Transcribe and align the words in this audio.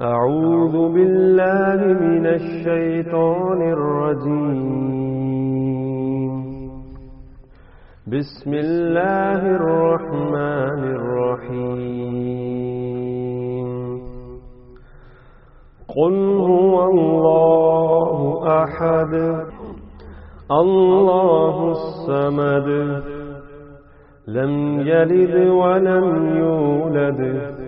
أعوذ 0.00 0.92
بالله 0.92 2.00
من 2.00 2.26
الشيطان 2.26 3.72
الرجيم. 3.72 4.76
بسم 8.06 8.54
الله 8.54 9.56
الرحمن 9.56 10.80
الرحيم. 10.94 12.06
قل 15.88 16.14
هو 16.38 16.90
الله 16.90 18.40
أحد. 18.62 19.14
الله 20.50 21.70
الصمد. 21.70 23.02
لم 24.28 24.80
يلد 24.80 25.48
ولم 25.48 26.36
يولد. 26.36 27.65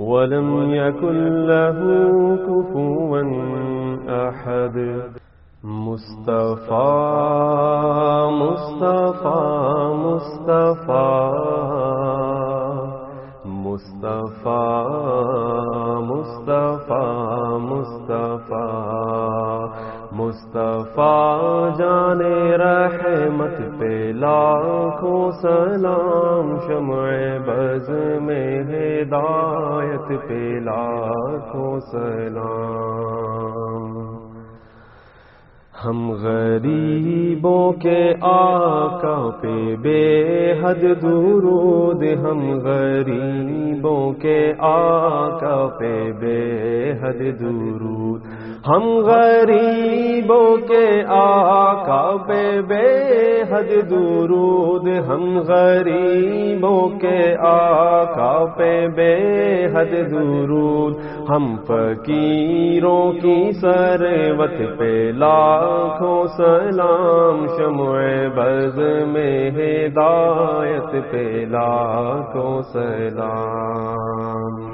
ولم 0.00 0.74
يكن 0.74 1.46
له 1.46 1.78
كفوا 2.36 3.22
أحد. 4.28 5.02
مصطفى 5.64 6.70
مصطفى 8.32 9.40
مصطفى 9.94 11.30
مصطفى 13.46 14.84
مصطفى 16.00 17.04
مصطفى. 17.60 18.70
مصطفیٰ 20.12 21.78
جان 21.78 22.20
رحمت 22.60 23.58
پہ 23.78 24.12
لاکھوں 24.14 25.30
سلام 25.40 26.56
شمع 26.66 27.06
بز 27.46 27.90
میں 28.22 28.62
ہدایت 28.62 30.08
پہ 30.28 30.58
لاکھوں 30.60 31.78
سلام 31.90 33.99
ہم 35.84 36.10
غریبوں 36.12 37.72
کے 37.72 38.14
آقا 38.20 39.30
پہ 39.42 39.76
بے 39.76 40.02
حد 40.62 40.82
درود، 41.02 42.02
ہم 42.02 42.40
غریبوں 42.64 44.12
کے 44.12 44.52
آقا 44.58 45.66
پہ 45.78 46.12
بے 46.20 46.42
حد 47.02 47.20
درود۔ 47.40 48.20
ہم 48.68 48.82
غریبوں 48.98 50.56
کے 50.56 51.02
آقا 51.08 52.16
پہ 52.16 52.60
بے 52.68 53.42
حد 53.50 53.90
درود، 53.90 54.88
ہم 55.08 55.38
غریبوں 55.38 56.88
کے 56.88 57.36
آقا 57.40 58.44
پہ 58.44 58.86
بے 58.96 59.14
حد 59.66 59.92
درود۔ 60.10 60.96
ہم 61.30 61.44
فقیروں 61.66 63.12
کی 63.12 63.34
سروت 63.60 64.58
پہ 64.78 64.90
لاکھوں 65.16 66.18
سلام 66.36 67.46
شمع 67.56 67.98
بز 68.36 68.78
میں 69.08 69.50
ہدایت 69.50 71.12
پہ 71.12 71.24
لاکھوں 71.48 72.60
سلام 72.72 74.69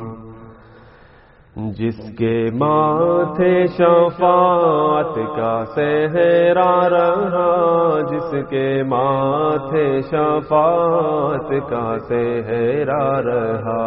جس 1.56 2.00
کے 2.18 2.50
ماتھے 2.54 3.66
شفاعت 3.66 5.14
کا 5.36 5.52
سہرا 5.74 6.72
رہا، 6.88 8.00
جس 8.00 8.34
کے 8.50 8.82
ماتھے 8.82 9.84
شفاعت 10.00 11.48
کا 11.70 11.84
سہرا 12.08 13.22
رہا، 13.22 13.86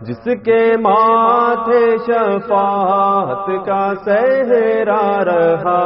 جس 0.00 0.28
کے 0.44 0.60
ماتھے 0.76 1.80
شفاعت 2.06 3.66
کا 3.66 3.80
سہرا 4.04 5.24
رہا، 5.24 5.80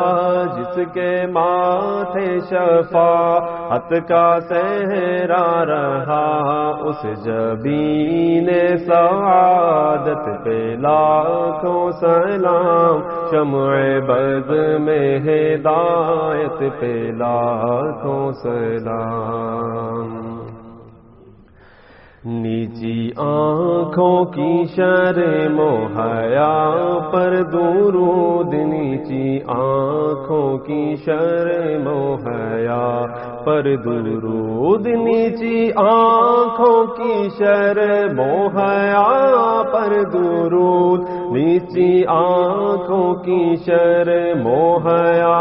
جس 0.56 0.80
کے 0.94 1.26
ماتھے 1.26 2.38
شفاعت 2.40 3.94
کا 4.08 4.26
سہرا 4.40 5.46
رہا، 5.64 6.26
اس 6.84 7.24
جبین 7.24 8.50
سعادت 8.86 10.44
پہ 10.44 10.76
لاکھوں 11.20 11.90
سلام 11.90 13.00
شمع 13.30 13.74
بز 14.06 14.50
میں 14.80 15.18
ہدایت 15.18 16.80
پہ 16.80 17.10
لاکھوں 17.18 18.32
سلام۔ 18.32 20.30
نیچی 22.24 23.10
آنکھوں 23.16 24.24
کی 24.24 24.64
شر 24.76 25.48
موہیا 25.50 26.98
پر 27.12 27.42
درود، 27.52 28.54
نیچی 28.54 29.38
آنکھوں 29.46 30.58
کی 30.58 30.96
شر 31.04 31.78
موہیا 31.78 33.06
پر 33.44 33.76
درود 33.76 34.86
نیچی 34.86 35.70
آنکھوں 35.78 36.86
کی 36.88 37.28
شر 37.38 37.78
موہیا 38.14 39.62
پر 39.72 40.02
درود 40.12 41.08
نیچی 41.32 42.04
آنکھوں 42.08 43.14
کی 43.24 43.56
شر 43.66 44.10
موہیا 44.36 45.38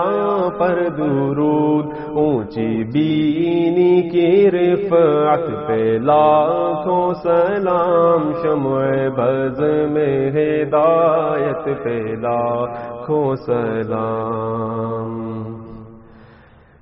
پر 0.59 0.87
درود 0.97 1.85
اونچی 2.13 2.83
بینی 2.93 4.01
کی 4.09 4.49
رفعت 4.51 5.47
پہ 5.67 5.97
لاکھوں 6.03 7.13
سلام 7.23 8.31
شمع 8.41 8.83
بز 9.17 9.59
میں 9.91 10.29
ہدایت 10.31 11.65
پہ 11.83 11.99
لاکھوں 12.21 13.35
سلام 13.45 15.48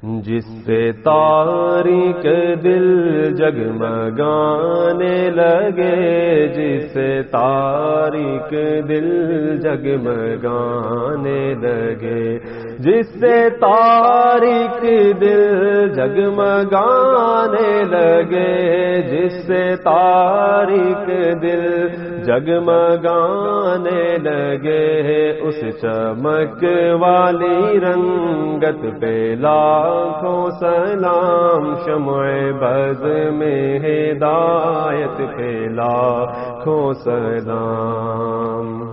جس 0.07 0.45
سے 0.65 0.91
تاریخ 0.91 2.25
دل 2.63 3.35
جگمگانے 3.35 5.29
لگے 5.29 6.47
جس 6.47 6.91
سے 6.93 7.21
تاریخ 7.31 8.53
دل 8.89 9.57
جگمگانے 9.61 11.53
لگے۔ 11.61 12.39
جس 12.79 13.07
سے 13.19 13.37
تاریخ 13.49 14.81
دل 15.21 15.93
جگمگانے 15.93 17.71
لگے 17.83 19.01
جس 19.01 19.33
سے 19.47 19.63
تاریخ 19.83 21.07
دل 21.41 21.87
جگمگانے 22.25 24.03
لگے، 24.23 25.29
اس 25.41 25.61
چمک 25.81 26.63
والی 26.99 27.79
رنگت 27.79 29.01
پہ 29.01 29.15
لاکھوں 29.39 30.49
سلام 30.59 31.73
شمع 31.85 32.27
بز 32.61 33.03
میں 33.33 33.79
ہدایت 33.79 35.17
پہ 35.37 35.51
لاکھوں 35.71 36.93
سلام۔ 36.93 38.86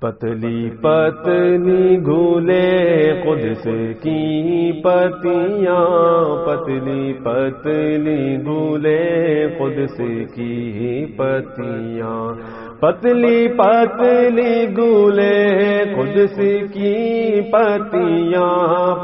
پتلی 0.00 0.70
پتلی 0.80 1.98
گھولے 2.04 2.64
قدس 3.24 3.68
کی 4.02 4.72
پتیاں 4.84 5.84
پتلی 6.46 7.12
پتلی 7.12 8.36
گھولے 8.44 8.98
قدس 9.58 10.00
کی 10.34 11.06
پتیاں۔ 11.16 12.20
پتلی 12.80 13.48
پتلی 13.48 14.66
گولے 14.76 15.34
قدس 15.94 16.34
کی 16.72 17.40
پتیاں؟ 17.52 18.48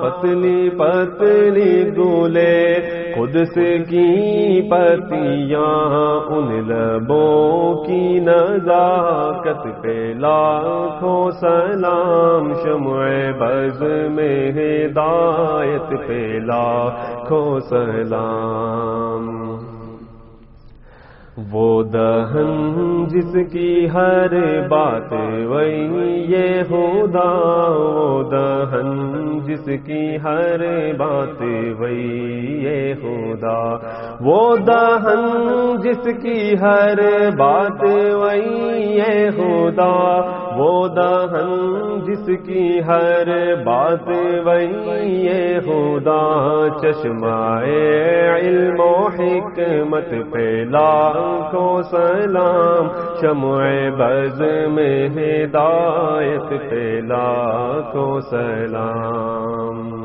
پتلی 0.00 0.70
پتلی 0.70 1.74
گولے 1.96 2.74
قدس 3.14 3.54
کی 3.88 4.60
پتیاں؟ 4.70 5.70
ان 6.30 6.52
لبوں 6.68 7.74
کی 7.84 8.02
نزاکت 8.20 9.66
پہ 9.82 9.96
لاکھوں 10.18 11.30
سلام 11.40 12.52
شمع 12.62 13.08
بز 13.38 13.82
میں 14.10 14.38
ہدایت 14.52 15.90
پہ 16.08 16.22
لاکھوں 16.42 17.60
سلام 17.68 19.28
وہ 21.52 21.82
دہن 21.82 23.04
جس 23.08 23.36
کی 23.52 23.86
ہر 23.86 24.34
بات 24.68 25.12
وہی 25.46 26.24
یہ 26.28 26.62
ہودا 26.70 27.28
وہ 27.76 28.22
دہن 28.30 28.90
جس 29.44 29.68
کی 29.84 30.16
ہر 30.16 30.64
بات 30.96 31.42
وہی 31.78 32.58
یہ 32.64 32.92
ہودا 33.02 33.58
وہ 34.20 34.56
دہن 34.66 35.24
جس 35.82 36.08
کی 36.22 36.54
ہر 36.60 37.00
بات 37.38 37.84
وہی 38.14 38.96
یہ 38.96 39.28
ہودا 39.38 39.90
وہ 40.56 40.72
دہن 40.88 41.50
جس 42.04 42.30
کی 42.46 42.80
ہر 42.80 43.28
بات 43.64 44.08
وہی 44.44 45.24
یہ 45.24 45.60
خدا۔ 45.60 46.20
چشمائے 46.80 47.80
علم 48.30 48.80
و 48.80 48.94
حکمت 49.08 50.10
پہ 50.32 50.64
کو 51.50 51.82
سلام 51.82 52.88
شمع 53.20 53.68
بز 53.98 54.40
میں 54.70 55.08
ہدایت 55.08 56.70
پہ 56.70 57.00
لاکھوں 57.04 58.20
سلام۔ 58.20 59.99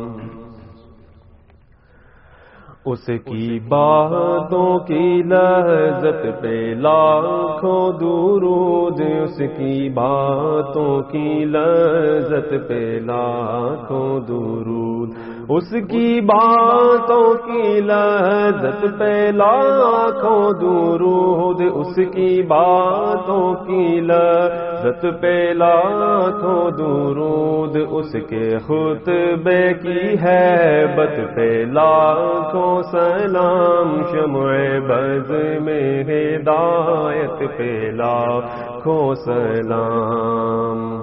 اس 2.86 3.06
کی 3.26 3.60
باتوں 3.68 4.78
کی 4.80 5.22
لذت 5.24 6.26
پہ 6.42 6.58
لاکھوں 6.78 7.82
درود 8.00 9.00
اس 9.02 9.38
کی 9.58 9.90
باتوں 9.90 11.02
کی 11.12 11.46
لذت 11.46 12.54
پہ 12.68 12.84
لاکھوں 13.06 14.20
درود 14.28 15.14
اس 15.50 15.72
کی 15.90 16.22
باتوں 16.22 17.34
کی 17.40 17.82
لذت 17.82 18.86
پہ 19.00 19.14
لاکھوں 19.34 20.42
درود 20.62 21.62
اس 21.64 21.96
کی 22.14 22.42
باتوں 22.44 23.44
کی 23.66 24.00
لذت 24.04 25.06
پہ 25.22 25.36
لاکھوں 25.56 26.70
درود 26.78 27.78
اس 27.90 28.16
کے 28.30 28.50
خطبے 28.68 29.62
کی 29.82 30.16
ہے 30.22 30.86
بت 30.98 31.20
پہ 31.36 31.50
لاکھوں 31.72 32.75
سلام، 32.82 34.02
شمع 34.04 34.54
بز 34.80 35.32
میں 35.62 36.04
ہدایت 36.04 37.58
پہ 37.58 37.92
لاکھوں 37.94 39.16
سلام۔ 39.16 41.00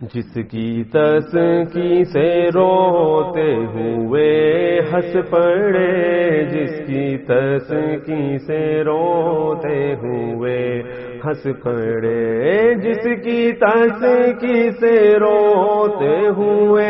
جس 0.00 0.38
کی 0.50 0.84
تس 0.84 1.36
کی 1.72 2.04
سے 2.04 2.48
روتے 2.54 3.54
ہوئے 3.54 4.80
ہنس 4.92 5.16
پڑے، 5.30 6.44
جس 6.44 6.86
کی 6.86 7.18
تس 7.18 7.72
کی 8.06 8.38
سے 8.38 8.84
روتے 8.84 9.94
ہوئے 9.94 10.82
ہنس 11.24 11.42
پڑے 11.62 12.74
جس 12.76 13.04
کی 13.24 13.52
تس 13.58 14.04
کی 14.40 14.70
سے 14.80 14.94
روتے 15.18 16.14
ہوئے 16.36 16.86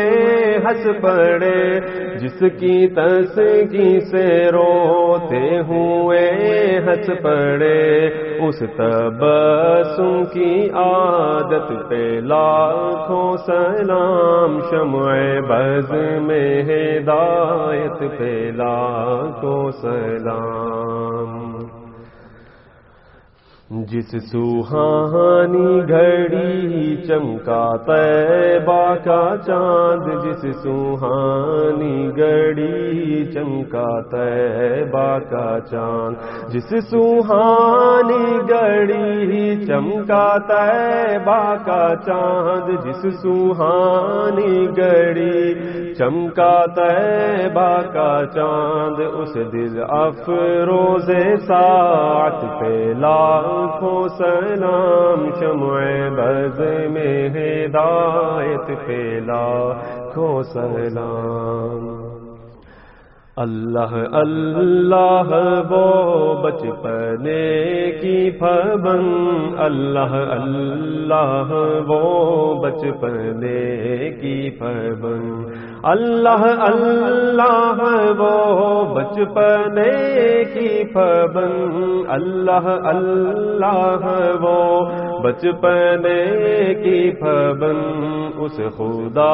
ہنس 0.65 0.87
پڑے 1.01 1.59
جس 2.19 2.43
کی 2.59 2.75
تس 2.95 3.35
کی 3.71 3.99
سے 4.11 4.25
روتے 4.51 5.43
ہوئے 5.67 6.25
ہنس 6.87 7.09
پڑے 7.23 7.83
اس 8.47 8.59
تبسم 8.77 10.23
کی 10.33 10.51
عادت 10.79 11.71
پہ 11.89 12.03
لاکھوں 12.23 13.35
سلام 13.45 14.59
شمع 14.69 15.13
بز 15.49 15.91
میں 16.21 16.49
ہدایت 16.63 18.03
پہ 18.17 18.33
لاکھوں 18.55 19.61
سلام 19.81 21.42
جس 23.73 24.11
سوہانی 24.31 25.69
گھڑی 25.89 26.95
چمکا 27.07 27.61
طیبہ 27.85 28.83
کا 29.03 29.21
چاند، 29.45 30.07
جس 30.23 30.45
سوہانی 30.63 31.95
گھڑی 32.17 33.23
چمکا 33.31 33.87
طیبہ 34.11 35.07
کا 35.29 35.47
چاند، 35.71 36.51
جس 36.53 36.73
سوہانی 36.89 38.37
گھڑی 38.49 39.65
چمکا 39.65 40.27
طیبہ 40.47 41.41
کا 41.65 41.83
چاند، 42.05 42.69
جس 42.85 43.21
سوہانی 43.21 44.65
گھڑی 44.77 45.92
چمکا 45.97 46.53
طیبہ 46.75 47.69
کا 47.93 48.11
چاند، 48.33 48.99
اس 49.13 49.33
دل 49.53 49.81
افروز 49.89 51.09
سات 51.47 52.41
پہ 52.59 52.93
لاکھوں 52.99 54.07
سلام 54.17 55.29
شمع 55.39 55.81
بز 56.17 56.59
میں 56.91 57.29
ہدایت 57.29 58.87
پہ 58.87 59.01
لاکھوں 59.25 60.41
سلام۔ 60.43 62.02
اللہ 63.37 63.93
اللہ 64.13 65.31
وہ 65.69 65.85
بچپنے 66.41 67.37
کی 68.01 68.29
پبن 68.31 69.07
اللہ 69.59 70.13
اللہ 70.33 71.53
وہ 71.87 72.01
بچپنے 72.63 73.57
کی 74.19 74.49
پبن 74.59 75.23
اللہ 75.85 76.43
اللہ 76.61 77.81
وہ 78.19 78.29
بچپنے 78.93 79.89
کی 80.53 80.83
پبن 80.93 81.57
اللہ 82.09 82.69
اللہ 82.85 84.05
وہ 84.41 84.61
بچپنے 85.23 86.15
کی 86.83 87.11
پبن 87.19 87.81
اس 88.37 88.61
خدا 88.77 89.33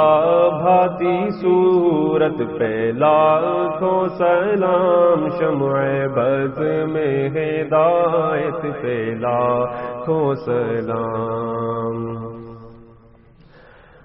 بھاتی 0.57 1.17
صورت 1.41 2.41
پہ 2.59 2.73
لاکھوں 2.95 3.88
و 3.89 4.07
سلام 4.17 5.27
شمع 5.29 5.81
بز 6.15 6.59
میں 6.91 7.29
ہدایت 7.29 8.81
پہ 8.81 8.97
لاکھوں 9.19 10.35
سلام۔ 10.35 12.28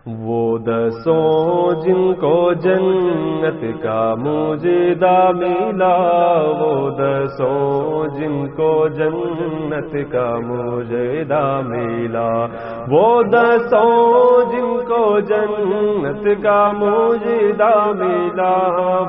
وہ 0.07 0.59
دسوں 0.59 1.71
جن 1.83 2.15
کو 2.15 2.53
جنت 2.53 3.83
کا 3.83 4.15
مجدہ 4.19 5.31
ملا، 5.35 6.43
وہ 6.61 6.91
دسوں 6.91 8.07
جن 8.19 8.49
کو 8.49 8.89
جنت 8.89 10.13
کا 10.13 10.39
مجدہ 10.47 11.61
ملا۔ 11.65 12.47
وہ 12.91 13.23
دسوں 13.23 14.43
جن 14.53 14.85
کو 14.89 15.21
جنت 15.21 16.43
کا 16.43 16.73
مجدہ 16.77 17.93
ملا۔ 17.95 18.59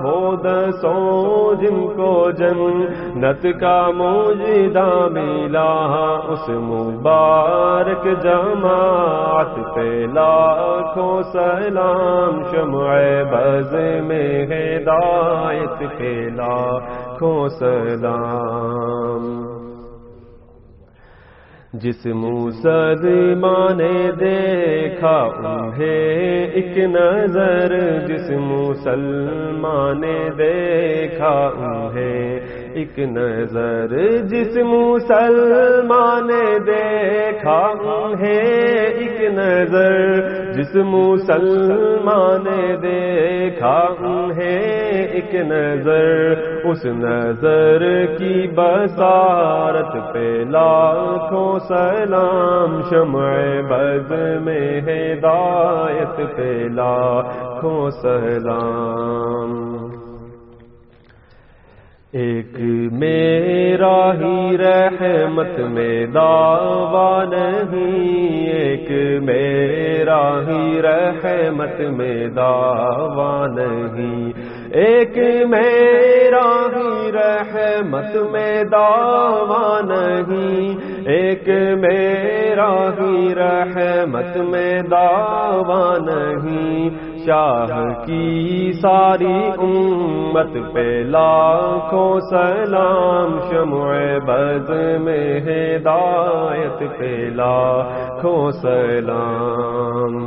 وہ 0.03 0.35
دسوں 0.35 1.53
جن 1.55 1.87
کو 1.87 2.31
جنت 2.31 3.47
کا 3.59 3.87
مجدہ 3.95 5.07
ملا۔ 5.11 5.71
اس 6.27 6.49
مبارک 6.49 8.07
جماعت 8.21 9.75
پہ 9.75 10.05
لاکھوں 10.85 11.21
سلام 11.23 12.41
شمع 12.51 12.95
بز 13.31 13.73
میں 14.03 14.45
ہدایت 14.45 15.79
پہ 15.97 16.13
لاکھوں 16.35 17.47
سلام۔ 17.49 19.23
جس 21.73 22.05
مسلمان 22.05 23.77
نے 23.77 24.11
دیکھا، 24.19 25.17
انہیں 25.37 26.45
ایک 26.53 26.77
نظر، 26.77 27.73
جس 28.07 28.29
مسلمان 28.29 30.01
نے 30.01 30.29
دیکھا، 30.37 31.35
انہیں 31.57 32.39
ایک 32.79 32.97
نظر 32.99 33.91
جس 34.29 34.55
مسلمان 34.67 36.25
نے 36.27 36.47
دیکھا 36.65 37.59
انہیں 37.91 38.79
ایک 39.01 39.21
نظر 39.33 39.93
جس 40.53 40.75
مسلمان 40.85 42.43
نے 42.43 42.75
دیکھا 42.81 43.77
انہیں 44.09 45.07
ایک 45.15 45.35
نظر 45.51 46.33
اس 46.69 46.85
نظر 46.97 47.85
کی 48.17 48.47
بسارت 48.55 49.93
پہ 50.13 50.27
لاکھوں 50.49 51.51
سلام 51.67 52.81
شمع 52.89 53.35
بز 53.69 54.11
میں 54.41 54.69
ہدایت 54.87 56.17
پہ 56.35 56.51
لاکھوں 56.71 57.89
سلام۔ 58.01 59.53
ایک 62.15 62.59
میرا 62.91 63.97
ہی 64.13 64.57
رحمت 64.57 65.59
میں 65.59 66.05
دعویٰ 66.05 67.25
نہیں، 67.29 68.47
ایک 68.49 68.91
میرا 69.21 70.21
ہی 70.47 70.81
رحمت 70.81 71.81
میں 71.97 72.27
دعویٰ 72.27 73.47
نہیں، 73.55 74.31
ایک 74.75 75.17
میرا 75.47 76.45
ہی 76.75 77.11
رحمت 77.11 78.15
میں 78.31 78.63
دعویٰ 78.63 79.81
نہیں، 79.85 80.75
ایک 81.07 81.49
میرا 81.79 82.71
ہی 82.99 83.35
رحمت 83.35 84.37
میں 84.37 84.81
دعویٰ 84.81 85.99
نہیں 85.99 86.89
شاہ 87.25 87.81
کی 88.05 88.71
ساری 88.81 89.33
امت 89.59 90.53
پہ 90.73 90.87
لاکھوں 91.07 92.19
سلام 92.29 93.39
شمع 93.49 93.93
بز 94.25 94.69
میں 95.01 95.39
ہدایت 95.41 96.83
پہ 96.99 97.15
لاکھوں 97.33 98.51
سلام 98.61 100.23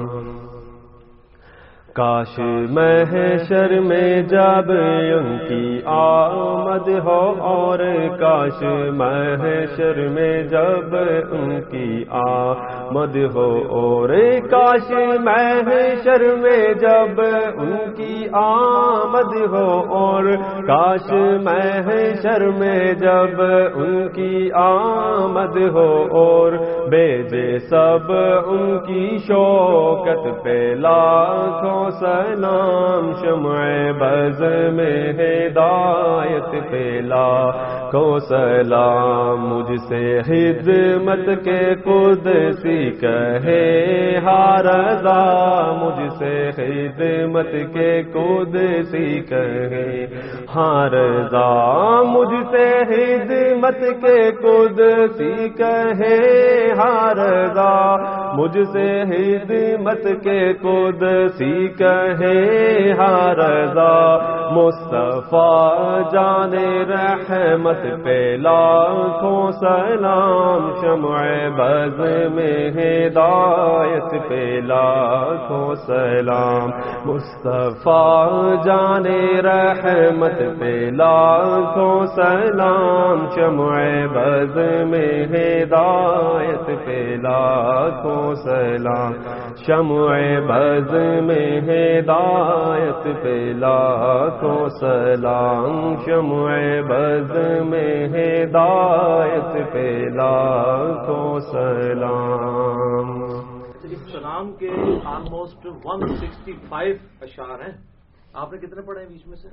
کاش 1.98 2.38
محشر 2.70 3.72
میں 3.80 4.22
جب 4.22 4.70
ان 4.70 5.26
کی 5.38 5.80
آمد 5.92 6.88
ہو 7.04 7.22
اور 7.44 7.78
کاش 8.18 8.62
محشر 8.94 9.98
میں 10.08 10.32
جب 10.44 10.94
ان 10.96 11.60
کی 11.62 12.04
آمد 12.18 13.16
ہو 13.34 13.48
اور 13.78 14.14
کاش 14.50 14.92
محشر 15.20 16.24
میں 16.36 16.62
جب 16.76 17.20
ان 17.20 17.74
کی 17.96 18.28
آمد 18.34 19.34
ہو 19.48 19.66
اور 19.96 20.30
کاش 20.68 21.10
محشر 21.42 22.46
میں 22.58 22.92
جب 23.00 23.42
ان 23.42 24.08
کی 24.10 24.48
آمد 24.60 25.58
ہو 25.74 25.90
اور 26.18 26.58
بیجے 26.88 27.58
سب 27.68 28.12
ان 28.12 28.78
کی 28.78 29.04
شوکت 29.26 30.26
پہ 30.44 30.58
لاکھوں 30.78 31.87
سلام، 31.90 33.12
شمع 33.20 33.58
بز 34.00 34.40
میں 34.74 34.96
ہدایت 35.18 36.50
پہلا 36.70 37.28
کو 37.90 38.18
سلام، 38.18 39.46
مجھ 39.48 39.78
سے 39.88 40.02
خدمت 40.22 41.28
کے 41.44 41.60
خود 41.84 42.26
سی 42.62 42.78
کہے 43.00 43.64
ہاردا 44.24 45.18
مجھ 45.80 46.08
سے 46.18 46.34
خدمت 46.56 47.52
کے 47.74 47.90
خود 48.12 48.56
سی 48.90 49.20
کہے 49.28 50.06
ہاردا 50.54 51.48
مجھ 52.08 52.42
سے 52.50 52.68
خدمت 52.88 53.80
کے 54.02 54.18
خود 54.40 54.80
سی 55.16 55.48
کہے 55.56 56.16
ہاردا 56.78 57.72
مجھ 58.38 58.58
سے 58.72 58.88
خدمت 59.04 60.04
کے 60.22 60.40
خود 60.54 61.02
سی 61.36 61.68
کہے 61.78 62.92
ہاردا 62.98 63.94
مصطفیٰ 64.52 66.12
جان 66.12 66.54
رحمت 66.90 67.82
پہ 68.04 68.18
لاکھوں 68.40 69.40
سلام 69.54 70.68
شمع 70.80 71.22
بز 71.56 72.00
میں 72.34 72.54
ہدایت 72.76 74.14
پہ 74.28 74.44
لاکھوں 74.66 75.74
سلام 75.86 76.70
مصطفیٰ 77.04 78.54
جان 78.64 79.06
رحمت 79.46 80.38
پہ 80.60 80.72
لاکھوں 80.92 81.98
سلام 82.14 83.26
شمع 83.34 83.74
بز 84.14 84.56
میں 84.86 85.12
ہدایت 85.28 86.66
پہ 86.86 87.00
لاکھوں 87.22 88.27
سلام 88.34 89.12
شمع 89.56 90.16
بز 90.48 90.94
میں 91.24 91.60
ہدایت 91.60 93.22
پہ 93.22 93.52
لاکھوں 93.56 94.68
سلام 94.68 95.96
شمع 95.96 96.56
بز 96.88 97.36
میں 97.66 98.08
ہدایت 98.08 99.72
پہ 99.72 100.04
لاکھوں 100.14 101.38
سلام 101.38 103.24
سلام 104.12 104.52
کے 104.52 104.70
آلموسٹ 105.04 105.66
ون 105.84 106.06
سکسٹی 106.16 106.52
فائیو 106.68 106.94
اشعار 107.20 107.60
ہیں۔ 107.60 107.76
آپ 108.34 108.52
نے 108.52 108.58
کتنے 108.58 108.82
پڑھے 108.82 109.02
ہیں 109.02 109.08
بیچ 109.08 109.26
میں 109.26 109.36
سے؟ 109.36 109.48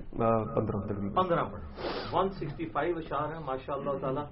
پندرہ 0.55 0.77
پندرہ 1.15 1.43
پڑھے۔ 1.43 1.65
ون 2.13 2.29
سکسٹی 2.29 2.65
فائیو 2.65 2.97
اشعار 2.97 3.33
ہیں 3.33 3.43
ماشاء 3.45 3.73
اللہ 3.73 3.97
تعالیٰ 4.01 4.23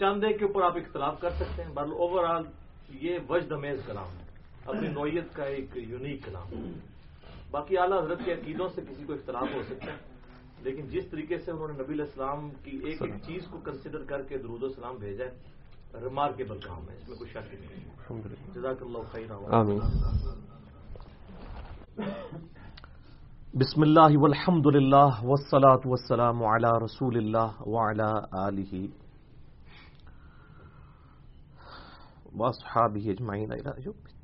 ایک 0.00 0.38
کے 0.38 0.44
اوپر 0.44 0.62
آپ 0.62 0.76
اختلاف 0.76 1.20
کر 1.20 1.30
سکتے 1.30 1.62
ہیں 1.62 1.70
بل 1.74 1.90
اوور 1.98 2.24
آل 2.24 2.42
یہ 2.88 3.18
وجد 3.28 3.52
امیز 3.52 3.80
کلام 3.86 4.18
ہے۔ 4.18 4.28
اپنی 4.66 4.88
نوعیت 4.88 5.34
کا 5.34 5.44
ایک 5.44 5.70
یونیک 5.74 6.24
کلام 6.24 6.72
باقی 7.50 7.78
اعلیٰ 7.78 8.02
حضرت 8.02 8.18
کے 8.24 8.32
عقیدوں 8.32 8.68
سے 8.74 8.82
کسی 8.90 9.04
کو 9.04 9.12
اختلاف 9.12 9.54
ہو 9.54 9.62
سکتا 9.62 9.92
ہے۔ 9.92 9.96
لیکن 10.62 10.86
جس 10.86 11.06
طریقے 11.10 11.38
سے 11.38 11.50
انہوں 11.50 11.68
نے 11.68 11.82
نبی 11.82 11.92
علیہ 11.92 12.04
السلام 12.04 12.50
کی 12.50 12.70
ایک 12.84 13.02
ایک 13.02 13.14
چیز 13.26 13.46
کو 13.50 13.58
کنسیڈر 13.58 14.04
کر 14.04 14.22
کے 14.22 14.38
درود 14.38 14.62
و 14.62 14.68
سلام 14.68 14.96
بھیجا 14.96 15.24
ہے 15.24 15.30
ریمارکیبل 16.04 16.58
کام 16.58 16.88
ہے۔ 16.90 16.96
اس 16.96 17.08
میں 17.08 17.16
کوئی 17.16 17.30
شک 17.30 17.54
نہیں 17.54 18.20
جزاک 18.54 18.82
اللہ 18.82 18.98
خیر 19.10 19.30
آمین۔ 19.50 19.78
بسم 23.54 23.82
اللہ 23.82 24.18
والحمد 24.18 24.66
للہ 24.66 25.10
والصلاة 25.22 25.80
والسلام 25.84 26.44
علی 26.44 26.84
رسول 26.84 27.16
اللہ 27.16 27.68
وعلی 27.68 28.18
آلہ 28.32 28.86
واصحابہ 32.38 33.10
اجمعین 33.10 33.52
الى 33.52 33.70
یوم 33.84 33.96
الدین 33.96 34.18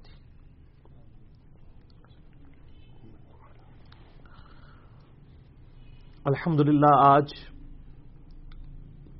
الحمد 6.25 6.61
للہ 6.61 6.92
آج 6.94 7.33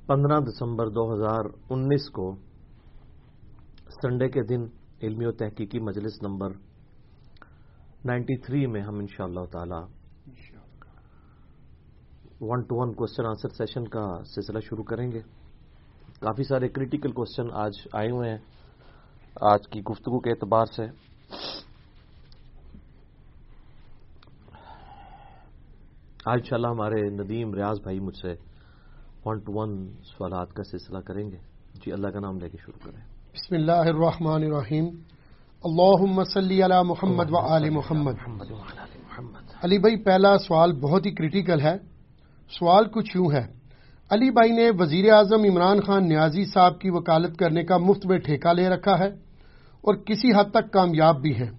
پندرہ 0.07 0.39
دسمبر 0.39 0.87
دو 0.87 1.13
ہزار 1.13 1.45
انیس 1.69 2.09
کو 2.09 2.35
سنڈے 3.89 4.29
کے 4.29 4.43
دن 4.43 4.65
علمی 5.01 5.25
و 5.25 5.31
تحقیقی 5.31 5.79
مجلس 5.79 6.23
نمبر 6.23 6.49
نائنٹی 8.05 8.37
تھری 8.37 8.67
میں 8.67 8.81
ہم 8.81 8.95
انشاء 8.95 9.23
اللہ 9.23 9.45
تعالی 9.51 9.83
one 12.41 12.61
to 12.61 12.75
one 12.75 12.93
question 12.93 13.25
answer 13.25 13.49
session 13.49 13.87
کا 13.87 14.23
سلسلہ 14.35 14.59
شروع 14.59 14.83
کریں 14.83 15.11
گے۔ 15.11 15.21
کافی 16.19 16.43
سارے 16.43 16.69
کریٹیکل 16.69 17.11
کوشچن 17.11 17.51
آج 17.53 17.71
آئے 17.93 18.11
ہوئے 18.11 18.29
ہیں۔ 18.29 18.54
آج 19.41 19.59
کی 19.71 19.81
گفتگو 19.81 20.19
کے 20.19 20.29
اعتبار 20.29 20.65
سے۔ 20.65 20.83
آج 26.25 26.37
انشاءاللہ 26.37 26.67
ہمارے 26.67 27.09
ندیم 27.09 27.53
ریاض 27.53 27.81
بھائی 27.81 27.99
مجھ 27.99 28.17
سے 28.17 28.31
ون 29.25 29.39
ٹو 29.39 29.53
ون 29.53 29.87
سوالات 29.87 30.53
کا 30.53 30.63
سلسلہ 30.63 30.99
کریں 30.99 31.31
گے۔ 31.31 31.37
جی 31.73 31.91
اللہ 31.91 32.07
کا 32.07 32.19
نام 32.19 32.39
لے 32.39 32.49
کے 32.49 32.57
شروع 32.57 32.85
کریں۔ 32.85 33.01
بسم 33.33 33.55
اللہ 33.55 33.71
الرحمن 33.71 34.43
الرحیم۔ 34.43 34.85
اللہم 35.63 36.23
صلی 36.23 36.63
علی 36.63 36.83
محمد 36.85 37.31
و 37.31 37.37
آل 37.37 37.69
محمد۔ 37.69 38.13
علی 39.63 39.77
بھائی، 39.77 40.03
پہلا 40.03 40.37
سوال 40.37 40.73
بہت 40.73 41.05
ہی 41.05 41.11
کریٹیکل 41.11 41.61
ہے۔ 41.61 41.77
سوال 42.59 42.89
کچھ 42.89 43.17
یوں 43.17 43.31
ہے۔ 43.31 43.47
علی 44.09 44.29
بھائی 44.31 44.51
نے 44.51 44.71
وزیر 44.79 45.13
اعظم 45.13 45.43
عمران 45.51 45.81
خان 45.81 46.09
نیازی 46.09 46.45
صاحب 46.45 46.79
کی 46.79 46.89
وکالت 46.89 47.37
کرنے 47.37 47.63
کا 47.63 47.77
مفت 47.77 48.05
میں 48.05 48.17
ٹھیکہ 48.17 48.53
لے 48.53 48.69
رکھا 48.69 48.99
ہے۔ 48.99 49.24
اور 49.85 49.95
کسی 49.95 50.31
حد 50.31 50.51
تک 50.51 50.71
کامیاب 50.71 51.21
بھی 51.21 51.35
ہیں۔ 51.35 51.51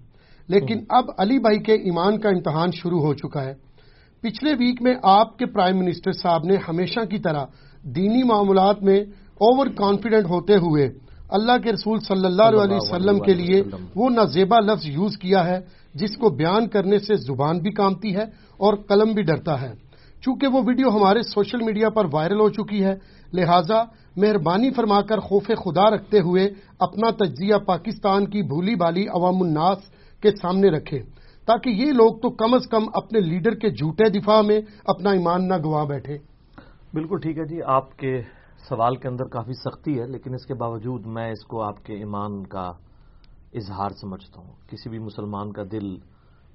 لیکن 0.48 0.78
اب 0.88 1.04
علی 1.18 1.38
بھائی 1.38 1.58
کے 1.58 1.72
ایمان 1.72 2.18
کا 2.18 2.28
امتحان 2.28 2.70
شروع 2.72 3.00
ہو 3.00 3.14
چکا 3.14 3.44
ہے۔ 3.44 3.54
پچھلے 4.22 4.52
ویک 4.52 4.82
میں 4.82 4.94
آپ 5.02 5.38
کے 5.38 5.46
پرائم 5.46 5.78
منسٹر 5.78 6.12
صاحب 6.12 6.44
نے 6.44 6.56
ہمیشہ 6.68 7.00
کی 7.00 7.18
طرح 7.18 7.44
دینی 7.82 8.22
معاملات 8.22 8.82
میں 8.82 9.00
اوور 9.34 9.66
کانفیڈنٹ 9.66 10.24
ہوتے 10.24 10.54
ہوئے 10.54 10.88
اللہ 11.28 11.58
کے 11.64 11.72
رسول 11.72 11.98
صلی 11.98 12.26
اللہ 12.26 12.42
علیہ 12.42 12.76
وسلم 12.76 13.18
کے 13.18 13.34
لیے 13.34 13.62
وہ 13.94 14.10
نازیبا 14.10 14.60
لفظ 14.60 14.86
یوز 14.86 15.18
کیا 15.18 15.46
ہے 15.46 15.60
جس 15.94 16.16
کو 16.16 16.30
بیان 16.30 16.68
کرنے 16.68 16.98
سے 16.98 17.14
زبان 17.14 17.58
بھی 17.58 17.70
کامتی 17.70 18.16
ہے 18.16 18.22
اور 18.56 18.74
قلم 18.74 19.12
بھی 19.12 19.22
ڈرتا 19.22 19.60
ہے۔ 19.60 19.72
چونکہ 20.24 20.46
وہ 20.46 20.62
ویڈیو 20.66 20.88
ہمارے 20.88 21.22
سوشل 21.22 21.64
میڈیا 21.64 21.90
پر 21.90 22.04
وائرل 22.12 22.40
ہو 22.40 22.48
چکی 22.48 22.84
ہے 22.84 22.94
لہذا 23.32 23.82
مہربانی 24.16 24.70
فرما 24.70 25.00
کر 25.02 25.18
خوف 25.20 25.46
خدا 25.64 25.88
رکھتے 25.90 26.20
ہوئے 26.20 26.44
اپنا 26.80 27.10
تجزیہ 27.16 27.56
پاکستان 27.66 28.26
کی 28.30 28.42
بھولی 28.42 28.74
بالی 28.74 29.06
عوام 29.08 29.42
الناس 29.42 29.78
کے 30.22 30.30
سامنے 30.36 30.68
رکھے، 30.70 31.00
تاکہ 31.48 31.70
یہ 31.70 31.92
لوگ 31.92 32.18
تو 32.20 32.30
کم 32.36 32.54
از 32.54 32.66
کم 32.68 32.88
اپنے 32.94 33.20
لیڈر 33.20 33.54
کے 33.54 33.70
جھوٹے 33.70 34.08
دفاع 34.10 34.40
میں 34.42 34.60
اپنا 34.84 35.10
ایمان 35.10 35.48
نہ 35.48 35.54
گوا 35.64 35.84
بیٹھے۔ 35.84 36.16
بالکل 36.94 37.18
ٹھیک 37.20 37.38
ہے 37.38 37.44
جی 37.44 37.62
آپ 37.76 37.96
کے 37.98 38.12
سوال 38.68 38.96
کے 38.96 39.08
اندر 39.08 39.28
کافی 39.28 39.52
سختی 39.52 39.98
ہے، 40.00 40.06
لیکن 40.06 40.34
اس 40.34 40.46
کے 40.46 40.54
باوجود 40.54 41.06
میں 41.06 41.30
اس 41.32 41.44
کو 41.44 41.62
آپ 41.62 41.84
کے 41.84 41.94
ایمان 41.94 42.42
کا 42.44 42.66
اظہار 43.54 43.90
سمجھتا 44.00 44.40
ہوں۔ 44.40 44.52
کسی 44.68 44.90
بھی 44.90 44.98
مسلمان 44.98 45.52
کا 45.52 45.62
دل 45.72 45.94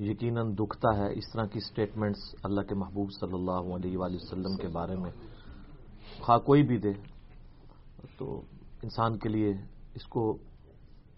یقیناً 0.09 0.51
دکھتا 0.59 0.97
ہے 0.97 1.11
اس 1.13 1.31
طرح 1.33 1.45
کی 1.45 1.59
سٹیٹمنٹس 1.59 2.23
اللہ 2.43 2.61
کے 2.61 2.75
محبوب 2.75 3.09
صلی 3.19 3.33
اللہ 3.33 3.73
علیہ 3.75 3.97
وآلہ 3.97 4.15
وسلم 4.15 4.55
کے 4.61 4.67
بارے 4.67 4.95
میں۔ 4.95 5.11
خواہ 6.21 6.37
کوئی 6.45 6.63
بھی 6.63 6.77
دے 6.77 6.91
تو 8.17 8.41
انسان 8.83 9.17
کے 9.17 9.29
لیے 9.29 9.49
اس 9.95 10.03
کو 10.03 10.33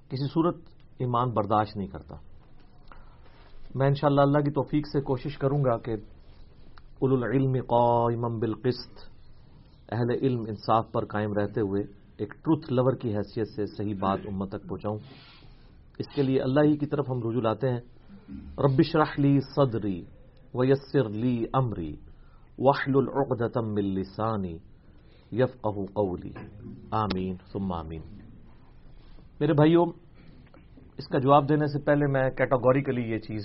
کسی 0.10 0.28
صورت 0.34 0.56
ایمان 1.00 1.30
برداشت 1.30 1.78
نہیں 1.78 1.88
کرتا۔ 1.88 2.16
میں 3.76 3.88
انشاءاللہ 3.88 4.22
اللہ 4.22 4.38
کی 4.38 4.52
توفیق 4.52 4.88
سے 4.88 5.02
کوشش 5.02 5.38
کروں 5.38 5.64
گا 5.64 5.78
کہ 5.78 5.92
اول 7.00 7.24
العلم 7.24 7.52
قائما 7.52 8.28
بالقسط، 8.28 9.00
اہل 9.92 10.10
علم 10.22 10.40
انصاف 10.40 10.92
پر 10.92 11.06
قائم 11.06 11.34
رہتے 11.34 11.62
ہوئے 11.62 11.84
ایک 12.18 12.34
ٹروتھ 12.34 12.74
لور 12.74 12.94
کی 12.94 13.16
حیثیت 13.16 13.48
سے 13.48 13.66
صحیح 13.66 13.96
بات 14.00 14.20
امت 14.28 14.50
تک 14.50 14.70
پہنچاؤں۔ 14.70 14.98
اس 16.00 16.06
کے 16.16 16.22
لیے 16.22 16.42
اللہ 16.42 16.60
ہی 16.60 16.78
کی 16.78 16.86
طرف 16.86 17.06
ہم 17.10 17.18
رجوع 17.18 17.42
لاتے 17.42 17.70
ہیں۔ 17.70 17.80
رب 18.58 18.80
اشرح 18.80 19.14
لی 19.18 19.40
صدری 19.40 20.04
ویسر 20.54 21.10
لی 21.10 21.46
امری، 21.54 21.96
واحلل 22.60 23.08
عقدۃ 23.08 23.62
من 23.62 23.84
لسانی 23.84 24.58
یفقهوا 25.34 25.86
قولی. 25.94 26.32
آمین، 26.92 27.36
ثم 27.52 27.74
آمین. 27.74 28.02
میرے 29.40 29.54
بھائیوں، 29.54 29.86
اس 30.98 31.08
کا 31.08 31.20
جواب 31.20 31.50
دینے 31.50 31.68
سے 31.68 31.80
پہلے 31.80 32.08
میں 32.08 32.30
کیٹاگوریکلی 32.30 33.02
یہ 33.02 33.20
چیز 33.20 33.44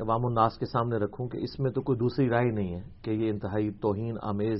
عوام 0.00 0.26
الناس 0.26 0.58
کے 0.58 0.66
سامنے 0.66 0.96
رکھوں 0.96 1.28
کہ 1.28 1.36
اس 1.36 1.60
میں 1.60 1.70
تو 1.70 1.82
کوئی 1.82 1.98
دوسری 1.98 2.28
رائے 2.28 2.50
نہیں 2.50 2.74
ہے 2.74 2.80
کہ 3.02 3.10
یہ 3.10 3.30
انتہائی 3.30 3.70
توہین، 3.70 4.16
آمیز 4.22 4.58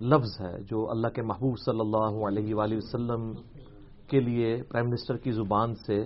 لفظ 0.00 0.40
ہے 0.40 0.62
جو 0.70 0.90
اللہ 0.90 1.08
کے 1.08 1.22
محبوب 1.22 1.58
صلی 1.58 1.80
اللہ 1.80 2.26
علیہ 2.26 2.54
وآلہ 2.54 2.76
وسلم 2.76 3.32
کے 4.06 4.20
لیے 4.20 4.62
پرائم 4.62 4.88
منسٹر 4.88 5.16
کی 5.16 5.30
زبان 5.30 5.74
سے 5.74 6.04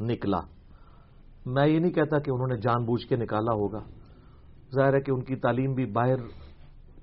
نکلا۔ 0.00 0.40
میں 1.46 1.66
یہ 1.66 1.78
نہیں 1.78 1.92
کہتا 1.92 2.18
کہ 2.18 2.30
انہوں 2.30 2.46
نے 2.46 2.56
جان 2.56 2.84
بوجھ 2.84 3.06
کے 3.06 3.16
نکالا 3.16 3.52
ہوگا۔ 3.52 3.84
ظاہر 4.74 4.94
ہے 4.94 5.00
کہ 5.00 5.10
ان 5.10 5.20
کی 5.20 5.36
تعلیم 5.36 5.74
بھی 5.74 5.86
باہر 5.86 6.39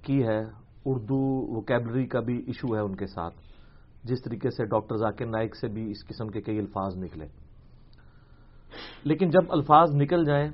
کی 0.02 0.28
ہے، 0.28 0.42
اردو 0.86 1.58
وکیبلری 1.58 2.06
کا 2.06 2.20
بھی 2.20 2.38
ایشو 2.48 2.76
ہے 2.76 2.80
ان 2.80 2.96
کے 2.96 3.08
ساتھ۔ 3.08 3.36
جس 4.04 4.22
طریقے 4.24 4.50
سے 4.50 4.66
ڈاکٹر 4.66 4.96
ذاکر 4.96 5.26
نائک 5.26 5.56
سے 5.56 5.68
بھی 5.68 5.92
اس 5.92 6.08
قسم 6.08 6.28
کے 6.28 6.42
کئی 6.42 6.60
الفاظ 6.60 6.98
نکلے۔ 6.98 7.28
لیکن 9.04 9.30
جب 9.30 9.52
الفاظ 9.52 9.96
نکل 9.96 10.26
جائیں، 10.26 10.52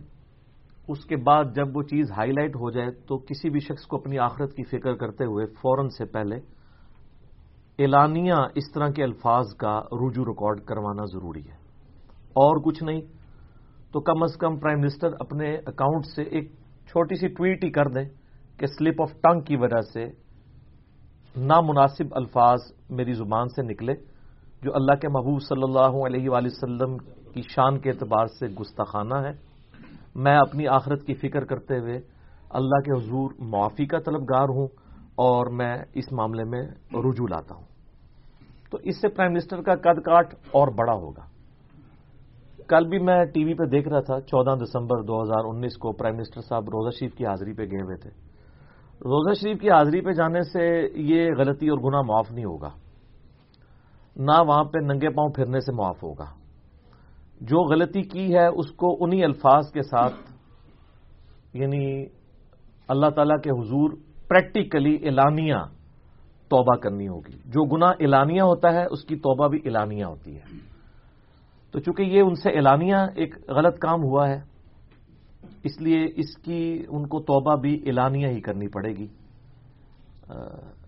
اس 0.87 1.05
کے 1.05 1.15
بعد 1.15 1.43
جب 1.55 1.77
وہ 1.77 1.83
چیز 1.83 2.11
ہائی 2.11 2.31
لائٹ 2.31 2.55
ہو 2.55 2.71
جائے، 2.71 2.91
تو 2.91 3.17
کسی 3.17 3.49
بھی 3.49 3.59
شخص 3.59 3.87
کو 3.87 3.97
اپنی 3.97 4.19
آخرت 4.19 4.53
کی 4.53 4.63
فکر 4.63 4.95
کرتے 4.95 5.25
ہوئے 5.25 5.45
فوراً 5.45 5.87
سے 5.87 6.05
پہلے 6.05 6.35
اعلانیہ 7.79 8.33
اس 8.55 8.71
طرح 8.73 8.89
کے 8.89 9.03
الفاظ 9.03 9.45
کا 9.55 9.79
رجوع 9.79 10.25
ریکارڈ 10.25 10.61
کروانا 10.61 11.05
ضروری 11.05 11.41
ہے۔ 11.41 11.55
اور 12.17 12.61
کچھ 12.63 12.83
نہیں، 12.83 13.01
تو 13.91 13.99
کم 13.99 14.23
از 14.23 14.37
کم 14.37 14.59
پرائم 14.59 14.79
منسٹر 14.79 15.09
اپنے 15.19 15.55
اکاؤنٹ 15.55 16.05
سے 16.15 16.23
ایک 16.23 16.51
چھوٹی 16.87 17.15
سی 17.15 17.27
ٹویٹ 17.27 17.63
ہی 17.63 17.71
کر 17.71 17.85
دیں۔ 17.85 18.09
کہ 18.59 18.65
سلپ 18.65 19.01
آف 19.01 19.11
ٹنگ 19.11 19.41
کی 19.41 19.55
وجہ 19.55 19.81
سے 19.81 20.05
نامناسب 21.37 22.03
الفاظ 22.11 22.59
میری 22.89 23.13
زبان 23.13 23.47
سے 23.47 23.61
نکلے، 23.61 23.93
جو 24.61 24.71
اللہ 24.75 24.95
کے 24.95 25.07
محبوب 25.07 25.41
صلی 25.41 25.63
اللہ 25.63 26.05
علیہ 26.05 26.29
وآلہ 26.29 26.47
وسلم 26.47 26.97
کی 27.33 27.41
شان 27.41 27.79
کے 27.79 27.89
اعتبار 27.89 28.25
سے 28.25 28.47
گستاخانہ 28.47 29.15
ہے۔ 29.15 29.31
میں 30.15 30.37
اپنی 30.37 30.67
آخرت 30.67 31.03
کی 31.03 31.13
فکر 31.13 31.45
کرتے 31.45 31.79
ہوئے 31.79 31.97
اللہ 32.49 32.79
کے 32.79 32.91
حضور 32.91 33.31
معافی 33.39 33.85
کا 33.85 33.99
طلبگار 33.99 34.49
ہوں 34.49 34.67
اور 35.15 35.47
میں 35.47 35.77
اس 35.93 36.11
معاملے 36.11 36.43
میں 36.43 36.61
رجوع 36.93 37.27
لاتا 37.29 37.55
ہوں۔ 37.55 37.65
تو 38.71 38.77
اس 38.83 39.01
سے 39.01 39.07
پرائم 39.07 39.31
منسٹر 39.31 39.61
کا 39.61 39.75
قد 39.75 40.01
کاٹ 40.01 40.33
اور 40.33 40.67
بڑا 40.67 40.93
ہوگا۔ 40.93 41.25
کل 42.67 42.87
بھی 42.87 42.99
میں 42.99 43.25
ٹی 43.25 43.43
وی 43.43 43.53
پہ 43.53 43.65
دیکھ 43.65 43.87
رہا 43.87 43.99
تھا، 43.99 44.21
چودہ 44.21 44.63
دسمبر 44.63 45.01
دو 45.01 45.23
ہزار 45.23 45.45
انیس 45.45 45.77
کو 45.77 45.91
پرائم 45.91 46.15
منسٹر 46.15 46.41
صاحب 46.41 46.63
روزہ 46.63 46.89
شریف 46.99 47.15
کی 47.15 47.25
حاضری 47.25 47.53
پہ 47.53 47.63
گئے 47.63 47.81
ہوئے 47.81 47.97
تھے۔ 47.97 48.32
روزہ 49.03 49.41
شریف 49.41 49.61
کی 49.61 49.69
حاضری 49.69 50.01
پہ 50.01 50.11
جانے 50.11 50.41
سے 50.41 50.87
یہ 50.95 51.29
غلطی 51.37 51.69
اور 51.69 51.77
گناہ 51.77 52.01
معاف 52.01 52.31
نہیں 52.31 52.45
ہوگا۔ 52.45 52.69
نہ 54.15 54.31
وہاں 54.47 54.63
پہ 54.63 54.77
ننگے 54.77 55.09
پاؤں 55.09 55.29
پھرنے 55.29 55.59
سے 55.59 55.71
معاف 55.71 56.03
ہوگا۔ 56.03 56.25
جو 57.41 57.63
غلطی 57.63 58.01
کی 58.01 58.35
ہے 58.35 58.47
اس 58.47 58.71
کو 58.71 59.03
انہی 59.03 59.23
الفاظ 59.23 59.71
کے 59.71 59.81
ساتھ 59.81 60.15
یعنی 61.53 62.05
اللہ 62.87 63.09
تعالی 63.09 63.41
کے 63.43 63.49
حضور 63.49 63.89
پریکٹیکلی 64.27 64.97
اعلانیہ 65.03 65.55
توبہ 66.49 66.75
کرنی 66.75 67.07
ہوگی۔ 67.07 67.37
جو 67.45 67.65
گنا 67.65 67.87
اعلانیہ 67.87 68.41
ہوتا 68.41 68.73
ہے، 68.73 68.85
اس 68.91 69.05
کی 69.05 69.15
توبہ 69.15 69.47
بھی 69.47 69.59
اعلانیہ 69.65 70.05
ہوتی 70.05 70.35
ہے۔ 70.35 70.57
تو 71.71 71.79
چونکہ 71.79 72.01
یہ 72.01 72.21
ان 72.21 72.35
سے 72.35 72.49
اعلانیہ 72.49 72.95
ایک 73.15 73.49
غلط 73.49 73.77
کام 73.79 74.03
ہوا 74.03 74.29
ہے 74.29 74.52
اس 75.63 75.81
لیے 75.81 76.05
اس 76.15 76.37
کی 76.37 76.85
ان 76.89 77.07
کو 77.07 77.19
توبہ 77.19 77.55
بھی 77.55 77.83
اعلانیہ 77.85 78.27
ہی 78.27 78.41
کرنی 78.41 78.67
پڑے 78.67 78.93
گی۔ 78.93 79.07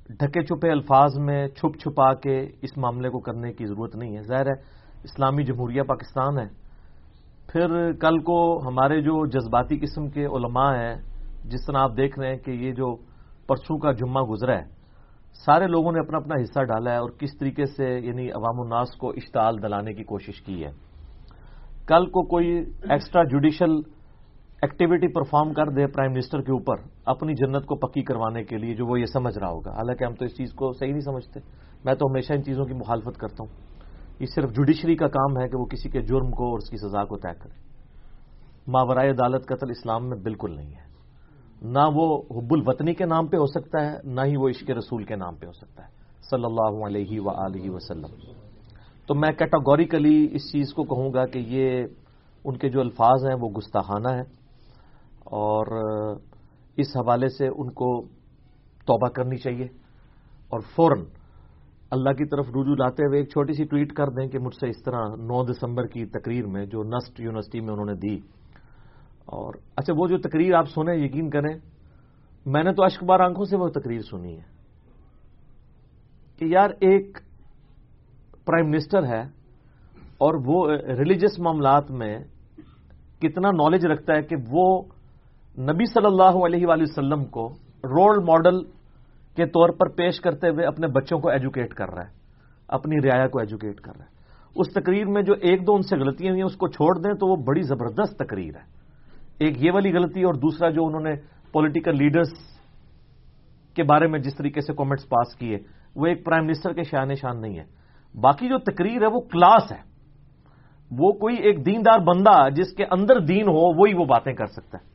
ڈھکے 0.10 0.42
چھپے 0.42 0.72
الفاظ 0.72 1.18
میں 1.18 1.48
چھپ 1.48 1.80
چھپا 1.80 2.14
کے 2.14 2.50
اس 2.62 2.78
معاملے 2.78 3.10
کو 3.10 3.20
کرنے 3.20 3.54
کی 3.54 3.66
ضرورت 3.66 3.96
نہیں 3.96 4.18
ہے۔ 4.18 4.22
ظاہر 4.22 4.46
ہے، 4.46 4.62
اسلامی 5.04 5.44
جمہوریہ 5.44 5.82
پاکستان 5.82 6.40
ہے۔ 6.40 6.48
پھر 7.52 7.92
کل 7.94 8.20
کو 8.20 8.68
ہمارے 8.68 9.02
جو 9.02 9.26
جذباتی 9.26 9.80
قسم 9.80 10.08
کے 10.08 10.26
علماء 10.26 10.76
ہیں، 10.76 10.96
جس 11.46 11.66
طرح 11.68 11.78
آپ 11.78 11.98
دیکھ 11.98 12.20
رہے 12.20 12.30
ہیں 12.30 12.38
کہ 12.38 12.52
یہ 12.52 12.72
جو 12.72 12.96
پرسوں 13.48 13.78
کا 13.78 13.92
جمعہ 13.92 14.24
گزرا 14.24 14.58
ہے، 14.58 14.64
سارے 15.46 15.68
لوگوں 15.68 15.92
نے 15.92 16.00
اپنا 16.00 16.18
اپنا 16.18 16.36
حصہ 16.42 16.64
ڈالا 16.64 16.92
ہے 16.92 16.98
اور 16.98 17.10
کس 17.10 17.38
طریقے 17.40 17.66
سے 17.66 18.00
یعنی 18.00 18.30
عوام 18.30 18.62
الناس 18.62 18.96
کو 18.96 19.10
اشتعال 19.10 19.64
دلانے 19.64 19.94
کی 19.94 20.04
کوشش 20.04 20.42
کی 20.42 20.64
ہے۔ 20.64 20.72
کل 21.88 22.06
کو 22.06 22.24
کوئی 22.24 22.48
ایکسٹرا 22.90 23.24
جوڈیشل 23.24 23.95
ایکٹیویٹی 24.62 25.08
پرفارم 25.08 25.54
کر 25.54 25.66
دے 25.70 25.88
پرائم 25.88 26.12
منسٹر 26.12 26.42
کے 26.42 26.52
اوپر 26.52 26.76
اپنی 27.06 27.34
جنت 27.34 27.66
کو 27.66 27.76
پکی 27.76 28.02
کروانے 28.02 28.44
کے 28.44 28.58
لیے 28.58 28.76
جو 28.76 28.86
وہ 28.86 29.00
یہ 29.00 29.06
سمجھ 29.06 29.38
رہا 29.38 29.50
ہوگا۔ 29.50 29.72
حالانکہ 29.72 30.04
ہم 30.04 30.14
تو 30.14 30.26
اس 30.26 30.38
چیز 30.38 30.54
کو 30.54 30.74
صحیح 30.74 30.92
نہیں 30.92 31.02
سمجھتے۔ 31.02 31.40
میں 31.86 31.94
تو 31.94 32.08
ہمیشہ 32.08 32.34
ان 32.34 32.44
چیزوں 32.44 32.66
کی 32.66 32.74
مخالفت 32.74 33.18
کرتا 33.18 33.36
ہوں۔ 33.40 33.76
یہ 34.20 34.26
صرف 34.36 34.50
جوڈیشری 34.52 34.96
کا 34.96 35.08
کام 35.08 35.42
ہے 35.42 35.48
کہ 35.48 35.58
وہ 35.58 35.66
کسی 35.66 35.90
کے 35.90 36.02
جرم 36.02 36.32
کو 36.32 36.50
اور 36.50 36.58
اس 36.58 36.70
کی 36.70 36.78
سزا 36.78 37.06
کو 37.06 37.18
طے 37.18 37.40
کرے۔ 37.40 37.60
ماورائے 38.68 39.10
عدالت 39.10 39.46
قتل 39.46 39.70
اسلام 39.70 40.10
میں 40.10 40.18
بالکل 40.18 40.56
نہیں 40.56 40.70
ہے۔ 40.70 40.86
نہ 41.62 41.80
وہ 41.94 42.18
حب 42.18 42.54
الوطنی 42.54 42.94
کے 42.94 43.06
نام 43.06 43.28
پہ 43.28 43.38
ہو 43.38 43.46
سکتا 43.46 43.92
ہے، 43.92 43.98
نہ 44.04 44.22
ہی 44.26 44.38
وہ 44.38 44.50
عشق 44.50 44.70
رسول 44.70 45.04
کے 45.04 45.16
نام 45.16 45.36
پہ 45.36 45.46
ہو 45.46 45.52
سکتا 45.52 45.84
ہے۔ 45.84 45.90
صلی 46.32 46.46
اللہ 46.46 46.86
علیہ 46.86 47.22
و 47.22 47.76
وسلم۔ 47.76 48.32
تو 49.08 49.16
میں 49.16 49.32
کیٹاگوریکلی 49.32 50.28
اس 50.32 50.52
چیز 50.52 50.74
کو 50.74 50.84
کہوں 50.84 51.14
گا 51.14 51.26
کہ 51.26 51.40
یہ 51.40 51.84
ان 52.46 52.58
کے 52.58 52.70
جو 52.70 52.80
الفاظ 52.80 53.26
ہیں 53.26 53.36
وہ 53.42 53.50
گستاخانہ 53.50 54.08
ہیں۔ 54.08 54.45
اور 55.26 55.68
اس 56.78 56.98
حوالے 56.98 57.28
سے 57.28 57.48
ان 57.48 57.70
کو 57.72 58.02
توبہ 58.88 59.10
کرنی 59.10 59.38
چاہیے 59.38 59.66
اور 60.50 60.60
فوراً 60.76 61.04
اللہ 61.90 62.10
کی 62.10 62.26
طرف 62.26 62.46
رجوع 62.50 62.76
لاتے 62.76 63.06
ہوئے 63.06 63.20
ایک 63.20 63.30
چھوٹی 63.30 63.54
سی 63.54 63.64
ٹویٹ 63.64 63.94
کر 63.94 64.10
دیں 64.10 64.28
کہ 64.28 64.40
مجھ 64.40 64.56
سے 64.56 64.70
اس 64.70 64.84
طرح 64.84 65.02
نو 65.16 65.44
دسمبر 65.44 65.88
کی 65.88 66.06
تقریر 66.06 66.48
میں 66.48 66.66
جو 66.66 66.84
نسٹ 66.84 67.20
یونیورسٹی 67.20 67.60
میں 67.60 67.70
انہوں 67.70 67.86
نے 67.86 67.94
دی۔ 67.94 68.16
اور 69.26 69.54
اچھا 69.76 69.94
وہ 69.98 70.08
جو 70.08 70.18
تقریر 70.18 70.54
آپ 70.54 70.66
سنیں، 70.70 70.96
یقین 70.96 71.30
کریں، 71.30 71.58
میں 72.46 72.64
نے 72.64 72.74
تو 72.74 72.84
اشک 72.84 73.04
بار 73.04 73.20
آنکھوں 73.20 73.46
سے 73.46 73.58
وہ 73.58 73.68
تقریر 73.68 74.02
سنی 74.02 74.38
ہے 74.38 74.44
کہ 76.40 76.46
یار 76.46 76.70
ایک 76.80 77.18
پرائم 78.46 78.70
منسٹر 78.70 79.04
ہے 79.04 79.22
اور 80.18 80.34
وہ 80.46 80.72
ریلیجس 80.72 81.40
معاملات 81.40 81.92
میں 81.92 82.20
کتنا 83.22 83.52
نالج 83.52 83.86
رکھتا 83.86 84.16
ہے 84.16 84.22
کہ 84.22 84.36
وہ 84.50 84.82
نبی 85.60 85.86
صلی 85.86 86.06
اللہ 86.06 86.46
علیہ 86.46 86.68
وآلہ 86.68 86.84
وسلم 86.84 87.26
کو 87.26 87.50
رول 87.84 88.24
ماڈل 88.24 88.64
کے 89.36 89.46
طور 89.46 89.70
پر 89.70 89.90
پیش 89.90 90.22
کرتے 90.22 90.50
ہوئے 90.50 90.66
اپنے 90.66 90.88
بچوں 90.88 91.20
کو 91.20 91.30
ایجوکیٹ 91.30 91.74
کر 91.74 91.90
رہا 91.90 92.04
ہے، 92.04 92.10
اپنی 92.68 92.96
رعایا 93.10 93.28
کو 93.28 93.40
ایجوکیٹ 93.40 93.80
کر 93.80 93.92
رہا 93.98 94.06
ہے۔ 94.06 94.10
اس 94.56 94.74
تقریر 94.74 95.06
میں 95.06 95.22
جو 95.22 95.34
ایک 95.34 95.68
دو 95.68 95.76
ان 95.76 95.82
سے 95.82 95.98
غلطیاں 95.98 96.32
ہوئی 96.32 96.42
ہیں، 96.42 96.46
اس 96.46 96.56
کو 96.56 96.68
چھوڑ 96.68 96.98
دیں 96.98 97.14
تو 97.14 97.28
وہ 97.28 97.36
بڑی 97.36 97.62
زبردست 97.62 98.20
تقریر 98.20 98.56
ہے۔ 98.56 98.64
ایک 99.40 99.64
یہ 99.64 99.72
والی 99.72 99.94
غلطی 99.94 100.24
اور 100.24 100.34
دوسرا 100.34 100.70
جو 100.70 100.86
انہوں 100.86 101.02
نے 101.02 101.14
پولیٹیکل 101.52 101.98
لیڈرز 101.98 102.34
کے 103.76 103.84
بارے 103.84 104.08
میں 104.08 104.20
جس 104.20 104.36
طریقے 104.36 104.62
سے 104.62 104.74
کامنٹس 104.74 105.10
پاس 105.10 105.36
کیے، 105.36 105.58
وہ 105.96 106.06
ایک 106.06 106.26
پرائم 106.26 106.46
منسٹر 106.46 106.74
کے 106.74 106.84
شان 106.84 107.14
شان 107.14 107.42
نہیں 107.42 107.60
ہے۔ 107.60 107.64
باقی 108.22 108.50
جو 108.50 108.58
تقریر 108.58 109.02
ہے 109.02 109.08
وہ 109.08 109.20
کلاس 109.20 109.72
ہے۔ 109.72 109.82
وہ 110.92 111.12
کوئی 111.12 111.36
ایک 111.36 111.66
دیندار 111.66 112.00
بندہ 112.00 112.50
جس 112.50 112.74
کے 112.78 112.86
اندر 112.92 113.20
دین 113.20 113.48
ہو، 113.48 113.82
وہی 113.82 113.94
وہ 113.94 114.06
باتیں 114.06 114.34
کر 114.34 114.46
سکتا 114.46 114.78
ہے۔ 114.78 114.95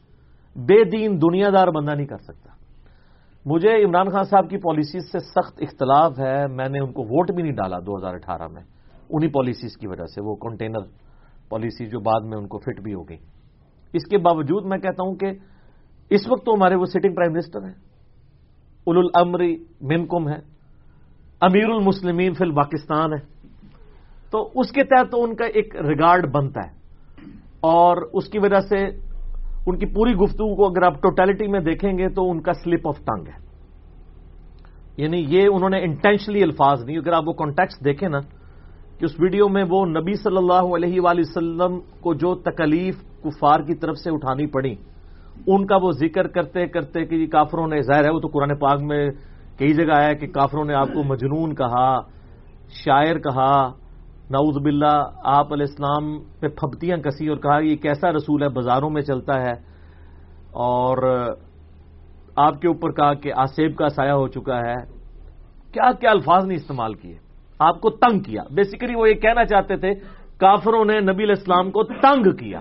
بے 0.57 0.85
دین 0.85 1.23
دنیا 1.23 1.49
دار 1.51 1.69
بندہ 1.69 1.91
نہیں 1.91 2.07
کر 2.07 2.19
سکتا۔ 2.19 2.51
مجھے 3.47 3.85
عمران 3.85 4.09
خان 4.09 4.25
صاحب 4.25 4.51
کی 4.51 4.57
پالیسیز 4.57 5.13
سے 5.13 5.19
سخت 5.19 5.59
اختلاف 5.59 6.21
ہے۔ 6.21 6.47
میں 6.47 6.69
نے 6.69 6.79
ان 6.79 6.93
کو 6.93 7.03
ووٹ 7.03 7.31
بھی 7.31 7.43
نہیں 7.43 7.53
ڈالا 7.53 7.79
دو 7.79 7.99
ہزار 7.99 8.15
اٹھارہ 8.15 8.49
میں۔ 8.49 8.63
انہی 9.11 9.29
پالیسیز 9.29 9.77
کی 9.77 9.87
وجہ 9.87 10.07
سے 10.07 10.21
وہ 10.23 10.37
کنٹینر 10.37 10.79
پالیسی 11.49 11.87
جو 11.87 12.01
بعد 12.01 12.21
میں 12.21 12.39
ان 12.39 12.49
کو 12.49 12.59
فٹ 12.59 12.81
بھی 12.81 12.95
ہو 12.95 13.09
گئی۔ 13.09 13.17
اس 13.93 14.09
کے 14.11 14.19
باوجود 14.19 14.65
میں 14.65 14.79
کہتا 14.79 15.03
ہوں 15.03 15.15
کہ 15.15 15.27
اس 16.11 16.21
وقت 16.29 16.47
تو 16.47 16.55
ہمارے 16.55 16.75
وہ 16.75 16.85
سٹنگ 16.85 17.15
پرائم 17.15 17.33
منسٹر 17.33 17.63
ہیں۔ 17.63 17.75
اول 18.85 18.99
الامری 18.99 19.65
منکم 19.81 20.29
ہے 20.29 20.39
امیر 21.41 21.69
المسلمین 21.69 22.35
فی 22.35 22.45
الپاکستان 22.45 23.13
ہے 23.13 23.21
تو 24.31 24.51
اس 24.55 24.73
کے 24.73 24.85
تحت 24.85 25.11
تو 25.11 25.23
ان 25.23 25.37
کا 25.37 25.45
ایک 25.45 25.77
ریگارڈ 25.77 26.31
بنتا 26.31 26.61
ہے۔ 26.67 26.73
اور 27.61 27.97
اس 28.13 28.29
کی 28.29 28.39
وجہ 28.39 28.61
سے 28.61 29.10
ان 29.67 29.79
کی 29.79 29.87
پوری 29.87 30.15
گفتگو 30.15 30.55
کو 30.57 30.67
اگر 30.67 30.83
آپ 30.83 31.03
ٹوٹیلٹی 31.03 31.47
میں 31.47 31.61
دیکھیں 31.61 31.99
گے 31.99 32.09
تو 32.09 32.31
ان 32.31 32.41
کا 32.41 32.53
سلپ 32.53 32.89
آف 32.89 32.99
ٹنگ 32.99 33.27
ہے۔ 33.29 33.39
یعنی 34.97 35.25
یہ 35.29 35.49
انہوں 35.53 35.71
نے 35.71 35.79
انٹینشنلی 35.83 36.43
الفاظ 36.43 36.85
نہیں، 36.85 36.99
اگر 36.99 37.13
آپ 37.13 37.29
وہ 37.29 37.33
کانٹیکس 37.33 37.85
دیکھیں 37.85 38.09
نا، 38.09 38.21
کہ 38.99 39.05
اس 39.05 39.21
ویڈیو 39.21 39.49
میں 39.49 39.65
وہ 39.71 39.87
نبی 39.87 40.15
صلی 40.15 40.37
اللہ 40.37 40.75
علیہ 40.77 41.01
وآلہ 41.01 41.21
وسلم 41.21 41.79
کو 42.01 42.15
جو 42.15 42.35
تکلیف 42.35 42.95
کفار 43.23 43.61
کی 43.61 43.75
طرف 43.75 43.97
سے 43.97 44.11
اٹھانی 44.11 44.47
پڑی، 44.47 44.75
ان 45.47 45.67
کا 45.67 45.77
وہ 45.77 45.91
ذکر 45.91 46.27
کرتے 46.29 46.67
کرتے 46.67 47.05
کہ 47.05 47.27
کافروں 47.27 47.67
نے، 47.67 47.81
ظاہر 47.83 48.05
ہے 48.05 48.11
وہ 48.11 48.21
تو 48.21 48.29
قرآن 48.29 48.59
پاک 48.59 48.81
میں 48.81 49.09
کئی 49.59 49.73
جگہ 49.73 49.93
آیا 49.93 50.13
کہ 50.13 50.27
کافروں 50.27 50.65
نے 50.65 50.75
آپ 50.75 50.89
کو 50.95 51.03
مجنون 51.03 51.55
کہا، 51.55 52.01
شاعر 52.85 53.19
کہا 53.19 53.80
نعوذ 54.31 54.63
باللہ، 54.63 55.03
آپ 55.25 55.53
علیہ 55.53 55.67
السلام 55.69 56.25
پہ 56.41 56.49
پھبتیاں 56.49 56.97
کسی 56.97 57.29
اور 57.29 57.37
کہا، 57.37 57.59
یہ 57.59 57.77
کیسا 57.77 58.13
رسول 58.13 58.43
ہے؟ 58.43 58.49
بازاروں 58.49 58.91
میں 58.91 59.03
چلتا 59.03 59.41
ہے۔ 59.41 59.53
اور 60.51 61.27
آپ 62.37 62.61
کے 62.61 62.69
اوپر 62.69 62.91
کہا 62.91 63.15
کہ 63.15 63.33
آسیب 63.37 63.77
کا 63.77 63.89
سایہ 63.89 64.11
ہو 64.11 64.29
چکا 64.29 64.59
ہے۔ 64.59 64.75
کیا 65.73 65.93
کیا 65.93 66.11
الفاظ 66.11 66.47
نہیں 66.47 66.57
استعمال 66.57 66.95
کیے؟ 66.95 67.19
آپ 67.59 67.81
کو 67.81 67.91
تنگ 67.91 68.19
کیا۔ 68.19 68.43
بیسیکلی 68.51 68.95
وہ 68.95 69.09
یہ 69.09 69.15
کہنا 69.15 69.45
چاہتے 69.45 69.77
تھے، 69.77 69.91
کافروں 70.37 70.85
نے 70.85 71.01
نبی 71.01 71.25
علیہ 71.25 71.35
السلام 71.39 71.71
کو 71.71 71.83
تنگ 71.83 72.37
کیا۔ 72.37 72.59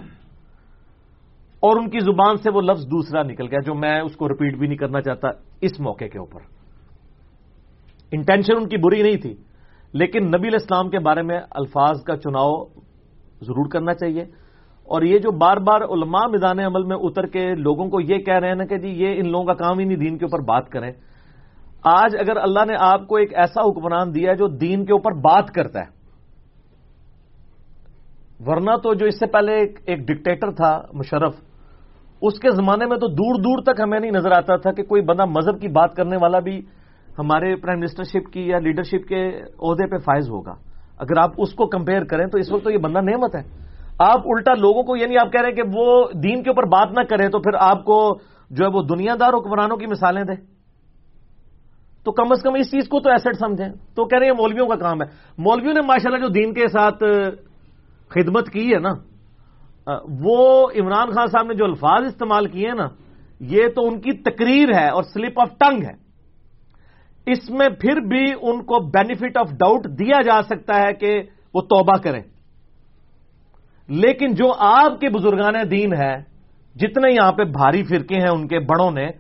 اور 1.60 1.78
ان 1.78 1.90
کی 1.90 2.00
زبان 2.00 2.36
سے 2.36 2.50
وہ 2.54 2.62
لفظ 2.62 2.86
دوسرا 2.86 3.24
نکل 3.24 3.48
گیا، 3.48 3.60
جو 3.66 3.74
میں 3.74 4.02
اس 4.02 4.16
کو 4.16 4.30
ریپیٹ 4.30 4.58
بھی 4.58 4.68
نہیں 4.68 4.78
کرنا 4.78 5.02
چاہتا 5.02 5.28
اس 5.62 5.80
موقع 5.80 6.06
کے 6.06 6.20
اوپر۔ 6.20 6.40
انٹینشن 8.12 8.54
ان 8.56 8.70
کی 8.70 8.78
بری 8.78 9.04
نہیں 9.04 9.18
تھی۔ 9.18 9.36
لیکن 9.94 10.28
نبی 10.28 10.48
الاسلام 10.48 10.90
کے 10.90 11.00
بارے 11.00 11.22
میں 11.22 11.40
الفاظ 11.52 12.04
کا 12.04 12.18
چناؤ 12.18 12.64
ضرور 13.42 13.70
کرنا 13.70 13.94
چاہیے۔ 13.94 14.24
اور 14.90 15.02
یہ 15.02 15.20
جو 15.20 15.32
بار 15.32 15.58
بار 15.58 15.82
علماء 15.82 16.26
میدان 16.28 16.60
عمل 16.60 16.84
میں 16.84 16.98
اتر 16.98 17.26
کے 17.26 17.56
لوگوں 17.56 17.90
کو 17.90 18.02
یہ 18.02 18.18
کہہ 18.18 18.40
رہے 18.40 18.48
ہیں 18.48 18.56
نا 18.56 18.66
کہ 18.66 18.78
جی 18.78 18.90
یہ 18.90 19.20
ان 19.20 19.32
لوگوں 19.32 19.46
کا 19.46 19.54
کام 19.54 19.80
ہی 19.80 19.86
نہیں، 19.86 19.98
دین 19.98 20.18
کے 20.18 20.26
اوپر 20.26 20.40
بات 20.40 20.70
کریں۔ 20.70 20.92
آج 21.84 22.16
اگر 22.20 22.38
اللہ 22.38 22.66
نے 22.68 22.74
آپ 22.80 23.08
کو 23.08 23.16
ایک 23.16 23.34
ایسا 23.36 23.62
حکمران 23.62 24.16
دیا 24.16 24.34
جو 24.34 24.48
دین 24.48 24.86
کے 24.86 24.94
اوپر 24.94 25.12
بات 25.12 25.52
کرتا 25.52 25.80
ہے، 25.80 25.98
ورنہ 28.48 28.76
تو 28.84 28.94
جو 28.94 29.06
اس 29.06 29.20
سے 29.20 29.26
پہلے 29.26 29.54
ایک 29.86 30.00
ڈکٹیٹر 30.00 30.52
تھا 30.52 30.82
مشرف، 30.94 31.34
اس 32.22 32.40
کے 32.40 32.50
زمانے 32.52 32.86
میں 32.86 32.98
تو 32.98 33.08
دور 33.08 33.36
دور 33.42 33.64
تک 33.64 33.82
ہمیں 33.82 34.00
نہیں 34.00 34.12
نظر 34.12 34.32
آتا 34.32 34.56
تھا 34.56 34.72
کہ 34.72 34.84
کوئی 34.84 35.02
بندہ 35.02 35.26
مذہب 35.26 35.62
کی 35.62 35.68
بات 35.68 35.96
کرنے 35.96 36.18
والا 36.22 36.40
بھی 36.40 36.62
ہمارے 37.20 37.56
پرائم 37.56 37.80
منسٹرشپ 37.80 38.34
کی 38.34 38.48
یا 38.48 38.60
لیڈرشپ 38.60 39.08
کے 39.08 39.28
عہدے 39.60 39.92
پہ 39.92 39.98
فائز 39.98 40.30
ہوگا۔ 40.30 40.56
اگر 40.98 41.18
آپ 41.18 41.32
اس 41.38 41.54
کو 41.54 41.68
کمپیئر 41.68 42.04
کریں 42.04 42.28
تو 42.28 42.38
اس 42.38 42.52
وقت 42.52 42.64
تو 42.64 42.72
یہ 42.72 42.78
بندہ 42.78 43.02
نعمت 43.02 43.36
ہے۔ 43.36 43.42
آپ 44.00 44.20
الٹا 44.26 44.54
لوگوں 44.54 44.84
کو 44.84 44.96
یعنی 44.96 45.18
آپ 45.18 45.32
کہہ 45.32 45.42
رہے 45.42 45.50
ہیں 45.50 45.56
کہ 45.56 45.62
وہ 45.74 46.08
دین 46.24 46.44
کے 46.44 46.50
اوپر 46.50 46.64
بات 46.64 46.88
نہ 46.98 47.04
کرے 47.04 47.30
تو 47.30 47.40
پھر 47.40 47.58
آپ 47.60 47.86
کو 47.86 48.18
جو 48.50 48.66
ہے 48.66 48.70
وہ 48.70 48.82
دنیا 48.84 49.14
دار 49.20 49.34
حکمرانوں 49.34 49.78
کی 49.78 49.86
مثالیں 49.86 50.24
دیں۔ 50.24 50.36
تو 52.04 52.12
کم 52.12 52.32
از 52.32 52.42
کم 52.44 52.54
اس 52.54 52.72
چیز 52.72 52.90
کو 52.90 53.00
تو 53.00 53.10
ایسٹ 53.10 53.28
سمجھیں۔ 53.40 53.70
تو 53.96 54.06
کہہ 54.06 54.20
رہے 54.20 54.26
ہیں 54.26 54.34
مولویوں 54.34 54.68
کا 54.68 54.76
کام 54.76 55.02
ہے۔ 55.02 55.08
مولویوں 55.38 55.74
نے 55.74 55.82
ماشاءاللہ 55.82 56.26
جو 56.26 56.32
دین 56.32 56.54
کے 56.54 56.68
ساتھ 56.68 57.04
خدمت 58.10 58.50
کی 58.50 58.74
ہے 58.74 58.80
نا، 58.80 58.90
وہ 60.22 60.68
عمران 60.80 61.10
خان 61.10 61.28
صاحب 61.28 61.48
نے 61.48 61.54
جو 61.54 61.66
الفاظ 61.66 62.06
استعمال 62.06 62.46
کیے 62.46 62.68
ہیں 62.68 62.76
نا، 62.76 62.88
یہ 63.40 63.68
تو 63.76 63.88
ان 63.88 64.02
کی 64.02 64.12
تقریر 64.18 64.70
ہے 64.80 64.90
اور 64.90 65.04
سلپ 65.04 65.40
آف 65.40 65.50
ٹنگ 65.60 65.84
ہے۔ 65.84 66.09
اس 67.26 67.50
میں 67.50 67.70
پھر 67.70 68.00
بھی 68.00 68.26
ان 68.42 68.64
کو 68.64 68.90
بینیفٹ 68.90 69.38
آف 69.38 69.52
ڈاؤٹ 69.52 69.86
دیا 69.86 70.22
جا 70.22 70.42
سکتا 70.42 70.82
ہے 70.82 70.94
کہ 70.94 71.22
وہ 71.54 71.62
توبہ 71.62 71.98
کریں۔ 71.98 72.22
لیکن 73.88 74.34
جو 74.34 74.54
آپ 74.60 75.00
کے 75.00 75.10
بزرگان 75.10 75.54
دین 75.72 75.94
ہے 75.94 76.18
جتنے 76.76 77.12
یہاں 77.12 77.32
پہ 77.32 77.44
بھاری 77.44 77.84
فرقے 77.84 78.16
ہیں 78.16 78.30
ان 78.34 78.48
کے 78.48 78.60
بڑوں 78.60 78.92
نے، 78.92 79.12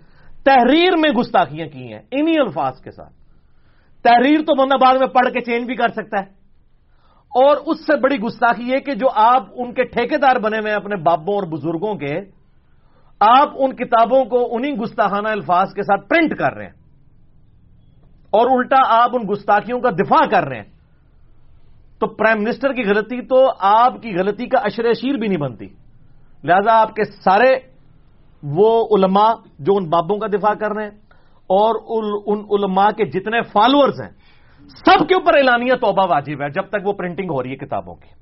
تحریر 0.44 0.96
میں 0.96 1.10
گستاخیاں 1.10 1.68
کی 1.68 1.94
ہیں، 1.94 2.02
انہی 2.12 2.34
الفاظ 2.40 2.82
کے 2.82 2.92
ساتھ۔ 2.92 3.14
تحریر 4.04 4.40
تو 4.40 4.56
بندہ 4.56 4.76
بعد 4.76 4.96
میں 4.96 5.08
پڑھ 5.08 5.34
کے 5.34 5.42
چینج 5.42 5.66
بھی 5.66 5.76
کر 5.76 5.88
سکتا 5.88 6.20
ہے۔ 6.20 6.40
اور 7.30 7.58
اس 7.66 7.80
سے 7.80 8.00
بڑی 8.00 8.18
گستاخی 8.18 8.64
یہ 8.64 8.78
کہ 8.78 8.94
جو 8.94 9.08
آپ 9.16 9.44
ان 9.56 9.74
کے 9.74 9.84
ٹھیکے 9.84 10.40
بنے 10.40 10.58
ہوئے 10.58 10.72
ہیں، 10.72 10.78
اپنے 10.78 10.96
بابوں 10.96 11.36
اور 11.36 11.44
بزرگوں 11.44 11.96
کے، 11.96 12.20
آپ 13.20 13.50
ان 13.56 13.76
کتابوں 13.76 14.26
کو 14.26 14.56
انہی 14.56 14.72
گستاخانہ 14.72 15.28
الفاظ 15.28 15.74
کے 15.74 15.84
ساتھ 15.84 16.08
پرنٹ 16.10 16.38
کر 16.38 16.54
رہے 16.54 16.66
ہیں۔ 16.66 16.79
اور 18.30 18.58
الٹا 18.58 19.04
آپ 19.04 19.10
ان 19.14 19.22
گستاخیوں 19.32 19.80
کا 19.80 19.90
دفاع 19.90 20.26
کر 20.30 20.48
رہے 20.48 20.56
ہیں۔ 20.56 20.80
تو 22.00 22.08
پرائم 22.08 22.44
منسٹر 22.44 22.74
کی 22.74 22.84
غلطی 22.84 23.22
تو 23.22 23.48
آپ 23.60 24.02
کی 24.02 24.16
غلطی 24.16 24.46
کا 24.46 24.60
اشر 24.60 24.86
اشیر 24.86 25.14
بھی 25.14 25.28
نہیں 25.28 25.40
بنتی۔ 25.40 25.66
لہذا 26.44 26.82
آپ 26.82 26.96
کے 26.96 27.04
سارے 27.04 27.56
وہ 28.44 28.88
علماء 28.98 29.34
جو 29.60 29.74
ان 29.76 29.90
بابوں 29.90 30.18
کا 30.18 30.28
دفاع 30.28 30.54
کر 30.54 30.76
رہے 30.76 30.84
ہیں 30.84 30.92
اور 31.48 31.76
ان 32.26 32.40
علماء 32.40 32.90
کے 32.90 33.06
جتنے 33.06 33.42
فالوورز 33.42 34.02
ہیں، 34.02 34.10
سب 34.60 35.08
کے 35.08 35.16
اوپر 35.16 35.34
اعلانیہ 35.38 35.74
توبہ 35.74 36.06
واجب 36.10 36.42
ہے 36.42 36.50
جب 36.50 36.70
تک 36.70 36.88
وہ 36.88 36.94
پرنٹنگ 36.94 37.30
ہو 37.32 37.44
رہی 37.44 37.52
ہے 37.52 37.56
کتابوں 37.56 37.96
کی۔ 37.96 38.20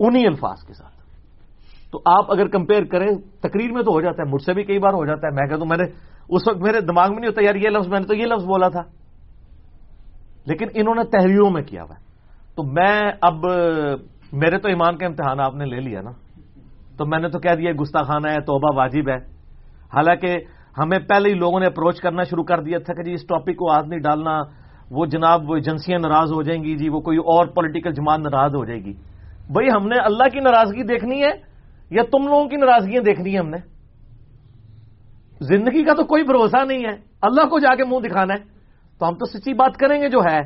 انہی 0.00 0.26
الفاظ 0.26 0.66
کے 0.66 0.74
ساتھ۔ 0.74 0.96
تو 1.90 2.02
آپ 2.06 2.32
اگر 2.32 2.46
کمپیئر 2.46 2.84
کریں، 2.84 3.08
تقریر 3.40 3.72
میں 3.72 3.82
تو 3.82 3.92
ہو 3.92 4.00
جاتا 4.00 4.22
ہے، 4.22 4.30
مجھ 4.30 4.42
سے 4.42 4.52
بھی 4.52 4.64
کئی 4.64 4.78
بار 4.78 4.92
ہو 4.92 5.06
جاتا 5.06 5.26
ہے۔ 5.26 5.32
میں 5.34 5.46
کہتا 5.46 5.60
ہوں، 5.60 5.66
میں 5.66 5.76
نے 5.76 6.15
اس 6.28 6.48
وقت 6.48 6.58
میرے 6.58 6.80
دماغ 6.80 7.10
میں 7.10 7.20
نہیں 7.20 7.30
ہوتا 7.30 7.44
یار 7.44 7.54
یہ 7.54 7.68
لفظ 7.68 7.88
میں 7.88 8.00
نے 8.00 8.06
تو 8.06 8.14
یہ 8.14 8.26
لفظ 8.26 8.44
بولا 8.44 8.68
تھا۔ 8.68 8.82
لیکن 10.46 10.66
انہوں 10.74 10.94
نے 10.94 11.04
تحریروں 11.04 11.50
میں 11.50 11.62
کیا 11.62 11.82
ہوا 11.82 11.94
تو 12.56 12.62
میں 12.62 13.12
اب، 13.20 13.34
میرے 14.32 14.58
تو 14.58 14.68
ایمان 14.68 14.96
کا 14.96 15.06
امتحان 15.06 15.40
آپ 15.40 15.54
نے 15.54 15.64
لے 15.64 15.80
لیا 15.80 16.00
نا۔ 16.00 16.10
تو 16.98 17.06
میں 17.06 17.18
نے 17.18 17.28
تو 17.28 17.38
کہہ 17.38 17.54
دیا 17.54 17.72
گستاخانہ 17.80 18.28
ہے، 18.30 18.40
توبہ 18.40 18.76
واجب 18.76 19.08
ہے۔ 19.08 19.16
حالانکہ 19.94 20.36
ہمیں 20.78 20.98
پہلے 20.98 21.28
ہی 21.28 21.34
لوگوں 21.34 21.60
نے 21.60 21.66
اپروچ 21.66 22.00
کرنا 22.00 22.22
شروع 22.22 22.44
کر 22.44 22.60
دیا 22.60 22.78
تھا 22.78 22.94
کہ 22.94 23.02
جی 23.02 23.12
اس 23.12 23.26
ٹاپک 23.26 23.56
کو 23.56 23.70
آج 23.70 23.86
نہیں 23.86 24.00
ڈالنا، 24.00 24.42
وہ 24.90 25.06
جناب، 25.06 25.50
وہ 25.50 25.54
ایجنسیاں 25.54 25.98
ناراض 25.98 26.32
ہو 26.32 26.42
جائیں 26.42 26.64
گی 26.64 26.76
جی 26.76 26.88
وہ 26.88 27.00
کوئی 27.00 27.18
اور 27.18 27.46
پولیٹیکل 27.46 27.92
جماعت 27.92 28.18
ناراض 28.18 28.54
ہو 28.54 28.64
جائے 28.64 28.84
گی۔ 28.84 28.92
بھائی 29.50 29.68
ہم 29.76 29.88
نے 29.88 29.98
اللہ 29.98 30.28
کی 30.32 30.40
ناراضگی 30.40 30.82
دیکھنی 30.82 31.22
ہے 31.22 31.30
یا 31.90 32.02
تم 32.02 32.26
لوگوں 32.26 32.48
کی 32.48 32.56
ناراضگیاں 32.56 33.02
دیکھنی 33.02 33.34
ہے 33.34 33.38
ہم 33.38 33.48
نے؟ 33.48 33.75
زندگی 35.40 35.84
کا 35.84 35.94
تو 35.94 36.04
کوئی 36.04 36.22
بھروسہ 36.22 36.64
نہیں 36.64 36.84
ہے۔ 36.84 36.96
اللہ 37.22 37.48
کو 37.48 37.58
جا 37.58 37.74
کے 37.74 37.84
منہ 37.84 38.08
دکھانا 38.08 38.34
ہے۔ 38.34 38.44
تو 38.98 39.08
ہم 39.08 39.14
تو 39.14 39.26
سچی 39.26 39.52
بات 39.52 39.76
کریں 39.76 40.02
گے 40.02 40.08
جو 40.08 40.18
ہے۔ 40.30 40.40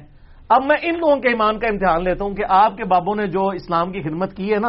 اب 0.48 0.62
میں 0.64 0.76
ان 0.82 0.98
لوگوں 0.98 1.16
کے 1.16 1.28
ایمان 1.28 1.58
کا 1.58 1.66
امتحان 1.66 2.04
لیتا 2.04 2.24
ہوں 2.24 2.34
کہ 2.34 2.44
آپ 2.48 2.76
کے 2.76 2.84
بابوں 2.84 3.14
نے 3.16 3.26
جو 3.26 3.48
اسلام 3.48 3.92
کی 3.92 4.02
خدمت 4.02 4.34
کی 4.34 4.52
ہے 4.52 4.58
نا، 4.58 4.68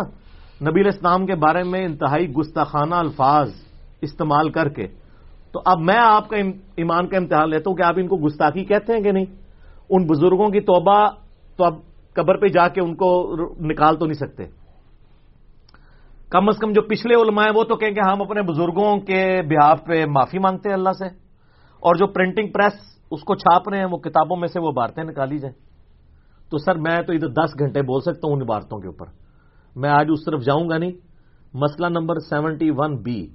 نبی 0.69 0.87
اسلام 0.87 1.25
کے 1.25 1.35
بارے 1.35 1.63
میں 1.63 1.85
انتہائی 1.85 2.29
گستاخانہ 2.29 2.95
الفاظ 2.95 3.51
استعمال 4.01 4.49
کر 4.49 4.69
کے۔ 4.69 4.87
تو 5.51 5.61
اب 5.65 5.79
میں 5.79 5.97
آپ 5.97 6.29
کا 6.29 6.37
ایمان 6.75 7.07
کا 7.07 7.17
امتحان 7.17 7.49
لیتا 7.49 7.69
ہوں 7.69 7.77
کہ 7.77 7.83
آپ 7.83 7.93
ان 7.97 8.07
کو 8.07 8.17
گستاخی 8.17 8.63
کہتے 8.63 8.93
ہیں 8.93 9.01
کہ 9.01 9.11
نہیں۔ 9.11 9.25
ان 9.89 10.07
بزرگوں 10.07 10.49
کی 10.49 10.59
توبہ 10.59 11.09
تو 11.57 11.63
اب 11.63 11.73
قبر 12.13 12.37
پہ 12.37 12.47
جا 12.47 12.67
کے 12.67 12.81
ان 12.81 12.95
کو 12.95 13.35
نکال 13.59 13.95
تو 13.95 14.05
نہیں 14.05 14.13
سکتے۔ 14.13 14.43
کم 16.31 16.49
از 16.49 16.57
کم 16.57 16.71
جو 16.71 16.81
پچھلے 16.81 17.15
علماء 17.15 17.43
ہیں 17.43 17.51
وہ 17.55 17.63
تو 17.63 17.75
کہیں 17.75 17.91
کہ 17.91 17.99
ہم 17.99 18.21
اپنے 18.21 18.41
بزرگوں 18.41 18.97
کے 18.97 19.41
بہاف 19.49 19.85
پہ 19.85 20.05
معافی 20.05 20.39
مانگتے 20.39 20.69
ہیں 20.69 20.75
اللہ 20.75 20.89
سے۔ 20.89 21.05
اور 21.79 21.95
جو 21.95 22.07
پرنٹنگ 22.07 22.51
پریس 22.51 22.73
اس 23.11 23.21
کو 23.21 23.35
چھاپ 23.35 23.69
رہے 23.69 23.77
ہیں، 23.77 23.85
وہ 23.85 23.97
کتابوں 23.97 24.37
میں 24.37 24.47
سے 24.47 24.59
وہ 24.59 24.69
عبارتیں 24.69 25.03
نکالی 25.03 25.37
جائیں۔ 25.37 25.55
تو 26.49 26.57
سر، 26.57 26.75
میں 26.75 27.01
تو 27.01 27.13
ادھر 27.13 27.27
دس 27.27 27.59
گھنٹے 27.59 27.81
بول 27.81 28.01
سکتا 28.01 28.27
ہوں 28.27 28.35
ان 28.35 28.41
عبارتوں 28.41 28.79
کے 28.79 28.87
اوپر۔ 28.87 29.05
میں 29.75 29.89
آج 29.89 30.07
اس 30.09 30.19
طرف 30.25 30.41
جاؤں 30.41 30.69
گا 30.69 30.77
نہیں۔ 30.77 30.91
مسئلہ 31.53 31.87
number 31.87 32.19
seventy 32.19 32.71
one 32.77 32.97
B, 32.97 33.27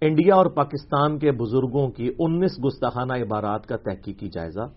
India 0.00 0.34
اور 0.34 0.46
پاکستان 0.46 1.18
کے 1.18 1.32
بزرگوں 1.32 1.88
کی 1.88 2.10
انیس 2.18 2.52
گستاخانہ 2.66 3.12
عبارات 3.12 3.66
کا 3.66 3.76
تحقیقی 3.76 4.28
جائزہ، 4.28 4.68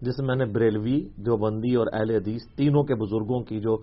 جس 0.00 0.18
میں 0.18 0.36
نے 0.36 0.44
بریلوی، 0.44 1.00
دیوبندی 1.00 1.74
اور 1.74 1.86
اہل 1.92 2.10
حدیث 2.10 2.56
تینوں 2.56 2.82
کے 2.82 2.94
بزرگوں 2.94 3.40
کی 3.40 3.60
جو 3.60 3.76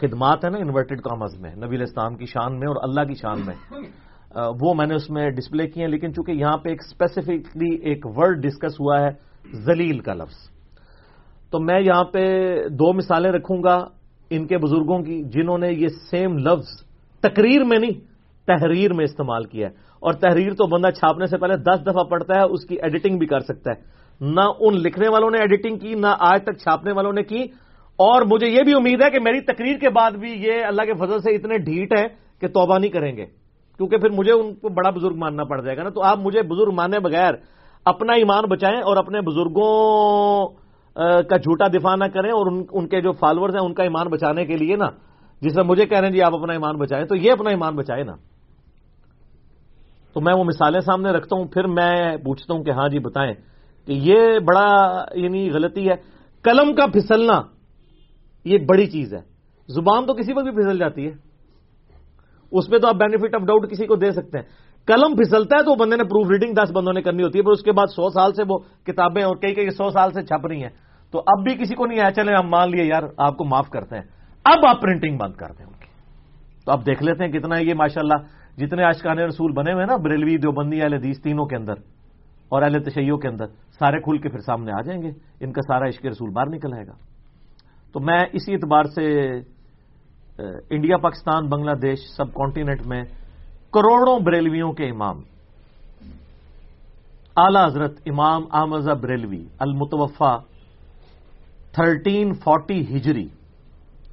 خدمات 0.00 0.44
ہیں 0.44 0.50
نا 0.50 0.58
انورٹڈ 0.58 1.00
کامرس 1.00 1.40
میں، 1.40 1.54
نبی 1.56 1.82
اسلام 1.82 2.16
کی 2.16 2.24
شان 2.24 2.58
میں 2.58 2.68
اور 2.68 2.76
اللہ 2.82 3.04
کی 3.04 3.14
شان 3.14 3.40
میں۔ 3.46 3.54
وہ 4.60 4.74
میں 4.74 4.86
نے 4.86 4.94
اس 4.94 5.10
میں 5.10 5.30
ڈسپلے 5.30 5.66
کیے 5.66 5.82
ہیں، 5.84 5.90
لیکن 5.90 6.14
چونکہ 6.14 6.32
یہاں 6.32 6.56
پہ 6.56 6.68
ایک 6.68 6.80
اسپیسیفکلی 6.86 7.74
ایک 7.74 8.06
ورڈ 8.06 8.42
ڈسکس 8.42 8.80
ہوا 8.80 9.00
ہے 9.00 9.10
زلیل 9.52 9.98
کا 9.98 10.14
لفظ۔ 10.14 10.36
تو 11.50 11.60
میں 11.60 11.80
یہاں 11.80 12.04
پہ 12.04 12.22
دو 12.68 12.92
مثالیں 12.92 13.32
رکھوں 13.32 13.62
گا 13.62 13.78
ان 14.30 14.46
کے 14.46 14.58
بزرگوں 14.58 15.02
کی، 15.02 15.22
جنہوں 15.24 15.58
نے 15.58 15.72
یہ 15.72 15.88
سیم 16.10 16.38
لفظ 16.38 16.84
تقریر 17.20 17.64
میں 17.64 17.78
نہیں، 17.78 18.00
تحریر 18.46 18.92
میں 18.92 19.04
استعمال 19.04 19.44
کیا 19.44 19.68
ہے۔ 19.68 19.72
اور 19.74 20.12
تحریر 20.12 20.52
تو 20.52 20.66
بندہ 20.66 20.90
چھاپنے 20.90 21.26
سے 21.26 21.38
پہلے 21.38 21.56
دس 21.56 21.82
دفعہ 21.82 22.04
پڑتا 22.04 22.40
ہے، 22.40 22.44
اس 22.44 22.64
کی 22.64 22.76
ایڈیٹنگ 22.82 23.18
بھی 23.18 23.26
کر 23.26 23.40
سکتا 23.40 23.72
ہے۔ 23.72 24.00
نہ 24.20 24.40
ان 24.60 24.74
لکھنے 24.74 25.08
والوں 25.08 25.30
نے 25.30 25.38
ایڈیٹنگ 25.38 25.78
کی، 25.78 25.94
نہ 25.94 26.06
آج 26.18 26.42
تک 26.42 26.56
چھاپنے 26.56 26.92
والوں 26.92 27.12
نے 27.12 27.22
کی 27.22 27.44
اور 28.00 28.22
مجھے 28.30 28.48
یہ 28.48 28.62
بھی 28.64 28.72
امید 28.74 29.02
ہے 29.02 29.10
کہ 29.10 29.20
میری 29.20 29.40
تقریر 29.44 29.78
کے 29.78 29.90
بعد 29.90 30.12
بھی 30.20 30.30
یہ 30.44 30.64
اللہ 30.66 30.82
کے 30.82 30.94
فضل 30.98 31.18
سے 31.20 31.34
اتنے 31.36 31.58
ڈھیٹ 31.64 31.92
ہے 31.98 32.06
کہ 32.40 32.48
توبہ 32.48 32.78
نہیں 32.78 32.90
کریں 32.90 33.16
گے، 33.16 33.24
کیونکہ 33.80 33.96
پھر 33.96 34.10
مجھے 34.10 34.32
ان 34.32 34.54
کو 34.54 34.68
بڑا 34.68 34.90
بزرگ 34.90 35.16
ماننا 35.16 35.44
پڑ 35.44 35.60
جائے 35.60 35.76
گا 35.76 35.82
نا۔ 35.82 35.90
تو 35.90 36.02
آپ 36.02 36.18
مجھے 36.18 36.42
بزرگ 36.42 36.74
ماننے 36.74 36.98
بغیر 36.98 37.34
اپنا 37.86 38.12
ایمان 38.12 38.44
بچائیں 38.50 38.80
اور 38.80 38.96
اپنے 38.96 39.20
بزرگوں 39.20 39.72
کا 41.28 41.36
جھوٹا 41.36 41.66
دفاع 41.68 41.94
نہ 41.96 42.04
کریں 42.04 42.30
اور 42.30 42.46
ان 42.46 42.88
کے 42.88 43.00
جو 43.00 43.12
فالوورز 43.12 43.54
ہیں، 43.54 43.64
ان 43.64 43.74
کا 43.74 43.82
ایمان 43.82 44.06
بچانے 44.08 44.44
کے 44.46 44.56
لیے 44.56 44.76
نا۔ 44.76 44.88
جس 45.42 45.56
میں 45.56 45.64
مجھے 45.64 45.86
کہہ 45.86 45.98
رہے 45.98 46.08
ہیں 46.08 46.14
جی 46.14 46.22
آپ 46.22 46.34
اپنا 46.34 46.52
ایمان 46.52 46.76
بچائیں، 46.76 47.04
تو 47.06 47.16
یہ 47.16 47.32
اپنا 47.32 47.50
ایمان 47.50 47.76
بچائے 47.76 48.02
نا۔ 48.02 48.14
تو 50.12 50.20
میں 50.20 50.34
وہ 50.34 50.44
مثالیں 50.44 50.80
سامنے 50.80 51.10
رکھتا 51.10 51.36
ہوں، 51.36 51.44
پھر 51.44 51.66
میں 51.66 52.16
پوچھتا 52.16 52.54
ہوں 52.54 52.64
کہ 52.64 52.70
ہاں 52.70 52.88
جی 52.88 52.98
بتائیں 52.98 53.32
کہ 53.86 53.92
یہ 53.92 54.38
بڑا 54.38 54.68
یعنی 55.14 55.48
غلطی 55.50 55.88
ہے۔ 55.88 55.96
قلم 56.44 56.74
کا 56.74 56.86
پھسلنا 56.86 57.40
یہ 58.44 58.58
بڑی 58.58 58.86
چیز 58.86 59.14
ہے۔ 59.14 59.20
زبان 59.68 60.06
تو 60.06 60.14
کسی 60.14 60.34
پر 60.34 60.42
بھی 60.42 60.50
پھسل 60.50 60.78
جاتی 60.78 61.06
ہے۔ 61.06 61.12
اس 62.52 62.70
پہ 62.70 62.78
تو 62.78 62.88
آپ 62.88 62.94
بینیفٹ 62.94 63.34
آف 63.34 63.40
ڈاؤٹ 63.40 63.70
کسی 63.70 63.86
کو 63.86 63.96
دے 63.96 64.10
سکتے 64.10 64.38
ہیں۔ 64.38 64.44
قلم 64.86 65.16
پھسلتا 65.16 65.56
ہے 65.56 65.62
تو 65.62 65.74
بندے 65.74 65.96
نے 65.96 66.04
پروف 66.04 66.30
ریڈنگ 66.30 66.54
دس 66.54 66.70
بندوں 66.74 66.92
نے 66.92 67.02
کرنی 67.02 67.22
ہوتی 67.22 67.38
ہے، 67.38 67.44
پر 67.44 67.52
اس 67.52 67.62
کے 67.62 67.72
بعد 67.72 67.86
سو 67.86 68.10
سال 68.10 68.32
سے 68.32 68.42
وہ 68.48 68.58
کتابیں 68.84 69.22
اور 69.22 69.36
کئی 69.36 69.54
کئی 69.54 69.70
سو 69.70 69.90
سال 69.90 70.12
سے 70.12 70.22
چھپ 70.22 70.46
رہی 70.46 70.62
ہیں۔ 70.62 70.70
تو 71.10 71.18
اب 71.18 71.44
بھی 71.44 71.54
کسی 71.54 71.74
کو 71.74 71.86
نہیں 71.86 72.00
آیا، 72.00 72.10
چلے 72.10 72.34
ہم 72.34 72.48
مان 72.48 72.70
لیے 72.70 72.84
یار، 72.84 73.02
آپ 73.18 73.36
کو 73.36 73.44
معاف 73.44 73.68
کرتے 73.68 73.96
ہیں۔ 73.96 74.02
اب 74.44 74.66
آپ 74.66 74.82
پرنٹنگ 74.82 75.18
بند 75.18 75.32
کر 75.32 75.46
دیں 75.58 75.66
ان 75.66 75.72
کی۔ 75.72 75.86
تو 76.64 76.72
اب 76.72 76.86
دیکھ 76.86 77.02
لیتے 77.02 77.24
ہیں 77.24 77.32
کتنا 77.32 77.58
یہ 77.58 77.74
ماشاء 77.74 78.00
اللہ 78.00 78.14
جتنے 78.60 78.84
آشکان 78.84 79.18
رسول 79.18 79.52
بنے 79.52 79.72
ہوئے 79.72 79.84
نا، 79.84 79.96
بریلوی، 79.96 80.36
دیوبندی، 80.36 80.82
اہل 80.82 80.94
حدیث 80.94 81.20
تینوں 81.20 81.46
کے 81.46 81.56
اندر 81.56 81.72
اور 82.48 82.62
اہل 82.62 82.82
تشیعوں 82.82 83.18
کے 83.18 83.28
اندر، 83.28 83.46
سارے 83.78 84.00
کھل 84.00 84.18
کے 84.18 84.28
پھر 84.28 84.38
سامنے 84.38 84.72
آ 84.72 84.80
جائیں 84.82 85.02
گے۔ 85.02 85.10
ان 85.40 85.52
کا 85.52 85.62
سارا 85.62 85.88
عشق 85.88 86.06
رسول 86.06 86.30
باہر 86.30 86.46
نکل 86.48 86.72
آئے 86.72 86.86
گا۔ 86.86 87.09
تو 87.92 88.00
میں 88.00 88.24
اسی 88.32 88.52
اعتبار 88.52 88.84
سے 88.84 89.06
انڈیا، 90.70 90.96
پاکستان، 90.96 91.48
بنگلہ 91.48 91.74
دیش، 91.74 91.98
سب 92.16 92.32
کانٹیننٹ 92.34 92.86
میں 92.86 93.02
کروڑوں 93.72 94.18
بریلویوں 94.20 94.72
کے 94.72 94.88
امام۔ 94.90 95.20
اعلی 97.36 97.58
حضرت 97.66 98.00
امام 98.06 98.42
احمد 98.52 98.88
بریلوی 99.00 99.44
المتوفا 99.58 100.36
تھرٹین 101.72 102.32
فورٹی 102.34 102.80
ہجری، 102.96 103.26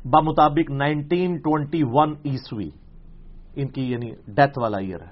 بمطابق 0.06 0.72
نائنٹین 0.72 1.38
ٹوینٹی 1.38 1.82
ون 1.84 2.14
عیسوی، 2.26 2.70
ان 3.56 3.68
کی 3.68 3.92
یعنی 3.92 4.12
ڈیتھ 4.28 4.60
والا 4.60 4.78
ایئر 4.78 5.02
ہے۔ 5.02 5.12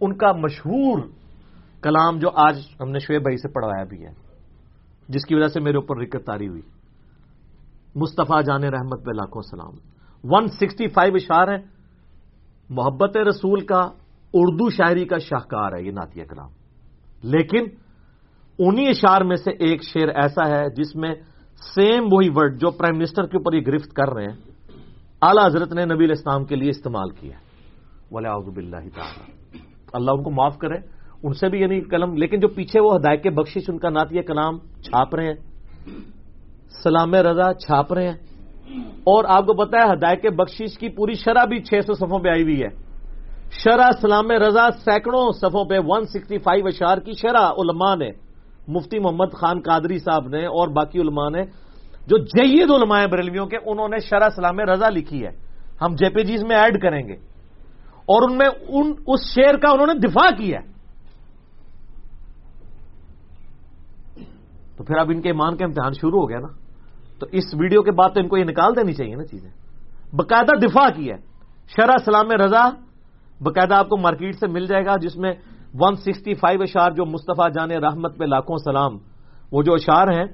ان 0.00 0.16
کا 0.16 0.32
مشہور 0.32 0.98
کلام 1.82 2.18
جو 2.18 2.30
آج 2.34 2.60
ہم 2.80 2.90
نے 2.90 2.98
شعیب 2.98 3.22
بھائی 3.22 3.36
سے 3.36 3.48
پڑھوایا 3.48 3.84
بھی 3.84 4.04
ہے، 4.04 4.12
جس 5.08 5.24
کی 5.24 5.34
وجہ 5.34 5.48
سے 5.48 5.60
میرے 5.60 5.76
اوپر 5.76 5.96
رکت 5.96 6.26
تاری 6.26 6.48
ہوئی۔ 6.48 6.62
مصطفیٰ 7.94 8.42
جان 8.42 8.64
رحمت 8.64 9.04
پہ 9.04 9.10
لاکھوں 9.10 9.42
سلام۔ 9.42 9.74
ون 10.24 10.46
سکسٹی 10.48 10.88
فائیو 10.88 11.14
اشار 11.14 11.48
ہے 11.48 11.58
محبت 12.70 13.16
رسول 13.28 13.60
کا، 13.66 13.80
اردو 14.34 14.68
شاعری 14.70 15.04
کا 15.04 15.18
شاہکار 15.18 15.72
ہے، 15.72 15.82
یہ 15.82 15.92
ناتیہ 15.92 16.24
کلام 16.24 16.50
لیکن 17.22 17.64
انہی 18.58 18.88
اشار 18.88 19.20
میں 19.20 19.36
سے 19.36 19.50
ایک 19.58 19.82
شعر 19.84 20.08
ایسا 20.22 20.48
ہے 20.48 20.62
جس 20.76 20.94
میں 20.96 21.14
سیم 21.74 22.08
وہی 22.12 22.28
ورڈ 22.34 22.60
جو 22.60 22.70
پرائم 22.70 22.96
منسٹر 22.98 23.26
کے 23.26 23.36
اوپر 23.36 23.54
یہ 23.54 23.62
گرفت 23.66 23.92
کر 23.94 24.12
رہے 24.14 24.24
ہیں، 24.24 24.38
اعلی 25.22 25.46
حضرت 25.46 25.72
نے 25.72 25.84
نبی 25.84 26.04
الاسلام 26.04 26.44
کے 26.44 26.56
لیے 26.56 26.70
استعمال 26.70 27.10
کیا 27.10 27.36
ولی 28.10 28.28
اللہ 28.28 28.88
تعالی 28.94 29.60
اللہ 29.92 30.10
ان 30.10 30.22
کو 30.22 30.30
معاف 30.30 30.58
کرے، 30.58 30.78
ان 31.22 31.32
سے 31.32 31.48
بھی 31.48 31.60
یعنی 31.60 31.80
قلم 31.80 32.16
لیکن 32.16 32.40
جو 32.40 32.48
پیچھے 32.48 32.80
وہ 32.80 32.94
ہدایت 32.96 33.22
کے 33.22 33.30
بخشش، 33.30 33.68
ان 33.68 33.78
کا 33.78 33.90
نعتیہ 33.90 34.22
کلام 34.22 34.58
چھاپ 34.82 35.14
رہے 35.14 35.26
ہیں۔ 35.26 35.40
سلام 36.82 37.14
رضا 37.14 37.54
چھاپ 37.54 37.92
رہے 37.92 38.08
ہیں۔ 38.08 38.16
اور 38.88 39.24
آپ 39.28 39.46
کو 39.46 39.54
پتا 39.54 39.78
ہے 39.78 39.92
ہدایت 39.92 40.26
بخشش 40.26 40.78
کی 40.78 40.88
پوری 40.88 41.14
شرح 41.14 41.44
بھی 41.44 41.62
چھ 41.62 41.74
سو 41.86 41.94
صفوں 41.94 42.18
پہ 42.18 42.28
آئی 42.28 42.42
ہوئی 42.42 42.62
ہے۔ 42.62 42.68
شرح 43.50 43.90
سلام 44.00 44.30
رضا 44.30 44.70
سینکڑوں 44.70 45.32
صفوں 45.32 45.64
پہ 45.64 45.74
ون 45.86 46.04
سکسٹی 46.04 46.38
فائیو 46.38 46.66
اشار 46.66 46.98
کی 46.98 47.12
شرح 47.12 47.50
علماء 47.50 47.94
نے، 47.94 48.10
مفتی 48.68 48.98
محمد 48.98 49.34
خان 49.34 49.60
قادری 49.60 49.98
صاحب 49.98 50.28
نے 50.28 50.46
اور 50.46 50.68
باقی 50.68 51.00
علماء 51.00 51.30
نے، 51.30 51.42
جو 52.06 52.18
جید 52.18 52.70
علماء 52.70 53.06
بریلویوں 53.06 53.46
کے، 53.46 53.56
انہوں 53.66 53.88
نے 53.88 53.98
شرح 53.98 54.28
سلام 54.36 54.60
رضا 54.60 54.88
لکھی 54.88 55.26
ہے۔ 55.26 55.30
ہم 55.82 55.94
جے 55.94 56.08
پی 56.08 56.24
جیز 56.24 56.44
میں 56.44 56.56
ایڈ 56.56 56.82
کریں 56.82 57.08
گے۔ 57.08 57.14
اور 58.02 58.30
ان 58.30 58.38
میں 58.38 58.48
ان، 58.68 58.92
اس 59.06 59.20
شعر 59.34 59.54
کا 59.54 59.70
انہوں 59.70 59.86
نے 59.86 59.94
دفاع 59.94 60.30
کیا 60.38 60.60
تو 64.76 64.84
پھر 64.84 64.96
اب 64.96 65.10
ان 65.10 65.20
کے 65.20 65.28
ایمان 65.28 65.56
کا 65.56 65.64
امتحان 65.64 65.92
شروع 65.92 66.20
ہو 66.20 66.28
گیا 66.28 66.38
نا۔ 66.38 66.61
تو 67.22 67.28
اس 67.32 67.44
ویڈیو 67.60 67.82
کے 67.82 67.90
بعد 67.90 68.08
تو 68.14 68.20
ان 68.20 68.28
کو 68.28 68.36
یہ 68.36 68.44
نکال 68.44 68.76
دینی 68.76 68.92
چاہیے 68.92 69.14
نا 69.14 69.24
چیزیں۔ 69.24 69.50
باقاعدہ 70.12 70.66
دفاع 70.66 70.88
کی 70.96 71.10
ہے۔ 71.10 71.16
شرح 71.68 71.96
سلام 72.04 72.30
رضا، 72.30 72.68
باقاعدہ 73.40 73.74
آپ 73.74 73.88
کو 73.88 73.96
مارکیٹ 73.96 74.34
سے 74.34 74.46
مل 74.46 74.66
جائے 74.66 74.86
گا، 74.86 74.94
جس 75.02 75.16
میں 75.16 75.32
ون 75.74 75.94
سکسٹی 75.96 76.34
فائیو 76.34 76.62
اشار 76.62 76.90
جو 76.90 77.04
مصطفیٰ 77.04 77.48
جان 77.54 77.70
رحمت 77.70 78.18
پہ 78.18 78.24
لاکھوں 78.24 78.56
سلام، 78.56 78.98
وہ 79.52 79.62
جو 79.62 79.74
اشار 79.74 80.08
ہیں، 80.08 80.24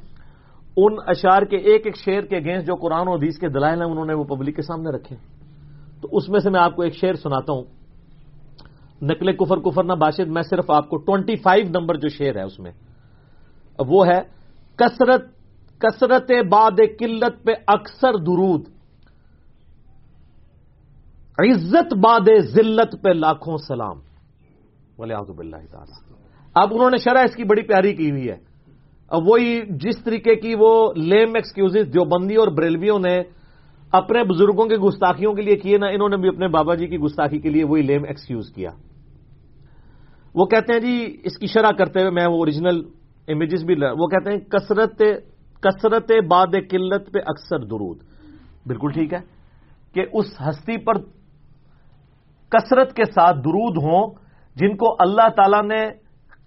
ان 0.77 0.97
اشار 1.07 1.43
کے 1.43 1.57
ایک 1.57 1.83
ایک 1.85 1.97
شعر 1.97 2.21
کے 2.21 2.37
اگینسٹ 2.37 2.67
جو 2.67 2.75
قرآن 2.75 3.09
و 3.09 3.15
حدیث 3.15 3.39
کے 3.39 3.49
دلائل 3.49 3.83
ہیں، 3.83 3.91
انہوں 3.91 4.07
نے 4.07 4.15
وہ 4.15 4.25
پبلک 4.25 4.57
کے 4.57 4.63
سامنے 4.63 4.91
رکھے۔ 4.91 5.17
تو 6.03 6.09
اس 6.13 6.29
میں 6.29 6.41
سے 6.41 6.51
میں 6.51 6.61
آپ 6.61 6.77
کو 6.77 6.83
ایک 6.83 6.95
شعر 6.95 7.15
سناتا 7.15 7.53
ہوں۔ 7.53 7.65
نقل 9.03 9.37
کفر 9.37 9.57
کفر 9.57 9.85
نہ 9.85 9.93
باشد، 9.93 10.29
میں 10.29 10.43
صرف 10.43 10.71
آپ 10.71 10.89
کو 10.89 10.97
ٹوینٹی 10.97 11.37
فائیو 11.37 11.65
نمبر 11.81 11.95
جو 11.95 12.09
شعر 12.09 12.37
ہے 12.37 12.43
اس 12.43 12.59
میں، 12.59 12.73
وہ 13.79 14.07
ہے، 14.07 14.21
کثرت 14.77 15.38
کثرت 15.79 16.31
باد 16.51 16.81
قلت 16.99 17.45
پہ 17.45 17.53
اکثر 17.67 18.13
درود۔ 18.15 18.65
عزت 21.39 21.95
باد 21.95 22.29
ذلت 22.39 23.03
پہ 23.03 23.09
لاکھوں 23.09 23.57
سلام۔ 23.57 23.97
ولی 24.99 25.15
آزب 25.15 25.39
اللہ 25.39 25.57
تعالیٰ۔ 25.71 26.17
اب 26.55 26.75
انہوں 26.75 26.91
نے 26.91 26.97
شرح 26.97 27.19
اس 27.19 27.37
کی 27.37 27.45
بڑی 27.45 27.63
پیاری 27.63 27.95
کی 27.95 28.11
ہوئی 28.11 28.29
ہے۔ 28.29 28.37
اب 29.09 29.29
وہی 29.29 29.61
جس 29.71 30.05
طریقے 30.05 30.35
کی 30.35 30.55
وہ 30.59 30.93
لیم 30.97 31.35
ایکسکیوز 31.35 31.75
دیوبندی 31.75 32.35
اور 32.35 32.49
بریلویوں 32.49 32.99
نے 32.99 33.23
اپنے 33.93 34.25
بزرگوں 34.25 34.67
کے 34.67 34.77
گستاخیوں 34.77 35.35
کے 35.35 35.43
لیے 35.43 35.57
کیے 35.57 35.79
نا، 35.79 35.87
انہوں 35.87 36.09
نے 36.09 36.17
بھی 36.17 36.29
اپنے 36.29 36.49
بابا 36.49 36.75
جی 36.75 36.87
کی 36.87 36.99
گستاخی 36.99 37.39
کے 37.39 37.49
لیے 37.49 37.65
وہی 37.65 37.83
لیم 37.83 38.05
ایکسکیوز 38.05 38.53
کیا۔ 38.55 38.71
وہ 40.35 40.47
کہتے 40.47 40.73
ہیں 40.73 40.81
جی 40.81 41.17
اس 41.25 41.39
کی 41.39 41.47
شرح 41.47 41.71
کرتے 41.71 42.01
ہوئے 42.01 42.11
میں 42.11 42.27
وہ 42.27 42.39
اوریجنل 42.39 42.83
امیجز 43.29 43.65
بھی 43.65 43.75
وہ 43.99 44.07
کہتے 44.07 44.31
ہیں 44.31 44.39
کثرت 44.39 45.03
کثرت 45.61 46.13
باد 46.31 46.47
قلت 46.71 47.13
پہ 47.13 47.19
اکثر 47.27 47.59
درود۔ 47.59 47.99
بالکل 48.67 48.91
ٹھیک 48.91 49.13
ہے 49.15 49.19
کہ 49.93 50.07
اس 50.13 50.27
ہستی 50.49 50.77
پر 50.77 50.95
کثرت 52.49 52.97
کے 52.97 53.05
ساتھ 53.05 53.37
درود 53.37 53.77
ہوں 53.77 54.15
جن 54.57 54.77
کو 54.77 54.97
اللہ 54.99 55.29
تعالی 55.37 55.67
نے 55.67 55.89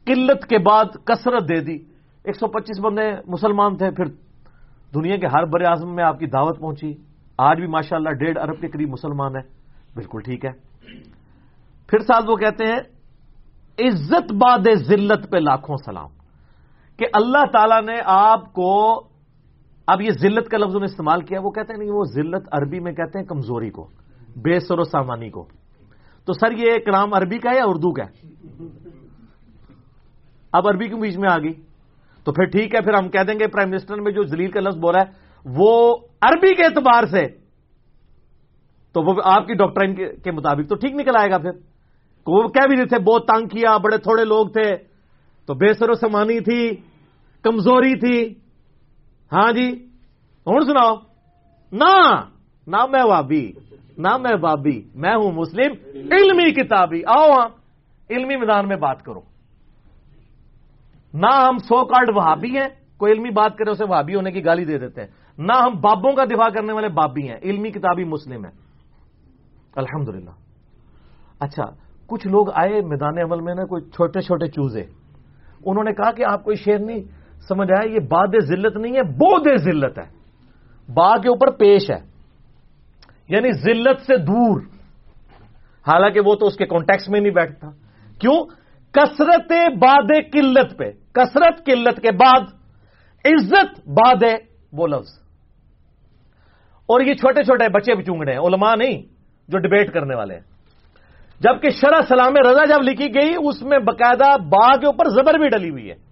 قلت 0.05 0.45
کے 0.45 0.57
بعد 0.57 0.85
کثرت 1.05 1.43
دے 1.49 1.59
دی۔ 1.59 1.77
ایک 2.23 2.35
سو 2.35 2.47
پچیس 2.47 2.79
بندے 2.79 3.11
مسلمان 3.27 3.77
تھے، 3.77 3.91
پھر 3.91 4.05
دنیا 4.95 5.17
کے 5.17 5.27
ہر 5.27 5.45
بر 5.45 5.61
اعظم 5.61 5.95
میں 5.95 6.03
آپ 6.03 6.19
کی 6.19 6.25
دعوت 6.25 6.59
پہنچی۔ 6.59 6.93
آج 7.37 7.57
بھی 7.57 7.67
ماشاء 7.67 7.97
اللہ 7.97 8.09
ڈیڑھ 8.09 8.37
ارب 8.39 8.61
کے 8.61 8.67
قریب 8.67 8.89
مسلمان 8.89 9.35
ہے 9.35 9.41
بالکل 9.95 10.19
ٹھیک 10.19 10.45
ہے۔ 10.45 10.51
پھر 11.87 11.99
ساتھ 11.99 12.25
وہ 12.29 12.35
کہتے 12.35 12.65
ہیں، 12.65 12.79
عزت 13.87 14.33
باد 14.33 14.73
ذلت 14.73 15.31
پہ 15.31 15.37
لاکھوں 15.37 15.75
سلام۔ 15.85 16.20
کہ 17.01 17.07
اللہ 17.13 17.45
تعالی 17.51 17.91
نے 17.91 17.97
آپ 18.05 18.53
کو 18.53 18.69
اب 19.87 20.01
یہ 20.01 20.09
ذلت 20.21 20.49
کا 20.49 20.57
لفظ 20.57 20.75
نے 20.75 20.85
استعمال 20.85 21.21
کیا، 21.21 21.39
وہ 21.43 21.51
کہتے 21.51 21.73
ہیں 21.73 21.79
نہیں، 21.79 21.91
وہ 21.91 22.03
ذلت 22.03 22.47
عربی 22.51 22.79
میں 22.79 22.93
کہتے 22.93 23.19
ہیں 23.19 23.25
کمزوری 23.25 23.69
کو، 23.69 23.87
بے 24.37 24.59
سر 24.59 24.79
و 24.79 24.83
سامانی 24.83 25.29
کو۔ 25.29 25.47
تو 26.27 26.33
سر، 26.33 26.51
یہ 26.51 26.77
کلام 26.85 27.13
عربی 27.13 27.37
کا 27.37 27.49
ہے 27.51 27.57
یا 27.57 27.65
اردو 27.65 27.91
کا 27.91 28.05
ہے؟ 28.05 28.13
اب 30.53 30.67
عربی 30.67 30.87
کے 30.87 30.95
بیچ 30.95 31.17
میں 31.17 31.29
آ 31.31 31.37
گئی؟ 31.37 31.53
تو 32.23 32.31
پھر 32.31 32.45
ٹھیک 32.45 32.75
ہے، 32.75 32.81
پھر 32.81 32.93
ہم 32.93 33.09
کہہ 33.09 33.23
دیں 33.27 33.39
گے 33.39 33.47
پرائم 33.47 33.69
منسٹر 33.69 34.01
میں 34.01 34.11
جو 34.11 34.23
زلیل 34.23 34.51
کا 34.51 34.59
لفظ 34.59 34.77
بول 34.77 34.95
رہا 34.95 35.01
ہے، 35.01 35.11
وہ 35.45 35.97
عربی 36.21 36.53
کے 36.55 36.63
اعتبار 36.63 37.05
سے، 37.05 37.27
تو 38.93 39.01
وہ 39.01 39.21
آپ 39.25 39.47
کی 39.47 39.53
ڈاکٹرائن 39.53 39.95
کے 40.23 40.31
مطابق 40.31 40.69
تو 40.69 40.75
ٹھیک 40.75 40.93
نکل 40.93 41.15
آئے 41.19 41.31
گا 41.31 41.37
پھر۔ 41.37 41.51
وہ 42.27 42.47
کہہ 42.47 42.67
بھی 42.67 42.75
نہیں 42.75 42.85
تھے، 42.85 42.99
بہت 42.99 43.25
تانگ 43.27 43.47
کیا، 43.47 43.77
بڑے 43.77 43.97
تھوڑے 43.97 44.25
لوگ 44.25 44.47
تھے، 44.47 44.69
تو 45.45 45.53
بے 45.53 45.73
سر 45.73 45.89
و 45.89 45.93
سمانی 45.93 46.39
تھی۔ 46.39 46.90
کمزوری 47.43 47.99
تھی۔ 47.99 48.33
ہاں 49.31 49.51
جی 49.51 49.85
ہوں 50.47 50.59
سناؤ۔ 50.59 50.95
نہ 52.67 52.85
میں 52.85 53.03
وابی، 53.03 53.51
نہ 53.97 54.17
میں 54.17 54.35
بابی 54.35 54.81
میں 54.95 55.15
ہوں 55.15 55.31
مسلم۔ 55.31 55.71
علمی 55.95 56.51
کتابی۔ 56.51 57.01
آؤ 57.05 57.31
ہاں 57.31 57.49
علمی 58.09 58.35
میدان 58.35 58.67
میں 58.67 58.75
بات 58.75 59.03
کرو۔ 59.03 59.21
نہ 61.13 61.35
ہم 61.47 61.57
سو 61.57 61.85
کارڈ 61.85 62.09
وہابی 62.15 62.57
ہیں، 62.57 62.67
کوئی 62.97 63.13
علمی 63.13 63.29
بات 63.29 63.57
کرے 63.57 63.71
اسے 63.71 63.85
وہابی 63.85 64.15
ہونے 64.15 64.31
کی 64.31 64.45
گالی 64.45 64.65
دے 64.65 64.77
دیتے 64.77 65.01
ہیں۔ 65.01 65.07
نہ 65.37 65.53
ہم 65.53 65.71
بابوں 65.81 66.13
کا 66.13 66.25
دفاع 66.25 66.49
کرنے 66.49 66.73
والے 66.73 66.89
بابی 66.89 67.29
ہیں، 67.29 67.37
علمی 67.43 67.71
کتابی 67.71 68.03
مسلم 68.03 68.45
ہیں۔ 68.45 68.51
الحمد 69.75 70.29
اچھا 71.39 71.63
کچھ 72.07 72.27
لوگ 72.27 72.51
آئے 72.53 72.81
میدان 72.81 73.17
عمل 73.17 73.41
میں 73.41 73.55
نا، 73.55 73.65
کوئی 73.65 73.83
چھوٹے 73.83 74.21
چھوٹے 74.21 74.47
چوزے۔ 74.47 74.83
انہوں 75.65 75.83
نے 75.83 75.93
کہا 75.93 76.11
کہ 76.11 76.25
آپ 76.25 76.43
کوئی 76.43 76.55
شیر 76.55 76.79
نہیں 76.79 77.20
سمجھ 77.47 77.71
آئے 77.71 77.89
یہ 77.89 77.99
باد 77.99 78.27
ذلت 78.43 78.77
نہیں 78.77 78.95
ہے 78.95 79.03
بودھ 79.03 79.57
ذلت 79.57 79.99
ہے۔ 79.99 80.21
با 80.93 81.17
کے 81.17 81.29
اوپر 81.29 81.51
پیش 81.51 81.91
ہے۔ 81.91 82.11
یعنی 83.29 83.51
ذلت 83.51 84.01
سے 84.01 84.17
دور۔ 84.17 84.61
حالانکہ 85.87 86.19
وہ 86.25 86.35
تو 86.35 86.45
اس 86.45 86.55
کے 86.55 86.65
کانٹیکس 86.65 87.09
میں 87.09 87.19
نہیں 87.19 87.33
بیٹھتا۔ 87.33 87.69
کیوں؟ 88.19 88.45
کثرت 88.91 89.51
باد 89.81 90.31
قلت 90.33 90.77
پہ۔ 90.77 90.91
کثرت 91.13 91.65
قلت 91.65 92.01
کے 92.01 92.11
بعد 92.11 92.41
عزت 93.25 93.87
باد 93.87 94.23
ہے 94.23 94.35
وہ 94.73 94.87
لفظ۔ 94.87 95.19
اور 96.85 97.01
یہ 97.01 97.13
چھوٹے 97.13 97.43
چھوٹے 97.43 97.69
بچے 97.69 97.95
بھی 97.95 98.03
چونگڑے 98.03 98.31
ہیں، 98.31 98.39
علماء 98.39 98.75
نہیں، 98.75 99.01
جو 99.47 99.57
ڈبیٹ 99.57 99.93
کرنے 99.93 100.15
والے 100.15 100.33
ہیں۔ 100.33 100.41
جبکہ 101.39 101.69
شرح 101.69 102.01
سلام 102.07 102.33
رضا 102.35 102.65
جب 102.65 102.81
لکھی 102.81 103.07
گئی، 103.07 103.33
اس 103.37 103.61
میں 103.61 103.79
باقاعدہ 103.79 104.41
با 104.43 104.75
کے 104.77 104.85
اوپر 104.85 105.09
زبر 105.09 105.33
بھی 105.33 105.49
ڈلی 105.49 105.69
ہوئی 105.69 105.89
ہے۔ 105.89 106.10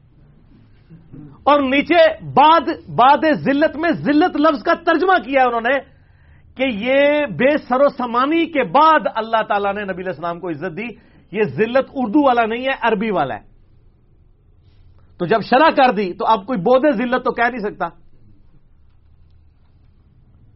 اور 1.43 1.62
نیچے 1.62 2.23
بعد 2.23 2.69
باد 2.95 3.25
ذلت 3.34 3.75
میں 3.75 3.89
ذلت 3.91 4.38
لفظ 4.38 4.63
کا 4.63 4.73
ترجمہ 4.73 5.17
کیا 5.23 5.41
ہے 5.41 5.47
انہوں 5.47 5.62
نے 5.62 5.99
کہ 6.56 6.63
یہ 6.63 7.25
بے 7.25 7.58
سر 7.58 7.80
و 7.80 7.89
سمانی 7.89 8.45
کے 8.45 8.63
بعد 8.63 8.99
اللہ 9.15 9.41
تعالیٰ 9.47 9.73
نے 9.73 9.84
نبی 9.84 10.04
السلام 10.06 10.39
کو 10.39 10.49
عزت 10.49 10.78
دی، 10.78 10.88
یہ 11.32 11.41
ذلت 11.43 11.89
اردو 11.95 12.25
والا 12.25 12.45
نہیں 12.45 12.65
ہے، 12.65 12.71
عربی 12.82 13.12
والا 13.12 13.36
ہے۔ 13.36 13.39
تو 15.19 15.25
جب 15.25 15.41
شرح 15.41 15.69
کر 15.69 15.93
دی، 15.93 16.13
تو 16.13 16.25
اب 16.25 16.45
کوئی 16.45 16.60
بودے 16.60 16.91
ذلت 16.91 17.25
تو 17.25 17.32
کہہ 17.32 17.49
نہیں 17.52 17.69
سکتا۔ 17.69 17.88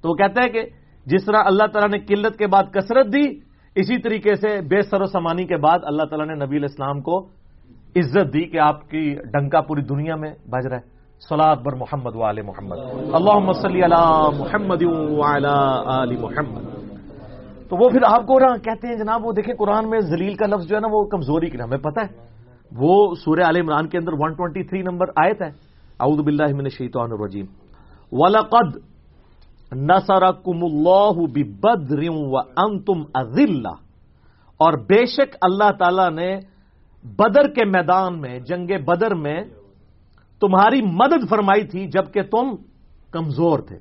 تو 0.01 0.09
وہ 0.09 0.13
کہتا 0.13 0.43
ہے 0.43 0.49
کہ 0.49 0.61
جس 1.05 1.25
طرح 1.25 1.37
اللہ 1.45 1.67
تعالیٰ 1.73 1.99
نے 1.99 1.99
قلت 2.05 2.37
کے 2.37 2.47
بعد 2.47 2.63
کثرت 2.73 3.05
دی، 3.13 3.39
اسی 3.75 4.01
طریقے 4.01 4.35
سے 4.35 4.61
بے 4.61 4.81
سر 4.81 5.01
و 5.01 5.05
سمانی 5.05 5.45
کے 5.45 5.57
بعد 5.57 5.79
اللہ 5.83 6.03
تعالیٰ 6.03 6.35
نے 6.35 6.45
نبی 6.45 6.57
الاسلام 6.57 7.01
کو 7.01 7.42
عزت 7.95 8.33
دی 8.33 8.45
کہ 8.45 8.59
آپ 8.59 8.89
کی 8.89 9.15
ڈنکا 9.15 9.61
پوری 9.61 9.81
دنیا 9.81 10.15
میں 10.15 10.33
بج 10.49 10.67
رہا 10.67 10.77
ہے۔ 10.77 10.81
سلاد 11.29 11.55
بر 11.55 11.73
محمد 11.73 12.15
وال 12.15 12.41
محمد۔ 12.41 12.77
اللہ 13.13 13.39
مسلی 13.39 13.83
علی 13.83 14.37
محمد 14.37 14.83
آل 15.85 16.15
محمد۔ 16.17 16.61
تو 17.69 17.83
وہ 17.83 17.89
پھر 17.89 17.99
آپ 18.07 18.27
کو 18.27 18.39
رہا، 18.39 18.57
کہتے 18.57 18.87
ہیں 18.87 18.95
جناب، 18.95 19.25
وہ 19.25 19.31
دیکھیں 19.31 19.55
قرآن 19.55 19.89
میں 19.89 19.99
زلیل 19.99 20.35
کا 20.35 20.45
لفظ 20.45 20.67
جو 20.67 20.75
ہے 20.75 20.81
نا، 20.81 20.87
وہ 20.91 21.05
کمزوری 21.05 21.49
کی 21.49 21.57
ہمیں 21.61 21.77
پتہ 21.77 21.99
ہے؟ 21.99 22.27
وہ 22.75 23.15
سورہ 23.15 23.39
عال 23.39 23.55
عمران 23.57 23.87
کے 23.87 23.97
اندر 23.97 24.11
123 24.11 24.83
نمبر 24.91 25.05
آیت 25.15 25.41
ہے۔ 25.41 25.49
اعوذ 25.99 26.19
باللہ 26.19 26.53
من 26.53 26.61
الشیطان 26.63 27.11
الرجیم۔ 27.11 27.45
وَلَقَدْ 28.11 28.79
نَصَرَكُمُ 29.75 30.63
اللَّهُ 30.63 31.27
بِبَدْرٍ 31.27 32.05
وَأَنْتُمْ 32.11 33.05
أَذِلَّةٌ۔ 33.21 33.75
اور 34.57 34.73
بے 34.73 35.05
شک 35.05 35.35
اللہ 35.41 35.71
تعالی 35.79 36.15
نے 36.15 36.52
بدر 37.03 37.47
کے 37.47 37.65
میدان 37.65 38.21
میں، 38.21 38.39
جنگ 38.39 38.85
بدر 38.85 39.15
میں 39.15 39.41
تمہاری 40.39 40.81
مدد 40.81 41.29
فرمائی 41.29 41.67
تھی 41.67 41.87
جبکہ 41.87 42.21
تم 42.21 42.55
کمزور 43.11 43.59
تھے۔ 43.59 43.77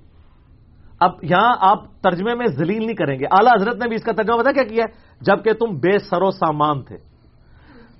اب 1.00 1.10
یہاں 1.22 1.52
آپ 1.60 2.00
ترجمے 2.00 2.34
میں 2.34 2.46
ذلیل 2.46 2.86
نہیں 2.86 2.94
کریں 2.94 3.18
گے۔ 3.18 3.24
اعلی 3.30 3.62
حضرت 3.62 3.76
نے 3.76 3.88
بھی 3.88 3.96
اس 3.96 4.02
کا 4.02 4.12
ترجمہ 4.12 4.40
پتا 4.40 4.52
کیا 4.52 4.62
کیا؟ 4.62 4.84
ہے 4.84 5.16
جبکہ 5.20 5.52
تم 5.52 5.66
بے 5.66 5.98
سرو 5.98 6.30
سامان 6.30 6.82
تھے۔ 6.82 6.96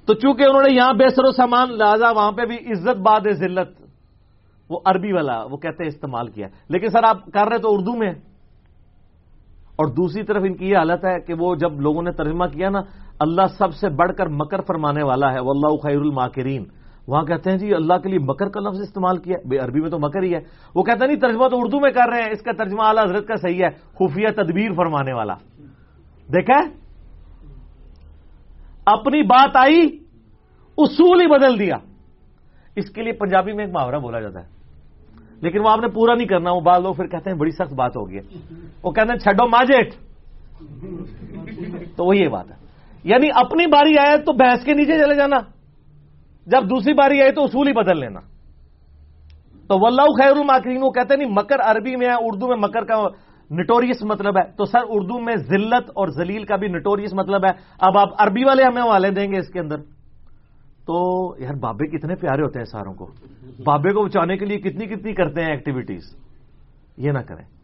تو 0.07 0.15
چونکہ 0.15 0.43
انہوں 0.43 0.63
نے 0.63 0.75
یہاں 0.75 0.93
بے 0.93 1.09
سرو 1.09 1.33
سامان، 1.33 1.69
لہذا 1.79 2.11
وہاں 2.11 2.33
پہ 2.33 2.43
بھی 2.43 2.55
عزت 2.55 3.01
باد 3.01 3.21
ذلت، 3.33 3.83
وہ 4.71 4.81
عربی 4.85 5.13
والا، 5.13 5.45
وہ 5.45 5.57
کہتے 5.57 5.85
ہیں 5.85 5.89
استعمال 5.89 6.29
کیا۔ 6.29 6.49
لیکن 6.69 6.89
سر، 6.89 7.05
آپ 7.05 7.27
کر 7.27 7.49
رہے 7.49 7.59
تو 7.59 7.75
اردو 7.75 7.93
میں۔ 7.93 8.13
اور 9.73 9.87
دوسری 9.87 10.23
طرف 10.23 10.43
ان 10.47 10.57
کی 10.57 10.71
یہ 10.71 10.77
حالت 10.77 11.05
ہے 11.05 11.21
کہ 11.21 11.35
وہ 11.39 11.55
جب 11.55 11.81
لوگوں 11.81 12.03
نے 12.03 12.13
ترجمہ 12.13 12.47
کیا 12.47 12.71
نا 12.71 12.81
اللہ 13.23 13.43
سب 13.59 13.75
سے 13.75 13.89
بڑھ 13.89 14.13
کر 14.19 14.27
مکر 14.27 14.61
فرمانے 14.61 15.03
والا 15.03 15.33
ہے 15.33 15.41
وہ 15.41 15.51
اللہ 15.51 15.77
خیر 15.77 15.97
الماکرین۔ 15.97 16.65
وہاں 17.09 17.25
کہتے 17.25 17.51
ہیں 17.51 17.59
جی 17.59 17.75
اللہ 17.75 17.95
کے 17.95 18.09
لیے 18.09 18.19
مکر 18.19 18.49
کا 18.49 18.61
لفظ 18.61 18.81
استعمال 18.81 19.17
کیا 19.17 19.37
بے 19.49 19.59
عربی 19.59 19.81
میں 19.81 19.91
تو 19.91 19.99
مکر 19.99 20.23
ہی 20.23 20.35
ہے۔ 20.35 20.41
وہ 20.75 20.83
کہتے 20.83 20.99
ہیں 21.01 21.07
نہیں، 21.07 21.21
ترجمہ 21.21 21.49
تو 21.49 21.61
اردو 21.61 21.81
میں 21.81 21.91
کر 21.91 22.09
رہے 22.13 22.23
ہیں۔ 22.23 22.31
اس 22.31 22.43
کا 22.43 22.53
ترجمہ 22.53 22.83
اعلیٰ 22.83 23.05
حضرت 23.05 23.27
کا 23.27 23.35
صحیح 23.37 23.65
ہے۔ 23.65 23.71
خفیہ 23.71 24.29
تدبیر 24.37 24.73
فرمانے 24.77 25.13
والا۔ 25.13 25.35
دیکھا 26.33 26.61
اپنی 28.87 29.23
بات 29.23 29.57
آئی، 29.57 29.99
اصول 30.79 31.21
ہی 31.21 31.27
بدل 31.27 31.59
دیا۔ 31.59 31.77
اس 32.77 32.91
کے 32.91 33.03
لیے 33.03 33.13
پنجابی 33.13 33.53
میں 33.53 33.65
ایک 33.65 33.75
محاورہ 33.75 33.99
بولا 33.99 34.21
جاتا 34.21 34.41
ہے۔ 34.41 34.49
لیکن 35.41 35.59
وہ 35.59 35.69
آپ 35.69 35.79
نے 35.79 35.89
پورا 35.89 36.15
نہیں 36.15 36.27
کرنا، 36.27 36.53
وہ 36.53 36.61
بعض 36.61 36.83
لوگ 36.83 36.95
پھر 36.95 37.07
کہتے 37.07 37.31
ہیں، 37.31 37.39
بڑی 37.39 37.51
سخت 37.51 37.73
بات 37.73 37.97
ہوگی 37.97 38.19
وہ 38.83 38.91
کہتے 38.91 39.13
ہیں، 39.13 39.19
چھڈو 39.19 39.49
ماجیٹ 39.49 39.95
تو 41.97 42.05
وہ 42.05 42.17
یہ 42.17 42.29
بات 42.29 42.51
ہے۔ 42.51 42.62
یعنی 43.05 43.29
اپنی 43.35 43.67
باری 43.67 43.99
آئے 43.99 44.17
تو 44.17 44.33
بھینس 44.33 44.65
کے 44.65 44.75
نیچے 44.75 44.99
چلے 44.99 45.15
جانا۔ 45.15 45.37
جب 46.47 46.71
دوسری 46.71 46.95
باری 46.95 47.23
آئی 47.23 47.33
تو 47.33 47.45
اصول 47.45 47.69
ہی 47.69 47.73
بدل 47.73 48.01
لینا۔ 48.01 48.21
تو 49.69 49.85
واللہ 49.85 50.03
خیر 50.03 50.31
الماکرین، 50.31 50.83
وہ 50.83 50.91
کہتے 50.91 51.17
نہیں، 51.17 51.29
مکر 51.31 51.61
عربی 51.61 51.97
میں 51.97 52.07
ہے، 52.07 52.15
اردو 52.21 52.49
میں 52.49 52.57
مکر 52.57 52.85
کا 52.85 53.07
نٹوریس 53.51 54.03
مطلب 54.03 54.39
ہے۔ 54.39 54.43
تو 54.57 54.65
سر، 54.65 54.79
اردو 54.89 55.21
میں 55.21 55.37
ذلت 55.37 55.91
اور 55.91 56.09
ذلیل 56.09 56.45
کا 56.45 56.57
بھی 56.57 56.69
نٹوریس 56.69 57.15
مطلب 57.15 57.45
ہے۔ 57.45 57.51
اب 57.81 57.99
آپ 57.99 58.09
عربی 58.19 58.45
والے 58.45 58.63
ہمیں 58.63 58.83
والے 58.83 59.11
دیں 59.11 59.33
گے 59.33 59.39
اس 59.39 59.49
کے 59.49 59.61
اندر۔ 59.61 59.77
تو 60.87 61.35
یار 61.39 61.55
بابے 61.55 61.99
کتنے 61.99 62.15
پیارے 62.15 62.43
ہوتے 62.43 62.59
ہیں 62.59 62.65
ساروں 62.65 62.95
کو۔ 62.95 63.07
بابے 63.65 63.93
کو 63.93 64.05
بچانے 64.05 64.37
کے 64.37 64.45
لیے 64.45 64.59
کتنی 64.59 64.87
کتنی 64.87 65.13
کرتے 65.13 65.43
ہیں 65.43 65.51
ایکٹیویٹیز 65.51 66.03
یہ 66.97 67.13
نہ 67.13 67.19
کریں۔ 67.19 67.62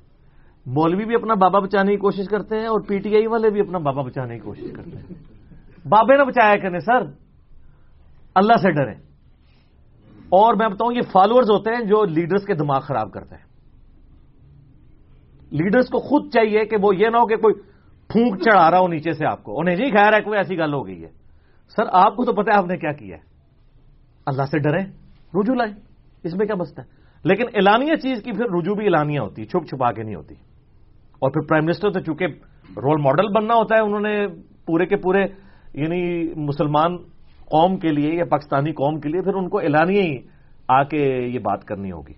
مولوی 0.69 1.05
بھی 1.05 1.15
اپنا 1.15 1.35
بابا 1.35 1.59
بچانے 1.59 1.91
کی 1.91 1.97
کوشش 1.97 2.29
کرتے 2.31 2.59
ہیں 2.59 2.67
اور 2.67 2.81
پی 2.81 2.99
ٹی 2.99 3.15
آئی 3.15 3.27
والے 3.27 3.51
بھی 3.51 3.61
اپنا 3.61 3.79
بابا 3.79 4.03
بچانے 4.03 4.35
کی 4.35 4.41
کوشش 4.41 4.71
کرتے 4.77 4.91
ہیں۔ 4.91 5.15
بابے 5.89 6.17
نہ 6.17 6.23
بچایا 6.23 6.57
کریں، 6.57 6.79
سر۔ 6.79 7.01
اللہ 8.35 8.57
سے 8.63 8.71
ڈریں۔ 8.71 8.95
اور 10.29 10.55
میں 10.55 10.69
بتاؤں، 10.69 10.93
یہ 10.93 11.01
فالوورز 11.13 11.51
ہوتے 11.51 11.71
ہیں 11.71 11.85
جو 11.85 12.05
لیڈرز 12.05 12.45
کے 12.45 12.55
دماغ 12.55 12.81
خراب 12.81 13.13
کرتے 13.13 13.35
ہیں۔ 13.35 13.43
لیڈرز 15.51 15.89
کو 15.89 15.99
خود 15.99 16.33
چاہیے 16.33 16.65
کہ 16.65 16.77
وہ 16.83 16.97
یہ 16.97 17.09
نہ 17.09 17.17
ہو 17.17 17.27
کہ 17.27 17.37
کوئی 17.37 17.55
پھونک 18.09 18.43
چڑھا 18.43 18.71
رہا 18.71 18.79
ہو 18.79 18.89
نیچے 18.89 19.13
سے 19.13 19.27
آپ 19.27 19.43
کو۔ 19.43 19.61
انہیں 19.61 19.77
جی 19.77 19.91
خیر 19.91 20.13
ہے 20.13 20.21
کوئی 20.21 20.39
ایسی 20.39 20.59
گل 20.59 20.75
ہو 20.75 20.87
گئی 20.87 21.03
ہے۔ 21.03 21.09
سر، 21.77 21.83
آپ 21.93 22.17
کو 22.17 22.25
تو 22.25 22.33
پتا 22.33 22.53
ہے 22.53 22.59
آپ 22.59 22.67
نے 22.67 22.77
کیا 22.77 22.93
کیا 22.93 23.17
ہے۔ 23.17 23.23
اللہ 24.27 24.43
سے 24.43 24.59
ڈریں۔ 24.59 24.85
رجوع 25.35 25.55
لائیں۔ 25.55 25.75
اس 26.23 26.35
میں 26.35 26.47
کیا 26.47 26.55
بستا 26.55 26.83
ہے؟ 26.83 26.89
لیکن 27.25 27.45
اعلانیہ 27.55 27.95
چیز 27.95 28.23
کی 28.23 28.33
پھر 28.33 28.45
رجوع 28.45 28.75
بھی 28.75 28.85
اعلانیہ 28.85 29.21
ہوتی 29.21 29.43
ہے 29.43 29.47
چھپ 29.47 29.67
چھپا 29.67 29.93
کے 29.93 30.03
نہیں 30.03 30.15
ہوتی۔ 30.15 30.35
اور 31.19 31.31
پھر 31.31 31.41
پرائم 31.41 31.65
منسٹر 31.65 31.91
تو 31.91 32.01
چونکہ 32.01 32.27
رول 32.77 33.01
ماڈل 33.01 33.29
بننا 33.29 33.55
ہوتا 33.55 33.75
ہے، 33.75 33.81
انہوں 33.81 34.01
نے 34.01 34.27
پورے 34.67 34.87
کے 34.87 34.97
پورے 34.97 35.23
یعنی 35.75 36.33
مسلمان 36.37 36.97
قوم 37.51 37.77
کے 37.77 37.89
لیے 37.89 38.15
یا 38.15 38.25
پاکستانی 38.25 38.73
قوم 38.73 39.01
کے 39.01 39.09
لیے 39.09 39.21
پھر 39.21 39.35
ان 39.35 39.49
کو 39.49 39.59
اعلانیہ 39.59 40.03
ہی 40.03 40.19
آ 40.69 40.83
کے 40.83 41.27
یہ 41.35 41.39
بات 41.39 41.65
کرنی 41.65 41.93
ہوگی۔ 41.93 42.13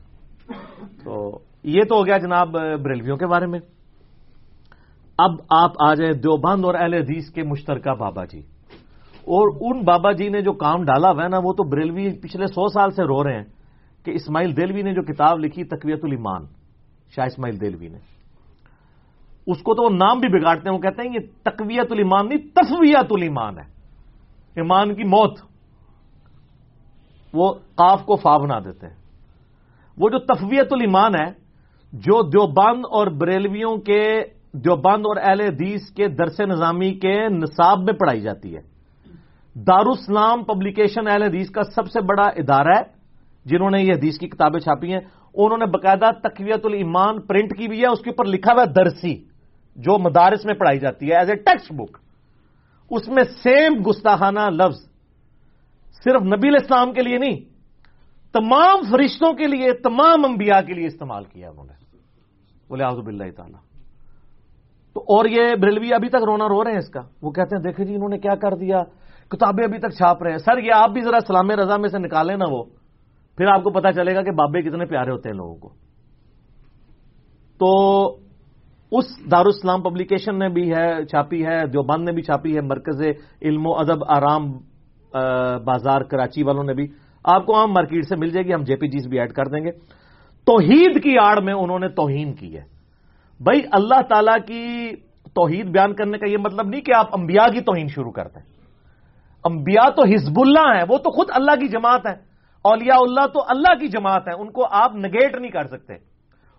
تو 1.04 1.38
یہ 1.64 1.80
تو 1.88 1.96
ہو 1.96 2.06
گیا 2.06 2.18
جناب 2.18 2.52
بریلویوں 2.52 3.16
کے 3.16 3.26
بارے 3.26 3.46
میں۔ 3.46 3.60
اب 5.18 5.30
آپ 5.50 5.70
آ 5.80 5.94
جائیں 5.94 6.12
دیوبند 6.12 6.64
اور 6.64 6.74
اہل 6.74 6.94
حدیث 6.94 7.30
کے 7.30 7.42
مشترکہ 7.42 7.94
بابا 7.94 8.24
جی۔ 8.24 8.40
اور 9.20 9.56
ان 9.60 9.84
بابا 9.84 10.12
جی 10.12 10.28
نے 10.28 10.42
جو 10.42 10.52
کام 10.52 10.84
ڈالا 10.84 11.10
ہوا 11.10 11.24
ہے 11.24 11.28
نا، 11.28 11.38
وہ 11.38 11.52
تو 11.52 11.68
بریلوی 11.68 12.18
پچھلے 12.22 12.46
سو 12.46 12.68
سال 12.68 12.90
سے 12.90 13.02
رو 13.02 13.24
رہے 13.24 13.36
ہیں 13.36 13.44
کہ 14.04 14.10
اسماعیل 14.10 14.56
دلوی 14.56 14.82
نے 14.82 14.94
جو 14.94 15.02
کتاب 15.02 15.38
لکھی 15.38 15.64
تقویت 15.64 16.00
الایمان، 16.02 16.44
شاہ 17.14 17.26
اسماعیل 17.26 17.60
دلوی 17.60 17.88
نے۔ 17.88 18.19
اس 19.46 19.62
کو 19.62 19.74
تو 19.74 19.82
وہ 19.82 19.90
نام 19.90 20.18
بھی 20.18 20.28
بگاڑتے 20.28 20.68
ہیں، 20.68 20.76
وہ 20.76 20.82
کہتے 20.82 21.02
ہیں 21.02 21.14
یہ 21.14 21.26
تقویت 21.42 21.92
الایمان 21.92 22.28
نہیں 22.28 22.38
تصویت 22.38 23.06
الایمان 23.10 23.58
ہے۔ 23.58 23.64
ایمان 24.56 24.94
کی 24.94 25.04
موت۔ 25.04 25.38
وہ 27.32 27.54
قاف 27.74 28.04
کو 28.04 28.16
فا 28.16 28.36
بنا 28.36 28.58
دیتے 28.58 28.86
ہیں۔ 28.86 28.94
وہ 29.98 30.08
جو 30.08 30.18
تفویت 30.18 30.66
الایمان 30.70 31.14
ہے، 31.14 31.32
جو 31.92 32.22
دیوبند 32.22 32.84
اور 32.90 33.06
بریلویوں 33.06 33.76
کے، 33.76 34.22
دیوبند 34.52 35.06
اور 35.06 35.16
اہل 35.16 35.40
حدیث 35.40 35.90
کے 35.96 36.08
درس 36.08 36.40
نظامی 36.40 36.94
کے 36.94 37.28
نصاب 37.28 37.78
میں 37.78 37.92
پڑھائی 37.92 38.20
جاتی 38.20 38.56
ہے۔ 38.56 38.60
دارالسلام 39.54 40.44
پبلیکیشن 40.44 41.08
اہل 41.08 41.22
حدیث 41.22 41.50
کا 41.50 41.62
سب 41.62 41.86
سے 41.86 42.00
بڑا 42.00 42.22
ادارہ 42.22 42.76
ہے، 42.76 42.82
جنہوں 43.44 43.70
نے 43.70 43.82
یہ 43.82 43.92
حدیث 43.92 44.18
کی 44.18 44.28
کتابیں 44.28 44.60
چھاپی 44.60 44.92
ہیں۔ 44.92 45.00
انہوں 45.34 45.58
نے 45.58 45.66
باقاعدہ 45.66 46.28
تقویت 46.28 46.60
الایمان 46.64 47.20
پرنٹ 47.20 47.58
کی 47.58 47.68
بھی 47.68 47.80
ہے، 47.80 47.86
اس 47.86 48.00
کے 48.00 48.10
اوپر 48.10 48.24
لکھا 48.24 48.52
ہوا 48.52 48.62
ہے 48.62 48.72
درسی۔ 48.72 49.29
جو 49.80 49.98
مدارس 49.98 50.44
میں 50.44 50.54
پڑھائی 50.54 50.78
جاتی 50.78 51.10
ہے 51.10 51.16
ایز 51.16 51.30
اے 51.30 51.36
ٹیکسٹ 51.36 51.72
بک 51.72 51.98
اس 52.90 53.08
میں 53.08 53.22
سیم 53.42 53.82
گستاخانہ 53.82 54.40
لفظ. 54.40 54.80
صرف 56.04 56.22
نبی 56.22 56.48
الاسلام 56.48 56.92
کے 56.92 57.02
لیے 57.02 57.18
نہیں، 57.18 57.40
تمام 58.32 58.78
فرشتوں 58.90 59.32
کے 59.32 59.46
لیے، 59.46 59.72
تمام 59.72 60.24
انبیاء 60.24 60.60
کے 60.60 60.74
لیے 60.74 60.86
استعمال 60.86 61.24
کیا 61.24 61.50
انہوں 61.50 61.64
نے۔ 61.64 61.72
بولے 62.68 62.84
آزب 62.84 63.06
اللہ 63.06 63.24
تعالی۔ 63.36 63.70
تو 64.94 65.00
اور 65.00 65.24
یہ 65.24 65.54
بریلوی 65.62 65.94
ابھی 65.94 66.08
تک 66.08 66.24
رونا 66.26 66.48
رو 66.48 66.64
رہے 66.64 66.70
ہیں 66.70 66.78
اس 66.78 66.88
کا۔ 66.88 67.00
وہ 67.22 67.30
کہتے 67.30 67.56
ہیں، 67.56 67.62
دیکھیں 67.62 67.86
جی 67.86 67.94
انہوں 67.94 68.08
نے 68.08 68.18
کیا 68.18 68.34
کر 68.34 68.56
دیا۔ 68.56 68.82
کتابیں 69.28 69.64
ابھی 69.64 69.78
تک 69.78 69.90
چھاپ 69.90 70.22
رہے 70.22 70.30
ہیں۔ 70.30 70.38
سر، 70.38 70.58
یہ 70.58 70.72
آپ 70.74 70.90
بھی 70.90 71.00
ذرا 71.00 71.20
سلام 71.26 71.50
رضا 71.50 71.76
میں 71.76 71.88
سے 71.88 71.98
نکالیں 71.98 72.36
نا 72.36 72.44
وہ۔ 72.48 72.64
پھر 73.36 73.46
آپ 73.46 73.62
کو 73.62 73.70
پتا 73.70 73.92
چلے 73.92 74.14
گا 74.14 74.22
کہ 74.22 74.30
بابے 74.30 74.62
کتنے 74.62 74.84
پیارے 74.84 75.10
ہوتے 75.10 75.28
ہیں 75.28 75.36
لوگوں 75.36 75.56
کو۔ 75.56 75.68
تو 77.58 78.29
اس 78.92 79.04
دارالاسلام 79.30 79.82
پبلیکیشن 79.82 80.38
نے 80.38 80.48
بھی 80.48 80.74
ہے، 80.74 81.04
چھاپی 81.04 81.46
ہے، 81.46 81.66
دیوبند 81.66 82.04
نے 82.04 82.12
بھی 82.12 82.22
چھاپی 82.22 82.56
ہے، 82.56 82.60
مرکز 82.60 83.02
علم 83.42 83.66
و 83.66 83.72
ادب 83.72 84.04
آرام 84.08 84.52
بازار 85.64 86.00
کراچی 86.00 86.42
والوں 86.42 86.64
نے 86.64 86.74
بھی۔ 86.74 86.86
آپ 87.24 87.46
کو 87.46 87.56
عام 87.56 87.72
مارکیٹ 87.72 88.04
سے 88.04 88.16
مل 88.16 88.28
جائے 88.28 88.46
گی، 88.46 88.54
ہم 88.54 88.62
جے 88.62 88.76
پی 88.76 88.88
جیز 88.88 89.06
بھی 89.06 89.18
ایڈ 89.18 89.32
کر 89.32 89.44
دیں 89.44 89.64
گے۔ 89.64 89.70
توحید 90.46 91.02
کی 91.02 91.18
آڑ 91.18 91.40
میں 91.40 91.54
انہوں 91.54 91.78
نے 91.78 91.88
توہین 91.88 92.32
کی 92.34 92.56
ہے۔ 92.56 92.62
بھائی، 93.40 93.60
اللہ 93.72 94.00
تعالی 94.08 94.40
کی 94.46 94.96
توحید 95.34 95.66
بیان 95.66 95.94
کرنے 95.94 96.18
کا 96.18 96.28
یہ 96.28 96.36
مطلب 96.38 96.66
نہیں 96.66 96.80
کہ 96.80 96.92
آپ 96.94 97.06
انبیاء 97.12 97.46
کی 97.52 97.60
توہین 97.60 97.88
شروع 97.88 98.12
کرتے 98.12 98.40
ہیں 98.40 98.46
انبیاء 99.44 99.88
تو 99.90 100.02
حزب 100.04 100.40
اللہ 100.40 100.74
ہیں، 100.76 100.84
وہ 100.88 100.98
تو 100.98 101.10
خود 101.10 101.26
اللہ 101.34 101.60
کی 101.60 101.68
جماعت 101.68 102.06
ہے 102.06 102.14
اولیاء 102.64 102.98
اللہ 102.98 103.26
تو 103.26 103.40
اللہ 103.48 103.74
کی 103.74 103.88
جماعت 103.88 104.28
ہے 104.28 104.32
ان 104.42 104.50
کو 104.50 104.62
آپ 104.70 104.96
نگیٹ 104.96 105.34
نہیں 105.34 105.50
کر 105.50 105.66
سکتے۔ 105.66 106.09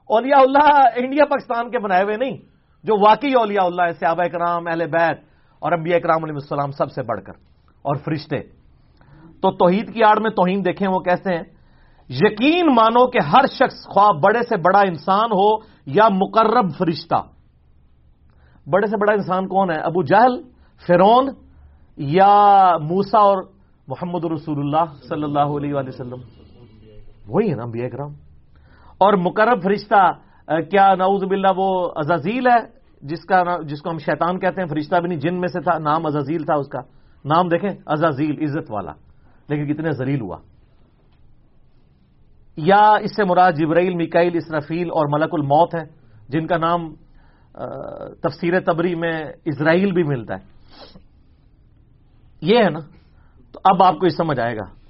اولیاء 0.10 0.40
اللہ 0.40 0.82
انڈیا 0.96 1.26
پاکستان 1.26 1.72
کے 1.72 1.80
بنائے 1.80 2.04
ہوئے 2.04 2.16
نہیں، 2.18 2.38
جو 2.84 2.94
واقعی 3.08 3.34
اولیاء 3.34 3.66
اللہ 3.66 3.82
ہے 3.82 3.94
سیاب 3.94 4.22
اکرام 4.22 4.68
اہل 4.68 4.88
بیت 4.88 5.20
اور 5.60 5.72
انبیاء 5.72 5.98
اکرام 5.98 6.24
علیہ 6.24 6.34
السلام 6.34 6.72
سب 6.72 6.92
سے 6.92 7.02
بڑھ 7.04 7.22
کر 7.22 7.34
اور 7.82 7.96
فرشتے۔ 7.96 8.40
تو 9.42 9.52
توحید 9.52 9.94
کی 9.94 10.04
آڑ 10.04 10.20
میں 10.20 10.32
توہین 10.32 10.66
دیکھیں 10.66 10.88
وہ 10.88 11.00
کیسے 11.00 11.36
ہیں۔ 11.36 11.44
یقین 12.10 12.66
مانو 12.66 13.08
کہ 13.08 13.18
ہر 13.18 13.46
شخص 13.48 13.88
خواہ 13.94 14.12
بڑے 14.12 14.40
سے 14.50 14.58
بڑا 14.58 14.80
انسان 14.80 15.32
ہو 15.32 15.58
یا 15.86 16.08
مقرب 16.10 16.66
فرشتہ۔ 16.78 17.24
بڑے 18.68 18.88
سے 18.88 18.98
بڑا 18.98 19.14
انسان 19.14 19.48
کون 19.48 19.72
ہے؟ 19.72 19.80
ابو 19.80 20.04
جہل 20.04 20.42
فرون 20.88 21.30
یا 21.98 22.78
موسا 22.82 23.20
اور 23.20 23.44
محمد 23.88 24.26
رسول 24.26 24.60
اللہ 24.60 24.94
صلی 25.10 25.24
اللہ 25.24 25.40
علیہ 25.40 25.74
وسلم۔ 25.74 26.20
وہی 27.28 27.50
ہے 27.50 27.56
نا 27.56 27.64
انبیاء 27.64 27.86
اکرام 27.86 28.31
اور 29.02 29.14
مقرب 29.14 29.64
فرشتہ 29.64 30.12
کیا 30.72 30.96
نعوذ 30.96 31.24
باللہ 31.24 31.48
وہ 31.56 31.92
ازازیل 31.96 32.48
ہے، 32.48 32.60
جس 33.02 33.26
کا 33.26 33.44
جس 33.64 33.82
کو 33.82 33.90
ہم 33.90 33.98
شیطان 33.98 34.40
کہتے 34.40 34.62
ہیں، 34.62 34.68
فرشتہ 34.68 34.96
بھی 34.96 35.10
نہیں، 35.10 35.20
جن 35.20 35.40
میں 35.40 35.48
سے 35.48 35.62
تھا، 35.62 35.78
نام 35.78 36.06
ازازیل 36.06 36.44
تھا 36.44 36.56
اس 36.56 36.68
کا۔ 36.68 36.80
نام 37.26 37.48
دیکھیں 37.48 37.70
ازازیل 37.86 38.44
عزت 38.44 38.72
والا۔ 38.72 38.92
لیکن 39.50 39.74
کتنے 39.74 39.92
زلیل 39.92 40.22
ہوا۔ 40.22 40.38
یا 42.56 42.94
اس 43.02 43.16
سے 43.16 43.24
مراد 43.24 43.52
جبرائیل 43.52 43.96
میکائل 43.96 44.32
اسرافیل 44.34 44.88
اور 44.92 45.06
ملک 45.12 45.30
الموت 45.32 45.76
ہے 45.76 45.84
جن 46.30 46.48
کا 46.48 46.58
نام 46.58 46.94
تفسیر 48.22 48.60
تبری 48.60 48.96
میں 48.96 49.24
اسرائیل 49.46 49.92
بھی 49.92 50.04
ملتا 50.04 50.34
ہے۔ 50.34 50.42
یہ 52.42 52.58
ہے 52.58 52.70
نا؟ 52.70 52.80
تو 53.52 53.60
اب 53.64 53.84
آپ 53.84 53.94
کو 53.94 54.06
یہ 54.06 54.16
سمجھ 54.18 54.40
آئے 54.40 54.58
گا۔ 54.58 54.81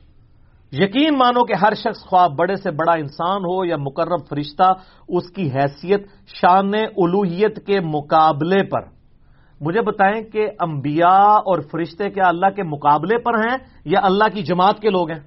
یقین 0.72 1.18
مانو 1.18 1.44
کہ 1.44 1.54
ہر 1.54 1.74
شخص 1.74 2.06
خواب 2.06 2.36
بڑے 2.36 2.56
سے 2.56 2.72
بڑا 2.72 2.94
انسان 2.94 3.42
ہو 3.44 3.66
یا 3.66 3.76
مقرب 3.78 4.28
فرشتہ، 4.30 4.74
اس 5.08 5.32
کی 5.32 5.52
حیثیت، 5.52 6.08
شان 6.28 6.74
الوحیت 6.76 7.66
کے 7.66 7.80
مقابلے 7.80 8.64
پر۔ 8.64 8.82
مجھے 9.62 9.82
بتائیں 9.82 10.22
کہ 10.22 10.48
انبیاء 10.60 11.36
اور 11.50 11.60
فرشتے 11.72 12.10
کیا 12.10 12.28
اللہ 12.28 12.46
کے 12.56 12.64
مقابلے 12.64 13.18
پر 13.18 13.34
ہیں 13.34 13.58
یا 13.86 14.00
اللہ 14.04 14.24
کی 14.34 14.42
جماعت 14.42 14.80
کے 14.80 14.90
لوگ 14.90 15.12
ہیں؟ 15.12 15.20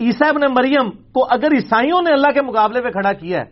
عیسیٰ 0.00 0.28
ابن 0.28 0.40
مریم 0.52 0.90
کو 0.90 1.26
اگر 1.30 1.54
عیسائیوں 1.54 2.02
نے 2.02 2.12
اللہ 2.12 2.32
کے 2.34 2.42
مقابلے 2.42 2.82
پہ 2.82 2.90
کھڑا 2.90 3.12
کیا 3.12 3.40
ہے، 3.40 3.44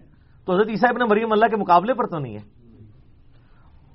تو 0.44 0.52
حضرت 0.52 0.68
عیسیٰ 0.68 0.90
ابن 0.90 1.08
مریم 1.10 1.32
اللہ 1.32 1.46
کے 1.46 1.56
مقابلے 1.56 1.94
پر 1.94 2.06
تو 2.06 2.18
نہیں 2.18 2.34
ہے۔ 2.34 2.44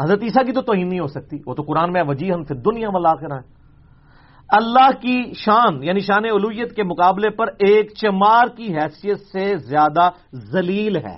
حضرت 0.04 0.24
عیسیٰ 0.24 0.46
کی 0.46 0.52
تو 0.52 0.62
توہین 0.62 0.90
نہیں 0.90 1.00
ہو 1.00 1.08
سکتی، 1.08 1.38
وہ 1.46 1.54
تو 1.54 1.64
قرآن 1.64 1.92
میں 1.92 2.04
وجی 2.08 2.34
ہم 2.34 2.44
پھر 2.44 2.56
دنیا 2.56 2.90
والا 2.94 3.10
آخر 3.10 3.32
ہے 3.32 3.59
اللہ 4.52 4.92
کی 5.02 5.34
شان 5.34 5.84
یعنی 5.84 6.00
شان 6.00 6.26
علویت 6.26 6.76
کے 6.76 6.84
مقابلے 6.84 7.30
پر 7.30 7.48
ایک 7.48 7.92
چمار 7.94 8.48
کی 8.58 8.76
حیثیت 8.76 9.20
سے 9.20 9.58
زیادہ 9.58 10.10
ذلیل 10.34 10.96
ہے۔ 10.96 11.18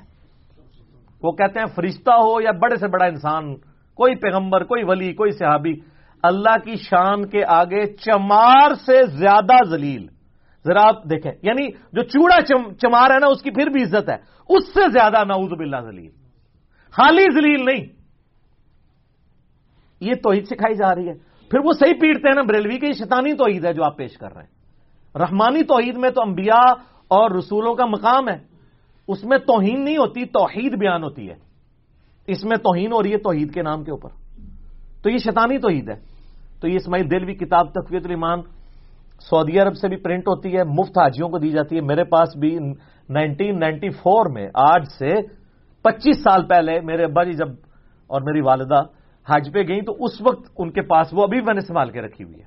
وہ 1.24 1.32
کہتے 1.32 1.60
ہیں، 1.60 1.66
فرشتہ 1.76 2.12
ہو 2.12 2.42
یا 2.42 2.52
بڑے 2.52 2.76
سے 2.76 2.88
بڑا 2.88 3.06
انسان، 3.06 3.56
کوئی 3.94 4.16
پیغمبر، 4.16 4.64
کوئی 4.64 4.84
ولی، 4.84 5.14
کوئی 5.14 5.32
صحابی، 5.32 5.74
اللہ 6.24 6.58
کی 6.64 6.76
شان 6.76 7.30
کے 7.30 7.42
آگے 7.48 7.86
چمار 7.86 8.74
سے 8.74 9.06
زیادہ 9.06 9.64
ذلیل۔ 9.70 10.08
ذرا 10.68 10.88
آپ 10.88 11.04
دیکھیں 11.04 11.32
یعنی 11.42 11.72
جو 11.72 12.02
چوڑا 12.04 12.42
چمار 12.82 13.10
ہے 13.12 13.20
نا، 13.20 13.28
اس 13.28 13.42
کی 13.42 13.52
پھر 13.52 13.68
بھی 13.68 13.84
عزت 13.84 14.10
ہے۔ 14.10 14.16
اس 14.50 14.74
سے 14.74 14.90
زیادہ 14.92 15.24
نعوذ 15.24 15.50
باللہ 15.50 15.78
ذلیل۔ 15.86 16.12
خالی 16.92 17.26
ذلیل 17.34 17.66
نہیں۔ 17.66 17.86
یہ 20.00 20.14
توحید 20.24 20.46
سکھائی 20.46 20.76
جا 20.76 20.96
رہی 20.96 21.10
ہے۔ 21.10 21.31
پھر 21.52 21.60
وہ 21.60 21.72
صحیح 21.74 21.94
پیٹتے 21.94 22.28
ہیں 22.28 22.36
نا، 22.36 22.42
بریلوی 22.42 22.80
کے 22.80 22.94
شیطانی 22.94 23.34
توحید 23.34 23.66
ہے 23.66 23.74
جو 23.74 23.84
آپ 23.84 23.98
پیش 23.98 24.18
کر 24.18 24.34
رہے 24.34 24.44
ہیں۔ 24.44 24.50
رحمانی 25.18 25.64
توحید 25.64 25.98
میں 25.98 26.10
تو 26.10 26.22
انبیاء 26.22 26.74
اور 27.08 27.32
رسولوں 27.32 27.76
کا 27.76 27.86
مقام 27.86 28.30
ہے۔ 28.30 28.38
اس 29.08 29.24
میں 29.24 29.38
توہین 29.38 29.86
نہیں 29.86 29.98
ہوتی، 29.98 30.26
توحید 30.26 30.78
بیان 30.78 31.04
ہوتی 31.04 31.30
ہے۔ 31.30 31.36
اس 32.28 32.44
میں 32.44 32.58
توہین 32.58 32.94
ہو 32.94 33.04
رہی 33.04 33.12
ہے 33.12 33.18
توحید 33.18 33.54
کے 33.54 33.62
نام 33.62 33.84
کے 33.84 33.92
اوپر۔ 33.92 34.10
تو 35.04 35.10
یہ 35.10 35.18
شیطانی 35.18 35.58
توحید 35.58 35.90
ہے۔ 35.90 35.96
تو 36.62 36.68
یہ 36.68 36.76
اسماعیل 36.76 37.12
دلوی 37.12 37.34
کتاب 37.34 37.72
تقویت 37.72 38.06
الایمان 38.06 38.42
سعودی 39.30 39.60
عرب 39.60 39.78
سے 39.78 39.88
بھی 39.88 39.98
پرنٹ 39.98 40.28
ہوتی 40.28 40.58
ہے، 40.58 40.64
مفت 40.64 40.98
حاجیوں 40.98 41.30
کو 41.30 41.38
دی 41.38 41.50
جاتی 41.50 41.76
ہے۔ 41.76 41.82
میرے 41.82 42.04
پاس 42.04 42.38
بھی 42.38 42.60
نائنٹین 43.10 43.60
نائنٹی 43.60 43.90
فور 43.90 44.26
میں 44.26 44.48
آج 44.54 44.84
سے 45.00 45.14
پچیس 45.82 46.24
سال 46.24 46.48
پہلے 46.48 46.80
میرے 46.82 47.04
ابا 47.04 47.24
جی 47.24 47.34
جب 47.34 47.48
اور 48.08 48.22
میری 48.22 48.42
والدہ 48.42 49.01
حج 49.30 49.50
پہ 49.54 49.60
گئی 49.68 49.82
تو 49.82 50.04
اس 50.04 50.22
وقت 50.22 50.52
ان 50.58 50.72
کے 50.72 50.82
پاس 50.82 51.08
وہ 51.12 51.24
ابھی 51.24 51.42
میں 51.42 51.54
نے 51.54 51.62
سنبھال 51.62 51.90
کے 51.90 52.02
رکھی 52.02 52.24
ہوئی 52.24 52.36
ہے۔ 52.36 52.46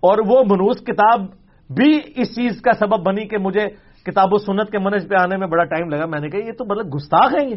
اور 0.00 0.18
وہ 0.26 0.44
منوس 0.44 0.78
کتاب 0.80 1.20
بھی 1.76 2.00
اس 2.16 2.34
چیز 2.34 2.62
کا 2.62 2.72
سبب 2.72 3.06
بنی 3.06 3.28
کہ 3.28 3.38
مجھے 3.38 3.66
کتاب 4.02 4.28
و 4.32 4.38
سنت 4.38 4.70
کے 4.70 4.78
منج 4.78 5.08
پہ 5.08 5.14
آنے 5.20 5.36
میں 5.36 5.46
بڑا 5.46 5.64
ٹائم 5.64 5.88
لگا۔ 5.88 6.06
میں 6.06 6.20
نے 6.20 6.28
کہا، 6.28 6.46
یہ 6.46 6.52
تو 6.52 6.64
مطلب 6.64 6.94
گستاخ 6.94 7.34
ہیں 7.34 7.50
یہ۔ 7.50 7.56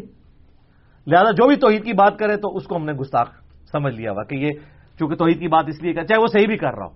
لہذا 1.06 1.30
جو 1.30 1.48
بھی 1.48 1.56
توحید 1.56 1.84
کی 1.84 1.92
بات 1.92 2.18
کرے 2.18 2.36
تو 2.36 2.56
اس 2.56 2.66
کو 2.66 2.76
ہم 2.76 2.84
نے 2.84 2.92
گستاخ 2.92 3.30
سمجھ 3.72 3.94
لیا 3.94 4.12
ہوا 4.12 4.24
کہ 4.24 4.34
یہ 4.34 4.48
چونکہ 4.98 5.14
توحید 5.16 5.38
کی 5.38 5.48
بات 5.48 5.64
اس 5.68 5.82
لیے 5.82 5.92
کہ 5.92 6.02
چاہے 6.02 6.20
وہ 6.20 6.26
صحیح 6.26 6.46
بھی 6.46 6.56
کر 6.56 6.74
رہا 6.74 6.86
ہو۔ 6.86 6.92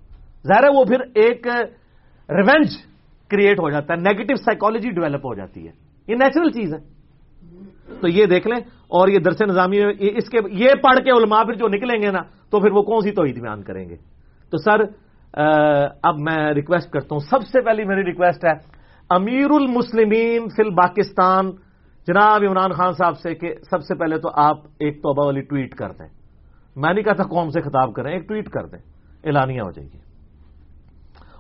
ظاہر 0.46 0.64
ہے 0.64 0.78
وہ 0.78 0.84
پھر 0.84 1.00
ایک 1.14 1.46
ریونج 2.30 2.66
کریٹ 3.30 3.60
ہو 3.60 3.70
جاتا 3.70 3.94
ہے 3.94 3.98
نیگیٹو 3.98 4.34
سائیکالوجی 4.34 4.90
ڈیولپ 4.90 5.26
ہو 5.26 5.34
جاتی 5.34 5.68
ہے۔ 5.68 5.72
یہ 6.08 6.14
نیچرل 6.14 6.50
چیز 6.50 6.74
ہے۔ 6.74 6.94
تو 8.00 8.08
یہ 8.08 8.26
دیکھ 8.26 8.48
لیں 8.48 8.60
اور 8.88 9.08
یہ 9.08 9.18
درس 9.18 9.42
نظامی 9.42 9.78
اس 9.98 10.28
کے 10.28 10.38
یہ 10.52 10.68
پڑھ 10.82 11.04
کے 11.04 11.10
علماء 11.10 11.42
پھر 11.42 11.54
جو 11.54 11.68
نکلیں 11.68 12.02
گے 12.02 12.10
نا، 12.10 12.22
تو 12.50 12.60
پھر 12.60 12.72
وہ 12.72 12.82
کون 12.82 13.00
سی 13.00 13.10
توحید 13.10 13.40
بیان 13.40 13.62
کریں 13.62 13.88
گے؟ 13.88 13.96
تو 14.50 14.58
سر 14.58 14.80
اب 16.02 16.18
میں 16.18 16.52
ریکویسٹ 16.54 16.90
کرتا 16.90 17.14
ہوں۔ 17.14 17.20
سب 17.20 17.42
سے 17.42 17.60
پہلی 17.60 17.84
میری 17.84 18.04
ریکویسٹ 18.04 18.44
ہے 18.44 18.52
امیر 19.10 19.50
المسلمین 19.50 20.48
فل 20.56 20.70
پاکستان 20.74 21.50
جناب 22.06 22.42
عمران 22.48 22.72
خان 22.72 22.92
صاحب 22.92 23.18
سے 23.18 23.34
کہ 23.34 23.54
سب 23.70 23.82
سے 23.82 23.94
پہلے 23.94 24.18
تو 24.18 24.28
آپ 24.34 24.56
ایک 24.78 24.96
توبہ 24.96 25.26
والی 25.26 25.40
ٹویٹ 25.40 25.74
کر 25.74 25.90
دیں۔ 25.90 26.08
میں 26.76 26.94
نہیں 26.94 27.04
کہتا 27.04 27.22
قوم 27.22 27.48
سے 27.48 27.60
خطاب 27.60 27.94
کریں، 27.94 28.12
ایک 28.12 28.28
ٹویٹ 28.28 28.48
کر 28.48 28.66
دیں۔ 28.66 28.78
اعلانیہ 29.24 29.60
ہو 29.60 29.70
جائے 29.70 29.88
گی۔ 29.92 29.98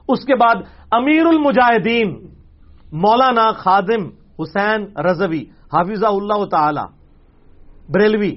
اس 0.08 0.24
کے 0.24 0.34
بعد 0.34 0.54
امیر 0.90 1.26
المجاہدین 1.26 2.26
مولانا 2.92 3.52
خادم 3.52 4.04
حسین 4.38 4.98
رضوی 4.98 5.42
حافظ 5.72 6.04
اللہ 6.04 6.44
تعالی 6.44 6.93
بریلوی۔ 7.88 8.34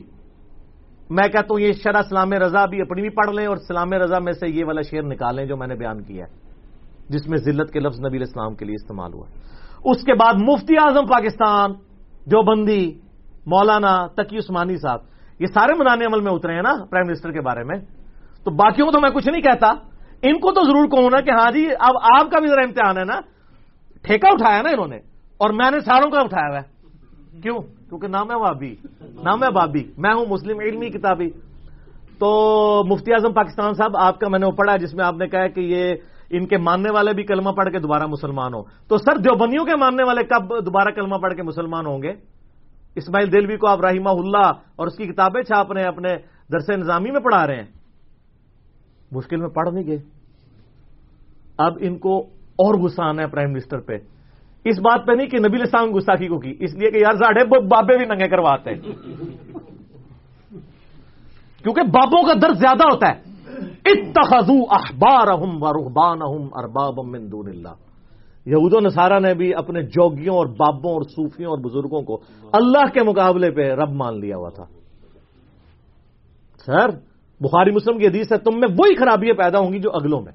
میں 1.10 1.28
کہتا 1.28 1.48
ہوں 1.52 1.60
یہ 1.60 1.72
شرح 1.84 2.02
سلام 2.10 2.34
رضا 2.34 2.66
بھی 2.66 2.82
اپنی 2.82 3.02
بھی 3.02 3.10
پڑھ 3.10 3.30
لیں 3.36 3.46
اور 3.48 3.58
سلام 3.68 3.94
رضا 3.94 4.20
میں 4.20 4.34
سے 4.34 4.48
یہ 4.48 4.66
والا 4.66 4.82
شعر 4.82 5.04
نکالیں 5.04 5.46
جو 5.46 5.58
میں 5.58 5.68
نے 5.68 5.76
بیان 5.76 6.04
کیا 6.04 6.26
ہے، 6.26 6.32
جس 7.10 7.28
میں 7.28 7.38
ذلت 7.38 7.72
کے 7.74 7.80
لفظ 7.80 8.00
نبی 8.06 8.18
اسلام 8.22 8.56
کے 8.56 8.66
لیے 8.66 8.76
استعمال 8.76 9.14
ہوا 9.14 9.28
اس 9.86 10.04
کے 10.04 10.14
بعد 10.14 10.36
مفتی 10.42 10.76
اعظم 10.78 11.06
پاکستان 11.08 11.74
جو 12.28 12.42
بندی 12.44 12.84
مولانا 13.48 13.94
تقی 14.16 14.38
عثمانی 14.38 14.78
صاحب، 14.78 15.00
یہ 15.40 15.48
سارے 15.54 15.74
منانے 15.80 16.06
عمل 16.06 16.22
میں 16.22 16.32
اترے 16.32 16.54
ہیں 16.54 16.62
نا 16.62 16.74
پرائم 16.92 17.08
منسٹر 17.08 17.32
کے 17.32 17.42
بارے 17.42 17.64
میں۔ 17.64 17.80
تو 18.44 18.52
باقیوں 18.52 18.86
کو 18.88 18.92
تو 18.92 19.00
میں 19.00 19.10
کچھ 19.10 19.28
نہیں 19.28 19.42
کہتا، 19.42 19.70
ان 20.28 20.40
کو 20.40 20.52
تو 20.52 20.62
ضرور 20.64 20.86
کہوں 20.88 21.10
نا 21.10 21.20
کہ 21.22 21.32
ہاں 21.32 21.52
جی 21.52 21.64
اب 21.80 21.96
آپ 22.18 22.26
کا 22.32 22.40
بھی 22.40 22.48
ذرا 22.48 22.64
امتحان 22.66 22.98
ہے 22.98 23.06
نا۔ 23.06 23.20
ٹھیکہ 24.04 24.28
اٹھایا 24.28 24.62
نا 24.62 24.70
انہوں 24.70 24.88
نے، 24.88 25.00
اور 25.40 25.50
میں 25.54 25.72
نے 25.72 25.80
ساروں 25.80 26.10
کا 26.12 26.20
اٹھایا 26.22 26.50
ہوا 26.50 26.60
ہے۔ 26.60 27.42
کیوں؟ 27.42 27.60
کیونکہ 27.90 28.08
نام 28.08 28.32
ہے 28.32 28.36
بابی 28.36 28.76
نام 29.02 29.44
ہے 29.44 29.52
بابی، 29.52 29.84
میں 29.98 30.14
ہوں 30.14 30.26
مسلم، 30.30 30.60
علمی 30.60 30.90
کتابی۔ 30.90 31.30
تو 32.20 32.84
مفتی 32.88 33.14
اعظم 33.14 33.34
پاکستان 33.34 33.74
صاحب، 33.74 33.98
آپ 33.98 34.20
کا 34.20 34.30
میں 34.30 34.40
نے 34.40 34.46
وہ 34.46 34.52
پڑھا 34.52 34.78
جس 34.78 34.94
میں 34.94 35.06
آپ 35.06 35.14
نے 35.14 35.28
کہا 35.28 35.48
کہ 35.48 35.60
یہ 35.60 35.96
ان 36.30 36.48
کے 36.48 36.58
ماننے 36.58 36.92
والے 36.92 37.14
بھی 37.14 37.24
کلمہ 37.24 37.50
پڑھ 37.50 37.72
کے 37.72 37.80
دوبارہ 37.80 38.06
مسلمان 38.06 38.54
ہو 38.54 38.64
تو 38.88 38.98
سر، 38.98 39.18
دیوبندیوں 39.18 39.66
کے 39.66 39.76
ماننے 39.76 40.04
والے 40.04 40.24
کب 40.24 40.66
دوبارہ 40.66 40.90
کلمہ 40.90 41.16
پڑھ 41.16 41.34
کے 41.34 41.44
مسلمان 41.44 41.86
ہوں 41.86 42.04
گے؟ 42.04 42.12
اسماعیل 42.96 43.34
دلوی 43.34 43.58
کو 43.58 43.68
آپ 43.68 43.86
رحیمہ 43.86 44.10
اللہ 44.10 44.52
اور 44.76 44.88
اس 44.88 44.96
کی 44.96 45.06
کتابیں 45.06 45.42
چھاپ 45.42 45.72
رہے 45.72 45.82
ہیں، 45.82 45.88
اپنے 45.88 46.10
درس 46.54 46.70
نظامی 46.70 47.12
میں 47.12 47.20
پڑھا 47.20 47.48
رہے 47.48 47.56
ہیں۔ 47.56 47.68
مشکل 49.12 49.38
میں 49.38 49.50
پڑھ 49.50 49.70
نہیں 49.74 49.88
گئے۔ 49.88 49.98
اب 51.58 51.74
ان 51.80 51.98
کو 51.98 52.20
اور 52.56 52.74
غصہ 52.74 53.02
آنا 53.02 53.22
ہے 53.22 53.28
پرائم 53.28 53.52
منسٹر 53.52 53.80
پہ۔ 53.80 53.98
اس 54.70 54.80
بات 54.80 55.08
پہ 55.08 55.12
نہیں 55.12 55.28
کہ 55.28 55.38
نبی 55.40 55.62
اسلام 55.62 55.98
گستاخی 55.98 56.28
کو 56.28 56.40
کی، 56.40 56.56
اس 56.60 56.76
لیے 56.76 56.92
کہ 56.92 56.98
یار 56.98 57.16
ساڑھے 57.16 57.68
بابے 57.68 57.98
بھی 57.98 58.06
ننگے 58.06 58.28
کرواتے 58.28 58.70
ہیں۔ 58.70 58.82
کیونکہ 61.64 61.82
بابوں 61.82 62.24
کا 62.24 62.34
درد 62.42 62.58
زیادہ 62.58 62.84
ہوتا 62.84 63.08
ہے۔ 63.08 63.28
اتخذو 63.86 64.56
احبارہم 64.72 65.64
و 65.64 65.74
رہبانہم 65.74 66.48
اربابا 66.54 67.04
من 67.04 67.32
دون 67.32 67.48
اللہ۔ 67.48 67.74
یہود 68.46 68.74
و 68.74 68.80
نصارہ 68.80 69.20
نے 69.20 69.34
بھی 69.34 69.54
اپنے 69.54 69.82
جوگیوں 69.82 70.36
اور 70.36 70.46
بابوں 70.46 70.94
اور 70.94 71.02
صوفیوں 71.02 71.50
اور 71.50 71.58
بزرگوں 71.58 72.02
کو 72.02 72.22
اللہ 72.54 72.86
کے 72.94 73.04
مقابلے 73.04 73.52
پہ 73.52 73.62
رب 73.62 73.92
مان 73.92 74.20
لیا 74.20 74.38
ہوا 74.38 74.50
تھا۔ 74.50 74.64
سر، 76.66 76.90
بخاری 77.40 77.72
مسلم 77.72 78.00
کی 78.00 78.08
حدیث 78.08 78.32
ہے، 78.32 78.38
تم 78.38 78.60
میں 78.60 78.68
وہی 78.80 78.96
خرابیاں 78.96 79.34
پیدا 79.34 79.60
ہوں 79.60 79.74
گی 79.74 79.80
جو 79.80 79.92
اگلوں 79.94 80.22
میں۔ 80.22 80.32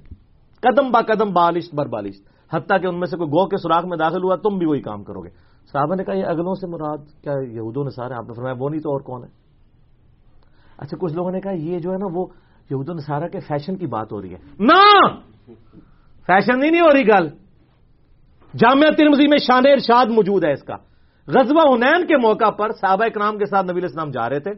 قدم 0.61 0.91
با 0.91 1.01
قدم 1.01 1.33
بالش 1.33 1.75
بر 1.75 1.87
بالش 1.87 2.15
حتیٰ 2.53 2.81
کہ 2.81 2.87
ان 2.87 2.99
میں 2.99 3.07
سے 3.07 3.17
کوئی 3.17 3.29
گو 3.29 3.49
کے 3.49 3.57
سوراخ 3.57 3.85
میں 3.85 3.97
داخل 3.97 4.25
ہوا، 4.25 4.37
تم 4.37 4.59
بھی 4.59 4.67
وہی 4.67 4.81
کام 4.81 5.05
کرو 5.05 5.21
گے۔ 5.21 5.29
صاحبہ 5.73 5.95
نے 5.95 6.05
کہا، 6.05 6.15
یہ 6.15 6.25
اگلوں 6.25 6.55
سے 6.55 6.67
مراد 6.67 7.23
کیا 7.23 7.33
یہودوں 7.33 7.85
نے 7.85 7.91
سارے 7.91 8.15
آپ 8.15 8.29
نے 8.29 8.35
فرمایا، 8.35 8.55
وہ 8.59 8.69
نہیں 8.69 8.81
تو 8.81 8.91
اور 8.91 9.01
کون 9.01 9.25
ہے؟ 9.25 9.29
اچھا 10.79 10.97
کچھ 11.01 11.15
لوگوں 11.15 11.31
نے 11.31 11.41
کہا، 11.41 11.53
یہ 11.53 11.79
جو 11.79 11.91
ہے 11.93 11.97
نا، 11.97 12.07
وہ 12.13 12.27
یہود 12.71 12.89
و 12.89 12.93
نصارہ 12.93 13.29
کے 13.29 13.41
فیشن 13.41 13.77
کی 13.77 13.87
بات 13.87 14.13
ہو 14.13 14.23
رہی 14.23 14.35
ہے۔ 14.35 14.39
نا 14.61 15.09
فیشن 16.27 16.65
ہی 16.65 16.71
نہیں 16.71 16.81
ہو 16.81 16.95
رہی، 16.95 17.09
گل۔ 17.09 17.29
جامعہ 18.59 18.91
ترمزی 18.91 19.29
میں 19.29 19.39
شان 19.39 19.63
ارشاد 19.67 20.07
موجود 20.07 20.45
ہے 20.45 20.53
اس 20.53 20.63
کا۔ 20.63 20.75
غزوہ 21.27 21.75
ہنین 21.75 22.07
کے 22.07 22.17
موقع 22.17 22.51
پر 22.51 22.73
صحابہ 22.73 23.05
اکرام 23.05 23.39
کے 23.39 23.45
ساتھ 23.45 23.71
نبی 23.71 23.85
اسلام 23.85 24.11
جا 24.11 24.29
رہے 24.29 24.41
تھے۔ 24.41 24.51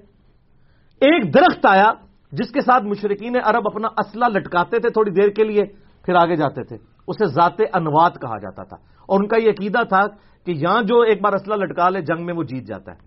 ایک 1.01 1.35
درخت 1.35 1.67
آیا، 1.67 1.93
جس 2.33 2.51
کے 2.51 2.61
ساتھ 2.61 2.85
مشرقین 2.85 3.37
عرب 3.45 3.63
اپنا 3.67 3.89
اسلحہ 3.99 4.29
لٹکاتے 4.29 4.79
تھے 4.79 4.91
تھوڑی 4.91 5.11
دیر 5.11 5.29
کے 5.29 5.45
لیے، 5.45 5.65
پھر 6.05 6.15
آگے 6.15 6.37
جاتے 6.37 6.65
تھے۔ 6.65 6.94
اسے 7.07 7.27
ذات 7.27 7.61
انوات 7.75 8.15
کہا 8.15 8.39
جاتا 8.39 8.63
تھا۔ 8.63 8.77
اور 9.07 9.21
ان 9.21 9.29
کا 9.29 9.37
یہ 9.37 9.51
عقیدہ 9.51 9.85
تھا 9.85 10.07
کہ 10.45 10.51
یہاں 10.51 10.83
جو 10.83 11.01
ایک 11.01 11.23
بار 11.23 11.33
اسلحہ 11.33 11.57
لٹکا 11.57 11.89
لے 11.89 12.01
جنگ 12.01 12.27
میں 12.27 12.35
وہ 12.35 12.43
جیت 12.43 12.67
جاتا 12.67 12.93
ہے۔ 12.93 12.99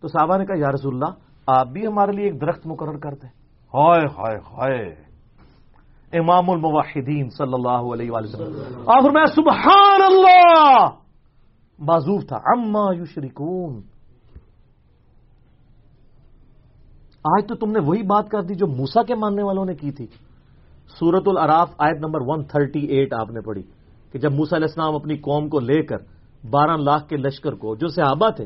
تو 0.00 0.08
صحابہ 0.08 0.36
نے 0.36 0.46
کہا 0.46 0.54
یا 0.58 0.68
رسول 0.70 0.94
اللہ 0.94 1.14
آپ 1.46 1.66
بھی 1.66 1.86
ہمارے 1.86 2.12
لیے 2.12 2.24
ایک 2.24 2.40
درخت 2.40 2.66
مقرر 2.66 2.98
کرتے 2.98 3.26
ہائے 3.74 4.06
ہائے 4.18 4.36
ہائے۔ 4.36 4.94
امام 6.18 6.50
الموحدین 6.50 7.28
صلی 7.28 7.52
اللہ 7.52 7.92
علیہ 7.92 8.10
وسلم۔ 8.10 8.90
آخر 8.90 9.10
میں 9.10 9.24
سبحان 9.24 10.02
اللہ 10.02 10.88
بازوف 11.84 12.26
تھا۔ 12.26 12.36
اما 12.36 13.02
یشرکون۔ 13.02 13.82
آج 17.24 17.46
تو 17.48 17.54
تم 17.54 17.70
نے 17.70 17.78
وہی 17.86 18.02
بات 18.02 18.28
کر 18.28 18.42
دی 18.42 18.54
جو 18.54 18.66
موسا 18.66 19.02
کے 19.02 19.14
ماننے 19.14 19.42
والوں 19.42 19.64
نے 19.64 19.74
کی 19.74 19.92
تھی۔ 19.92 20.06
سورت 20.86 21.22
العراف 21.26 21.70
آیت 21.78 21.96
نمبر 21.98 22.20
138 22.20 23.12
آپ 23.20 23.30
نے 23.30 23.40
پڑھی 23.40 23.62
کہ 24.12 24.18
جب 24.18 24.32
موسا 24.32 24.56
علیہ 24.56 24.66
السلام 24.68 24.94
اپنی 24.94 25.16
قوم 25.16 25.48
کو 25.48 25.60
لے 25.60 25.82
کر 25.82 25.96
بارہ 26.50 26.76
لاکھ 26.76 27.08
کے 27.08 27.16
لشکر 27.16 27.52
کو، 27.52 27.74
جو 27.74 27.88
صحابہ 27.88 28.30
تھے، 28.30 28.44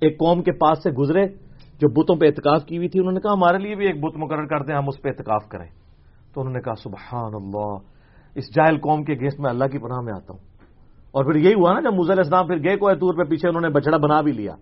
ایک 0.00 0.18
قوم 0.18 0.42
کے 0.42 0.52
پاس 0.52 0.82
سے 0.82 0.90
گزرے، 0.90 1.26
جو 1.78 2.02
بتوں 2.02 2.16
پہ 2.16 2.26
اعتکاف 2.26 2.64
کی 2.64 2.76
ہوئی 2.76 2.88
تھی، 2.88 3.00
انہوں 3.00 3.12
نے 3.12 3.20
کہا 3.20 3.32
ہمارے 3.32 3.58
لیے 3.58 3.74
بھی 3.74 3.86
ایک 3.86 4.00
بت 4.00 4.16
مقرر 4.16 4.46
کر 4.46 4.64
دیں، 4.64 4.74
ہم 4.74 4.84
اس 4.88 5.02
پہ 5.02 5.08
اعتکاف 5.08 5.48
کریں۔ 5.48 5.66
تو 6.34 6.40
انہوں 6.40 6.54
نے 6.54 6.60
کہا 6.60 6.74
سبحان 6.74 7.34
اللہ، 7.34 7.76
اس 8.34 8.44
جائل 8.56 8.76
قوم 8.78 9.04
کے 9.04 9.14
گیسٹ 9.14 9.40
میں 9.40 9.50
اللہ 9.50 9.64
کی 9.64 9.78
پناہ 9.78 10.00
میں 10.00 10.12
آتا 10.12 10.32
ہوں۔ 10.32 10.40
اور 11.12 11.24
پھر 11.24 11.40
یہی 11.40 11.54
ہوا 11.54 11.72
نا، 11.72 11.80
جب 11.80 11.94
مزل 11.94 12.20
اسلام 12.20 12.46
پھر 12.46 12.56
گئے 12.64 12.76
کوئی 12.76 12.94
طور 12.94 13.14
پہ، 13.14 13.30
پیچھے 13.30 13.48
انہوں 13.48 13.62
نے 13.62 13.68
بچڑا 13.68 13.96
بنا 13.96 14.20
بھی 14.20 14.32
لیا۔ 14.32 14.54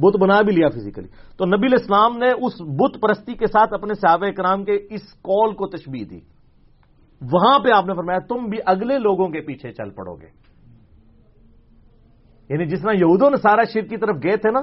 بت 0.00 0.16
بنا 0.20 0.40
بھی 0.42 0.52
لیا 0.54 0.68
فزیکلی 0.68 1.08
تو 1.38 1.46
نبی 1.46 1.66
الاسلام 1.66 2.16
نے 2.18 2.30
اس 2.32 2.60
بت 2.78 3.00
پرستی 3.02 3.34
کے 3.34 3.46
ساتھ 3.46 3.72
اپنے 3.74 3.94
صحابہ 3.94 4.30
کرام 4.36 4.64
کے 4.64 4.74
اس 4.90 5.02
کال 5.22 5.54
کو 5.54 5.66
تشبیح 5.66 6.04
دی. 6.10 6.20
وہاں 7.22 7.58
پہ 7.58 7.70
آپ 7.70 7.86
نے 7.86 7.94
فرمایا، 7.94 8.18
تم 8.28 8.48
بھی 8.50 8.58
اگلے 8.66 8.98
لوگوں 8.98 9.28
کے 9.28 9.40
پیچھے 9.46 9.72
چل 9.72 9.90
پڑو 9.90 10.14
گے. 10.14 10.28
یعنی 12.50 12.64
جس 12.66 12.82
طرح 12.82 12.92
یہودوں 12.92 13.30
نے 13.30 13.36
سارا 13.36 13.64
شیر 13.72 13.84
کی 13.84 13.96
طرف 13.96 14.16
گئے 14.22 14.36
تھے 14.36 14.50
نا، 14.50 14.62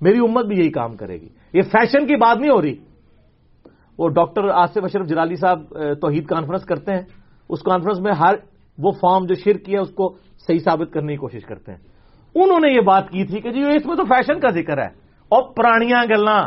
میری 0.00 0.18
امت 0.18 0.46
بھی 0.46 0.56
یہی 0.58 0.70
کام 0.72 0.96
کرے 0.96 1.20
گی. 1.20 1.28
یہ 1.54 1.62
فیشن 1.72 2.06
کی 2.06 2.16
بات 2.16 2.36
نہیں 2.40 2.50
ہو 2.50 2.62
رہی. 2.62 2.76
وہ 3.98 4.08
ڈاکٹر 4.08 4.48
آصف 4.48 4.84
اشرف 4.84 5.06
جلالی 5.08 5.36
صاحب 5.36 5.60
توحید 6.00 6.26
کانفرنس 6.26 6.64
کرتے 6.64 6.92
ہیں. 6.92 7.04
اس 7.50 7.62
کانفرنس 7.62 8.00
میں 8.00 8.12
ہر 8.12 8.34
وہ 8.78 8.90
فارم 9.00 9.26
جو 9.26 9.34
شرک 9.34 9.64
کیا 9.64 9.80
اس 9.80 9.90
کو 9.94 10.08
صحیح 10.46 10.58
ثابت 10.64 10.92
کرنے 10.92 11.12
کی 11.12 11.20
کوشش 11.20 11.44
کرتے 11.44 11.72
ہیں. 11.72 11.80
انہوں 12.34 12.60
نے 12.60 12.72
یہ 12.72 12.80
بات 12.80 13.08
کی 13.08 13.24
تھی 13.24 13.40
کہ 13.40 13.52
جی 13.52 13.60
اس 13.60 13.86
میں 13.86 13.96
تو 13.96 14.04
فیشن 14.04 14.40
کا 14.40 14.50
ذکر 14.50 14.78
ہے 14.78 14.88
اور 15.28 15.54
پرانیاں 15.54 16.04
گلا 16.04 16.46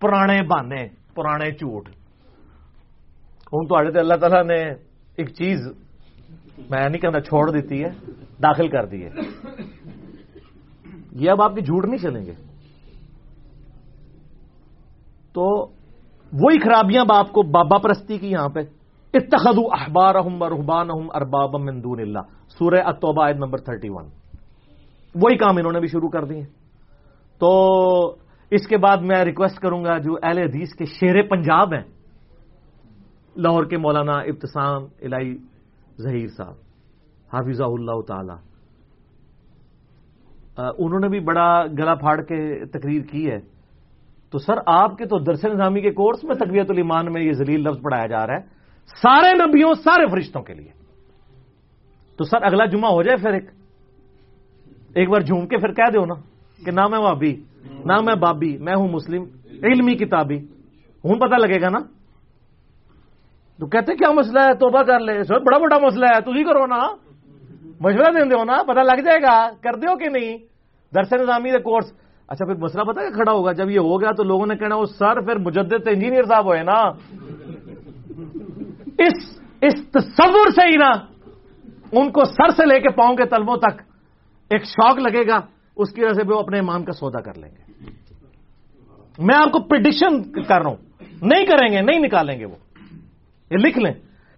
پرانے 0.00 0.42
بہانے، 0.42 0.88
پرانے 1.14 1.50
جھوٹ۔ 1.50 1.88
ہوں 3.52 3.68
تو 3.68 3.76
اللہ 3.76 4.14
تعالیٰ 4.14 4.44
نے 4.44 4.62
ایک 5.16 5.28
چیز 5.28 5.60
میں 6.70 6.88
نہیں 6.88 7.00
کہنا 7.00 7.20
چھوڑ 7.20 7.50
دیتی 7.50 7.84
ہے، 7.84 7.88
داخل 8.42 8.68
کر 8.68 8.86
دی 8.86 9.04
ہے۔ 9.04 9.10
یہ 11.12 11.30
اب 11.30 11.42
آپ 11.42 11.54
کی 11.54 11.60
جھوٹ 11.60 11.84
نہیں 11.84 11.98
چلیں 11.98 12.26
گے۔ 12.26 12.32
تو 15.32 15.66
وہی 16.32 16.58
خرابیاں 16.58 17.04
باپ 17.04 17.32
کو 17.32 17.42
بابا 17.42 17.78
پرستی 17.78 18.18
کی 18.18 18.30
یہاں 18.30 18.48
پہ۔ 18.48 18.60
اتخذوا 19.14 19.64
احبارهم 19.80 20.42
ورهبانهم 20.42 21.08
اربابا 21.14 21.58
من 21.58 21.82
دون 21.82 22.00
اللہ۔ 22.00 22.20
سورہ 22.48 22.82
التوبہ 22.84 23.24
آیت 23.24 23.36
نمبر 23.36 23.58
31 23.58 24.21
وہی 25.14 25.36
کام 25.36 25.56
انہوں 25.56 25.72
نے 25.72 25.80
بھی 25.80 25.88
شروع 25.88 26.08
کر 26.08 26.24
دیے 26.24 26.42
تو 27.38 27.60
اس 28.50 28.66
کے 28.66 28.76
بعد 28.76 28.96
میں 28.96 29.24
ریکویسٹ 29.24 29.58
کروں 29.58 29.84
گا 29.84 29.98
جو 29.98 30.16
اہل 30.22 30.38
حدیث 30.38 30.74
کے 30.74 30.84
شیر 30.84 31.22
پنجاب 31.22 31.74
ہیں، 31.74 31.82
لاہور 33.36 33.64
کے 33.64 33.76
مولانا 33.76 34.12
ابتسام 34.12 34.82
الہی 35.02 35.36
ظہیر 36.00 36.26
صاحب 36.26 36.54
حافظ 37.32 37.60
اللہ 37.60 38.00
تعالی۔ 38.08 38.32
انہوں 40.78 41.00
نے 41.00 41.08
بھی 41.08 41.20
بڑا 41.20 41.64
گلا 41.66 41.94
پھاڑ 41.94 42.22
کے 42.22 42.64
تقریر 42.66 43.02
کی 43.02 43.30
ہے۔ 43.30 43.38
تو 44.30 44.38
سر، 44.38 44.54
آپ 44.66 44.98
کے 44.98 45.04
تو 45.04 45.18
درس 45.18 45.44
نظامی 45.44 45.80
کے 45.80 45.90
کورس 45.90 46.24
میں 46.24 46.34
تقویت 46.34 46.70
الایمان 46.70 47.12
میں 47.12 47.22
یہ 47.22 47.32
ذلیل 47.32 47.60
لفظ 47.60 47.82
پڑھایا 47.82 48.06
جا 48.06 48.26
رہا 48.26 48.34
ہے، 48.34 48.40
سارے 48.86 49.46
نبیوں، 49.46 49.74
سارے 49.74 50.06
فرشتوں 50.06 50.42
کے 50.42 50.54
لیے۔ 50.54 50.70
تو 52.16 52.24
سر، 52.24 52.42
اگلا 52.42 52.64
جمعہ 52.64 52.90
ہو 52.90 53.02
جائے 53.02 53.16
پھر 53.16 53.32
ایک۔ 53.32 53.61
ایک 54.94 55.08
بار 55.08 55.20
جھوم 55.20 55.46
کے 55.46 55.56
پھر 55.56 55.72
کہہ 55.72 55.90
دو 55.94 56.06
نا 56.06 56.14
کہ 56.64 56.70
نہ 56.70 56.88
میں 56.88 56.98
وابی 56.98 57.36
نہ 57.84 58.00
میں 58.04 58.14
بابی، 58.14 58.58
میں 58.58 58.74
ہوں 58.76 58.88
مسلم، 58.88 59.22
علمی 59.44 59.94
کتابی۔ 59.94 60.36
ہوں 61.04 61.14
پتہ 61.14 61.34
لگے 61.34 61.60
گا 61.60 61.68
نا؟ 61.68 61.78
تو 63.58 63.66
کہتے 63.66 63.94
کیا 63.94 64.12
مسئلہ 64.12 64.40
ہے؟ 64.40 64.54
توبہ 64.54 64.82
کر 64.82 65.00
لے۔ 65.00 65.24
سر، 65.24 65.38
بڑا 65.38 65.58
بڑا 65.58 65.78
مسئلہ 65.78 66.04
ہے۔ 66.04 66.20
تھی 66.20 66.44
کرو 66.44 66.66
نا۔ 66.66 66.76
مشورہ 67.80 68.12
دیں 68.12 68.24
دو 68.24 68.44
نا۔ 68.44 68.62
پتہ 68.62 68.80
لگ 68.80 69.00
جائے 69.00 69.22
گا۔ 69.22 69.50
کر 69.60 69.74
دیو 69.74 69.96
کہ 69.96 70.08
نہیں؟ 70.08 70.38
درس 70.94 71.12
نظامی 71.12 71.50
کورس 71.50 71.92
اچھا 72.28 72.44
پھر 72.44 72.54
مسئلہ 72.54 72.82
پتا 72.82 73.00
کہ 73.00 73.10
کھڑا 73.10 73.32
ہوگا؟ 73.32 73.52
جب 73.52 73.70
یہ 73.70 73.78
ہو 73.78 74.00
گیا 74.00 74.10
تو 74.12 74.22
لوگوں 74.22 74.46
نے 74.46 74.56
کہنا، 74.56 74.74
وہ 74.74 74.84
سر 74.84 75.20
پھر 75.20 75.38
مجدد 75.38 75.88
انجینئر 75.88 76.22
صاحب 76.22 76.46
ہوئے 76.46 76.62
نا۔ 76.62 76.72
اس 78.98 79.40
اس 79.60 79.74
تصور 79.90 80.50
سے 80.50 80.66
ہی 80.66 80.76
نا، 80.76 80.90
ان 81.92 82.10
کو 82.10 82.24
سر 82.24 82.48
سے 82.48 82.66
لے 82.66 82.80
کے 82.80 82.88
پاؤں 82.88 83.16
کے 83.16 83.24
تلبوں 83.24 83.56
تک 83.56 83.91
ایک 84.52 84.64
شوق 84.64 84.98
لگے 84.98 85.26
گا، 85.26 85.40
اس 85.76 85.92
کی 85.92 86.04
وجہ 86.04 86.12
سے 86.12 86.24
بھی 86.24 86.34
وہ 86.34 86.40
اپنے 86.40 86.58
ایمان 86.58 86.84
کا 86.84 86.92
سودا 86.92 87.20
کر 87.20 87.34
لیں 87.34 87.50
گے۔ 87.50 87.84
میں 89.18 89.36
آپ 89.36 89.52
کو 89.52 89.60
پرڈکشن 89.60 90.42
کر 90.42 90.60
رہا 90.60 90.70
ہوں۔ 90.70 90.76
نہیں 91.22 91.46
کریں 91.46 91.72
گے، 91.72 91.80
نہیں 91.80 91.98
نکالیں 91.98 92.40
گے 92.40 92.44
وہ۔ 92.44 92.56
یہ 93.50 93.56
لکھ 93.56 93.78
لیں۔ 93.78 93.92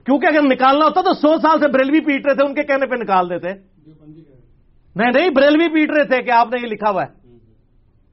کیونکہ 0.05 0.27
اگر 0.27 0.43
نکالنا 0.43 0.85
ہوتا 0.85 1.01
تو 1.01 1.15
سو 1.15 1.37
سال 1.37 1.61
سے 1.61 1.69
بریلوی 1.69 2.01
پیٹ 2.01 2.27
رہے 2.27 2.35
تھے، 2.35 2.47
ان 2.47 2.55
کے 2.55 2.63
کہنے 2.63 2.87
پہ 2.87 2.95
نکال 2.95 3.31
دیتے۔ 3.31 3.49
نہیں 4.97 5.11
نہیں، 5.15 5.31
بریلوی 5.31 5.69
پیٹ 5.69 5.91
رہے 5.91 6.05
تھے 6.05 6.23
کہ 6.23 6.31
آپ 6.31 6.47
نے 6.47 6.61
یہ 6.63 6.67
لکھا 6.67 6.91
ہوا 6.91 7.03
ہے۔ 7.03 7.29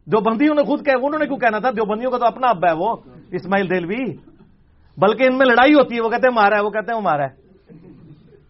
جو 0.07 0.19
بندیوں 0.19 0.55
نے 0.55 0.63
خود 0.63 0.85
کہ 0.85 0.91
انہوں 0.91 1.19
نے 1.19 1.25
کیوں 1.25 1.37
کہنا 1.37 1.59
تھا؟ 1.59 1.71
جو 1.71 1.85
بندیوں 1.85 2.11
کا 2.11 2.17
تو 2.17 2.25
اپنا 2.25 2.47
ابا 2.47 2.71
ہے 2.71 2.75
وہ، 2.77 2.95
اسماعیل 3.31 3.69
دلوی 3.69 4.15
بلکہ 4.97 5.23
ان 5.23 5.37
میں 5.37 5.45
لڑائی 5.45 5.73
ہوتی 5.73 5.95
ہے، 5.95 6.01
وہ 6.01 6.09
کہتے 6.09 6.27
ہیں 6.27 6.35
مارا 6.35 6.55
ہے، 6.55 6.61
وہ 6.61 6.69
کہتے 6.69 6.91
ہیں 6.91 6.97
وہ 6.97 7.03
مارا 7.03 7.23
ہے۔ 7.23 7.41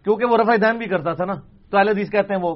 کیونکہ 0.04 0.26
وہ 0.26 0.38
رفا 0.38 0.56
دین 0.56 0.78
بھی 0.78 0.86
کرتا 0.86 1.14
تھا 1.14 1.26
نا۔ 1.26 1.34
تو 1.70 1.78
اہل 1.78 1.90
حدیث 1.90 2.10
کہتے 2.10 2.34
ہیں 2.34 2.42
وہ 2.42 2.56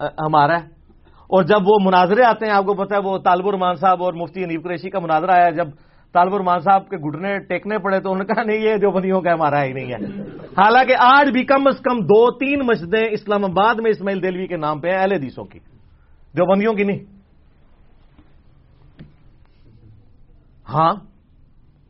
ہمارا 0.00 0.60
ہے۔ 0.60 0.80
اور 1.26 1.42
جب 1.42 1.58
وہ 1.66 1.78
مناظرے 1.84 2.22
آتے 2.24 2.46
ہیں، 2.46 2.52
آپ 2.52 2.64
کو 2.64 2.74
پتا 2.74 2.96
ہے، 2.96 3.00
وہ 3.00 3.18
طالب 3.18 3.46
الرمان 3.46 3.74
صاحب 3.74 4.02
اور 4.02 4.12
مفتی 4.12 4.44
انیب 4.44 4.64
قریشی 4.64 4.90
کا 4.90 4.98
مناظرہ 4.98 5.30
آیا۔ 5.30 5.50
جب 5.50 5.68
طالب 6.12 6.34
الرمان 6.34 6.60
صاحب 6.60 6.88
کے 6.88 6.96
گھٹنے 6.96 7.38
ٹیکنے 7.38 7.78
پڑے 7.78 8.00
تو 8.00 8.12
انہوں 8.12 8.24
نے 8.28 8.34
کہا، 8.34 8.42
نہیں، 8.42 8.58
یہ 8.58 8.76
جو 8.76 8.90
بندیوں 8.90 9.20
کا 9.20 9.32
ہمارا 9.32 9.64
ہی 9.64 9.72
نہیں 9.72 9.92
ہے۔ 9.92 10.20
حالانکہ 10.38 10.94
آج 10.98 11.30
بھی 11.30 11.44
کم 11.44 11.66
از 11.66 11.80
کم 11.80 11.98
دو 11.98 12.38
تین 12.38 12.60
مسجدیں 12.66 13.08
اسلام 13.10 13.44
آباد 13.44 13.74
میں 13.74 13.90
اسماعیل 13.90 14.22
دلوی 14.22 14.46
کے 14.46 14.56
نام 14.56 14.80
پہ 14.80 14.88
ہیں، 14.88 14.98
اہل 14.98 15.12
حدیثوں 15.12 15.44
کی۔ 15.44 15.58
جو 16.34 16.52
بندیوں 16.52 16.74
کی 16.74 16.84
نہیں۔ 16.84 16.98
ہاں 20.68 20.94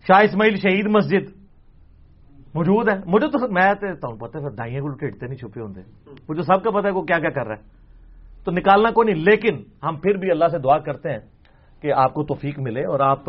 شاہ 0.07 0.21
اسماعیل 0.21 0.57
شہید 0.57 0.87
مسجد 0.87 1.41
موجود 2.55 2.89
ہے۔ 2.89 2.99
مجھے 3.07 3.29
تو 3.29 3.53
میں 3.53 3.75
پتا 3.75 4.39
پھر 4.39 4.51
دائیں 4.51 4.81
کو 4.81 4.89
ٹھٹتے 4.89 5.27
نہیں، 5.27 5.39
چھپے 5.39 5.61
ہوتے 5.61 5.81
مجھے 6.29 6.43
سب 6.43 6.63
کا 6.65 6.71
پتا 6.71 6.89
ہے 6.89 6.93
وہ 6.93 7.03
کیا 7.03 7.19
کیا 7.19 7.31
کر 7.31 7.47
رہا 7.47 7.55
ہے۔ 7.55 7.80
تو 8.45 8.53
نکالنا 8.53 8.91
کوئی 8.91 9.13
نہیں، 9.13 9.25
لیکن 9.25 9.63
ہم 9.83 9.97
پھر 9.97 10.17
بھی 10.17 10.31
اللہ 10.31 10.49
سے 10.51 10.59
دعا 10.59 10.79
کرتے 10.79 11.11
ہیں 11.11 11.21
کہ 11.83 11.93
آپ 11.93 12.15
کو 12.15 12.25
توفیق 12.25 12.59
ملے 12.59 12.85
اور 12.85 13.01
آپ 13.01 13.29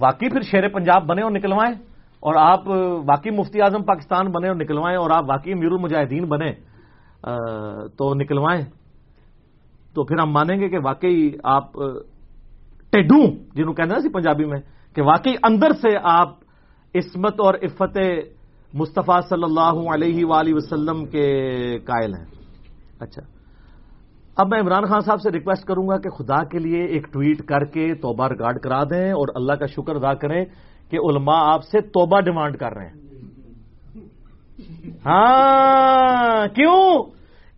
واقعی 0.00 0.28
پھر 0.28 0.42
شیر 0.50 0.68
پنجاب 0.68 1.06
بنے 1.06 1.22
اور 1.22 1.30
نکلوائیں 1.30 1.74
اور 2.22 2.34
آپ 2.38 2.66
واقعی 3.08 3.30
مفتی 3.30 3.62
اعظم 3.62 3.82
پاکستان 3.84 4.30
بنے 4.32 4.48
اور 4.48 4.56
نکلوائیں 4.56 4.98
اور 4.98 5.10
آپ 5.10 5.24
واقعی 5.28 5.54
میر 5.54 5.72
المجاہدین 5.72 6.24
بنے 6.28 6.52
تو 7.98 8.14
نکلوائیں۔ 8.14 8.62
تو 9.94 10.04
پھر 10.04 10.18
ہم 10.18 10.30
مانیں 10.32 10.56
گے 10.60 10.68
کہ 10.68 10.78
واقعی 10.84 11.30
آپ 11.44 11.72
ٹیڈو 12.92 13.20
جنہوں 13.54 13.74
کہتے 13.74 13.94
ہیں 13.94 14.00
سی 14.00 14.12
پنجابی 14.12 14.44
میں، 14.44 14.60
کہ 14.96 15.02
واقعی 15.02 15.34
اندر 15.42 15.72
سے 15.82 15.96
آپ 16.02 16.28
عصمت 16.94 17.40
اور 17.40 17.54
عفت 17.62 17.98
مصطفیٰ 18.72 19.20
صلی 19.28 19.44
اللہ 19.44 19.76
علیہ 19.94 20.24
وآلہ 20.24 20.54
وسلم 20.54 21.04
کے 21.06 21.26
قائل 21.86 22.14
ہیں۔ 22.14 22.26
اچھا۔ 23.00 23.22
اب 24.36 24.46
میں 24.50 24.60
عمران 24.60 24.84
خان 24.84 25.00
صاحب 25.00 25.20
سے 25.20 25.30
ریکویسٹ 25.30 25.64
کروں 25.64 25.88
گا 25.88 25.98
کہ 25.98 26.10
خدا 26.10 26.44
کے 26.44 26.58
لیے 26.58 26.84
ایک 26.84 27.12
ٹویٹ 27.12 27.42
کر 27.42 27.64
کے 27.64 27.94
توبہ 27.94 28.28
ریکارڈ 28.28 28.58
کرا 28.60 28.84
دیں 28.84 29.10
اور 29.10 29.28
اللہ 29.34 29.52
کا 29.52 29.66
شکر 29.66 29.94
ادا 29.94 30.14
کریں 30.14 30.44
کہ 30.90 30.96
علماء 30.96 31.38
آپ 31.38 31.64
سے 31.64 31.80
توبہ 31.80 32.20
ڈیمانڈ 32.20 32.56
کر 32.56 32.72
رہے 32.72 32.86
ہیں۔ 32.86 33.10
ہاں 35.06 36.46
کیوں؟ 36.54 37.02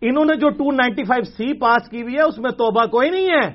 انہوں 0.01 0.25
نے 0.25 0.35
جو 0.35 0.49
two 0.49 0.71
ninety 0.71 1.03
five 1.03 1.23
C 1.23 1.59
pass 1.59 1.89
کی 1.89 2.01
ہوئی 2.01 2.13
ہے، 2.13 2.21
اس 2.21 2.39
میں 2.39 2.51
توبہ 2.51 2.85
کوئی 2.85 3.09
نہیں 3.09 3.27
ہے۔ 3.27 3.47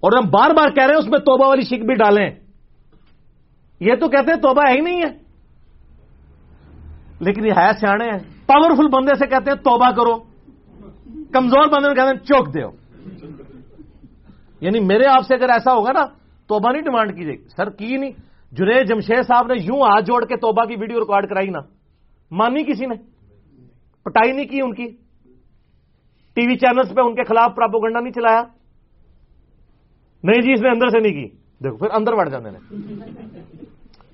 اور 0.00 0.12
ہم 0.16 0.30
بار 0.30 0.50
بار 0.50 0.68
کہہ 0.68 0.84
رہے 0.84 0.94
ہیں، 0.94 1.00
اس 1.00 1.08
میں 1.08 1.18
توبہ 1.18 1.48
والی 1.48 1.62
شک 1.62 1.86
بھی 1.86 1.94
ڈالیں۔ 1.94 2.30
یہ 3.80 3.94
تو 4.00 4.08
کہتے 4.08 4.32
ہیں 4.32 4.40
توبہ 4.40 4.62
ہے 4.68 4.72
ہی 4.72 4.80
نہیں 4.80 4.98
ہے۔ 4.98 5.27
لیکن 7.20 7.46
یہ 7.46 7.52
ہے 7.56 7.70
سیانے 7.80 8.04
ہیں۔ 8.04 8.18
پاورفل 8.46 8.88
بندے 8.88 9.14
سے 9.14 9.26
کہتے 9.26 9.50
ہیں 9.50 9.56
توبہ 9.56 9.90
کرو۔ 9.90 10.18
کمزور 11.32 11.68
بندے 11.68 11.94
کہتے 11.94 12.08
ہیں 12.08 12.14
چوک 12.14 12.54
دو 12.54 12.70
یعنی 14.60 14.80
میرے 14.80 15.06
آپ 15.06 15.26
سے 15.26 15.34
اگر 15.34 15.48
ایسا 15.48 15.72
ہوگا 15.72 15.92
نا، 15.92 16.04
توبہ 16.46 16.72
نہیں 16.72 16.82
ڈیمانڈ 16.82 17.16
کی 17.16 17.24
جائے 17.24 17.36
سر، 17.56 17.70
کی 17.70 17.96
نہیں۔ 17.96 18.10
جنید 18.52 18.88
جمشید 18.88 19.26
صاحب 19.26 19.46
نے 19.46 19.54
یوں 19.62 19.80
ہاتھ 19.80 20.04
جوڑ 20.04 20.24
کے 20.24 20.36
توبہ 20.36 20.64
کی 20.64 20.74
ویڈیو 20.80 21.00
ریکارڈ 21.00 21.28
کرائی 21.28 21.48
نا۔ 21.48 21.58
مانی 22.30 22.64
کسی 22.64 22.86
نے؟ 22.86 22.94
پٹائی 24.04 24.32
نہیں 24.32 24.46
کی 24.46 24.60
ان 24.62 24.74
کی۔ 24.74 24.86
ٹی 26.34 26.46
وی 26.46 26.56
چینلز 26.56 26.94
پہ 26.94 27.00
ان 27.00 27.14
کے 27.14 27.24
خلاف 27.24 27.54
پراپوگنڈا 27.56 28.00
نہیں 28.00 28.12
چلایا۔ 28.12 28.42
نہیں 30.22 30.42
جی 30.42 30.52
اس 30.52 30.60
نے 30.62 30.68
اندر 30.68 30.88
سے 30.88 30.98
نہیں 30.98 31.12
کی۔ 31.12 31.28
دیکھو، 31.64 31.76
پھر 31.76 31.88
اندر 31.92 32.12
بڑھ 32.12 32.30
جانے 32.30 32.48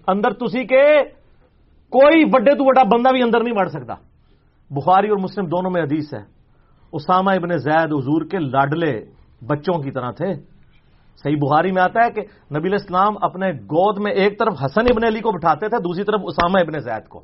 اندر 0.07 0.32
تسی 0.32 0.64
کے 0.64 1.02
کوئی 1.95 2.24
وڈے 2.32 2.51
تو 2.51 2.64
وڈا 2.64 2.82
بندہ 2.82 3.09
بھی 3.09 3.22
اندر 3.22 3.42
نہیں 3.42 3.55
بڑھ 3.55 3.70
سکتا۔ 3.70 3.95
بخاری 4.70 5.09
اور 5.09 5.18
مسلم 5.18 5.47
دونوں 5.47 5.70
میں 5.70 5.82
حدیث 5.82 6.14
ہے۔ 6.14 6.22
اسامہ 6.92 7.30
ابن 7.30 7.59
زید 7.59 7.92
حضور 7.92 8.24
کے 8.26 8.38
لاڈلے 8.38 9.05
بچوں 9.47 9.82
کی 9.82 9.90
طرح 9.90 10.11
تھے۔ 10.11 10.34
صحیح 11.22 11.36
بخاری 11.36 11.72
میں 11.72 11.82
آتا 11.82 12.05
ہے 12.05 12.11
کہ 12.11 12.20
نبی 12.59 12.74
اسلام 12.74 13.14
اپنے 13.20 13.51
گود 13.51 13.99
میں 13.99 14.12
ایک 14.12 14.38
طرف 14.38 14.55
حسن 14.64 14.80
ابن 14.80 15.07
علی 15.07 15.20
کو 15.20 15.32
بٹھاتے 15.32 15.68
تھے، 15.68 15.78
دوسری 15.78 16.05
طرف 16.05 16.20
اسامہ 16.24 16.61
ابن 16.61 16.78
زید 16.78 17.09
کو۔ 17.09 17.20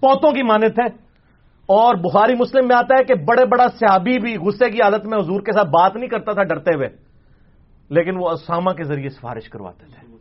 پوتوں 0.00 0.32
کی 0.32 0.42
مانے 0.42 0.68
تھے۔ 0.68 0.84
اور 1.66 1.94
بخاری 1.94 2.34
مسلم 2.34 2.68
میں 2.68 2.76
آتا 2.76 2.94
ہے 2.98 3.04
کہ 3.04 3.14
بڑے 3.14 3.44
بڑا 3.44 3.66
صحابی 3.68 4.18
بھی 4.18 4.36
غصے 4.36 4.70
کی 4.70 4.82
حالت 4.82 5.06
میں 5.06 5.18
حضور 5.18 5.40
کے 5.40 5.52
ساتھ 5.52 5.68
بات 5.68 5.96
نہیں 5.96 6.08
کرتا 6.08 6.32
تھا، 6.32 6.42
ڈرتے 6.42 6.70
ہوئے، 6.74 6.88
لیکن 7.90 8.16
وہ 8.16 8.30
اسامہ 8.30 8.70
کے 8.70 8.84
ذریعے 8.84 9.08
سفارش 9.08 9.48
کرواتے 9.48 9.86
تھے۔ 9.86 10.13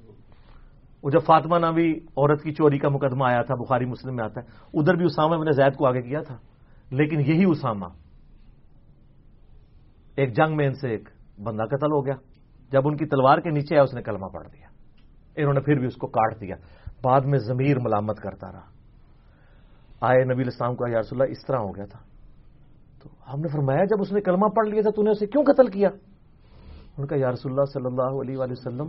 وہ 1.03 1.09
جب 1.09 1.19
فاطمہ 1.25 1.57
ناوی 1.57 1.91
عورت 1.91 2.43
کی 2.43 2.53
چوری 2.53 2.77
کا 2.79 2.89
مقدمہ 2.89 3.25
آیا 3.25 3.41
تھا، 3.41 3.55
بخاری 3.55 3.85
مسلم 3.85 4.15
میں 4.15 4.23
آتا 4.23 4.41
ہے، 4.41 4.45
ادھر 4.73 4.93
بھی 4.93 5.05
اسامہ 5.05 5.43
نے 5.43 5.51
زید 5.51 5.75
کو 5.75 5.87
آگے 5.87 6.01
کیا 6.01 6.19
تھا، 6.21 6.37
لیکن 6.91 7.19
یہی 7.19 7.45
اسامہ، 7.45 7.85
ایک 10.15 10.35
جنگ 10.35 10.55
میں 10.55 10.67
ان 10.67 10.73
سے 10.73 10.89
ایک 10.89 11.09
بندہ 11.43 11.63
قتل 11.63 11.91
ہو 11.91 12.05
گیا۔ 12.05 12.13
جب 12.71 12.81
ان 12.85 12.97
کی 12.97 13.05
تلوار 13.05 13.37
کے 13.37 13.49
نیچے 13.49 13.75
آیا، 13.75 13.83
اس 13.83 13.93
نے 13.93 14.01
کلمہ 14.01 14.25
پڑھ 14.25 14.47
دیا۔ 14.53 14.67
انہوں 15.35 15.53
نے 15.53 15.59
پھر 15.59 15.79
بھی 15.79 15.87
اس 15.87 15.95
کو 15.95 16.07
کاٹ 16.07 16.41
دیا۔ 16.41 16.55
بعد 17.03 17.21
میں 17.21 17.39
ضمیر 17.39 17.79
ملامت 17.79 18.19
کرتا 18.19 18.51
رہا۔ 18.51 18.65
آئے 20.01 20.23
نبی 20.23 20.41
الاسلام 20.41 20.75
کو 20.75 20.87
یارس 20.87 21.07
اللہ، 21.11 21.23
اس 21.23 21.45
طرح 21.45 21.57
ہو 21.57 21.75
گیا 21.75 21.85
تھا۔ 21.85 21.99
تو 23.03 23.09
ہم 23.33 23.39
نے 23.39 23.47
فرمایا، 23.47 23.83
جب 23.83 23.97
اس 23.99 24.11
نے 24.11 24.21
کلمہ 24.21 24.47
پڑھ 24.47 24.67
لیا 24.67 24.81
تھا، 24.81 24.89
تو 24.89 25.03
نے 25.03 25.09
اسے 25.09 25.25
کیوں 25.25 25.43
قتل 25.43 25.67
کیا؟ 25.67 25.89
ان 26.97 27.05
کا 27.05 27.15
یارس 27.15 27.45
اللہ 27.45 27.65
صلی 27.73 27.85
اللہ 27.85 28.21
علیہ 28.21 28.37
وآلہ 28.37 28.51
وسلم 28.51 28.87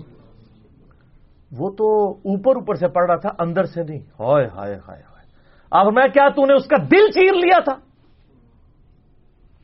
وہ 1.59 1.71
تو 1.71 2.11
اوپر 2.11 2.57
اوپر 2.57 2.75
سے 2.75 2.89
پڑھ 2.89 3.07
رہا 3.07 3.17
تھا، 3.17 3.31
اندر 3.39 3.65
سے 3.65 3.83
نہیں۔ 3.83 3.99
ہائے 3.99 4.49
ہائے 4.55 4.75
ہائے 4.75 5.03
ہائے۔ 5.03 5.27
اب 5.71 5.87
میں 5.93 6.09
کیا، 6.09 6.29
تو 6.29 6.47
نے 6.47 6.53
اس 6.53 6.67
کا 6.67 6.77
دل 6.77 7.11
چیر 7.11 7.35
لیا 7.35 7.61
تھا۔ 7.61 7.73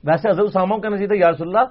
ویسے 0.04 0.30
حضرت 0.30 0.46
اسامہ 0.46 0.76
کا 0.78 0.88
نصیحت 0.88 1.12
ہے 1.12 1.16
یارس 1.16 1.40
اللہ، 1.40 1.64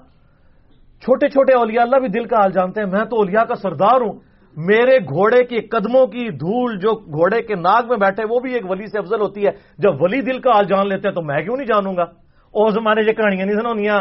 چھوٹے 1.01 1.29
چھوٹے 1.29 1.53
اولیاء 1.53 1.81
اللہ 1.81 1.95
بھی 1.95 2.07
دل 2.07 2.25
کا 2.27 2.37
حال 2.37 2.51
جانتے 2.51 2.81
ہیں۔ 2.81 2.87
میں 2.87 3.05
تو 3.05 3.15
اولیاء 3.15 3.43
کا 3.43 3.55
سردار 3.55 4.01
ہوں۔ 4.01 4.19
میرے 4.57 4.99
گھوڑے 4.99 5.43
کی 5.43 5.61
قدموں 5.61 6.07
کی 6.07 6.29
دھول 6.29 6.79
جو 6.79 6.93
گھوڑے 6.93 7.41
کے 7.41 7.55
ناک 7.55 7.85
میں 7.89 7.97
بیٹھے، 7.97 8.23
وہ 8.29 8.39
بھی 8.39 8.53
ایک 8.53 8.71
ولی 8.71 8.85
سے 8.87 8.99
افضل 8.99 9.21
ہوتی 9.21 9.45
ہے۔ 9.45 9.51
جب 9.77 9.91
ولی 9.99 10.21
دل 10.21 10.41
کا 10.41 10.51
حال 10.51 10.65
جان 10.65 10.87
لیتے 10.87 11.07
ہیں 11.07 11.15
تو 11.15 11.21
میں 11.21 11.41
کیوں 11.41 11.57
نہیں 11.57 11.67
جانوں 11.67 11.95
گا؟ 11.97 12.03
اور 12.51 12.71
زمانے 12.71 13.01
سے 13.03 13.13
کہانیاں 13.13 13.45
نہیں 13.45 13.55
سنونیاں 13.55 13.99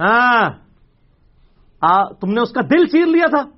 ہاں۔ 0.00 0.50
تم 2.20 2.30
نے 2.32 2.40
اس 2.40 2.52
کا 2.52 2.60
دل 2.60 2.86
چیر 2.86 3.06
لیا 3.06 3.26
تھا۔ 3.26 3.57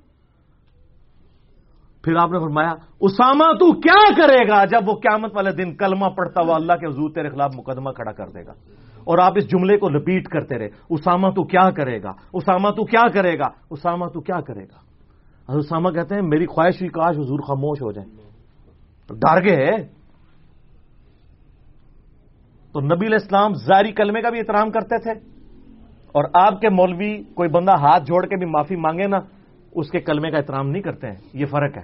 پھر 2.03 2.15
آپ 2.15 2.31
نے 2.31 2.39
فرمایا، 2.39 2.73
اسامہ 2.99 3.47
تو 3.59 3.71
کیا 3.81 4.01
کرے 4.17 4.41
گا 4.47 4.63
جب 4.65 4.89
وہ 4.89 4.95
قیامت 4.95 5.35
والے 5.35 5.51
دن 5.51 5.75
کلمہ 5.75 6.09
پڑتا 6.17 6.41
ہوا 6.41 6.55
اللہ 6.55 6.73
کے 6.73 6.87
حضور 6.87 7.09
تیرے 7.09 7.29
خلاف 7.29 7.51
مقدمہ 7.55 7.91
کھڑا 7.91 8.11
کر 8.11 8.27
دے 8.27 8.45
گا؟ 8.45 8.53
اور 9.05 9.17
آپ 9.17 9.33
اس 9.37 9.49
جملے 9.49 9.77
کو 9.77 9.89
رپیٹ 9.89 10.27
کرتے 10.27 10.57
رہے، 10.59 10.69
اسامہ 10.89 11.29
تو 11.29 11.43
کیا 11.43 11.69
کرے 11.69 12.01
گا؟ 12.03 12.11
اسامہ 12.33 12.69
تو 12.69 12.85
کیا 12.85 13.07
کرے 13.13 13.37
گا؟ 13.39 13.49
اسامہ 13.69 14.05
تو 14.13 14.21
کیا 14.21 14.39
کرے 14.41 14.63
گا؟ 14.63 14.79
حضرت 15.49 15.63
اسامہ 15.65 15.89
کہتے 15.89 16.15
ہیں، 16.15 16.21
میری 16.21 16.45
خواہش 16.45 16.81
ہوئی 16.81 16.89
کاش 16.89 17.17
حضور 17.17 17.39
خاموش 17.39 17.81
ہو 17.81 17.91
جائیں. 17.91 18.09
ڈر 19.09 19.43
گئے 19.43 19.83
تو 22.73 22.79
نبی 22.81 23.05
الاسلام 23.05 23.53
زاری 23.67 23.91
کلمے 23.91 24.21
کا 24.21 24.29
بھی 24.29 24.39
احترام 24.39 24.69
کرتے 24.71 24.97
تھے؟ 25.03 25.13
اور 26.15 26.23
آپ 26.33 26.61
کے 26.61 26.69
مولوی 26.69 27.11
کوئی 27.35 27.49
بندہ 27.49 27.71
ہاتھ 27.71 28.03
جوڑ 28.03 28.25
کے 28.25 28.35
بھی 28.35 28.45
معافی 28.45 28.75
مانگے 28.75 29.07
نا 29.07 29.19
اس 29.75 29.91
کے 29.91 29.99
کلمے 29.99 30.31
کا 30.31 30.37
احترام 30.37 30.69
نہیں 30.69 30.81
کرتے 30.81 31.07
ہیں، 31.07 31.15
یہ 31.33 31.45
فرق 31.45 31.77
ہے۔ 31.77 31.83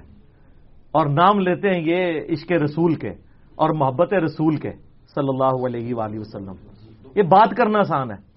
اور 0.91 1.05
نام 1.05 1.39
لیتے 1.39 1.69
ہیں 1.69 1.81
یہ 1.85 2.21
عشق 2.29 2.51
رسول 2.51 2.95
کے 2.95 3.09
اور 3.55 3.69
محبت 3.69 4.13
رسول 4.13 4.55
کے، 4.55 4.71
صلی 5.15 5.27
اللہ 5.29 5.65
علیہ 5.65 5.95
وآلہ 5.95 6.19
وسلم۔ 6.19 6.53
یہ 7.15 7.21
بات 7.21 7.49
کرنا 7.57 7.79
آسان 7.79 8.11
ہے۔ 8.11 8.27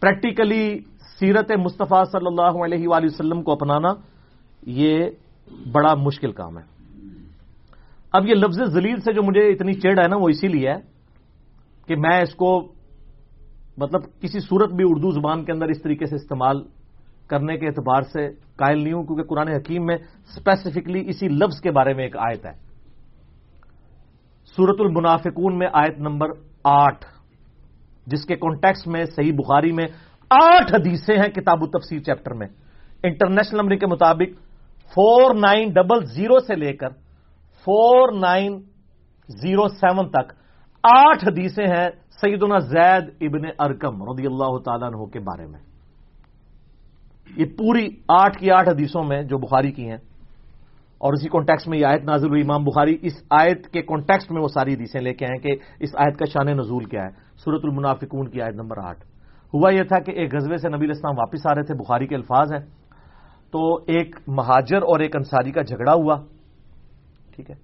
پریکٹیکلی 0.00 0.78
سیرت 1.18 1.52
مصطفیٰ 1.64 2.04
صلی 2.12 2.26
اللہ 2.26 2.64
علیہ 2.64 2.88
وآلہ 2.88 3.06
وسلم 3.06 3.42
کو 3.42 3.52
اپنانا 3.52 3.88
یہ 4.66 5.06
بڑا 5.72 5.94
مشکل 5.94 6.32
کام 6.32 6.58
ہے۔ 6.58 6.62
اب 8.12 8.26
یہ 8.26 8.34
لفظ 8.34 8.62
ذلیل 8.62 9.00
سے 9.00 9.12
جو 9.12 9.22
مجھے 9.22 9.48
اتنی 9.48 9.72
چیڑ 9.72 9.98
ہے 9.98 10.08
نا، 10.08 10.16
وہ 10.16 10.28
اسی 10.28 10.48
لیے 10.48 10.70
ہے 10.70 10.76
کہ 11.86 11.96
میں 11.96 12.22
اس 12.22 12.34
کو 12.34 12.72
مطلب 13.78 14.00
کسی 14.20 14.40
صورت 14.40 14.72
بھی 14.72 14.84
اردو 14.88 15.10
زبان 15.10 15.44
کے 15.44 15.52
اندر 15.52 15.66
اس 15.66 15.82
طریقے 15.82 16.06
سے 16.06 16.14
استعمال 16.14 16.62
کرنے 17.32 17.56
کے 17.58 17.66
اعتبار 17.66 18.02
سے 18.12 18.28
قائل 18.60 18.78
نہیں 18.82 18.92
ہوں، 18.92 19.04
کیونکہ 19.04 19.24
قرآن 19.24 19.48
حکیم 19.48 19.86
میں 19.86 19.96
اسپیسیفکلی 20.28 21.02
اسی 21.08 21.28
لفظ 21.40 21.60
کے 21.60 21.70
بارے 21.70 21.94
میں 21.94 22.04
ایک 22.04 22.16
آیت 22.16 22.44
ہے۔ 22.46 22.54
سورت 24.56 24.80
المنافقون 24.80 25.58
میں 25.58 25.68
آیت 25.72 25.98
نمبر 25.98 26.28
آٹھ، 26.64 27.04
جس 28.06 28.24
کے 28.28 28.36
کانٹیکس 28.36 28.86
میں 28.86 29.04
صحیح 29.16 29.32
بخاری 29.32 29.72
میں 29.72 29.86
آٹھ 30.30 30.74
حدیثیں 30.74 31.16
ہیں 31.16 31.28
کتاب 31.28 31.62
و 31.62 31.66
تفسیر 31.66 32.00
چیپٹر 32.00 32.34
میں۔ 32.34 32.48
انٹرنیشنل 33.04 33.60
نمبر 33.60 33.76
کے 33.76 33.86
مطابق 33.86 34.30
فور 34.92 35.34
نائن 35.34 35.72
ڈبل 35.72 36.04
زیرو 36.14 36.38
سے 36.46 36.54
لے 36.54 36.72
کر 36.76 36.90
فور 37.66 38.12
نائن 38.12 38.60
زیرو 39.28 39.68
سیون 39.80 40.06
تک 40.10 40.32
آٹھ 40.84 41.24
حدیثیں 41.24 41.66
ہیں 41.66 41.88
سیدنا 42.20 42.58
زید 42.58 43.04
ابن 43.20 43.44
ارکم 43.58 43.94
رضی 44.10 44.26
اللہ 44.26 44.52
تعالیٰ 44.64 44.88
عنہ 44.88 45.04
کے 45.12 45.20
بارے 45.20 45.46
میں۔ 45.46 45.60
یہ 47.36 47.44
پوری 47.58 47.86
آٹھ 48.08 48.38
کی 48.38 48.50
آٹھ 48.50 48.68
حدیثوں 48.68 49.04
میں 49.04 49.22
جو 49.22 49.38
بخاری 49.38 49.72
کی 49.72 49.88
ہیں، 49.88 49.96
اور 50.98 51.12
اسی 51.12 51.28
کانٹیکس 51.28 51.68
میں 51.68 51.78
یہ 51.78 51.86
آیت 51.86 52.04
نازل 52.04 52.28
ہوئی 52.28 52.42
امام 52.42 52.64
بخاری، 52.64 52.96
اس 53.02 53.12
آیت 53.30 53.66
کے 53.66 53.82
کانٹیکسٹ 53.82 54.32
میں 54.32 54.42
وہ 54.42 54.48
ساری 54.48 54.74
حدیثیں 54.74 55.00
لے 55.00 55.14
کے 55.14 55.26
آئے 55.26 55.38
کہ 55.38 55.62
اس 55.80 55.90
آیت 55.96 56.18
کا 56.18 56.24
شان 56.24 56.56
نزول 56.56 56.84
کیا 56.84 57.02
ہے۔ 57.02 57.10
سورت 57.36 57.60
المنافقون 57.64 58.30
کی 58.30 58.42
آیت 58.42 58.54
نمبر 58.54 58.78
آٹھ۔ 58.78 59.04
ہوا 59.54 59.70
یہ 59.70 59.82
تھا 59.82 59.98
کہ 59.98 60.10
ایک 60.10 60.34
غزوے 60.34 60.56
سے 60.56 60.68
نبی 60.68 60.84
الاسلام 60.84 61.14
واپس 61.18 61.46
آ 61.46 61.54
رہے 61.54 61.62
تھے، 61.62 61.74
بخاری 61.74 62.06
کے 62.06 62.14
الفاظ 62.14 62.52
ہیں۔ 62.52 62.60
تو 63.50 63.76
ایک 63.76 64.16
مہاجر 64.26 64.82
اور 64.82 65.00
ایک 65.00 65.16
انصاری 65.16 65.52
کا 65.52 65.62
جھگڑا 65.62 65.92
ہوا، 65.92 66.16
ٹھیک 67.34 67.50
ہے۔ 67.50 67.54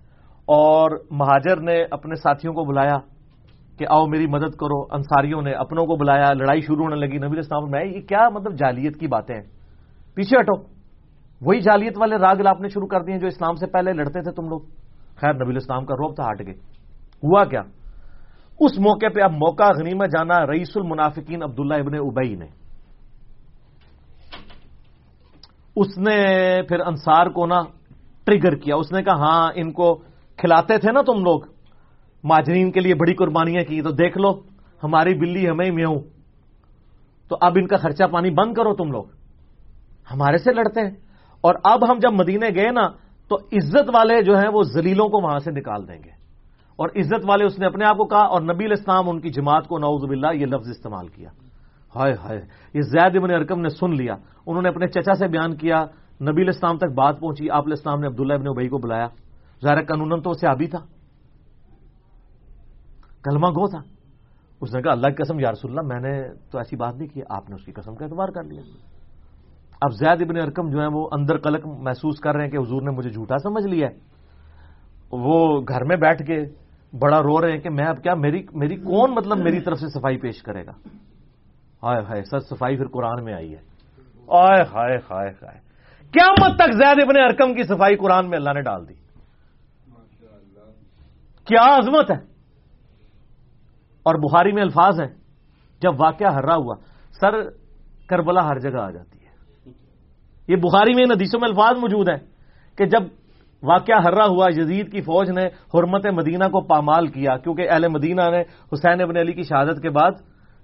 اور 0.47 0.91
مہاجر 1.11 1.61
نے 1.61 1.85
اپنے 1.91 2.15
ساتھیوں 2.15 2.55
کو 2.55 2.65
بلایا 2.65 2.99
کہ 3.79 3.87
آؤ 3.91 4.07
میری 4.07 4.27
مدد 4.27 4.57
کرو۔ 4.57 4.83
انصاریوں 4.91 5.43
نے 5.43 5.53
اپنوں 5.53 5.87
کو 5.87 5.97
بلایا، 5.97 6.33
لڑائی 6.33 6.61
شروع 6.61 6.85
ہونے 6.85 6.97
لگی۔ 6.97 7.19
نبی 7.19 7.37
الاسلام 7.37 7.71
میں 7.71 7.85
یہ 7.85 8.01
کیا 8.01 8.29
مطلب 8.29 8.55
جالیت 8.55 8.97
کی 8.97 9.07
باتیں 9.07 9.35
ہیں؟ 9.35 9.58
پیچھے 10.15 10.41
ہٹو۔ 10.41 10.79
وہی 11.41 11.61
جالیت 11.61 11.99
والے 12.01 12.17
راگ 12.17 12.37
لاپنے 12.37 12.69
شروع 12.69 12.87
کر 12.87 13.01
دیے 13.01 13.19
جو 13.19 13.27
اسلام 13.27 13.55
سے 13.55 13.67
پہلے 13.67 13.93
لڑتے 13.93 14.23
تھے 14.23 14.33
تم 14.33 14.49
لوگ۔ 14.49 14.61
خیر، 15.17 15.35
نبی 15.35 15.51
الاسلام 15.51 15.85
کا 15.85 15.95
روب 15.95 16.17
تھا، 16.17 16.31
ہٹ 16.31 16.47
گئے۔ 16.47 16.55
ہوا 17.25 17.45
کیا؟ 17.45 17.61
اس 18.61 18.79
موقع 18.79 19.07
پہ 19.15 19.21
اب 19.21 19.33
موقع 19.33 19.65
غنیمت 19.79 20.09
جانا 20.09 20.47
رئیس 20.47 20.69
المنافقین 20.75 21.43
عبداللہ 21.43 21.75
ابن 21.75 21.95
ابئی 21.95 22.35
نے۔ 22.35 22.47
اس 25.77 25.99
نے 25.99 26.23
پھر 26.69 26.81
انصار 26.81 27.27
کو 27.27 27.47
نا 27.47 27.63
ٹریگر 28.25 28.57
کیا۔ 28.57 28.77
اس 28.77 28.93
نے 28.93 29.03
کہا 29.03 29.15
ہاں 29.15 29.53
ان 29.55 29.73
کو 29.73 29.95
کھلاتے 30.37 30.79
تھے 30.79 30.93
نا 30.93 31.03
تم 31.03 31.25
لوگ۔ 31.25 31.41
ماجرین 32.25 32.73
کے 32.73 32.81
لیے 32.81 32.95
بڑی 32.95 33.15
قربانیاں 33.15 33.65
کی، 33.69 33.83
تو 33.83 33.91
دیکھ 33.91 34.19
لو، 34.19 34.31
ہماری 34.83 35.15
بلی 35.15 35.51
ہمیں 35.51 35.71
میوں۔ 35.71 35.97
تو 37.29 37.37
اب 37.41 37.53
ان 37.57 37.67
کا 37.67 37.77
خرچہ 37.77 38.05
پانی 38.05 38.31
بند 38.31 38.55
کرو 38.55 38.75
تم 38.75 38.93
لوگ۔ 38.93 39.05
ہمارے 40.11 40.39
سے 40.39 40.53
لڑتے 40.53 40.81
ہیں۔ 40.81 40.91
اور 41.41 41.55
اب 41.65 41.93
ہم 41.93 41.99
جب 41.99 42.13
مدینے 42.13 42.49
گئے 42.55 42.71
نا، 42.71 42.89
تو 43.29 43.37
عزت 43.37 43.91
والے 43.95 44.23
جو 44.23 44.39
ہیں 44.39 44.49
وہ 44.53 44.63
زلیلوں 44.63 45.09
کو 45.09 45.27
وہاں 45.27 45.39
سے 45.39 45.51
نکال 45.51 45.89
دیں 45.89 45.99
گے۔ 46.05 46.11
اور 46.77 46.89
عزت 46.97 47.25
والے 47.29 47.45
اس 47.45 47.59
نے 47.59 47.67
اپنے 47.67 47.85
آپ 47.85 47.97
کو 47.97 48.05
کہا، 48.05 48.23
اور 48.23 48.41
نبی 48.41 48.65
الاسلام 48.65 49.09
ان 49.09 49.21
کی 49.21 49.31
جماعت 49.31 49.69
کو 49.69 49.79
نعوذ 49.79 50.05
باللہ 50.09 50.27
یہ 50.35 50.47
لفظ 50.47 50.69
استعمال 50.69 51.09
کیا۔ 51.09 51.29
ہائے 51.97 52.15
ہائے، 52.25 52.41
یہ 52.75 52.81
زید 52.81 53.17
ابن 53.17 53.31
ارکم 53.31 53.61
نے 53.61 53.69
سن 53.69 53.95
لیا۔ 53.95 54.15
انہوں 54.47 54.63
نے 54.63 54.69
اپنے 54.69 54.87
چچا 54.87 55.15
سے 55.15 55.29
بیان 55.29 55.57
کیا، 55.57 55.85
نبی 56.21 56.43
الاسلام 56.43 56.79
تک 56.79 56.93
بات 56.97 57.21
پہنچی، 57.21 57.51
آپ 57.51 57.63
الاسلام 57.67 58.01
نے 58.01 58.07
عبداللہ 58.07 58.35
ابن 58.35 58.49
ابئی 58.49 58.69
کو 58.69 58.79
بلایا۔ 58.79 59.09
ظاہر 59.65 59.85
قانون 59.85 60.23
تو 60.23 60.31
اسے 60.31 60.47
آبی 60.47 60.67
تھا۔ 60.67 60.79
کلمہ 63.25 63.47
گو 63.47 63.69
تھا۔ 63.69 63.79
اس 64.61 64.75
نے 64.75 64.83
کہا، 64.83 64.93
اللہ 64.93 65.09
کی 65.09 65.23
قسم 65.23 65.41
یا 65.41 65.53
رسول 65.53 65.79
اللہ، 65.79 65.95
میں 65.95 66.11
نے 66.11 66.29
تو 66.51 66.59
ایسی 66.59 66.77
بات 66.77 66.95
نہیں 66.97 67.09
کی، 67.09 67.21
آپ 67.29 67.51
نے 67.51 67.57
اس 67.57 67.65
کی 67.65 67.73
قسم 67.73 67.95
کا 67.95 68.05
اعتبار 68.05 68.29
کر 68.29 68.43
لیا۔ 68.45 68.63
اب 69.81 69.93
زید 69.93 70.23
ابن 70.23 70.37
ارکم 70.37 70.71
جو 70.71 70.83
ہے 70.83 70.87
وہ 70.87 71.09
اندر 71.13 71.39
قلق 71.39 71.67
محسوس 71.67 72.21
کر 72.21 72.35
رہے 72.35 72.45
ہیں 72.45 72.51
کہ 72.51 72.57
حضور 72.57 72.83
نے 72.83 72.91
مجھے 72.91 73.11
جھوٹا 73.11 73.39
سمجھ 73.39 73.67
لیا 73.67 73.89
وہ 75.13 75.61
گھر 75.69 75.85
میں 75.85 75.97
بیٹھ 75.97 76.23
کے 76.23 76.45
بڑا 76.99 77.19
رو 77.19 77.41
رہے 77.41 77.53
ہیں 77.53 77.59
کہ 77.59 77.71
میں 77.71 77.87
اب 77.87 78.03
کیا 78.03 78.15
میری 78.15 78.43
میری 78.53 78.77
کون 78.77 79.15
مطلب 79.15 79.39
میری 79.39 79.61
طرف 79.61 79.79
سے 79.79 79.89
صفائی 79.89 80.19
پیش 80.19 80.43
کرے 80.43 80.67
گا؟ 80.67 80.71
ہائے 81.83 82.05
ہائے، 82.05 82.23
سر، 82.25 82.39
صفائی 82.39 82.77
پھر 82.77 82.87
قرآن 82.87 83.25
میں 83.25 83.35
آئی 83.35 83.55
ہے۔ 83.55 83.61
آئے 84.29 84.63
ہائے 84.63 84.97
ہائے 84.97 85.31
ہائے۔ 85.31 85.59
کیا 86.13 86.31
مت 86.31 86.57
تک 86.57 86.73
زید 86.73 87.03
ابن 87.03 87.21
ارکم 87.23 87.55
کی 87.55 87.63
صفائی 87.63 87.97
قرآن 87.97 88.31
میں 88.31 88.39
اللہ 88.39 88.51
نے 88.55 88.63
ڈال 88.63 88.89
دی۔ 88.89 88.95
کیا 91.45 91.77
عظمت 91.79 92.11
ہے۔ 92.11 92.17
اور 94.03 94.15
بخاری 94.15 94.53
میں 94.53 94.63
الفاظ 94.63 95.01
ہیں، 95.01 95.15
جب 95.83 96.01
واقعہ 96.01 96.33
ہررا 96.33 96.55
ہوا، 96.55 96.75
سر 97.21 97.51
کربلا 98.09 98.47
ہر 98.47 98.59
جگہ 98.59 98.81
آ 98.81 98.91
جاتی۔ 98.91 99.18
یہ 100.49 100.57
بخاری 100.57 100.95
میں 100.95 101.05
ان 101.05 101.11
حدیثوں 101.11 101.41
میں 101.41 101.49
الفاظ 101.49 101.79
موجود 101.79 102.09
ہیں 102.09 102.27
کہ 102.77 102.87
جب 102.87 103.03
واقعہ 103.63 104.03
ہررا 104.03 104.27
ہوا، 104.27 104.47
یزید 104.51 104.93
کی 104.93 105.01
فوج 105.01 105.31
نے 105.31 105.47
حرمت 105.47 106.07
مدینہ 106.07 106.45
کو 106.45 106.61
پامال 106.61 107.07
کیا، 107.07 107.37
کیونکہ 107.37 107.71
اہل 107.71 107.89
مدینہ 107.89 108.21
نے 108.31 108.41
حسین 108.73 109.01
ابن 109.01 109.17
علی 109.17 109.33
کی 109.33 109.43
شہادت 109.43 109.83
کے 109.83 109.91
بعد 109.91 110.11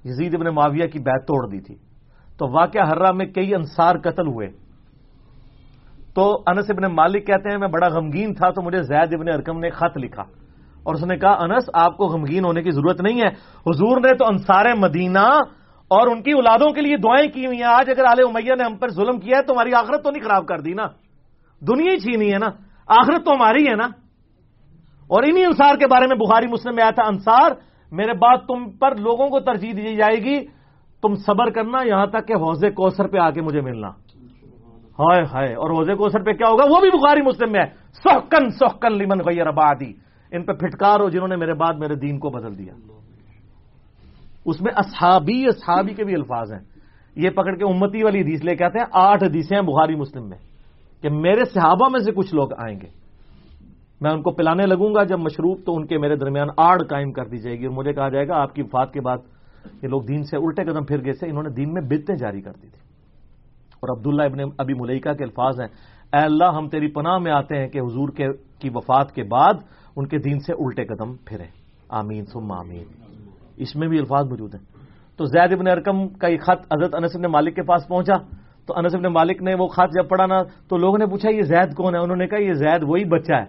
یزید 0.04 0.34
ابن 0.34 0.54
معاویہ 0.54 0.86
کی 0.86 0.98
بیت 0.98 1.26
توڑ 1.26 1.50
دی 1.50 1.60
تھی۔ 1.60 1.74
تو 2.38 2.52
واقعہ 2.52 2.86
ہررا 2.86 3.12
میں 3.12 3.26
کئی 3.26 3.54
انصار 3.54 3.96
قتل 3.98 4.26
ہوئے۔ 4.26 4.48
تو 6.14 6.42
انس 6.46 6.64
ابن 6.68 6.94
مالک 6.94 7.26
کہتے 7.26 7.50
ہیں، 7.50 7.58
میں 7.58 7.68
بڑا 7.68 7.88
غمگین 7.88 8.34
تھا 8.34 8.50
تو 8.50 8.62
مجھے 8.62 8.82
زید 8.82 9.14
ابن 9.14 9.28
ارکم 9.28 9.58
نے 9.58 9.70
خط 9.70 9.96
لکھا۔ 9.96 10.22
اور 10.82 10.94
اس 10.94 11.04
نے 11.04 11.16
کہا، 11.16 11.30
انس، 11.30 11.64
آپ 11.74 11.96
کو 11.96 12.04
غمگین 12.06 12.44
ہونے 12.44 12.62
کی 12.62 12.70
ضرورت 12.70 13.00
نہیں 13.00 13.20
ہے۔ 13.20 13.28
حضور 13.66 13.96
نے 13.96 14.16
تو 14.16 14.24
انصار 14.26 14.64
مدینہ 14.78 15.28
اور 15.88 16.06
ان 16.06 16.22
کی 16.22 16.32
اولادوں 16.32 16.70
کے 16.70 16.80
لیے 16.80 16.96
دعائیں 16.96 17.30
کی 17.30 17.46
ہوئی 17.46 17.58
ہیں۔ 17.58 17.64
آج 17.64 17.90
اگر 17.90 18.04
آل 18.04 18.16
امیہ 18.28 18.54
نے 18.54 18.64
ہم 18.64 18.76
پر 18.76 18.88
ظلم 18.88 19.20
کیا 19.20 19.38
ہے 19.38 19.42
تو 19.42 19.52
ہماری 19.52 19.74
آخرت 19.74 20.04
تو 20.04 20.10
نہیں 20.10 20.22
خراب 20.22 20.46
کر 20.46 20.60
دی 20.60 20.72
نا۔ 20.72 20.86
دنیا 21.60 21.92
ہی 21.92 21.96
چھینی 21.96 22.32
ہے 22.32 22.38
نا۔ 22.38 22.46
آخرت 22.86 23.24
تو 23.24 23.32
ہماری 23.32 23.68
ہے 23.68 23.76
نا۔ 23.76 23.86
اور 25.06 25.22
انہی 25.22 25.44
انصار 25.44 25.76
کے 25.76 25.86
بارے 25.86 26.06
میں 26.06 26.16
بخاری 26.16 26.46
مسلم 26.46 26.74
میں 26.74 26.82
آیا 26.82 26.90
تھا، 26.90 27.02
انصار، 27.06 27.50
میرے 27.92 28.12
بعد 28.12 28.36
تم 28.36 28.70
پر 28.70 28.96
لوگوں 28.96 29.28
کو 29.28 29.40
ترجیح 29.40 29.72
دی 29.76 29.96
جائے 29.96 30.16
گی۔ 30.16 30.46
تم 31.02 31.14
صبر 31.14 31.50
کرنا، 31.50 31.78
یہاں 31.82 32.06
تک 32.06 32.28
کہ 32.28 32.32
حوضے 32.32 32.70
کوسر 32.70 33.08
پہ 33.08 33.18
آ 33.18 33.30
کے 33.30 33.40
مجھے 33.40 33.60
ملنا۔ 33.60 33.88
ہائے 34.98 35.22
ہائے، 35.22 35.54
اور 35.54 35.70
حوضے 35.70 35.94
کوسر 35.94 36.22
پہ 36.22 36.32
کیا 36.32 36.48
ہوگا؟ 36.48 36.64
وہ 36.64 36.80
بھی 36.80 36.90
بخاری 36.90 37.22
مسلم 37.22 37.52
میں 37.52 37.60
ہے۔ 37.60 37.66
سوکن 37.92 38.50
سوکن 38.50 38.92
لمن 38.92 39.18
غیر 39.18 39.46
آبادی 39.46 39.92
ان 40.30 40.44
پہ 40.44 40.52
پھٹکار 40.52 41.00
ہو 41.00 41.08
جنہوں 41.08 41.28
نے 41.28 41.36
میرے 41.36 41.54
بعد 41.54 41.74
میرے 41.74 41.94
دین 41.94 42.18
کو 42.18 42.30
بدل 42.30 42.58
دیا۔ 42.58 42.72
اس 44.44 44.62
میں 44.62 44.72
اصحابی 44.76 45.46
اصحابی 45.46 45.94
کے 45.94 46.04
بھی 46.04 46.14
الفاظ 46.14 46.52
ہیں۔ 46.52 46.60
یہ 47.16 47.30
پکڑ 47.30 47.56
کے 47.56 47.64
امتی 47.64 48.02
والی 48.02 48.20
حدیث 48.20 48.44
لے 48.44 48.56
کے 48.56 48.64
آتے 48.64 48.78
ہیں، 48.78 48.86
آٹھ 48.92 49.24
حدیثیں 49.24 49.56
ہیں 49.56 49.64
بخاری 49.64 49.94
مسلم 49.94 50.28
میں 50.28 50.38
کہ 51.02 51.08
میرے 51.10 51.44
صحابہ 51.44 51.88
میں 51.92 52.00
سے 52.00 52.12
کچھ 52.12 52.34
لوگ 52.34 52.48
آئیں 52.52 52.80
گے۔ 52.80 53.04
میں 54.00 54.10
ان 54.10 54.22
کو 54.22 54.30
پلانے 54.30 54.66
لگوں 54.66 54.94
گا، 54.94 55.04
جب 55.04 55.18
مشروب 55.18 55.58
تو 55.66 55.74
ان 55.74 55.86
کے 55.86 55.98
میرے 55.98 56.16
درمیان 56.16 56.48
آڑ 56.56 56.82
قائم 56.82 57.12
کر 57.12 57.24
دی 57.24 57.38
جائے 57.38 57.58
گی 57.58 57.66
اور 57.66 57.74
مجھے 57.74 57.92
کہا 57.92 58.08
جائے 58.08 58.28
گا، 58.28 58.36
آپ 58.36 58.54
کی 58.54 58.62
وفات 58.62 58.92
کے 58.92 59.00
بعد 59.00 59.18
یہ 59.82 59.88
لوگ 59.88 60.02
دین 60.02 60.22
سے 60.22 60.36
الٹے 60.36 60.64
قدم 60.64 60.84
پھر 60.84 61.04
گئے 61.04 61.12
تھے 61.12 61.28
انہوں 61.28 61.42
نے 61.42 61.48
دین 61.48 61.72
میں 61.72 61.82
بدتیں 61.82 62.16
جاری 62.16 62.40
کر 62.40 62.52
دی 62.52 62.68
تھی 62.68 62.80
اور 63.80 63.98
عبداللہ 63.98 64.22
ابن 64.22 64.38
ابی 64.58 64.74
ملیکہ 64.74 65.12
کے 65.12 65.24
الفاظ 65.24 65.60
ہیں۔ 65.60 65.68
اے 66.12 66.20
اللہ، 66.20 66.44
ہم 66.44 66.68
تیری 66.68 66.86
پناہ 66.86 67.18
میں 67.18 67.32
آتے 67.32 67.58
ہیں 67.58 67.68
کہ 67.68 67.78
حضور 67.78 68.08
کے، 68.08 68.26
کی 68.58 68.70
وفات 68.74 69.12
کے 69.12 69.22
بعد 69.22 69.54
ان 69.96 70.06
کے 70.06 70.18
دین 70.18 70.38
سے 70.38 70.52
الٹے 70.52 70.84
قدم 70.84 71.14
پھریں۔ 71.24 71.48
آمین 71.88 72.24
سم 72.24 72.52
آمین۔ 72.52 73.03
اس 73.56 73.76
میں 73.76 73.88
بھی 73.88 73.98
الفاظ 73.98 74.24
موجود 74.26 74.54
ہیں۔ 74.54 74.62
تو 75.16 75.24
زید 75.24 75.52
ابن 75.52 75.68
ارکم 75.68 76.08
کا 76.08 76.26
یہ 76.26 76.38
خط 76.38 76.72
حضرت 76.72 76.94
انس 76.94 77.10
ابن 77.14 77.24
مالک 77.24 77.56
کے 77.56 77.62
پاس 77.62 77.88
پہنچا۔ 77.88 78.44
تو 78.66 78.74
انس 78.76 78.94
ابن 78.94 79.12
مالک 79.12 79.42
نے 79.42 79.54
وہ 79.54 79.66
خط 79.66 80.02
جب 80.02 80.08
پڑھا 80.08 80.26
نا، 80.26 80.42
تو 80.42 80.76
لوگوں 80.76 80.98
نے 80.98 81.06
پوچھا، 81.06 81.30
یہ 81.30 81.42
زید 81.42 81.74
کون 81.74 81.94
ہے؟ 81.94 82.00
انہوں 82.00 82.16
نے 82.16 82.26
کہا، 82.26 82.38
یہ 82.38 82.52
زید 82.52 82.82
وہی 82.82 83.04
بچہ 83.04 83.32
ہے، 83.32 83.44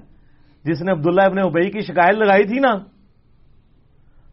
جس 0.64 0.82
نے 0.82 0.92
عبداللہ 0.92 1.22
ابن 1.22 1.40
ابئی 1.40 1.72
کی 1.72 1.82
شکایت 1.82 2.16
لگائی 2.16 2.44
تھی 2.44 2.60
نا۔ 2.60 2.76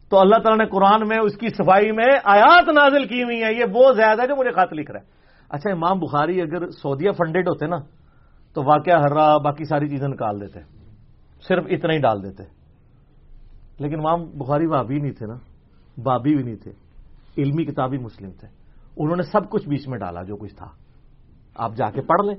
تو 0.09 0.19
اللہ 0.19 0.35
تعالیٰ 0.43 0.65
نے 0.65 0.65
قرآن 0.65 1.07
میں 1.07 1.17
اس 1.17 1.35
کی 1.35 1.49
صفائی 1.49 1.91
میں 1.91 2.17
آیات 2.23 2.69
نازل 2.69 3.07
کی 3.07 3.23
ہوئی 3.23 3.43
ہیں۔ 3.43 3.51
یہ 3.51 3.65
وہ 3.73 3.93
زیادہ 3.93 4.21
ہے 4.21 4.27
جو 4.27 4.35
مجھے 4.35 4.51
خط 4.51 4.73
لکھ 4.73 4.91
رہا 4.91 4.99
ہے۔ 4.99 5.05
اچھا 5.49 5.71
امام 5.71 5.99
بخاری 5.99 6.41
اگر 6.41 6.69
سعودیہ 6.69 7.11
فنڈیڈ 7.11 7.47
ہوتے 7.47 7.67
نا، 7.67 7.77
تو 8.53 8.63
واقعہ 8.63 8.99
ہررا 8.99 9.37
باقی 9.37 9.65
ساری 9.65 9.89
چیزیں 9.89 10.07
نکال 10.07 10.41
دیتے۔ 10.41 10.59
صرف 11.47 11.65
اتنا 11.69 11.93
ہی 11.93 11.99
ڈال 11.99 12.23
دیتے۔ 12.23 12.43
لیکن 13.79 13.99
امام 13.99 14.25
بخاری 14.25 14.67
بھابی 14.67 14.99
نہیں 14.99 15.11
تھے 15.11 15.25
نا۔ 15.25 15.52
بابی 15.97 16.35
بھی 16.35 16.43
نہیں 16.43 16.55
تھے، 16.55 16.71
علمی 17.37 17.65
کتابی 17.65 17.97
مسلم 17.97 18.31
تھے۔ 18.31 18.47
انہوں 18.97 19.15
نے 19.15 19.23
سب 19.23 19.49
کچھ 19.49 19.69
بیچ 19.69 19.87
میں 19.87 19.99
ڈالا، 19.99 20.23
جو 20.23 20.35
کچھ 20.35 20.55
تھا۔ 20.55 20.67
آپ 21.55 21.75
جا 21.75 21.89
کے 21.89 22.01
پڑھ 22.01 22.25
لیں۔ 22.25 22.35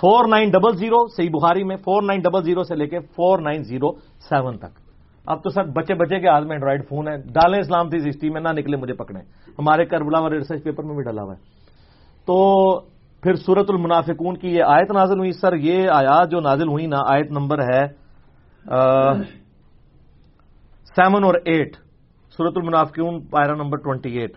فور 0.00 0.28
نائن 0.28 0.50
ڈبل 0.50 0.76
زیرو 0.76 1.06
صحیح 1.16 1.30
بخاری 1.30 1.64
میں 1.64 1.76
فور 1.76 2.02
نائن 2.02 2.20
ڈبل 2.20 2.44
زیرو 2.44 2.62
سے 2.62 2.74
لے 2.74 2.86
کے 2.86 3.00
فور 3.00 3.38
نائن 3.38 3.62
زیرو 3.62 3.92
سیون 4.28 4.58
تک۔ 4.58 4.78
اب 5.26 5.44
تو 5.44 5.50
سر 5.50 5.64
بچے 5.64 5.94
بچے 5.94 6.20
کے 6.20 6.28
ہاتھ 6.28 6.44
میں 6.44 6.52
اینڈرائڈ 6.52 6.88
فون 6.88 7.08
ہے۔ 7.08 7.16
ڈالیں 7.16 7.58
اسلام 7.58 7.88
تھی 7.90 8.10
سسٹی 8.10 8.30
میں، 8.30 8.40
نہ 8.40 8.48
نکلے 8.48 8.76
مجھے 8.76 8.94
پکڑے 8.94 9.20
ہمارے 9.58 9.84
کربلا 9.84 10.20
والے 10.20 10.36
ریسرچ 10.36 10.64
پیپر 10.64 10.84
میں 10.84 10.94
بھی 10.94 11.02
ڈالا 11.02 11.22
ہوا 11.22 11.34
ہے۔ 11.34 11.42
تو 12.26 12.80
پھر 13.22 13.34
سورت 13.34 13.66
المنافقون 13.68 14.36
کی 14.36 14.48
یہ 14.48 14.62
آیت 14.66 14.90
نازل 14.90 15.18
ہوئی۔ 15.18 15.32
سر، 15.32 15.54
یہ 15.54 15.88
آیات 15.90 16.30
جو 16.30 16.40
نازل 16.40 16.68
ہوئی 16.68 16.86
نا، 16.86 16.96
آیت 17.06 17.30
نمبر 17.30 17.58
ہے 17.60 17.86
سیون 20.96 21.24
اور 21.24 21.34
ایٹ 21.44 21.76
سورت 22.34 22.56
المنافقون 22.56 23.20
پائرا 23.30 23.54
نمبر 23.54 23.78
ٹوینٹی 23.78 24.10
ایٹ 24.18 24.36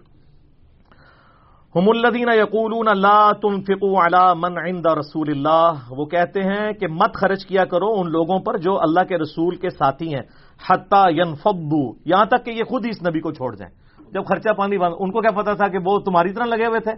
ہم 1.76 1.88
الدین 1.90 2.30
یقول 2.38 2.74
اللہ 2.90 3.32
تم 3.42 3.60
فکو 3.62 3.90
من 4.38 4.58
عند 4.60 4.86
رسول 5.00 5.30
اللہ. 5.30 5.80
وہ 5.92 6.06
کہتے 6.06 6.44
ہیں 6.44 6.72
کہ 6.74 6.88
مت 6.90 7.16
خرچ 7.16 7.46
کیا 7.46 7.66
کرو 7.72 7.90
ان 8.00 8.12
لوگوں 8.12 8.40
پر 8.46 8.58
جو 8.66 8.78
اللہ 8.82 9.08
کے 9.10 9.18
رسول 9.18 9.56
کے 9.56 9.70
ساتھی 9.70 10.14
ہیں. 10.14 10.22
حتہ 10.60 11.04
ین 11.12 11.34
فبو 11.44 11.82
یہاں 12.06 12.26
تک 12.26 12.46
کہ 12.46 12.52
یہ 12.52 12.64
خود 12.70 12.86
ہی 12.86 12.90
اس 12.90 13.02
نبی 13.08 13.20
کو 13.20 13.32
چھوڑ 13.32 13.56
جائیں. 13.56 13.74
جب 14.14 14.26
خرچہ 14.26 14.54
پانی 14.58 14.78
بند، 14.78 14.94
ان 15.00 15.12
کو 15.12 15.22
کیا 15.22 15.32
پتا 15.32 15.54
تھا 15.54 15.68
کہ 15.68 15.80
وہ 15.86 15.98
تمہاری 16.06 16.34
طرح 16.34 16.46
لگے 16.46 16.66
ہوئے 16.68 16.80
تھے؟ 16.80 16.94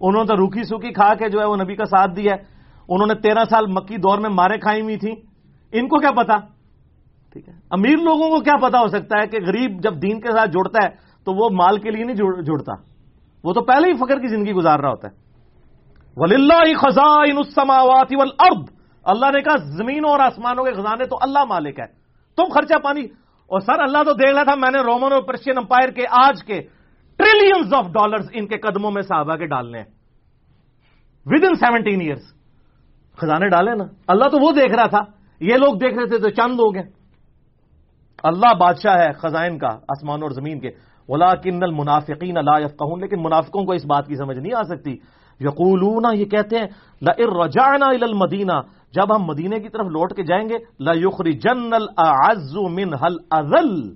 انہوں 0.00 0.22
نے 0.22 0.28
تو 0.28 0.36
روکھی 0.36 0.64
سوکھی 0.64 0.92
کھا 0.92 1.12
کے 1.20 1.28
جو 1.28 1.40
ہے 1.40 1.44
وہ 1.44 1.56
نبی 1.56 1.74
کا 1.76 1.84
ساتھ 1.86 2.16
دیا 2.16 2.34
ہے. 2.34 2.40
انہوں 2.88 3.06
نے 3.06 3.14
تیرہ 3.20 3.44
سال 3.50 3.66
مکی 3.76 3.96
دور 4.00 4.18
میں 4.18 4.30
مارے 4.40 4.58
کھائی 4.64 4.80
ہوئی 4.80 4.98
تھی 4.98 5.12
ان 5.72 5.88
کو 5.88 6.00
کیا 6.00 6.10
پتا؟ 6.16 6.36
ٹھیک 7.34 7.48
ہے۔ 7.48 7.54
امیر 7.70 7.96
لوگوں 7.96 8.30
کو 8.30 8.40
کیا 8.40 8.56
پتا 8.56 8.78
ہو 8.78 8.88
سکتا 8.88 9.22
ہے 9.22 9.26
کہ 9.26 9.38
غریب 9.46 9.82
جب 9.82 10.02
دین 10.02 10.20
کے 10.20 10.32
ساتھ 10.32 10.50
جڑتا 10.50 10.86
ہے 10.86 10.90
تو 11.24 11.32
وہ 11.32 11.50
مال 11.50 11.78
کے 11.78 11.90
لیے 11.90 12.04
نہیں 12.04 12.16
جڑتا۔ 12.42 12.72
وہ 13.44 13.52
تو 13.52 13.60
پہلے 13.60 13.88
ہی 13.88 13.94
فخر 13.94 14.20
کی 14.20 14.28
زندگی 14.28 14.52
گزار 14.52 14.78
رہا 14.78 14.88
ہوتا 14.88 15.08
ہے۔ 15.08 15.14
ولی 16.16 16.34
اللہ 16.34 16.76
خزان 16.76 17.34
اللہ 19.04 19.26
نے 19.26 19.40
کہا، 19.42 19.56
زمینوں 19.56 20.10
اور 20.10 20.20
آسمانوں 20.20 20.64
کے 20.64 20.72
خزانے 20.72 21.04
تو 21.04 21.16
اللہ 21.20 21.44
مالک 21.44 21.80
ہے۔ 21.80 21.86
تم 22.36 22.44
خرچہ 22.54 22.78
پانی۔ 22.84 23.04
اور 23.46 23.60
سر، 23.60 23.80
اللہ 23.80 23.98
تو 24.02 24.12
دیکھ 24.12 24.34
رہا 24.34 24.42
تھا، 24.42 24.54
میں 24.54 24.70
نے 24.70 24.78
رومن 24.78 25.12
اور 25.12 25.22
پرشین 25.22 25.58
امپائر 25.58 25.90
کے 25.90 26.02
آج 26.10 26.44
کے 26.44 26.62
ٹریلینز 27.16 27.74
آف 27.74 27.86
ڈالرز 27.86 28.26
ان 28.32 28.46
کے 28.46 28.58
قدموں 28.58 28.90
میں 28.90 29.02
صحابہ 29.02 29.36
کے 29.36 29.46
ڈالنے 29.46 29.78
ہیں۔ 29.78 29.86
ود 31.26 31.44
ان 31.44 31.54
سیونٹین 31.54 32.00
ایئرس 32.00 32.22
خزانے 33.16 33.48
ڈالے 33.48 33.74
نا۔ 33.74 33.84
اللہ 34.08 34.24
تو 34.24 34.38
وہ 34.40 34.52
دیکھ 34.52 34.74
رہا 34.74 34.86
تھا۔ 34.86 35.00
یہ 35.40 35.54
لوگ 35.54 35.74
دیکھ 35.74 35.98
رہے 35.98 36.06
تھے 36.06 36.18
تو 36.18 36.28
چند 36.28 36.52
لوگ 36.52 36.76
ہیں 36.76 37.03
اللہ 38.24 38.54
بادشاہ 38.54 38.98
ہے 38.98 39.12
خزائن 39.12 39.58
کا، 39.58 39.68
آسمان 39.68 40.22
اور 40.22 40.30
زمین 40.30 40.60
کے۔ 40.60 40.68
ولا 41.08 41.34
کن 41.34 41.62
المنافقین 41.62 42.36
اللہ 42.36 42.64
یفقہون، 42.64 43.00
لیکن 43.00 43.16
منافقوں 43.22 43.64
کو 43.64 43.72
اس 43.72 43.86
بات 43.86 44.06
کی 44.06 44.16
سمجھ 44.16 44.38
نہیں 44.38 44.52
آ 44.58 44.62
سکتی۔ 44.62 44.96
یقولون، 45.40 46.02
یہ 46.14 46.24
کہتے 46.24 46.56
ہیں 46.56 46.66
رجعنا 47.44 47.86
الى 47.86 48.02
المدینہ، 48.02 48.52
جب 48.92 49.16
ہم 49.16 49.22
مدینے 49.22 49.60
کی 49.60 49.68
طرف 49.68 49.86
لوٹ 49.86 50.12
کے 50.12 50.22
جائیں 50.22 50.48
گے 50.48 50.54
لَيُخْرِجَنَّ 50.80 51.74
الْأَعَزُّ 51.74 52.70
مِنْهَا 52.70 53.06
الْأَذَلْ 53.06 53.94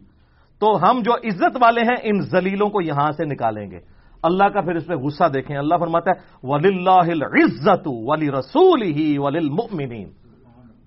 تو 0.61 0.91
ہم 0.91 1.01
جو 1.05 1.14
عزت 1.14 1.57
والے 1.61 1.81
ہیں، 1.81 1.97
ان 2.03 2.20
زلیلوں 2.20 2.68
کو 2.68 2.83
یہاں 2.83 3.11
سے 3.11 3.24
نکالیں 3.24 3.70
گے۔ 3.70 3.79
اللہ 4.22 4.45
کا 4.45 4.61
پھر 4.61 4.74
اس 4.74 4.87
پہ 4.87 4.95
غصہ 4.95 5.24
دیکھیں۔ 5.35 5.57
اللہ 5.57 5.74
فرماتا 5.81 6.11
ہے 6.11 6.47
ولی 6.53 6.68
اللہ 6.68 7.24
عزت 7.24 7.83
ولی 7.87 8.31
رسول 8.31 8.83
ہی 8.83 9.18
ولی 9.18 9.39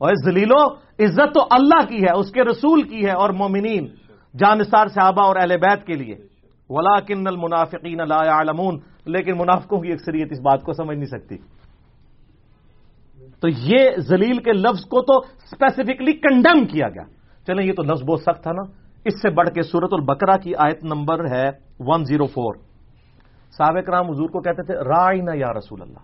اور 0.01 0.13
زلیلو 0.25 0.67
عزت 0.99 1.33
تو 1.33 1.47
اللہ 1.51 1.89
کی 1.89 2.03
ہے، 2.03 2.11
اس 2.11 2.31
کے 2.31 2.43
رسول 2.43 2.81
کی 2.81 3.05
ہے 3.05 3.11
اور 3.11 3.29
مومنین 3.29 3.87
جانسار 4.39 4.87
صحابہ 4.87 5.25
اور 5.25 5.35
اہل 5.35 5.57
بیت 5.57 5.85
کے 5.85 5.93
لیے۔ 5.93 6.15
ولا 6.69 6.99
کن 6.99 7.27
المنافقین 7.27 7.97
لا 8.07 8.25
يعلمون 8.25 8.79
لیکن 9.05 9.37
منافقوں 9.37 9.79
کی 9.79 9.91
اکثریت 9.91 10.27
اس 10.31 10.39
بات 10.39 10.63
کو 10.63 10.73
سمجھ 10.73 10.97
نہیں 10.97 11.19
سکتی۔ 11.19 11.37
تو 13.39 13.47
یہ 13.47 13.89
زلیل 13.97 14.37
کے 14.37 14.53
لفظ 14.53 14.85
کو 14.85 15.01
تو 15.01 15.17
اسپیسیفکلی 15.17 16.13
کنڈم 16.13 16.65
کیا 16.65 16.89
گیا۔ 16.89 17.03
چلیں، 17.47 17.65
یہ 17.65 17.73
تو 17.73 17.83
لفظ 17.83 18.03
بہت 18.03 18.19
سخت 18.19 18.43
تھا 18.43 18.51
نا۔ 18.51 18.61
اس 19.05 19.21
سے 19.21 19.29
بڑھ 19.29 19.49
کے 19.49 19.61
سورت 19.61 19.89
البکرا 19.91 20.37
کی 20.37 20.55
آیت 20.55 20.83
نمبر 20.83 21.31
ہے 21.31 21.49
ون 21.79 22.05
زیرو 22.05 22.25
فور 22.25 22.55
سابق 23.51 23.89
رام 23.89 24.11
حضور 24.11 24.29
کو 24.29 24.41
کہتے 24.41 24.63
تھے 24.63 24.73
رائے 24.73 25.21
نہ 25.21 25.31
یا 25.35 25.53
رسول 25.53 25.81
اللہ۔ 25.81 25.99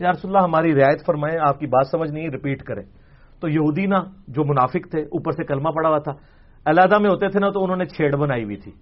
یا 0.00 0.10
رسول 0.10 0.36
اللہ، 0.36 0.46
ہماری 0.46 0.74
رعایت 0.74 1.06
فرمائے 1.06 1.38
آپ 1.48 1.58
کی 1.58 1.66
بات 1.66 1.86
سمجھ 1.86 2.10
نہیں 2.10 2.28
ریپیٹ 2.28 2.62
کریں۔ 2.62 2.99
تو 3.40 3.48
یہودی 3.48 3.86
نا 3.86 4.02
جو 4.28 4.44
منافق 4.44 4.90
تھے، 4.90 5.00
اوپر 5.00 5.32
سے 5.32 5.44
کلمہ 5.44 5.68
پڑا 5.68 5.88
ہوا 5.88 5.98
تھا۔ 5.98 6.12
علیحدہ 6.66 6.98
میں 6.98 7.10
ہوتے 7.10 7.28
تھے 7.28 7.40
نا 7.40 7.50
تو 7.50 7.64
انہوں 7.64 7.76
نے 7.76 7.84
چھیڑ 7.84 8.16
بنائی 8.16 8.44
ہوئی 8.44 8.56
تھی۔ 8.56 8.72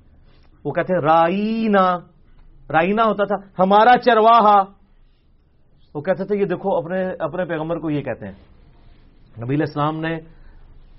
وہ 0.64 0.72
کہتے 0.72 0.94
ہیں 0.94 1.00
رائنا 1.00 1.96
رائنا 2.72 3.04
ہوتا 3.04 3.24
تھا، 3.24 3.62
ہمارا 3.62 3.98
چرواہا۔ 3.98 4.62
وہ 5.94 6.00
کہتے 6.00 6.24
تھے، 6.24 6.36
یہ 6.36 6.44
دیکھو، 6.44 6.76
اپنے 6.76 7.08
اپنے 7.18 7.44
پیغمبر 7.44 7.78
کو 7.78 7.90
یہ 7.90 8.02
کہتے 8.02 8.26
ہیں۔ 8.26 8.34
نبی 9.44 9.62
اسلام 9.62 10.00
نے 10.00 10.18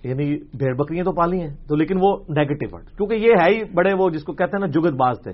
یعنی 0.04 0.38
بھیڑ 0.38 0.76
بکریاں 0.76 1.04
تو 1.04 1.12
پالی 1.12 1.42
ہیں، 1.42 1.56
تو 1.68 1.76
لیکن 1.76 1.98
وہ 2.02 2.18
نیگیٹو 2.30 2.76
ورڈ 2.76 2.86
کیونکہ 2.86 3.16
یہ 3.16 3.32
ہے 3.42 3.56
ہی 3.56 3.64
بڑے 3.74 3.94
وہ 3.94 4.10
جس 4.10 4.24
کو 4.24 4.34
کہتے 4.34 4.58
ہیں 4.58 4.60
نا 4.60 4.68
جگت 4.68 4.94
باز 4.94 5.18
تھے۔ 5.24 5.32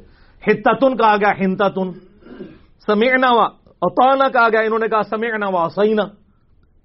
ہتا 0.48 0.74
تن 0.74 0.98
کہا 0.98 1.18
گیا 1.18 1.32
ہنتا 1.40 1.70
تن 1.70 1.92
سمیعنا 2.86 3.32
وا 3.32 3.46
اوتانا 3.66 4.30
کہا 4.30 4.50
گیا، 4.50 4.60
انہوں 4.60 4.80
نے 4.80 4.88
کہا 4.88 5.02
سمیعنا 5.02 5.50
وا 5.50 5.68
سینا 5.76 6.04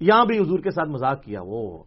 یہاں 0.01 0.25
بھی 0.25 0.39
حضور 0.39 0.59
کے 0.59 0.71
ساتھ 0.71 0.89
مذاق 0.89 1.23
کیا، 1.23 1.41
وہ۔ 1.43 1.79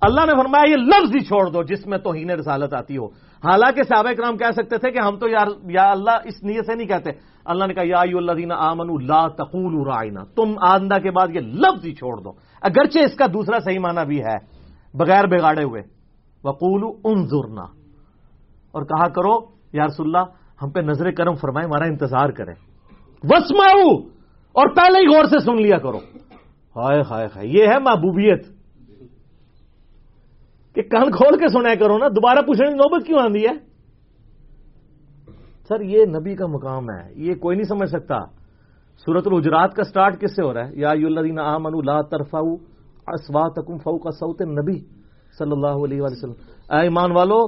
اللہ 0.00 0.20
نے 0.26 0.32
فرمایا، 0.32 0.70
یہ 0.70 0.76
لفظ 0.76 1.14
ہی 1.14 1.20
چھوڑ 1.20 1.50
دو 1.50 1.62
جس 1.62 1.86
میں 1.86 1.98
توہین 1.98 2.30
رسالت 2.30 2.74
آتی 2.74 2.96
ہو۔ 2.96 3.06
حالانکہ 3.44 3.82
صحابہ 3.82 4.12
کرام 4.12 4.36
کہہ 4.36 4.50
سکتے 4.50 4.78
تھے 4.78 4.90
کہ 4.90 4.98
ہم 4.98 5.16
تو 5.16 5.28
یار 5.28 5.46
یا 5.70 5.90
اللہ 5.90 6.10
اس 6.24 6.42
نیت 6.42 6.66
سے 6.66 6.74
نہیں 6.74 6.88
کہتے۔ 6.88 7.10
اللہ 7.44 7.64
نے 7.64 7.74
کہا، 7.74 7.82
یا 7.86 8.00
اللہ 8.00 8.32
دینا 8.32 8.54
آمن 8.58 9.04
لا 9.06 9.28
تقول 9.28 9.88
رائنا۔ 9.88 10.24
تم 10.24 10.54
آندہ 10.60 10.94
کے 10.94 11.10
بعد 11.10 11.28
یہ 11.34 11.40
لفظ 11.40 11.84
ہی 11.84 11.94
چھوڑ 11.94 12.20
دو۔ 12.20 12.30
اگرچہ 12.62 12.98
اس 12.98 13.14
کا 13.14 13.26
دوسرا 13.26 13.58
صحیح 13.58 13.78
معنی 13.78 14.06
بھی 14.06 14.24
ہے، 14.24 14.36
بغیر 14.94 15.26
بگاڑے 15.26 15.64
ہوئے۔ 15.64 15.82
وقول 16.44 16.96
انظرنا۔ 17.04 17.62
اور 18.72 18.82
کہا 18.82 19.08
کرو، 19.08 19.38
یا 19.72 19.86
رسول 19.86 20.06
اللہ، 20.06 20.26
ہم 20.62 20.70
پہ 20.70 20.80
نظر 20.80 21.10
کرم 21.10 21.34
فرمائے 21.34 21.66
ہمارا 21.66 21.84
انتظار 21.84 22.28
کریں۔ 22.28 22.54
وسماؤ 23.22 23.96
اور 24.52 24.74
پہلے 24.74 24.98
ہی 24.98 25.16
غور 25.16 25.24
سے 25.24 25.38
سن 25.38 25.62
لیا 25.62 25.78
کرو۔ 25.78 25.98
ہائے 26.76 27.02
ہائے 27.10 27.26
ہائے، 27.26 27.48
یہ 27.48 27.66
ہے 27.66 27.78
محبوبیت۔ 27.78 28.46
کہ 30.74 30.82
کان 30.82 31.10
کھول 31.10 31.38
کے 31.38 31.48
سنا 31.48 31.74
کرو 31.74 31.98
نا، 31.98 32.08
دوبارہ 32.08 32.38
پوچھنے 32.38 32.68
کی 32.68 32.74
نوبت 32.74 33.06
کیوں 33.06 33.18
آندی 33.18 33.46
ہے؟ 33.46 33.74
سر، 35.68 35.80
یہ 35.80 36.04
نبی 36.04 36.34
کا 36.34 36.46
مقام 36.46 36.90
ہے، 36.90 37.12
یہ 37.16 37.34
کوئی 37.34 37.56
نہیں 37.56 37.68
سمجھ 37.68 37.88
سکتا۔ 37.88 38.20
سورت 38.98 39.26
الحجرات 39.26 39.74
کا 39.74 39.84
سٹارٹ 39.84 40.20
کس 40.20 40.36
سے 40.36 40.42
ہو 40.42 40.54
رہا 40.54 40.68
ہے؟ 40.68 40.74
یا 40.74 40.88
یادین 40.94 41.38
آمن 41.38 41.72
لا 41.84 42.02
ترفاؤ 42.02 42.54
اسوا 43.06 43.48
تکم 43.48 43.78
فو 43.78 43.98
کا 43.98 44.10
سعود 44.10 44.40
نبی 44.40 44.80
صلی 45.38 45.52
اللہ 45.52 45.84
علیہ 45.84 46.02
وسلم۔ 46.02 46.32
اے 46.70 46.82
ایمان 46.82 47.12
والو، 47.12 47.46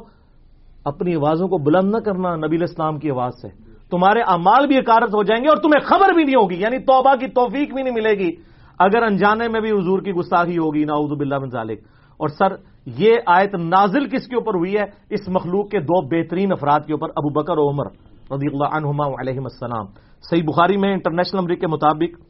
اپنی 0.84 1.14
آوازوں 1.14 1.48
کو 1.48 1.58
بلند 1.58 1.94
نہ 1.94 1.98
کرنا 1.98 2.36
نبی 2.36 2.56
الاسلام 2.56 2.98
کی 2.98 3.10
آواز 3.10 3.32
سے۔ 3.42 3.48
تمہارے 3.90 4.20
امال 4.20 4.66
بھی 4.66 4.78
اکارت 4.78 5.14
ہو 5.14 5.22
جائیں 5.22 5.44
گے 5.44 5.48
اور 5.48 5.56
تمہیں 5.56 5.86
خبر 5.86 6.14
بھی 6.14 6.24
نہیں 6.24 6.42
ہوگی 6.42 6.56
یعنی 6.56 6.78
توبہ 6.78 7.14
کی 7.14 7.26
توفیق 7.26 7.74
بھی 7.74 7.82
نہیں 7.82 7.94
ملے 7.94 8.12
گی۔ 8.12 8.55
اگر 8.78 9.02
انجانے 9.02 9.48
میں 9.48 9.60
بھی 9.60 9.70
حضور 9.70 10.02
کی 10.02 10.12
گستاخی 10.12 10.58
ہوگی 10.58 10.84
ناؤد 10.84 11.18
باللہ 11.18 11.34
بن 11.34 11.50
ذالک۔ 11.50 11.80
اور 12.16 12.28
سر، 12.28 12.54
یہ 12.86 13.14
آیت 13.26 13.54
نازل 13.54 14.08
کس 14.08 14.26
کے 14.26 14.34
اوپر 14.34 14.54
ہوئی 14.54 14.74
ہے؟ 14.74 14.84
اس 15.10 15.28
مخلوق 15.28 15.70
کے 15.70 15.80
دو 15.80 16.08
بہترین 16.08 16.52
افراد 16.52 16.80
کے 16.86 16.92
اوپر، 16.92 17.08
ابو 17.08 17.28
بکر 17.28 17.54
و 17.56 17.70
عمر 17.70 17.86
رضی 18.34 18.46
اللہ 18.52 18.64
عنہما 18.64 19.06
علیہ 19.06 19.38
السلام۔ 19.38 19.86
صحیح 20.30 20.42
بخاری 20.42 20.76
میں 20.76 20.92
انٹرنیشنل 20.92 21.38
امریک 21.38 21.60
کے 21.60 21.66
مطابق 21.66 22.20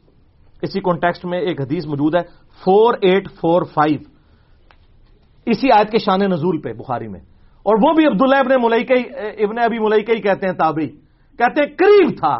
اسی 0.61 0.79
کانٹیکسٹ 0.79 1.25
میں 1.25 1.39
ایک 1.39 1.61
حدیث 1.61 1.85
موجود 1.85 2.15
ہے 2.15 2.21
فور 2.65 2.93
ایٹ 3.01 3.31
فور 3.31 3.61
فائیو 3.63 3.99
اسی 5.45 5.71
آیت 5.71 5.89
کے 5.91 5.97
شان 5.97 6.19
نزول 6.19 6.61
پہ، 6.61 6.73
بخاری 6.73 7.07
میں۔ 7.07 7.19
اور 7.63 7.75
وہ 7.87 7.93
بھی 7.93 8.05
عبداللہ 8.07 8.35
ابن 8.35 8.63
ملئی 8.63 9.03
ابن 9.43 9.57
ابھی 9.57 9.79
ملئی 9.79 10.15
ہی 10.15 10.21
کہتے 10.21 10.47
ہیں، 10.47 10.53
تابعی۔ 10.53 10.87
کہتے 11.37 11.61
ہیں، 11.61 11.67
قریب 11.77 12.09
تھا 12.17 12.37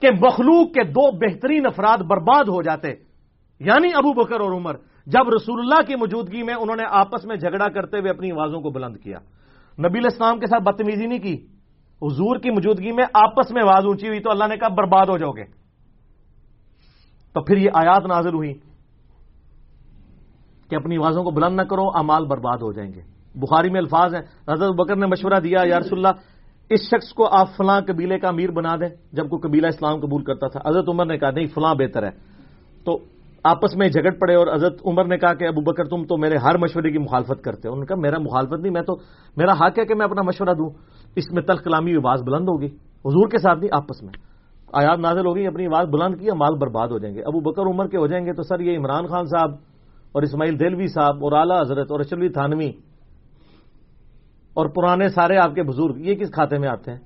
کہ 0.00 0.08
مخلوق 0.26 0.72
کے 0.72 0.82
دو 0.82 1.10
بہترین 1.10 1.66
افراد 1.66 1.98
برباد 1.98 2.44
ہو 2.44 2.62
جاتے۔ 2.62 3.11
یعنی 3.64 3.88
ابو 3.94 4.24
بکر 4.24 4.40
اور 4.40 4.52
عمر، 4.52 4.74
جب 5.06 5.28
رسول 5.36 5.60
اللہ 5.60 5.82
کی 5.86 5.96
موجودگی 5.96 6.42
میں 6.42 6.54
انہوں 6.54 6.76
نے 6.76 6.82
آپس 6.90 7.24
میں 7.24 7.36
جھگڑا 7.36 7.68
کرتے 7.68 7.98
ہوئے 7.98 8.10
اپنی 8.10 8.32
آوازوں 8.32 8.60
کو 8.60 8.70
بلند 8.70 8.96
کیا۔ 8.96 9.18
نبی 9.78 9.98
الاسلام 9.98 10.38
کے 10.38 10.46
ساتھ 10.46 10.62
بدتمیزی 10.62 11.06
نہیں 11.06 11.18
کی۔ 11.18 11.34
حضور 12.02 12.36
کی 12.38 12.50
موجودگی 12.50 12.92
میں 12.92 13.04
آپس 13.14 13.50
میں 13.50 13.62
آواز 13.62 13.84
اونچی 13.84 14.08
ہوئی 14.08 14.20
تو 14.20 14.30
اللہ 14.30 14.44
نے 14.48 14.56
کہا، 14.56 14.68
برباد 14.68 15.06
ہو 15.06 15.18
جاؤ 15.18 15.30
گے۔ 15.30 15.44
تو 17.34 17.42
پھر 17.42 17.56
یہ 17.56 17.70
آیات 17.74 18.06
نازل 18.06 18.34
ہوئی 18.34 18.54
کہ 20.70 20.76
اپنی 20.76 20.96
آوازوں 20.96 21.24
کو 21.24 21.30
بلند 21.30 21.56
نہ 21.56 21.62
کرو 21.62 21.84
امال 21.94 22.24
برباد 22.24 22.56
ہو 22.56 22.72
جائیں 22.72 22.92
گے۔ 22.92 23.00
بخاری 23.34 23.70
میں 23.70 23.80
الفاظ 23.80 24.14
ہیں، 24.14 24.22
حضرت 24.48 24.74
بکر 24.74 24.96
نے 24.96 25.06
مشورہ 25.06 25.40
دیا، 25.40 25.60
یا 25.64 25.78
رسول 25.78 26.06
اللہ، 26.06 26.20
اس 26.70 26.80
شخص 26.80 27.12
کو 27.12 27.28
آپ 27.38 27.48
فلاں 27.56 27.80
قبیلے 27.80 28.18
کا 28.18 28.28
امیر 28.28 28.50
بنا 28.50 28.76
دیں۔ 28.76 28.88
جب 29.12 29.28
کوئی 29.30 29.48
قبیلہ 29.48 29.66
اسلام 29.66 30.00
قبول 30.00 30.24
کرتا 30.24 30.48
تھا، 30.48 30.70
حضرت 30.70 30.88
عمر 30.88 31.06
نے 31.06 31.18
کہا، 31.18 31.30
نہیں، 31.30 31.46
فلاں 31.46 31.74
بہتر 31.74 32.02
ہے۔ 32.02 32.10
تو 32.84 32.98
آپس 33.44 33.76
میں 33.76 33.88
جھگڑ 33.88 34.10
پڑے 34.10 34.34
اور 34.34 34.46
حضرت 34.54 34.82
عمر 34.86 35.04
نے 35.04 35.18
کہا 35.18 35.34
کہ 35.34 35.48
ابو 35.48 35.60
بکر 35.60 35.84
تم 35.84 36.04
تو 36.04 36.16
میرے 36.16 36.36
ہر 36.36 36.58
مشورے 36.58 36.92
کی 36.92 36.98
مخالفت 36.98 37.42
کرتے 37.44 37.68
انہوں 37.68 37.80
نے 37.80 37.86
کہا، 37.86 37.96
میرا 37.96 38.18
مخالفت 38.18 38.60
نہیں، 38.60 38.72
میں 38.72 38.82
تو 38.82 38.94
میرا 39.36 39.52
حق 39.52 39.78
ہے 39.78 39.84
کہ 39.84 39.94
میں 39.94 40.06
اپنا 40.06 40.22
مشورہ 40.22 40.54
دوں۔ 40.54 40.70
اس 41.16 41.32
میں 41.32 41.42
تلخ 41.42 41.64
کلامی 41.64 41.94
آواز 41.94 42.22
بلند 42.22 42.48
ہوگی۔ 42.48 42.66
حضور 43.04 43.28
کے 43.28 43.38
ساتھ 43.38 43.58
نہیں، 43.58 43.68
آپس 43.72 44.02
میں۔ 44.02 44.12
آیات 44.72 44.98
نازل 44.98 45.26
ہوگی 45.26 45.46
اپنی 45.46 45.66
آواز 45.66 45.88
بلند 45.88 46.14
کی، 46.20 46.30
مال 46.30 46.54
برباد 46.54 46.88
ہو 46.88 46.98
جائیں 46.98 47.16
گے۔ 47.16 47.22
ابو 47.22 47.40
بکر 47.40 47.62
عمر 47.62 47.88
کے 47.88 47.96
ہو 47.96 48.06
جائیں 48.06 48.26
گے 48.26 48.32
تو 48.32 48.42
سر 48.42 48.60
یہ 48.60 48.78
عمران 48.78 49.06
خان 49.06 49.24
صاحب 49.24 49.50
اور 50.12 50.22
اسماعیل 50.22 50.60
دلوی 50.60 50.86
صاحب 50.86 51.24
اور 51.24 51.32
اعلیٰ 51.32 51.60
حضرت 51.60 51.90
اور 51.90 52.00
اشلوی 52.00 52.28
تھانوی 52.28 52.68
اور 54.54 54.66
پرانے 54.66 55.08
سارے 55.08 55.36
آپ 55.36 55.54
کے 55.54 55.62
بزرگ، 55.62 55.94
یہ 55.96 56.14
کس 56.14 56.30
کھاتے 56.30 56.58
میں 56.58 56.68
آتے 56.68 56.90
ہیں؟ 56.90 56.98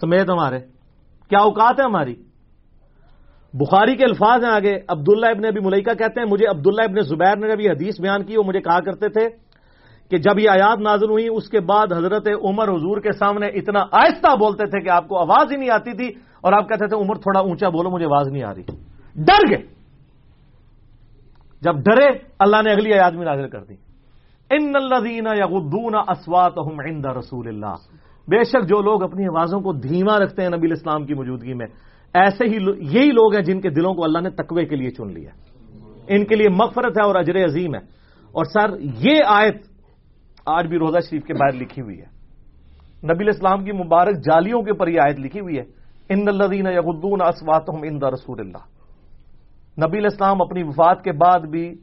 سمیت 0.00 0.30
ہمارے۔ 0.30 0.60
کیا 1.28 1.38
اوقات 1.38 1.80
ہے 1.80 1.84
ہماری؟ 1.84 2.14
بخاری 3.54 3.96
کے 3.96 4.04
الفاظ 4.04 4.44
ہیں 4.44 4.52
آگے۔ 4.52 4.78
عبداللہ 4.88 5.26
ابن 5.26 5.44
ابھی 5.44 5.60
ملکہ 5.60 5.94
کہتے 5.94 6.20
ہیں، 6.20 6.28
مجھے 6.30 6.46
عبداللہ 6.46 6.82
ابن 6.82 7.00
زبیر 7.00 7.36
نے 7.36 7.48
جب 7.48 7.60
یہ 7.60 7.70
حدیث 7.70 8.00
بیان 8.00 8.24
کی، 8.24 8.36
وہ 8.36 8.42
مجھے 8.46 8.60
کہا 8.60 8.80
کرتے 8.80 9.08
تھے 9.08 9.28
کہ 10.10 10.18
جب 10.18 10.38
یہ 10.38 10.50
آیات 10.50 10.78
نازل 10.78 11.10
ہوئی 11.10 11.26
اس 11.30 11.48
کے 11.48 11.60
بعد 11.60 11.92
حضرت 11.92 12.28
عمر 12.44 12.68
حضور 12.68 13.00
کے 13.00 13.12
سامنے 13.12 13.46
اتنا 13.46 13.80
آہستہ 13.92 14.36
بولتے 14.36 14.66
تھے 14.66 14.80
کہ 14.80 14.88
آپ 14.88 15.08
کو 15.08 15.18
آواز 15.18 15.52
ہی 15.52 15.56
نہیں 15.56 15.70
آتی 15.70 15.96
تھی 15.96 16.20
اور 16.40 16.52
آپ 16.52 16.68
کہتے 16.68 16.86
تھے، 16.86 17.04
عمر 17.04 17.14
تھوڑا 17.14 17.40
اونچا 17.40 17.68
بولو، 17.68 17.90
مجھے 17.90 18.06
آواز 18.06 18.28
نہیں 18.28 18.42
آ 18.42 18.54
رہی. 18.54 18.62
ڈر 19.16 19.50
گئے۔ 19.50 19.62
جب 21.62 21.74
ڈرے، 21.76 22.18
اللہ 22.38 22.56
نے 22.64 22.72
اگلی 22.72 22.92
آیات 22.92 23.12
میں 23.12 23.24
نازل 23.24 23.48
کر 23.48 23.64
دی۔ 23.64 23.74
ان 24.50 24.76
الذین 24.76 25.26
یغضون 25.26 25.94
اصواتهم 26.08 26.80
عند 26.86 27.06
رسول 27.06 27.48
اللہ. 27.48 27.74
بے 28.28 28.44
شک 28.44 28.62
جو 28.62 28.82
لوگ 28.82 29.02
اپنی 29.02 29.24
آوازوں 29.24 29.60
کو 29.60 29.72
دھیما 29.72 30.18
رکھتے 30.18 30.42
ہیں 30.42 30.48
نبی 30.48 30.66
الاسلام 30.66 31.06
کی 31.06 31.14
موجودگی 31.14 31.54
میں 31.54 31.66
ایسے 32.14 32.44
ہی 32.44 32.56
یہی 32.78 33.10
لوگ 33.10 33.34
ہیں 33.34 33.42
جن 33.42 33.60
کے 33.60 33.70
دلوں 33.70 33.94
کو 33.94 34.04
اللہ 34.04 34.18
نے 34.18 34.30
تقوی 34.30 34.66
کے 34.66 34.76
لیے 34.76 34.90
چن 34.90 35.12
لیا 35.12 35.30
ان 36.08 36.24
کے 36.24 36.36
لیے 36.36 36.48
مغفرت 36.48 36.98
ہے 36.98 37.06
اور 37.06 37.14
اجر 37.14 37.44
عظیم 37.44 37.74
ہے۔ 37.74 37.80
اور 38.32 38.44
سر، 38.44 38.80
یہ 38.80 39.14
آیت 39.26 39.56
آج 40.46 40.66
بھی 40.66 40.78
روزہ 40.78 40.98
شریف 41.10 41.24
کے 41.24 41.34
باہر 41.34 41.60
لکھی 41.60 41.82
ہوئی 41.82 41.98
ہے۔ 41.98 42.06
نبی 43.06 43.24
الاسلام 43.24 43.64
کی 43.64 43.72
مبارک 43.72 44.14
جالیوں 44.14 44.62
کے 44.62 44.70
اوپر 44.70 44.88
یہ 44.88 45.00
آیت 45.00 45.20
لکھی 45.20 45.40
ہوئی 45.40 45.56
ہے۔ 45.56 45.62
ان 46.08 46.28
الدین 46.28 46.66
یغدون 46.66 47.22
اسواتهم 47.22 47.82
عند 47.84 48.02
رسول 48.02 48.40
اللہ۔ 48.40 48.58
نبی 49.86 49.98
الاسلام 49.98 50.42
اپنی 50.42 50.62
وفات 50.62 51.04
کے 51.04 51.12
بعد 51.12 51.40
بھی 51.40 51.74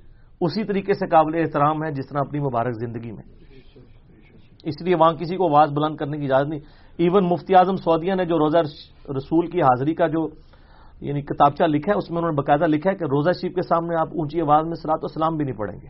اسی 0.42 0.64
طریقے 0.64 0.94
سے 0.94 1.08
قابل 1.08 1.36
احترام 1.36 1.84
ہے 1.84 1.92
جس 1.92 2.10
طرح 2.10 2.20
اپنی 2.20 2.40
مبارک 2.40 2.74
زندگی 2.74 3.12
میں۔ 3.12 3.24
اس 4.64 4.82
لیے 4.82 4.96
وہاں 4.96 5.14
کسی 5.14 5.36
کو 5.36 5.56
آواز 5.56 5.72
بلند 5.72 5.96
کرنے 5.96 6.18
کی 6.18 6.24
اجازت 6.24 6.50
نہیں۔ 6.50 6.60
ایون 7.00 7.26
مفتی 7.26 7.56
اعظم 7.56 7.76
سعودیہ 7.76 8.14
نے 8.14 8.26
جو 8.26 8.38
روزہ 8.40 8.58
رسول 9.18 9.48
کی 9.48 9.62
حاضری 9.62 9.94
کا 9.96 10.08
جو 10.08 10.28
یعنی 11.02 11.22
کتابچہ 11.22 11.64
لکھا 11.64 11.92
ہے، 11.92 11.98
اس 11.98 12.10
میں 12.10 12.18
انہوں 12.18 12.32
نے 12.32 12.36
باقاعدہ 12.36 12.68
لکھا 12.68 12.92
ہے 12.92 12.96
کہ 12.96 13.04
روزہ 13.04 13.30
شریف 13.42 13.56
کے 13.56 13.62
سامنے 13.62 13.96
آپ 13.96 14.08
اونچی 14.12 14.42
آواز 14.42 14.66
میں 14.66 14.76
سلاد 14.76 15.04
و 15.04 15.08
سلام 15.08 15.38
بھی 15.38 15.46
نہیں 15.46 15.56
پڑیں 15.56 15.80
گے۔ 15.82 15.88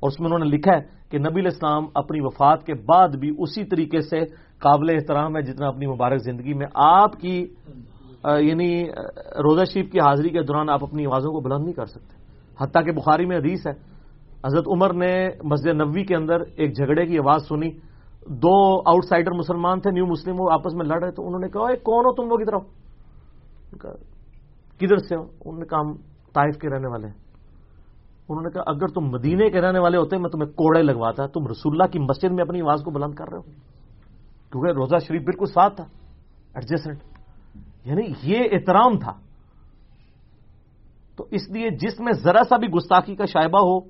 اور 0.00 0.10
اس 0.10 0.20
میں 0.20 0.26
انہوں 0.26 0.38
نے 0.38 0.56
لکھا 0.56 0.76
ہے 0.76 0.80
کہ 1.10 1.18
نبی 1.18 1.40
الاسلام 1.40 1.86
اپنی 1.94 2.20
وفات 2.20 2.64
کے 2.66 2.74
بعد 2.74 3.08
بھی 3.08 3.30
اسی 3.38 3.64
طریقے 3.64 4.00
سے 4.00 4.20
قابل 4.58 4.90
احترام 4.90 5.36
ہے 5.36 5.42
جتنا 5.42 5.68
اپنی 5.68 5.86
مبارک 5.86 6.18
زندگی 6.18 6.54
میں 6.54 6.66
آپ 6.74 7.20
کی 7.20 7.46
یعنی 8.40 8.84
روزہ 9.44 9.64
شریف 9.64 9.90
کی 9.92 9.98
حاضری 9.98 10.28
کے 10.28 10.42
دوران 10.42 10.68
آپ 10.68 10.84
اپنی 10.84 11.06
آوازوں 11.06 11.32
کو 11.32 11.40
بلند 11.40 11.64
نہیں 11.64 11.74
کر 11.74 11.86
سکتے۔ 11.86 12.14
حتیٰ 12.60 12.84
کہ 12.84 12.92
بخاری 12.92 13.26
میں 13.26 13.36
حدیث 13.36 13.66
ہے، 13.66 13.72
حضرت 14.46 14.64
عمر 14.68 14.94
نے 14.94 15.28
مسجد 15.44 15.80
نبوی 15.80 16.04
کے 16.04 16.16
اندر 16.16 16.40
ایک 16.56 16.76
جھگڑے 16.76 17.06
کی 17.06 17.18
آواز 17.18 17.48
سنی۔ 17.48 17.70
دو 18.30 18.78
آؤٹ 18.78 19.04
سائڈر 19.04 19.30
مسلمان 19.32 19.80
تھے 19.80 19.90
نیو 19.90 20.06
مسلم 20.06 20.40
وہ 20.40 20.50
آپس 20.52 20.74
میں 20.74 20.86
لڑ 20.86 21.02
رہے 21.02 21.10
تو 21.10 21.26
انہوں 21.26 21.40
نے 21.40 21.48
کہا، 21.48 21.62
اے، 21.62 21.76
کون 21.76 22.04
ہو 22.04 22.14
تم 22.14 22.28
لوگ 22.28 22.40
ادھر 22.40 22.80
کدھر 24.78 24.96
سے 24.96 25.16
ہو؟ 25.16 25.22
انہوں 25.22 25.58
نے 25.58 25.64
کہا، 25.64 25.80
ہم 25.80 25.92
طائف 26.32 26.58
کے 26.58 26.68
رہنے 26.68 26.88
والے 26.88 27.06
ہیں۔ 27.06 27.14
انہوں 28.28 28.42
نے 28.42 28.50
کہا، 28.50 28.62
اگر 28.66 28.86
تم 28.86 29.00
مدینے 29.00 29.50
کے 29.50 29.60
رہنے 29.60 29.78
والے 29.78 29.96
ہوتے، 29.96 30.16
میں 30.16 30.30
تمہیں 30.30 30.52
کوڑے 30.52 30.82
لگواتا، 30.82 31.26
تم 31.26 31.46
رسول 31.46 31.72
اللہ 31.72 31.92
کی 31.92 31.98
مسجد 31.98 32.32
میں 32.32 32.44
اپنی 32.44 32.60
آواز 32.60 32.82
کو 32.84 32.90
بلند 32.90 33.14
کر 33.14 33.24
رہے 33.28 33.38
ہو۔ 33.38 33.42
کیونکہ 34.52 34.72
روزہ 34.72 34.96
شریف 35.08 35.22
بالکل 35.22 35.46
ساتھ 35.46 35.76
تھا 35.76 35.84
ایڈجسٹنٹ 36.54 36.98
یعنی 37.84 38.02
یہ 38.22 38.38
احترام 38.52 38.98
تھا۔ 38.98 39.12
تو 41.16 41.26
اس 41.30 41.50
لیے 41.50 41.70
جس 41.70 42.00
میں 42.00 42.12
ذرا 42.12 42.42
سا 42.48 42.56
بھی 42.56 42.68
گستاخی 42.68 43.16
کا 43.16 43.24
شائبہ 43.24 43.58
ہو، 43.58 43.80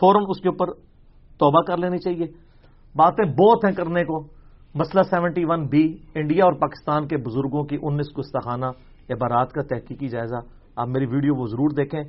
فوراً 0.00 0.24
اس 0.28 0.40
کے 0.40 0.48
اوپر 0.48 0.66
توبہ 1.38 1.62
کر 1.62 1.76
لینی 1.76 1.98
چاہیے۔ 1.98 2.45
باتیں 2.96 3.24
بہت 3.24 3.64
ہیں 3.64 3.72
کرنے 3.72 4.04
کو۔ 4.04 4.24
مسئلہ 4.74 5.02
سیونٹی 5.02 5.44
ون 5.44 5.66
بی، 5.66 5.96
انڈیا 6.14 6.44
اور 6.44 6.52
پاکستان 6.52 7.08
کے 7.08 7.16
بزرگوں 7.16 7.64
کی 7.64 7.76
انیس 7.82 8.18
گستاخانہ 8.18 8.66
عبارات 9.10 9.52
کا 9.52 9.62
تحقیقی 9.62 10.08
جائزہ۔ 10.08 10.36
آپ 10.76 10.88
میری 10.88 11.06
ویڈیو 11.06 11.34
وہ 11.34 11.46
ضرور 11.46 11.70
دیکھیں۔ 11.70 12.02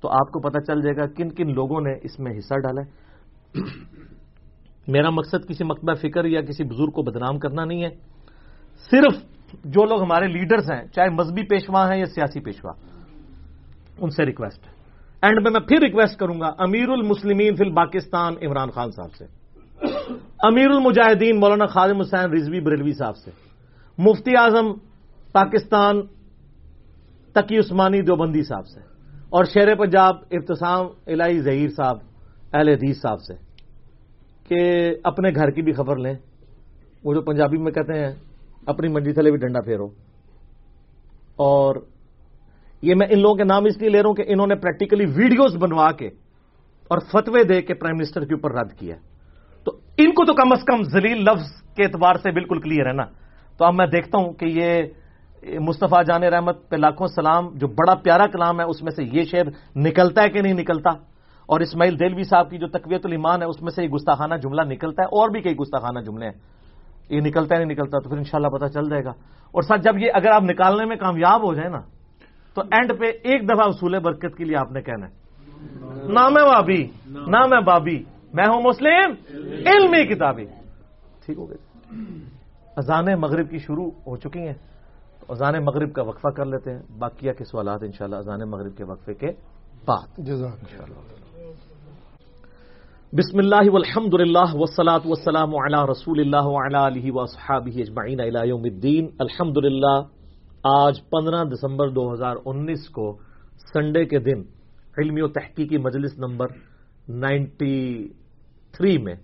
تو 0.00 0.08
آپ 0.08 0.32
کو 0.32 0.40
پتہ 0.40 0.58
چل 0.58 0.82
جائے 0.82 0.96
گا 0.96 1.06
کن 1.06 1.28
کن 1.28 1.54
لوگوں 1.54 1.80
نے 1.80 1.92
اس 2.02 2.18
میں 2.18 2.38
حصہ 2.38 2.54
ڈالا 2.54 2.82
ہے۔ 2.82 3.10
میرا 4.88 5.10
مقصد 5.10 5.48
کسی 5.48 5.64
مکتبہ 5.64 5.94
فکر 5.94 6.24
یا 6.24 6.40
کسی 6.40 6.64
بزرگ 6.64 6.90
کو 6.90 7.02
بدنام 7.02 7.38
کرنا 7.38 7.64
نہیں 7.64 7.82
ہے۔ 7.82 7.90
صرف 8.90 9.24
جو 9.64 9.84
لوگ 9.84 10.02
ہمارے 10.02 10.28
لیڈرز 10.28 10.70
ہیں، 10.70 10.84
چاہے 10.86 11.10
مذہبی 11.10 11.42
پیشوا 11.42 11.90
ہیں 11.90 11.98
یا 11.98 12.06
سیاسی 12.06 12.40
پیشوا، 12.40 12.72
ان 13.98 14.10
سے 14.10 14.24
ریکویسٹ 14.24 14.66
ہے۔ 14.66 14.72
اینڈ 15.22 15.42
میں 15.42 15.50
میں 15.50 15.60
پھر 15.60 15.78
ریکویسٹ 15.80 16.18
کروں 16.18 16.40
گا 16.40 16.52
امیر 16.58 16.88
المسلمین 16.88 17.54
فی 17.56 17.74
پاکستان 17.74 18.34
عمران 18.42 18.70
خان 18.70 18.90
صاحب 18.90 19.14
سے۔ 19.14 19.39
امیر 20.42 20.70
المجاہدین 20.70 21.40
مولانا 21.40 21.66
خادم 21.66 22.00
حسین 22.00 22.32
رضوی 22.32 22.60
بریلوی 22.60 22.92
صاحب 22.92 23.16
سے۔ 23.16 23.30
مفتی 23.98 24.36
اعظم 24.36 24.72
پاکستان 25.32 26.02
تقی 27.32 27.58
عثمانی 27.58 28.02
دیوبندی 28.02 28.42
صاحب 28.42 28.66
سے۔ 28.66 28.80
اور 29.30 29.44
شیر 29.44 29.74
پنجاب 29.74 30.16
ابتسام 30.30 30.86
الہی 31.06 31.40
ظہیر 31.40 31.68
صاحب، 31.68 31.96
اہل 32.52 32.68
حدیث 32.68 33.00
صاحب 33.00 33.22
سے۔ 33.22 33.34
کہ 34.48 34.90
اپنے 35.04 35.30
گھر 35.34 35.50
کی 35.50 35.62
بھی 35.62 35.72
خبر 35.72 35.96
لیں۔ 35.96 36.14
وہ 37.04 37.14
جو 37.14 37.22
پنجابی 37.22 37.58
میں 37.58 37.72
کہتے 37.72 38.04
ہیں، 38.04 38.14
اپنی 38.66 38.88
منڈی 38.88 39.12
تھلے 39.12 39.30
بھی 39.30 39.38
ڈنڈا 39.38 39.60
پھیرو۔ 39.60 39.86
اور 41.36 41.76
یہ 42.82 42.94
میں 42.94 43.06
ان 43.10 43.20
لوگوں 43.20 43.34
کے 43.34 43.44
نام 43.44 43.64
اس 43.64 43.78
لیے 43.78 43.88
لے 43.88 44.02
رہا 44.02 44.08
ہوں 44.08 44.14
کہ 44.14 44.24
انہوں 44.26 44.46
نے 44.46 44.54
پریکٹیکلی 44.54 45.04
ویڈیوز 45.04 45.56
بنوا 45.56 45.92
کے 45.92 46.06
اور 46.88 46.98
فتوے 47.12 47.44
دے 47.44 47.62
کے 47.62 47.74
پرائم 47.74 47.96
منسٹر 47.96 48.24
کے 48.24 48.34
اوپر 48.34 48.52
رد 48.52 48.72
کیا۔ 48.72 48.96
تو 48.96 49.09
ان 50.04 50.12
کو 50.12 50.24
تو 50.24 50.34
کم 50.34 50.52
از 50.52 50.64
کم 50.64 50.82
زلیل 50.82 51.22
لفظ 51.22 51.74
کے 51.76 51.82
اعتبار 51.82 52.14
سے 52.14 52.30
بالکل 52.30 52.60
کلیئر 52.60 52.86
ہے 52.86 52.92
نا۔ 52.92 53.02
تو 53.58 53.64
اب 53.64 53.74
میں 53.74 53.86
دیکھتا 53.86 54.18
ہوں 54.18 54.32
کہ 54.32 54.44
یہ 54.44 54.82
مصطفیٰ 55.60 56.04
جان 56.04 56.22
رحمت 56.22 56.70
پہ 56.70 56.76
لاکھوں 56.76 57.06
سلام، 57.06 57.48
جو 57.54 57.66
بڑا 57.68 57.94
پیارا 57.94 58.26
کلام 58.26 58.60
ہے، 58.60 58.64
اس 58.64 58.82
میں 58.82 58.92
سے 58.92 59.04
یہ 59.04 59.24
شعر 59.24 59.44
نکلتا 59.76 60.22
ہے 60.22 60.28
کہ 60.28 60.42
نہیں 60.42 60.54
نکلتا؟ 60.54 60.90
اور 61.46 61.60
اسماعیل 61.60 61.98
دلوی 61.98 62.22
صاحب 62.22 62.50
کی 62.50 62.58
جو 62.58 62.66
تقویت 62.66 63.00
الایمان 63.04 63.42
ہے، 63.42 63.46
اس 63.46 63.62
میں 63.62 63.70
سے 63.70 63.84
یہ 63.84 63.88
گستاخانہ 63.88 64.34
جملہ 64.34 64.62
نکلتا 64.62 65.02
ہے، 65.02 65.06
اور 65.06 65.28
بھی 65.30 65.40
کئی 65.40 65.56
گستاخانہ 65.56 65.98
جملے 65.98 66.26
ہیں۔ 66.26 66.32
یہ 67.10 67.20
نکلتا 67.20 67.54
ہے، 67.54 67.64
نہیں 67.64 67.74
نکلتا، 67.74 67.98
تو 67.98 68.08
پھر 68.08 68.18
انشاءاللہ 68.18 68.48
پتہ 68.48 68.66
چل 68.66 68.90
جائے 68.90 69.04
گا۔ 69.04 69.10
اور 69.52 69.62
ساتھ 69.62 69.80
جب 69.80 69.98
یہ 69.98 70.10
اگر 70.14 70.28
آپ 70.28 70.42
نکالنے 70.42 70.84
میں 70.84 70.96
کامیاب 70.96 71.46
ہو 71.46 71.54
جائیں 71.54 71.70
نا، 71.70 71.80
تو 72.54 72.62
اینڈ 72.72 73.00
پہ 73.00 73.04
ایک 73.04 73.44
دفعہ 73.44 73.66
اصول 73.66 73.98
برکت 73.98 74.36
کے 74.36 74.44
لیے 74.44 74.56
آپ 74.56 74.72
نے 74.72 74.82
کہنا 74.82 75.06
ہے۔ 75.06 75.12
نہ 76.06 76.28
میں 76.28 76.42
بابی 76.42 76.86
نہ 77.06 77.46
میں 77.46 77.60
بابی۔ 77.60 78.04
میں 78.34 78.44
ہوں 78.44 78.62
مسلم۔ 78.62 79.10
علمی 79.66 80.14
کتابی 80.14 80.44
ٹھیک 81.26 81.38
ہو 81.38 81.50
گئی 81.50 81.58
اذان 82.76 83.04
مغرب 83.18 83.50
کی 83.50 83.58
شروع 83.58 83.90
ہو 84.06 84.16
چکی 84.16 84.38
ہیں۔ 84.38 84.54
اذان 85.28 85.54
مغرب 85.64 85.92
کا 85.92 86.02
وقفہ 86.02 86.28
کر 86.28 86.44
لیتے 86.44 86.70
ہیں۔ 86.70 86.82
باقیہ 86.98 87.32
کے 87.32 87.44
سوالات 87.44 87.82
انشاءاللہ 87.82 88.16
اذان 88.16 88.50
مغرب 88.50 88.76
کے 88.76 88.84
وقفے 88.84 89.14
کے 89.14 89.26
بعد۔ 89.86 90.20
بسم 93.12 93.38
اللہ۔ 93.38 93.70
والحمد 93.72 94.14
للہ 94.14 94.54
والصلاة 94.54 95.00
والسلام 95.04 95.56
علی 95.56 95.90
رسول 95.90 96.20
اللہ 96.20 96.42
وعلی 96.42 96.76
آلہ 96.76 97.12
واصحابہ 97.12 97.80
اجمعین 97.80 98.20
الى 98.20 98.48
یوم 98.48 98.62
الدین۔ 98.64 99.08
الحمد 99.18 99.56
للہ 99.56 100.02
آج 100.64 101.00
پندرہ 101.10 101.44
دسمبر 101.44 101.88
دو 101.88 102.12
ہزار 102.12 102.36
انیس 102.44 102.88
کو 102.88 103.18
سنڈے 103.74 104.04
کے 104.04 104.18
دن 104.18 104.42
علمی 104.98 105.20
و 105.20 105.28
تحقیقی 105.28 105.78
مجلس 105.78 106.18
نمبر 106.18 106.46
نائنٹی 107.08 108.08
تھری 108.72 108.98
میں 108.98 109.14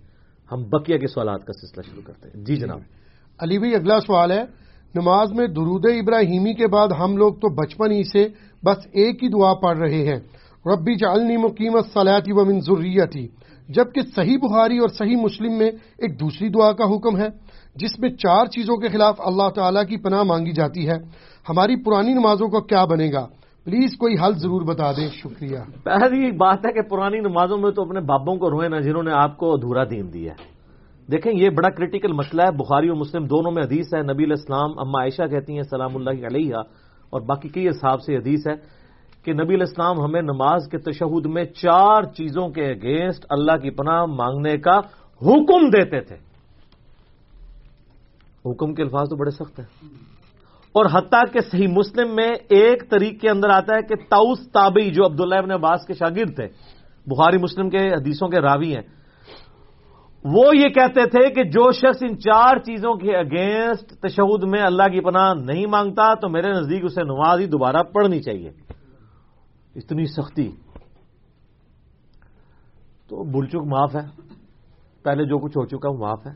ہم 0.51 0.63
بقیہ 0.69 0.97
کے 0.97 1.07
سوالات 1.07 1.45
کا 1.45 1.53
سلسلہ 1.53 1.81
شروع 1.91 2.01
کرتے 2.05 2.29
ہیں۔ 2.35 2.45
جی 2.45 2.55
جناب۔ 2.55 2.79
علی 3.39 3.57
بھائی، 3.57 3.75
اگلا 3.75 3.99
سوال 3.99 4.31
ہے۔ 4.31 4.43
نماز 4.95 5.31
میں 5.31 5.47
درود 5.47 5.85
ابراہیمی 5.85 6.53
کے 6.53 6.67
بعد 6.67 6.87
ہم 6.99 7.17
لوگ 7.17 7.33
تو 7.33 7.49
بچپن 7.49 7.91
ہی 7.91 8.03
سے 8.03 8.27
بس 8.63 8.77
ایک 8.91 9.23
ہی 9.23 9.29
دعا 9.29 9.53
پڑھ 9.53 9.79
رہے 9.79 10.05
ہیں۔ 10.05 10.19
ربی 10.65 10.95
جعلنی 10.95 11.37
مقیمت 11.37 11.85
صلاحی 11.93 12.31
و 12.31 12.45
من 12.45 12.59
جبکہ 13.69 14.01
صحیح 14.15 14.37
بخاری 14.37 14.77
اور 14.77 14.89
صحیح 14.89 15.15
مسلم 15.15 15.57
میں 15.57 15.71
ایک 15.97 16.19
دوسری 16.19 16.49
دعا 16.49 16.71
کا 16.71 16.95
حکم 16.95 17.17
ہے، 17.17 17.27
جس 17.75 17.99
میں 17.99 18.09
چار 18.09 18.45
چیزوں 18.45 18.77
کے 18.77 18.87
خلاف 18.87 19.15
اللہ 19.19 19.49
تعالی 19.55 19.79
کی 19.89 19.97
پناہ 19.97 20.23
مانگی 20.23 20.51
جاتی 20.51 20.89
ہے۔ 20.89 20.95
ہماری 21.49 21.75
پرانی 21.75 22.13
نمازوں 22.13 22.47
کا 22.47 22.59
کیا 22.59 22.85
بنے 22.85 23.11
گا؟ 23.13 23.27
پلیز 23.67 23.97
کوئی 23.97 24.15
حل 24.23 24.33
ضرور 24.33 24.61
بتا 24.61 24.91
دیں، 24.91 25.07
شکریہ۔ 25.07 25.57
پہلی 25.83 26.31
بات 26.31 26.57
ہے 26.67 26.73
کہ 26.73 26.81
پرانی 26.81 27.19
نمازوں 27.19 27.57
میں 27.57 27.71
تو 27.71 27.81
اپنے 27.81 27.99
بابوں 27.99 28.35
کو 28.35 28.51
روئے 28.51 28.69
نا، 28.69 28.79
جنہوں 28.79 29.03
نے 29.03 29.11
آپ 29.11 29.37
کو 29.37 29.53
ادھورا 29.53 29.83
دین 29.83 30.13
دیا 30.13 30.33
ہے۔ 30.33 30.45
دیکھیں، 31.11 31.31
یہ 31.33 31.49
بڑا 31.49 31.69
کریٹیکل 31.69 32.13
مسئلہ 32.13 32.41
ہے۔ 32.41 32.51
بخاری 32.51 32.87
اور 32.87 32.97
مسلم 32.97 33.25
دونوں 33.25 33.51
میں 33.51 33.63
حدیث 33.63 33.93
ہے، 33.93 34.13
نبی 34.13 34.23
الاسلام 34.23 34.79
اما 34.79 35.01
عائشہ 35.01 35.27
کہتی 35.27 35.55
ہیں، 35.55 35.63
سلام 35.63 35.95
اللہ 35.95 36.09
علیہ 36.09 36.55
اور 37.09 37.21
باقی 37.21 37.49
کئی 37.49 37.67
حساب 37.67 38.01
سے 38.01 38.17
حدیث 38.17 38.47
ہے 38.47 38.53
کہ 39.23 39.33
نبی 39.33 39.53
الاسلام 39.53 40.01
ہمیں 40.01 40.21
نماز 40.21 40.67
کے 40.71 40.77
تشہد 40.77 41.25
میں 41.25 41.43
چار 41.43 42.03
چیزوں 42.03 42.49
کے 42.49 42.65
اگینسٹ 42.65 43.25
اللہ 43.29 43.57
کی 43.57 43.69
پناہ 43.69 44.05
مانگنے 44.05 44.57
کا 44.57 44.79
حکم 45.21 45.69
دیتے 45.69 46.01
تھے۔ 46.01 46.15
حکم 48.45 48.73
کے 48.73 48.83
الفاظ 48.83 49.09
تو 49.09 49.15
بڑے 49.15 49.31
سخت 49.31 49.59
ہیں۔ 49.59 50.06
اور 50.77 50.85
حتیٰ 50.93 51.33
کہ 51.33 51.39
صحیح 51.39 51.67
مسلم 51.67 52.15
میں 52.15 52.31
ایک 52.49 52.89
طریق 52.89 53.21
کے 53.21 53.29
اندر 53.29 53.49
آتا 53.49 53.75
ہے 53.75 53.81
کہ 53.81 53.95
تاؤس 53.95 54.51
تابعی، 54.51 54.91
جو 54.91 55.05
عبداللہ 55.05 55.35
ابن 55.35 55.51
عباس 55.51 55.85
کے 55.85 55.93
شاگرد 55.93 56.35
تھے، 56.35 56.47
بخاری، 57.05 57.37
مسلم 57.37 57.69
کے 57.69 57.77
حدیثوں 57.77 58.27
کے 58.27 58.39
راوی 58.39 58.75
ہیں، 58.75 58.83
وہ 60.23 60.43
یہ 60.57 60.69
کہتے 60.69 61.05
تھے 61.05 61.29
کہ 61.29 61.43
جو 61.43 61.71
شخص 61.71 62.03
ان 62.09 62.19
چار 62.19 62.57
چیزوں 62.57 62.95
کے 62.95 63.15
اگینسٹ 63.15 63.93
تشہد 64.01 64.43
میں 64.43 64.61
اللہ 64.61 64.83
کی 64.83 64.99
پناہ 64.99 65.33
نہیں 65.33 65.65
مانگتا، 65.65 66.13
تو 66.13 66.29
میرے 66.29 66.51
نزدیک 66.51 66.85
اسے 66.85 67.03
نماز 67.03 67.39
ہی 67.39 67.45
دوبارہ 67.45 67.83
پڑھنی 67.83 68.21
چاہیے۔ 68.21 68.51
اتنی 69.75 70.05
سختی۔ 70.05 70.51
تو 73.09 73.23
بھول 73.23 73.47
چک 73.47 73.55
معاف 73.55 73.95
ہے۔ 73.95 74.21
پہلے 75.03 75.23
جو 75.23 75.39
کچھ 75.39 75.57
ہو 75.57 75.65
چکا 75.65 75.89
وہ 75.89 75.97
معاف 75.97 76.27
ہے۔ 76.27 76.33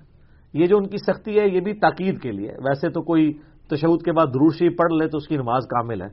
یہ 0.54 0.68
جو 0.68 0.78
ان 0.78 0.88
کی 0.88 0.98
سختی 0.98 1.40
ہے، 1.40 1.48
یہ 1.48 1.60
بھی 1.60 1.74
تاکید 1.74 2.22
کے 2.22 2.32
لیے۔ 2.32 2.52
ویسے 2.52 2.90
تو 2.90 3.02
کوئی 3.02 3.34
تشود 3.76 4.02
کے 4.02 4.12
بعد 4.12 4.26
دروشی 4.26 4.70
پڑھ 4.70 4.94
لے 4.94 5.08
تو 5.08 5.18
اس 5.18 5.28
کی 5.28 5.38
نماز 5.38 5.64
کامل 5.64 6.02
ہے۔ 6.02 6.08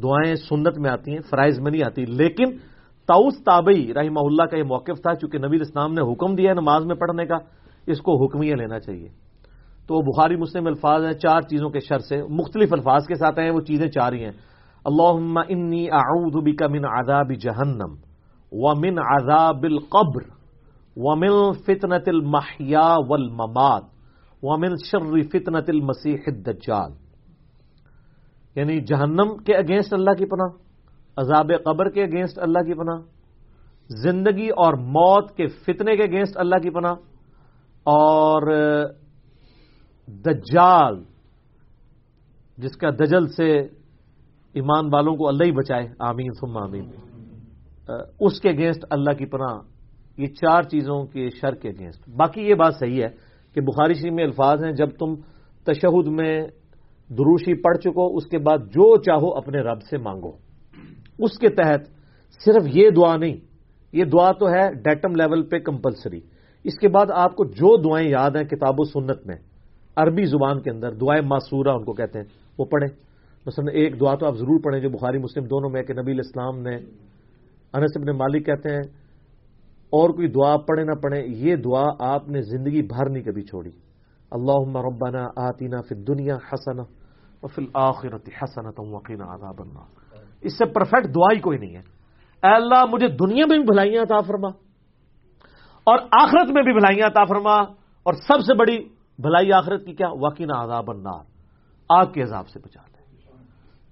دعائیں 0.00 0.34
سنت 0.34 0.78
میں 0.78 0.90
آتی 0.90 1.12
ہیں، 1.12 1.20
فرائض 1.30 1.60
میں 1.60 1.70
نہیں 1.70 1.82
آتی۔ 1.86 2.04
لیکن 2.04 2.44
تاؤس 3.08 3.34
تابئی 3.44 3.94
رحمہ 3.94 4.20
اللہ 4.20 4.42
کا 4.42 4.56
یہ 4.56 4.62
موقف 4.62 5.02
تھا، 5.02 5.14
چونکہ 5.14 5.38
نبی 5.38 5.56
اسلام 5.60 5.94
نے 5.94 6.12
حکم 6.12 6.34
دیا 6.34 6.50
ہے 6.50 6.54
نماز 6.54 6.86
میں 6.86 6.94
پڑھنے 6.94 7.26
کا، 7.26 7.36
اس 7.86 8.00
کو 8.00 8.24
حکمیہ 8.24 8.54
لینا 8.54 8.80
چاہیے۔ 8.80 9.08
تو 9.86 10.12
بخاری 10.12 10.36
مسلم 10.36 10.66
الفاظ 10.66 11.04
ہیں، 11.04 11.12
چار 11.12 11.40
چیزوں 11.40 11.70
کے 11.70 11.80
شر 11.80 11.98
سے 11.98 12.22
مختلف 12.22 12.72
الفاظ 12.72 13.06
کے 13.06 13.14
ساتھ 13.14 13.38
ہیں 13.38 13.50
وہ 13.50 13.60
چیزیں 13.60 13.88
چار 13.88 14.12
ہی 14.12 14.24
ہیں۔ 14.24 14.32
اللهم 14.84 15.38
انی 15.48 15.90
اعوذ 15.90 16.44
بك 16.44 16.62
من 16.62 16.84
عذاب 16.84 17.32
جہنم 17.40 17.94
ومن 18.52 18.98
عذاب 18.98 19.62
القبر 19.62 20.22
ومن 20.96 21.52
فتنة 21.52 22.02
المحیا 22.06 22.96
والممات۔ 23.08 23.99
ومن 24.42 24.76
شر 24.90 25.22
فتنة 25.22 25.66
المسیح 25.68 26.16
الدجال 26.26 26.92
یعنی 28.54 28.80
جہنم 28.80 29.36
کے 29.36 29.54
اگینسٹ 29.54 29.92
اللہ 29.92 30.10
کی 30.10 30.24
پناہ، 30.24 30.56
عذاب 31.16 31.50
قبر 31.64 31.90
کے 31.90 32.02
اگینسٹ 32.02 32.38
اللہ 32.38 32.58
کی 32.58 32.74
پناہ، 32.74 33.00
زندگی 34.02 34.48
اور 34.48 34.74
موت 34.74 35.36
کے 35.36 35.46
فتنے 35.46 35.96
کے 35.96 36.02
اگینسٹ 36.02 36.36
اللہ 36.36 36.56
کی 36.62 36.70
پناہ 36.70 36.92
اور، 37.82 38.42
دجال، 40.08 41.02
جس 42.58 42.76
کا 42.76 42.90
دجل 42.90 43.26
سے 43.26 43.58
ایمان 44.52 44.86
والوں 44.92 45.16
کو 45.16 45.28
اللہ 45.28 45.44
ہی 45.44 45.52
بچائے۔ 45.52 45.86
آمین، 45.98 46.32
ثم 46.32 46.56
آمین۔ 46.56 46.90
اس 48.20 48.40
کے 48.40 48.48
اگینسٹ 48.48 48.84
اللہ 48.90 49.12
کی 49.12 49.26
پناہ، 49.26 49.58
یہ 50.16 50.26
چار 50.26 50.62
چیزوں 50.62 51.04
کے 51.04 51.28
شر 51.30 51.54
کے 51.54 51.68
اگینسٹ 51.68 52.08
باقی 52.08 52.40
یہ 52.40 52.54
بات 52.54 52.74
صحیح 52.74 53.02
ہے۔ 53.02 53.29
کہ 53.54 53.60
بخاری 53.60 53.94
شریف 53.94 54.12
میں 54.12 54.24
الفاظ 54.24 54.64
ہیں، 54.64 54.72
جب 54.72 54.90
تم 54.90 55.14
تشہد 55.64 56.06
میں 56.06 56.40
دروشی 57.10 57.54
پڑھ 57.54 57.78
چکو، 57.78 58.16
اس 58.16 58.26
کے 58.26 58.38
بعد 58.38 58.58
جو 58.58 58.96
چاہو 58.96 59.34
اپنے 59.34 59.58
رب 59.60 59.82
سے 59.82 59.98
مانگو۔ 59.98 60.32
اس 61.18 61.38
کے 61.38 61.48
تحت 61.48 61.86
صرف 62.44 62.62
یہ 62.74 62.90
دعا 62.90 63.16
نہیں، 63.16 63.36
یہ 63.92 64.04
دعا 64.04 64.32
تو 64.32 64.48
ہے 64.48 64.74
ڈیٹم 64.74 65.14
لیول 65.14 65.42
پہ 65.42 65.58
کمپلسری۔ 65.58 66.20
اس 66.64 66.78
کے 66.78 66.88
بعد 66.88 67.06
آپ 67.14 67.36
کو 67.36 67.44
جو 67.44 67.76
دعائیں 67.76 68.08
یاد 68.08 68.30
ہیں 68.30 68.44
کتاب 68.44 68.74
و 68.78 68.84
سنت 68.84 69.26
میں، 69.26 69.36
عربی 69.96 70.24
زبان 70.24 70.60
کے 70.60 70.70
اندر 70.70 70.92
دعائیں 70.94 71.22
معصورہ 71.26 71.68
ان 71.68 71.84
کو 71.84 71.92
کہتے 71.92 72.18
ہیں، 72.18 72.26
وہ 72.58 72.64
پڑھیں۔ 72.64 72.88
مثلا 73.46 73.70
ایک 73.72 74.00
دعا 74.00 74.14
تو 74.14 74.26
آپ 74.26 74.34
ضرور 74.36 74.60
پڑھیں 74.60 74.80
جو 74.80 74.90
بخاری 74.90 75.18
مسلم 75.18 75.44
دونوں 75.44 75.70
میں 75.70 75.82
کہ 75.82 75.94
نبی 75.94 76.12
الاسلام 76.12 76.60
نے 76.60 76.76
انس 77.74 77.96
ابن 77.96 78.16
مالک 78.16 78.46
کہتے 78.46 78.68
ہیں 78.68 78.99
اور 79.90 80.10
کوئی 80.10 80.28
دعا 80.28 80.56
پڑھے 80.56 80.84
نہ 80.84 80.92
پڑھے، 81.02 81.22
یہ 81.26 81.56
دعا 81.56 81.84
آپ 81.98 82.28
نے 82.28 82.42
زندگی 82.42 82.82
بھر 82.82 83.08
نہیں 83.10 83.22
کبھی 83.22 83.42
چھوڑی۔ 83.42 83.70
اللہ 84.30 84.76
ربنا 84.76 85.28
آتینا 85.36 85.80
فی 85.80 85.94
دنیا 85.94 86.34
حسنا 86.34 86.82
وفی 87.42 87.62
الاخرت 87.62 88.28
حسنا 88.42 88.70
وقینا 88.78 89.34
عذاب 89.34 89.54
النار۔ 89.58 90.16
اس 90.40 90.58
سے 90.58 90.64
پرفیکٹ 90.64 91.14
دعا 91.14 91.34
ہی 91.34 91.40
کوئی 91.40 91.58
نہیں 91.58 91.76
ہے۔ 91.76 91.82
اے 92.42 92.54
اللہ، 92.54 92.84
مجھے 92.92 93.08
دنیا 93.08 93.46
میں 93.48 93.58
بھی 93.58 93.66
بھلائیاں 93.66 94.02
عطا 94.02 94.20
فرما۔ 94.20 94.48
اور 95.84 95.98
آخرت 96.22 96.50
میں 96.50 96.62
بھی 96.62 96.72
بھلائیاں 96.72 97.06
عطا 97.06 97.24
فرما۔ 97.24 97.54
اور 98.02 98.12
سب 98.12 98.40
سے 98.40 98.54
بڑی 98.54 98.78
بھلائی 99.18 99.52
آخرت 99.52 99.86
کی 99.86 99.94
کیا؟ 99.94 100.08
وقینا 100.10 100.64
عذاب 100.64 100.90
النار۔ 100.90 101.24
آگ 101.88 102.06
کے 102.06 102.22
عذاب 102.22 102.48
سے 102.48 102.58
بچا 102.58 102.80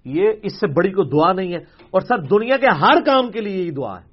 یہ 0.05 0.32
اس 0.42 0.61
سے 0.61 0.66
بڑی 0.66 0.92
کوئی 0.92 1.09
دعا 1.09 1.32
نہیں 1.32 1.53
ہے۔ 1.53 1.59
اور 1.90 2.01
سر، 2.01 2.18
دنیا 2.18 2.57
کے 2.57 2.66
ہر 2.66 3.05
کام 3.07 3.30
کے 3.30 3.40
لیے 3.40 3.57
یہی 3.57 3.70
دعا 3.70 4.01
ہے۔ 4.01 4.07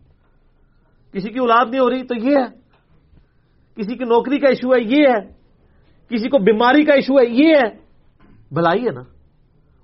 کسی 1.15 1.29
کی 1.29 1.39
اولاد 1.39 1.65
نہیں 1.69 1.81
ہو 1.81 1.89
رہی 1.89 2.03
تو 2.03 2.15
یہ 2.15 2.35
ہے۔ 2.35 2.65
کسی 3.75 3.97
کی 3.97 4.03
نوکری 4.03 4.39
کا 4.39 4.47
ایشو 4.47 4.73
ہے، 4.73 4.81
یہ 4.81 5.07
ہے۔ 5.07 5.27
کسی 6.09 6.29
کو 6.29 6.37
بیماری 6.37 6.85
کا 6.85 6.93
ایشو 6.93 7.19
ہے، 7.19 7.25
یہ 7.25 7.55
ہے۔ 7.55 7.69
بھلائی 8.51 8.85
ہے 8.85 8.91
نا۔ 8.91 9.01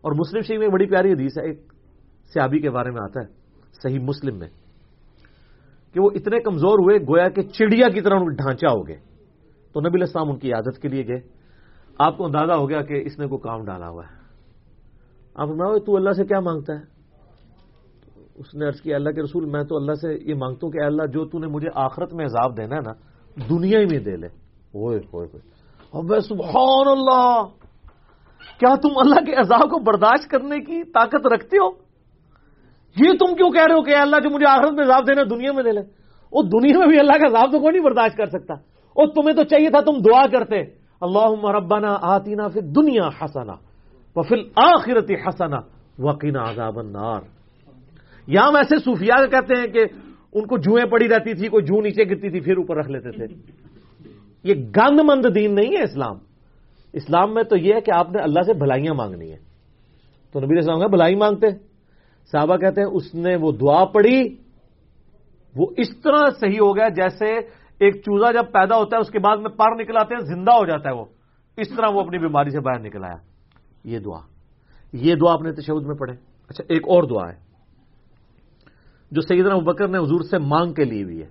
اور 0.02 0.12
مسلم 0.12 0.42
شریف 0.42 0.60
میں 0.60 0.68
بڑی 0.68 0.86
پیاری 0.86 1.14
حدیث 1.14 1.38
ہے، 1.38 1.48
ایک 1.48 1.74
سیابی 2.34 2.60
کے 2.60 2.70
بارے 2.70 2.92
میں 2.92 3.02
آتا 3.02 3.20
ہے، 3.20 3.28
صحیح 3.84 4.00
مسلم 4.00 4.40
میں، 4.40 4.48
کہ 5.94 6.00
وہ 6.00 6.10
اتنے 6.14 6.40
کمزور 6.40 6.80
ہوئے، 6.80 6.98
گویا 6.98 7.30
کہ 7.30 7.42
چڑیا 7.42 7.90
کی 7.90 8.02
طرح 8.02 8.16
ان 8.16 8.34
ڈھانچہ 8.34 8.66
ہو 8.66 8.88
گئے۔ 8.88 8.98
تو 9.74 9.82
نبی 9.82 10.00
السلام 10.02 10.30
ان 10.30 10.40
کی 10.40 10.54
عادت 10.54 10.82
کے 10.82 10.88
لیے 10.88 11.08
گئے۔ 11.08 11.20
آپ 12.00 12.18
کو 12.18 12.26
اندازہ 12.26 12.54
ہو 12.54 12.70
گیا 12.70 12.82
کہ 12.82 13.02
اس 13.06 13.20
نے 13.20 13.28
کوئی 13.28 13.42
کام 13.42 13.66
ڈالا 13.66 13.90
ہوا 13.90 14.04
ہے۔ 14.12 14.16
آپ 15.36 15.48
فرماؤ 15.48 15.80
تو 15.80 15.96
اللہ 15.96 16.12
سے 16.12 16.26
کیا 16.26 16.40
مانگتا 16.40 16.74
ہے؟ 16.74 17.01
اس 18.42 18.56
نے 18.56 18.68
عرض 18.68 18.82
کیا 18.82 18.96
اللہ 18.96 19.10
کے 19.10 19.22
رسول 19.22 19.46
میں 19.46 19.64
تو 19.64 19.76
اللہ 19.76 19.94
سے 19.94 20.18
یہ 20.22 20.36
مانگتا 20.36 20.60
ہوں 20.64 20.72
کہ 20.72 20.84
اللہ 20.84 21.06
جو 21.06 21.26
تو 21.26 21.40
نے 21.40 21.48
مجھے 21.48 21.70
آخرت 21.76 22.14
میں 22.14 22.26
عذاب 22.26 22.58
دینا 22.58 22.76
ہے 22.76 22.82
نا 22.82 22.92
دنیا 23.50 23.80
ہی 23.80 23.86
میں 23.86 24.00
دے 24.00 24.16
لے۔ 24.16 24.28
ہوئے 24.74 25.00
ہوئے 25.14 25.28
ہوئے 25.94 26.20
سبحان 26.20 26.88
اللہ 26.88 27.44
کیا 28.60 28.76
تم 28.76 28.90
اللہ 28.98 29.26
کے 29.26 29.34
عذاب 29.34 29.62
کو 29.62 29.80
برداشت 29.80 30.32
کرنے 30.32 30.60
کی 30.60 30.84
طاقت 30.84 31.28
رکھتے 31.34 31.58
ہو؟ 31.58 31.70
یہ 33.06 33.12
تم 33.20 33.36
کیوں 33.36 33.50
کہہ 33.50 33.66
رہے 33.68 33.76
ہو 33.76 33.82
کہ 33.82 33.96
اللہ 33.96 34.16
جو 34.24 34.30
مجھے 34.30 34.50
آخرت 34.50 34.72
میں 34.72 34.84
عذاب 34.84 35.08
دینا 35.08 35.22
دنیا 35.30 35.52
میں 35.52 35.64
دے 35.64 35.72
لے۔ 35.72 35.82
وہ 36.32 36.44
دنیا 36.44 36.80
میں 36.80 36.88
بھی 36.88 37.00
اللہ 37.00 37.12
کا 37.12 37.28
عذاب 37.28 37.52
تو 37.52 37.60
کوئی 37.60 37.72
نہیں 37.72 37.84
برداشت 37.84 38.18
کر 38.18 38.26
سکتا۔ 38.26 38.54
اور 38.94 39.08
تمہیں 39.08 39.36
تو 39.36 39.44
چاہیے 39.44 39.70
تھا 39.70 39.82
تم 39.82 39.92
دعا 39.92 40.28
کرتے۔ 40.28 40.62
اللہ 41.02 41.46
ربنا 41.46 41.98
آتینا 42.02 42.48
پھر 42.48 42.62
دنیا 42.62 43.08
حسنا 43.08 43.54
وفل 44.16 44.44
آخرت 44.56 45.12
حسنا 45.28 45.60
وقین 46.00 46.38
عذاب 46.38 46.80
النار۔ 46.80 47.41
یہاں 48.28 48.52
ویسے 48.52 48.76
صوفیاء 48.78 49.26
کہتے 49.26 49.54
ہیں 49.60 49.68
کہ 49.68 49.86
ان 50.34 50.48
کو 50.48 50.58
جوئیں 50.58 50.86
پڑی 50.86 51.10
رہتی 51.10 51.34
تھی، 51.34 51.48
کوئی 51.48 51.64
جو 51.64 51.82
نیچے 51.82 52.04
گرتی 52.04 52.30
تھی، 52.30 52.40
پھر 52.40 52.58
اوپر 52.58 52.78
رکھ 52.78 52.92
لیتے 52.92 53.12
تھے۔ 53.12 53.36
یہ 54.44 54.54
گند 54.54 55.00
مند 55.04 55.26
دین 55.36 55.56
نہیں 55.56 55.78
ہے 55.78 55.84
اسلام۔ 55.84 56.18
اسلام 56.94 57.34
میں 57.34 57.44
تو 57.44 57.58
یہ 57.58 57.74
ہے 57.74 57.82
کہ 57.82 57.92
آپ 57.96 58.12
نے 58.12 58.22
اللہ 58.22 58.42
سے 58.42 58.54
بھلائیاں 58.54 58.94
مانگنی 58.94 59.32
ہے 59.32 59.38
تو 60.34 60.40
نبی 60.40 60.60
اسلام 60.60 60.80
کا 60.80 60.88
بھلائی 60.88 61.16
مانگتے۔ 61.16 61.48
صحابہ 62.32 62.58
کہتے 62.58 62.82
ہیں، 62.82 62.88
اس 62.88 63.16
نے 63.16 63.36
وہ 63.36 63.52
دعا 63.52 63.86
پڑی 63.86 64.36
وہ 65.56 65.68
اس 65.78 65.90
طرح 66.04 66.30
صحیح 66.40 66.58
ہو 66.62 66.76
گیا 66.76 66.90
جیسے 66.90 67.26
ایک 67.80 67.96
چوزا 67.96 68.32
جب 68.32 68.52
پیدا 68.52 68.76
ہوتا 68.76 68.96
ہے، 68.98 69.02
اس 69.02 69.10
کے 69.10 69.20
بعد 69.20 69.38
میں 69.38 69.50
پر 69.50 69.76
نکل 69.76 69.98
آتے 69.98 70.16
ہیں، 70.16 70.36
زندہ 70.36 70.52
ہو 70.52 70.66
جاتا 70.66 70.90
ہے 70.90 70.96
وہ۔ 70.96 71.06
اس 71.58 71.70
طرح 71.70 71.88
وہ 71.94 72.02
اپنی 72.02 72.18
بیماری 72.18 72.50
سے 72.50 72.60
باہر 72.60 72.80
نکل 72.80 73.04
آیا۔ 73.04 73.18
یہ 73.84 74.00
دعا۔ 74.00 74.20
یہ 74.94 75.16
دعا 75.16 75.34
اپنے 75.34 75.52
تشود 75.52 75.86
میں 75.86 75.96
پڑھے 75.96 76.14
اچھا 76.50 76.64
ایک 76.70 76.82
اور 76.84 77.04
دعا 77.04 77.32
ہے۔ 77.32 77.51
جو 79.12 79.22
سیدنا 79.22 79.58
بکر 79.58 79.88
نے 79.88 79.98
حضور 79.98 80.22
سے 80.22 80.38
مانگ 80.38 80.74
کے 80.74 80.84
لیے 80.84 81.06
بھی 81.06 81.24
ہے۔ 81.24 81.30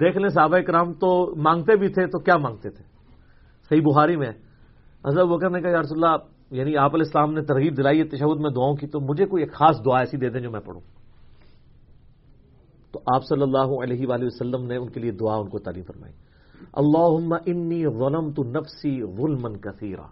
دیکھ 0.00 0.16
لیں 0.16 0.28
صحابہ 0.28 0.58
کرام 0.58 0.92
تو 0.92 1.36
مانگتے 1.36 1.76
بھی 1.76 1.88
تھے 1.88 2.06
تو 2.06 2.18
کیا 2.18 2.36
مانگتے 2.36 2.70
تھے؟ 2.70 2.84
صحیح 3.68 3.80
بخاری 3.80 4.16
میں 4.16 4.30
حضرت 5.06 5.28
بکر 5.28 5.50
نے 5.50 5.60
کہا، 5.60 5.70
یا 5.70 5.80
رسول 5.80 6.04
اللہ 6.04 6.16
یعنی 6.50 6.76
آپ 6.76 6.94
علیہ 6.94 7.04
السلام 7.06 7.32
نے 7.32 7.42
ترغیب 7.42 7.76
دلائی 7.76 7.98
ہے 7.98 8.04
تشود 8.04 8.40
میں 8.40 8.50
دعاؤں 8.50 8.74
کی، 8.74 8.86
تو 8.86 9.00
مجھے 9.00 9.26
کوئی 9.26 9.42
ایک 9.42 9.52
خاص 9.52 9.76
دعا 9.84 9.98
ایسی 9.98 10.16
دے 10.16 10.30
دیں 10.30 10.40
جو 10.40 10.50
میں 10.50 10.60
پڑھوں۔ 10.60 10.80
تو 12.92 13.00
آپ 13.14 13.22
صلی 13.24 13.42
اللہ 13.42 13.82
علیہ 13.82 14.06
وآلہ 14.06 14.24
وسلم 14.24 14.66
نے 14.66 14.76
ان 14.76 14.88
کے 14.88 15.00
لیے 15.00 15.10
دعا 15.10 15.36
ان 15.36 15.48
کو 15.48 15.58
تعلیم 15.58 15.84
فرمائی۔ 15.84 16.12
اللہ 16.72 17.34
انی 17.46 17.86
غلم 17.86 18.32
تو 18.32 18.42
نفسی 18.42 19.02
غلمن 19.02 19.56
کثیرہ 19.56 20.06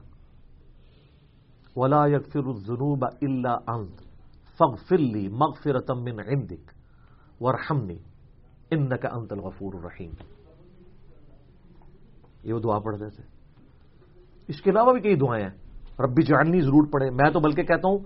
ولا 1.76 2.06
یغفر 2.06 2.46
الذنوب 2.46 3.04
الا 3.22 3.54
انت، 3.66 4.00
فاغفر 4.58 4.98
لی 4.98 5.28
مغفرتا 5.28 5.94
من 5.94 6.20
عندك 6.20 6.77
ورحمنی 7.40 7.98
انك 8.70 9.06
انت 9.12 9.32
الغفور 9.32 9.74
الرحیم۔ 9.74 10.10
یہ 12.44 12.52
وہ 12.52 12.58
دعا 12.58 12.78
پڑھتے 12.78 13.10
تھے۔ 13.10 13.22
اس 14.48 14.62
کے 14.62 14.70
علاوہ 14.70 14.92
بھی 14.92 15.00
کئی 15.00 15.14
دعائیں 15.14 15.44
ہیں۔ 15.44 15.68
ربی 16.02 16.22
جعلنی 16.22 16.60
ضرور 16.60 16.86
پڑھے 16.92 17.10
میں 17.10 17.30
تو 17.30 17.40
بلکہ 17.40 17.62
کہتا 17.62 17.88
ہوں 17.88 17.98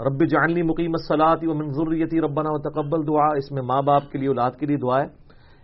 رب 0.00 0.26
جعلنی 0.30 0.62
مقیم 0.62 0.90
الصلاۃ 0.94 1.36
و 1.42 1.54
من 1.54 1.70
ذریتی 1.72 2.20
ربنا 2.20 2.50
وتقبل 2.52 3.06
دعا۔ 3.06 3.26
اس 3.36 3.52
میں 3.52 3.62
ماں 3.62 3.82
باپ 3.82 4.02
کے 4.12 4.18
لیے، 4.18 4.28
اولاد 4.28 4.50
کے 4.50 4.66
لیے 4.66 4.76
دعا 4.76 5.00
ہے۔ 5.00 5.06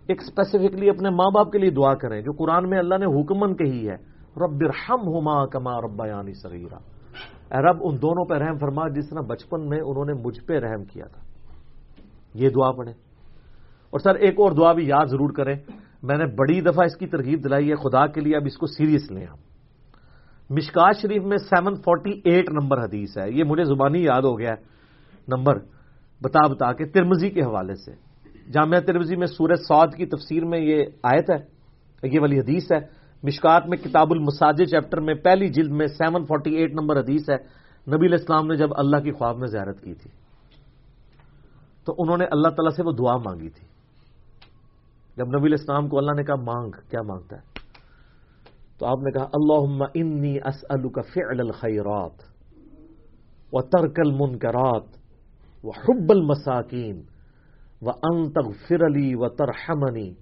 ایک 0.07 0.21
اسپیسیفکلی 0.21 0.89
اپنے 0.89 1.09
ماں 1.09 1.31
باپ 1.35 1.51
کے 1.51 1.57
لیے 1.57 1.69
دعا 1.69 1.95
کریں، 1.95 2.21
جو 2.21 2.31
قرآن 2.31 2.69
میں 2.69 2.79
اللہ 2.79 2.95
نے 2.95 3.05
حکمن 3.05 3.55
کہی 3.55 3.89
ہے، 3.89 3.95
رب 4.37 4.57
ارحمہما 4.61 5.45
کما 5.45 5.81
ربیانی 5.81 6.33
صغیرہ 6.33 6.75
اے 7.51 7.69
رب، 7.69 7.77
ان 7.81 8.01
دونوں 8.01 8.25
پہ 8.25 8.33
رحم 8.33 8.57
فرما، 8.57 8.87
جس 8.87 9.09
طرح 9.09 9.21
بچپن 9.21 9.69
میں 9.69 9.79
انہوں 9.79 10.05
نے 10.05 10.13
مجھ 10.13 10.39
پہ 10.43 10.59
رحم 10.59 10.83
کیا 10.83 11.05
تھا۔ 11.05 11.21
یہ 12.33 12.49
دعا 12.49 12.71
پڑھیں۔ 12.71 12.93
اور 13.89 13.99
سر، 13.99 14.15
ایک 14.15 14.39
اور 14.39 14.51
دعا 14.51 14.73
بھی 14.73 14.87
یاد 14.87 15.05
ضرور 15.05 15.29
کریں۔ 15.29 15.55
میں 16.03 16.17
نے 16.17 16.25
بڑی 16.25 16.61
دفعہ 16.61 16.85
اس 16.85 16.95
کی 16.95 17.07
ترغیب 17.07 17.43
دلائی 17.43 17.69
ہے، 17.69 17.75
خدا 17.75 18.07
کے 18.07 18.21
لیے 18.21 18.35
اب 18.35 18.43
اس 18.45 18.57
کو 18.57 18.67
سیریس 18.67 19.11
لیں 19.11 19.25
ہم۔ 19.25 19.37
مشکا 20.49 20.91
شریف 20.91 21.23
میں 21.23 21.37
سیون 21.37 21.75
فورٹی 21.75 22.21
ایٹ 22.25 22.49
نمبر 22.49 22.83
حدیث 22.83 23.17
ہے۔ 23.17 23.31
یہ 23.31 23.43
مجھے 23.43 23.63
زبانی 23.63 24.03
یاد 24.03 24.21
ہو 24.21 24.39
گیا 24.39 24.49
ہے۔ 24.49 24.77
نمبر، 25.27 25.57
بتا 26.21 26.47
بتا 26.47 26.73
کے 26.73 26.85
ترمزی 26.85 27.29
کے 27.29 27.41
حوالے 27.41 27.75
سے۔ 27.75 27.91
جامعہ 28.51 28.79
ترمزی 28.79 29.15
میں 29.15 29.27
سورج 29.27 29.57
سعود 29.67 29.93
کی 29.93 30.05
تفسیر 30.05 30.45
میں 30.45 30.59
یہ 30.59 30.85
آیت 31.03 31.29
ہے، 31.29 31.37
یہ 32.07 32.19
والی 32.19 32.39
حدیث 32.39 32.71
ہے۔ 32.71 32.79
مشکات 33.23 33.67
میں 33.67 33.77
کتاب 33.77 34.07
المساج 34.11 34.63
چیپٹر 34.63 34.99
میں 34.99 35.13
پہلی 35.13 35.47
جلد 35.47 35.71
میں 35.71 35.87
سیون 35.87 36.25
فورٹی 36.25 36.55
ایٹ 36.55 36.73
نمبر 36.73 36.99
حدیث 36.99 37.29
ہے۔ 37.29 37.35
نبی 37.87 38.05
علیہ 38.05 38.17
السلام 38.19 38.47
نے 38.47 38.55
جب 38.55 38.69
اللہ 38.77 38.97
کی 38.97 39.11
خواب 39.11 39.37
میں 39.37 39.47
زیارت 39.47 39.81
کی 39.81 39.93
تھی، 39.93 40.11
تو 41.85 41.95
انہوں 41.97 42.17
نے 42.17 42.25
اللہ 42.31 42.49
تعالیٰ 42.49 42.75
سے 42.75 42.83
وہ 42.83 42.91
دعا 42.91 43.17
مانگی 43.17 43.49
تھی۔ 43.49 43.66
جب 45.17 45.27
نبی 45.27 45.47
علیہ 45.47 45.57
السلام 45.59 45.87
کو 45.87 45.97
اللہ 45.97 46.11
نے 46.11 46.23
کہا 46.23 46.35
مانگ، 46.35 46.71
کیا 46.89 47.01
مانگتا 47.01 47.35
ہے؟ 47.35 47.41
تو 48.79 48.85
آپ 48.85 48.97
نے 48.97 49.11
کہا 49.11 49.23
اللہ 49.23 49.83
انی 49.95 50.37
اسألک 50.45 50.99
فعل 51.13 51.39
الخیرات 51.39 52.21
و 53.53 53.61
ترک 53.61 53.99
المنکرات 54.05 54.97
و 55.63 55.69
حب 55.69 56.09
المساکین 56.09 57.01
و 57.81 57.89
ان 57.89 58.31
تغفر 58.31 58.89
لی 58.89 59.15
و 59.15 59.29
ترحمنی 59.29 60.13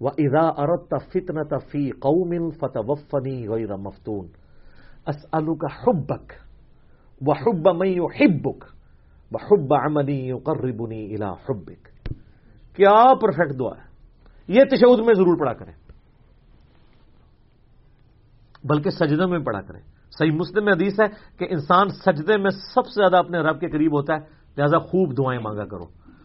و 0.00 0.08
اذا 0.08 0.48
اردت 0.48 0.94
فتنة 1.08 1.58
فی 1.70 1.90
قوم 1.90 2.50
فتوفنی 2.50 3.48
غیر 3.48 3.76
مفتون۔ 3.76 4.28
اسألک 5.06 5.64
حبک 5.64 6.32
و 7.20 7.32
حب 7.32 7.68
من 7.68 7.86
يحبک 7.86 8.64
و 9.32 9.36
حب 9.36 9.74
عملی 9.74 10.28
يقربنی 10.28 11.04
الى 11.04 11.32
حبک۔ 11.48 11.88
کیا 12.76 13.14
پرفیکٹ 13.14 13.58
دعا 13.58 13.78
ہے؟ 13.78 13.93
یہ 14.48 14.60
تشہد 14.70 14.98
میں 15.06 15.14
ضرور 15.14 15.38
پڑھا 15.38 15.52
کریں۔ 15.52 15.72
بلکہ 18.64 18.90
سجدے 18.90 19.26
میں 19.26 19.38
پڑھا 19.38 19.60
کریں۔ 19.60 19.80
صحیح 20.18 20.30
مسلم 20.30 20.64
میں 20.64 20.72
حدیث 20.72 21.00
ہے 21.00 21.36
کہ 21.38 21.46
انسان 21.50 21.88
سجدے 21.88 22.36
میں 22.36 22.50
سب 22.50 22.86
سے 22.86 23.00
زیادہ 23.00 23.16
اپنے 23.16 23.38
رب 23.38 23.60
کے 23.60 23.68
قریب 23.68 23.92
ہوتا 23.92 24.14
ہے، 24.14 24.18
لہذا 24.56 24.78
خوب 24.78 25.18
دعائیں 25.18 25.40
مانگا 25.40 25.64
کرو۔ 25.64 25.84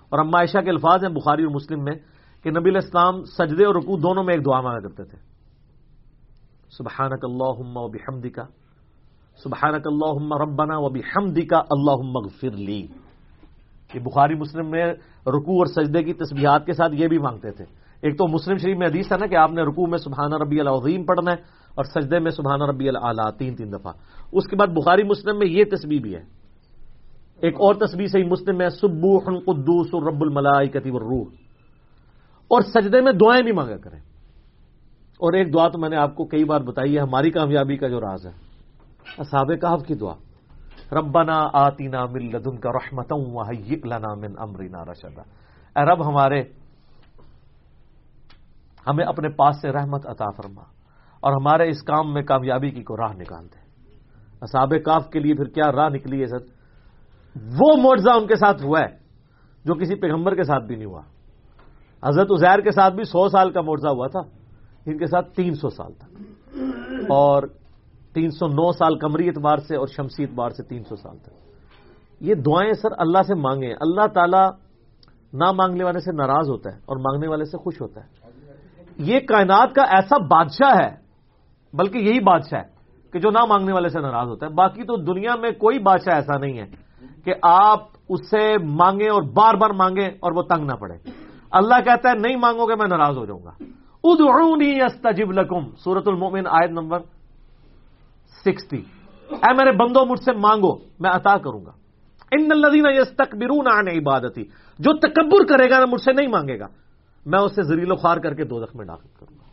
اور 0.10 0.20
اما 0.20 0.38
عائشہ 0.38 0.58
کے 0.58 0.70
الفاظ 0.70 1.04
ہیں 1.04 1.14
بخاری 1.14 1.44
اور 1.44 1.52
مسلم 1.52 1.84
میں 1.84 1.94
کہ 2.44 2.52
نبی 2.52 2.70
الاسلام 2.70 3.24
سجدے 3.24 3.66
اور 3.66 3.76
رکوع 3.76 3.98
دونوں 4.04 4.24
میں 4.24 4.34
ایک 4.34 4.46
دعا 4.46 4.62
مانگا 4.62 4.80
کرتے 4.80 5.04
تھے۔ 5.04 5.18
سبحانک 6.78 7.26
اللہم 7.26 7.78
و 7.78 7.88
بحمدکا 7.88 8.44
سبحانک 9.44 9.82
اللہم 9.86 10.34
ربنا 10.34 10.78
و 10.78 10.90
بحمدکا 10.90 11.58
اللہم 11.58 12.18
اغفر 12.18 12.58
لی۔ 12.58 12.88
یہ 13.94 14.00
بخاری 14.00 14.36
مسلم 14.36 14.72
میں 14.72 14.86
رکوع 15.28 15.64
اور 15.64 15.66
سجدے 15.66 16.04
کی 16.04 16.14
تسبیحات 16.14 16.66
کے 16.66 16.74
ساتھ 16.74 16.94
یہ 16.94 17.08
بھی 17.08 17.18
مانگتے 17.18 17.52
تھے۔ 17.52 17.66
ایک 18.02 18.18
تو 18.18 18.28
مسلم 18.28 18.58
شریف 18.58 18.78
میں 18.78 18.88
حدیث 18.88 19.12
ہے 19.12 19.18
نا 19.18 19.28
کہ 19.28 19.36
آپ 19.36 19.52
نے 19.52 19.62
رکوع 19.62 19.88
میں 19.88 19.98
سبحانہ 19.98 20.36
ربی 20.36 20.60
العظیم 20.60 21.06
پڑھنا 21.06 21.32
ہے 21.32 21.38
اور 21.76 21.84
سجدے 21.84 22.20
میں 22.20 22.32
سبحانہ 22.32 22.64
ربی 22.64 22.90
العلیٰ 22.90 23.32
تین 23.32 23.56
تین 23.56 23.72
دفعہ۔ 23.72 23.94
اس 24.32 24.48
کے 24.48 24.56
بعد 24.56 24.68
بخاری 24.68 25.04
مسلم 25.04 25.40
میں 25.40 25.48
یہ 25.48 25.64
تصویر 25.72 26.02
بھی 26.02 26.16
ہے۔ 26.16 26.24
ایک 27.42 27.56
اور 27.56 27.76
تصویر 27.76 28.08
صحیح 28.08 28.26
مسلم 28.26 28.58
میں 28.58 28.70
سبوح 28.70 29.20
قدوس 29.20 29.88
رب 30.08 30.22
الملائی 30.22 30.68
کتیب 30.68 30.96
الروح 30.96 31.24
اور 32.48 32.62
سجدے 32.62 33.02
میں 33.02 33.12
دعائیں 33.12 33.44
بھی 33.44 33.52
مانگا 33.52 33.78
کریں۔ 33.78 34.00
اور 35.20 35.34
ایک 35.34 35.54
دعا 35.54 35.68
تو 35.68 35.80
میں 35.80 35.90
نے 35.90 35.96
آپ 35.96 36.16
کو 36.16 36.26
کئی 36.26 36.44
بار 36.44 36.62
بتائی 36.62 36.96
ہے، 36.96 37.02
ہماری 37.02 37.32
کامیابی 37.32 37.78
کا 37.78 37.88
جو 37.88 38.02
راز 38.02 38.26
ہے۔ 38.26 38.32
اصحاب 39.18 39.48
کہف 39.48 39.88
کی 39.88 39.94
دعا۔ 39.94 40.14
ربنا 40.92 41.48
آتینا 41.54 42.06
من 42.06 42.32
لدن 42.32 42.58
کا 42.58 42.70
رحمت 42.72 43.14
لنا 43.86 44.14
من 44.14 44.32
امرنا 44.38 44.86
رشدا۔ 44.86 45.22
اے 45.80 45.92
رب 45.92 46.08
ہمارے 46.08 46.44
ہمیں 48.88 49.06
اپنے 49.06 49.30
پاس 49.30 49.62
سے 49.62 49.70
رحمت 49.70 50.08
عطا 50.08 50.26
فرما 50.38 50.62
اور 51.20 51.34
ہمارے 51.34 51.70
اس 51.70 51.84
کام 51.84 52.14
میں 52.14 52.22
کامیابی 52.22 52.72
کی 52.72 52.84
کو 52.84 52.98
راہ 52.98 53.14
نکال 53.14 53.46
دے۔ 53.46 53.70
اصحاب 54.42 54.74
کاف 54.86 55.10
کے 55.10 55.20
لیے 55.20 55.34
پھر 55.34 55.46
کیا 55.46 55.72
راہ 55.72 55.90
نکلی 55.90 56.22
ہے 56.22 56.26
سر؟ 56.26 56.60
وہ 57.60 57.78
معجزہ 57.78 58.10
ان 58.10 58.28
کے 58.28 58.36
ساتھ 58.36 58.64
ہوا 58.64 58.80
ہے 58.80 58.98
جو 59.66 59.74
کسی 59.74 59.96
پیغمبر 59.96 60.36
کے 60.36 60.44
ساتھ 60.44 60.64
بھی 60.64 60.76
نہیں 60.76 60.86
ہوا۔ 60.86 61.02
حضرت 62.04 62.28
ازیر 62.30 62.60
کے 62.60 62.72
ساتھ 62.72 62.94
بھی 62.94 63.04
سو 63.04 63.30
سال 63.30 63.52
کا 63.52 63.62
معجزہ 63.62 63.88
ہوا 63.88 64.08
تھا، 64.08 64.20
ان 64.86 64.98
کے 64.98 65.06
ساتھ 65.06 65.36
تین 65.36 65.54
سو 65.54 65.70
سال 65.70 65.94
تک۔ 65.94 66.24
اور 67.10 67.44
تین 68.14 68.30
سو 68.30 68.48
نو 68.48 68.72
سال 68.72 69.00
کمری 69.00 69.28
اعتبار 69.28 69.58
سے 69.58 69.76
اور 69.76 69.88
شمسی 69.88 70.24
اعتبار 70.24 70.50
سے 70.50 70.64
تین 70.64 70.84
سو 70.84 70.96
سال 70.96 71.18
تک۔ 71.18 71.30
یہ 72.20 72.36
دعائیں 72.36 72.74
سر 72.74 72.90
اللہ 72.98 73.22
سے 73.28 73.36
مانگیں۔ 73.36 73.74
اللہ 73.82 74.08
تعالیٰ 74.08 74.50
نہ 75.34 75.52
مانگنے 75.52 75.84
والے 75.84 76.00
سے 76.00 76.12
ناراض 76.12 76.50
ہوتا 76.50 76.72
ہے 76.72 76.78
اور 76.78 76.98
مانگنے 76.98 77.28
والے 77.28 77.46
سے 77.46 77.58
خوش 77.58 77.82
ہوتا 77.82 78.02
ہے۔ 78.02 78.19
یہ 79.00 79.20
کائنات 79.20 79.74
کا 79.74 79.82
ایسا 79.82 80.18
بادشاہ 80.18 80.78
ہے، 80.84 80.96
بلکہ 81.74 81.98
یہی 81.98 82.20
بادشاہ 82.20 82.60
ہے 82.60 82.68
کہ 83.14 83.20
جو 83.20 83.30
نہ 83.30 83.46
مانگنے 83.46 83.74
والے 83.74 83.90
سے 83.90 84.00
ناراض 84.00 84.28
ہوتا 84.28 84.46
ہے۔ 84.46 84.52
باقی 84.52 84.84
تو 84.84 84.98
دنیا 84.98 85.36
میں 85.36 85.52
کوئی 85.52 85.80
بادشاہ 85.80 86.16
ایسا 86.16 86.38
نہیں 86.38 86.60
ہے 86.60 86.66
کہ 87.26 87.34
آپ 87.42 87.80
اس 88.10 88.30
سے 88.30 88.58
مانگیں 88.64 89.10
اور 89.10 89.22
بار 89.22 89.54
بار 89.54 89.70
مانگیں 89.70 90.10
اور 90.20 90.32
وہ 90.32 90.42
تنگ 90.42 90.66
نہ 90.66 90.74
پڑے۔ 90.74 91.12
اللہ 91.52 91.76
کہتا 91.86 92.10
ہے، 92.10 92.14
نہیں 92.16 92.36
مانگو 92.36 92.66
گے 92.66 92.76
میں 92.76 92.88
ناراض 92.88 93.18
ہو 93.18 93.26
جاؤں 93.26 93.44
گا۔ 93.44 93.52
ادعونی 94.04 94.82
استجب 94.82 95.32
لکم 95.32 95.76
سورت 95.84 96.08
المومن 96.08 96.48
آیت 96.48 96.72
نمبر 96.72 97.00
سکسٹی۔ 98.46 98.82
اے 99.30 99.54
میرے 99.54 99.72
بندوں 99.72 100.06
مجھ 100.06 100.20
سے 100.20 100.32
مانگو، 100.34 100.76
میں 101.00 101.10
عطا 101.10 101.38
کروں 101.38 101.66
گا۔ 101.66 101.72
ان 102.32 102.48
الذین 102.52 102.86
یستکبرون 102.86 103.68
عن 103.72 103.88
عبادتی، 103.88 104.44
جو 104.80 104.98
تکبر 104.98 105.46
کرے 105.46 105.70
گا، 105.70 105.86
مجھ 105.86 106.02
سے 106.02 106.14
نہیں 106.14 106.28
مانگے 106.28 106.60
گا۔ 106.60 106.66
میں 107.26 107.40
اسے 107.40 107.62
زریل 107.62 107.92
و 107.92 107.96
خوار 107.96 108.18
کر 108.18 108.34
کے 108.34 108.44
دو 108.44 108.60
میں 108.74 108.86
داخل 108.86 109.08
کروں 109.20 109.36
گا۔ 109.36 109.50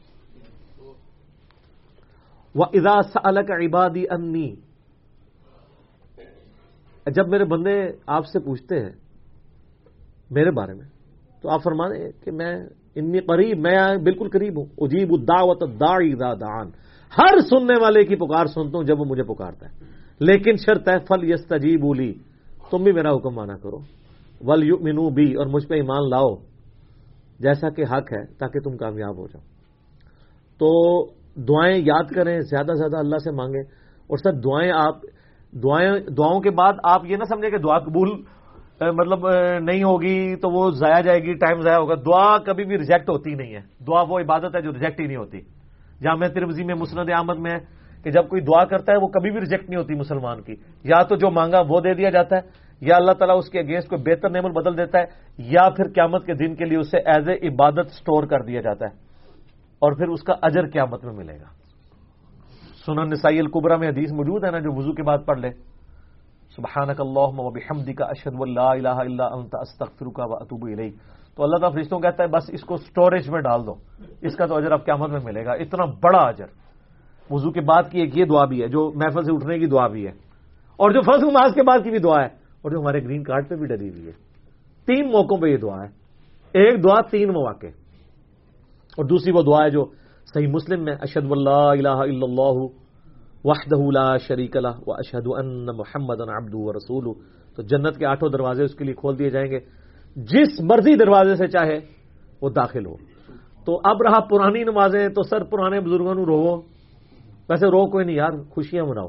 وہ 2.54 2.64
ادا 2.72 3.02
سلک 3.02 3.50
عبادی 3.50 4.04
انی 4.10 4.54
جب 7.06 7.28
میرے 7.28 7.44
بندے 7.44 7.88
آپ 8.06 8.26
سے 8.26 8.38
پوچھتے 8.38 8.80
ہیں 8.80 8.92
میرے 10.30 10.50
بارے 10.50 10.74
میں، 10.74 10.86
تو 11.42 11.50
آپ 11.50 11.62
فرما 11.62 11.88
دیں 11.88 12.24
کہ 12.24 12.30
میں 12.30 12.54
انی 12.94 13.20
قریب، 13.20 13.58
میں 13.58 13.96
بالکل 13.96 14.28
قریب 14.28 14.58
ہوں۔ 14.58 14.66
اجیب 14.78 15.08
الدعوت 15.12 15.60
داعی 15.60 16.14
دا 16.14 16.34
دان 16.34 16.70
ہر 17.18 17.38
سننے 17.38 17.82
والے 17.82 18.04
کی 18.04 18.16
پکار 18.16 18.46
سنتا 18.46 18.78
ہوں 18.78 18.84
جب 18.84 19.00
وہ 19.00 19.04
مجھے 19.04 19.22
پکارتا 19.22 19.66
ہے۔ 19.66 19.74
لیکن 20.20 20.56
شرط 20.56 20.88
ہے 20.88 20.98
فل 20.98 21.30
یس 21.30 21.46
تجیب 21.46 21.80
بولی 21.80 22.14
تم 22.70 22.82
بھی 22.82 22.92
میرا 22.92 23.10
حکم 23.12 23.34
مانا 23.34 23.56
کرو۔ 23.56 23.78
ول 24.40 24.64
یو 24.66 24.78
مینو 24.78 25.10
بھی 25.10 25.34
اور 25.34 25.46
مجھ 25.46 25.66
پہ 25.66 25.74
ایمان 25.74 26.10
لاؤ۔ 26.10 26.55
جیسا 27.38 27.70
کہ 27.70 27.82
حق 27.82 28.12
ہے 28.12 28.24
تاکہ 28.26 28.60
تم 28.60 28.76
کامیاب 28.76 29.16
ہو 29.16 29.26
جاؤ۔ 29.26 29.42
تو 30.58 31.04
دعائیں 31.34 31.82
یاد 31.84 32.14
کریں، 32.14 32.40
زیادہ 32.40 32.66
سے 32.66 32.78
زیادہ 32.78 32.96
اللہ 32.96 33.18
سے 33.18 33.30
مانگیں۔ 33.30 33.62
اور 34.06 34.16
سر، 34.16 34.32
دعائیں 34.32 34.72
آپ، 34.72 34.96
دعائیں، 35.52 35.92
دعاؤں 35.92 36.40
کے 36.40 36.50
بعد 36.50 36.72
آپ 36.82 37.04
یہ 37.04 37.16
نہ 37.16 37.24
سمجھیں 37.24 37.50
کہ 37.50 37.58
دعا 37.58 37.78
قبول 37.78 38.22
مطلب 38.80 39.18
نہیں 39.60 39.82
ہوگی 39.82 40.36
تو 40.36 40.50
وہ 40.50 40.70
ضائع 40.70 41.00
جائے 41.00 41.18
گی، 41.18 41.34
ٹائم 41.34 41.60
ضائع 41.60 41.76
ہوگا۔ 41.76 41.94
دعا 41.94 42.38
کبھی 42.38 42.64
بھی 42.64 42.78
ریجیکٹ 42.78 43.10
ہوتی 43.10 43.34
نہیں 43.34 43.54
ہے۔ 43.54 43.60
دعا 43.84 44.02
وہ 44.08 44.18
عبادت 44.18 44.56
ہے 44.56 44.62
جو 44.62 44.72
ریجیکٹ 44.72 45.00
ہی 45.00 45.06
نہیں 45.06 45.16
ہوتی۔ 45.16 45.40
جہاں 46.02 46.16
میں 46.16 46.28
تربزی 46.28 46.64
میں، 46.64 46.74
مسند 46.74 47.10
احمد 47.16 47.38
میں 47.38 47.58
کہ 48.04 48.10
جب 48.10 48.28
کوئی 48.28 48.42
دعا 48.42 48.64
کرتا 48.64 48.92
ہے 48.92 48.96
وہ 48.96 49.08
کبھی 49.08 49.30
بھی 49.30 49.40
ریجیکٹ 49.40 49.70
نہیں 49.70 49.80
ہوتی 49.80 49.94
مسلمان 49.94 50.42
کی۔ 50.42 50.52
یا 50.84 51.02
تو 51.02 51.16
جو 51.16 51.30
مانگا 51.30 51.60
وہ 51.68 51.80
دے 51.80 51.94
دیا 51.94 52.10
جاتا 52.10 52.36
ہے 52.36 52.40
یا 52.80 52.96
اللہ 52.96 53.12
تعالیٰ 53.12 53.38
اس 53.38 53.50
کے 53.50 53.58
اگینسٹ 53.60 53.88
کو 53.88 53.96
بہتر 53.96 54.30
نعمت 54.30 54.52
بدل 54.52 54.76
دیتا 54.76 54.98
ہے، 54.98 55.04
یا 55.38 55.70
پھر 55.70 55.84
قیامت 55.88 56.26
کے 56.26 56.34
دن 56.34 56.54
کے 56.54 56.64
لیے 56.64 56.78
اسے 56.78 56.98
ایز 56.98 57.28
اے 57.28 57.48
عبادت 57.48 57.90
سٹور 57.90 58.24
کر 58.26 58.40
دیا 58.40 58.60
جاتا 58.60 58.84
ہے۔ 58.84 59.06
اور 59.78 59.92
پھر 59.92 60.08
اس 60.08 60.22
کا 60.22 60.34
اجر 60.42 60.70
قیامت 60.72 61.04
میں 61.04 61.12
ملے 61.12 61.32
گا۔ 61.32 61.66
سنن 62.86 63.10
نسائی 63.10 63.38
القبرا 63.38 63.76
میں 63.76 63.88
حدیث 63.88 64.12
موجود 64.12 64.44
ہے 64.44 64.50
نا، 64.50 64.58
جو 64.58 64.72
وضو 64.72 64.92
کے 64.92 65.02
بعد 65.02 65.18
پڑھ 65.26 65.38
لے 65.38 65.50
سبحانک 66.56 67.00
اللہم 67.00 67.40
و 67.40 67.50
بحمدی 67.50 67.92
کا 67.92 68.04
اشد 68.04 68.36
اللہ 68.40 68.60
الہ 68.60 68.88
الا 68.88 69.26
انت، 69.26 69.54
استغفرک 69.54 70.18
و 70.18 70.34
اتوب 70.34 70.66
الیک۔ 70.66 70.94
تو 71.36 71.42
اللہ 71.42 71.56
تعالیٰ 71.56 71.78
فرشتوں 71.78 72.00
کہتا 72.00 72.22
ہے، 72.22 72.28
بس 72.28 72.44
اس 72.48 72.62
کو 72.62 72.76
سٹوریج 72.76 73.30
میں 73.30 73.40
ڈال 73.40 73.66
دو۔ 73.66 73.74
اس 74.20 74.36
کا 74.36 74.46
تو 74.46 74.56
اجر 74.56 74.72
اب 74.72 74.84
قیامت 74.84 75.10
میں 75.10 75.20
ملے 75.24 75.44
گا۔ 75.44 75.52
اتنا 75.52 75.84
بڑا 75.84 76.18
اجر۔ 76.18 76.46
وضو 77.30 77.50
کے 77.50 77.60
بعد 77.60 77.82
کی 77.90 78.00
ایک 78.00 78.18
یہ 78.18 78.24
دعا 78.24 78.44
بھی 78.44 78.62
ہے، 78.62 78.68
جو 78.68 78.92
محفل 78.94 79.22
سے 79.22 79.34
اٹھنے 79.34 79.58
کی 79.58 79.66
دعا 79.66 79.86
بھی 79.86 80.06
ہے۔ 80.06 80.12
اور 80.76 80.90
جو 80.90 81.00
فرض 81.00 81.22
نماز 81.22 81.54
کے 81.54 81.62
بعد 81.62 81.78
کی 81.84 81.90
بھی 81.90 81.98
دعا 81.98 82.24
ہے۔ 82.24 82.45
اور 82.66 82.72
جو 82.72 82.80
ہمارے 82.80 83.04
گرین 83.04 83.22
کارڈ 83.22 83.48
پہ 83.48 83.54
بھی 83.54 83.66
ڈری 83.66 83.88
ہوئی 83.88 84.06
ہے۔ 84.06 84.12
تین 84.86 85.06
موقعوں 85.06 85.40
پہ 85.40 85.46
یہ 85.46 85.56
دعا 85.56 85.84
ہے۔ 85.84 85.88
ایک 86.52 86.84
دعا، 86.84 87.00
تین 87.00 87.28
مواقع۔ 87.28 87.66
اور 88.96 89.04
دوسری 89.04 89.32
وہ 89.32 89.42
دعا 89.42 89.64
ہے 89.64 89.70
جو 89.70 89.84
صحیح 90.34 90.46
مسلم 90.46 90.84
میں 90.84 90.92
اشد 91.00 91.26
اللہ 91.30 91.50
الہ 91.50 91.88
الا 91.88 92.22
اللہ 92.22 92.66
وحدہ 93.44 93.90
لا 93.92 94.16
شریک 94.16 94.56
اللہ 94.56 94.68
و 94.86 94.92
اشد 94.92 95.28
ان 95.38 95.66
محمد 95.66 96.20
عبد 96.20 96.54
و 96.54 96.72
رسول 96.72 97.04
تو 97.56 97.62
جنت 97.62 97.96
کے 97.96 98.06
آٹھوں 98.06 98.28
دروازے 98.28 98.62
اس 98.62 98.74
کے 98.74 98.84
لیے 98.84 98.94
کھول 98.94 99.18
دیے 99.18 99.30
جائیں 99.30 99.50
گے۔ 99.50 99.58
جس 100.16 100.60
مرضی 100.60 100.94
دروازے 100.94 101.36
سے 101.36 101.46
چاہے 101.46 101.80
وہ 102.42 102.50
داخل 102.50 102.86
ہو۔ 102.86 102.96
تو 103.64 103.80
اب 103.84 104.02
رہا 104.02 104.20
پرانی 104.20 104.64
نمازیں، 104.64 105.08
تو 105.08 105.22
سر 105.22 105.44
پرانے 105.44 105.80
بزرگوں 105.80 106.14
رو 106.14 106.62
ویسے 107.48 107.66
رو 107.66 107.90
کوئی 107.90 108.04
نہیں 108.06 108.16
یار، 108.16 108.30
خوشیاں 108.50 108.84
مناؤ۔ 108.84 109.08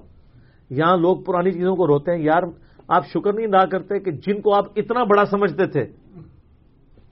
یہاں 0.69 0.97
لوگ 0.97 1.17
پرانی 1.23 1.51
چیزوں 1.51 1.75
کو 1.75 1.87
روتے 1.87 2.11
ہیں، 2.11 2.23
یار 2.23 2.43
آپ 2.87 3.07
شکر 3.07 3.33
نہیں 3.33 3.45
ادا 3.45 3.65
کرتے 3.65 3.99
کہ 3.99 4.11
جن 4.11 4.41
کو 4.41 4.55
آپ 4.55 4.65
اتنا 4.75 5.03
بڑا 5.03 5.25
سمجھتے 5.25 5.65
تھے، 5.67 5.81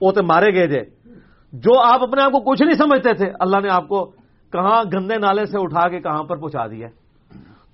وہ 0.00 0.12
تو 0.12 0.22
مارے 0.22 0.54
گئے 0.54 0.66
تھے۔ 0.66 1.10
جو 1.52 1.80
آپ 1.80 2.02
اپنے 2.02 2.22
آپ 2.22 2.32
کو 2.32 2.50
کچھ 2.50 2.62
نہیں 2.62 2.74
سمجھتے 2.74 3.14
تھے، 3.14 3.26
اللہ 3.40 3.56
نے 3.62 3.68
آپ 3.70 3.88
کو 3.88 4.04
کہاں 4.52 4.84
گندے 4.94 5.14
نالے 5.14 5.46
سے 5.46 5.58
اٹھا 5.60 5.88
کے 5.88 6.00
کہاں 6.00 6.22
پر 6.22 6.36
پہنچا 6.36 6.66
دیا 6.66 6.88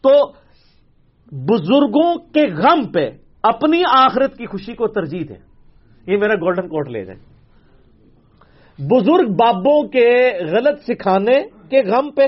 تو 0.05 0.33
بزرگوں 1.33 2.19
کے 2.19 2.47
غم 2.55 2.93
پہ 2.93 3.11
اپنی 3.43 3.83
آخرت 3.89 4.37
کی 4.37 4.47
خوشی 4.47 4.75
کو 4.75 4.87
ترجیح 4.87 5.25
دیں۔ 5.29 5.39
یہ 6.07 6.17
میرا 6.17 6.35
گولڈن 6.35 6.69
کوٹ 6.69 6.89
لے 6.89 7.05
جائیں 7.05 7.21
بزرگ 8.79 9.33
بابوں 9.33 9.89
کے 9.89 10.31
غلط 10.51 10.81
سکھانے 10.81 11.43
کے 11.43 11.83
غم 11.83 12.11
پہ 12.11 12.27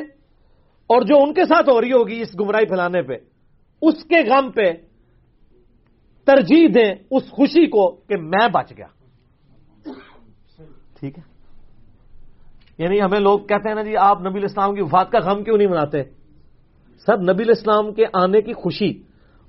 اور 0.86 1.02
جو 1.02 1.16
ان 1.22 1.34
کے 1.34 1.44
ساتھ 1.44 1.68
ہو 1.68 1.80
رہی 1.80 1.92
ہوگی 1.92 2.20
اس 2.20 2.40
گمراہی 2.40 2.66
پھیلانے 2.66 3.02
پہ، 3.02 3.16
اس 3.82 4.04
کے 4.04 4.20
غم 4.30 4.50
پہ 4.50 4.72
ترجیح 6.26 6.68
دیں 6.74 6.94
اس 7.10 7.30
خوشی 7.30 7.66
کو 7.66 7.90
کہ 7.90 8.16
میں 8.16 8.48
بچ 8.48 8.72
گیا۔ 8.76 8.86
ٹھیک 11.00 11.18
ہے۔ 11.18 11.34
یعنی 12.78 13.02
ہمیں 13.02 13.20
لوگ 13.20 13.38
کہتے 13.38 13.68
ہیں 13.68 13.74
نا 13.74 13.82
جی 13.82 13.96
آپ 13.96 14.20
نبی 14.20 14.38
الاسلام 14.38 14.74
کی 14.74 14.82
وفات 14.82 15.10
کا 15.10 15.18
غم 15.18 15.44
کیوں 15.44 15.56
نہیں 15.56 15.68
مناتے؟ 15.68 16.02
سب 17.06 17.22
نبی 17.22 17.42
الاسلام 17.44 17.94
کے 17.94 18.04
آنے 18.12 18.40
کی 18.40 18.52
خوشی 18.52 18.90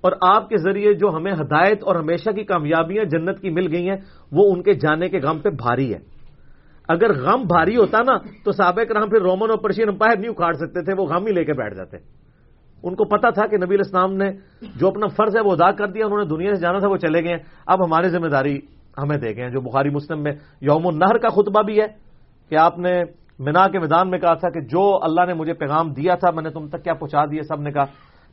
اور 0.02 0.12
آپ 0.22 0.50
کے 0.50 0.58
ذریعے 0.58 0.94
جو 0.94 1.10
ہمیں 1.10 1.32
ہدایت 1.32 1.84
اور 1.84 1.96
ہمیشہ 1.96 2.30
کی 2.30 2.44
کامیابیاں 2.44 3.04
جنت 3.04 3.40
کی 3.40 3.50
مل 3.50 3.76
گئی 3.76 3.90
ہیں، 3.90 3.98
وہ 4.32 4.54
ان 4.54 4.64
کے 4.64 4.74
جانے 4.74 5.10
کے 5.10 5.20
غم 5.20 5.40
پہ 5.40 5.50
بھاری 5.50 5.94
ہے۔ 5.94 6.00
اگر 6.88 7.14
غم 7.14 7.42
بھاری 7.42 7.78
ہوتا 7.78 7.98
نا، 8.06 8.18
تو 8.44 8.52
سابق 8.52 8.92
رحم 8.92 9.10
پھر 9.10 9.22
رومن 9.22 9.50
اور 9.50 9.58
پرشین 9.58 9.90
امپائر 9.90 10.20
نہیں 10.20 10.32
اکھاڑ 10.32 10.54
سکتے 10.54 10.84
تھے، 10.84 10.94
وہ 10.98 11.08
غم 11.08 11.26
ہی 11.26 11.32
لے 11.32 11.46
کے 11.46 11.54
بیٹھ 11.54 11.76
جاتے۔ 11.76 11.98
ان 12.86 12.96
کو 12.96 13.06
پتا 13.06 13.30
تھا 13.30 13.46
کہ 13.48 13.58
نبی 13.58 13.76
الاسلام 13.76 14.14
نے 14.14 14.30
جو 14.80 14.88
اپنا 14.88 15.08
فرض 15.18 15.36
ہے 15.36 15.42
وہ 15.42 15.52
ادا 15.52 15.72
کر 15.72 15.88
دیا، 15.88 16.06
انہوں 16.06 16.20
نے 16.20 16.26
دنیا 16.26 16.54
سے 16.56 16.62
جانا 16.62 16.80
تھا، 16.80 16.88
وہ 16.88 16.98
چلے 16.98 17.24
گئے۔ 17.24 17.38
اب 17.68 17.86
ہماری 17.86 18.10
ذمہ 18.10 18.28
داری 18.28 18.56
ہمیں 18.98 19.18
دے 19.18 19.36
گئے 19.36 19.50
جو 19.50 19.62
بخاری 19.62 19.90
مسلم 19.90 20.24
میں 20.24 20.34
یوم 20.62 20.88
النہر 20.88 21.18
کا 21.18 21.30
خطبہ 21.30 21.62
بھی 21.62 21.82
ہے 21.82 21.88
کہ 22.50 22.56
آپ 22.56 22.78
نے 22.78 23.04
مینا 23.40 23.68
کے 23.68 23.80
میدان 23.80 24.10
میں 24.10 24.20
کہا 24.20 24.34
تھا 24.34 24.50
کہ 24.50 24.62
جو 24.72 24.84
اللہ 25.04 25.26
نے 25.28 25.34
مجھے 25.34 25.54
پیغام 25.54 25.92
دیا 25.92 26.16
تھا، 26.16 26.32
میں 26.32 26.44
نے 26.44 26.50
تم 26.50 26.68
تک 26.68 26.84
کیا 26.84 26.94
پہنچا 26.94 27.26
دیا؟ 27.26 27.42
سب 27.44 27.62
نے 27.62 27.72
کہا، 27.72 27.86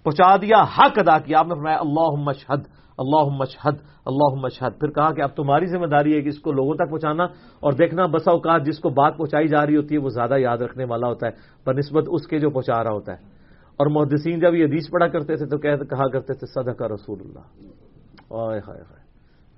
پہنچا 0.05 0.37
دیا، 0.37 0.63
حق 0.77 0.99
ادا 0.99 1.19
کیا۔ 1.19 1.39
آپ 1.39 1.47
نے 1.49 1.55
فرمایا 1.55 1.79
اللہ 1.81 2.13
مشہد 2.23 2.63
اللہ 2.99 3.27
مشہد 3.41 3.77
اللہ 4.07 4.35
مشہد 4.43 4.79
پھر 4.81 4.91
کہا 4.91 5.11
کہ 5.15 5.21
اب 5.23 5.31
تمہاری 5.37 5.67
ذمہ 5.67 5.87
داری 5.87 6.17
ہے 6.17 6.21
کہ 6.23 6.29
اس 6.29 6.39
کو 6.39 6.53
لوگوں 6.53 6.75
تک 6.75 6.91
پہنچانا 6.91 7.25
اور 7.65 7.73
دیکھنا 7.73 8.07
بسا 8.07 8.31
اوقات 8.31 8.65
جس 8.67 8.79
کو 8.79 8.89
بات 8.91 9.17
پہنچائی 9.17 9.49
جا 9.49 9.67
رہی 9.67 9.77
ہوتی 9.77 9.95
ہے، 9.95 10.01
وہ 10.01 10.09
زیادہ 10.09 10.39
یاد 10.39 10.59
رکھنے 10.59 10.85
والا 10.85 11.07
ہوتا 11.09 11.27
ہے 11.27 11.33
بہ 11.67 11.73
نسبت 11.73 12.05
اس 12.09 12.27
کے 12.27 12.39
جو 12.39 12.51
پہنچا 12.51 12.85
رہا 12.85 12.93
ہوتا 12.93 13.13
ہے۔ 13.13 13.42
اور 13.77 13.87
محدثین 13.87 14.41
جب 14.41 14.55
یہ 14.55 14.65
حدیث 14.65 14.91
پڑھا 14.91 15.09
کرتے 15.09 15.37
تھے 15.37 15.47
تو 15.47 15.59
کہا 15.59 16.09
کرتے 16.09 16.35
تھے، 16.35 16.47
صدقہ 16.47 16.85
رسول 16.85 17.19
اللہ۔ 17.21 17.73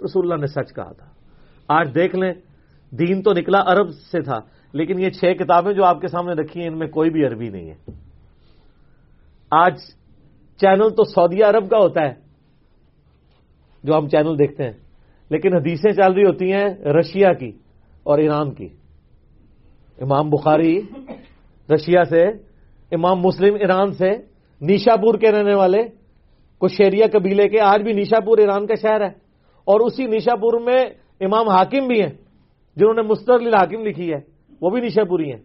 رسول 0.05 0.33
اللہ 0.33 0.41
نے 0.41 0.47
سچ 0.47 0.75
کہا 0.75 0.93
تھا۔ 0.93 1.07
آج 1.69 1.95
دیکھ 1.95 2.17
لیں، 2.17 2.33
دین 2.91 3.23
تو 3.23 3.33
نکلا 3.33 3.63
عرب 3.67 3.91
سے 3.91 4.21
تھا، 4.21 4.41
لیکن 4.73 5.01
یہ 5.01 5.11
چھ 5.11 5.25
کتابیں 5.25 5.73
جو 5.73 5.85
آپ 5.85 6.01
کے 6.01 6.09
سامنے 6.09 6.33
رکھی 6.33 6.61
ہیں، 6.61 6.69
ان 6.69 6.79
میں 6.79 6.87
کوئی 6.87 7.11
بھی 7.11 7.27
عربی 7.27 7.49
نہیں 7.49 7.71
ہے۔ 7.71 7.93
آج 9.51 9.77
چینل 10.57 10.91
تو 10.91 11.05
سعودی 11.05 11.43
عرب 11.43 11.71
کا 11.71 11.79
ہوتا 11.79 12.01
ہے، 12.01 12.15
جو 13.85 13.97
ہم 13.97 14.09
چینل 14.09 14.39
دیکھتے 14.39 14.65
ہیں۔ 14.65 14.73
لیکن 15.29 15.55
حدیثیں 15.55 15.93
چل 15.93 16.13
رہی 16.13 16.25
ہوتی 16.25 16.53
ہیں 16.53 16.69
رشیا 16.85 17.33
کی 17.33 17.53
اور 18.03 18.19
ایران 18.19 18.55
کی۔ 18.55 18.69
امام 19.99 20.31
بخاری 20.31 20.81
رشیا 21.75 22.05
سے 22.05 22.25
امام 22.91 23.21
مسلم 23.21 23.55
ایران 23.55 23.93
سے 23.93 24.11
نیشا 24.61 24.97
پور 24.97 25.15
کے 25.15 25.33
رہنے 25.33 25.55
والے 25.55 25.83
کشیریا 26.61 27.07
قبیلے 27.13 27.49
کے 27.49 27.61
آج 27.61 27.83
بھی 27.83 27.93
نیشا 27.93 28.21
پور 28.21 28.39
ایران 28.39 28.67
کا 28.67 28.75
شہر 28.75 29.01
ہے۔ 29.01 29.25
اور 29.65 29.81
اسی 29.81 30.07
نیشا 30.07 30.37
پور 30.37 30.61
میں 30.61 30.85
امام 31.21 31.49
حاکم 31.49 31.87
بھی 31.87 32.03
ہیں 32.03 32.11
جنہوں 32.77 32.95
نے 32.95 33.03
مستقل 33.03 33.55
حاکم 33.55 33.87
لکھی 33.87 34.13
ہے 34.13 34.19
وہ 34.61 34.71
بھی 34.71 34.81
نیشا 34.81 35.05
پوری 35.05 35.33
ہیں 35.33 35.41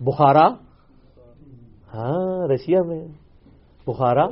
بخارا؟ 0.00 0.48
ہاں 1.94 2.48
رشیا 2.48 2.82
میں۔ 2.82 3.06
بخارا؟ 3.86 4.26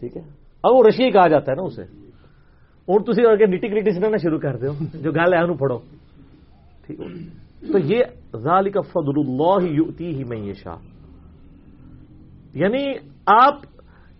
ٹھیک 0.00 0.16
ہے۔ 0.16 0.22
اب 0.62 0.72
وہ 0.72 0.82
رشیا 0.88 1.10
کہا 1.10 1.28
جاتا 1.28 1.52
ہے 1.52 1.56
نا 1.56 1.62
اسے۔ 1.62 1.82
اور 1.82 3.00
تھی 3.00 3.24
اور 3.24 3.36
نٹی 3.36 3.68
کریٹی 3.68 3.90
سنا 3.90 4.16
شروع 4.16 4.38
کر 4.38 4.56
دو 4.56 4.72
جو 4.94 5.12
گل 5.12 5.34
ہے 5.34 5.38
انہوں 5.38 5.56
پڑھو۔ 5.56 5.78
ٹھیک۔ 6.86 7.00
تو 7.72 7.78
یہ 7.78 7.98
ذالی 8.36 8.70
کا 8.70 8.80
فضل 8.80 9.20
اللہ 9.20 9.72
یوتی 9.72 10.16
ہی 10.16 10.24
میں 10.24 10.38
یہ 10.38 10.52
شاہ 10.52 10.76
یعنی 12.54 12.84
آپ 13.26 13.54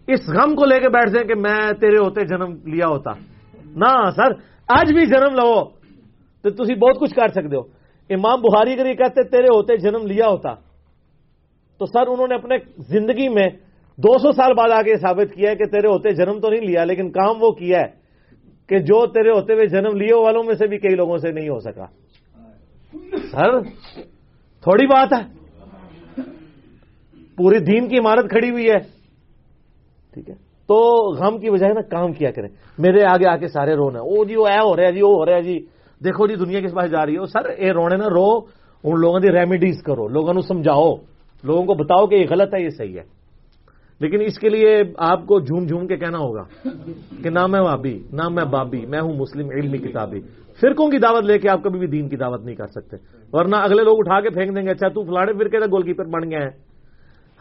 اس 0.07 0.21
غم 0.29 0.55
کو 0.55 0.65
لے 0.65 0.81
کے 0.81 0.89
بیٹھ 0.89 1.11
جائیں 1.11 1.29
کہ 1.29 1.35
میں 1.35 1.73
تیرے 1.81 1.97
ہوتے 1.97 2.25
جنم 2.25 2.69
لیا 2.69 2.89
ہوتا۔ 2.89 3.11
نہ 3.66 4.11
سر، 4.16 4.33
آج 4.69 4.93
بھی 4.93 5.07
جنم 5.07 5.35
لو۔ 5.35 5.65
تو 6.43 6.65
تھی 6.65 6.75
بہت 6.75 7.01
کچھ 7.01 7.15
کر 7.15 7.29
سکتے 7.29 7.57
ہو۔ 7.57 7.61
امام 8.11 8.41
بہاری 8.41 8.73
اگر 8.73 8.87
یہ 8.87 8.95
کہتے 8.95 9.23
تیرے 9.23 9.47
ہوتے 9.55 9.77
جنم 9.77 10.07
لیا 10.07 10.29
ہوتا، 10.29 10.55
تو 11.79 11.87
سر 11.87 12.07
انہوں 12.09 12.29
نے 12.29 12.35
اپنے 12.35 12.57
زندگی 12.79 13.29
میں 13.29 13.47
دو 13.97 14.19
سو 14.19 14.33
سال 14.33 14.53
بعد 14.55 14.71
آگے 14.71 14.97
ثابت 14.97 15.35
کیا 15.35 15.51
ہے 15.51 15.57
کہ 15.57 15.65
تیرے 15.65 15.89
ہوتے 15.89 16.11
جنم 16.11 16.41
تو 16.41 16.51
نہیں 16.51 16.61
لیا، 16.61 16.85
لیکن 16.85 17.11
کام 17.11 17.37
وہ 17.41 17.51
کیا 17.51 17.81
ہے 17.81 17.87
کہ 18.69 18.79
جو 18.79 19.07
تیرے 19.07 19.31
ہوتے 19.31 19.53
ہوئے 19.53 19.66
جنم 19.66 19.97
لیے 19.97 20.15
والوں 20.15 20.43
میں 20.45 20.55
سے 20.55 20.66
بھی 20.66 20.79
کئی 20.79 20.95
لوگوں 20.95 21.19
سے 21.19 21.33
نہیں 21.33 21.49
ہو 21.49 21.61
سکا۔ 21.61 22.03
سر، 23.31 23.61
تھوڑی 24.61 24.87
بات 24.87 25.12
ہے۔ 25.12 25.45
پوری 27.37 27.59
دین 27.59 27.89
کی 27.89 27.99
عمارت 27.99 28.31
کھڑی 28.31 28.51
ہوئی 28.51 28.66
ہے۔ 28.69 28.79
ٹھیک 30.15 30.31
ہے۔ 30.31 30.35
تو 30.69 31.09
غم 31.12 31.39
کی 31.39 31.51
بجائے 31.51 31.73
نا 31.73 31.81
کام 31.81 32.12
کیا 32.12 32.31
کریں۔ 32.31 32.49
میرے 32.79 33.05
آگے 33.07 33.29
آ 33.29 33.37
کے 33.37 33.49
سارے 33.49 33.75
رونا 33.75 33.99
او 33.99 34.25
جی 34.25 34.37
وہ 34.37 34.47
اے 34.47 34.59
ہو 34.59 34.77
رہا 34.77 34.83
ہے 34.83 34.93
جی 34.93 35.03
وہ 35.03 35.15
ہو 35.15 35.27
رہا 35.27 35.37
ہے 35.37 35.43
جی۔ 35.43 35.59
دیکھو 36.05 36.27
جی 36.27 36.35
دنیا 36.35 36.61
کس 36.61 36.75
پاس 36.75 36.91
جا 36.91 37.07
رہی 37.07 37.16
ہے۔ 37.16 37.27
سر، 37.27 37.45
اے 37.45 37.73
رونے 37.73 37.97
نا، 37.97 38.05
رو۔ 38.05 38.39
ان 38.85 39.01
لوگوں 39.01 39.21
کی 39.21 39.29
ریمیڈیز 39.29 39.83
کرو۔ 39.83 40.09
لوگوں 40.09 40.41
سمجھاؤ۔ 40.41 40.95
لوگوں 41.45 41.65
کو 41.65 41.75
بتاؤ 41.75 42.07
کہ 42.07 42.15
یہ 42.15 42.27
غلط 42.31 42.55
ہے، 42.55 42.62
یہ 42.62 42.69
صحیح 42.69 42.99
ہے۔ 42.99 43.25
لیکن 44.01 44.21
اس 44.21 44.39
کے 44.39 44.49
لیے 44.49 44.83
آپ 44.97 45.27
کو 45.27 45.41
جھوم 45.41 45.66
جھوم 45.66 45.87
کے 45.87 45.97
کہنا 45.97 46.19
ہوگا 46.19 46.69
کہ 47.23 47.31
نہ 47.31 47.47
میں 47.47 47.61
بابی 47.61 48.03
نہ 48.12 48.29
میں 48.29 48.45
بابی، 48.45 48.87
میں 48.87 49.01
ہوں 49.01 49.12
مسلم 49.15 49.49
علمی 49.51 49.79
کتابی۔ 49.79 50.21
فرقوں 50.60 50.90
کی 50.90 50.98
دعوت 50.98 51.24
لے 51.24 51.39
کے 51.39 51.48
آپ 51.48 51.62
کبھی 51.62 51.78
بھی 51.78 51.86
دین 51.86 52.09
کی 52.09 52.16
دعوت 52.16 52.44
نہیں 52.44 52.55
کر 52.55 52.66
سکتے۔ 52.66 52.97
ورنہ 53.32 53.56
اگلے 53.56 53.82
لوگ 53.82 53.97
اٹھا 53.98 54.20
کے 54.20 54.31
پھینک 54.31 54.56
دیں 54.56 54.62
گے 54.62 54.70
اچھا 54.70 54.89
تو 54.89 55.05
فلاڑے 55.05 55.32
فرقے 55.32 55.59
کا 55.59 55.66
گول 55.66 55.82
کیپر 55.82 56.05
بن 56.05 56.31
گیا 56.31 56.39
ہے 56.39 56.74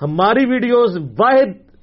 ہماری 0.02 0.46
ویڈیوز 0.50 0.98
واحد 0.98 1.74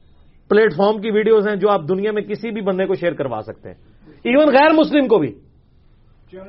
پلیٹ 0.48 0.74
فارم 0.76 1.00
کی 1.00 1.10
ویڈیوز 1.10 1.48
ہیں 1.48 1.56
جو 1.56 1.70
آپ 1.70 1.80
دنیا 1.88 2.12
میں 2.12 2.22
کسی 2.22 2.50
بھی 2.50 2.60
بندے 2.60 2.86
کو 2.86 2.94
شیئر 2.94 3.12
کروا 3.12 3.40
سکتے 3.42 3.68
ہیں۔ 3.68 3.76
ایون 4.08 4.46
غیر 4.46 4.72
مسلم 4.72 5.08
کو 5.08 5.18
بھی۔ 5.18 5.28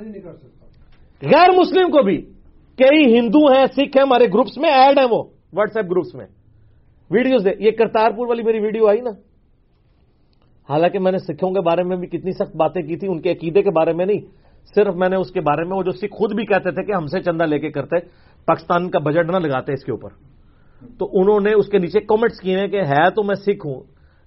نہیں 0.02 0.14
کر 0.14 0.34
سکتا۔ 0.34 0.66
غیر 1.22 1.50
مسلم 1.60 1.92
کو 1.92 2.04
بھی۔ 2.04 2.18
کئی 2.78 3.20
ہندو 3.20 3.52
ہیں 3.52 3.66
سکھ 3.66 3.98
ہیں 3.98 4.02
ہمارے 4.02 4.26
گروپس 4.26 4.58
میں 4.58 4.70
ایڈ 4.70 5.00
ہیں 5.00 5.08
وہ 5.12 5.24
واٹس 5.54 5.78
ایپ 5.78 5.92
گروپس 5.92 6.16
میں۔ 6.16 6.26
ویڈیوز 7.12 7.46
دے 7.46 7.50
یہ 7.60 7.72
کرتارپور 7.72 8.28
والی 8.28 8.44
میری 8.44 8.60
ویڈیو 8.60 8.88
آئی 8.88 9.02
نا۔ 9.02 9.10
حالانکہ 10.70 11.00
میں 11.00 11.12
نے 11.12 11.18
سکھوں 11.18 11.52
کے 11.52 11.62
بارے 11.62 11.84
میں 11.84 11.98
بھی 11.98 12.08
کتنی 12.08 12.32
سخت 12.32 12.56
باتیں 12.56 12.82
کی 12.82 12.96
تھی 12.96 13.08
ان 13.08 13.22
کے 13.22 13.32
عقیدے 13.32 13.62
کے 13.62 13.70
بارے 13.70 13.94
میں 13.94 14.06
نہیں۔ 14.06 14.41
صرف 14.76 14.96
میں 14.96 15.10
نے 15.10 15.16
اس 15.16 15.32
کے 15.32 15.42
بارے 15.42 15.64
میں 15.64 15.78
وہ 15.78 15.84
جو 15.84 15.92
سکھ 15.92 16.14
خود 16.14 16.34
بھی 16.36 16.46
کہتے 16.46 16.72
تھے 16.72 16.84
کہ 16.84 16.92
ہم 16.92 17.06
سے 17.06 17.22
چندہ 17.22 17.44
لے 17.44 17.60
کے 17.60 17.70
کرتے، 17.72 18.00
پاکستان 18.48 18.90
کا 18.90 19.00
بجٹ 19.00 19.32
نہ 19.32 19.38
لگاتے 19.38 19.74
اس 19.74 19.84
کے 19.84 19.92
اوپر۔ 19.92 20.10
تو 20.98 21.06
انہوں 21.14 21.40
نے 21.40 21.54
اس 21.54 21.68
کے 21.68 21.78
نیچے 21.78 22.00
کامنٹس 22.02 22.40
کیے 22.42 22.58
ہیں 22.60 22.68
کہ 22.68 22.82
ہے 22.90 23.10
تو 23.10 23.24
میں 23.24 23.36
سکھ 23.36 23.66
ہوں، 23.66 23.80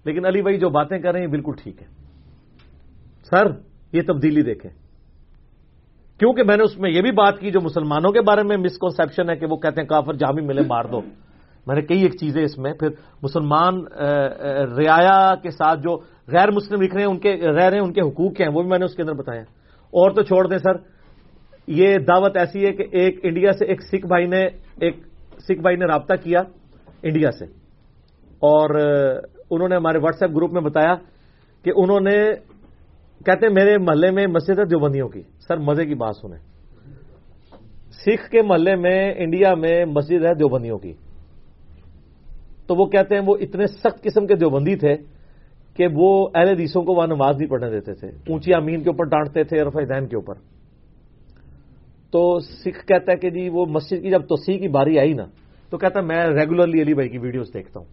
لیکن 0.06 0.26
علی 0.26 0.42
بھائی 0.42 0.58
جو 0.58 0.68
باتیں 0.70 0.98
کر 0.98 1.12
رہے 1.12 1.20
ہیں 1.20 1.30
بالکل 1.30 1.52
ٹھیک 1.62 1.82
ہے 1.82 1.86
سر، 3.30 3.46
یہ 3.92 4.02
تبدیلی 4.06 4.42
دیکھیں۔ 4.42 4.70
کیونکہ 6.20 6.42
میں 6.42 6.56
نے 6.56 6.62
اس 6.62 6.78
میں 6.78 6.90
یہ 6.90 7.02
بھی 7.02 7.10
بات 7.12 7.38
کی 7.38 7.50
جو 7.50 7.60
مسلمانوں 7.60 8.10
کے 8.12 8.20
بارے 8.20 8.42
میں 8.42 8.56
مسکنسپشن 8.56 9.30
ہے 9.30 9.36
کہ 9.36 9.46
وہ 9.50 9.56
کہتے 9.56 9.80
ہیں 9.80 9.88
کافر، 9.88 10.14
جہاں 10.14 10.32
بھی 10.32 10.44
ملے 10.46 10.62
مار 10.66 10.84
دو۔ 10.84 11.00
میں 11.66 11.74
نے 11.74 11.82
کئی 11.82 12.02
ایک 12.02 12.14
چیزیں 12.20 12.42
اس 12.42 12.56
میں، 12.58 12.72
پھر 12.72 12.88
مسلمان 13.22 13.82
رعایا 14.78 15.34
کے 15.42 15.50
ساتھ 15.50 15.80
جو 15.80 15.96
غیر 16.28 16.50
مسلم 16.50 16.82
لکھ 16.82 16.94
رہے 16.94 17.02
ہیں، 17.02 17.10
ان 17.10 17.18
کے 17.18 17.32
رہ 17.36 17.68
رہے 17.68 17.78
ہیں، 17.78 17.84
ان 17.84 17.92
کے 17.92 18.00
حقوق 18.00 18.40
ہیں، 18.40 18.48
وہ 18.48 18.62
بھی 18.62 18.70
میں 18.70 18.78
نے 18.78 18.84
اس 18.84 18.94
کے 18.94 19.02
اندر 19.02 19.14
بتایا۔ 19.14 19.42
اور 19.94 20.10
تو 20.10 20.22
چھوڑ 20.22 20.48
دیں 20.48 20.58
سر۔ 20.58 20.74
یہ 21.66 21.96
دعوت 21.98 22.36
ایسی 22.36 22.66
ہے 22.66 22.72
کہ 22.72 22.84
ایک 22.92 23.20
انڈیا 23.22 23.52
سے 23.52 23.64
ایک 23.66 23.82
سکھ 23.82 24.06
بھائی 24.06 24.26
نے 24.26 24.40
ایک 24.80 24.96
سکھ 25.38 25.60
بھائی 25.60 25.76
نے 25.76 25.84
رابطہ 25.84 26.14
کیا 26.14 26.40
انڈیا 27.02 27.30
سے۔ 27.30 27.44
اور 28.38 28.70
انہوں 29.50 29.68
نے 29.68 29.76
ہمارے 29.76 29.98
واٹس 29.98 30.22
ایپ 30.22 30.36
گروپ 30.36 30.52
میں 30.52 30.60
بتایا 30.60 30.94
کہ 31.64 31.72
انہوں 31.76 32.00
نے 32.00 32.32
کہتے 33.26 33.46
ہیں 33.46 33.54
میرے 33.54 33.78
محلے 33.78 34.10
میں 34.10 34.26
مسجد 34.26 34.58
ہے 34.58 34.64
دیوبندیوں 34.64 35.08
کی۔ 35.08 35.22
سر، 35.48 35.56
مزے 35.56 35.86
کی 35.86 35.94
بات 35.94 36.16
سنیں۔ 36.16 36.38
سکھ 37.90 38.30
کے 38.30 38.42
محلے 38.42 38.76
میں، 38.76 39.14
انڈیا 39.16 39.54
میں 39.54 39.84
مسجد 39.84 40.24
ہے 40.24 40.34
دیوبندیوں 40.34 40.78
کی۔ 40.78 40.92
تو 42.66 42.74
وہ 42.74 42.86
کہتے 42.86 43.14
ہیں 43.14 43.22
وہ 43.26 43.36
اتنے 43.40 43.66
سخت 43.66 44.02
قسم 44.02 44.26
کے 44.26 44.34
دیوبندی 44.34 44.76
تھے 44.76 45.13
کہ 45.76 45.86
وہ 45.94 46.28
اہل 46.34 46.48
حدیثوں 46.48 46.82
کو 46.82 46.94
وہاں 46.94 47.06
نماز 47.06 47.36
نہیں 47.38 47.50
پڑھنے 47.50 47.70
دیتے 47.70 47.94
تھے، 47.94 48.08
اونچی 48.08 48.54
امین 48.54 48.82
کے 48.82 48.90
اوپر 48.90 49.04
ڈانٹتے 49.04 49.44
تھے 49.44 49.62
رفا 49.62 49.80
دین 49.94 50.06
کے 50.06 50.16
اوپر۔ 50.16 50.34
تو 52.10 52.38
سکھ 52.38 52.86
کہتا 52.86 53.12
ہے 53.12 53.16
کہ 53.16 53.30
جی 53.30 53.48
وہ 53.48 53.66
مسجد 53.66 54.02
کی 54.02 54.10
جب 54.10 54.22
توسیع 54.22 54.58
کی 54.58 54.68
باری 54.68 54.98
آئی 54.98 55.12
نا، 55.12 55.24
تو 55.70 55.78
کہتا 55.78 56.00
ہے 56.00 56.04
میں 56.04 56.26
ریگولرلی 56.26 56.82
علی 56.82 56.94
بھائی 56.94 57.08
کی 57.08 57.18
ویڈیوز 57.18 57.54
دیکھتا 57.54 57.80
ہوں۔ 57.80 57.86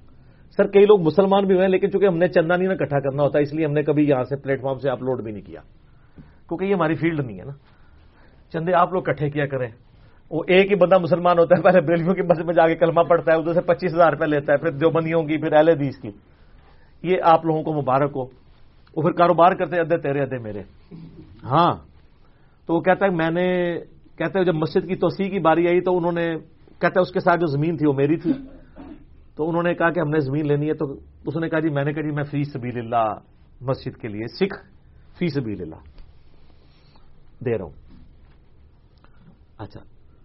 سر، 0.58 0.68
کئی 0.68 0.86
لوگ 0.86 1.02
مسلمان 1.02 1.46
بھی 1.46 1.56
ہوئے 1.56 1.66
ہیں، 1.66 1.72
لیکن 1.72 1.92
چونکہ 1.92 2.06
ہم 2.06 2.18
نے 2.18 2.28
چندہ 2.28 2.54
نہیں 2.58 2.68
نا 2.68 2.74
اکٹھا 2.74 3.00
کرنا 3.00 3.24
ہوتا، 3.24 3.40
اس 3.40 3.54
لیے 3.54 3.66
ہم 3.66 3.72
نے 3.72 3.84
کبھی 3.84 4.10
یہاں 4.10 4.24
سے 4.24 4.36
پلیٹ 4.36 4.62
فارم 4.62 4.78
سے 4.78 4.90
اپلوڈ 4.90 5.24
بھی 5.24 5.32
نہیں 5.32 5.42
کیا۔ 5.42 5.62
کیونکہ 6.48 6.66
یہ 6.66 6.74
ہماری 6.74 6.96
فیلڈ 6.96 7.20
نہیں 7.20 7.40
ہے 7.40 7.46
نا۔ 7.46 7.52
چندے، 8.54 8.74
آپ 8.74 8.94
لوگ 8.94 9.04
کٹھے 9.04 9.30
کیا 9.30 9.46
کریں۔ 9.46 9.68
وہ 10.32 10.44
ایک 10.48 10.72
ہی 10.72 10.76
بندہ 10.76 10.98
مسلمان 10.98 11.40
ہوتا 11.40 11.56
ہے، 11.58 11.62
پہلے 11.62 11.82
بریلویوں 11.82 12.16
کی 12.16 12.22
بس 12.22 12.46
میں 12.46 12.54
جا 12.54 12.68
کے 12.68 12.76
کلمہ 12.76 13.02
پڑتا 13.02 13.34
ہے، 13.34 13.38
ادھر 13.38 13.54
سے 13.54 13.62
پچیس 13.62 13.94
ہزار 13.94 14.12
روپے 14.12 14.26
لیتا 14.26 14.54
ہے، 14.54 14.58
پھر 14.58 14.70
دیوبندیوں 14.70 15.24
کی، 15.24 15.38
پھر 15.38 15.54
اہل 15.54 15.70
حدیث 15.70 15.98
کی۔ 15.98 16.10
یہ 17.04 17.18
آپ 17.24 17.46
لوگوں 17.46 17.64
کو 17.64 17.74
مبارک 17.74 18.12
ہو۔ 18.16 18.22
وہ 18.96 19.02
پھر 19.02 19.12
کاروبار 19.12 19.52
کرتے 19.52 19.80
ادھے 19.80 19.98
تیرے، 19.98 20.22
ادھے 20.22 20.38
میرے۔ 20.38 20.62
ہاں۔ 21.44 21.72
تو 22.66 22.76
وہ 22.76 22.82
کہتا 22.82 23.06
ہے، 23.06 23.12
میں 23.12 23.30
نے 23.30 23.80
کہتے 24.18 24.40
ہیں 24.40 24.46
جب 24.46 24.56
مسجد 24.56 24.88
کی 24.88 24.96
توسیع 24.96 25.30
کی 25.30 25.40
باری 25.40 25.68
آئی 25.68 25.82
تو 25.82 25.98
انہوں 25.98 26.12
نے، 26.12 26.36
کہتا 26.80 26.88
ہے، 26.88 27.02
اس 27.02 27.12
کے 27.12 27.20
ساتھ 27.20 27.40
جو 27.40 27.46
زمین 27.46 27.78
تھی، 27.78 27.88
وہ 27.88 27.94
میری 27.94 28.18
تھی۔ 28.18 28.34
تو 29.36 29.50
انہوں 29.50 29.64
نے 29.64 29.74
کہا 29.74 29.90
کہ 29.90 30.00
ہم 30.00 30.10
نے 30.10 30.20
زمین 30.20 30.48
لینی 30.48 30.68
ہے 30.68 30.74
تو 30.74 30.94
اس 31.26 31.36
نے 31.36 31.50
کہا 31.50 31.60
جی 31.60 31.70
میں 31.70 31.84
نے 31.84 31.94
کہا 31.94 32.02
جی 32.02 32.12
میں 32.12 32.24
فی 32.24 32.44
سبیل 32.44 32.78
اللہ 32.78 33.14
مسجد 33.62 34.02
کے 34.02 34.08
لیے 34.08 34.28
سکھ 34.28 34.66
فی 35.18 35.28
سبیل 35.28 35.62
اللہ 35.62 35.76
دے 37.46 37.58
رہا 37.58 37.66
ہوں۔ 37.66 37.72
اچھا۔ 39.58 39.80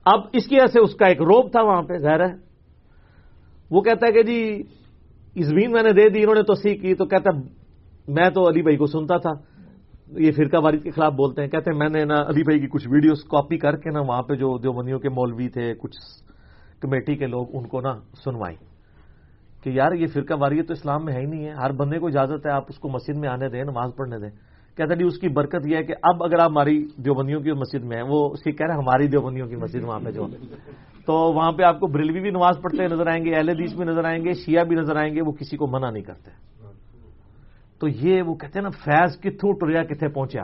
اب 0.04 0.20
اس 0.32 0.46
کی 0.46 0.54
وجہ 0.54 0.66
سے 0.66 0.80
اس 0.80 0.94
کا 0.94 1.06
ایک 1.06 1.22
روب 1.22 1.50
تھا 1.50 1.62
وہاں 1.62 1.82
پہ، 1.82 1.98
ظاہر 1.98 2.20
ہے۔ 2.20 2.34
وہ 3.70 3.80
کہتا 3.80 4.06
ہے 4.06 4.12
کہ 4.12 4.22
جی 4.22 4.62
زمین 5.42 5.72
میں 5.72 5.82
نے 5.82 5.92
دے 5.92 6.08
دی، 6.08 6.22
انہوں 6.22 6.34
نے 6.34 6.42
توسیع 6.42 6.74
کی، 6.74 6.94
تو 6.94 7.04
کہتا، 7.04 7.30
میں 8.08 8.30
تو 8.30 8.48
علی 8.48 8.62
بھائی 8.62 8.76
کو 8.76 8.86
سنتا 8.86 9.16
تھا۔ 9.16 9.30
یہ 10.10 10.32
فرقہ 10.32 10.56
وارد 10.56 10.82
کے 10.82 10.90
خلاف 10.90 11.12
بولتے 11.12 11.42
ہیں۔ 11.42 11.48
کہتے 11.48 11.70
ہیں، 11.70 11.78
میں 11.78 11.88
نے 11.88 12.04
نا 12.04 12.14
علی 12.14 12.42
بھائی 12.42 12.60
کی 12.60 12.66
کچھ 12.66 12.88
ویڈیوز 12.90 13.24
کاپی 13.24 13.58
کر 13.58 13.76
کے 13.76 13.90
نا 13.90 14.00
وہاں 14.00 14.22
پہ 14.22 14.34
جو 14.34 14.58
دیوبندیوں 14.58 14.98
کے 14.98 15.08
مولوی 15.08 15.48
تھے، 15.48 15.74
کچھ 15.78 15.96
کمیٹی 16.80 17.16
کے 17.16 17.26
لوگ 17.26 17.46
ان 17.52 17.66
کو 17.66 17.80
نا 17.80 17.98
سنوائی۔ 18.24 18.56
کہ 19.62 19.70
یار، 19.70 19.92
یہ 19.92 20.06
فرقہ 20.06 20.34
واریت 20.40 20.66
تو 20.66 20.72
اسلام 20.72 21.04
میں 21.04 21.12
ہے 21.12 21.20
ہی 21.20 21.26
نہیں 21.26 21.44
ہے۔ 21.44 21.50
ہر 21.50 21.72
بندے 21.72 21.98
کو 21.98 22.06
اجازت 22.06 22.46
ہے، 22.46 22.50
آپ 22.50 22.64
اس 22.68 22.78
کو 22.78 22.88
مسجد 22.88 23.18
میں 23.18 23.28
آنے 23.28 23.48
دیں، 23.48 23.64
نماز 23.64 23.90
پڑھنے 23.96 24.18
دیں۔ 24.18 24.30
کہتے 24.76 24.94
جی 24.94 25.04
اس 25.04 25.18
کی 25.18 25.28
برکت 25.28 25.66
یہ 25.66 25.76
ہے 25.76 25.82
کہ 25.82 25.94
اب 26.02 26.24
اگر 26.24 26.38
آپ 26.38 26.50
ہماری 26.50 26.86
دیوبندیوں 26.96 27.40
کی 27.40 27.52
مسجد 27.52 27.84
میں 27.84 27.96
ہیں، 27.96 28.04
وہ 28.08 28.30
اس 28.32 28.42
کی 28.42 28.52
کہہ 28.52 28.66
رہے 28.66 28.74
ہیں 28.74 28.82
ہماری 28.82 29.06
دیوبندیوں 29.06 29.48
کی 29.48 29.56
مسجد 29.56 29.84
وہاں 29.84 30.00
پہ 30.04 30.10
جو 30.10 30.26
تو 31.06 31.12
وہاں 31.12 31.52
پہ 31.52 31.62
آپ 31.62 31.80
کو 31.80 31.86
بریلوی 31.86 32.20
بھی 32.20 32.30
نماز 32.30 32.58
پڑھتے 32.62 32.88
نظر 32.88 33.06
آئیں 33.06 33.24
گے، 33.24 33.34
اہل 33.34 33.48
حدیث 33.48 33.74
بھی 33.74 33.84
نظر 33.84 34.04
آئیں 34.04 34.24
گے، 34.24 34.32
شیعہ 34.32 34.64
بھی 34.64 34.76
نظر 34.76 34.96
آئیں 34.96 35.14
گے، 35.14 35.20
وہ 35.20 35.32
کسی 35.32 35.56
کو 35.56 35.66
منع 35.66 35.90
نہیں 35.90 36.02
کرتے۔ 36.02 36.30
تو 37.80 37.88
یہ 37.88 38.22
وہ 38.22 38.34
کہتے 38.34 38.58
ہیں 38.58 38.62
نا، 38.62 38.68
فیض 38.68 39.20
کتوں 39.20 39.52
ٹریا 39.52 39.82
کتنے 39.82 40.08
پہنچا؟ 40.08 40.42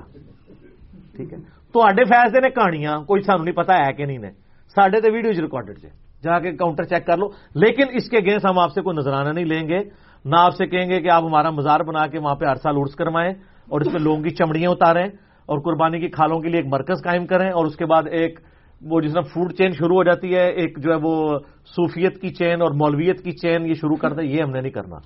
ٹھیک 1.16 1.32
ہے۔ 1.32 1.38
تو 1.72 1.82
فیض 1.88 2.34
نے 2.34 2.50
کہانیاں، 2.50 3.00
کوئی 3.00 3.22
سانو 3.22 3.44
نہیں 3.44 3.54
پتا 3.54 3.74
ہے 3.74 3.92
کہ 3.92 4.06
نہیں 4.06 4.18
نے۔ 4.18 4.30
سڈے 4.68 5.00
تو 5.00 5.12
ویڈیوز 5.12 5.40
ریکارڈڈ 5.40 5.78
سے 5.78 5.88
جا 6.22 6.38
کے 6.38 6.52
کاؤنٹر 6.52 6.84
چیک 6.84 7.06
کر 7.06 7.16
لو۔ 7.16 7.26
لیکن 7.54 7.82
اس 7.92 8.08
کے 8.10 8.18
گیس 8.18 8.44
ہم 8.44 8.58
آپ 8.58 8.72
سے 8.72 8.82
کوئی 8.82 8.96
نظرانہ 8.96 9.28
نہیں 9.28 9.44
لیں 9.44 9.68
گے۔ 9.68 10.11
نہ 10.24 10.36
آپ 10.38 10.56
سے 10.56 10.66
کہیں 10.66 10.90
گے 10.90 11.00
کہ 11.00 11.10
آپ 11.10 11.24
ہمارا 11.24 11.50
مزار 11.50 11.80
بنا 11.80 12.06
کے 12.06 12.18
وہاں 12.18 12.34
پہ 12.34 12.44
ہر 12.44 12.54
سال 12.54 12.74
ارس 12.76 12.94
کروائیں 12.94 13.30
اور 13.68 13.80
اس 13.80 13.86
میں 13.86 14.00
لوگوں 14.00 14.22
کی 14.22 14.30
چمڑیاں 14.30 14.70
اتاریں 14.70 15.06
اور 15.46 15.58
قربانی 15.58 16.00
کی 16.00 16.08
کھالوں 16.08 16.40
کے 16.40 16.48
لیے 16.48 16.60
ایک 16.60 16.72
مرکز 16.72 17.04
قائم 17.04 17.26
کریں 17.26 17.50
اور 17.50 17.66
اس 17.66 17.76
کے 17.76 17.86
بعد 17.86 18.02
ایک 18.10 18.40
وہ 18.82 19.00
جس 19.00 19.12
طرح 19.12 19.20
فوڈ 19.20 19.52
چین 19.52 19.72
شروع 19.72 19.96
ہو 19.96 20.04
جاتی 20.04 20.34
ہے 20.34 20.48
ایک 20.50 20.78
جو 20.78 20.90
ہے 20.90 20.96
وہ 21.02 21.38
صوفیت 21.66 22.20
کی 22.20 22.28
چین 22.28 22.62
اور 22.62 22.70
مولویت 22.70 23.24
کی 23.24 23.32
چین 23.32 23.66
یہ 23.66 23.74
شروع 23.74 23.96
کرتے 23.96 24.26
یہ 24.26 24.42
ہم 24.42 24.50
نے 24.50 24.60
نہیں 24.60 24.72
کرنا۔ 24.72 24.96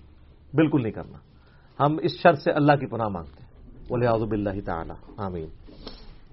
بالکل 0.55 0.83
نہیں 0.83 0.93
کرنا۔ 0.93 1.19
ہم 1.85 1.97
اس 2.03 2.13
شرط 2.23 2.39
سے 2.39 2.51
اللہ 2.51 2.73
کی 2.73 2.87
پناہ 2.87 3.09
مانگتے 3.09 3.43
ہیں۔ 3.43 3.47
بولے 3.89 4.07
آزب 4.07 4.33
اللہ 4.33 4.61
تعالی 4.67 4.93
آمین۔ 5.17 5.47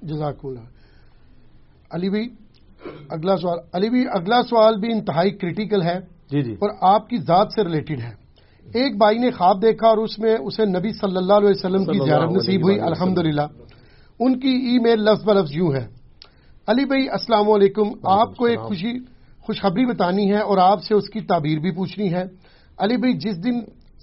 جزاک 0.02 0.36
اللہ 0.44 0.60
علی 1.92 2.10
بھائی 2.10 2.28
اگلا 3.10 3.38
سوال 3.38 3.60
علی 3.74 3.90
بھی 3.90 4.06
اگلا 4.14 4.44
سوال 4.44 4.80
بھی 4.80 4.92
انتہائی 4.92 5.32
کریٹیکل 5.32 5.82
ہے 5.82 6.00
جی 6.32 6.42
جی۔ 6.42 6.54
اور 6.54 6.70
آپ 6.82 7.10
کی 7.10 7.18
ذات 7.18 7.48
سے 7.56 7.64
ریلیٹڈ 7.64 8.00
ہے۔ 8.00 8.23
ایک 8.74 8.98
بھائی 8.98 9.18
نے 9.18 9.32
خواب 9.32 9.62
دیکھا 9.62 9.88
اور 9.88 9.98
اس 9.98 10.20
میں 10.20 10.38
اسے 10.38 10.66
نبی 10.66 10.94
صلی 10.94 11.18
اللہ 11.18 11.34
علیہ 11.34 11.50
وسلم 11.50 11.86
کی 11.86 11.98
زیارت 12.06 12.30
نصیب 12.36 12.62
ہوئی 12.64 12.76
الحمد 12.86 13.18
ان 14.20 14.40
کی 14.40 14.48
ای 14.48 14.80
میل 14.80 15.00
لفظ 15.00 15.26
بلفظ 15.26 15.52
یوں 15.56 15.74
ہے۔ 15.74 15.88
علی 16.68 16.86
بھائی 16.86 17.10
السلام 17.10 17.52
علیکم۔ 17.52 17.88
آپ 18.04 18.36
کو 18.36 18.46
ایک 18.46 18.60
خوشی 18.68 18.92
خوشخبری 19.42 19.86
بتانی 19.86 20.32
ہے 20.32 20.38
اور 20.38 20.58
آپ 20.58 20.84
سے 20.84 20.96
اس 20.96 21.10
کی 21.10 21.22
تعبیر 21.22 21.60
بھی 21.60 21.72
پوچھنی 21.72 22.14
ہے۔ 22.14 22.24
علی 22.78 22.98
بھائی 22.98 23.14
جس 23.14 23.44
دن 23.44 23.60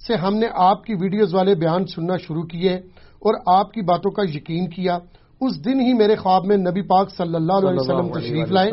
سے 0.07 0.15
ہم 0.15 0.35
نے 0.35 0.47
آپ 0.53 0.83
کی 0.83 0.93
ویڈیوز 0.93 1.33
والے 1.33 1.55
بیان 1.55 1.85
سننا 1.85 2.17
شروع 2.17 2.43
کیے 2.43 2.73
اور 3.19 3.33
آپ 3.45 3.71
کی 3.71 3.81
باتوں 3.81 4.11
کا 4.11 4.21
یقین 4.33 4.69
کیا 4.69 4.97
اس 5.41 5.65
دن 5.65 5.79
ہی 5.79 5.93
میرے 5.93 6.15
خواب 6.15 6.45
میں 6.45 6.57
نبی 6.57 6.81
پاک 6.81 7.09
صلی 7.17 7.35
اللہ 7.35 7.53
علیہ 7.53 7.79
وسلم 7.79 8.07
تشریف 8.19 8.51
لائے 8.51 8.71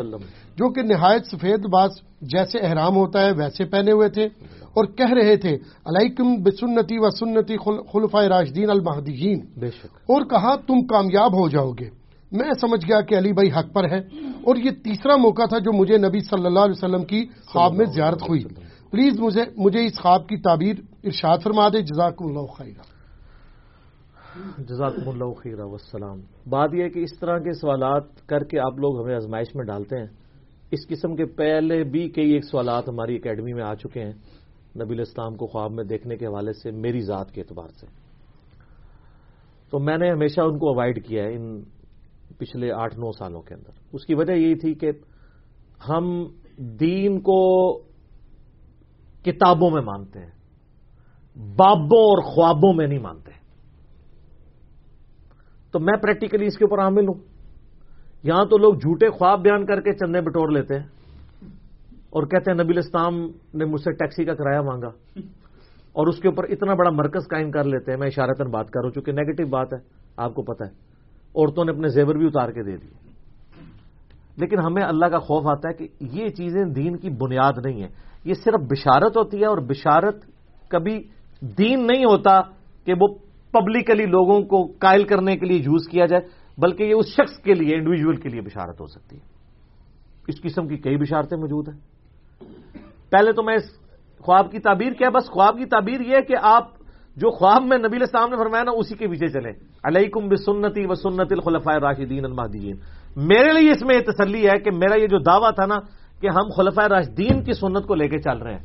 جو 0.55 0.69
کہ 0.69 0.81
نہایت 0.81 1.25
سفید 1.25 1.65
باز 1.65 1.89
جیسے 2.21 2.59
احرام 2.59 2.95
ہوتا 2.95 3.21
ہے 3.21 3.31
ویسے 3.31 3.65
پہنے 3.65 3.91
ہوئے 3.91 4.09
تھے۔ 4.09 4.27
اور 4.73 4.85
کہہ 4.85 5.13
رہے 5.13 5.35
تھے 5.35 5.57
علیکم 5.85 6.35
بسنتی 6.43 6.97
و 6.97 7.09
سنتی 7.09 7.57
خلفۂ 7.93 8.25
راشدین 8.25 8.69
المحدین 8.69 9.39
اور 9.85 10.21
کہا 10.21 10.55
تم 10.55 10.87
کامیاب 10.87 11.33
ہو 11.33 11.49
جاؤ 11.49 11.71
گے۔ 11.71 11.89
میں 12.31 12.51
سمجھ 12.61 12.85
گیا 12.87 13.01
کہ 13.01 13.17
علی 13.17 13.33
بھائی 13.33 13.51
حق 13.51 13.73
پر 13.73 13.91
ہے۔ 13.91 13.97
اور 14.45 14.55
یہ 14.55 14.69
تیسرا 14.83 15.15
موقع 15.15 15.45
تھا 15.49 15.57
جو 15.57 15.71
مجھے 15.73 15.97
نبی 15.97 16.19
صلی 16.19 16.45
اللہ 16.45 16.59
علیہ 16.59 16.77
وسلم 16.77 17.03
کی 17.03 17.25
خواب 17.47 17.73
میں 17.73 17.85
زیارت 17.85 18.21
ہوئی۔ 18.21 18.43
پلیز 18.91 19.19
مجھے 19.19 19.43
مجھے 19.57 19.85
اس 19.85 20.01
خواب 20.01 20.27
کی 20.27 20.37
تعبیر 20.37 20.75
ارشاد 21.03 21.37
فرما 21.43 21.69
دے۔ 21.69 21.81
جزاک 21.81 22.15
اللہ 22.19 22.45
خیر 22.57 22.99
جزاکم 24.57 25.09
اللہ 25.09 25.33
خیر 25.33 25.59
وسلام 25.59 26.19
بات 26.49 26.69
یہ 26.73 26.83
ہے 26.83 26.89
کہ 26.89 26.99
اس 26.99 27.19
طرح 27.19 27.37
کے 27.37 27.53
سوالات 27.53 28.27
کر 28.27 28.43
کے 28.43 28.59
آپ 28.59 28.79
لوگ 28.79 29.03
ہمیں 29.03 29.15
آزمائش 29.15 29.47
میں 29.55 29.65
ڈالتے 29.65 29.97
ہیں۔ 29.97 30.07
اس 30.71 30.87
قسم 30.87 31.15
کے 31.15 31.25
پہلے 31.25 31.83
بھی 31.83 32.09
کئی 32.09 32.31
ایک 32.31 32.45
سوالات 32.45 32.89
ہماری 32.89 33.15
اکیڈمی 33.15 33.53
میں 33.53 33.63
آ 33.63 33.75
چکے 33.75 34.03
ہیں۔ 34.03 34.11
نبی 34.75 34.93
الاسلام 34.93 35.35
کو 35.35 35.47
خواب 35.47 35.71
میں 35.71 35.83
دیکھنے 35.83 36.17
کے 36.17 36.25
حوالے 36.25 36.53
سے 36.53 36.71
میری 36.71 37.01
ذات 37.01 37.31
کے 37.31 37.41
اعتبار 37.41 37.67
سے۔ 37.67 37.85
تو 39.69 39.79
میں 39.79 39.97
نے 39.97 40.11
ہمیشہ 40.11 40.41
ان 40.41 40.59
کو 40.59 40.69
اوائڈ 40.69 41.05
کیا 41.05 41.23
ہے 41.23 41.35
ان 41.35 41.63
پچھلے 42.37 42.71
آٹھ 42.71 42.99
نو 42.99 43.11
سالوں 43.11 43.41
کے 43.41 43.53
اندر۔ 43.53 43.71
اس 43.93 44.05
کی 44.05 44.13
وجہ 44.13 44.33
یہی 44.33 44.55
تھی 44.55 44.73
کہ 44.73 44.91
ہم 45.89 46.25
دین 46.57 47.19
کو 47.19 47.77
کتابوں 49.23 49.71
میں 49.71 49.81
مانتے 49.81 50.19
ہیں، 50.19 50.31
بابوں 51.39 52.01
اور 52.01 52.21
خوابوں 52.23 52.73
میں 52.73 52.87
نہیں 52.87 52.99
مانتے۔ 52.99 53.31
تو 55.71 55.79
میں 55.79 55.97
پریکٹیکلی 55.97 56.45
اس 56.45 56.57
کے 56.57 56.65
اوپر 56.65 56.83
عامل 56.83 57.07
ہوں۔ 57.07 57.21
یہاں 58.23 58.45
تو 58.45 58.57
لوگ 58.57 58.73
جھوٹے 58.73 59.09
خواب 59.09 59.41
بیان 59.41 59.65
کر 59.65 59.81
کے 59.81 59.93
چندے 59.93 60.21
بٹور 60.21 60.49
لیتے 60.49 60.79
ہیں۔ 60.79 60.87
اور 62.09 62.23
کہتے 62.23 62.51
ہیں 62.51 62.63
نبی 62.63 62.77
اسلام 62.77 63.27
نے 63.53 63.65
مجھ 63.65 63.81
سے 63.81 63.91
ٹیکسی 63.91 64.25
کا 64.25 64.33
کرایہ 64.33 64.59
مانگا 64.59 64.87
اور 65.93 66.07
اس 66.07 66.19
کے 66.19 66.27
اوپر 66.27 66.43
اتنا 66.43 66.73
بڑا 66.73 66.89
مرکز 66.89 67.27
قائم 67.29 67.51
کر 67.51 67.63
لیتے 67.63 67.91
ہیں، 67.91 67.99
میں 67.99 68.07
اشارتن 68.07 68.51
بات 68.51 68.69
کر 68.69 68.79
رہا 68.79 68.85
ہوں، 68.85 68.91
چونکہ 68.91 69.11
نیگیٹو 69.11 69.47
بات 69.47 69.73
ہے، 69.73 69.77
آپ 70.17 70.33
کو 70.33 70.41
پتا 70.41 70.65
ہے۔ 70.65 70.71
عورتوں 71.35 71.65
نے 71.65 71.71
اپنے 71.71 71.87
زیور 71.87 72.15
بھی 72.15 72.25
اتار 72.25 72.49
کے 72.49 72.63
دے 72.63 72.77
دیے۔ 72.77 73.09
لیکن 74.37 74.59
ہمیں 74.59 74.83
اللہ 74.83 75.05
کا 75.05 75.19
خوف 75.19 75.47
آتا 75.47 75.69
ہے 75.69 75.73
کہ 75.73 75.87
یہ 75.99 76.27
چیزیں 76.27 76.65
دین 76.65 76.97
کی 76.97 77.09
بنیاد 77.09 77.53
نہیں 77.65 77.81
ہیں۔ 77.81 77.89
یہ 78.25 78.33
صرف 78.33 78.61
بشارت 78.69 79.17
ہوتی 79.17 79.39
ہے 79.39 79.45
اور 79.45 79.57
بشارت 79.57 80.15
کبھی 80.69 81.03
دین 81.57 81.87
نہیں 81.87 82.05
ہوتا 82.05 82.41
کہ 82.85 82.93
وہ 83.01 83.07
پبلکلی 83.51 84.05
لوگوں 84.05 84.41
کو 84.41 84.73
قائل 84.79 85.03
کرنے 85.03 85.37
کے 85.37 85.45
لیے 85.45 85.57
یوز 85.57 85.87
کیا 85.87 86.05
جائے، 86.05 86.21
بلکہ 86.57 86.83
یہ 86.83 86.93
اس 86.93 87.07
شخص 87.07 87.39
کے 87.43 87.53
لیے 87.53 87.75
انڈیویجول 87.75 88.15
کے 88.15 88.29
لیے 88.29 88.41
بشارت 88.41 88.81
ہو 88.81 88.87
سکتی 88.87 89.15
ہے۔ 89.15 89.21
اس 90.27 90.41
قسم 90.41 90.67
کی 90.67 90.77
کئی 90.77 90.97
بشارتیں 90.97 91.37
موجود 91.37 91.67
ہیں۔ 91.67 91.88
پہلے 93.11 93.31
تو 93.31 93.43
میں 93.43 93.55
اس 93.55 93.63
خواب 94.19 94.51
کی 94.51 94.59
تعبیر 94.59 94.91
کیا، 94.91 95.09
بس 95.09 95.31
خواب 95.31 95.57
کی 95.57 95.65
تعبیر 95.65 96.01
یہ 96.01 96.15
ہے 96.15 96.21
کہ 96.21 96.35
آپ 96.41 96.67
جو 97.15 97.29
خواب 97.29 97.63
میں 97.63 97.77
نبی 97.77 97.97
السلام 97.97 98.29
نے 98.29 98.37
فرمایا 98.37 98.63
نا، 98.63 98.71
اسی 98.71 98.95
کے 98.95 99.07
پیچھے 99.07 99.27
چلے 99.27 99.49
علیکم 99.83 100.29
بسنتی 100.29 100.85
و 100.85 100.93
سنت 100.93 101.31
الخلفۂ 101.31 101.73
راشدین 101.81 102.25
المحدین 102.25 102.75
میرے 103.15 103.53
لیے 103.53 103.71
اس 103.71 103.81
میں 103.81 103.95
یہ 103.95 103.99
تسلی 103.99 104.49
ہے 104.49 104.59
کہ 104.59 104.71
میرا 104.71 105.01
یہ 105.01 105.07
جو 105.07 105.17
دعویٰ 105.19 105.51
تھا 105.55 105.65
نا 105.65 105.75
کہ 106.21 106.27
ہم 106.27 106.49
خلفۂ 106.57 106.87
راشدین 106.87 107.43
کی 107.43 107.53
سنت 107.53 107.87
کو 107.87 107.95
لے 107.95 108.07
کے 108.07 108.17
چل 108.17 108.37
رہے 108.37 108.53
ہیں۔ 108.53 108.63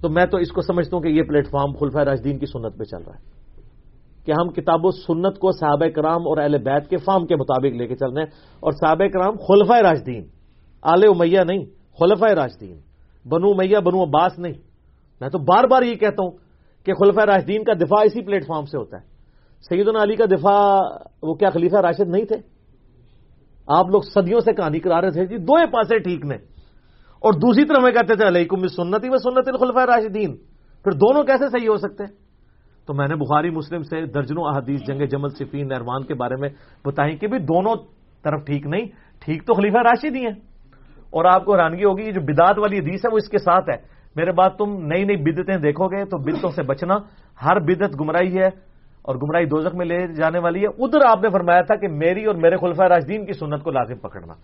تو 0.00 0.08
میں 0.08 0.26
تو 0.26 0.36
اس 0.36 0.50
کو 0.50 0.60
سمجھتا 0.60 0.96
ہوں 0.96 1.02
کہ 1.02 1.08
یہ 1.08 1.22
پلیٹ 1.22 1.50
فارم 1.50 1.72
خلفۂ 1.72 2.00
راشدین 2.00 2.38
کی 2.38 2.46
سنت 2.46 2.78
پہ 2.78 2.84
چل 2.84 3.02
رہا 3.06 3.14
ہے۔ 3.14 3.20
کہ 4.24 4.32
ہم 4.32 4.48
کتاب 4.48 4.80
و 4.84 4.90
سنت 4.90 5.38
کو 5.38 5.52
صحابہ 5.52 5.88
کرام 5.88 6.20
اور 6.28 6.38
اہل 6.38 6.58
بیت 6.58 6.90
کے 6.90 6.96
فارم 6.96 7.26
کے 7.26 7.36
مطابق 7.36 7.76
لے 7.76 7.86
کے 7.86 7.96
چل 7.96 8.12
رہے 8.12 8.22
ہیں۔ 8.22 8.30
اور 8.60 8.72
صحابہ 8.72 9.08
کرام 9.08 9.36
خلفۂ 9.36 9.80
راجدین 9.82 10.24
آل 10.82 11.02
امیہ 11.04 11.40
نہیں 11.40 11.81
خلفۂ 12.00 12.32
راجدین 12.32 12.78
بنو 13.28 13.54
میاں 13.54 13.80
بنو 13.80 14.02
عباس 14.02 14.38
نہیں۔ 14.38 14.52
میں 15.20 15.28
تو 15.28 15.38
بار 15.38 15.64
بار 15.64 15.82
یہ 15.82 15.94
کہتا 15.94 16.24
ہوں 16.24 16.30
کہ 16.84 16.94
خلفۂ 16.94 17.24
راجدین 17.24 17.64
کا 17.64 17.72
دفاع 17.72 18.02
اسی 18.04 18.22
پلیٹ 18.22 18.46
فارم 18.46 18.64
سے 18.64 18.78
ہوتا 18.78 18.96
ہے۔ 18.96 19.02
سیدنا 19.68 20.02
علی 20.02 20.16
کا 20.16 20.24
دفاع، 20.24 20.80
وہ 21.22 21.34
کیا 21.34 21.50
خلیفہ 21.50 21.76
راشد 21.76 22.08
نہیں 22.08 22.24
تھے؟ 22.24 22.36
آپ 23.68 23.86
لوگ 23.90 24.02
صدیوں 24.02 24.40
سے 24.40 24.52
کہانی 24.52 24.80
کرا 24.80 25.00
رہے 25.00 25.10
تھے 25.10 25.26
جی 25.26 25.36
دو 25.36 25.66
پاسے 25.66 25.98
ٹھیک 25.98 26.24
نے۔ 26.24 26.34
اور 27.18 27.32
دوسری 27.32 27.64
طرف 27.64 27.82
میں 27.82 27.92
کہتے 27.92 28.14
تھے، 28.16 28.28
علیکم 28.28 28.66
سنتی 28.66 29.08
و 29.08 29.16
سنت 29.16 29.48
الخلفۂ 29.48 29.86
راشدین۔ 29.86 30.36
پھر 30.84 30.92
دونوں 30.92 31.24
کیسے 31.24 31.48
صحیح 31.48 31.68
ہو 31.68 31.76
سکتے؟ 31.76 32.04
ہیں 32.04 32.12
تو 32.86 32.94
میں 32.94 33.08
نے 33.08 33.14
بخاری 33.16 33.50
مسلم 33.50 33.82
سے 33.82 34.06
درجنوں 34.06 34.44
احادیث، 34.44 34.80
جنگ 34.86 35.04
جمل 35.04 35.28
صفین 35.28 35.68
نرمان 35.68 36.04
کے 36.04 36.14
بارے 36.14 36.34
میں 36.36 36.48
بتائیں 36.84 37.16
کہ 37.16 37.26
بھی 37.26 37.38
دونوں 37.38 37.74
طرف 38.24 38.44
ٹھیک 38.46 38.66
نہیں، 38.66 38.86
ٹھیک 39.20 39.46
تو 39.46 39.54
خلیفہ 39.54 39.76
راشد 39.76 40.16
ہی 40.16 40.26
ہیں۔ 40.26 40.51
اور 41.12 41.24
آپ 41.24 41.44
کو 41.44 41.52
حیرانگی 41.52 41.84
ہوگی، 41.84 42.02
یہ 42.02 42.12
جو 42.12 42.20
بدعت 42.20 42.58
والی 42.58 42.78
حدیث 42.78 43.00
ہے، 43.04 43.12
وہ 43.12 43.16
اس 43.16 43.28
کے 43.28 43.38
ساتھ 43.38 43.70
ہے۔ 43.70 44.02
میرے 44.16 44.32
بات، 44.32 44.56
تم 44.56 44.86
نئی 44.86 45.04
نئی 45.04 45.16
بدتیں 45.16 45.56
دیکھو 45.56 45.88
گے 45.88 46.04
تو 46.04 46.18
بدتوں 46.18 46.50
سے 46.50 46.62
بچنا۔ 46.62 46.94
ہر 47.44 47.60
بدت 47.60 48.00
گمراہی 48.00 48.38
ہے 48.38 48.48
اور 49.02 49.16
گمراہی 49.16 49.44
دوزخ 49.44 49.74
میں 49.74 49.86
لے 49.86 50.06
جانے 50.06 50.38
والی 50.38 50.60
ہے۔ 50.60 50.84
ادھر 50.84 50.98
آپ 51.08 51.22
نے 51.22 51.28
فرمایا 51.30 51.62
تھا 51.62 51.76
کہ 51.76 51.88
میری 51.88 52.24
اور 52.24 52.34
میرے 52.34 52.56
خلفۂ 52.56 52.84
راجدین 52.84 53.26
کی 53.26 53.32
سنت 53.32 53.62
کو 53.62 53.70
لازم 53.70 53.96
پکڑنا۔ 53.96 54.34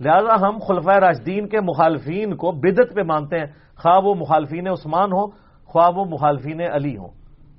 لہذا 0.00 0.48
ہم 0.48 0.58
خلفۂ 0.68 0.98
راجدین 0.98 1.48
کے 1.48 1.60
مخالفین 1.60 2.36
کو 2.36 2.52
بدت 2.52 2.94
پہ 2.94 3.02
مانتے 3.02 3.38
ہیں۔ 3.38 3.46
خواہ 3.76 3.98
وہ 4.04 4.14
مخالفین 4.14 4.68
عثمان 4.68 5.12
ہو 5.12 5.30
خواہ 5.66 5.90
وہ 5.96 6.04
مخالفین 6.04 6.60
علی 6.72 6.96
ہوں۔ 6.96 7.08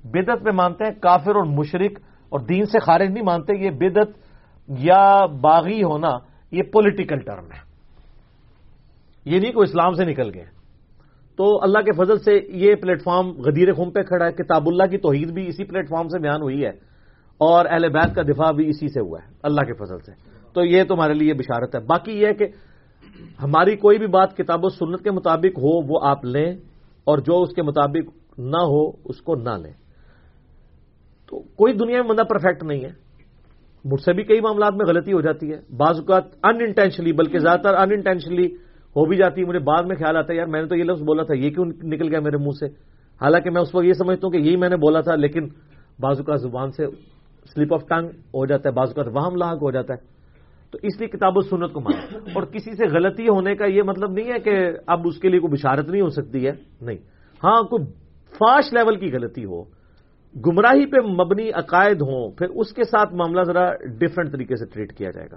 بدت 0.04 0.44
پہ 0.44 0.50
مانتے 0.50 0.84
ہیں، 0.84 0.92
کافر 1.00 1.36
اور 1.36 1.44
مشرق 1.44 2.00
اور 2.28 2.40
دین 2.40 2.64
سے 2.64 2.78
خارج 2.78 3.10
نہیں 3.10 3.24
مانتے۔ 3.24 3.56
یہ 3.56 3.70
بدت 3.70 4.18
یا 4.68 5.26
باغی 5.26 5.82
ہونا، 5.82 6.10
یہ 6.52 6.62
پولیٹیکل 6.62 7.18
ٹرم 7.18 7.44
ہے۔ 7.44 7.65
یہ 9.26 9.40
نہیں 9.40 9.52
کوئی 9.52 9.68
اسلام 9.68 9.94
سے 9.94 10.04
نکل 10.04 10.30
گئے۔ 10.34 10.44
تو 11.36 11.62
اللہ 11.62 11.78
کے 11.78 11.92
فضل 11.92 12.18
سے 12.18 12.38
یہ 12.48 12.74
پلیٹ 12.74 13.02
فارم 13.02 13.30
غدیر 13.30 13.72
خم 13.72 13.90
پہ 13.90 14.02
کھڑا 14.02 14.26
ہے، 14.26 14.32
کتاب 14.32 14.62
اللہ 14.66 14.86
کی 14.90 14.98
توحید 14.98 15.30
بھی 15.30 15.46
اسی 15.46 15.64
پلیٹ 15.64 15.88
فارم 15.88 16.08
سے 16.08 16.18
بیان 16.18 16.42
ہوئی 16.42 16.64
ہے، 16.64 16.70
اور 17.40 17.66
اہل 17.70 17.88
بیت 17.88 18.14
کا 18.14 18.22
دفاع 18.22 18.50
بھی 18.50 18.68
اسی 18.68 18.88
سے 18.88 19.00
ہوا 19.00 19.18
ہے، 19.22 19.32
اللہ 19.42 19.60
کے 19.60 19.72
فضل 19.72 19.98
سے۔ 19.98 20.12
تو 20.54 20.64
یہ 20.64 20.84
تمہارے 20.84 21.14
لیے 21.14 21.34
بشارت 21.34 21.74
ہے۔ 21.74 21.80
باقی 21.80 22.12
یہ 22.12 22.26
ہے 22.26 22.34
کہ 22.34 22.46
ہماری 23.42 23.76
کوئی 23.76 23.98
بھی 23.98 24.06
بات 24.06 24.36
کتاب 24.36 24.64
و 24.64 24.68
سنت 24.68 25.04
کے 25.04 25.10
مطابق 25.10 25.58
ہو، 25.58 25.86
وہ 25.86 26.00
آپ 26.02 26.24
لیں، 26.24 26.52
اور 27.04 27.18
جو 27.18 27.42
اس 27.42 27.54
کے 27.54 27.62
مطابق 27.62 28.38
نہ 28.38 28.62
ہو، 28.62 28.88
اس 29.04 29.20
کو 29.20 29.34
نہ 29.34 29.56
لیں۔ 29.62 29.72
تو 31.26 31.38
کوئی 31.38 31.72
دنیا 31.72 32.02
میں 32.02 32.10
بندہ 32.10 32.22
پرفیکٹ 32.22 32.62
نہیں 32.62 32.84
ہے۔ 32.84 32.90
مجھ 33.84 34.00
سے 34.00 34.12
بھی 34.12 34.22
کئی 34.22 34.40
معاملات 34.40 34.72
میں 34.72 34.86
غلطی 34.86 35.12
ہو 35.12 35.20
جاتی 35.20 35.52
ہے۔ 35.52 35.56
بعض 35.76 35.98
اوقات 35.98 36.24
ان 36.42 36.56
انٹینشنلی 36.60 37.12
بلکہ 37.12 37.38
زیادہ 37.38 37.60
تر 37.60 37.74
ان 37.74 37.90
انٹینشنلی 37.92 38.65
ہو 38.96 39.04
بھی 39.04 39.16
جاتی 39.16 39.40
ہے، 39.40 39.46
مجھے 39.46 39.58
بعد 39.58 39.82
میں 39.82 39.96
خیال 39.96 40.16
آتا 40.16 40.32
ہے، 40.32 40.38
یار 40.38 40.46
میں 40.46 40.62
نے 40.62 40.68
تو 40.68 40.76
یہ 40.76 40.84
لفظ 40.84 41.02
بولا 41.02 41.22
تھا، 41.22 41.34
یہ 41.34 41.50
کیوں 41.50 41.64
نکل 41.64 42.08
گیا 42.08 42.20
میرے 42.20 42.36
منہ 42.36 42.56
سے؟ 42.60 42.66
حالانکہ 43.20 43.50
میں 43.50 43.62
اس 43.62 43.74
وقت 43.74 43.84
یہ 43.84 43.92
سمجھتا 43.92 44.26
ہوں 44.26 44.32
کہ 44.32 44.38
یہی 44.38 44.56
میں 44.56 44.68
نے 44.68 44.76
بولا 44.76 45.00
تھا، 45.00 45.14
لیکن 45.14 45.48
بعض 46.00 46.18
اوقات 46.18 46.40
زبان 46.40 46.70
سے 46.70 46.86
سلپ 47.54 47.74
آف 47.74 47.82
ٹنگ 47.88 48.08
ہو 48.08 48.46
جاتا 48.46 48.68
ہے 48.68 48.74
بعض 48.74 48.88
اوقات 48.88 49.16
وہم 49.16 49.36
لاحق 49.36 49.62
ہو 49.62 49.70
جاتا 49.70 49.94
ہے۔ 49.94 50.16
تو 50.70 50.78
اس 50.82 50.98
لیے 50.98 51.08
کتاب 51.08 51.36
و 51.36 51.40
سنت 51.40 51.72
کو 51.72 51.80
مانا 51.80 52.18
اور 52.34 52.42
کسی 52.42 52.72
سے 52.72 52.84
غلطی 52.84 53.28
ہونے 53.28 53.54
کا 53.54 53.64
یہ 53.64 53.82
مطلب 53.82 54.10
نہیں 54.10 54.32
ہے 54.32 54.38
کہ 54.38 54.70
اب 54.86 55.06
اس 55.06 55.18
کے 55.20 55.28
لیے 55.28 55.40
کوئی 55.40 55.52
بشارت 55.52 55.88
نہیں 55.88 56.02
ہو 56.02 56.08
سکتی 56.08 56.46
ہے، 56.46 56.52
نہیں۔ 56.80 56.96
ہاں 57.44 57.62
کوئی 57.62 57.84
فاسٹ 58.32 58.74
لیول 58.74 58.96
کی 58.96 59.12
غلطی 59.12 59.44
ہو، 59.44 59.62
گمراہی 60.34 60.86
پہ 60.86 61.00
مبنی 61.00 61.50
عقائد 61.50 62.02
ہوں، 62.02 62.30
پھر 62.30 62.46
اس 62.48 62.72
کے 62.72 62.84
ساتھ 62.84 63.14
معاملہ 63.14 63.42
ذرا 63.42 63.70
ڈفرنٹ 64.00 64.32
طریقے 64.32 64.56
سے 64.56 64.66
ٹریٹ 64.66 64.92
کیا 64.92 65.10
جائے 65.10 65.28
گا۔ 65.32 65.36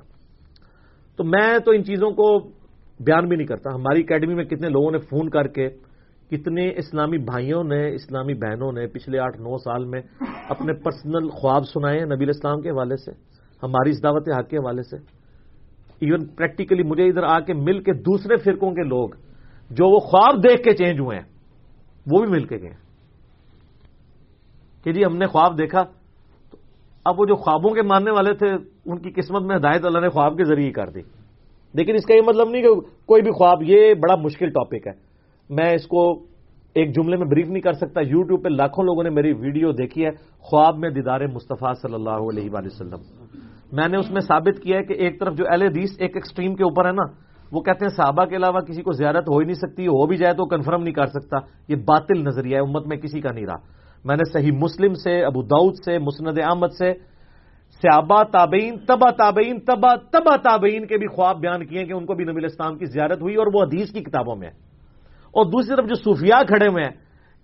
تو 1.18 1.24
میں 1.24 1.60
تو 1.60 1.72
ان 1.72 1.84
چیزوں 1.84 2.12
کو 2.12 2.40
بیان 3.00 3.28
بھی 3.28 3.38
نہیں 3.38 3.48
کرتا۔ 3.48 3.74
ہماری 3.76 4.00
اکیڈمی 4.02 4.34
میں 4.34 4.44
کتنے 4.44 4.70
لوگوں 4.70 4.92
نے 4.92 4.98
فون 4.98 5.30
کر 5.30 5.48
کے 5.48 5.70
کتنے 6.30 6.70
اسلامی 6.78 7.18
بھائیوں 7.18 7.64
نے، 7.64 7.96
اسلامی 7.96 8.34
بہنوں 8.34 8.72
نے 8.72 8.88
پچھلے 8.88 9.20
آٹھ، 9.20 9.38
نو 9.38 9.58
سال 9.58 9.86
میں 9.86 10.02
اپنے 10.50 10.74
پرسنل 10.74 11.30
خواب 11.30 11.64
سنائے 11.64 12.00
ہیں 12.00 12.06
نبی 12.06 12.30
اسلام 12.30 12.62
کے 12.62 12.70
حوالے 12.70 12.98
سے، 12.98 13.12
ہماری 13.64 13.90
اس 13.90 14.04
دعوت 14.04 14.30
حق 14.30 14.50
کے 14.50 14.58
حوالے 14.58 14.84
سے۔ 14.84 14.98
ایون 16.00 16.28
پریکٹیکلی 16.28 16.84
مجھے 16.84 17.08
ادھر 17.08 17.24
آ 17.24 17.40
کے 17.40 17.54
مل 17.54 17.80
کے 17.84 17.94
دوسرے 17.94 18.36
فرقوں 18.38 18.72
کے 18.72 18.84
لوگ 18.84 19.10
جو 19.70 19.90
وہ 19.90 20.00
خواب 20.00 20.44
دیکھ 20.44 20.64
کے 20.64 20.74
چینج 20.74 21.00
ہوئے 21.00 21.18
ہیں، 21.18 21.26
وہ 22.12 22.20
بھی 22.20 22.32
مل 22.32 22.46
کے 22.46 22.58
گئے 22.58 22.74
کہ 24.84 24.92
جی 24.92 25.06
ہم 25.06 25.18
نے 25.18 25.28
خواب 25.28 25.58
دیکھا، 25.58 25.84
تو 26.52 26.58
اب 27.06 27.20
وہ 27.20 27.26
جو 27.26 27.36
خوابوں 27.36 27.70
کے 27.70 27.82
ماننے 27.82 28.12
والے 28.12 28.34
تھے، 28.34 28.48
ان 28.86 28.98
کی 29.00 29.12
قسمت 29.12 29.42
میں 29.42 29.56
ہدایت 29.56 29.86
اللہ 29.86 30.00
نے 30.00 30.10
خواب 30.10 30.38
کے 30.38 30.44
ذریعے 30.44 30.72
کر 30.72 30.90
دی۔ 30.90 31.02
لیکن 31.74 31.96
اس 31.96 32.06
کا 32.06 32.14
یہ 32.14 32.22
مطلب 32.28 32.50
نہیں 32.50 32.62
کہ 32.62 32.74
کوئی 33.06 33.22
بھی 33.22 33.32
خواب، 33.32 33.58
یہ 33.62 33.94
بڑا 33.94 34.16
مشکل 34.16 34.50
ٹاپک 34.50 34.88
ہے۔ 34.88 34.92
میں 35.50 35.74
اس 35.74 35.88
کو 35.88 36.14
ایک 36.76 36.96
جملے 36.96 37.18
میں 37.18 37.26
بریف 37.26 37.48
نہیں 37.48 37.62
کر 37.62 37.74
سکتا۔ 37.74 38.02
یو 38.02 38.24
ٹیوب 38.24 38.44
پہ 38.44 38.50
لاکھوں 38.50 38.84
لوگوں 38.84 39.04
نے 39.04 39.10
میری 39.10 39.34
ویڈیو 39.34 39.72
دیکھی 39.72 40.06
ہے۔ 40.06 40.10
خواب 40.40 40.78
میں 40.78 40.90
دیدار 40.90 41.22
مصطفیٰ 41.22 41.74
صلی 41.82 41.94
اللہ 41.94 42.10
علیہ 42.10 42.50
وآلہ 42.52 42.66
وسلم۔ 42.66 43.00
میں 43.72 43.88
نے 43.88 43.98
اس 43.98 44.12
میں 44.12 44.22
ثابت 44.22 44.64
کیا 44.64 44.78
ہے 44.78 44.84
کہ 44.84 44.94
ایک 44.94 45.20
طرف 45.20 45.34
جو 45.34 45.46
اہل 45.52 45.62
حدیث 45.62 45.90
ایک 46.00 46.16
ایکسٹریم 46.16 46.56
کے 46.56 46.64
اوپر 46.64 46.86
ہے 46.86 46.92
نا، 46.92 47.04
وہ 47.52 47.62
کہتے 47.62 47.86
ہیں 47.86 47.96
صحابہ 47.96 48.26
کے 48.26 48.36
علاوہ 48.36 48.60
کسی 48.60 48.82
کو 48.82 48.92
زیارت 48.92 49.30
ہو 49.30 49.38
ہی 49.38 49.46
نہیں 49.46 49.54
سکتی، 49.54 49.88
ہو 49.88 50.08
بھی 50.08 50.18
جائے 50.18 50.34
تو 50.34 50.46
کنفرم 50.46 50.84
نہیں 50.84 50.94
کر 50.94 51.06
سکتا۔ 51.06 51.38
یہ 51.68 51.76
باطل 51.76 52.24
نظریہ 52.24 52.56
ہے، 52.56 52.62
امت 52.62 52.88
میں 52.88 52.98
کسی 52.98 53.22
کا 53.22 53.32
نہیں 53.34 53.46
رہا۔ 53.46 53.56
میں 54.06 54.16
نے 54.16 54.32
صحیح 54.34 54.52
مسلم 54.52 54.94
سے، 54.94 55.24
ابو 55.24 55.42
داؤد 55.42 55.74
سے، 55.86 56.00
مسند 56.00 56.28
احمد 56.28 56.68
سے 56.78 56.94
صحابہ 57.84 58.24
تابعین 58.32 58.78
تبا 58.88 59.10
تابعین 59.18 59.60
تبا 59.60 59.96
تبا 60.12 60.36
تابعین 60.44 60.86
کے 60.88 60.98
بھی 60.98 61.08
خواب 61.08 61.40
بیان 61.42 61.66
کیے 61.66 61.84
کہ 61.86 61.94
ان 61.94 62.06
کو 62.06 62.14
بھی 62.16 62.26
نبی 62.26 62.46
اسلام 62.46 62.78
کی 62.78 62.86
زیارت 62.86 63.22
ہوئی 63.22 63.36
اور 63.36 63.48
وہ 63.54 63.62
حدیث 63.64 63.92
کی 63.92 64.02
کتابوں 64.04 64.36
میں 64.36 64.50
اور 65.34 65.46
دوسری 65.46 65.76
طرف 65.76 65.88
جو 65.88 65.96
صوفیاء 65.96 66.42
کھڑے 66.48 66.68
ہوئے 66.68 66.84
ہیں 66.84 66.92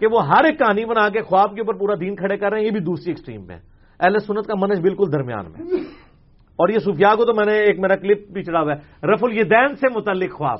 کہ 0.02 0.08
وہ 0.12 0.26
ہر 0.28 0.46
ایک 0.46 0.58
کہانی 0.60 0.86
بنا 0.86 1.08
کے 1.10 1.22
خواب 1.22 1.56
کے 1.56 1.62
اوپر 1.62 1.78
پورا 1.80 1.96
دین 2.00 2.16
کھڑے 2.16 2.38
کر 2.38 2.50
رہے 2.52 2.60
ہیں، 2.60 2.66
یہ 2.66 2.72
بھی 2.72 2.80
دوسری 2.80 3.12
ایکسٹریم 3.12 3.46
میں 3.48 3.60
اہل 4.00 4.18
سنت 4.28 4.48
کا 4.48 4.56
منج 4.60 4.82
بالکل 4.82 5.12
درمیان 5.12 5.46
میں 5.52 5.80
اور 6.60 6.70
یہ 6.70 6.80
صوفیاء 6.84 7.14
کو 7.16 7.26
تو 7.26 7.34
میں 7.34 7.46
نے 7.46 7.56
ایک 7.64 7.80
میرا 7.80 7.96
کلپ 7.96 8.20
بھی 8.34 8.44
چڑھا 8.44 8.62
ہوا 8.62 8.74
ہے 8.74 9.08
رف 9.08 9.24
الدین 9.24 9.76
سے 9.76 9.88
متعلق 9.96 10.32
خواب۔ 10.38 10.60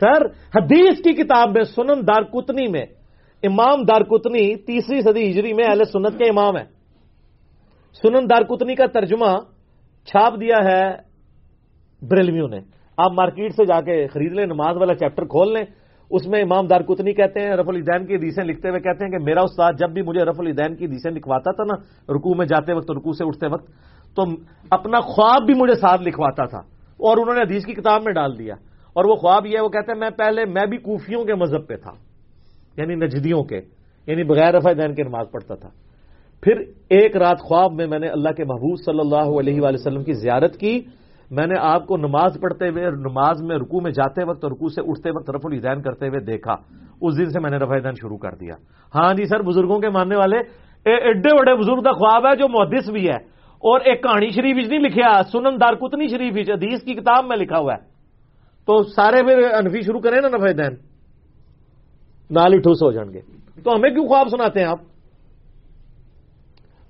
سر، 0.00 0.26
حدیث 0.56 1.00
کی 1.04 1.12
کتاب 1.22 1.56
میں، 1.56 1.64
سنن 1.74 2.06
دار 2.06 2.22
کتنی 2.32 2.66
میں، 2.68 2.84
امام 3.42 3.82
دار 3.88 4.02
کتنی 4.04 4.44
تیسری 4.68 5.00
صدی 5.00 5.30
ہجری 5.30 5.52
میں 5.52 5.64
اہل 5.64 5.84
سنت 5.92 6.18
کے 6.18 6.28
امام 6.30 6.56
ہے 6.56 6.64
سنن 8.02 8.30
دار 8.30 8.42
کتنی 8.42 8.74
کا 8.74 8.86
ترجمہ 8.86 9.36
چھاپ 10.04 10.40
دیا 10.40 10.64
ہے 10.64 10.92
بریلویوں 12.02 12.48
نے۔ 12.48 12.58
آپ 12.96 13.12
مارکیٹ 13.12 13.52
سے 13.52 13.64
جا 13.64 13.80
کے 13.80 14.06
خرید 14.06 14.32
لیں، 14.32 14.46
نماز 14.46 14.76
والا 14.76 14.94
چیپٹر 14.94 15.24
کھول 15.24 15.52
لیں۔ 15.52 15.64
اس 16.10 16.26
میں 16.26 16.42
امام 16.42 16.66
دار 16.66 16.80
کتنی 16.80 17.12
کہتے 17.12 17.40
ہیں 17.40 17.50
رف 17.50 17.68
الدین 17.68 18.06
کی 18.06 18.14
حدیثیں 18.14 18.44
لکھتے 18.44 18.68
ہوئے 18.68 18.80
کہتے 18.80 19.04
ہیں 19.04 19.12
کہ 19.12 19.24
میرا 19.24 19.40
استاد 19.40 19.72
جب 19.78 19.90
بھی 19.90 20.02
مجھے 20.02 20.24
رف 20.24 20.40
الدین 20.40 20.76
کی 20.76 20.84
حدیثیں 20.84 21.10
لکھواتا 21.10 21.50
تھا 21.50 21.64
نا 21.64 21.74
رکو 22.14 22.34
میں 22.34 22.46
جاتے 22.46 22.72
وقت 22.72 22.90
رکو 22.90 23.12
سے 23.12 23.24
اٹھتے 23.24 23.46
وقت، 23.46 23.66
تو 24.16 24.22
اپنا 24.70 25.00
خواب 25.00 25.46
بھی 25.46 25.54
مجھے 25.54 25.74
ساتھ 25.74 26.02
لکھواتا 26.02 26.44
تھا 26.44 26.58
اور 26.96 27.16
انہوں 27.16 27.34
نے 27.34 27.40
حدیث 27.40 27.64
کی 27.64 27.72
کتاب 27.72 28.02
میں 28.04 28.12
ڈال 28.12 28.38
دیا۔ 28.38 28.54
اور 28.92 29.04
وہ 29.04 29.14
خواب 29.14 29.46
یہ 29.46 29.60
وہ 29.60 29.68
کہتے 29.68 29.92
ہیں، 29.92 29.98
میں 29.98 30.10
پہلے، 30.10 30.44
میں 30.44 30.66
بھی 30.66 30.78
کوفیوں 30.78 31.24
کے 31.24 31.34
مذہب 31.34 31.66
پہ 31.66 31.76
تھا 31.76 31.92
یعنی 32.76 32.94
نجدیوں 32.94 33.44
کے 33.44 33.60
یعنی 34.06 34.24
بغیر 34.24 34.54
رفا 34.54 34.72
دین 34.72 34.94
کے 34.94 35.02
نماز 35.02 35.26
پڑھتا 35.30 35.54
تھا۔ 35.54 35.68
پھر 36.44 36.60
ایک 36.88 37.16
رات 37.16 37.38
خواب 37.38 37.72
میں 37.72 37.86
میں 37.86 37.98
نے 37.98 38.08
اللہ 38.08 38.28
کے 38.28 38.44
محبوب 38.44 38.76
صلی 38.86 39.00
اللہ 39.00 39.40
علیہ 39.40 39.60
وآلہ 39.60 39.76
وسلم 39.80 40.04
کی 40.04 40.12
زیارت 40.12 40.56
کی۔ 40.56 40.80
میں 41.30 41.46
نے 41.46 41.54
آپ 41.60 41.86
کو 41.86 41.96
نماز 41.96 42.36
پڑھتے 42.40 42.68
ہوئے 42.68 42.90
نماز 42.90 43.42
میں 43.42 43.56
رکو 43.56 43.80
میں 43.80 43.90
جاتے 43.90 44.24
وقت 44.24 44.44
رکو 44.44 44.68
سے 44.68 44.80
اٹھتے 44.86 45.10
وقت 45.10 45.30
رف 45.30 45.40
الدین 45.44 45.82
کرتے 45.82 46.08
ہوئے 46.08 46.20
دیکھا۔ 46.20 46.54
اس 47.00 47.18
دن 47.18 47.30
سے 47.30 47.40
میں 47.40 47.50
نے 47.50 47.56
رفا 47.56 47.78
دین 47.78 47.92
شروع 48.00 48.16
کر 48.16 48.34
دیا۔ 48.34 48.54
ہاں 48.94 49.14
جی 49.14 49.24
سر، 49.24 49.42
بزرگوں 49.42 49.78
کے 49.80 49.88
ماننے 49.88 50.16
والے 50.16 50.36
ایڈے 50.90 51.36
بڑے 51.38 51.56
بزرگ 51.56 51.82
کا 51.82 51.92
خواب 51.92 52.26
ہے 52.26 52.36
جو 52.36 52.48
محدث 52.48 52.90
بھی 52.90 53.08
ہے۔ 53.08 53.34
اور 53.64 53.80
ایک 53.84 54.02
کہانی 54.02 54.30
شریف 54.30 54.68
نہیں 54.68 54.80
لکھا 54.80 55.22
سنن 55.22 55.60
دار 55.60 55.72
کتنی 55.72 56.06
شریف 56.06 56.50
حدیث 56.50 56.82
کی 56.82 56.94
کتاب 56.94 57.24
میں 57.24 57.36
لکھا 57.36 57.58
ہوا 57.58 57.74
ہے۔ 57.74 57.86
تو 58.66 58.82
سارے 58.82 59.22
پھر 59.22 59.38
انفی 59.52 59.80
شروع 59.80 60.00
کریں 60.00 60.20
نا 60.20 60.28
نفع 60.28 60.52
دین 60.52 60.74
نال 62.30 62.52
ہی 62.52 62.58
ٹھوس 62.58 62.82
ہو 62.82 62.92
جان 62.92 63.12
گے۔ 63.12 63.20
تو 63.64 63.70
ہمیں 63.70 63.90
کیوں 63.90 64.06
خواب 64.06 64.28
سناتے 64.28 64.60
ہیں 64.60 64.66
آپ؟ 64.66 64.93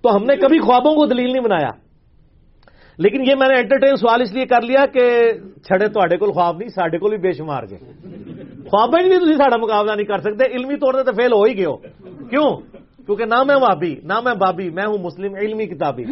تو 0.04 0.16
ہم 0.16 0.22
نے 0.24 0.36
کبھی 0.36 0.58
خوابوں 0.58 0.94
کو 0.94 1.06
دلیل 1.06 1.32
نہیں 1.32 1.44
بنایا۔ 1.44 1.70
لیکن 2.98 3.20
یہ 3.20 3.34
میں 3.34 3.48
نے 3.48 3.60
انٹرٹین 3.60 3.96
سوال 3.96 4.22
اس 4.22 4.32
لیے 4.32 4.46
کر 4.46 4.62
لیا 4.62 4.86
کہ 4.86 5.32
چھڑے 5.62 5.88
تو 5.88 6.32
خواب 6.32 6.56
نہیں 6.56 6.68
سڈے 6.68 6.98
کو 6.98 7.08
بھی 7.08 7.16
بے 7.16 7.32
شمار 7.32 7.62
گئے۔ 7.70 7.78
خواب 8.68 8.96
ہی 8.96 9.08
نہیں 9.08 9.18
تھی 9.18 9.34
ساڈا 9.34 9.56
مقابلہ 9.56 9.92
نہیں 9.92 10.06
کر 10.06 10.18
سکتے۔ 10.18 10.44
علمی 10.44 10.76
طور 10.76 10.94
سے 10.94 11.02
تو 11.02 11.12
فیل 11.12 11.32
ہو 11.32 11.42
ہی 11.42 11.56
گئے 11.56 11.64
ہو۔ 11.64 11.76
کیوں؟ 12.24 12.56
کیونکہ 13.06 13.24
نہ 13.24 13.42
میں 13.42 13.56
وابی 13.56 13.94
نہ 14.04 14.20
میں 14.24 14.34
بابی، 14.34 14.70
میں 14.70 14.84
ہوں 14.86 14.98
مسلم، 14.98 15.34
علمی 15.34 15.66
کتابی۔ 15.66 16.04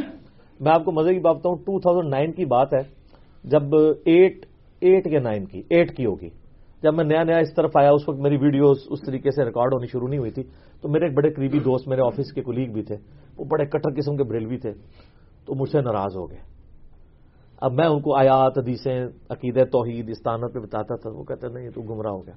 میں 0.60 0.72
آپ 0.74 0.84
کو 0.84 0.92
مزے 0.92 1.14
کی 1.14 1.20
بات 1.20 1.36
بتاؤں 1.36 1.56
ٹو 1.56 1.80
تھاؤزینڈ 1.80 2.14
نائن 2.14 2.32
کی 2.32 2.44
بات 2.44 2.74
ہے۔ 2.74 2.82
جب 3.44 3.62
ایٹ 4.04 4.46
ایٹ 4.80 5.06
یا 5.06 5.20
نائن 5.20 5.44
کی 5.44 5.62
ایٹ 5.70 5.96
کی 5.96 6.06
ہوگی۔ 6.06 6.28
جب 6.82 6.94
میں 6.94 7.04
نیا 7.04 7.24
نیا 7.24 7.36
اس 7.36 7.54
طرف 7.54 7.70
آیا، 7.74 7.90
اس 7.90 8.08
وقت 8.08 8.18
میری 8.18 8.36
ویڈیوز 8.36 8.76
اس 8.90 9.00
طریقے 9.06 9.30
سے 9.30 9.44
ریکارڈ 9.44 9.74
ہونی 9.74 9.86
شروع 9.86 10.08
نہیں 10.08 10.18
ہوئی 10.18 10.30
تھی۔ 10.30 10.42
تو 10.80 10.88
میرے 10.88 11.04
ایک 11.04 11.16
بڑے 11.16 11.30
قریبی 11.30 11.58
دوست، 11.58 11.88
میرے 11.88 12.00
آفس 12.00 12.32
کے 12.32 12.42
کلیگ 12.42 12.72
بھی 12.72 12.82
تھے۔ 12.82 12.96
وہ 13.38 13.44
بڑے 13.44 13.66
کٹر 13.66 13.94
قسم 13.96 14.16
کے 14.16 14.24
بریل 14.24 14.46
بھی 14.46 14.58
تھے۔ 14.58 14.72
تو 15.46 15.54
مجھ 15.54 15.70
سے 15.70 15.80
ناراض 15.80 16.16
ہو 16.16 16.30
گئے۔ 16.30 16.38
اب 17.60 17.72
میں 17.72 17.86
ان 17.86 18.00
کو 18.00 18.16
آیات، 18.16 18.58
حدیثیں 18.58 19.06
عقید 19.30 19.58
توحید 19.72 20.08
استانت 20.08 20.54
پہ 20.54 20.58
بتاتا 20.58 20.96
تھا۔ 20.96 21.10
وہ 21.10 21.24
کہتے 21.24 21.48
نہیں، 21.48 21.70
تو 21.70 21.82
گمراہ 21.82 22.12
ہو 22.12 22.26
گیا۔ 22.26 22.34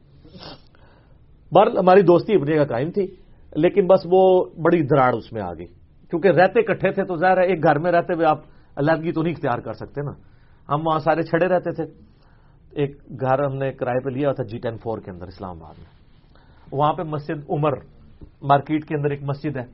بر 1.51 1.77
ہماری 1.77 2.01
دوستی 2.01 2.35
اپنی 2.35 2.55
کا 2.55 2.65
قائم 2.65 2.91
تھی، 2.91 3.07
لیکن 3.55 3.87
بس 3.87 3.99
وہ 4.11 4.45
بڑی 4.45 4.81
دراڑ 4.81 5.13
اس 5.13 5.33
میں 5.33 5.41
آ 5.41 5.53
گئی۔ 5.53 5.67
کیونکہ 6.09 6.27
رہتے 6.27 6.61
کٹھے 6.61 6.91
تھے 6.91 7.03
تو 7.03 7.15
ظاہر 7.15 7.37
ہے، 7.37 7.45
ایک 7.45 7.63
گھر 7.63 7.79
میں 7.79 7.91
رہتے 7.91 8.13
ہوئے 8.13 8.25
آپ 8.25 8.37
علیحدگی 8.75 9.11
تو 9.11 9.21
نہیں 9.21 9.33
اختیار 9.33 9.59
کر 9.59 9.73
سکتے 9.73 10.01
نا۔ 10.01 10.11
ہم 10.69 10.87
وہاں 10.87 10.99
سارے 10.99 11.21
چھڑے 11.21 11.47
رہتے 11.47 11.71
تھے۔ 11.71 12.14
ایک 12.75 12.97
گھر 13.21 13.43
ہم 13.43 13.55
نے 13.55 13.71
کرائے 13.71 14.03
پہ 14.03 14.09
لیا 14.09 14.31
تھا 14.31 14.43
جی 14.43 14.57
ٹین 14.57 14.77
فور 14.77 14.99
کے 14.99 15.11
اندر، 15.11 15.27
اسلام 15.27 15.63
آباد 15.63 15.73
میں۔ 15.77 15.85
وہاں 16.71 16.93
پہ 16.93 17.01
مسجد 17.01 17.49
عمر 17.49 17.71
مارکیٹ 18.41 18.85
کے 18.85 18.95
اندر 18.95 19.09
ایک 19.09 19.23
مسجد 19.23 19.57
ہے۔ 19.57 19.65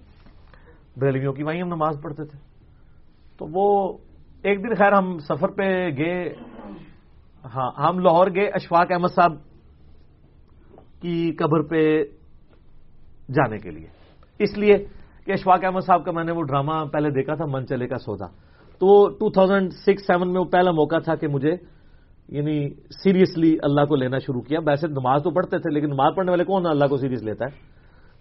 بریلویوں 0.98 1.34
کی، 1.34 1.44
وہیں 1.44 1.61
ہم 1.61 1.68
نماز 1.68 1.98
پڑھتے 2.03 2.23
تھے۔ 2.26 2.40
تو 3.38 3.48
وہ 3.53 3.98
ایک 4.44 4.64
دن 4.64 4.76
خیر 4.76 4.94
ہم 4.94 5.18
سفر 5.18 5.48
پہ 5.48 5.90
گئے۔ 5.98 6.34
ہاں 7.45 7.72
ہم 7.80 7.99
لاہور 7.99 8.28
گئے، 8.36 8.48
اشفاق 8.48 8.88
احمد 8.91 9.15
صاحب 9.15 9.34
کی 11.02 11.32
قبر 11.32 11.61
پہ 11.61 12.03
جانے 13.34 13.57
کے 13.57 13.72
لیے۔ 13.72 13.88
اس 14.40 14.57
لیے 14.57 14.78
کہ 15.26 15.32
اشفاق 15.32 15.64
احمد 15.64 15.80
صاحب 15.80 16.06
کا 16.06 16.11
میں 16.11 16.23
نے 16.23 16.32
وہ 16.32 16.44
ڈرامہ 16.44 16.86
پہلے 16.94 17.10
دیکھا 17.10 17.36
تھا، 17.36 17.45
من 17.45 17.68
چلے 17.68 17.88
کا 17.88 17.98
سودا۔ 17.98 18.28
تو 18.80 18.88
وہ 18.88 19.10
ٹو 19.10 19.30
تھاؤزینڈ 19.30 19.73
سکس، 19.73 20.07
سیون 20.07 20.34
میں 20.34 20.40
وہ 20.40 20.45
پہلا 20.45 20.72
موقع 20.72 20.99
تھا 20.99 21.15
کہ 21.15 21.28
مجھے 21.28 21.56
یعنی 22.27 22.69
سیریسلی 23.03 23.57
اللہ 23.64 23.85
کو 23.85 23.95
لینا 23.95 24.18
شروع 24.18 24.41
کیا۔ 24.41 24.60
ویسے 24.65 24.88
نماز 24.88 25.23
تو 25.23 25.31
پڑھتے 25.31 25.57
تھے، 25.57 25.73
لیکن 25.73 25.88
نماز 25.88 26.14
پڑھنے 26.15 26.31
والے 26.31 26.43
کون 26.43 26.65
اللہ 26.65 26.85
کو 26.85 26.98
سیریس 26.98 27.23
لیتا 27.23 27.45
ہے؟ 27.45 27.49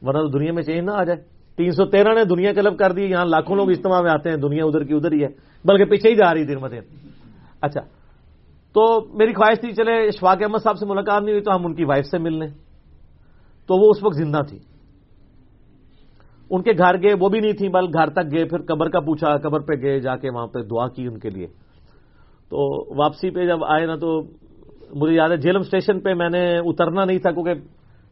ورنہ 0.03 0.19
تو 0.19 0.39
دنیا 0.39 0.53
میں 0.53 0.63
چینج 0.63 0.85
نہ 0.85 0.91
آ 0.91 1.05
جائے۔ 1.05 1.19
تین 1.57 1.71
سو 1.71 1.85
تیرہ 1.85 2.15
نے 2.15 2.25
دنیا 2.25 2.53
کلب 2.53 2.79
کر 2.79 2.93
دی، 2.93 3.03
یہاں 3.03 3.25
لاکھوں 3.25 3.57
لوگ 3.57 3.71
اجتماع 3.71 4.01
میں 4.01 4.11
آتے 4.11 4.31
ہیں، 4.31 4.37
دنیا 4.37 4.65
ادھر 4.65 4.85
کی 4.85 4.95
ادھر 4.95 5.13
ہی 5.13 5.23
ہے، 5.23 5.29
بلکہ 5.65 5.85
پیچھے 5.85 6.11
ہی 6.11 6.15
جا 6.15 6.35
رہی 6.35 6.45
دن 6.45 6.61
مدین 6.61 6.83
اچھا 7.61 7.81
تو 8.73 9.07
میری 9.15 9.33
خواہش 9.33 9.61
تھی، 9.61 9.73
چلے 9.73 10.07
اشفاق 10.07 10.39
احمد 10.41 10.59
صاحب 10.63 10.79
سے 10.79 10.87
ملاقات 10.87 11.23
نہیں 11.23 11.33
ہوئی 11.33 11.43
تو 11.43 11.57
ہم 11.57 11.67
ان 11.67 11.75
کی 11.75 11.85
وائف 11.85 12.07
سے 12.07 12.19
مل 12.19 12.39
لیں۔ 12.39 12.49
تو 13.67 13.77
وہ 13.77 13.91
اس 13.91 14.03
وقت 14.03 14.17
زندہ 14.17 14.39
تھی۔ 14.49 14.59
ان 16.51 16.63
کے 16.63 16.71
گھر 16.79 17.03
گئے، 17.03 17.15
وہ 17.21 17.29
بھی 17.29 17.41
نہیں 17.41 17.53
تھی 17.53 17.69
بل 17.69 17.85
گھر 17.85 18.11
تک 18.11 18.33
گئے، 18.33 18.45
پھر 18.45 18.59
قبر 18.63 18.89
کا 18.89 19.01
پوچھا، 19.01 19.37
قبر 19.37 19.61
پہ 19.61 19.73
گئے، 19.83 20.01
جا 20.01 20.17
کے 20.17 20.31
وہاں 20.31 20.47
پہ 20.47 20.63
دعا 20.63 20.89
کی 20.89 21.07
ان 21.07 21.19
کے 21.19 21.31
لیے۔ 21.31 21.47
تو 22.51 22.67
واپسی 22.99 23.31
پہ 23.31 23.47
جب 23.47 23.65
آئے 23.65 23.87
نا 23.87 23.97
تو 23.97 24.21
مجھے 24.95 25.15
یاد 25.15 25.31
ہے 25.31 25.37
جیلم 25.37 25.61
اسٹیشن 25.61 26.01
پہ 26.01 26.15
میں 26.15 26.29
نے 26.29 26.59
اترنا 26.59 27.05
نہیں 27.05 27.19
تھا 27.19 27.31
کیونکہ 27.31 27.55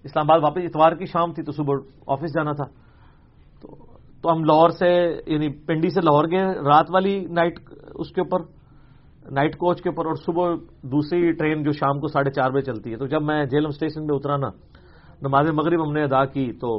اسلام 0.05 0.31
آباد 0.31 0.41
واپس 0.43 0.63
اتوار 0.65 0.93
کی 0.93 1.05
شام 1.05 1.33
تھی 1.33 1.43
تو 1.43 1.53
صبح 1.53 1.75
آفس 2.07 2.35
جانا 2.35 2.53
تھا۔ 2.53 2.65
تو 3.63 3.77
تو 4.23 4.33
ہم 4.33 4.45
لاہور 4.45 4.71
سے 4.71 5.21
یعنی 5.27 5.49
پنڈی 5.49 5.89
سے 5.91 6.01
لاہور 6.01 6.25
گئے، 6.31 6.45
رات 6.69 6.87
والی 6.91 7.27
نائٹ 7.31 7.59
اس 7.95 8.13
کے 8.13 8.21
اوپر 8.21 8.41
نائٹ 9.31 9.57
کوچ 9.57 9.83
کے 9.83 9.89
اوپر 9.89 10.07
اور 10.07 10.15
صبح 10.15 10.55
دوسری 10.83 11.33
ٹرین 11.33 11.63
جو 11.63 11.73
شام 11.73 12.01
کو 12.01 12.07
ساڑھے 12.07 12.31
چار 12.31 12.51
بجے 12.51 12.73
چلتی 12.73 12.93
ہے۔ 12.93 12.97
تو 12.97 13.07
جب 13.07 13.23
میں 13.23 13.45
جیلم 13.45 13.69
اسٹیشن 13.69 14.07
پہ 14.07 14.15
اترا 14.15 14.37
نا، 14.37 14.49
نماز 15.23 15.51
مغرب 15.51 15.87
ہم 15.87 15.93
نے 15.93 16.03
ادا 16.03 16.25
کی 16.25 16.53
تو 16.53 16.79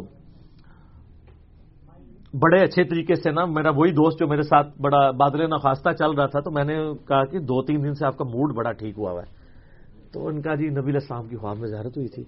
بڑے 2.33 2.63
اچھے 2.63 2.83
طریقے 2.83 3.15
سے 3.15 3.31
نا، 3.31 3.45
میرا 3.45 3.69
وہی 3.69 3.91
دوست 3.91 4.19
جو 4.19 4.27
میرے 4.27 4.41
ساتھ 4.41 4.81
بڑا 4.81 5.11
بادل 5.11 5.49
نخواستہ 5.49 5.89
چل 5.99 6.11
رہا 6.11 6.25
تھا، 6.25 6.39
تو 6.39 6.51
میں 6.51 6.63
نے 6.63 6.91
کہا 7.07 7.25
کہ 7.25 7.39
دو 7.39 7.63
تین 7.63 7.83
دن 7.83 7.93
سے 7.93 8.05
آپ 8.05 8.17
کا 8.17 8.23
موڈ 8.23 8.55
بڑا 8.55 8.71
ٹھیک 8.71 8.97
ہوا 8.97 9.11
ہوا 9.11 9.21
ہے۔ 9.21 9.39
تو 10.13 10.27
ان 10.27 10.41
کا 10.41 10.55
جی 10.55 10.69
نبی 10.69 10.95
اسلام 10.95 11.27
کی 11.27 11.35
خواب 11.35 11.57
میں 11.57 11.67
زیارت 11.67 11.97
ہوئی 11.97 12.07
تھی۔ 12.07 12.23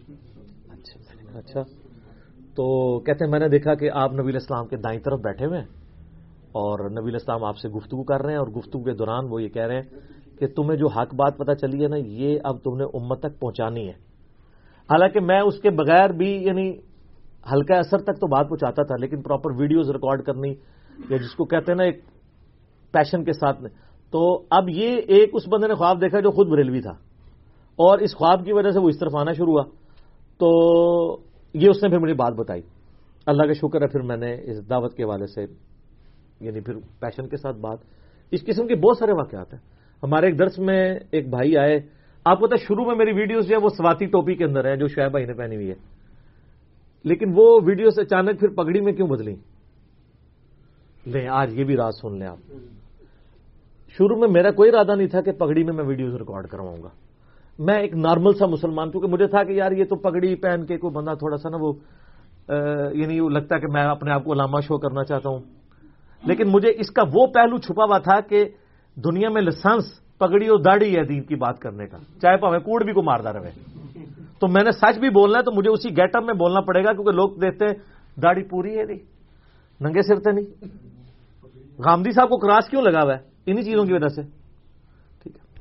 اچھا 0.72 1.38
اچھا۔ 1.38 1.62
تو 2.56 3.00
کہتے 3.00 3.26
ہیں، 3.26 3.32
میں 3.32 3.40
نے 3.40 3.48
دیکھا 3.48 3.76
کہ 3.76 3.90
آپ 3.92 4.14
نبی 4.14 4.36
اسلام 4.36 4.68
کے 4.68 4.78
دائیں 4.78 5.00
طرف 5.00 5.20
بیٹھے 5.20 5.46
ہوئے 5.46 5.60
ہیں۔ 5.60 5.68
اور 6.52 6.90
نبی 6.90 7.16
اسلام 7.16 7.44
آپ 7.44 7.58
سے 7.58 7.70
گفتگو 7.70 8.04
کر 8.04 8.22
رہے 8.22 8.32
ہیں 8.32 8.40
اور 8.40 8.48
گفتگو 8.48 8.84
کے 8.84 8.92
دوران 8.92 9.26
وہ 9.30 9.44
یہ 9.44 9.48
کہہ 9.48 9.66
رہے 9.66 9.76
ہیں 9.76 9.84
کہ 10.40 10.48
تمہیں 10.48 10.78
جو 10.78 10.88
حق 10.88 11.16
بات 11.16 11.38
پتا 11.38 11.56
چلی 11.56 11.84
ہے 11.84 11.88
نا، 11.88 11.98
یہ 11.98 12.40
اب 12.44 12.58
تم 12.64 12.78
نے 12.78 12.84
امت 12.84 13.20
تک 13.20 13.40
پہنچانی 13.40 13.86
ہے۔ 13.86 14.12
حالانکہ 14.92 15.20
میں 15.20 15.40
اس 15.40 15.62
کے 15.62 15.70
بغیر 15.70 16.10
بھی 16.10 16.44
یعنی 16.44 16.91
ہلکا 17.52 17.78
اثر 17.78 17.98
تک 17.98 18.20
تو 18.20 18.28
بات 18.28 18.50
پہنچاتا 18.50 18.84
تھا، 18.84 18.96
لیکن 19.00 19.22
پراپر 19.22 19.52
ویڈیوز 19.52 19.92
ریکارڈ 19.92 20.24
کرنی، 20.24 20.52
یا 21.10 21.18
جس 21.18 21.36
کو 21.36 21.46
کہتے 21.46 21.72
ہیں 21.72 21.78
نا 21.78 21.84
ایک 21.84 22.04
پیشن 22.92 23.24
کے 23.24 23.34
ساتھ 23.34 23.64
تو 24.12 24.44
اب 24.50 24.70
یہ 24.70 25.02
ایک 25.08 25.30
اس 25.34 25.44
بندے 25.48 25.68
نے 25.68 25.74
خواب 25.74 26.02
دیکھا 26.02 26.20
جو 26.20 26.32
خود 26.32 26.48
بریلوی 26.48 26.82
تھا۔ 26.82 26.92
اور 27.72 28.00
اس 28.00 28.16
خواب 28.16 28.46
کی 28.46 28.54
وجہ 28.54 28.72
سے 28.72 28.80
وہ 28.80 28.90
اس 28.90 29.00
طرف 29.00 29.16
آنا 29.16 29.34
شروع 29.34 29.54
ہوا۔ 29.54 29.64
تو 30.38 30.52
یہ 31.54 31.70
اس 31.70 31.84
نے 31.84 31.90
پھر 31.90 31.98
مجھے 31.98 32.14
بات 32.14 32.34
بتائی۔ 32.34 32.62
اللہ 33.26 33.44
کا 33.44 33.54
شکر 33.54 33.82
ہے، 33.82 33.88
پھر 33.88 34.02
میں 34.02 34.18
نے 34.18 34.36
اس 34.44 34.70
دعوت 34.70 34.94
کے 34.94 35.06
والے 35.06 35.28
سے 35.28 35.46
یعنی 36.40 36.62
پھر 36.62 36.74
پیشن 37.00 37.30
کے 37.30 37.38
ساتھ 37.38 37.58
بات۔ 37.58 37.78
اس 38.32 38.46
قسم 38.46 38.68
کے 38.68 38.76
بہت 38.76 38.98
سارے 38.98 39.12
واقعات 39.12 39.54
ہیں۔ 39.54 39.62
ہمارے 40.04 40.26
ایک 40.26 40.40
درس 40.40 40.60
میں 40.60 41.00
ایک 41.12 41.30
بھائی 41.30 41.58
آئے۔ 41.58 41.80
آپ 42.26 42.40
کو 42.40 42.48
پتا 42.48 42.56
شروع 42.56 42.86
میں 42.86 42.96
میری 42.96 43.14
ویڈیوز 43.14 43.48
جو 43.48 43.56
ہے 43.56 43.62
وہ 43.62 43.70
سواتی 43.70 44.06
ٹوپی 44.06 44.36
کے 44.36 44.46
اندر 44.46 44.66
ہے 44.66 44.76
جو 44.76 44.88
شعیب 44.88 45.12
بھائی 45.12 45.26
نے 45.26 45.34
پہنی 45.34 45.56
ہوئی 45.56 45.70
ہے۔ 45.70 45.76
لیکن 47.04 47.32
وہ 47.36 47.60
ویڈیوز 47.66 48.00
اچانک 48.00 48.40
پھر 48.40 48.48
پگڑی 48.48 48.82
میں 48.82 48.94
کیوں 48.94 49.08
بدلی؟ 49.08 49.36
لیں، 51.06 51.28
آج 51.28 51.60
یہ 51.60 51.64
بھی 51.64 51.76
راز 51.76 51.94
سن 52.02 52.20
لیں 52.20 52.28
آپ۔ 52.28 52.38
شروع 53.90 54.20
میں 54.20 54.28
میرا 54.28 54.52
کوئی 54.52 54.70
ارادہ 54.70 54.96
نہیں 54.96 55.08
تھا 55.08 55.22
کہ 55.22 55.32
پگڑی 55.32 55.64
میں 55.64 55.74
میں 55.74 55.84
ویڈیوز 55.84 56.16
ریکارڈ 56.16 56.48
کرواؤں 56.48 56.84
گا۔ 56.84 56.90
میں 57.60 57.80
ایک 57.80 57.94
نارمل 57.96 58.34
سا 58.34 58.46
مسلمان 58.46 58.92
کیونکہ 58.92 59.10
مجھے 59.10 59.28
تھا 59.28 59.44
کہ 59.44 59.52
یار 59.52 59.72
یہ 59.72 59.84
تو 59.84 59.96
پگڑی، 59.96 60.36
پہن 60.36 60.66
کے 60.66 60.78
کوئی 60.78 60.94
بندہ 60.94 61.14
تھوڑا 61.14 61.38
سا 61.38 61.50
نا 61.50 61.58
وہ 61.60 61.74
یعنی 62.94 63.20
لگتا 63.30 63.56
ہے 63.56 63.60
کہ 63.60 63.68
میں 63.68 63.84
اپنے 63.84 64.12
آپ 64.12 64.24
کو 64.24 64.34
علامہ 64.34 64.60
شو 64.62 64.78
کرنا 64.78 65.04
چاہتا 65.04 65.30
ہوں۔ 65.30 65.40
لیکن 66.26 66.48
مجھے 66.48 66.70
اس 66.70 66.92
کا 66.92 67.04
وہ 67.14 67.28
پہلو 67.28 67.58
چھپا 67.58 67.84
ہوا 67.84 67.98
تھا 67.98 68.20
کہ 68.22 68.46
دنیا 68.96 69.30
میں 69.30 69.42
لسنس 69.42 70.02
پگڑی 70.18 70.48
اور 70.48 70.60
داڑھی 70.60 70.98
ہے 70.98 71.04
دین 71.04 71.24
کی 71.24 71.36
بات 71.36 71.60
کرنے 71.60 71.88
کا، 71.88 71.98
چاہے 72.22 72.38
پاوے 72.38 72.60
کوڑ 72.60 72.84
بھی 72.84 72.94
کو 72.94 73.02
ماردہ 73.02 73.30
رہے۔ 73.30 73.81
تو 74.42 74.48
میں 74.48 74.64
نے 74.64 74.72
سچ 74.72 75.00
بھی 75.00 75.10
بولنا 75.10 75.38
ہے 75.38 75.44
تو 75.44 75.52
مجھے 75.52 75.72
اسی 75.72 75.90
گیٹ 75.90 76.16
اپ 76.16 76.24
میں 76.24 76.34
بولنا 76.34 76.62
پڑے 76.62 76.84
گا 76.84 76.94
کیونکہ 76.94 77.12
لوگ 77.12 77.30
دیکھتے 77.30 77.66
ہیں، 77.66 77.74
داڑھی 78.22 78.44
پوری 78.44 78.80
ہے 78.80 78.84
نہیں۔ 78.84 78.98
ننگے 79.82 80.02
سرتے 80.02 80.32
نہیں۔ 80.32 80.66
گامدی 81.86 82.12
صاحب 82.12 82.30
کو 82.30 82.38
کراس 82.38 82.70
کیوں 82.70 82.82
لگا 82.82 83.04
ہوا 83.04 83.14
ہے؟ 83.14 83.20
انہی 83.46 83.64
چیزوں 83.64 83.86
کی 83.86 83.94
وجہ 83.94 84.08
سے۔ 84.08 84.22
ٹھیک 85.24 85.36
ہے۔ 85.36 85.60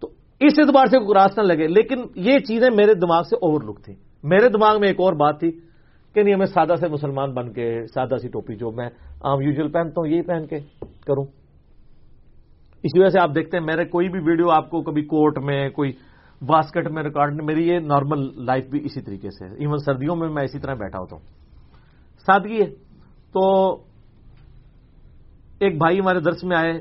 تو 0.00 0.08
اس 0.40 0.52
اعتبار 0.58 0.86
سے 0.86 0.98
کراس 0.98 1.38
نہ 1.38 1.42
لگے۔ 1.42 1.66
لیکن 1.66 1.96
یہ 2.14 2.38
چیزیں 2.38 2.68
میرے 2.76 2.94
دماغ 2.94 3.22
سے 3.22 3.36
اوور 3.36 3.62
لک 3.62 3.84
تھی 3.84 3.94
میرے 4.24 4.48
دماغ 4.48 4.80
میں 4.80 4.88
ایک 4.88 5.00
اور 5.00 5.12
بات 5.12 5.40
تھی 5.40 5.50
کہ 6.14 6.22
نہیں، 6.22 6.36
میں 6.36 6.46
سادہ 6.46 6.74
سے 6.80 6.88
مسلمان 6.88 7.34
بن 7.34 7.52
کے 7.52 7.86
سادہ 7.94 8.16
سی 8.16 8.28
ٹوپی 8.28 8.56
جو 8.56 8.70
میں 8.70 8.88
عام 9.20 9.40
یوزل 9.40 9.68
پہنتا 9.68 10.00
ہوں، 10.00 10.06
یہی 10.06 10.22
پہن 10.22 10.46
کے 10.46 10.58
کروں۔ 11.06 11.24
اس 12.82 12.90
وجہ 12.94 13.08
سے 13.08 13.20
آپ 13.20 13.30
دیکھتے 13.34 13.56
ہیں، 13.56 13.64
میرے 13.64 13.84
کوئی 13.84 14.08
بھی 14.08 14.20
ویڈیو 14.24 14.50
آپ 14.50 14.70
کو 14.70 14.82
کبھی 14.82 15.02
کوٹ 15.02 15.38
میں 15.38 15.68
کوئی 15.70 15.92
واسکٹ 16.48 16.90
میں 16.90 17.02
ریکارڈ 17.02 17.42
میری 17.44 17.68
یہ 17.68 17.78
نارمل 17.78 18.44
لائف 18.44 18.66
بھی 18.66 18.84
اسی 18.84 19.00
طریقے 19.00 19.30
سے 19.30 19.44
ایون 19.44 19.78
سردیوں 19.78 20.16
میں 20.16 20.28
میں 20.28 20.44
اسی 20.44 20.58
طرح 20.58 20.74
بیٹھا 20.74 20.98
ہوتا 20.98 21.16
ہوں۔ 21.16 21.22
سادگی 22.26 22.60
ہے۔ 22.60 22.70
تو 23.32 23.74
ایک 25.60 25.78
بھائی 25.78 26.00
ہمارے 26.00 26.20
درس 26.20 26.44
میں 26.44 26.56
آئے، 26.56 26.72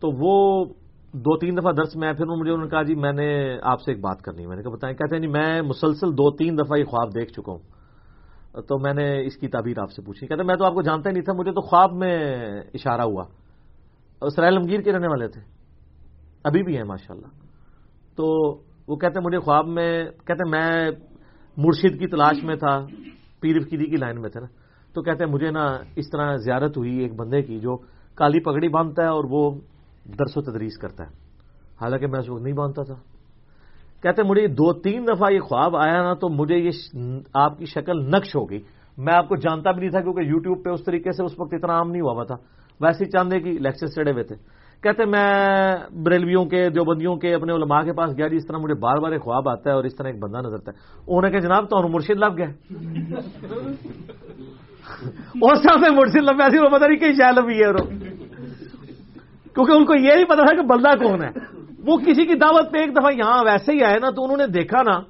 تو 0.00 0.08
وہ 0.18 0.64
دو 1.12 1.38
تین 1.38 1.56
دفعہ 1.56 1.72
درس 1.72 1.96
میں 1.96 2.08
آئے، 2.08 2.16
پھر 2.16 2.26
مجھے 2.26 2.52
انہوں 2.52 2.64
نے 2.64 2.70
کہا 2.70 2.82
جی 2.82 2.94
میں 2.94 3.12
نے 3.12 3.58
آپ 3.62 3.80
سے 3.80 3.92
ایک 3.92 4.00
بات 4.00 4.22
کرنی 4.22 4.46
میں 4.46 4.56
نے 4.56 4.62
کہا، 4.62 4.70
بتائیں؟ 4.70 4.96
کہتے 4.96 5.16
ہیں 5.16 5.22
جی 5.22 5.28
میں 5.28 5.62
مسلسل 5.62 6.12
دو 6.12 6.36
تین 6.36 6.58
دفعہ 6.58 6.78
یہ 6.78 6.84
خواب 6.84 7.14
دیکھ 7.14 7.32
چکا 7.32 7.52
ہوں۔ 7.52 7.58
تو 8.62 8.78
میں 8.78 8.94
نے 8.94 9.26
اس 9.26 9.36
کی 9.36 9.48
تعبیر 9.48 9.78
آپ 9.78 9.90
سے 9.90 10.02
پوچھی۔ 10.02 10.26
کہتے 10.26 10.40
ہیں، 10.40 10.46
میں 10.46 10.56
تو 10.56 10.64
آپ 10.64 10.74
کو 10.74 10.82
جانتا 10.82 11.08
ہی 11.08 11.12
نہیں 11.12 11.24
تھا، 11.24 11.32
مجھے 11.32 11.52
تو 11.52 11.60
خواب 11.60 11.92
میں 11.92 12.36
اشارہ 12.74 13.00
ہوا۔ 13.00 13.24
اسرائیل 14.22 14.54
لمگیر 14.54 14.80
کے 14.80 14.92
رہنے 14.92 15.06
والے 15.06 15.28
تھے۔ 15.28 15.40
ابھی 16.44 16.62
بھی 16.62 16.76
ہیں 16.76 16.84
ماشاء 16.84 17.14
اللہ 17.14 17.49
تو 18.20 18.58
وہ 18.88 18.96
کہتے 18.96 19.20
مجھے 19.20 19.38
خواب 19.38 19.66
میں، 19.66 20.04
کہتے 20.04 20.50
میں 20.50 20.90
مرشد 21.56 21.98
کی 21.98 22.06
تلاش 22.06 22.42
میں 22.42 22.56
تھا، 22.56 22.86
پیر 23.40 23.60
فقیری 23.60 23.86
کی 23.86 23.96
لائن 23.96 24.20
میں 24.20 24.30
تھا 24.30 24.40
نا۔ 24.40 24.46
تو 24.94 25.02
کہتے 25.02 25.24
ہیں 25.24 25.32
مجھے 25.32 25.50
نا 25.50 25.66
اس 25.96 26.10
طرح 26.12 26.36
زیارت 26.36 26.76
ہوئی 26.76 26.98
ایک 26.98 27.14
بندے 27.14 27.42
کی 27.42 27.60
جو 27.60 27.76
کالی 28.14 28.40
پگڑی 28.40 28.68
باندھتا 28.68 29.02
ہے 29.02 29.08
اور 29.08 29.24
وہ 29.30 29.50
درس 30.18 30.36
و 30.36 30.40
تدریس 30.40 30.78
کرتا 30.78 31.04
ہے۔ 31.04 31.08
حالانکہ 31.80 32.06
میں 32.06 32.18
اس 32.18 32.30
وقت 32.30 32.42
نہیں 32.42 32.52
باندھتا 32.52 32.82
تھا۔ 32.82 32.94
کہتے 34.02 34.22
مجھے 34.22 34.46
دو 34.46 34.72
تین 34.72 35.04
دفعہ 35.04 35.32
یہ 35.32 35.40
خواب 35.40 35.76
آیا 35.76 36.02
نا 36.02 36.14
تو 36.14 36.28
مجھے 36.28 36.56
یہ 36.56 36.70
آپ 37.34 37.58
کی 37.58 37.64
شکل 37.64 38.10
نقش 38.10 38.36
ہو 38.36 38.50
گئی۔ 38.50 38.60
میں 38.98 39.14
آپ 39.14 39.28
کو 39.28 39.36
جانتا 39.36 39.70
بھی 39.70 39.80
نہیں 39.80 39.90
تھا 39.90 40.00
کیونکہ 40.00 40.20
یوٹیوب 40.20 40.64
پہ 40.64 40.70
اس 40.70 40.84
طریقے 40.84 41.12
سے 41.12 41.24
اس 41.24 41.40
وقت 41.40 41.54
اتنا 41.54 41.74
عام 41.74 41.90
نہیں 41.90 42.02
ہوا 42.02 42.24
تھا۔ 42.24 42.34
ویسے 42.80 43.04
ہی 43.04 43.10
چاندے 43.10 43.40
کی 43.40 43.50
لیکچر 43.50 43.86
چڑھے 43.86 44.12
ہوئے 44.12 44.24
تھے۔ 44.24 44.36
کہتے 44.82 45.04
میں 45.04 45.74
بریلویوں 46.04 46.44
کے، 46.44 46.68
دیوبندیوں 46.68 47.16
کے، 47.16 47.34
اپنے 47.34 47.52
علماء 47.52 47.82
کے 47.82 47.92
پاس 47.92 48.16
گیا 48.16 48.28
جی 48.28 48.36
اس 48.36 48.46
طرح 48.46 48.56
مجھے 48.56 48.74
بار 48.74 48.96
بار 48.96 49.12
ایک 49.12 49.22
خواب 49.22 49.48
آتا 49.48 49.70
ہے 49.70 49.74
اور 49.74 49.84
اس 49.84 49.96
طرح 49.96 50.08
ایک 50.08 50.18
بندہ 50.18 50.38
نظرتا 50.38 50.72
ہے۔ 50.72 50.76
انہوں 51.06 51.22
نے 51.22 51.30
کہا، 51.30 51.38
جناب، 51.38 51.64
تو 51.64 51.88
مرشد 51.88 52.10
لب 52.10 52.38
گئے۔ 52.38 52.46
اس 55.42 55.62
طرح 55.62 55.78
سے 55.84 55.90
مرشد 55.90 56.16
لب 56.16 56.42
ایسی 56.42 56.76
پتا 56.76 56.86
نہیں 56.86 56.98
کہ 56.98 57.12
شاید 57.12 57.38
لبی 57.38 57.54
ہے 57.54 57.72
کیونکہ 59.54 59.72
ان 59.72 59.84
کو 59.84 59.94
یہ 59.94 60.14
نہیں 60.14 60.24
پتا 60.24 60.44
تھا 60.44 60.54
کہ 60.54 60.62
بندہ 60.62 61.04
کون 61.04 61.24
ہے۔ 61.24 61.60
وہ 61.86 61.96
کسی 61.96 62.26
کی 62.26 62.34
دعوت 62.34 62.72
پہ 62.72 62.78
ایک 62.78 62.92
دفعہ 62.92 63.12
یہاں 63.12 63.44
ویسے 63.44 63.72
ہی 63.72 63.84
آئے 63.84 63.98
نا، 63.98 64.10
تو 64.10 64.24
انہوں 64.24 64.36
نے 64.36 64.46
دیکھا 64.46 64.82
نا۔ 64.82 65.00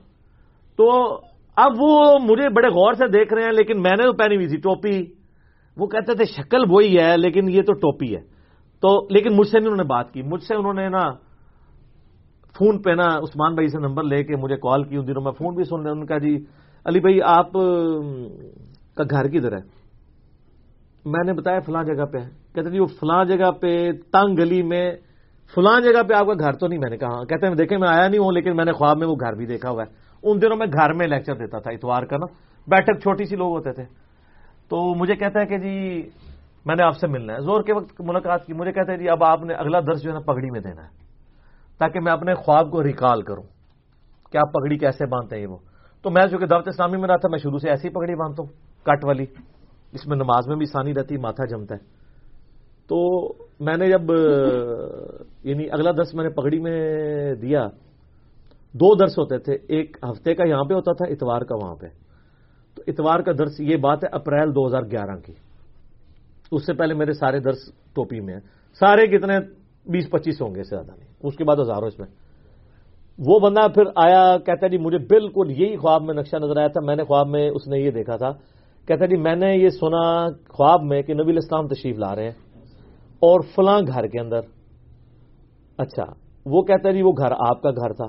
تو 0.77 1.15
اب 1.57 1.73
وہ 1.79 2.19
مجھے 2.23 2.49
بڑے 2.49 2.69
غور 2.69 2.93
سے 2.93 3.09
دیکھ 3.09 3.35
رہے 3.35 3.43
ہیں، 3.43 3.53
لیکن 3.53 3.83
میں 3.83 3.91
نے 3.91 4.03
تو 4.03 4.13
پہنی 4.13 4.37
ہوئی 4.37 4.49
تھی 4.49 4.57
ٹوپی۔ 4.57 5.03
وہ 5.77 5.87
کہتے 5.87 6.15
تھے، 6.15 6.25
شکل 6.25 6.63
وہی 6.69 6.99
ہے، 6.99 7.17
لیکن 7.17 7.49
یہ 7.49 7.63
تو 7.63 7.73
ٹوپی 7.73 8.17
ہے۔ 8.17 8.40
تو 8.81 9.07
لیکن 9.11 9.37
مجھ 9.37 9.49
سے 9.49 9.59
نہیں 9.59 9.67
انہوں 9.67 9.77
نے 9.77 9.89
بات 9.89 10.13
کی۔ 10.13 10.23
مجھ 10.23 10.43
سے 10.43 10.55
انہوں 10.55 10.75
نے 10.75 10.89
نا 10.89 11.11
فون 12.59 12.83
پہ 12.83 12.91
نا 12.91 13.07
عثمان 13.19 13.55
بھائی 13.55 13.69
سے 13.69 13.79
نمبر 13.79 14.03
لے 14.03 14.25
کے 14.25 14.37
مجھے 14.37 14.57
کال 14.57 14.85
کی۔ 14.85 14.97
ان 14.97 15.07
دنوں 15.07 15.23
میں 15.23 15.33
فون 15.33 15.55
بھی 15.55 15.65
سن 15.65 15.83
رہے 15.83 15.91
ان 15.91 16.07
کا 16.07 16.19
جی 16.19 16.37
علی 16.85 17.01
بھائی، 17.01 17.23
آپ 17.23 17.53
کا 18.95 19.03
گھر 19.11 19.29
کدھر 19.29 19.53
ہے؟ 19.53 19.81
میں 21.05 21.25
نے 21.25 21.33
بتایا 21.33 21.61
فلاں 21.61 21.85
جگہ 21.85 22.05
پہ 22.05 22.19
ہے۔ 22.19 22.29
کہتے 22.55 22.71
جی 22.71 22.79
وہ 22.79 22.87
فلاں 22.87 23.25
جگہ 23.25 23.51
پہ، 23.51 23.93
تنگ 23.93 24.37
گلی 24.37 24.63
میں، 24.63 24.97
فلاں 25.55 25.81
جگہ 25.81 26.03
پہ 26.03 26.15
آپ 26.15 26.27
کا 26.27 26.33
گھر 26.41 26.53
تو 26.53 26.67
نہیں؟ 26.67 26.79
میں 26.79 26.91
نے 26.91 26.97
کہا 26.97 27.09
ہاں۔ 27.09 27.25
کہتے 27.25 27.47
ہیں 27.47 27.55
دیکھیں، 27.55 27.79
میں 27.79 27.89
آیا 27.89 28.09
نہیں 28.09 28.19
ہوں، 28.19 28.33
لیکن 28.33 28.57
میں 28.57 28.65
نے 28.65 28.73
خواب 28.73 28.99
میں 28.99 29.07
وہ 29.07 29.15
گھر 29.21 29.33
بھی 29.33 29.47
دیکھا 29.47 29.71
ہوا 29.71 29.83
ہے۔ 29.83 29.93
ان 30.23 30.43
دنوں 30.43 30.57
میں 30.57 30.67
گھر 30.67 30.93
میں 30.93 31.07
لیکچر 31.07 31.35
دیتا 31.35 31.59
تھا، 31.59 31.71
اتوار 31.71 32.03
کا 32.03 32.17
نا۔ 32.17 32.27
بیٹھک 32.67 33.03
چھوٹی 33.03 33.25
سی 33.25 33.37
لوگ 33.37 33.53
ہوتے 33.53 33.73
تھے۔ 33.73 33.85
تو 34.69 34.95
مجھے 34.95 35.15
کہتا 35.15 35.41
ہے 35.41 35.47
کہ 35.47 35.59
جی 35.59 36.03
میں 36.67 36.77
نے 36.77 36.83
آپ 36.83 36.97
سے 36.97 37.07
ملنا 37.07 37.35
ہے۔ 37.35 37.41
زور 37.41 37.63
کے 37.63 37.75
وقت 37.75 38.01
ملاقات 38.01 38.47
کی، 38.47 38.53
مجھے 38.53 38.73
کہتے 38.73 38.93
ہیں 38.93 38.99
جی 38.99 39.09
اب 39.09 39.25
آپ 39.25 39.43
نے 39.43 39.55
اگلا 39.55 39.81
درس 39.81 40.03
جو 40.03 40.11
ہے 40.11 40.15
نا 40.15 40.21
پگڑی 40.21 40.51
میں 40.51 40.61
دینا 40.61 40.83
ہے۔ 40.85 40.89
تاکہ 41.79 42.01
میں 42.01 42.13
اپنے 42.13 42.35
خواب 42.35 42.71
کو 42.71 42.83
ریکال 42.83 43.23
کروں 43.23 43.43
کہ 44.33 44.37
آپ 44.37 44.53
پگڑی 44.53 44.79
کیسے 44.79 45.07
باندھتے 45.07 45.37
ہیں 45.37 45.43
یہ 45.43 45.47
وہ۔ 45.47 45.57
تو 46.03 46.11
میں 46.11 46.27
جو 46.27 46.39
کہ 46.39 46.47
دعوت 46.47 46.69
اسلامی 46.69 46.97
میں 46.97 47.09
رہا 47.09 47.17
تھا، 47.17 47.29
میں 47.29 47.39
شروع 47.39 47.59
سے 47.59 47.71
ایسی 47.71 47.89
پگڑی 47.89 48.15
باندھتا 48.15 48.43
ہوں، 48.43 48.49
کٹ 48.85 49.05
والی۔ 49.05 49.25
اس 49.93 50.07
میں 50.07 50.17
نماز 50.17 50.49
میں 50.49 50.57
بھی 50.57 50.67
آسانی 50.69 50.95
رہتی، 50.95 51.17
ماتھا 51.17 51.45
جمتا 51.45 51.75
ہے۔ 51.75 51.85
تو 52.89 53.29
میں 53.61 53.77
نے 53.77 53.87
جب 53.87 54.01
یعنی 55.45 55.71
اگلا 55.71 55.91
درس 55.91 56.15
میں 56.15 56.25
نے 56.25 56.31
پگڑی 56.31 56.59
میں 56.59 56.95
دیا، 57.35 57.67
دو 58.73 58.95
درس 58.95 59.19
ہوتے 59.19 59.39
تھے۔ 59.39 59.55
ایک 59.69 59.97
ہفتے 60.11 60.35
کا 60.35 60.49
یہاں 60.49 60.65
پہ 60.65 60.75
ہوتا 60.75 60.93
تھا، 60.93 61.13
اتوار 61.13 61.43
کا 61.43 61.55
وہاں 61.55 61.75
پہ۔ 61.75 61.87
تو 62.75 62.83
اتوار 62.87 63.21
کا 63.21 63.33
درس، 63.33 63.61
یہ 63.61 63.77
بات 63.77 64.05
ہے 64.05 64.09
اپریل 64.13 64.51
دو 64.51 64.67
ہزار 64.67 64.83
گیارہ 64.83 65.17
کی۔ 65.27 65.33
اس 66.53 66.67
سے 66.67 66.73
پہلے 66.73 66.95
میرے 66.95 67.13
سارے 67.13 67.41
درس 67.41 67.59
ٹوپی 67.95 68.21
میں 68.21 68.35
ہیں۔ 68.35 68.41
سارے 68.79 69.07
کتنے 69.07 69.39
بیس 69.87 70.11
پچیس 70.11 70.43
ہوں 70.43 70.55
گے 70.55 70.63
سے 70.63 70.77
زیادہ 70.77 70.91
نہیں۔ 70.99 71.09
اس 71.23 71.37
کے 71.37 71.45
بعد 71.45 71.57
ہزاروں 71.57 71.87
اس 71.87 71.99
میں۔ 71.99 72.07
وہ 73.19 73.39
بندہ 73.39 73.69
پھر 73.69 73.83
آیا، 73.97 74.39
کہتا 74.39 74.67
جی 74.67 74.79
مجھے 74.79 74.99
بالکل 74.99 75.51
یہی 75.51 75.77
خواب 75.77 76.03
میں 76.03 76.15
نقشہ 76.15 76.37
نظر 76.37 76.57
آیا 76.57 76.69
تھا۔ 76.69 76.81
میں 76.85 76.97
نے 76.97 77.05
خواب 77.05 77.29
میں 77.29 77.51
اس 77.51 77.69
نے 77.69 77.79
یہ 77.79 77.91
دیکھا 77.91 78.17
تھا۔ 78.17 78.33
کہتا 78.87 79.07
جی 79.07 79.17
میں 79.17 79.37
نے 79.37 79.57
یہ 79.57 79.69
سنا 79.69 80.27
خواب 80.49 80.83
میں 80.83 81.03
کہ 81.03 81.15
نبی 81.15 81.31
الاسلام 81.33 81.69
تشریف 81.69 81.99
لا 81.99 82.17
رہے 82.17 82.25
ہیں 82.25 82.33
اور 83.21 83.41
فلاں 83.41 83.81
گھر 83.81 84.07
کے 84.07 84.21
اندر۔ 84.21 84.41
اچھا 85.79 86.05
وہ 86.47 86.63
کہتا 86.63 86.91
جی 86.91 87.03
وہ 87.03 87.13
گھر 87.19 87.33
آپ 87.33 87.63
کا 87.63 87.71
گھر 87.71 87.93
تھا۔ 87.93 88.09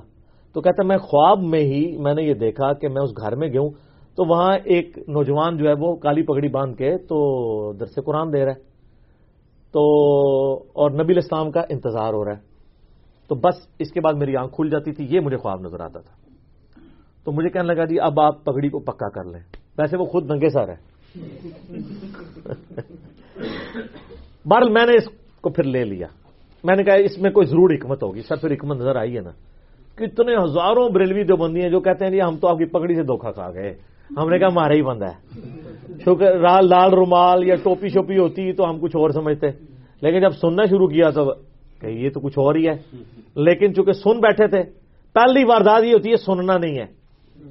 تو 0.53 0.61
کہتا 0.61 0.83
میں 0.83 0.97
خواب 0.97 1.39
میں 1.39 1.59
ہی 1.59 1.97
میں 1.97 2.13
نے 2.13 2.23
یہ 2.23 2.33
دیکھا 2.33 2.73
کہ 2.73 2.87
میں 2.87 3.01
اس 3.01 3.09
گھر 3.17 3.35
میں 3.35 3.47
گیا 3.47 3.90
تو 4.15 4.25
وہاں 4.25 4.57
ایک 4.63 4.97
نوجوان 4.97 5.57
جو 5.57 5.67
ہے 5.67 5.73
وہ 5.79 5.95
کالی 5.95 6.23
پگڑی 6.23 6.47
باندھ 6.47 6.77
کے 6.77 6.97
تو 6.97 7.73
درس 7.73 7.95
قرآن 8.05 8.33
دے 8.33 8.45
رہا 8.45 8.51
ہے۔ 8.51 8.71
تو 9.71 9.81
اور 10.73 10.91
نبی 10.91 11.13
الاسلام 11.13 11.51
کا 11.51 11.61
انتظار 11.69 12.13
ہو 12.13 12.25
رہا 12.25 12.31
ہے۔ 12.31 12.41
تو 13.27 13.35
بس 13.35 13.67
اس 13.79 13.91
کے 13.91 14.01
بعد 14.01 14.13
میری 14.13 14.35
آنکھ 14.35 14.55
کھل 14.55 14.69
جاتی 14.69 14.91
تھی، 14.91 15.07
یہ 15.09 15.19
مجھے 15.19 15.37
خواب 15.37 15.61
نظر 15.61 15.79
آتا 15.79 15.99
تھا۔ 15.99 16.15
تو 17.23 17.31
مجھے 17.31 17.49
کہنے 17.49 17.73
لگا 17.73 17.85
جی 17.85 17.99
اب 17.99 18.19
آپ 18.19 18.45
پگڑی 18.45 18.69
کو 18.69 18.79
پکا 18.79 19.09
کر 19.09 19.23
لیں۔ 19.23 19.39
ویسے 19.77 19.97
وہ 19.97 20.05
خود 20.05 20.31
ننگے 20.31 20.49
سر 20.49 20.69
ہے 20.69 20.91
بہرحال 24.45 24.69
میں 24.69 24.85
نے 24.85 24.91
اس 24.97 25.03
کو 25.41 25.49
پھر 25.49 25.63
لے 25.63 25.83
لیا۔ 25.83 26.07
میں 26.63 26.75
نے 26.75 26.83
کہا 26.83 26.93
اس 26.93 27.17
میں 27.17 27.31
کوئی 27.31 27.47
ضرور 27.47 27.69
حکمت 27.69 28.03
ہوگی، 28.03 28.21
سر 28.21 28.35
پھر 28.35 28.51
حکمت 28.51 28.77
نظر 28.77 28.95
آئی 28.95 29.15
ہے 29.15 29.21
نا۔ 29.21 29.31
کتنے 29.95 30.35
ہزاروں 30.43 30.89
بریلوی 30.89 31.23
جو 31.23 31.35
بندی 31.35 31.61
ہیں 31.61 31.69
جو 31.69 31.79
کہتے 31.79 32.05
ہیں 32.05 32.11
جی 32.11 32.21
ہم 32.21 32.37
تو 32.37 32.47
آپ 32.47 32.57
کی 32.57 32.65
پگڑی 32.65 32.95
سے 32.95 33.03
دھوکھا 33.03 33.31
کھا 33.31 33.51
گئے۔ 33.53 33.75
ہم 34.17 34.29
نے 34.29 34.39
کہا 34.39 34.47
مارا 34.49 34.73
ہی 34.73 34.81
بندہ 34.81 35.05
ہے۔ 35.05 35.39
شکر، 35.99 36.61
لال 36.61 36.93
رومال 36.93 37.43
یا 37.43 37.55
ٹوپی 37.55 37.87
شوپی 37.87 38.17
ہوتی 38.17 38.53
تو 38.53 38.69
ہم 38.69 38.79
کچھ 38.79 38.95
اور 38.95 39.09
سمجھتے۔ 39.09 39.47
لیکن 40.01 40.21
جب 40.21 40.29
سننا 40.29 40.65
شروع 40.65 40.87
کیا 40.87 41.09
تو 41.09 41.33
کہ 41.81 41.85
یہ 41.85 42.09
تو 42.09 42.19
کچھ 42.19 42.39
اور 42.39 42.55
ہی 42.55 42.67
ہے۔ 42.67 42.73
لیکن 43.35 43.73
چونکہ 43.73 43.91
سن 43.91 44.19
بیٹھے 44.19 44.47
تھے، 44.47 44.63
پہلی 45.13 45.43
واردات 45.43 45.83
یہ 45.83 45.93
ہوتی 45.93 46.11
ہے 46.11 46.15
سننا 46.15 46.57
نہیں 46.57 46.79
ہے۔ 46.79 46.85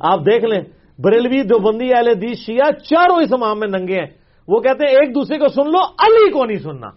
آپ 0.01 0.19
دیکھ 0.21 0.45
لیں، 0.45 0.61
بریلوی 0.99 1.43
دو 1.43 1.59
بندی 1.59 1.95
اہل 1.95 2.09
حدیث 2.09 2.39
شیعہ 2.39 2.71
چاروں 2.71 3.17
اس 3.17 3.33
امام 3.33 3.61
میں 3.61 3.69
ننگے 3.69 3.95
ہیں۔ 3.95 4.07
وہ 4.49 4.61
کہتے 4.61 4.85
ہیں، 4.85 4.95
ایک 4.95 5.15
دوسرے 5.15 5.39
کو 5.39 5.49
سن 5.49 5.71
لو، 5.71 5.79
علی 5.79 6.31
کو 6.31 6.45
نہیں 6.45 6.59
سننا۔ 6.59 6.91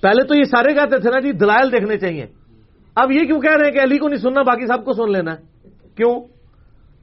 پہلے 0.00 0.24
تو 0.24 0.34
یہ 0.34 0.44
سارے 0.44 0.74
کہتے 0.74 0.98
تھے 0.98 1.10
نا 1.10 1.20
جی 1.20 1.32
دلائل 1.32 1.72
دیکھنے 1.72 1.98
چاہیے۔ 1.98 2.26
اب 2.94 3.12
یہ 3.12 3.24
کیوں 3.24 3.40
کہہ 3.40 3.56
رہے 3.56 3.64
ہیں 3.64 3.72
کہ 3.72 3.82
علی 3.82 3.98
کو 3.98 4.08
نہیں 4.08 4.20
سننا، 4.20 4.42
باقی 4.42 4.66
سب 4.66 4.84
کو 4.84 4.92
سن 4.92 5.12
لینا۔ 5.12 5.34
ہے 5.34 5.51
کیوں؟ 5.96 6.20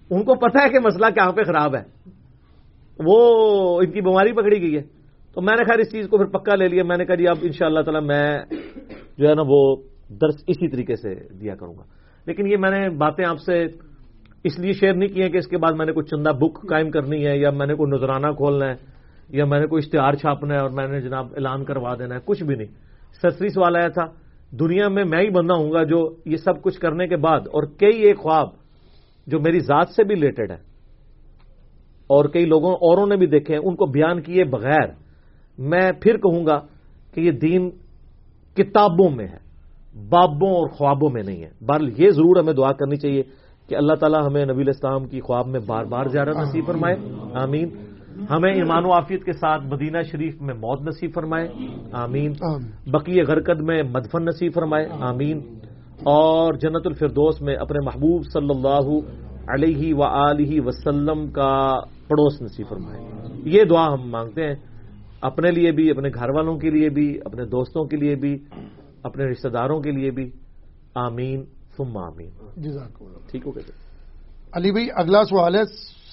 ان 0.10 0.24
کو 0.24 0.36
پتا 0.36 0.64
ہے 0.64 0.70
کہ 0.70 0.80
مسئلہ 0.80 1.06
کہاں 1.16 1.32
پہ 1.32 1.44
خراب 1.44 1.76
ہے۔ 1.76 1.84
وہ 3.06 3.80
ان 3.80 3.92
کی 3.92 4.02
بیماری 4.02 4.32
پکڑی 4.32 4.62
گئی 4.62 4.76
ہے۔ 4.76 4.82
تو 5.34 5.42
میں 5.42 5.56
نے 5.58 5.64
خیر 5.64 5.80
اس 5.80 5.92
چیز 5.92 6.08
کو 6.10 6.18
پھر 6.18 6.26
پکا 6.26 6.56
لے 6.56 6.68
لیا۔ 6.68 6.84
میں 6.84 6.98
نے 6.98 7.06
کہا 7.06 7.16
جی 7.16 7.28
اب 7.28 7.38
ان 7.42 7.52
شاء 7.52 7.66
اللہ 7.66 7.80
تعالی 7.80 8.08
میں 8.08 8.38
جو 9.18 9.30
ہے 9.30 9.36
نا 9.36 9.42
وہ 9.48 9.76
درس 10.10 10.36
اسی 10.48 10.68
طریقے 10.68 10.96
سے 10.96 11.16
دیا 11.38 11.56
کروں 11.56 11.74
گا۔ 11.78 11.84
لیکن 12.26 12.48
یہ 12.48 12.58
میں 12.58 12.72
نے 12.72 12.90
باتیں 12.90 13.26
آپ 13.26 13.40
سے 13.40 13.66
اس 14.44 14.60
لیے 14.60 14.74
شیئر 14.74 14.94
نہیں 14.94 15.10
کی 15.10 15.22
ہیں 15.22 15.30
کہ 15.30 15.38
اس 15.38 15.48
کے 15.48 15.58
بعد 15.58 15.72
میں 15.72 15.86
نے 15.86 15.92
کوئی 15.92 16.06
چندہ 16.06 16.30
بک 16.30 16.70
قائم 16.70 16.92
کرنی 16.92 17.28
ہے 17.28 17.38
یا 17.38 17.50
میں 17.50 17.68
نے 17.68 17.76
کوئی 17.76 17.92
نذرانہ 17.92 18.28
کھولنا 18.28 18.66
ہے 18.66 18.76
یا 19.30 19.46
میں 19.46 19.60
نے 19.60 19.68
کوئی 19.68 19.82
اشتہار 19.86 20.14
چھاپنا 20.14 20.56
ہے 20.56 20.60
اور 20.60 20.70
میں 20.70 20.88
نے 20.88 21.02
جناب 21.02 21.26
اعلان 21.26 21.64
کروا 21.64 21.96
دینا 22.00 22.16
ہے، 22.16 22.20
کچھ 22.26 22.44
بھی 22.44 22.56
نہیں۔ 22.56 22.68
سسری 23.24 23.50
سوال 23.50 23.76
آیا 23.76 23.88
تھا۔ 23.88 24.06
دنیا 24.60 24.88
میں 24.88 25.04
میں 25.06 25.20
ہی 25.20 25.30
بندہ 25.30 25.54
ہوں 25.54 25.72
گا 25.72 25.84
جو 25.84 26.16
یہ 26.26 26.36
سب 26.36 26.62
کچھ 26.62 26.80
کرنے 26.80 27.08
کے 27.08 27.18
بعد 27.18 27.40
اور 27.40 27.64
کئی 27.64 28.02
ایک 28.02 28.18
خواب 28.18 28.59
جو 29.30 29.40
میری 29.40 29.60
ذات 29.60 29.90
سے 29.90 30.04
بھی 30.04 30.16
ریلیٹڈ 30.16 30.52
ہے 30.52 30.70
اور 32.08 32.26
کئی 32.26 32.46
لوگوں 32.46 32.74
اوروں 32.74 33.06
نے 33.08 33.16
بھی 33.16 33.28
دیکھے 33.28 33.54
ہیں 33.54 33.62
ان 33.66 33.76
کو 33.76 33.86
بیان 33.86 34.22
کیے 34.22 34.44
بغیر 34.44 34.88
میں 35.58 35.92
پھر 36.02 36.18
کہوں 36.18 36.46
گا 36.46 36.60
کہ 37.14 37.22
یہ 37.22 37.32
دین 37.32 37.70
کتابوں 38.54 39.10
میں 39.10 39.28
ہے 39.28 39.50
بابوں 40.10 40.50
اور 40.50 40.68
خوابوں 40.68 41.10
میں 41.10 41.24
نہیں 41.24 41.44
ہے۔ 41.44 41.50
بہرحال 41.66 41.90
یہ 41.98 42.10
ضرور 42.10 42.36
ہمیں 42.36 42.54
دعا 42.54 42.72
کرنی 42.72 42.96
چاہیے 42.96 43.24
کہ 43.70 43.76
اللہ 43.76 43.94
تعالیٰ 43.94 44.28
ہمیں 44.28 44.46
نبی 44.46 44.62
الاسلام 44.62 45.06
کی 45.06 45.22
خواب 45.22 45.48
میں 45.48 45.60
بار 45.68 45.86
بار 45.86 46.06
زیارت 46.06 46.36
نصیب 46.38 46.66
فرمائے۔ 46.66 46.96
آمین۔ 47.34 47.70
ہمیں 48.32 48.54
ایمان 48.54 48.86
و 48.86 48.94
عافیت 48.94 49.24
کے 49.24 49.32
ساتھ 49.32 49.64
مدینہ 49.64 49.98
شریف 50.12 50.42
میں 50.42 50.54
موت 50.54 50.82
نصیب 50.82 51.12
فرمائے۔ 51.14 51.48
آمین۔ 51.92 52.34
بقی 52.88 53.22
غرکد 53.22 53.62
میں 53.62 53.84
مدفن 53.84 54.26
نصیب 54.26 54.54
فرمائے۔ 54.54 54.86
آمین۔ 54.92 55.42
اور 56.04 56.54
جنت 56.54 56.82
الفردوس 56.86 57.42
میں 57.42 57.56
اپنے 57.56 57.86
محبوب 57.86 58.24
صلی 58.34 58.50
اللہ 58.50 58.90
علیہ 59.48 59.94
و 59.94 60.68
وسلم 60.68 61.28
کا 61.28 61.80
پڑوس 62.08 62.42
نصیب 62.42 62.66
فرمائے۔ 62.70 63.02
یہ 63.46 63.64
دعا 63.64 63.94
ہم 63.94 64.10
مانگتے 64.10 64.48
ہیں 64.48 64.56
اپنے 65.22 65.52
لیے 65.52 65.72
بھی 65.72 65.92
اپنے 65.92 66.10
گھر 66.10 66.30
والوں 66.30 66.58
کے 66.58 66.70
لیے 66.70 66.90
بھی 66.90 67.20
اپنے 67.26 67.46
دوستوں 67.46 67.86
کے 67.86 67.98
لیے 67.98 68.16
بھی 68.16 68.38
اپنے 69.04 69.26
رشتہ 69.26 69.48
داروں 69.48 69.80
کے 69.80 69.92
لیے 69.92 70.12
بھی۔ 70.12 70.30
آمین 70.96 71.44
ثم 71.78 71.98
آمین۔ 71.98 72.30
ٹھیک 73.32 73.48
ہو 73.48 73.56
گیا۔ 73.56 73.72
علی 74.54 74.72
بھائی 74.72 74.88
اگلا 74.96 75.24
سوال 75.24 75.56
ہے۔ 75.56 75.64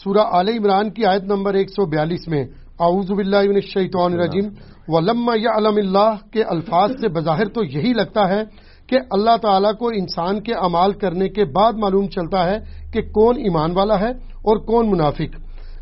سورہ 0.04 0.18
آل 0.18 0.48
عمران 0.48 0.90
کی 0.90 1.04
آیت 1.04 1.22
نمبر 1.22 1.54
ایک 1.54 1.70
سو 1.70 1.86
بیالیس 1.86 2.28
میں 2.28 2.44
اعوذ 2.80 3.10
باللہ 3.10 3.36
من 3.36 3.54
الشیطان 3.54 4.12
الرجیم 4.12 4.48
ولما 4.88 5.32
یعلم 5.34 5.76
اللہ 5.76 6.16
کے 6.30 6.42
الفاظ 6.42 6.90
سے 7.00 7.08
بظاہر 7.08 7.48
تو 7.48 7.64
یہی 7.64 7.92
لگتا 7.92 8.28
ہے 8.28 8.65
کہ 8.86 8.96
اللہ 9.10 9.36
تعالیٰ 9.42 9.72
کو 9.78 9.88
انسان 9.88 10.40
کے 10.40 10.54
امال 10.54 10.92
کرنے 10.92 11.28
کے 11.28 11.44
بعد 11.44 11.72
معلوم 11.72 12.06
چلتا 12.06 12.44
ہے 12.50 12.58
کہ 12.92 13.02
کون 13.02 13.36
ایمان 13.36 13.70
والا 13.74 14.00
ہے 14.00 14.10
اور 14.10 14.56
کون 14.56 14.90
منافق۔ 14.90 15.36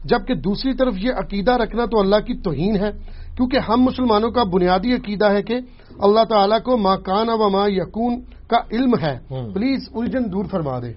جبکہ 0.05 0.35
دوسری 0.35 0.75
طرف 0.75 0.95
یہ 0.97 1.11
عقیدہ 1.17 1.53
رکھنا 1.53 1.85
تو 1.85 2.01
اللہ 2.01 2.17
کی 2.17 2.35
توہین 2.35 2.77
ہے 2.77 2.91
کیونکہ 3.37 3.59
ہم 3.59 3.83
مسلمانوں 3.83 4.31
کا 4.31 4.43
بنیادی 4.43 4.93
عقیدہ 4.93 5.31
ہے 5.31 5.43
کہ 5.43 5.59
اللہ 5.99 6.25
تعالیٰ 6.25 6.63
کو 6.63 6.77
ماں 6.77 6.97
کان 6.97 7.29
و 7.29 7.51
ماں 7.51 7.69
یقون 7.69 8.21
کا 8.47 8.57
علم 8.73 8.99
ہے۔ 9.03 9.19
پلیز 9.55 9.89
الجھن 9.95 10.33
دور 10.33 10.45
فرما 10.45 10.79
دے 10.79 10.93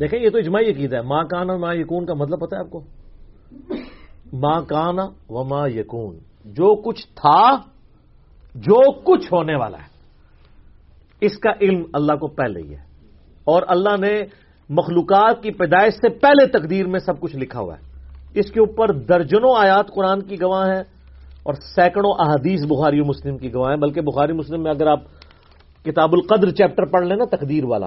دیکھیں 0.00 0.18
یہ 0.20 0.30
تو 0.30 0.38
اجماعی 0.38 0.70
عقیدہ 0.70 0.96
ہے۔ 0.96 1.02
ماں 1.02 1.24
کان 1.24 1.50
اور 1.50 1.58
ماں 1.58 1.74
یقون 1.74 2.06
کا 2.06 2.14
مطلب 2.14 2.40
پتا 2.40 2.56
ہے 2.56 2.60
آپ 2.60 2.70
کو؟ 2.70 2.80
ماں 4.32 4.60
کانا 4.60 5.06
و 5.28 5.44
ماں 5.44 5.68
یقون 5.68 6.16
جو 6.44 6.74
کچھ 6.82 7.06
تھا 7.14 7.56
جو 8.54 8.80
کچھ 9.02 9.32
ہونے 9.32 9.56
والا 9.56 9.78
ہے۔ 9.78 9.95
اس 11.26 11.38
کا 11.38 11.50
علم 11.60 11.82
اللہ 11.92 12.12
کو 12.12 12.26
پہلے 12.26 12.60
ہی 12.60 12.70
ہے۔ 12.70 12.86
اور 13.44 13.62
اللہ 13.68 13.96
نے 14.00 14.22
مخلوقات 14.68 15.42
کی 15.42 15.50
پیدائش 15.50 15.94
سے 15.94 16.08
پہلے 16.08 16.46
تقدیر 16.46 16.86
میں 16.86 17.00
سب 17.00 17.20
کچھ 17.20 17.36
لکھا 17.36 17.60
ہوا 17.60 17.74
ہے۔ 17.74 17.80
اس 18.34 18.50
کے 18.50 18.60
اوپر 18.60 18.92
درجنوں 18.92 19.54
آیات 19.58 19.88
قرآن 19.88 20.22
کی 20.22 20.40
گواہ 20.40 20.68
ہیں 20.68 20.82
اور 21.42 21.54
سینکڑوں 21.54 22.10
احادیث 22.18 22.60
بخاری 22.64 23.00
و 23.00 23.04
مسلم 23.04 23.38
کی 23.38 23.54
گواہ 23.54 23.70
ہیں۔ 23.70 23.76
بلکہ 23.76 24.00
بخاری 24.00 24.32
مسلم 24.32 24.62
میں 24.62 24.70
اگر 24.70 24.86
آپ 24.86 25.00
کتاب 25.84 26.12
القدر 26.12 26.50
چیپٹر 26.50 26.84
پڑھ 26.84 27.06
لیں 27.06 27.16
نا، 27.16 27.36
تقدیر 27.36 27.64
والا۔ 27.64 27.86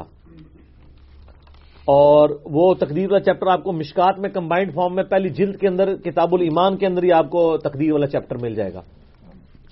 اور 1.86 2.30
وہ 2.46 2.74
تقدیر 2.74 3.12
والا 3.12 3.24
چیپٹر 3.24 3.48
آپ 3.48 3.64
کو 3.64 3.72
مشکات 3.72 4.20
میں 4.20 4.30
کمبائنڈ 4.30 4.74
فارم 4.74 4.96
میں 4.96 5.04
پہلی 5.04 5.30
جلد 5.30 5.56
کے 5.56 5.68
اندر 5.68 5.96
کتاب 5.96 6.34
الایمان 6.34 6.78
کے 6.78 6.86
اندر 6.86 7.04
ہی 7.04 7.12
آپ 7.12 7.30
کو 7.30 7.58
تقدیر 7.58 7.92
والا 7.92 8.08
چیپٹر 8.08 8.36
مل 8.42 8.56
جائے 8.56 8.74
گا۔ 8.74 8.82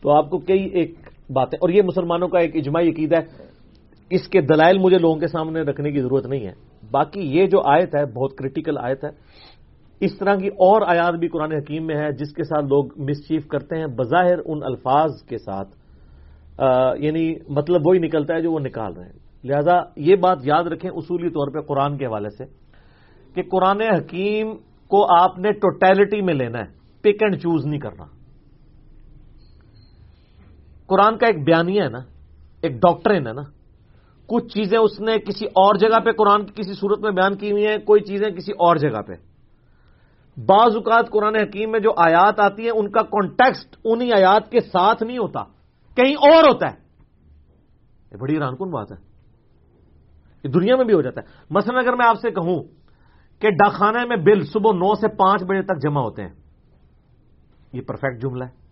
تو 0.01 0.11
آپ 0.11 0.29
کو 0.29 0.37
کئی 0.37 0.63
ایک 0.63 0.93
باتیں، 1.29 1.57
اور 1.61 1.69
یہ 1.69 1.81
مسلمانوں 1.81 2.27
کا 2.27 2.39
ایک 2.39 2.55
اجماعی 2.55 2.89
عقید 2.89 3.13
ہے۔ 3.13 3.46
اس 4.09 4.27
کے 4.27 4.41
دلائل 4.41 4.77
مجھے 4.79 4.97
لوگوں 4.97 5.19
کے 5.19 5.27
سامنے 5.27 5.61
رکھنے 5.61 5.91
کی 5.91 6.01
ضرورت 6.01 6.25
نہیں 6.25 6.45
ہے۔ 6.47 6.53
باقی 6.91 7.21
یہ 7.37 7.45
جو 7.45 7.61
آیت 7.65 7.95
ہے، 7.95 8.05
بہت 8.13 8.35
کریٹیکل 8.37 8.77
آیت 8.81 9.03
ہے، 9.03 9.09
اس 10.01 10.17
طرح 10.17 10.35
کی 10.35 10.47
اور 10.65 10.81
آیات 10.87 11.13
بھی 11.13 11.27
قرآن 11.27 11.51
حکیم 11.51 11.85
میں 11.87 11.95
ہے 11.95 12.11
جس 12.11 12.33
کے 12.33 12.43
ساتھ 12.43 12.65
لوگ 12.65 12.99
مسچیف 13.01 13.47
کرتے 13.47 13.77
ہیں، 13.77 13.87
بظاہر 13.97 14.39
ان 14.45 14.59
الفاظ 14.63 15.21
کے 15.23 15.37
ساتھ 15.37 15.75
یعنی 17.01 17.33
مطلب 17.49 17.87
وہی 17.87 17.99
نکلتا 17.99 18.35
ہے 18.35 18.41
جو 18.41 18.51
وہ 18.51 18.59
نکال 18.59 18.93
رہے 18.93 19.05
ہیں۔ 19.05 19.19
لہذا 19.43 19.75
یہ 20.01 20.15
بات 20.15 20.37
یاد 20.43 20.63
رکھیں 20.63 20.89
اصولی 20.91 21.29
طور 21.29 21.51
پہ 21.53 21.61
قرآن 21.67 21.97
کے 21.97 22.05
حوالے 22.05 22.29
سے 22.29 22.45
کہ 23.35 23.41
قرآن 23.51 23.81
حکیم 23.81 24.55
کو 24.91 25.03
آپ 25.15 25.37
نے 25.39 25.51
ٹوٹیلٹی 25.51 26.21
میں 26.21 26.33
لینا 26.33 26.59
ہے 26.59 26.69
پک 27.03 27.23
اینڈ 27.23 27.35
چوز 27.41 27.65
نہیں 27.65 27.79
کرنا۔ 27.79 28.05
قرآن 30.89 31.17
کا 31.17 31.27
ایک 31.27 31.43
بیانیہ 31.45 31.81
ہے 31.81 31.89
نا، 31.89 31.99
ایک 32.63 32.73
ڈاکٹرین 32.81 33.27
ہے 33.27 33.33
نا 33.33 33.41
کچھ 34.27 34.47
چیزیں 34.47 34.77
اس 34.77 34.99
نے 34.99 35.19
کسی 35.19 35.45
اور 35.45 35.75
جگہ 35.75 35.99
پہ 35.99 36.11
قرآن 36.11 36.45
کی 36.45 36.61
کسی 36.61 36.73
صورت 36.73 36.99
میں 36.99 37.11
بیان 37.11 37.37
کی 37.37 37.51
ہوئی 37.51 37.67
ہیں، 37.67 37.77
کوئی 37.77 38.01
چیزیں 38.01 38.29
کسی 38.29 38.51
اور 38.51 38.75
جگہ 38.75 39.01
پہ۔ 39.01 39.13
بعض 40.37 40.75
اوقات 40.75 41.09
قرآن 41.09 41.35
حکیم 41.35 41.71
میں 41.71 41.79
جو 41.79 41.89
آیات 41.97 42.39
آتی 42.39 42.63
ہیں، 42.63 42.71
ان 42.71 42.91
کا 42.91 43.01
کانٹیکسٹ 43.01 43.75
انہی 43.83 44.13
آیات 44.13 44.51
کے 44.51 44.59
ساتھ 44.59 45.03
نہیں 45.03 45.17
ہوتا، 45.17 45.43
کہیں 45.95 46.15
اور 46.15 46.43
ہوتا 46.43 46.71
ہے۔ 46.71 46.77
یہ 48.11 48.17
بڑی 48.17 48.35
حیران 48.35 48.55
کن 48.55 48.69
بات 48.69 48.91
ہے۔ 48.91 48.97
یہ 50.43 50.49
دنیا 50.49 50.75
میں 50.75 50.85
بھی 50.85 50.93
ہو 50.93 51.01
جاتا 51.01 51.21
ہے۔ 51.21 51.27
مثلا 51.49 51.79
اگر 51.79 51.93
میں 51.93 52.07
آپ 52.07 52.15
سے 52.21 52.31
کہوں 52.31 52.63
کہ 53.39 53.49
ڈاکخانے 53.49 54.05
میں 54.05 54.17
بل 54.17 54.45
صبح 54.45 54.71
نو 54.71 54.95
سے 54.95 55.07
پانچ 55.07 55.43
بجے 55.43 55.61
تک 55.61 55.81
جمع 55.83 56.01
ہوتے 56.01 56.21
ہیں، 56.21 56.33
یہ 57.73 57.81
پرفیکٹ 57.81 58.21
جملہ 58.21 58.43
ہے۔ 58.43 58.67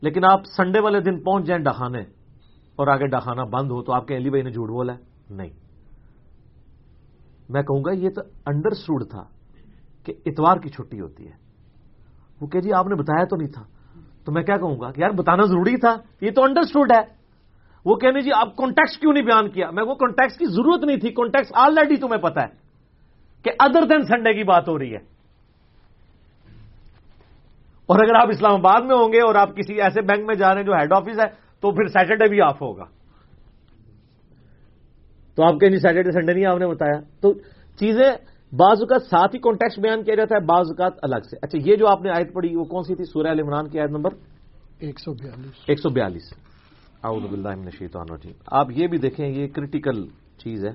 لیکن 0.00 0.24
آپ 0.24 0.40
سنڈے 0.56 0.80
والے 0.80 1.00
دن 1.00 1.22
پہنچ 1.22 1.46
جائیں 1.46 1.64
ڈاکانے 1.64 2.15
اور 2.76 2.88
آگے 2.88 3.06
ڈاکانہ 3.06 3.42
بند 3.42 3.70
ہو 3.70 3.82
تو 3.82 3.92
آپ 3.92 4.06
کے 4.06 4.16
علی 4.16 4.30
بھائی 4.30 4.42
نے 4.42 4.50
جھوٹ 4.50 4.68
بولا 4.68 4.94
ہے؟ 4.94 4.98
نہیں۔ 5.30 5.50
میں 7.48 7.62
کہوں 7.62 7.84
گا 7.84 7.92
یہ 7.92 8.10
تو 8.10 8.20
انڈرسٹوڈ 8.46 9.10
تھا 9.10 9.24
کہ 10.04 10.14
اتوار 10.26 10.56
کی 10.56 10.68
چھٹی 10.68 11.00
ہوتی 11.00 11.26
ہے۔ 11.26 11.32
وہ 12.40 12.46
کہ 12.46 12.60
جی 12.60 12.72
آپ 12.72 12.86
نے 12.86 12.94
بتایا 12.94 13.24
تو 13.24 13.36
نہیں 13.36 13.48
تھا۔ 13.48 13.64
تو 14.24 14.32
میں 14.32 14.42
کیا 14.42 14.56
کہوں 14.56 14.80
گا 14.80 14.92
کہ 14.92 15.00
یار 15.00 15.10
بتانا 15.10 15.42
ضروری 15.44 15.76
تھا، 15.76 15.96
یہ 16.20 16.30
تو 16.30 16.44
انڈرسٹوڈ 16.44 16.92
ہے۔ 16.92 17.16
وہ 17.84 17.96
کہنے 17.96 18.20
جی 18.20 18.30
آپ 18.32 18.56
کانٹیکس 18.56 18.98
کیوں 18.98 19.12
نہیں 19.12 19.24
بیان 19.24 19.50
کیا؟ 19.50 19.70
میں 19.70 19.84
وہ 19.84 19.94
کانٹیکس 19.94 20.38
کی 20.38 20.44
ضرورت 20.44 20.84
نہیں 20.84 20.96
تھی 20.96 21.10
کانٹیکس 21.10 21.52
آلریڈی 21.54 21.96
تمہیں 21.96 22.22
پتا 22.22 22.42
ہے 22.42 22.48
کہ 23.42 23.50
ادر 23.58 23.86
دین 23.86 24.02
سنڈے 24.02 24.34
کی 24.34 24.44
بات 24.44 24.68
ہو 24.68 24.78
رہی 24.78 24.92
ہے۔ 24.92 25.16
اور 27.86 27.98
اگر 27.98 28.14
آپ 28.14 28.28
اسلام 28.28 28.54
آباد 28.54 28.80
میں 28.80 28.96
ہوں 28.96 29.12
گے 29.12 29.18
اور 29.18 29.34
آپ 29.34 29.56
کسی 29.56 29.74
ایسے 29.74 30.02
بینک 30.02 30.26
میں 30.26 30.34
جا 30.34 30.54
رہے 30.54 30.60
ہیں 30.60 30.66
جو 30.66 30.72
ہیڈ 30.72 30.92
آفس 30.92 31.18
ہے 31.24 31.45
تو 31.60 31.70
پھر 31.70 31.86
سیٹرڈے 31.86 32.28
بھی 32.28 32.40
آف 32.40 32.62
ہوگا۔ 32.62 32.84
تو 35.34 35.42
آپ 35.42 35.60
کہیں 35.60 35.76
سیٹرڈے 35.76 36.12
سنڈے 36.12 36.32
نہیں 36.32 36.46
آپ 36.46 36.58
نے 36.58 36.66
بتایا۔ 36.66 37.00
تو 37.20 37.32
چیزیں 37.78 38.10
بعض 38.52 38.76
اوقات 38.80 39.02
ساتھ 39.02 39.34
ہی 39.34 39.40
کانٹیکس 39.40 39.78
بیان 39.78 40.04
کیا 40.04 40.14
جاتا 40.14 40.34
ہے 40.34 40.40
بعض 40.40 40.66
اوقات 40.68 40.92
الگ 41.02 41.22
سے۔ 41.30 41.36
اچھا 41.42 41.58
یہ 41.70 41.76
جو 41.76 41.88
آپ 41.88 42.02
نے 42.02 42.10
آیت 42.10 42.32
پڑھی 42.32 42.56
وہ 42.56 42.64
کون 42.64 42.82
سی 42.82 42.94
تھی؟ 42.94 43.04
سورہ 43.04 43.26
عمران 43.26 43.68
کی 43.68 43.80
آیت 43.80 43.90
نمبر؟ 43.90 44.10
ایک 44.78 45.00
سو 45.00 45.12
بیالیس۔ 45.12 45.64
ایک 45.66 45.80
سو 45.80 45.88
بیالیس۔ 45.88 46.34
الشیطان 47.02 48.06
الرجیم۔ 48.10 48.32
آپ 48.46 48.66
یہ 48.70 48.86
بھی 48.86 48.98
دیکھیں 48.98 49.28
یہ 49.28 49.48
کرٹیکل 49.48 50.06
چیز 50.38 50.66
ہے۔ 50.66 50.72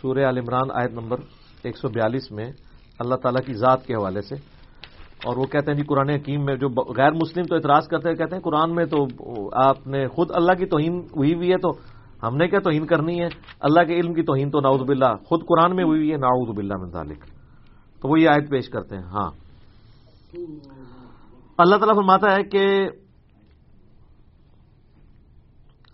سورہ 0.00 0.18
عال 0.18 0.38
عمران 0.38 0.70
آیت 0.72 0.90
نمبر 0.90 1.16
ایک 1.62 1.78
سو 1.78 1.88
بیالیس 1.88 2.32
میں 2.32 2.52
اللہ 2.98 3.14
تعالیٰ 3.14 3.46
کی 3.46 3.52
ذات 3.52 3.86
کے 3.86 3.94
حوالے 3.94 4.22
سے 4.22 4.34
اور 5.24 5.36
وہ 5.36 5.44
کہتے 5.44 5.70
ہیں 5.70 5.78
جی 5.78 5.84
قرآن 5.84 6.08
حکیم 6.08 6.44
میں 6.44 6.56
جو 6.56 6.68
غیر 6.96 7.12
مسلم 7.12 7.44
تو 7.44 7.54
اعتراض 7.54 7.88
کرتے 7.88 8.08
ہیں، 8.08 8.16
کہتے 8.16 8.34
ہیں 8.36 8.42
قرآن 8.42 8.74
میں 8.74 8.84
تو 8.84 9.06
آپ 9.52 9.86
نے 9.86 10.08
خود 10.08 10.30
اللہ 10.34 10.52
کی 10.52 10.66
توہین 10.66 10.98
ہوئی 11.16 11.34
ہوئی 11.34 11.52
ہے 11.52 11.56
تو 11.56 11.70
ہم 12.22 12.36
نے 12.36 12.48
کیا 12.48 12.58
توہین 12.58 12.86
کرنی 12.86 13.20
ہے؟ 13.20 13.28
اللہ 13.60 13.84
کے 13.84 13.94
علم 13.94 14.14
کی 14.14 14.22
توہین 14.22 14.50
تو 14.50 14.60
ناؤد 14.60 14.80
باللہ، 14.80 15.14
خود 15.26 15.40
قرآن 15.46 15.76
میں 15.76 15.84
ہوئی 15.84 15.98
ہوئی 15.98 16.12
ہے 16.12 16.16
ناؤد 16.16 16.56
باللہ 16.56 16.74
من 16.76 16.90
ذالک۔ 16.90 17.24
تو 18.02 18.08
وہ 18.08 18.20
یہ 18.20 18.28
آیت 18.28 18.50
پیش 18.50 18.68
کرتے 18.68 18.96
ہیں 18.96 19.02
ہاں۔ 19.02 19.30
اللہ 21.58 21.76
تعالیٰ 21.76 21.96
فرماتا 21.96 22.34
ہے 22.34 22.42
کہ 22.42 22.88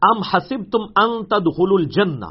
ام 0.03 0.23
حسب 0.33 0.71
تم 0.73 0.83
ان 0.97 1.25
تدخل 1.25 1.73
الجنہ۔ 1.73 2.31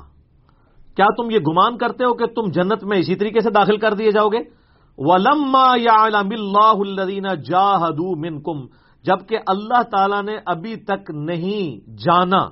کیا 0.95 1.05
تم 1.17 1.31
یہ 1.31 1.39
گمان 1.39 1.77
کرتے 1.77 2.03
ہو 2.03 2.13
کہ 2.13 2.25
تم 2.25 2.51
جنت 2.51 2.83
میں 2.83 2.97
اسی 2.97 3.15
طریقے 3.15 3.39
سے 3.39 3.49
داخل 3.49 3.77
کر 3.77 3.93
دیے 3.93 4.11
جاؤ 4.11 4.27
گے؟ 4.27 4.58
ولما 4.99 5.67
يعلم 5.77 6.31
الله 6.31 6.81
الذين 6.81 7.27
جاهدوا 7.43 8.15
منكم 8.17 8.65
جبکہ 9.03 9.37
اللہ 9.47 9.83
تعالی 9.91 10.21
نے 10.21 10.37
ابھی 10.45 10.75
تک 10.75 11.11
نہیں 11.11 11.91
جانا 11.97 12.49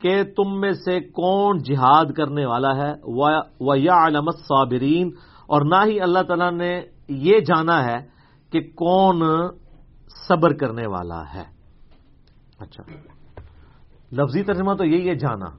کہ 0.00 0.22
تم 0.36 0.60
میں 0.60 0.72
سے 0.72 1.00
کون 1.00 1.58
جہاد 1.58 2.12
کرنے 2.12 2.46
والا 2.46 2.76
ہے 2.76 2.92
یا 3.78 4.06
علامت 4.06 4.36
صابرین 4.38 5.10
اور 5.46 5.62
نہ 5.62 5.84
ہی 5.86 6.00
اللہ 6.00 6.22
تعالی 6.22 6.50
نے 6.50 6.82
یہ 7.08 7.40
جانا 7.40 7.84
ہے 7.84 7.98
کہ 8.52 8.60
کون 8.60 9.22
صبر 10.28 10.52
کرنے 10.52 10.86
والا 10.86 11.22
ہے۔ 11.34 11.44
اچھا۔ 12.60 12.82
لفظی 14.12 14.42
ترجمہ 14.42 14.74
تو 14.74 14.84
یہی 14.84 15.08
ہے، 15.08 15.14
جانا۔ 15.14 15.50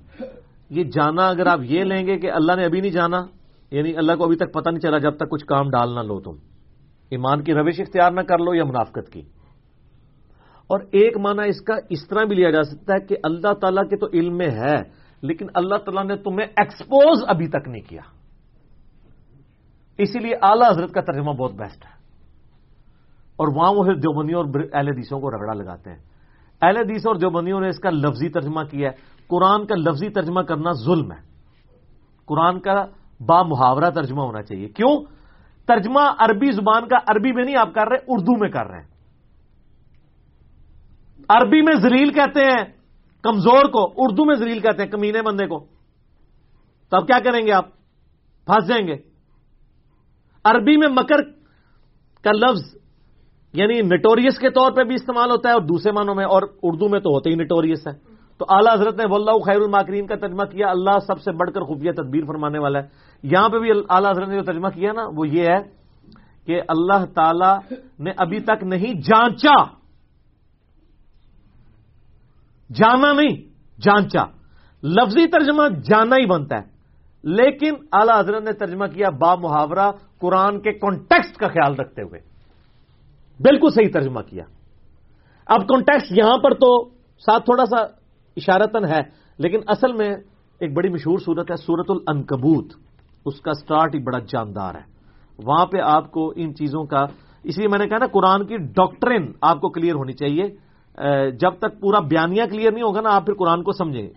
یہ 0.70 0.84
جانا 0.84 1.28
اگر 1.28 1.48
آپ 1.48 1.60
یہ 1.64 1.84
لیں 1.84 2.08
گے 2.08 2.18
کہ 2.18 2.32
اللہ 2.32 2.56
نے 2.56 2.66
ابھی 2.66 2.82
نہیں 2.82 2.92
جانا 2.92 3.41
یعنی 3.72 3.98
اللہ 3.98 4.16
کو 4.16 4.24
ابھی 4.24 4.36
تک 4.36 4.54
پتہ 4.54 4.70
نہیں 4.70 4.80
چلا 4.80 4.98
جب 4.98 5.16
تک 5.16 5.30
کچھ 5.30 5.46
کام 5.46 5.70
ڈال 5.70 5.96
نہ 5.96 6.00
لو 6.00 6.20
تم۔ 6.20 6.32
ایمان 7.10 7.44
کی 7.44 7.54
روش 7.54 7.80
اختیار 7.80 8.12
نہ 8.12 8.22
کر 8.22 8.38
لو 8.38 8.56
یا 8.56 8.64
منافقت 8.64 9.12
کی۔ 9.12 9.22
اور 10.68 10.80
ایک 10.80 11.18
معنی 11.18 11.50
اس 11.50 11.62
کا 11.62 11.74
اس 11.90 12.08
طرح 12.08 12.24
بھی 12.24 12.36
لیا 12.36 12.52
جا 12.52 12.64
سکتا 12.64 12.94
ہے 12.94 13.06
کہ 13.06 13.16
اللہ 13.24 13.54
تعالیٰ 13.54 13.90
کے 13.90 13.98
تو 13.98 14.08
علم 14.14 14.38
میں 14.38 14.50
ہے، 14.50 14.76
لیکن 15.22 15.46
اللہ 15.54 15.76
تعالیٰ 15.76 16.06
نے 16.06 16.16
تمہیں 16.18 16.48
ایکسپوز 16.58 17.24
ابھی 17.28 17.48
تک 17.48 17.68
نہیں 17.68 17.90
کیا۔ 17.90 18.02
اسی 19.98 20.20
لیے 20.20 20.36
اعلی 20.42 20.70
حضرت 20.70 20.92
کا 20.92 21.02
ترجمہ 21.02 21.32
بہت 21.32 21.54
بیسٹ 21.54 21.86
ہے۔ 21.86 21.92
اور 23.36 23.48
وہاں 23.56 23.74
وہ 23.74 23.84
دیوبندیوں 23.84 24.44
اور 24.44 24.60
اہل 24.74 24.88
حدیثوں 24.88 25.20
کو 25.20 25.32
رگڑا 25.32 25.54
لگاتے 25.54 25.90
ہیں۔ 25.90 25.98
اہل 26.62 26.78
حدیث 26.78 27.08
اور 27.08 27.16
دیوبندیوں 27.16 27.62
نے 27.62 27.68
اس 27.68 27.80
کا 27.80 27.90
لفظی 27.90 28.30
ترجمہ 28.30 28.64
کیا 28.64 28.90
ہے۔ 28.90 28.96
قرآن 29.28 29.66
کا 29.66 29.76
لفظی 29.76 30.10
ترجمہ 30.10 30.42
کرنا 30.42 30.72
ظلم 30.86 31.12
ہے۔ 31.12 31.22
قرآن 32.26 32.60
کا 32.60 32.86
با 33.28 33.44
محاورہ 33.44 33.90
ترجمہ 33.90 34.22
ہونا 34.22 34.42
چاہیے۔ 34.42 34.68
کیوں؟ 34.68 35.04
ترجمہ 35.68 36.00
عربی 36.20 36.52
زبان 36.52 36.88
کا 36.88 36.98
عربی 37.08 37.32
میں 37.32 37.44
نہیں 37.44 37.58
آپ 37.58 37.74
کر 37.74 37.88
رہے، 37.88 37.98
اردو 38.08 38.38
میں 38.38 38.50
کر 38.50 38.66
رہے 38.66 38.82
ہیں۔ 38.82 38.88
عربی 41.30 41.62
میں 41.62 41.76
زلیل 41.76 42.12
کہتے 42.12 42.40
ہیں، 42.40 42.64
کمزور 43.24 43.66
کو، 43.66 43.94
اردو 43.98 44.26
میں 44.26 44.36
زلیل 44.36 44.60
کہتے 44.60 44.84
ہیں، 44.84 44.90
کمینے 44.90 45.22
بندے 45.22 45.48
کو۔ 45.48 45.60
تو 46.90 46.98
اب 46.98 47.08
کیا 47.08 47.20
کریں 47.20 47.46
گے 47.46 47.52
آپ؟ 47.52 47.66
پھنس 48.46 48.68
جائیں 48.68 48.88
گے۔ 48.88 48.96
عربی 50.44 50.78
میں 50.78 50.88
مکر 50.88 51.22
کا 52.24 52.32
لفظ 52.32 52.78
یعنی 53.54 53.82
نٹوریس 53.82 54.40
کے 54.40 54.50
طور 54.50 54.72
پہ 54.72 54.84
بھی 54.84 54.96
استعمال 54.96 55.32
ہوتا 55.32 55.50
ہے 55.50 55.54
اور 55.54 55.62
دوسرے 55.62 55.92
معنوں 55.92 56.16
میں، 56.16 56.26
اور 56.26 56.42
اردو 56.64 56.90
میں 56.90 57.00
تو 57.00 57.10
ہوتے 57.10 57.30
ہی 57.30 57.36
نٹوریس 57.36 57.88
ہے 57.88 58.11
تو 58.42 58.46
اعلیٰ 58.50 58.74
حضرت 58.74 58.96
نے 58.96 59.06
واللہ 59.12 59.32
خیر 59.32 59.56
الماکرین 59.56 60.08
کا 60.08 60.16
ترجمہ 60.16 60.44
کیا، 60.44 60.70
اللہ 60.70 61.00
سب 61.08 61.22
سے 61.22 61.32
بڑھ 61.32 61.52
کر 61.52 61.62
خفیہ 61.62 61.92
تدبیر 61.92 62.26
فرمانے 62.26 62.60
والا 62.60 62.80
ہے۔ 62.80 62.88
یہاں 63.24 63.50
پہ 63.50 63.60
بھی 63.60 63.72
اعلیٰ 63.90 64.12
حضرت 64.12 64.28
نے 64.28 64.36
جو 64.36 64.44
ترجمہ 64.44 64.68
کیا 64.68 64.92
نا، 64.94 65.02
وہ 65.16 65.28
یہ 65.28 65.44
ہے 65.44 65.60
کہ 66.46 66.62
اللہ 66.68 67.06
تعالی 67.06 67.76
نے 68.00 68.12
ابھی 68.18 68.40
تک 68.40 68.64
نہیں 68.64 68.94
جانچا۔ 68.94 69.64
جانا 72.74 73.14
نہیں، 73.14 73.36
جانچا۔ 73.82 74.26
لفظی 74.84 75.28
ترجمہ 75.28 75.64
جانا 75.84 76.16
ہی 76.16 76.26
بنتا 76.26 76.58
ہے۔ 76.58 76.64
لیکن 77.24 77.74
اعلی 77.94 78.20
حضرت 78.20 78.44
نے 78.44 78.54
ترجمہ 78.54 78.86
کیا 78.86 79.10
با 79.10 79.36
محاورہ 79.36 79.92
قرآن 80.20 80.62
کے 80.62 80.72
کانٹیکسٹ 80.72 81.38
کا 81.38 81.48
خیال 81.48 81.76
رکھتے 81.76 82.02
ہوئے۔ 82.02 82.20
بالکل 83.40 83.70
صحیح 83.70 83.90
ترجمہ 83.94 84.22
کیا۔ 84.22 84.44
اب 85.46 85.68
کانٹیکسٹ 85.68 86.12
یہاں 86.12 86.38
پر 86.38 86.54
تو 86.54 86.90
ساتھ 87.26 87.46
تھوڑا 87.46 87.66
سا 87.66 88.01
اشارتن 88.38 88.86
ہے، 88.86 89.02
لیکن 89.40 89.60
اصل 89.68 89.94
میں 89.94 90.10
ایک 90.62 90.74
بڑی 90.76 90.90
مشہور 90.90 91.20
صورت 91.26 91.52
ہے 91.52 91.56
سورت 91.56 91.90
الانکبوت 91.90 92.74
اس 93.26 93.40
کا 93.42 93.54
سٹارٹ 93.54 93.96
ہی 93.96 94.00
بڑا 94.04 94.20
جاندار 94.28 94.76
ہے۔ 94.76 94.86
وہاں 95.40 95.66
پہ 95.66 95.78
آپ 95.84 96.12
کو 96.12 96.32
ان 96.36 96.54
چیزوں 96.56 96.84
کا، 96.86 97.06
اس 97.44 97.58
لیے 97.58 97.68
میں 97.68 97.80
نے 97.80 97.88
کہا 97.88 97.98
نا، 97.98 98.08
قرآن 98.14 98.46
کی 98.48 98.58
ڈاکٹرن 98.76 99.32
آپ 99.42 99.62
کو 99.62 99.70
کلیئر 99.70 99.96
ہونی 99.96 100.14
چاہیے۔ 100.14 100.46
جب 101.42 101.54
تک 101.60 101.80
پورا 101.82 102.00
بیانیہ 102.10 102.44
کلیئر 102.52 102.72
نہیں 102.72 102.84
ہوگا 102.84 103.02
نا، 103.02 103.10
آپ 103.16 103.26
پھر 103.26 103.34
قرآن 103.34 103.64
کو 103.64 103.72
سمجھیں 103.72 104.10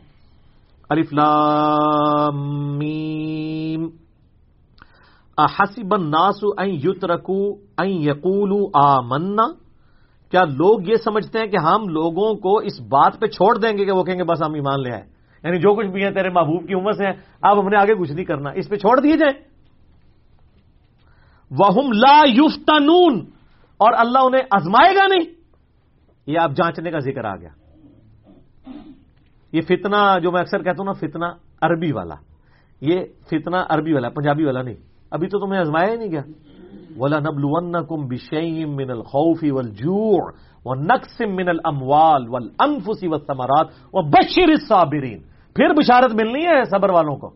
حسب 5.38 5.94
الناس 5.94 6.44
ان 6.58 6.70
یترکو، 6.84 7.40
ان 7.78 7.90
یقولو 8.02 8.60
آمنا۔ 8.78 9.46
کیا 10.34 10.44
لوگ 10.44 10.88
یہ 10.88 10.94
سمجھتے 10.96 11.38
ہیں 11.38 11.46
کہ 11.46 11.56
ہم 11.56 11.88
لوگوں 11.88 12.34
کو 12.34 12.58
اس 12.58 12.80
بات 12.80 13.20
پہ 13.20 13.26
چھوڑ 13.26 13.58
دیں 13.58 13.78
گے 13.78 13.84
کہ 13.84 13.92
وہ 13.92 14.04
کہیں 14.04 14.18
گے 14.18 14.24
بس 14.24 14.42
ہم 14.42 14.54
ایمان 14.54 14.82
لے 14.82 14.92
آئے۔ 14.92 15.02
یعنی 15.44 15.58
جو 15.58 15.74
کچھ 15.74 15.86
بھی 15.86 16.04
ہیں 16.04 16.10
تیرے 16.10 16.28
محبوب 16.28 16.68
کی 16.68 16.74
عمر 16.74 16.92
سے 16.92 17.04
ہیں، 17.04 17.12
اب 17.42 17.60
ہم 17.60 17.68
نے 17.68 17.76
آگے 17.76 17.94
کچھ 17.94 18.12
نہیں 18.12 18.24
کرنا۔ 18.24 18.50
اس 18.50 18.68
پہ 18.68 18.76
چھوڑ 18.76 19.00
دیے 19.00 19.16
جائیں۔ 19.16 19.44
وہ 21.50 21.92
لا 21.92 22.22
یفتنون 22.26 23.24
اور 23.76 23.92
اللہ 23.98 24.18
انہیں 24.18 24.42
ازمائے 24.50 24.96
گا 24.96 25.06
نہیں۔ 25.06 25.34
یہ 26.26 26.38
آپ 26.38 26.50
جانچنے 26.50 26.90
کا 26.90 26.98
ذکر 26.98 27.24
آ 27.24 27.36
گیا۔ 27.36 27.48
یہ 29.52 29.60
فتنہ 29.60 30.18
جو 30.22 30.32
میں 30.32 30.40
اکثر 30.40 30.62
کہتا 30.62 30.76
ہوں 30.78 30.84
نا، 30.84 30.92
فتنہ 30.92 31.26
عربی 31.62 31.92
والا۔ 31.92 32.14
یہ 32.80 33.00
فتنہ 33.26 33.56
عربی 33.68 33.92
والا، 33.92 34.08
پنجابی 34.08 34.44
والا 34.44 34.62
نہیں۔ 34.62 34.76
ابھی 35.10 35.28
تو 35.28 35.38
تمہیں 35.38 35.60
ازمایا 35.60 35.92
ہی 35.92 35.96
نہیں 35.96 36.10
گیا۔ 36.10 36.22
ولا 36.98 37.18
نبل 37.18 37.44
ون 37.44 37.72
کم 37.72 38.06
بشیم 38.06 38.76
من 38.76 38.90
الخوفی 38.90 39.50
ول 39.50 39.68
جوڑ 39.68 40.32
و 40.64 40.74
نقسم 40.74 41.36
من 41.36 41.48
الموال 41.48 42.28
ول 42.28 42.48
انفسی 42.58 43.08
و 43.08 43.18
سمارات 43.18 43.66
پھر 45.54 45.72
بشارت 45.74 46.14
ملنی 46.14 46.46
ہے 46.46 46.64
صبر 46.64 46.90
والوں 46.90 47.16
کو۔ 47.16 47.30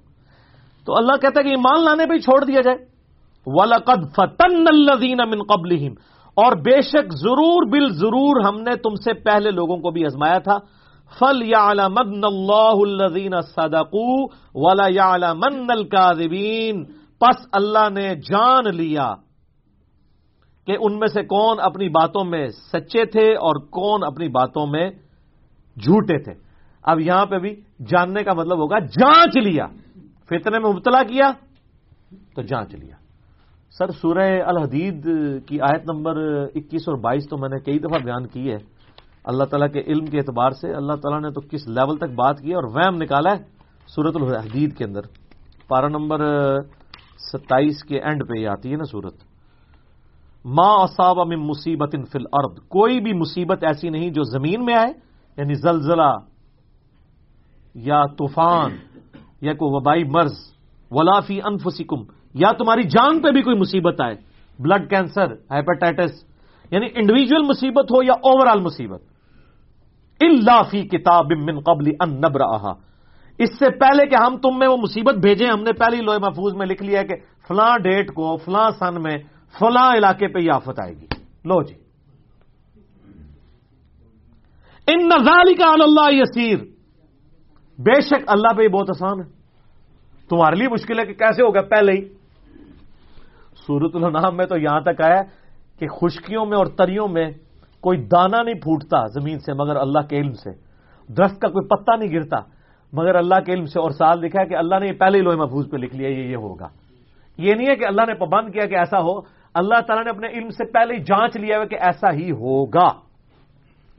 تو 0.84 0.96
اللہ 0.96 1.12
کہتا 1.12 1.40
ہے 1.40 1.44
کہ 1.44 1.48
ایمان 1.48 1.84
لانے 1.84 2.06
پہ 2.06 2.18
چھوڑ 2.18 2.44
دیا 2.44 2.60
جائے۔ 2.60 2.76
ولقد 3.46 4.00
فتن 4.16 4.64
الذین 4.66 5.18
من 5.30 5.42
قبلہم 5.42 5.92
اور 6.34 6.52
بے 6.52 6.80
شک 6.80 7.12
ضرور 7.12 7.66
بل 7.66 7.88
ضرور 7.92 8.40
ہم 8.48 8.60
نے 8.60 8.76
تم 8.76 8.94
سے 8.94 9.12
پہلے 9.12 9.50
لوگوں 9.50 9.76
کو 9.76 9.90
بھی 9.90 10.06
ازمایا 10.06 10.38
تھا۔ 10.38 10.58
فل 11.18 11.42
یا 11.42 11.88
من 11.88 12.24
اللہ 12.24 12.76
الزین 12.80 13.40
صدقو 13.40 14.24
ولا 14.54 15.32
پس 17.20 17.46
اللہ 17.52 17.88
نے 17.90 18.14
جان 18.14 18.76
لیا۔ 18.76 19.14
کہ 20.68 20.76
ان 20.80 20.98
میں 20.98 21.08
سے 21.08 21.22
کون 21.22 21.56
اپنی 21.60 21.88
باتوں 21.88 22.24
میں 22.24 22.48
سچے 22.48 23.04
تھے 23.04 23.34
اور 23.34 23.54
کون 23.54 24.04
اپنی 24.04 24.28
باتوں 24.28 24.66
میں 24.66 24.90
جھوٹے 25.76 26.22
تھے۔ 26.22 26.32
اب 26.82 27.00
یہاں 27.00 27.26
پہ 27.26 27.38
بھی 27.38 27.56
جاننے 27.88 28.24
کا 28.24 28.32
مطلب 28.32 28.58
ہوگا 28.58 28.78
جانچ 28.78 29.36
لیا۔ 29.36 29.66
فتنے 30.26 30.58
میں 30.58 30.70
مبتلا 30.70 31.02
کیا 31.02 31.30
تو 32.34 32.42
جانچ 32.42 32.74
لیا۔ 32.74 32.96
سر، 33.78 33.90
سورہ 33.90 34.42
الحدید 34.46 35.06
کی 35.46 35.60
آیت 35.60 35.90
نمبر 35.90 36.16
اکیس 36.54 36.88
اور 36.88 36.98
بائیس 36.98 37.28
تو 37.30 37.38
میں 37.38 37.48
نے 37.48 37.60
کئی 37.60 37.78
دفعہ 37.78 37.98
بیان 38.04 38.26
کی 38.26 38.50
ہے۔ 38.50 38.58
اللہ 39.24 39.44
تعالیٰ 39.44 39.72
کے 39.72 39.80
علم 39.80 40.04
کے 40.04 40.18
اعتبار 40.18 40.50
سے 40.50 40.72
اللہ 40.72 40.92
تعالیٰ 40.92 41.20
نے 41.20 41.30
تو 41.30 41.40
کس 41.40 41.68
لیول 41.68 41.96
تک 41.96 42.14
بات 42.14 42.40
کی 42.40 42.52
اور 42.52 42.64
ویم 42.64 43.02
نکالا 43.02 43.36
ہے 43.36 43.42
سورت 43.86 44.16
الحدید 44.16 44.76
کے 44.76 44.84
اندر۔ 44.84 45.00
پارا 45.68 45.88
نمبر 45.88 46.20
ستائیس 47.32 47.84
کے 47.84 48.00
اینڈ 48.00 48.28
پہ 48.28 48.40
یہ 48.40 48.48
آتی 48.48 48.70
ہے 48.70 48.76
نا 48.76 48.84
سورت 48.84 49.27
ماں 50.44 50.74
اصاب 50.82 51.18
من 51.28 51.46
مصیبت 51.46 51.94
فل 52.12 52.26
ارد 52.32 52.58
کوئی 52.68 53.00
بھی 53.00 53.12
مصیبت 53.12 53.64
ایسی 53.64 53.88
نہیں 53.90 54.10
جو 54.10 54.22
زمین 54.30 54.64
میں 54.64 54.74
آئے 54.74 54.92
یعنی 55.38 55.54
زلزلہ 55.54 56.12
یا 57.74 58.04
طوفان 58.18 58.76
یا 59.40 59.52
کوئی 59.54 59.74
وبائی 59.74 60.04
مرض 60.04 60.36
ولافی 60.90 61.38
انفسکم، 61.44 62.02
یا 62.34 62.50
تمہاری 62.58 62.82
جان 62.88 63.20
پہ 63.22 63.30
بھی 63.30 63.42
کوئی 63.42 63.56
مصیبت 63.58 64.00
آئے، 64.00 64.14
بلڈ 64.58 64.88
کینسر، 64.90 65.32
ہیپاٹائٹس 65.50 66.12
یعنی 66.72 66.86
انڈیویجل 66.94 67.42
مصیبت 67.42 67.92
ہو 67.92 68.02
یا 68.02 68.12
اوور 68.12 68.46
آل 68.46 68.60
مصیبت۔ 68.60 69.02
اللہ 70.20 70.62
فی 70.70 70.82
کتاب 70.88 71.32
من 71.38 71.60
قبل 71.60 71.90
ان 72.00 72.16
نبر 72.20 72.40
اس 73.38 73.50
سے 73.58 73.70
پہلے 73.80 74.06
کہ 74.10 74.16
ہم 74.16 74.36
تم 74.42 74.58
میں 74.58 74.68
وہ 74.68 74.76
مصیبت 74.76 75.18
بھیجیں، 75.22 75.46
ہم 75.46 75.62
نے 75.62 75.72
پہلی 75.72 76.00
لوہے 76.02 76.18
محفوظ 76.18 76.54
میں 76.56 76.66
لکھ 76.66 76.82
لیا 76.82 77.02
کہ 77.02 77.14
فلاں 77.48 77.76
ڈیٹ 77.78 78.14
کو، 78.14 78.36
فلاں 78.44 78.70
سن 78.78 79.02
میں 79.02 79.16
فلاں 79.52 79.94
علاقے 79.96 80.28
پہ 80.28 80.38
یہ 80.38 80.52
آفت 80.52 80.80
آئے 80.80 80.92
گی۔ 80.92 81.06
لو 81.44 81.62
جی۔ 81.62 81.74
ان 84.86 85.08
نظالی 85.08 85.54
کا 85.54 85.68
اللہ 85.68 86.22
یسیر۔ 86.22 86.58
بے 87.78 88.00
شک 88.00 88.24
اللہ 88.26 88.52
پہ 88.56 88.62
یہ 88.62 88.68
بہت 88.68 88.90
آسان 88.90 89.20
ہے۔ 89.20 89.38
تمہارے 90.28 90.56
لیے 90.56 90.68
مشکل 90.68 90.98
ہے 90.98 91.06
کہ 91.06 91.14
کیسے 91.14 91.42
ہوگا؟ 91.42 91.62
پہلے 91.62 91.92
ہی۔ 91.92 92.08
سورت 93.66 93.96
النام 93.96 94.36
میں 94.36 94.46
تو 94.46 94.58
یہاں 94.58 94.80
تک 94.80 95.00
آیا 95.00 95.22
کہ 95.78 95.88
خشکیوں 95.88 96.46
میں 96.46 96.56
اور 96.56 96.66
تریوں 96.66 97.08
میں 97.08 97.30
کوئی 97.80 98.04
دانا 98.04 98.42
نہیں 98.42 98.54
پھوٹتا 98.54 99.06
زمین 99.06 99.38
سے 99.38 99.52
مگر 99.52 99.76
اللہ 99.76 100.00
کے 100.00 100.16
علم 100.16 100.32
سے۔ 100.32 100.50
درخت 101.12 101.40
کا 101.40 101.48
کوئی 101.48 101.68
پتا 101.68 101.96
نہیں 101.96 102.12
گرتا، 102.12 102.36
مگر 102.92 103.14
اللہ 103.14 103.40
کے 103.40 103.52
علم 103.52 103.64
سے۔ 103.64 103.80
اور 103.80 103.90
سال 103.90 104.20
لکھا 104.20 104.42
ہے 104.42 104.48
کہ 104.48 104.54
اللہ 104.54 104.78
نے 104.80 104.86
یہ 104.86 104.92
پہلے 104.92 105.18
ہی 105.18 105.22
لوہے 105.22 105.36
محفوظ 105.36 105.70
پہ 105.70 105.76
لکھ 105.76 105.96
لیا، 105.96 106.08
یہ 106.08 106.24
یہ 106.24 106.36
ہوگا۔ 106.36 106.68
یہ 107.38 107.54
نہیں 107.54 107.66
ہے 107.70 107.76
کہ 107.76 107.84
اللہ 107.84 108.02
نے 108.06 108.14
پابند 108.14 108.52
کیا 108.52 108.66
کہ 108.66 108.74
ایسا 108.74 108.98
ہو۔ 108.98 109.37
اللہ 109.54 109.80
تعالیٰ 109.80 110.04
نے 110.04 110.10
اپنے 110.10 110.28
علم 110.28 110.50
سے 110.50 110.64
پہلے 110.72 110.94
ہی 110.94 111.02
جانچ 111.02 111.36
لیا 111.36 111.64
کہ 111.64 111.74
ایسا 111.74 112.12
ہی 112.12 112.30
ہوگا۔ 112.30 112.86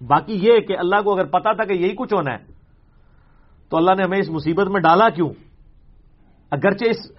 باقی 0.08 0.34
یہ 0.34 0.60
کہ 0.60 0.78
اللہ 0.78 1.02
کو 1.02 1.14
اگر 1.14 1.26
پتا 1.26 1.54
تھا 1.54 1.64
کہ 1.64 1.74
یہی 1.74 1.96
کچھ 1.96 2.14
ہونا 2.14 2.34
ہے، 2.34 2.38
تو 3.70 3.78
اللہ 3.78 3.92
نے 3.98 4.04
ہمیں 4.04 4.18
اس 4.18 4.30
مصیبت 4.30 4.68
میں 4.68 4.82
ڈالا 4.82 5.10
کیوں؟ 5.10 5.30
اگرچہ 6.52 6.86
اس 6.90 7.12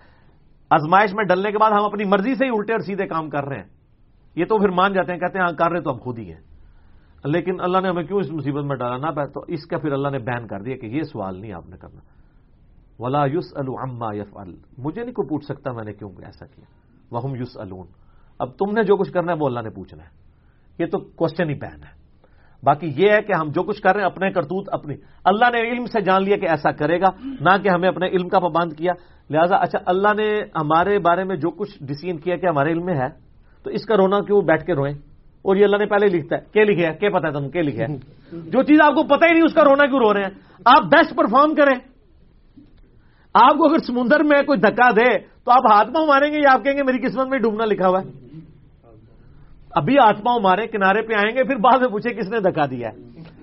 ازمائش 0.71 1.15
میں 1.15 1.25
ڈلنے 1.25 1.53
کے 1.53 1.59
بعد 1.59 1.71
ہم 1.71 1.85
اپنی 1.85 2.05
مرضی 2.05 2.35
سے 2.35 2.45
ہی 2.45 2.51
الٹے 2.51 2.73
اور 2.73 2.81
سیدھے 2.81 3.07
کام 3.07 3.31
کر 3.31 3.45
رہے 3.45 3.57
ہیں۔ 3.57 3.69
یہ 4.37 4.45
تو 4.45 4.59
پھر 4.59 4.69
مان 4.69 4.93
جاتے 4.93 5.13
ہیں، 5.13 5.21
کہتے 5.21 5.39
ہیں 5.39 5.45
ہاں 5.45 5.53
کر 5.53 5.73
رہے 5.73 5.81
تو 5.81 5.93
ہم 5.93 5.99
خود 5.99 6.19
ہی 6.19 6.33
ہیں۔ 6.33 6.41
لیکن 7.25 7.61
اللہ 7.61 7.79
نے 7.79 7.89
ہمیں 7.89 8.03
کیوں 8.03 8.21
اس 8.21 8.31
مصیبت 8.31 8.65
میں 8.65 8.77
ڈالا؟ 8.77 8.97
نہ 8.97 9.27
تو 9.35 9.41
اس 9.49 9.67
کا 9.67 9.79
پھر 9.79 9.93
اللہ 9.93 10.09
نے 10.09 10.19
بین 10.19 10.47
کر 10.47 10.61
دیا 10.61 10.77
کہ 10.77 10.87
یہ 10.87 11.03
سوال 11.03 11.41
نہیں 11.41 11.53
آپ 11.53 11.69
نے 11.69 11.77
کرنا۔ 11.77 12.01
ولا 13.03 13.25
یوس 13.25 13.57
الما 13.57 14.15
یف 14.15 14.37
مجھے 14.79 15.03
نہیں 15.03 15.15
کوئی 15.15 15.29
پوچھ 15.29 15.45
سکتا 15.45 15.73
میں 15.73 15.85
نے 15.85 15.93
کیوں 15.93 16.11
ایسا 16.11 16.47
کیا۔ 16.47 16.65
وہ 17.11 17.39
یوس 17.39 17.59
الون 17.59 17.87
اب 18.41 18.51
تم 18.51 18.73
نے 18.73 18.83
جو 18.83 18.97
کچھ 18.97 19.13
کرنا 19.13 19.33
ہے 19.33 19.37
وہ 19.41 19.47
اللہ 19.47 19.61
نے 19.61 19.71
پوچھنا 19.71 20.03
ہے۔ 20.03 20.09
یہ 20.79 20.87
تو 20.87 20.99
کوشچن 20.99 21.49
ہی 21.49 21.55
بین 21.55 21.83
ہے۔ 21.83 22.01
باقی 22.63 22.93
یہ 22.97 23.11
ہے 23.11 23.23
کہ 23.23 23.33
ہم 23.33 23.49
جو 23.49 23.63
کچھ 23.63 23.83
کر 23.83 23.93
رہے 23.93 24.01
ہیں 24.01 24.07
اپنے 24.07 24.31
کرتوت 24.31 24.69
اپنی۔ 24.73 24.95
اللہ 25.25 25.45
نے 25.53 25.61
علم 25.61 25.85
سے 25.85 26.01
جان 26.01 26.25
لیا 26.25 26.37
کہ 26.37 26.49
ایسا 26.49 26.73
کرے 26.73 27.01
گا، 27.01 27.29
نہ 27.41 27.63
کہ 27.63 27.69
ہمیں 27.69 27.89
اپنے 27.89 28.07
علم 28.07 28.29
کا 28.29 28.39
پابند 28.39 28.73
کیا۔ 28.73 28.93
لہٰذا 29.31 29.57
اچھا 29.57 29.79
اللہ 29.87 30.09
نے 30.17 30.39
ہمارے 30.39 30.99
بارے 30.99 31.25
میں 31.25 31.37
جو 31.37 31.51
کچھ 31.51 31.79
ڈسیزن 31.81 32.19
کیا 32.19 32.37
کہ 32.37 32.47
ہمارے 32.47 32.73
علم 32.73 32.85
میں 32.85 32.95
ہے، 32.95 33.09
تو 33.63 33.71
اس 33.71 33.85
کا 33.85 33.97
رونا 33.97 34.21
کیوں 34.21 34.43
بیٹھ 34.43 34.65
کے 34.65 34.75
روئیں؟ 34.75 34.95
اور 35.43 35.57
یہ 35.57 35.65
اللہ 35.65 35.77
نے 35.77 35.87
پہلے 35.87 36.07
لکھتا 36.07 36.37
ہے۔ 36.37 36.43
کیا 36.53 36.65
لکھے 36.65 36.89
کیا 37.01 37.19
پتا 37.19 37.29
ہے 37.29 37.33
تم 37.33 37.51
کیا 37.51 37.63
لکھے 37.63 37.87
جو 38.33 38.63
چیز 38.63 38.79
آپ 38.85 38.95
کو 38.95 39.03
پتہ 39.03 39.25
ہی 39.27 39.33
نہیں، 39.33 39.43
اس 39.43 39.55
کا 39.55 39.65
رونا 39.65 39.87
کیوں 39.87 39.99
رو 39.99 40.15
رہے 40.15 40.21
ہیں؟ 40.21 40.31
آپ 40.65 40.83
بیسٹ 40.83 41.17
پرفارم 41.17 41.55
کریں۔ 41.55 41.75
آپ 43.35 43.55
کو 43.59 43.65
اگر 43.65 43.79
سمندر 43.79 44.23
میں 44.23 44.43
کوئی 44.43 44.59
دھکا 44.59 44.91
دے، 44.91 45.19
تو 45.19 45.51
آپ 45.51 45.73
ہاتھ 45.73 45.93
پاؤں 45.93 46.07
ماریں 46.07 46.33
گے 46.33 46.39
یا 46.39 46.53
آپ 46.53 46.65
کہیں 46.65 46.77
گے 46.77 46.83
میری 46.83 46.99
قسمت 46.99 47.29
میں 47.29 47.39
ڈوبنا 47.39 47.65
لکھا 47.65 47.89
ہوا 47.89 48.01
ہے۔ 48.01 48.30
ابھی 49.71 49.95
ہاتھ 49.95 50.23
پاؤں 50.23 50.41
مارے 50.41 50.67
کنارے 50.67 51.03
پہ 51.03 51.13
آئیں 51.15 51.37
گے، 51.37 51.45
پھر 51.45 51.57
بعد 51.57 51.79
میں 51.79 51.89
پوچھے 51.89 52.15
کس 52.15 52.29
نے 52.31 52.41
دھکا 52.41 52.67
دیا 52.71 52.89
ہے۔ 52.89 52.97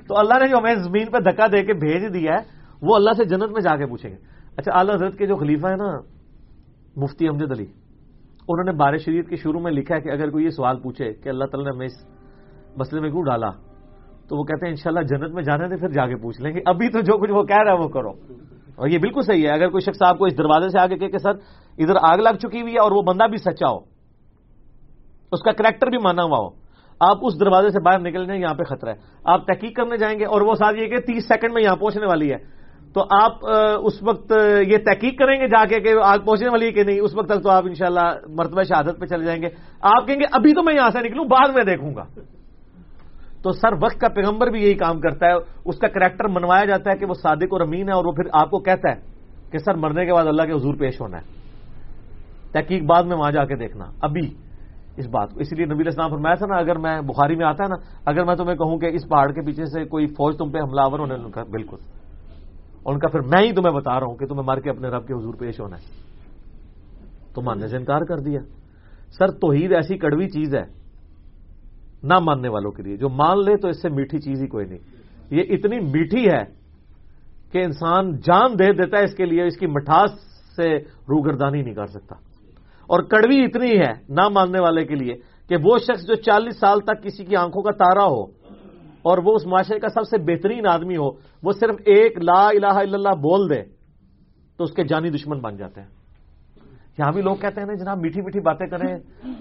تو 0.07 0.17
اللہ 0.17 0.33
نے 0.33 0.47
جو 0.47 0.57
ہمیں 0.57 0.75
زمین 0.75 1.05
پہ 1.05 1.17
دھکا 1.17 1.47
دے 1.47 1.63
کے 1.63 1.73
بھیج 1.73 2.13
دیا 2.13 2.33
ہے، 2.33 2.39
وہ 2.81 2.95
اللہ 2.95 3.09
سے 3.17 3.25
جنت 3.25 3.51
میں 3.51 3.61
جا 3.61 3.75
کے 3.75 3.85
پوچھیں 3.85 4.11
گے۔ 4.11 4.15
اچھا 4.57 4.77
اعلی 4.77 4.93
حضرت 4.93 5.17
کے 5.17 5.27
جو 5.27 5.35
خلیفہ 5.35 5.67
ہے 5.67 5.75
نا، 5.75 5.97
مفتی 6.95 7.27
امجد 7.27 7.51
علی، 7.51 7.65
انہوں 8.47 8.63
نے 8.63 8.71
بار 8.71 8.97
شریعت 8.97 9.29
کے 9.29 9.35
شروع 9.35 9.59
میں 9.59 9.71
لکھا 9.71 9.95
ہے 9.95 10.01
کہ 10.01 10.09
اگر 10.09 10.29
کوئی 10.29 10.45
یہ 10.45 10.49
سوال 10.49 10.79
پوچھے 10.79 11.13
کہ 11.13 11.29
اللہ 11.29 11.45
تعالیٰ 11.45 11.71
نے 11.71 11.75
ہمیں 11.75 11.85
اس 11.85 12.05
مسئلے 12.77 13.01
میں 13.01 13.09
کیوں 13.09 13.23
ڈالا، 13.23 13.49
تو 14.29 14.37
وہ 14.37 14.43
کہتے 14.43 14.65
ہیں 14.65 14.71
انشاءاللہ 14.71 15.01
جنت 15.01 15.33
میں 15.33 15.43
جانے 15.43 15.67
تھے 15.67 15.75
پھر 15.75 15.89
جا 15.89 16.07
کے 16.07 16.15
پوچھ 16.15 16.41
لیں 16.41 16.53
گے۔ 16.53 16.59
ابھی 16.65 16.89
تو 16.89 16.99
جو 16.99 17.17
کچھ 17.17 17.31
وہ 17.31 17.43
کہہ 17.43 17.63
رہا 17.65 17.73
ہے 17.73 17.77
وہ 17.77 17.87
کرو۔ 17.87 18.09
اور 18.75 18.87
یہ 18.87 18.97
بالکل 18.97 19.21
صحیح 19.21 19.43
ہے۔ 19.43 19.51
اگر 19.51 19.69
کوئی 19.69 19.81
شخص 19.81 20.01
آپ 20.01 20.17
کو 20.17 20.25
اس 20.25 20.37
دروازے 20.37 20.69
سے 20.69 20.79
آگے 20.79 21.07
کہ 21.07 21.17
سر، 21.17 21.31
ادھر 21.77 21.95
آگ 22.01 22.17
لگ 22.17 22.37
چکی 22.39 22.61
ہوئی 22.61 22.73
ہے 22.73 22.79
اور 22.79 22.91
وہ 22.91 23.01
بندہ 23.01 23.27
بھی 23.27 23.37
سچا 23.37 23.69
ہو 23.69 23.96
اس 25.31 25.41
کا 25.41 25.51
کریکٹر 25.51 25.87
بھی 25.87 25.97
مانا 26.03 26.23
ہوا 26.23 26.37
ہو۔ 26.37 26.49
آپ 26.99 27.17
اس 27.21 27.39
دروازے 27.39 27.69
سے 27.69 27.79
باہر 27.79 27.99
نکل 27.99 28.25
جائیں 28.25 28.41
یہاں 28.41 28.53
پہ 28.53 28.63
خطرہ 28.63 28.89
ہے۔ 28.89 28.95
آپ 29.25 29.45
تحقیق 29.45 29.75
کرنے 29.75 29.97
جائیں 29.97 30.19
گے 30.19 30.25
اور 30.25 30.41
وہ 30.41 30.53
ساتھ 30.53 30.75
یہ 30.77 30.87
کہ 30.87 30.97
تیس 30.97 31.27
سیکنڈ 31.27 31.53
میں 31.53 31.63
یہاں 31.63 31.75
پہنچنے 31.75 32.05
والی 32.05 32.31
ہے۔ 32.31 32.37
تو 32.93 33.03
آپ 33.23 33.33
اس 33.83 34.03
وقت 34.03 34.33
یہ 34.67 34.77
تحقیق 34.77 35.19
کریں 35.19 35.39
گے 35.41 35.47
جا 35.47 35.65
کے 35.65 35.79
کہ 35.79 35.93
آگ 36.03 36.19
پہنچنے 36.19 36.49
والی 36.49 36.65
ہے 36.65 36.71
کہ 36.71 36.83
نہیں، 36.83 36.99
اس 36.99 37.15
وقت 37.15 37.29
تک 37.29 37.43
تو 37.43 37.49
آپ 37.49 37.65
انشاءاللہ 37.65 38.07
مرتبہ 38.29 38.63
شہادت 38.63 38.99
پہ 38.99 39.05
چلے 39.05 39.25
جائیں 39.25 39.41
گے۔ 39.41 39.47
آپ 39.81 40.07
کہیں 40.07 40.19
گے 40.19 40.25
ابھی 40.31 40.53
تو 40.53 40.63
میں 40.63 40.75
یہاں 40.75 40.89
سے 40.89 40.99
نکلوں، 40.99 41.25
بعد 41.25 41.49
میں 41.49 41.63
دیکھوں 41.63 41.95
گا۔ 41.95 42.03
تو 43.43 43.51
سر 43.51 43.73
وقت 43.81 43.99
کا 43.99 44.07
پیغمبر 44.07 44.47
بھی 44.47 44.63
یہی 44.63 44.73
کام 44.73 44.99
کرتا 44.99 45.25
ہے۔ 45.25 45.33
اس 45.65 45.77
کا 45.77 45.87
کریکٹر 45.87 46.27
منوایا 46.27 46.65
جاتا 46.65 46.91
ہے 46.91 46.97
کہ 46.97 47.05
وہ 47.05 47.13
صادق 47.13 47.51
اور 47.51 47.61
امین 47.61 47.89
ہے 47.89 47.93
اور 47.93 48.05
وہ 48.05 48.11
پھر 48.11 48.29
آپ 48.33 48.49
کو 48.49 48.59
کہتا 48.59 48.91
ہے 48.91 48.95
کہ 49.51 49.57
سر 49.57 49.73
مرنے 49.73 50.05
کے 50.05 50.13
بعد 50.13 50.25
اللہ 50.25 50.43
کے 50.43 50.51
حضور 50.51 50.73
پیش 50.73 51.01
ہونا 51.01 51.17
ہے۔ 51.17 51.23
تحقیق 52.51 52.83
بعد 52.83 53.03
میں 53.03 53.17
وہاں 53.17 53.31
جا 53.31 53.45
کے 53.45 53.55
دیکھنا، 53.55 53.85
ابھی۔ 54.01 54.46
اس 54.97 55.07
بات 55.07 55.33
کو۔ 55.33 55.39
اسی 55.39 55.55
لیے 55.55 55.65
نبی 55.65 55.87
اسلام 55.87 56.09
فرمایا 56.09 56.35
تھا 56.35 56.45
نا، 56.45 56.55
اگر 56.55 56.77
میں 56.77 57.01
بخاری 57.01 57.35
میں 57.35 57.45
آتا 57.45 57.63
ہے 57.63 57.69
نا، 57.69 57.75
اگر 58.05 58.23
میں 58.25 58.35
تمہیں 58.35 58.55
کہوں 58.55 58.77
کہ 58.77 58.85
اس 58.85 59.09
پہاڑ 59.09 59.31
کے 59.31 59.41
پیچھے 59.41 59.65
سے 59.65 59.85
کوئی 59.85 60.07
فوج 60.07 60.37
تم 60.37 60.51
پہ 60.51 60.57
حملہ 60.57 60.81
آور 60.81 60.99
ہونے 60.99 61.15
کا 61.33 61.43
بالکل۔ 61.43 61.77
ان 62.85 62.99
کا 62.99 63.07
پھر 63.07 63.19
میں 63.19 63.47
ہی 63.47 63.53
تمہیں 63.53 63.75
بتا 63.75 63.99
رہا 63.99 64.07
ہوں 64.07 64.15
کہ 64.15 64.25
تمہیں 64.25 64.43
مار 64.43 64.57
کے 64.57 64.69
اپنے 64.69 64.87
رب 64.87 65.07
کے 65.07 65.13
حضور 65.13 65.33
پیش 65.33 65.59
ہونا 65.59 65.77
ہے۔ 65.77 66.07
تو 67.35 67.41
ماننے 67.41 67.67
سے 67.67 67.77
انکار 67.77 68.01
کر 68.01 68.17
دیا۔ 68.17 68.39
سر، 69.17 69.31
توحید 69.31 69.71
ایسی 69.71 69.97
کڑوی 69.97 70.27
چیز 70.29 70.55
ہے 70.55 70.63
نہ 72.03 72.13
ماننے 72.19 72.49
والوں 72.49 72.71
کے 72.71 72.83
لیے۔ 72.83 72.97
جو 72.97 73.09
مان 73.09 73.39
لے 73.39 73.57
تو 73.57 73.67
اس 73.67 73.81
سے 73.81 73.89
میٹھی 73.89 74.17
چیز 74.17 74.41
ہی 74.41 74.47
کوئی 74.47 74.65
نہیں۔ 74.65 74.79
یہ 75.31 75.43
اتنی 75.49 75.79
میٹھی 75.79 76.25
ہے 76.29 76.43
کہ 77.51 77.63
انسان 77.63 78.11
جان 78.11 78.53
دے 78.59 78.73
دیتا 78.73 78.97
ہے 78.97 79.03
اس 79.03 79.15
کے 79.15 79.25
لیے، 79.25 79.43
اس 79.43 79.57
کی 79.57 79.67
مٹھاس 79.67 80.11
سے 80.55 80.77
روگردانی 80.81 81.61
نہیں 81.61 81.73
کر 81.73 81.85
سکتا۔ 81.85 82.15
اور 82.87 83.03
کڑوی 83.03 83.43
اتنی 83.43 83.79
ہے 83.79 83.93
نہ 84.09 84.29
ماننے 84.29 84.59
والے 84.59 84.85
کے 84.85 84.95
لیے 84.95 85.13
کہ 85.49 85.55
وہ 85.63 85.77
شخص 85.77 86.07
جو 86.07 86.15
چالیس 86.15 86.59
سال 86.59 86.79
تک 86.79 87.03
کسی 87.03 87.25
کی 87.25 87.35
آنکھوں 87.35 87.63
کا 87.63 87.71
تارا 87.71 88.05
ہو 88.05 88.23
اور 89.01 89.17
وہ 89.17 89.33
اس 89.35 89.45
معاشرے 89.45 89.79
کا 89.79 89.87
سب 89.89 90.03
سے 90.03 90.17
بہترین 90.17 90.67
آدمی 90.67 90.97
ہو، 90.97 91.09
وہ 91.43 91.51
صرف 91.51 91.75
ایک 91.85 92.17
لا 92.17 92.47
الہ 92.47 92.65
الا 92.65 92.93
اللہ 92.93 93.09
بول 93.09 93.49
دے 93.49 93.61
تو 94.57 94.63
اس 94.63 94.71
کے 94.71 94.83
جانی 94.83 95.09
دشمن 95.09 95.39
بن 95.39 95.57
جاتے 95.57 95.81
ہیں۔ 95.81 95.87
یہاں 96.99 97.11
بھی 97.11 97.21
لوگ 97.21 97.35
کہتے 97.35 97.61
ہیں 97.61 97.67
نا، 97.67 97.73
جناب 97.73 97.97
میٹھی 97.97 98.21
میٹھی 98.21 98.39
باتیں 98.39 98.67
کریں، 98.67 98.95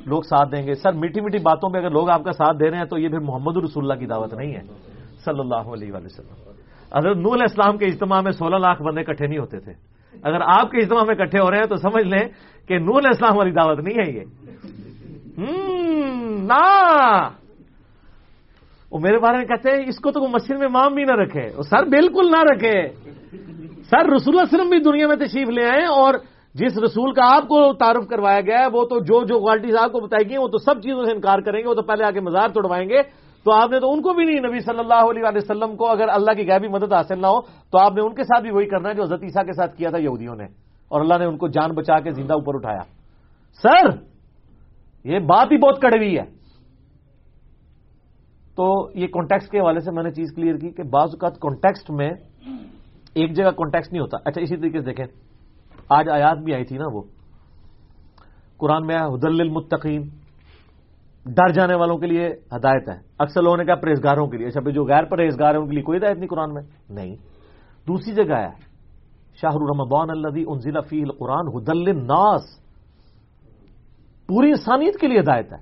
لوگ 0.06 0.22
ساتھ 0.22 0.50
دیں 0.56 0.66
گے۔ 0.66 0.74
سر، 0.74 0.92
میٹھی 0.92 1.20
میٹھی 1.20 1.38
باتوں 1.38 1.70
میں 1.70 1.80
اگر 1.80 1.90
لوگ 1.90 2.10
آپ 2.10 2.24
کا 2.24 2.32
ساتھ 2.32 2.56
دے 2.58 2.70
رہے 2.70 2.78
ہیں 2.78 2.84
تو 2.84 2.98
یہ 2.98 3.08
پھر 3.08 3.18
محمد 3.18 3.56
رسول 3.56 3.84
اللہ 3.84 3.94
کی 3.94 4.06
دعوت 4.06 4.34
نہیں 4.34 4.54
ہے۔ 4.54 4.62
صلی 5.24 5.40
اللہ 5.40 5.54
علیہ 5.54 5.92
وسلم۔ 5.92 6.50
اگر 6.90 7.14
نور 7.14 7.44
اسلام 7.44 7.78
کے 7.78 7.84
اجتماع 7.84 8.20
میں 8.20 8.32
سولہ 8.32 8.56
لاکھ 8.56 8.82
بندے 8.82 9.04
کٹھے 9.04 9.26
نہیں 9.26 9.38
ہوتے 9.38 9.60
تھے۔ 9.60 9.72
اگر 10.22 10.40
آپ 10.40 10.70
کے 10.70 10.82
اجتماع 10.82 11.02
میں 11.04 11.14
کٹھے 11.14 11.38
ہو 11.40 11.50
رہے 11.50 11.58
ہیں 11.58 11.66
تو 11.66 11.76
سمجھ 11.76 12.04
لیں 12.04 12.28
کہ 12.68 12.78
نور 12.78 13.02
اسلام 13.10 13.36
والی 13.36 13.50
دعوت 13.50 13.78
نہیں 13.78 13.98
ہے 13.98 14.12
یہ۔ 14.12 14.24
نہ 16.42 17.28
وہ 18.92 18.98
میرے 18.98 19.18
بارے 19.18 19.36
میں 19.36 19.44
کہتے 19.44 19.70
ہیں، 19.70 19.88
اس 19.88 19.98
کو 19.98 20.10
تو 20.10 20.28
مسجد 20.28 20.58
میں 20.58 20.68
مام 20.68 20.94
بھی 20.94 21.04
نہ 21.04 21.12
رکھے۔ 21.12 21.50
سر 21.62 21.84
بالکل 21.84 22.30
نہ 22.30 22.42
رکھے۔ 22.52 22.88
سر 23.90 24.10
رسول 24.10 24.38
اللہ 24.38 24.56
وسلم 24.56 24.70
بھی 24.70 24.78
دنیا 24.78 25.06
میں 25.06 25.16
تشریف 25.16 25.48
لے 25.48 25.64
آئے 25.64 25.84
اور 25.84 26.14
جس 26.54 26.78
رسول 26.78 27.12
کا 27.12 27.36
آپ 27.36 27.42
کو 27.42 27.72
تعارف 27.72 28.08
کروایا 28.08 28.40
گیا 28.40 28.58
ہے، 28.58 28.66
وہ 28.72 28.84
تو 28.84 28.98
جو 28.98 29.24
جو 29.24 29.40
کوالٹیز 29.40 29.76
آپ 29.76 29.92
کو 29.92 30.00
بتائی 30.00 30.28
گئی 30.28 30.38
وہ 30.38 30.48
تو 30.48 30.58
سب 30.58 30.82
چیزوں 30.82 31.04
سے 31.04 31.12
انکار 31.12 31.38
کریں 31.38 31.62
گے، 31.62 31.68
وہ 31.68 31.74
تو 31.74 31.82
پہلے 31.82 32.04
آ 32.04 32.10
کے 32.10 32.20
مزار 32.20 32.48
توڑوائیں 32.48 32.88
گے۔ 32.88 33.25
تو 33.46 33.52
آپ 33.52 33.70
نے 33.70 33.80
تو 33.80 33.92
ان 33.92 34.02
کو 34.02 34.12
بھی 34.12 34.24
نہیں، 34.24 34.48
نبی 34.48 34.60
صلی 34.60 34.78
اللہ 34.78 35.10
علیہ 35.10 35.22
وسلم 35.34 35.76
کو 35.76 35.90
اگر 35.90 36.08
اللہ 36.08 36.32
کی 36.32 36.50
غیبی 36.50 36.68
مدد 36.68 36.92
حاصل 36.92 37.20
نہ 37.20 37.26
ہو، 37.26 37.40
تو 37.40 37.78
آپ 37.78 37.92
نے 37.92 38.00
ان 38.00 38.14
کے 38.14 38.24
ساتھ 38.24 38.42
بھی 38.42 38.50
وہی 38.50 38.66
کرنا 38.66 38.88
ہے 38.88 38.94
جو 38.94 39.02
حضرت 39.02 39.22
عیسیٰ 39.22 39.44
کے 39.46 39.52
ساتھ 39.52 39.76
کیا 39.76 39.90
تھا 39.90 39.98
یہودیوں 39.98 40.36
نے۔ 40.36 40.44
اور 40.88 41.00
اللہ 41.00 41.14
نے 41.18 41.24
ان 41.24 41.36
کو 41.36 41.48
جان 41.48 41.70
بچا 41.74 42.00
کے 42.00 42.10
زندہ 42.10 42.32
اوپر 42.32 42.54
اٹھایا۔ 42.54 42.82
سر، 43.62 43.90
یہ 45.04 45.18
بات 45.18 45.52
ہی 45.52 45.56
بہت 45.56 45.82
کڑوی 45.82 46.18
ہے۔ 46.18 46.24
تو 48.56 48.90
یہ 48.94 49.06
کانٹیکس 49.06 49.48
کے 49.48 49.60
حوالے 49.60 49.80
سے 49.80 49.90
میں 49.90 50.02
نے 50.02 50.10
چیز 50.10 50.32
کلیئر 50.36 50.56
کی 50.56 50.70
کہ 50.70 50.82
بعض 50.82 51.08
اوقات 51.08 51.40
کانٹیکسٹ 51.40 51.90
میں 51.90 52.10
ایک 53.14 53.36
جگہ 53.36 53.50
کانٹیکسٹ 53.50 53.92
نہیں 53.92 54.00
ہوتا۔ 54.00 54.16
اچھا 54.24 54.42
اسی 54.42 54.56
طریقے 54.56 54.78
سے 54.78 54.84
دیکھیں۔ 54.84 55.06
آج 55.88 56.08
آیات 56.08 56.38
بھی 56.38 56.54
آئی 56.54 56.64
تھی 56.64 56.76
نا 56.76 56.84
وہ۔ 56.92 57.02
قرآن 58.56 58.86
میں 58.86 58.96
حدل 58.96 59.40
المتقین 59.40 60.02
ڈر 61.26 61.48
جانے 61.48 61.74
والوں 61.74 61.98
کے 61.98 62.06
لیے 62.06 62.26
ہدایت 62.28 62.88
ہے 62.88 62.98
اکثر 63.18 63.42
لوگوں 63.42 63.56
نے 63.56 63.64
کہا 63.64 63.74
پرہیزگاروں 63.74 64.26
کے 64.26 64.36
لیے۔ 64.36 64.46
اچھا 64.46 64.70
جو 64.70 64.84
غیر 64.84 65.04
پرہیزگار 65.04 65.54
ہیں، 65.54 65.60
ان 65.60 65.68
کے 65.68 65.74
لیے 65.74 65.82
کوئی 65.82 65.98
ہدایت 65.98 66.16
نہیں 66.16 66.28
قرآن 66.28 66.54
میں؟ 66.54 66.62
نہیں۔ 66.90 67.16
دوسری 67.88 68.12
جگہ 68.12 68.34
ہے 68.34 68.50
شاہ 69.40 69.50
رمضان 69.50 70.10
اللہ 70.10 70.28
انزل 70.46 70.80
فی 70.88 71.02
القرآن 71.02 71.48
حدل 71.48 71.88
الناس 71.88 72.42
پوری 74.26 74.48
انسانیت 74.48 74.96
کے 75.00 75.06
لیے 75.06 75.20
ہدایت 75.20 75.52
ہے۔ 75.52 75.58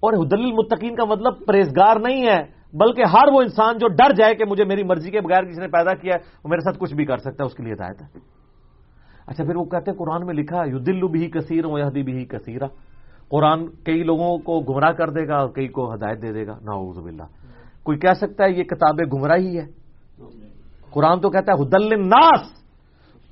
اور 0.00 0.12
حدل 0.12 0.44
المتقین 0.44 0.94
کا 0.94 1.04
مطلب 1.04 1.46
پرہیزگار 1.46 1.96
نہیں 1.96 2.26
ہے، 2.26 2.42
بلکہ 2.72 3.02
ہر 3.02 3.32
وہ 3.32 3.42
انسان 3.42 3.78
جو 3.78 3.88
ڈر 3.88 4.14
جائے 4.14 4.34
کہ 4.34 4.44
مجھے 4.44 4.64
میری 4.64 4.82
مرضی 4.82 5.10
کے 5.10 5.20
بغیر 5.20 5.42
کسی 5.42 5.60
نے 5.60 5.68
پیدا 5.68 5.94
کیا 5.94 6.14
ہے، 6.14 6.24
وہ 6.44 6.48
میرے 6.48 6.60
ساتھ 6.60 6.78
کچھ 6.78 6.94
بھی 6.94 7.04
کر 7.04 7.16
سکتا 7.16 7.44
ہے، 7.44 7.46
اس 7.46 7.54
کے 7.54 7.62
لیے 7.62 7.72
ہدایت 7.72 8.02
ہے۔ 8.02 8.06
اچھا 9.26 9.44
پھر 9.44 9.56
وہ 9.56 9.64
کہتے 9.64 9.90
ہیں 9.90 9.98
قرآن 9.98 10.26
میں 10.26 10.34
لکھا 10.34 10.64
یو 10.64 10.78
دلو 10.78 11.08
بھی 11.08 11.30
کثیر 11.30 11.64
و 11.64 11.78
یہدی 11.78 12.02
بھی 12.02 12.24
کثیرہ 12.24 12.66
قرآن 13.28 13.66
کئی 13.66 14.02
لوگوں 14.02 14.38
کو 14.38 14.60
گمراہ 14.60 14.92
کر 14.92 15.10
دے 15.10 15.28
گا 15.28 15.36
اور 15.36 15.48
کئی 15.48 15.68
کو 15.68 15.94
ہدایت 15.94 16.22
دے 16.22 16.32
دے 16.32 16.46
گا 16.46 16.58
ناؤز 16.62 16.98
باللہ۔ 16.98 17.22
کوئی 17.82 17.98
کہہ 17.98 18.14
سکتا 18.14 18.44
ہے 18.44 18.50
یہ 18.50 18.62
کتابیں 18.62 19.04
گمراہی 19.04 19.58
ہے؟ 19.60 19.66
قرآن 20.90 21.20
تو 21.20 21.30
کہتا 21.30 21.52
ہے 21.52 21.62
حدل 21.62 21.92
الناس 21.92 22.64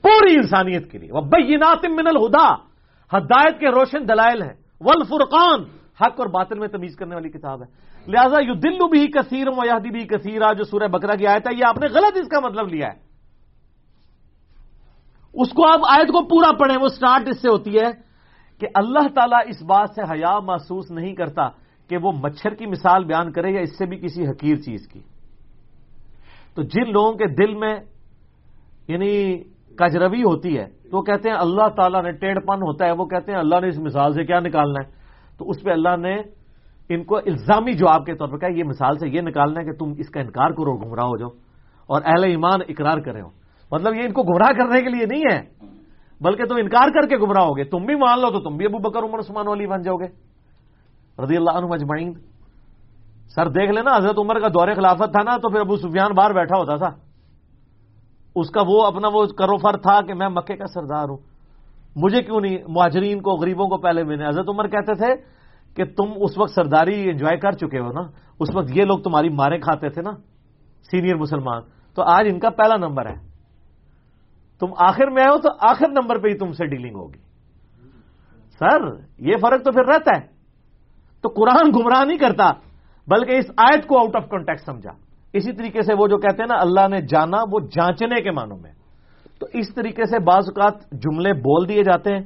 پوری 0.02 0.34
انسانیت 0.34 0.90
کے 0.90 0.98
لیے۔ 0.98 1.12
وہ 1.12 1.20
بینات 1.20 1.84
من 1.84 2.06
الہدا 2.06 2.54
ہدایت 3.18 3.60
کے 3.60 3.68
روشن 3.68 4.08
دلائل 4.08 4.42
ہیں۔ 4.42 4.54
والفرقان۔ 4.80 5.64
حق 6.00 6.20
اور 6.20 6.26
باطل 6.26 6.58
میں 6.58 6.68
تمیز 6.68 6.96
کرنے 6.96 7.14
والی 7.14 7.28
کتاب 7.28 7.62
ہے۔ 7.62 7.66
لہذا 8.10 8.38
یو 8.38 8.54
دلو 8.54 8.88
بھی 8.88 9.06
کثیر 9.06 9.48
و 9.48 9.78
بھی 9.78 10.06
کثیرہ 10.06 10.54
جو 10.54 10.64
سورہ 10.64 10.88
بکرا 10.88 11.14
کی 11.14 11.26
آیت 11.26 11.48
ہے، 11.48 11.54
یہ 11.54 11.64
آپ 11.68 11.78
نے 11.78 11.86
غلط 11.86 12.16
اس 12.16 12.28
کا 12.28 12.40
مطلب 12.40 12.68
لیا 12.68 12.86
ہے۔ 12.86 13.12
اس 15.34 15.48
کو 15.52 15.68
آپ 15.68 15.80
آیت 15.88 16.08
کو 16.08 16.28
پورا 16.28 16.52
پڑھیں، 16.58 16.76
وہ 16.82 16.88
سٹارٹ 16.88 17.28
اس 17.28 17.42
سے 17.42 17.48
ہوتی 17.48 17.76
ہے۔ 17.76 18.11
کہ 18.62 18.68
اللہ 18.74 19.08
تعالیٰ 19.14 19.40
اس 19.46 19.62
بات 19.62 19.88
سے 19.94 20.02
حیا 20.02 20.38
محسوس 20.38 20.90
نہیں 20.90 21.14
کرتا 21.14 21.48
کہ 21.88 21.96
وہ 21.96 22.12
مچھر 22.12 22.54
کی 22.54 22.66
مثال 22.66 23.04
بیان 23.04 23.32
کرے 23.32 23.50
یا 23.50 23.60
اس 23.60 23.78
سے 23.78 23.86
بھی 23.86 23.96
کسی 23.96 24.22
حقیر 24.22 24.56
چیز 24.56 24.88
کی۔ 24.88 25.00
تو 26.54 26.62
جن 26.62 26.92
لوگوں 26.92 27.12
کے 27.12 27.46
دل 27.46 27.54
میں 27.54 27.74
یعنی 28.88 29.42
کجروی 29.76 30.22
ہوتی 30.22 30.58
ہے، 30.58 30.64
تو 30.64 30.96
وہ 30.96 31.02
کہتے 31.02 31.30
ہیں 31.30 31.36
اللہ 31.36 31.68
تعالیٰ 31.68 32.02
نے 32.02 32.12
ٹیڑھ 32.12 32.38
پن 32.38 32.56
ہوتا 32.56 32.86
ہے، 32.86 32.92
وہ 32.92 33.04
کہتے 33.04 33.32
ہیں 33.32 33.38
اللہ 33.38 33.60
نے 33.60 33.68
اس 33.68 33.78
مثال 33.78 34.12
سے 34.12 34.24
کیا 34.24 34.40
نکالنا 34.40 34.86
ہے؟ 34.86 34.92
تو 35.38 35.50
اس 35.50 35.62
پہ 35.62 35.70
اللہ 35.70 35.96
نے 35.96 36.16
ان 36.88 37.04
کو 37.04 37.16
الزامی 37.16 37.72
جواب 37.72 38.06
کے 38.06 38.14
طور 38.14 38.28
پر 38.28 38.38
کہا، 38.38 38.48
یہ 38.48 38.64
مثال 38.64 38.98
سے 38.98 39.08
یہ 39.08 39.20
نکالنا 39.20 39.60
ہے 39.60 39.64
کہ 39.64 39.72
تم 39.72 39.92
اس 39.98 40.08
کا 40.08 40.20
انکار 40.20 40.50
کرو، 40.50 40.76
گمراہ 40.76 41.04
ہو 41.04 41.16
جاؤ 41.16 41.28
اور 41.86 42.02
اہل 42.04 42.24
ایمان 42.24 42.60
اقرار 42.68 42.98
کرے 42.98 43.20
ہو۔ 43.20 43.28
مطلب 43.72 43.94
یہ 43.94 44.02
ان 44.02 44.12
کو 44.12 44.22
گمراہ 44.22 44.52
کرنے 44.52 44.80
کے 44.80 44.88
لیے 44.88 45.06
نہیں 45.06 45.22
ہے۔ 45.32 45.71
بلکہ 46.22 46.44
تم 46.44 46.54
انکار 46.56 46.88
کر 46.88 47.08
کے 47.08 47.16
گمراہ 47.16 47.44
ہوگے۔ 47.44 47.64
تم 47.64 47.78
بھی 47.78 47.94
مان 47.94 48.20
لو 48.20 48.30
تو 48.30 48.40
تم 48.40 48.56
بھی 48.56 48.66
ابو 48.66 48.78
بکر، 48.78 49.02
عمر، 49.02 49.18
عثمان 49.18 49.48
والی 49.48 49.66
بن 49.66 49.82
جاؤ 49.82 49.96
گے۔ 49.96 50.06
رضی 51.22 51.36
اللہ 51.36 51.50
عنہ 51.50 51.66
مجمعین۔ 51.66 52.12
سر 53.34 53.48
دیکھ 53.48 53.72
لینا، 53.72 53.96
حضرت 53.96 54.18
عمر 54.18 54.40
کا 54.40 54.48
دور 54.48 54.74
خلافت 54.74 55.12
تھا 55.12 55.22
نا، 55.22 55.36
تو 55.36 55.48
پھر 55.48 55.60
ابو 55.60 55.76
سفیان 55.76 56.12
باہر 56.12 56.32
بیٹھا 56.32 56.58
ہوتا 56.58 56.76
تھا۔ 56.76 56.88
اس 58.36 58.50
کا 58.50 58.62
وہ 58.68 58.86
اپنا 58.86 59.08
وہ 59.08 59.26
کروفر 59.26 59.76
تھا 59.76 60.00
کہ 60.06 60.14
میں 60.14 60.28
مکے 60.28 60.56
کا 60.56 60.66
سردار 60.66 61.08
ہوں۔ 61.08 61.16
مجھے 61.96 62.22
کیوں 62.22 62.40
نہیں؟ 62.40 62.58
مہاجرین 62.68 63.20
کو، 63.20 63.30
غریبوں 63.30 63.66
کو 63.66 63.76
پہلے 63.76 64.04
میں 64.04 64.16
نے 64.16 64.28
حضرت 64.28 64.48
عمر 64.48 64.68
کہتے 64.68 64.94
تھے 64.94 65.14
کہ 65.76 65.84
تم 65.84 66.04
اس 66.16 66.38
وقت 66.38 66.50
سرداری 66.54 67.10
انجوائے 67.10 67.38
کر 67.38 67.52
چکے 67.52 67.78
ہو 67.78 67.92
نا۔ 67.92 68.00
اس 68.40 68.48
وقت 68.54 68.76
یہ 68.76 68.84
لوگ 68.84 68.98
تمہاری 68.98 69.28
مارے 69.28 69.58
کھاتے 69.58 69.88
تھے 69.88 70.02
نا 70.02 70.10
سینئر 70.90 71.16
مسلمان۔ 71.16 71.62
تو 71.94 72.02
آج 72.02 72.26
ان 72.28 72.40
کا 72.40 72.50
پہلا 72.50 72.76
نمبر 72.76 73.06
ہے۔ 73.06 73.31
تم 74.62 74.72
آخر 74.78 75.10
میں 75.10 75.22
آئے 75.22 75.30
ہو 75.30 75.38
تو 75.38 75.48
آخر 75.60 75.88
نمبر 75.88 76.18
پہ 76.18 76.28
ہی 76.28 76.34
تم 76.34 76.52
سے 76.52 76.66
ڈیلنگ 76.66 76.94
ہوگی۔ 76.94 77.18
سر، 78.58 78.84
یہ 79.18 79.32
فرق 79.42 79.64
تو 79.64 79.72
پھر 79.72 79.84
رہتا 79.84 80.16
ہے۔ 80.16 80.26
تو 81.22 81.28
قرآن 81.28 81.70
گمراہ 81.70 82.04
نہیں 82.04 82.18
کرتا، 82.18 82.50
بلکہ 83.06 83.36
اس 83.36 83.44
آیت 83.56 83.86
کو 83.86 83.98
آؤٹ 83.98 84.16
آف 84.16 84.28
کانٹیکٹ 84.28 84.60
سمجھا۔ 84.60 84.90
اسی 85.32 85.52
طریقے 85.52 85.82
سے 85.82 85.94
وہ 85.94 86.06
جو 86.06 86.16
کہتے 86.16 86.42
ہیں 86.42 86.46
نا، 86.46 86.54
اللہ 86.60 86.88
نے 86.88 87.00
جانا 87.00 87.36
وہ 87.52 87.60
جانچنے 87.60 88.22
کے 88.22 88.30
معنوں 88.30 88.58
میں۔ 88.58 88.72
تو 89.40 89.46
اس 89.52 89.74
طریقے 89.74 90.04
سے 90.04 90.18
بعض 90.18 90.48
اوقات 90.48 90.90
جملے 90.92 91.32
بول 91.32 91.68
دیے 91.68 91.82
جاتے 91.82 92.10
ہیں۔ 92.14 92.22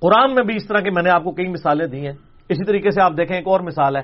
قرآن 0.00 0.34
میں 0.34 0.44
بھی 0.44 0.56
اس 0.56 0.66
طرح 0.66 0.80
کے 0.80 0.90
میں 0.90 1.02
نے 1.02 1.10
آپ 1.10 1.24
کو 1.24 1.32
کئی 1.32 1.48
مثالیں 1.48 1.86
دی 1.86 2.06
ہیں۔ 2.06 2.14
اسی 2.48 2.64
طریقے 2.64 2.90
سے 2.90 3.00
آپ 3.00 3.12
دیکھیں، 3.16 3.36
ایک 3.36 3.48
اور 3.48 3.60
مثال 3.60 3.96
ہے۔ 3.96 4.02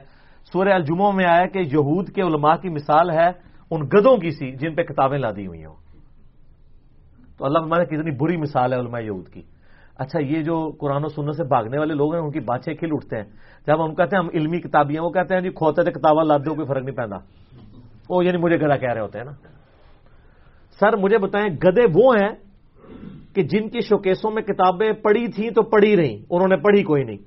سورہ 0.52 0.68
الجموں 0.68 1.12
میں 1.12 1.24
آیا 1.24 1.46
کہ 1.46 1.58
یہود 1.58 2.10
کے 2.10 2.22
علماء 2.22 2.56
کی 2.56 2.68
مثال 2.68 3.10
ہے 3.10 3.28
ان 3.70 3.80
گدوں 3.80 4.16
کی 4.16 4.30
سی، 4.30 4.52
جن 4.52 4.74
پہ 4.74 4.82
کتابیں 4.82 5.18
لادی 5.18 5.46
ہوئی 5.46 5.64
ہوں۔ 5.64 5.87
تو 7.38 7.44
اللہ 7.44 7.58
ہمارے 7.58 7.84
کتنی 7.84 8.10
بری 8.16 8.36
مثال 8.36 8.72
ہے 8.72 8.78
علماء 8.78 9.00
یہود 9.00 9.28
کی۔ 9.28 9.42
اچھا 9.98 10.20
یہ 10.20 10.42
جو 10.42 10.72
قرآن 10.80 11.04
و 11.04 11.08
سننے 11.08 11.32
سے 11.32 11.44
بھاگنے 11.44 11.78
والے 11.78 11.94
لوگ 11.94 12.14
ہیں، 12.14 12.22
ان 12.22 12.30
کی 12.30 12.40
باتیں 12.40 12.74
کھل 12.74 12.88
اٹھتے 12.92 13.16
ہیں۔ 13.16 13.24
جب 13.66 13.84
ہم 13.84 13.94
کہتے 13.94 14.16
ہیں 14.16 14.22
ہم 14.22 14.28
علمی 14.34 14.60
کتابیں 14.60 14.94
ہیں 14.94 15.02
وہ 15.02 15.10
کہتے 15.10 15.34
ہیں 15.34 15.40
جی 15.40 15.50
کھوتے 15.50 15.82
تھے 15.82 15.90
کتابیں 15.90 16.24
لاد 16.24 16.38
دو 16.38 16.54
کوئی 16.54 16.66
فرق 16.66 16.82
نہیں 16.84 16.96
پہنتا۔ 16.96 17.16
وہ 18.10 18.24
یعنی 18.24 18.38
مجھے 18.38 18.56
گدا 18.56 18.76
کہہ 18.76 18.92
رہے 18.92 19.00
ہوتے 19.00 19.18
ہیں 19.18 19.24
نا۔ 19.24 19.32
سر، 20.80 20.96
مجھے 20.96 21.18
بتائیں، 21.18 21.48
گدے 21.64 21.82
وہ 21.94 22.16
ہیں 22.16 22.34
کہ 23.34 23.42
جن 23.42 23.68
کی 23.68 23.80
شوکیسوں 23.80 24.30
میں 24.30 24.42
کتابیں 24.42 24.92
پڑھی 24.92 25.26
تھیں 25.28 25.50
تو 25.50 25.62
پڑھی 25.62 25.96
رہی 25.96 26.24
انہوں 26.30 26.48
نے 26.48 26.56
پڑھی 26.56 26.82
کوئی 26.82 27.04
نہیں۔ 27.04 27.18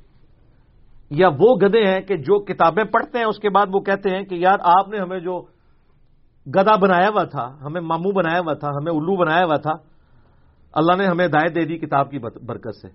یا 1.09 1.27
وہ 1.27 1.55
گدے 1.55 1.83
ہیں 1.83 2.01
کہ 2.01 2.17
جو 2.17 2.39
کتابیں 2.39 2.83
پڑھتے 2.83 3.17
ہیں، 3.17 3.25
اس 3.25 3.39
کے 3.39 3.49
بعد 3.49 3.65
وہ 3.73 3.79
کہتے 3.79 4.09
ہیں 4.09 4.23
کہ 4.23 4.35
یار، 4.35 4.57
آپ 4.63 4.87
نے 4.87 4.97
ہمیں 4.97 5.19
جو 5.19 5.41
گدا 6.47 6.75
بنایا 6.75 7.09
ہوا 7.09 7.23
تھا، 7.23 7.57
ہمیں 7.61 7.81
مامو 7.81 8.11
بنایا 8.11 8.39
ہوا 8.39 8.53
تھا، 8.53 8.69
ہمیں 8.69 8.91
الو 8.91 9.15
بنایا 9.15 9.45
ہوا 9.45 9.57
تھا 9.57 9.90
اللہ 10.73 10.95
نے 10.97 11.05
ہمیں 11.05 11.25
ہدایت 11.25 11.55
دے 11.55 11.65
دی 11.65 11.77
کتاب 11.77 12.11
کی 12.11 12.19
برکت 12.19 12.75
سے۔ 12.75 12.87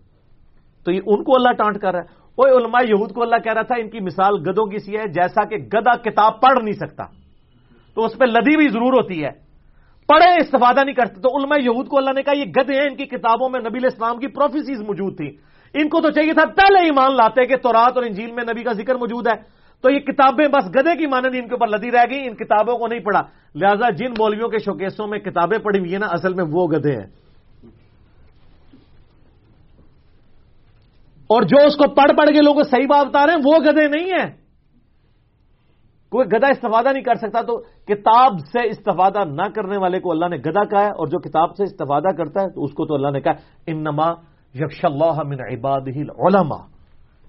تو 0.84 0.92
یہ 0.92 1.00
ان 1.06 1.24
کو 1.24 1.32
اللہ 1.34 1.52
ٹانٹ 1.52 1.78
کر 1.78 1.92
رہا 1.92 1.98
ہے۔ 1.98 2.04
وہ 2.38 2.44
علماء 2.58 2.80
یہود 2.88 3.12
کو 3.12 3.22
اللہ 3.22 3.36
کہہ 3.44 3.52
رہا 3.52 3.62
تھا، 3.62 3.74
ان 3.78 3.90
کی 3.90 4.00
مثال 4.00 4.34
گدوں 4.34 4.66
کی 4.66 4.78
سی 4.78 4.96
ہے، 4.96 5.08
جیسا 5.08 5.44
کہ 5.44 5.56
گدا 5.56 5.96
کتاب 5.96 6.40
پڑھ 6.40 6.64
نہیں 6.64 6.74
سکتا۔ 6.74 7.04
تو 7.94 8.04
اس 8.04 8.18
پہ 8.18 8.24
لدی 8.24 8.56
بھی 8.56 8.68
ضرور 8.68 8.92
ہوتی 8.92 9.24
ہے۔ 9.24 9.30
پڑھے، 10.06 10.40
استفادہ 10.40 10.84
نہیں 10.84 10.94
کرتے۔ 10.94 11.20
تو 11.20 11.40
علماء 11.40 11.56
یہود 11.64 11.88
کو 11.88 11.98
اللہ 11.98 12.10
نے 12.10 12.22
کہا، 12.22 12.36
یہ 12.36 12.44
گدے 12.44 12.74
ہیں، 12.74 12.86
ان 12.90 12.96
کی 12.96 13.06
کتابوں 13.06 13.48
میں 13.48 13.60
نبی 13.60 13.86
اسلام 13.86 14.18
کی 14.18 14.26
پروفیسیز 14.26 14.80
موجود 14.80 15.16
تھی 15.16 15.36
ان 15.74 15.88
کو 15.88 16.00
تو 16.00 16.10
چاہیے 16.10 16.32
تھا 16.32 16.44
پہلے 16.44 16.84
ایمان 16.84 17.16
لاتے 17.16 17.46
کہ 17.46 17.56
تورات 17.56 17.92
اور 17.96 18.04
انجیل 18.04 18.32
میں 18.32 18.44
نبی 18.44 18.62
کا 18.62 18.72
ذکر 18.72 18.94
موجود 18.94 19.26
ہے۔ 19.26 19.34
تو 19.80 19.90
یہ 19.90 19.98
کتابیں 19.98 20.48
بس 20.48 20.68
گدے 20.68 20.96
کی 20.96 21.06
مانند 21.06 21.34
ان 21.34 21.48
کے 21.48 21.54
اوپر 21.54 21.68
لدی 21.68 21.90
رہ 21.90 22.04
گئی 22.10 22.28
ان 22.28 22.34
کتابوں 22.34 22.78
کو 22.78 22.86
نہیں 22.86 23.00
پڑھا۔ 23.00 23.22
لہذا 23.54 23.90
جن 23.90 24.10
مولویوں 24.10 24.48
کے 24.48 24.58
شوکیسوں 24.58 25.06
میں 25.06 25.18
کتابیں 25.18 25.58
پڑھی 25.58 25.78
ہوئی 25.78 25.92
ہیں 25.92 25.98
نا، 25.98 26.06
اصل 26.06 26.34
میں 26.34 26.44
وہ 26.52 26.66
گدے 26.66 26.92
ہیں۔ 26.92 27.25
اور 31.26 31.42
جو 31.42 31.66
اس 31.66 31.76
کو 31.76 31.94
پڑھ 31.94 32.16
پڑھ 32.16 32.30
کے 32.30 32.40
لوگوں 32.40 32.62
کو 32.62 32.62
صحیح 32.62 32.86
بات 32.90 33.06
بتا 33.06 33.26
رہے 33.26 33.32
ہیں، 33.32 33.40
وہ 33.44 33.58
گدے 33.58 33.88
نہیں 33.88 34.06
ہیں۔ 34.06 34.46
کوئی 36.10 36.28
گدا 36.28 36.46
استفادہ 36.46 36.92
نہیں 36.92 37.02
کر 37.02 37.14
سکتا 37.14 37.40
تو 37.40 37.58
کتاب 37.60 38.32
سے 38.52 38.68
استفادہ 38.68 39.24
نہ 39.24 39.42
کرنے 39.54 39.78
والے 39.78 40.00
کو 40.00 40.10
اللہ 40.10 40.28
نے 40.28 40.36
گدا 40.36 40.64
کہا 40.64 40.80
ہے، 40.80 40.90
اور 40.90 41.06
جو 41.06 41.18
کتاب 41.18 41.56
سے 41.56 41.62
استفادہ 41.62 42.16
کرتا 42.16 42.42
ہے، 42.42 42.48
تو 42.48 42.64
اس 42.64 42.72
کو 42.72 42.86
تو 42.86 42.94
اللہ 42.94 43.10
نے 43.10 43.20
کہا 43.20 43.32
انما 43.66 44.10
یکش 44.54 44.84
اللہ 44.84 45.22
من 45.26 45.40
عباد 45.40 45.80
العلماء۔ 45.86 46.64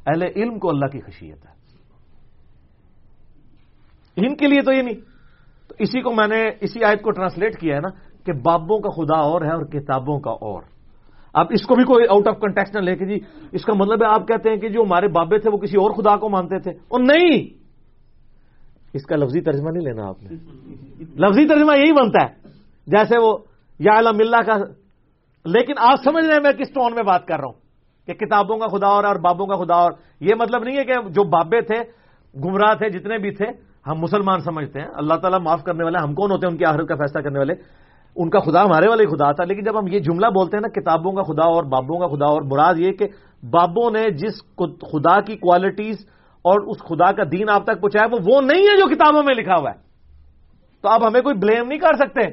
اہل 0.07 0.23
علم 0.35 0.59
کو 0.59 0.69
اللہ 0.69 0.85
کی 0.85 0.99
خشیت 1.01 1.45
ہے۔ 1.45 1.57
ان 4.15 4.35
کے 4.35 4.47
لیے 4.47 4.61
تو 4.61 4.71
یہ 4.71 4.81
نہیں۔ 4.81 4.95
تو 5.67 5.75
اسی 5.79 6.01
کو 6.01 6.11
میں 6.11 6.27
نے 6.27 6.49
اسی 6.61 6.83
آیت 6.83 7.01
کو 7.01 7.11
ٹرانسلیٹ 7.11 7.59
کیا 7.59 7.75
ہے 7.75 7.81
نا، 7.81 7.89
کہ 8.25 8.33
بابوں 8.33 8.79
کا 8.79 8.89
خدا 8.89 9.19
اور 9.19 9.41
ہے 9.41 9.51
اور 9.51 9.65
کتابوں 9.65 10.19
کا 10.19 10.31
اور۔ 10.31 10.76
آپ 11.33 11.47
اس 11.49 11.65
کو 11.65 11.75
بھی 11.75 11.83
کوئی 11.83 12.05
آؤٹ 12.09 12.27
آف 12.27 12.39
کنٹیکس 12.39 12.75
نہ 12.75 12.79
لے 12.79 12.95
کے 12.95 13.05
جی۔ 13.05 13.19
اس 13.51 13.65
کا 13.65 13.73
مطلب 13.73 14.03
ہے 14.03 14.07
آپ 14.07 14.27
کہتے 14.27 14.49
ہیں 14.49 14.57
کہ 14.57 14.69
جو 14.69 14.81
ہمارے 14.81 15.07
بابے 15.07 15.37
تھے 15.37 15.49
وہ 15.53 15.57
کسی 15.57 15.77
اور 15.77 15.91
خدا 15.91 16.15
کو 16.15 16.29
مانتے 16.29 16.59
تھے۔ 16.59 16.71
اور 16.71 16.99
نہیں! 16.99 17.47
اس 18.93 19.03
کا 19.03 19.15
لفظی 19.15 19.41
ترجمہ 19.41 19.69
نہیں 19.71 19.83
لینا 19.83 20.07
آپ 20.07 20.23
نے۔ 20.23 20.29
لفظی 20.99 21.47
ترجمہ 21.47 21.77
یہی 21.77 21.91
بنتا 21.91 22.25
ہے۔ 22.25 22.47
جیسے 22.87 23.19
وہ 23.19 23.37
یا 23.79 23.99
علم 23.99 24.17
اللہ 24.19 24.41
کا 24.45 24.57
لیکن 25.45 25.73
آپ 25.77 25.99
سمجھ 26.03 26.25
رہے 26.25 26.33
ہیں 26.33 26.41
میں 26.41 26.51
کس 26.51 26.69
ٹون 26.69 26.95
میں 26.95 27.03
بات 27.03 27.25
کر 27.25 27.35
رہا 27.35 27.45
ہوں۔ 27.45 27.67
کہ 28.05 28.13
کتابوں 28.13 28.57
کا 28.57 28.67
خدا 28.67 28.87
اور 28.87 29.03
اور 29.03 29.15
بابوں 29.15 29.45
کا 29.45 29.55
خدا 29.55 29.75
اور۔ 29.75 29.91
یہ 30.19 30.35
مطلب 30.39 30.63
نہیں 30.63 30.77
ہے 30.77 30.83
کہ 30.83 30.93
جو 30.93 31.23
بابے 31.23 31.61
تھے، 31.61 31.75
گمراہ 32.43 32.73
تھے، 32.73 32.89
جتنے 32.89 33.17
بھی 33.17 33.31
تھے، 33.31 33.45
ہم 33.87 33.95
مسلمان 33.99 34.39
سمجھتے 34.39 34.79
ہیں۔ 34.79 34.87
اللہ 34.93 35.13
تعالیٰ 35.13 35.39
معاف 35.39 35.63
کرنے 35.63 35.83
والے 35.83 35.97
ہم 36.03 36.13
کون 36.13 36.31
ہوتے 36.31 36.47
ہیں؟ 36.47 36.51
ان 36.51 36.57
کی 36.57 36.65
آخرت 36.65 36.87
کا 36.87 36.95
فیصلہ 36.95 37.21
کرنے 37.21 37.37
والے۔ 37.37 37.53
ان 38.17 38.29
کا 38.29 38.39
خدا 38.39 38.63
ہمارے 38.63 38.89
والے 38.89 39.05
خدا 39.05 39.31
تھا۔ 39.31 39.43
لیکن 39.43 39.63
جب 39.63 39.79
ہم 39.79 39.87
یہ 39.87 39.99
جملہ 39.99 40.27
بولتے 40.27 40.57
ہیں 40.57 40.61
نا، 40.61 40.81
کتابوں 40.81 41.11
کا 41.11 41.23
خدا 41.23 41.47
اور 41.47 41.63
بابوں 41.63 41.99
کا 41.99 42.07
خدا، 42.07 42.25
اور 42.25 42.41
مراد 42.41 42.75
یہ 42.77 42.91
کہ 42.91 43.07
بابوں 43.43 43.91
نے 43.91 44.09
جس 44.09 44.33
خدا 44.91 45.21
کی 45.21 45.35
کوالٹیز 45.35 45.95
اور 46.41 46.59
اس 46.59 46.77
خدا 46.79 47.11
کا 47.11 47.23
دین 47.31 47.49
آپ 47.49 47.63
تک 47.63 47.81
پہنچایا، 47.81 48.07
وہ 48.11 48.19
وہ 48.25 48.41
نہیں 48.41 48.61
ہے 48.61 48.77
جو 48.77 48.95
کتابوں 48.95 49.23
میں 49.23 49.35
لکھا 49.35 49.55
ہوا 49.55 49.71
ہے۔ 49.71 49.81
تو 50.81 50.89
آپ 50.89 51.01
ہمیں 51.03 51.21
کوئی 51.21 51.35
بلیم 51.35 51.67
نہیں 51.67 51.79
کر 51.79 51.93
سکتے 51.93 52.31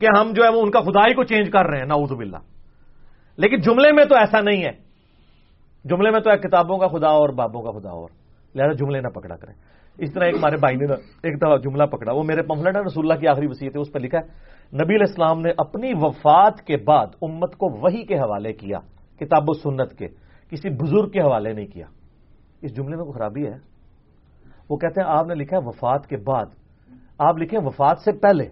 کہ 0.00 0.06
ہم 0.18 0.32
جو 0.32 0.44
ہے 0.44 0.48
وہ 0.48 0.62
ان 0.62 0.70
کا 0.70 0.80
خدائی 0.80 1.14
کو 1.14 1.24
چینج 1.24 1.50
کر 1.52 1.66
رہے 1.66 1.78
ہیں، 1.78 1.86
نعوذ 1.86 2.12
باللہ۔ 2.12 2.36
لیکن 3.36 3.60
جملے 3.60 3.92
میں 3.92 4.04
تو 4.04 4.14
ایسا 4.14 4.40
نہیں 4.40 4.64
ہے۔ 4.64 4.72
جملے 5.84 6.10
میں 6.10 6.20
تو 6.20 6.30
ہے 6.30 6.36
کتابوں 6.36 6.78
کا 6.78 6.88
خدا 6.88 7.08
اور 7.08 7.28
بابوں 7.28 7.62
کا 7.62 7.78
خدا 7.78 7.90
اور۔ 7.90 8.08
لہذا 8.54 8.72
جملے 8.72 9.00
نہ 9.00 9.08
پکڑا 9.08 9.36
کریں۔ 9.36 9.54
اس 9.98 10.12
طرح 10.12 10.24
ایک 10.24 10.36
ہمارے 10.36 10.56
بھائی 10.56 10.76
نے 10.76 10.84
ایک 11.22 11.36
دفعہ 11.38 11.56
جملہ 11.56 11.84
پکڑا، 11.84 12.12
وہ 12.12 12.22
میرے 12.22 12.42
پمفلٹ 12.42 12.76
ہے 12.76 12.80
رسول 12.82 13.04
اللہ 13.04 13.20
کی 13.20 13.28
آخری 13.28 13.46
وسیعت 13.46 13.76
ہے، 13.76 13.80
اس 13.80 13.92
پہ 13.92 13.98
لکھا 13.98 14.18
ہے، 14.18 14.26
نبی 14.82 14.94
الاسلام 14.94 15.40
نے 15.40 15.50
اپنی 15.58 15.92
وفات 15.94 16.62
کے 16.62 16.76
بعد 16.76 17.06
امت 17.22 17.56
کو 17.56 17.66
وہی 17.80 18.02
کے 18.04 18.18
حوالے 18.18 18.52
کیا، 18.52 18.78
کتاب 19.20 19.50
و 19.50 19.52
سنت 19.52 19.98
کے، 19.98 20.08
کسی 20.50 20.70
بزرگ 20.70 21.08
کے 21.10 21.20
حوالے 21.20 21.52
نہیں 21.52 21.66
کیا۔ 21.66 21.86
اس 22.62 22.76
جملے 22.76 22.96
میں 22.96 23.04
کوئی 23.04 23.18
خرابی 23.18 23.46
ہے؟ 23.46 23.56
وہ 24.70 24.76
کہتے 24.76 25.00
ہیں، 25.00 25.08
آپ 25.08 25.26
نے 25.26 25.34
لکھا 25.34 25.56
ہے 25.56 25.62
وفات 25.66 26.06
کے 26.06 26.16
بعد۔ 26.16 26.46
آپ 27.18 27.38
لکھیں 27.38 27.60
وفات 27.64 27.98
سے 27.98 28.12
پہلے، 28.12 28.44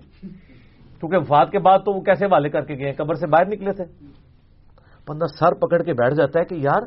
کیونکہ 1.00 1.16
وفات 1.16 1.50
کے 1.50 1.58
بعد 1.58 1.78
تو 1.78 1.92
وہ 1.92 2.00
کیسے 2.00 2.26
حوالے 2.26 2.48
کر 2.48 2.64
کے 2.64 2.74
گئے 2.74 2.92
قبر 2.92 3.14
سے 3.14 3.26
باہر 3.26 3.46
نکلے 3.46 3.72
تھے۔ 3.72 3.84
بندہ 5.08 5.26
سر 5.38 5.54
پکڑ 5.54 5.82
کے 5.82 5.92
بیٹھ 5.92 6.14
جاتا 6.14 6.40
ہے 6.40 6.44
کہ 6.44 6.54
یار 6.54 6.82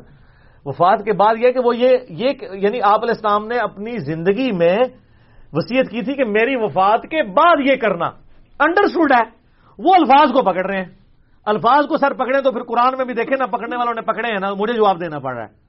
وفات 0.66 1.04
کے 1.04 1.12
بعد 1.12 1.34
یہ 1.38 1.50
کہ 1.50 1.60
وہ 1.64 1.76
یہ 1.76 1.88
یعنی 2.52 2.82
آپ 2.82 3.02
علیہ 3.02 3.14
السلام 3.14 3.46
نے 3.46 3.58
اپنی 3.58 3.98
زندگی 3.98 4.52
میں 4.52 4.76
وسیعت 5.52 5.90
کی 5.90 6.02
تھی 6.02 6.14
کہ 6.14 6.24
میری 6.24 6.56
وفات 6.56 7.02
کے 7.02 7.22
بعد 7.22 7.56
یہ 7.70 7.76
کرنا۔ 7.76 8.06
انڈرسٹوڈ 8.60 9.12
ہے۔ 9.12 9.24
وہ 9.78 9.94
الفاظ 9.94 10.32
کو 10.32 10.42
پکڑ 10.42 10.66
رہے 10.66 10.78
ہیں۔ 10.78 10.84
الفاظ 11.46 11.86
کو 11.86 11.96
سر 11.96 12.14
پکڑے 12.14 12.42
تو 12.42 12.52
پھر 12.52 12.62
قرآن 12.62 12.92
میں 12.96 13.04
بھی 13.04 13.14
دیکھیں 13.14 13.36
نا 13.38 13.46
پکڑنے 13.46 13.76
والوں 13.76 13.94
نے 13.94 14.00
پکڑے 14.00 14.28
ہیں 14.28 14.38
نا 14.40 14.54
مجھے 14.54 14.74
جواب 14.74 15.00
دینا 15.00 15.18
پڑ 15.18 15.34
رہا 15.34 15.44
ہے۔ 15.44 15.66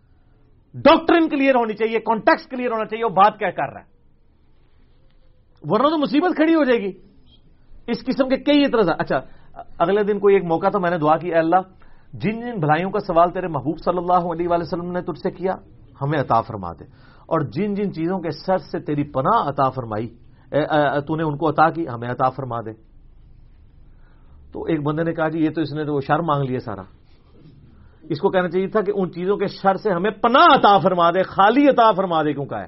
ڈاکٹرن 0.73 1.29
کلیئر 1.29 1.55
ہونی 1.55 1.73
چاہیے 1.73 1.99
کانٹیکٹ 1.99 2.51
کلیئر 2.51 2.71
ہونا 2.71 2.85
چاہیے، 2.85 3.05
وہ 3.05 3.09
بات 3.09 3.39
کیا 3.39 3.51
کر 3.51 3.73
رہا 3.73 3.81
ہے؟ 3.81 3.85
ورنہ 5.61 5.87
تو 5.87 5.97
مصیبت 5.97 6.35
کھڑی 6.35 6.55
ہو 6.55 6.63
جائے 6.63 6.79
گی۔ 6.79 6.91
اس 7.87 8.05
قسم 8.05 8.29
کے 8.29 8.37
کئی 8.37 8.63
اعتراض 8.63 8.89
اچھا 8.99 9.21
اگلے 9.79 10.03
دن 10.03 10.19
کوئی 10.19 10.35
ایک 10.35 10.43
موقع 10.43 10.67
تو 10.67 10.79
میں 10.79 10.89
نے 10.89 10.97
دعا 10.97 11.17
کی، 11.17 11.29
اے 11.29 11.39
اللہ 11.39 11.55
جن 12.13 12.39
جن 12.39 12.59
بھلائیوں 12.59 12.91
کا 12.91 12.99
سوال 12.99 13.31
تیرے 13.31 13.47
محبوب 13.47 13.77
صلی 13.85 13.97
اللہ 13.97 14.31
علیہ 14.31 14.47
وآلہ 14.47 14.63
وسلم 14.63 14.91
نے 14.91 15.01
تجھ 15.01 15.19
سے 15.19 15.31
کیا، 15.31 15.53
ہمیں 16.01 16.19
عطا 16.19 16.41
فرما 16.41 16.73
دے۔ 16.73 16.83
اور 17.27 17.39
جن 17.39 17.73
جن 17.73 17.93
چیزوں 17.93 18.19
کے 18.19 18.31
سر 18.31 18.57
سے 18.57 18.79
تیری 18.79 19.03
پناہ 19.03 19.49
عطا 19.49 19.69
فرمائی 19.69 20.07
تو 21.07 21.15
نے 21.15 21.23
ان 21.23 21.37
کو 21.37 21.49
عطا 21.49 21.69
کی، 21.69 21.87
ہمیں 21.87 22.09
عطا 22.09 22.29
فرما 22.29 22.61
دے۔ 22.61 22.73
تو 24.53 24.63
ایک 24.63 24.83
بندے 24.83 25.03
نے 25.03 25.13
کہا 25.13 25.29
جی 25.29 25.39
یہ 25.39 25.49
تو 25.49 25.61
اس 25.61 25.73
نے 25.73 25.85
تو 25.85 25.99
شر 25.99 26.19
مانگ 26.19 26.43
لیا 26.43 26.59
سارا۔ 26.59 26.81
اس 28.03 28.19
کو 28.19 28.29
کہنا 28.29 28.49
چاہیے 28.49 28.67
تھا 28.67 28.81
کہ 28.81 28.93
ان 28.95 29.11
چیزوں 29.11 29.37
کے 29.37 29.47
شر 29.47 29.75
سے 29.75 29.91
ہمیں 29.91 30.11
پناہ 30.11 30.55
عطا 30.55 30.77
فرما 30.77 31.11
دے، 31.11 31.23
خالی 31.23 31.67
عطا 31.67 31.91
فرما 31.91 32.23
دے، 32.23 32.33
کیوں 32.33 32.45
کہا 32.45 32.61
ہے؟ 32.61 32.67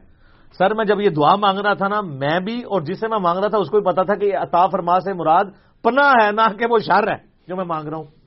سر، 0.58 0.74
میں 0.74 0.86
جب 0.86 1.00
یہ 1.00 1.10
دعا 1.10 1.36
مانگ 1.36 1.60
رہا 1.60 1.74
تھا 1.74 1.88
نا، 1.88 2.02
میں 2.02 2.40
بھی 2.40 2.62
اور 2.62 2.82
جسے 2.82 3.08
میں 3.08 3.20
مانگ 3.20 3.40
رہا 3.40 3.48
تھا، 3.48 3.58
اس 3.58 3.70
کو 3.70 3.82
بھی 3.82 3.92
پتا 3.92 4.04
تھا 4.04 4.16
کہ 4.16 4.26
یہ 4.26 4.38
عطا 4.38 4.68
فرما 4.68 5.00
سے 5.00 5.14
مراد 5.14 5.46
پناہ 5.84 6.26
ہے، 6.26 6.32
نہ 6.32 6.42
کہ 6.60 6.66
وہ 6.70 6.78
شر 6.80 7.08
ہے، 7.08 7.18
جو 7.48 7.56
میں 7.56 7.66
مانگ 7.66 7.88
رہا 7.88 7.98
ہوں۔ 7.98 8.19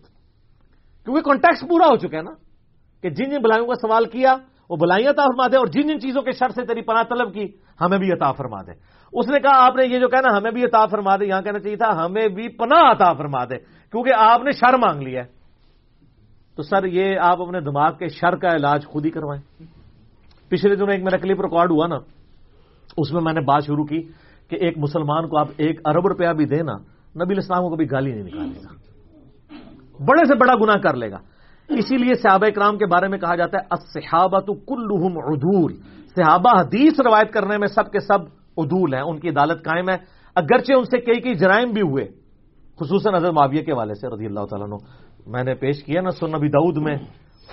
کیونکہ 1.04 1.22
کانٹیکس 1.22 1.68
پورا 1.68 1.86
ہو 1.86 1.96
چکا 1.96 2.16
ہے 2.16 2.22
نا 2.22 2.30
کہ 3.02 3.10
جن 3.10 3.30
جن 3.30 3.42
بلائیوں 3.42 3.66
کا 3.66 3.74
سوال 3.74 4.04
کیا، 4.04 4.36
وہ 4.70 4.76
بلائیاں 4.76 5.10
عطا 5.10 5.24
فرما 5.24 5.46
دے 5.46 5.56
اور 5.56 5.66
جن 5.66 5.86
جن 5.86 6.00
چیزوں 6.00 6.22
کے 6.22 6.32
شر 6.32 6.48
سے 6.48 6.64
تیری 6.64 6.80
پناہ 6.80 7.02
طلب 7.02 7.34
کی، 7.34 7.46
ہمیں 7.80 7.98
بھی 7.98 8.12
عطا 8.12 8.32
فرما 8.32 8.62
دے۔ 8.62 8.72
اس 9.12 9.28
نے 9.28 9.40
کہا، 9.40 9.66
آپ 9.66 9.76
نے 9.76 9.86
یہ 9.86 9.98
جو 9.98 10.08
کہنا 10.08 10.38
ہمیں 10.38 10.50
بھی 10.50 10.64
عطا 10.64 10.86
فرما 10.86 11.16
دے، 11.16 11.26
یہاں 11.26 11.42
کہنا 11.42 11.58
چاہیے 11.58 11.76
تھا، 11.76 12.06
ہمیں 12.06 12.28
بھی 12.28 12.48
پناہ 12.48 12.90
عطا 12.90 13.12
فرما 13.12 13.44
دے۔ 13.44 13.58
کیونکہ 13.90 14.12
آپ 14.16 14.42
نے 14.42 14.50
شر 14.52 14.76
مانگ 14.76 15.02
لیا 15.02 15.22
تو 16.56 16.62
سر، 16.62 16.84
یہ 16.84 17.18
آپ 17.18 17.42
اپنے 17.42 17.60
دماغ 17.60 17.96
کے 17.96 18.08
شر 18.08 18.36
کا 18.36 18.48
علاج 18.48 18.86
خود 18.86 19.04
ہی 19.04 19.10
کروائیں۔ 19.10 19.42
پچھلے 20.48 20.76
دنوں 20.76 20.90
ایک 20.90 21.02
میرا 21.02 21.16
کلپ 21.16 21.40
ریکارڈ 21.40 21.70
ہوا 21.70 21.86
نا، 21.86 21.96
اس 22.96 23.12
میں 23.12 23.22
میں 23.22 23.32
نے 23.32 23.40
بات 23.40 23.64
شروع 23.66 23.84
کی 23.84 24.02
کہ 24.50 24.56
ایک 24.56 24.78
مسلمان 24.78 25.28
کو 25.28 25.38
آپ 25.38 25.48
ایک 25.56 25.80
ارب 25.84 26.06
روپیہ 26.06 26.28
بھی 26.28 26.44
دینا 26.44 26.72
نبی 27.24 27.34
الاسلام 27.34 27.62
کو 27.62 27.74
کبھی 27.74 27.90
گالی 27.90 28.12
نہیں 28.12 28.24
نکالے 28.24 28.60
گا۔ 28.64 28.91
بڑے 30.00 30.24
سے 30.24 30.34
بڑا 30.34 30.54
گنا 30.54 30.78
کر 30.78 30.94
لے 30.94 31.10
گا۔ 31.10 31.18
اسی 31.68 31.96
لیے 31.96 32.14
صحابہ 32.14 32.46
اکرام 32.46 32.78
کے 32.78 32.86
بارے 32.86 33.08
میں 33.08 33.18
کہا 33.18 33.34
جاتا 33.36 33.58
ہے 33.58 33.64
صحابہ 33.94 34.40
تو 34.40 34.54
کلحم 34.54 35.18
عدول۔ 35.18 35.76
صحابہ 36.16 36.60
حدیث 36.60 37.00
روایت 37.00 37.32
کرنے 37.32 37.58
میں 37.58 37.68
سب 37.68 37.90
کے 37.90 38.00
سب 38.00 38.18
عدول 38.56 38.94
ہیں، 38.94 39.02
ان 39.02 39.18
کی 39.18 39.28
عدالت 39.28 39.64
قائم 39.64 39.88
ہے۔ 39.88 39.96
اگرچہ 40.34 40.72
ان 40.72 40.84
سے 40.84 40.98
کئی 40.98 41.20
کئی 41.20 41.34
جرائم 41.34 41.70
بھی 41.70 41.82
ہوئے، 41.82 42.04
خصوصاً 42.80 43.14
حضرت 43.14 43.32
معاویہ 43.32 43.62
کے 43.62 43.74
والے 43.74 43.94
سے 43.94 44.08
رضی 44.08 44.26
اللہ 44.26 44.44
تعالیٰ 44.50 44.68
نے 44.68 44.76
میں 45.26 45.44
نے 45.44 45.54
پیش 45.54 45.84
کیا 45.84 46.00
نا 46.00 46.10
سنبی 46.10 46.48
دعود 46.48 46.76
میں۔ 46.76 46.96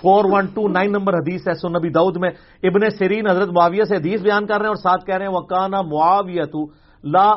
Four 0.02 0.26
one 0.26 0.46
two 0.46 0.68
nine 0.68 0.92
number 0.92 1.14
حدیث 1.14 1.48
ہے 1.48 1.54
سنبی 1.54 1.90
دعود 1.90 2.18
میں۔ 2.18 2.30
ابن 2.64 2.90
سرین 2.90 3.30
حضرت 3.30 3.50
معاویہ 3.50 3.84
سے 3.84 3.96
حدیث 3.96 4.22
بیان 4.22 4.46
کر 4.46 4.56
رہے 4.56 4.62
ہیں 4.62 4.68
اور 4.68 4.76
ساتھ 4.76 5.06
کہہ 5.06 5.16
رہے 5.16 5.26
ہیں 5.26 5.34
وہ 5.34 5.42
کانا 5.42 5.82
معاویہ 5.82 6.44
تو 6.44 6.66
لا 7.04 7.32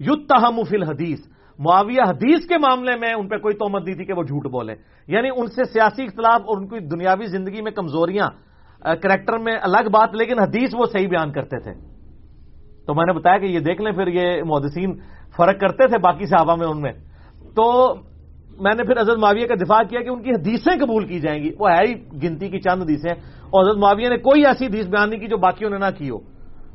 یتہم 0.00 0.62
فی 0.68 0.76
الحدیث۔ 0.76 1.35
معاویہ 1.58 2.02
حدیث 2.08 2.46
کے 2.46 2.58
معاملے 2.58 2.96
میں 2.96 3.14
ان 3.14 3.28
پہ 3.28 3.36
کوئی 3.36 3.54
تومت 3.54 3.86
دی 3.86 3.94
تھی 3.94 4.04
کہ 4.04 4.12
وہ 4.12 4.22
جھوٹ 4.22 4.46
بولے 4.46 4.74
یعنی 5.06 5.28
ان 5.36 5.46
سے 5.46 5.64
سیاسی 5.64 6.04
اختلاف 6.04 6.40
اور 6.40 6.56
ان 6.56 6.68
کی 6.68 6.78
دنیاوی 6.78 7.26
زندگی 7.26 7.62
میں 7.62 7.72
کمزوریاں 7.72 8.30
کریکٹر 8.84 9.38
میں 9.38 9.56
الگ 9.62 9.88
بات، 9.92 10.14
لیکن 10.14 10.40
حدیث 10.40 10.70
وہ 10.74 10.86
صحیح 10.86 11.08
بیان 11.08 11.32
کرتے 11.32 11.58
تھے۔ 11.58 11.72
تو 12.86 12.94
میں 12.94 13.04
نے 13.06 13.12
بتایا 13.12 13.38
کہ 13.38 13.46
یہ 13.46 13.58
دیکھ 13.58 13.82
لیں 13.82 13.92
پھر 13.92 14.06
یہ 14.06 14.42
محدثین 14.42 14.94
فرق 15.36 15.60
کرتے 15.60 15.88
تھے 15.88 15.98
باقی 15.98 16.26
صحابہ 16.26 16.56
میں 16.56 16.66
ان 16.66 16.80
میں۔ 16.80 16.92
تو 17.54 17.94
میں 18.60 18.74
نے 18.74 18.84
پھر 18.84 19.00
حضرت 19.00 19.18
معاویہ 19.18 19.46
کا 19.46 19.54
دفاع 19.54 19.82
کیا 19.82 20.00
کہ 20.00 20.08
ان 20.08 20.22
کی 20.22 20.30
حدیثیں 20.30 20.78
قبول 20.80 21.06
کی 21.06 21.20
جائیں 21.20 21.42
گی۔ 21.42 21.50
وہ 21.58 21.70
ہے 21.70 21.86
ہی 21.88 21.94
گنتی 22.22 22.48
کی 22.48 22.60
چند 22.60 22.82
حدیثیں۔ 22.82 23.12
اور 23.50 23.64
حضرت 23.64 23.76
معاویہ 23.76 24.08
نے 24.08 24.16
کوئی 24.16 24.46
ایسی 24.46 24.66
حدیث 24.66 24.86
بیان 24.86 25.10
نہیں 25.10 25.20
کی 25.20 25.26
جو 25.26 25.36
باقیوں 25.36 25.70
نے 25.70 25.78
نہ 25.78 25.98
کی 25.98 26.10
ہو۔ 26.10 26.18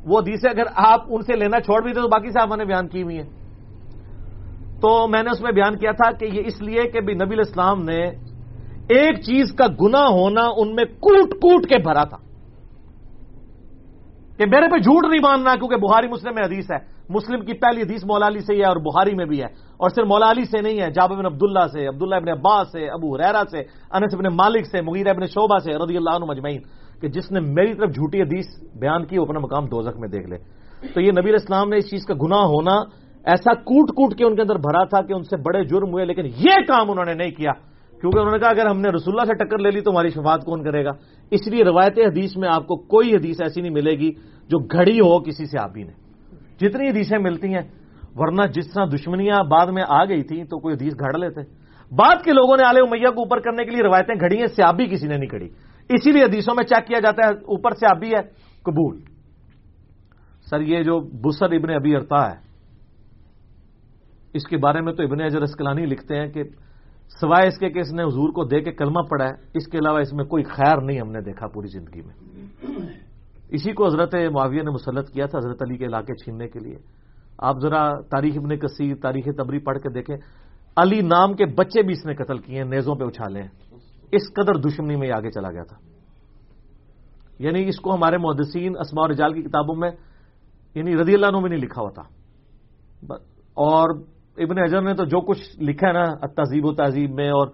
وہ 0.06 0.20
حدیثیں 0.20 0.49
اگر 0.49 0.64
آپ 0.76 1.02
ان 1.08 1.22
سے 1.22 1.36
لینا 1.36 1.60
چھوڑ 1.60 1.84
بھی 1.84 1.94
تھے 1.94 2.02
تو 2.02 2.08
باقی 2.08 2.30
صحابہ 2.30 2.56
نے 2.56 2.66
بیان 2.66 2.88
کی 2.88 3.03
ہوئی 3.03 3.18
ہیں۔ 3.18 3.40
تو 4.82 5.08
میں 5.08 5.24
نے 5.24 5.30
اس 5.30 5.41
میں 5.41 5.52
بیان 5.52 5.78
کیا 5.78 5.91
تھا 5.91 6.12
کہ 6.12 6.26
یہ 6.26 6.41
اس 6.45 6.62
لیے 6.62 6.84
کہ 6.84 7.02
بھی 7.02 7.14
نبی 7.14 7.34
الاسلام 7.34 7.84
نے 7.84 8.02
ایک 8.90 9.16
چیز 9.16 9.53
کا 9.53 9.66
گنا 9.82 10.08
ہونا 10.08 10.41
ان 10.58 10.76
میں 10.76 10.86
کوٹ 10.86 11.30
کوٹ 11.30 11.66
کے 11.66 11.78
بھرا 11.78 12.03
تھا 12.03 12.18
کہ 14.38 14.45
میرے 14.45 14.68
پہ 14.72 14.78
جھوٹ 14.78 15.06
نہیں 15.10 15.22
ماننا 15.24 15.56
کیونکہ 15.56 15.76
بہاری 15.76 16.08
مسلم 16.08 16.36
میں 16.36 16.44
حدیث 16.44 16.72
ہے۔ 16.72 16.78
مسلم 17.10 17.45
کی 17.45 17.53
پہلی 17.53 17.82
حدیث 17.82 18.06
مولا 18.06 18.28
علی 18.28 18.40
سے 18.40 18.53
ہی 18.53 18.60
ہے 18.60 18.66
اور 18.66 18.76
بہاری 18.76 19.16
میں 19.16 19.26
بھی 19.26 19.40
ہے۔ 19.40 19.45
اور 19.78 19.90
صرف 19.90 20.08
مولا 20.08 20.32
علی 20.32 20.45
سے 20.45 20.62
نہیں 20.62 20.82
ہے 20.82 20.91
جاب 20.91 21.10
بن 21.10 21.26
عبداللہ 21.26 21.68
سے، 21.72 21.88
عبداللہ 21.88 22.16
ابن 22.16 22.30
عباس 22.30 22.72
سے، 22.72 22.90
ابو 22.90 23.16
حریرا 23.16 23.44
سے، 23.52 23.58
انس 23.91 24.14
ابن 24.14 24.36
مالک 24.36 24.66
سے 24.66 24.82
مغیر 24.82 25.08
ابن 25.08 25.26
شعبہ 25.26 25.58
سے 25.58 25.72
رضی 25.74 25.98
اللہ 25.98 26.10
عنہ 26.10 26.26
مجمعین۔ 26.26 26.62
کہ 27.02 27.08
جس 27.08 27.32
نے 27.32 27.40
میری 27.40 27.74
طرف 27.74 27.90
جھوٹی 27.90 28.22
حدیث 28.22 28.45
بیان 28.76 29.06
کی، 29.06 29.18
وہ 29.18 29.26
اپنا 29.26 29.40
مقام 29.40 29.66
دوزخ 29.66 29.99
میں 29.99 30.08
دیکھ 30.08 30.30
لے۔ 30.30 30.38
تو 30.94 31.02
یہ 31.02 31.12
نبی 31.12 31.34
اسلام 31.34 31.70
نے 31.70 31.78
اس 31.78 31.90
چیز 31.90 32.06
کا 32.06 32.14
گناہ 32.14 32.40
ہونا 32.40 32.84
ایسا 33.26 33.53
کوٹ 33.53 33.89
کوٹ 33.89 34.18
کے 34.18 34.26
ان 34.26 34.35
کے 34.35 34.41
اندر 34.41 34.56
بھرا 34.56 34.84
تھا 34.84 35.02
کہ 35.02 35.14
ان 35.14 35.23
سے 35.23 35.38
بڑے 35.38 35.64
جرم 35.64 35.91
ہوئے، 35.91 36.06
لیکن 36.06 36.26
یہ 36.26 36.56
کام 36.68 36.91
انہوں 36.91 37.06
نے 37.06 37.14
نہیں 37.14 37.31
کیا۔ 37.31 37.52
کیونکہ 38.02 38.18
انہوں 38.18 38.31
نے 38.31 38.39
کہا، 38.39 38.49
اگر 38.49 38.65
ہم 38.65 38.81
نے 38.81 38.89
رسول 38.89 39.14
اللہ 39.14 39.34
سے 39.34 39.43
ٹکر 39.43 39.57
لے 39.57 39.72
لی 39.72 39.81
تو 39.81 39.91
ہماری 39.91 40.10
شفاعت 40.10 40.45
کون 40.45 40.64
کرے 40.64 40.85
گا؟ 40.85 40.89
اس 41.31 41.48
لیے 41.48 41.64
روایت 41.64 41.99
حدیث 41.99 42.38
میں 42.38 42.49
آپ 42.49 42.68
کو 42.68 42.76
کوئی 42.76 43.15
حدیث 43.15 43.41
ایسی 43.41 43.61
نہیں 43.61 43.72
ملے 43.72 43.91
گی 43.91 44.11
جو 44.49 44.60
گھڑی 44.60 44.99
ہو 44.99 45.19
کسی 45.19 45.45
سے 45.45 45.60
آبی 45.60 45.84
نے۔ 45.84 45.91
جتنی 46.61 46.89
حدیثیں 46.89 47.18
ملتی 47.18 47.53
ہیں، 47.53 47.61
ورنہ 48.15 48.41
جس 48.53 48.73
طرح 48.73 48.85
دشمنیاں 48.85 49.43
بعد 49.43 49.68
میں 49.68 49.84
آ 49.88 50.06
گئی 50.06 50.23
تھیں 50.23 50.43
تو 50.43 50.60
کوئی 50.60 50.76
حدیث 50.76 50.93
گھڑ 50.93 51.18
لیتے۔ 51.18 51.41
بعد 51.91 52.23
کے 52.23 52.31
لوگوں 52.31 52.57
نے 52.57 52.64
آلے 52.64 52.81
امیہ 52.81 53.11
کو 53.11 53.22
اوپر 53.22 53.39
کرنے 53.39 53.65
کے 53.65 53.72
لیے 53.72 53.84
روایتیں 53.84 54.15
گھڑی 54.15 54.38
ہیں 54.38 54.48
سیابی 54.48 54.85
کسی 54.85 55.07
نے 55.07 55.18
نہیں 55.18 55.30
کھڑی 55.30 55.49
اسی 55.89 56.11
لیے 56.11 56.23
حدیثوں 56.23 56.56
میں 56.56 56.64
چیک 56.64 56.88
کیا 56.88 56.99
جاتا 56.99 57.27
ہے، 57.27 57.34
اوپر 57.34 57.72
سے 57.72 57.85
آبی 57.95 58.10
ہے، 58.10 58.22
قبول۔ 58.64 58.99
سر، 60.49 60.61
یہ 60.61 60.84
جو 60.84 60.99
بسر 60.99 61.45
ابن 61.45 61.69
ابھی 61.69 61.95
ارتا 61.95 62.31
ہے 62.31 62.51
اس 64.34 64.44
کے 64.44 64.58
بارے 64.58 64.82
میں 64.82 64.94
تو 64.94 65.03
ابن 65.03 65.22
اجر 65.22 65.41
اسکلانی 65.41 65.86
لکھتے 65.86 66.16
ہیں 66.16 66.28
کہ 66.28 66.44
سوائے 67.22 67.48
اس 67.48 67.58
کے 67.58 67.70
کہ 67.70 67.80
اس 67.80 67.94
نے 67.94 68.03
حضور 68.03 68.30
کو 68.30 68.44
دے 68.44 68.62
کے 68.62 68.72
کلمہ 68.72 68.99
پڑا 69.10 69.26
ہے، 69.26 69.32
اس 69.53 69.68
کے 69.68 69.78
علاوہ 69.78 69.99
اس 69.99 70.14
میں 70.14 70.26
کوئی 70.26 70.44
خیر 70.44 70.82
نہیں 70.82 70.99
ہم 70.99 71.12
نے 71.12 71.22
دیکھا 71.22 71.48
پوری 71.48 71.68
زندگی 71.68 72.02
میں۔ 72.02 72.14
اسی 73.49 73.72
کو 73.72 73.86
حضرت 73.86 74.16
معاویہ 74.32 74.64
نے 74.64 74.72
مسلط 74.72 75.10
کیا 75.10 75.26
تھا 75.26 75.38
حضرت 75.38 75.62
علی 75.62 75.78
کے 75.78 75.86
علاقے 75.86 76.24
چھیننے 76.24 76.48
کے 76.48 76.60
لیے۔ 76.60 76.78
آپ 77.38 77.56
ذرا 77.62 78.02
تاریخ 78.02 78.34
ابن 78.38 78.58
کثیر، 78.58 78.95
تاریخ 79.02 79.26
تبری 79.38 79.60
پڑھ 79.60 79.80
کے 79.80 79.90
دیکھیں۔ 79.90 80.18
علی 80.78 81.02
نام 81.02 81.34
کے 81.34 81.45
بچے 81.45 81.82
بھی 81.82 81.91
اس 81.91 82.06
نے 82.06 82.16
قتل 82.16 82.38
کیے 82.38 82.58
ہیں، 82.58 82.66
نیزوں 82.66 82.95
پہ 82.95 83.03
اچھالے 83.03 83.41
ہیں۔ 83.41 83.49
اس 84.12 84.34
قدر 84.34 84.53
دشمنی 84.53 84.95
میں 84.95 85.12
آگے 85.12 85.32
چلا 85.32 85.52
گیا 85.52 85.64
تھا۔ 85.64 85.78
یعنی 87.40 87.68
اس 87.68 87.80
کو 87.80 87.95
ہمارے 87.95 88.18
محدثین 88.18 88.74
اسماء 88.80 89.02
اور 89.02 89.10
رجال 89.10 89.34
کی 89.34 89.41
کتابوں 89.41 89.76
میں 89.76 89.91
یعنی 90.76 90.98
رضی 90.98 91.14
اللہ 91.14 91.26
عنہ 91.26 91.40
میں 91.40 91.49
نہیں 91.49 91.60
لکھا 91.60 91.82
ہوتا 91.82 92.02
اور 93.53 93.90
ابن 94.38 94.60
اجر 94.60 94.82
نے 94.82 94.94
تو 94.94 95.03
جو 95.03 95.22
کچھ 95.22 95.60
لکھا 95.60 95.88
ہے 95.88 95.94
نا 95.94 96.28
تہذیب 96.28 96.66
و 96.66 96.74
تہذیب 96.74 97.12
میں 97.14 97.30
اور 97.30 97.48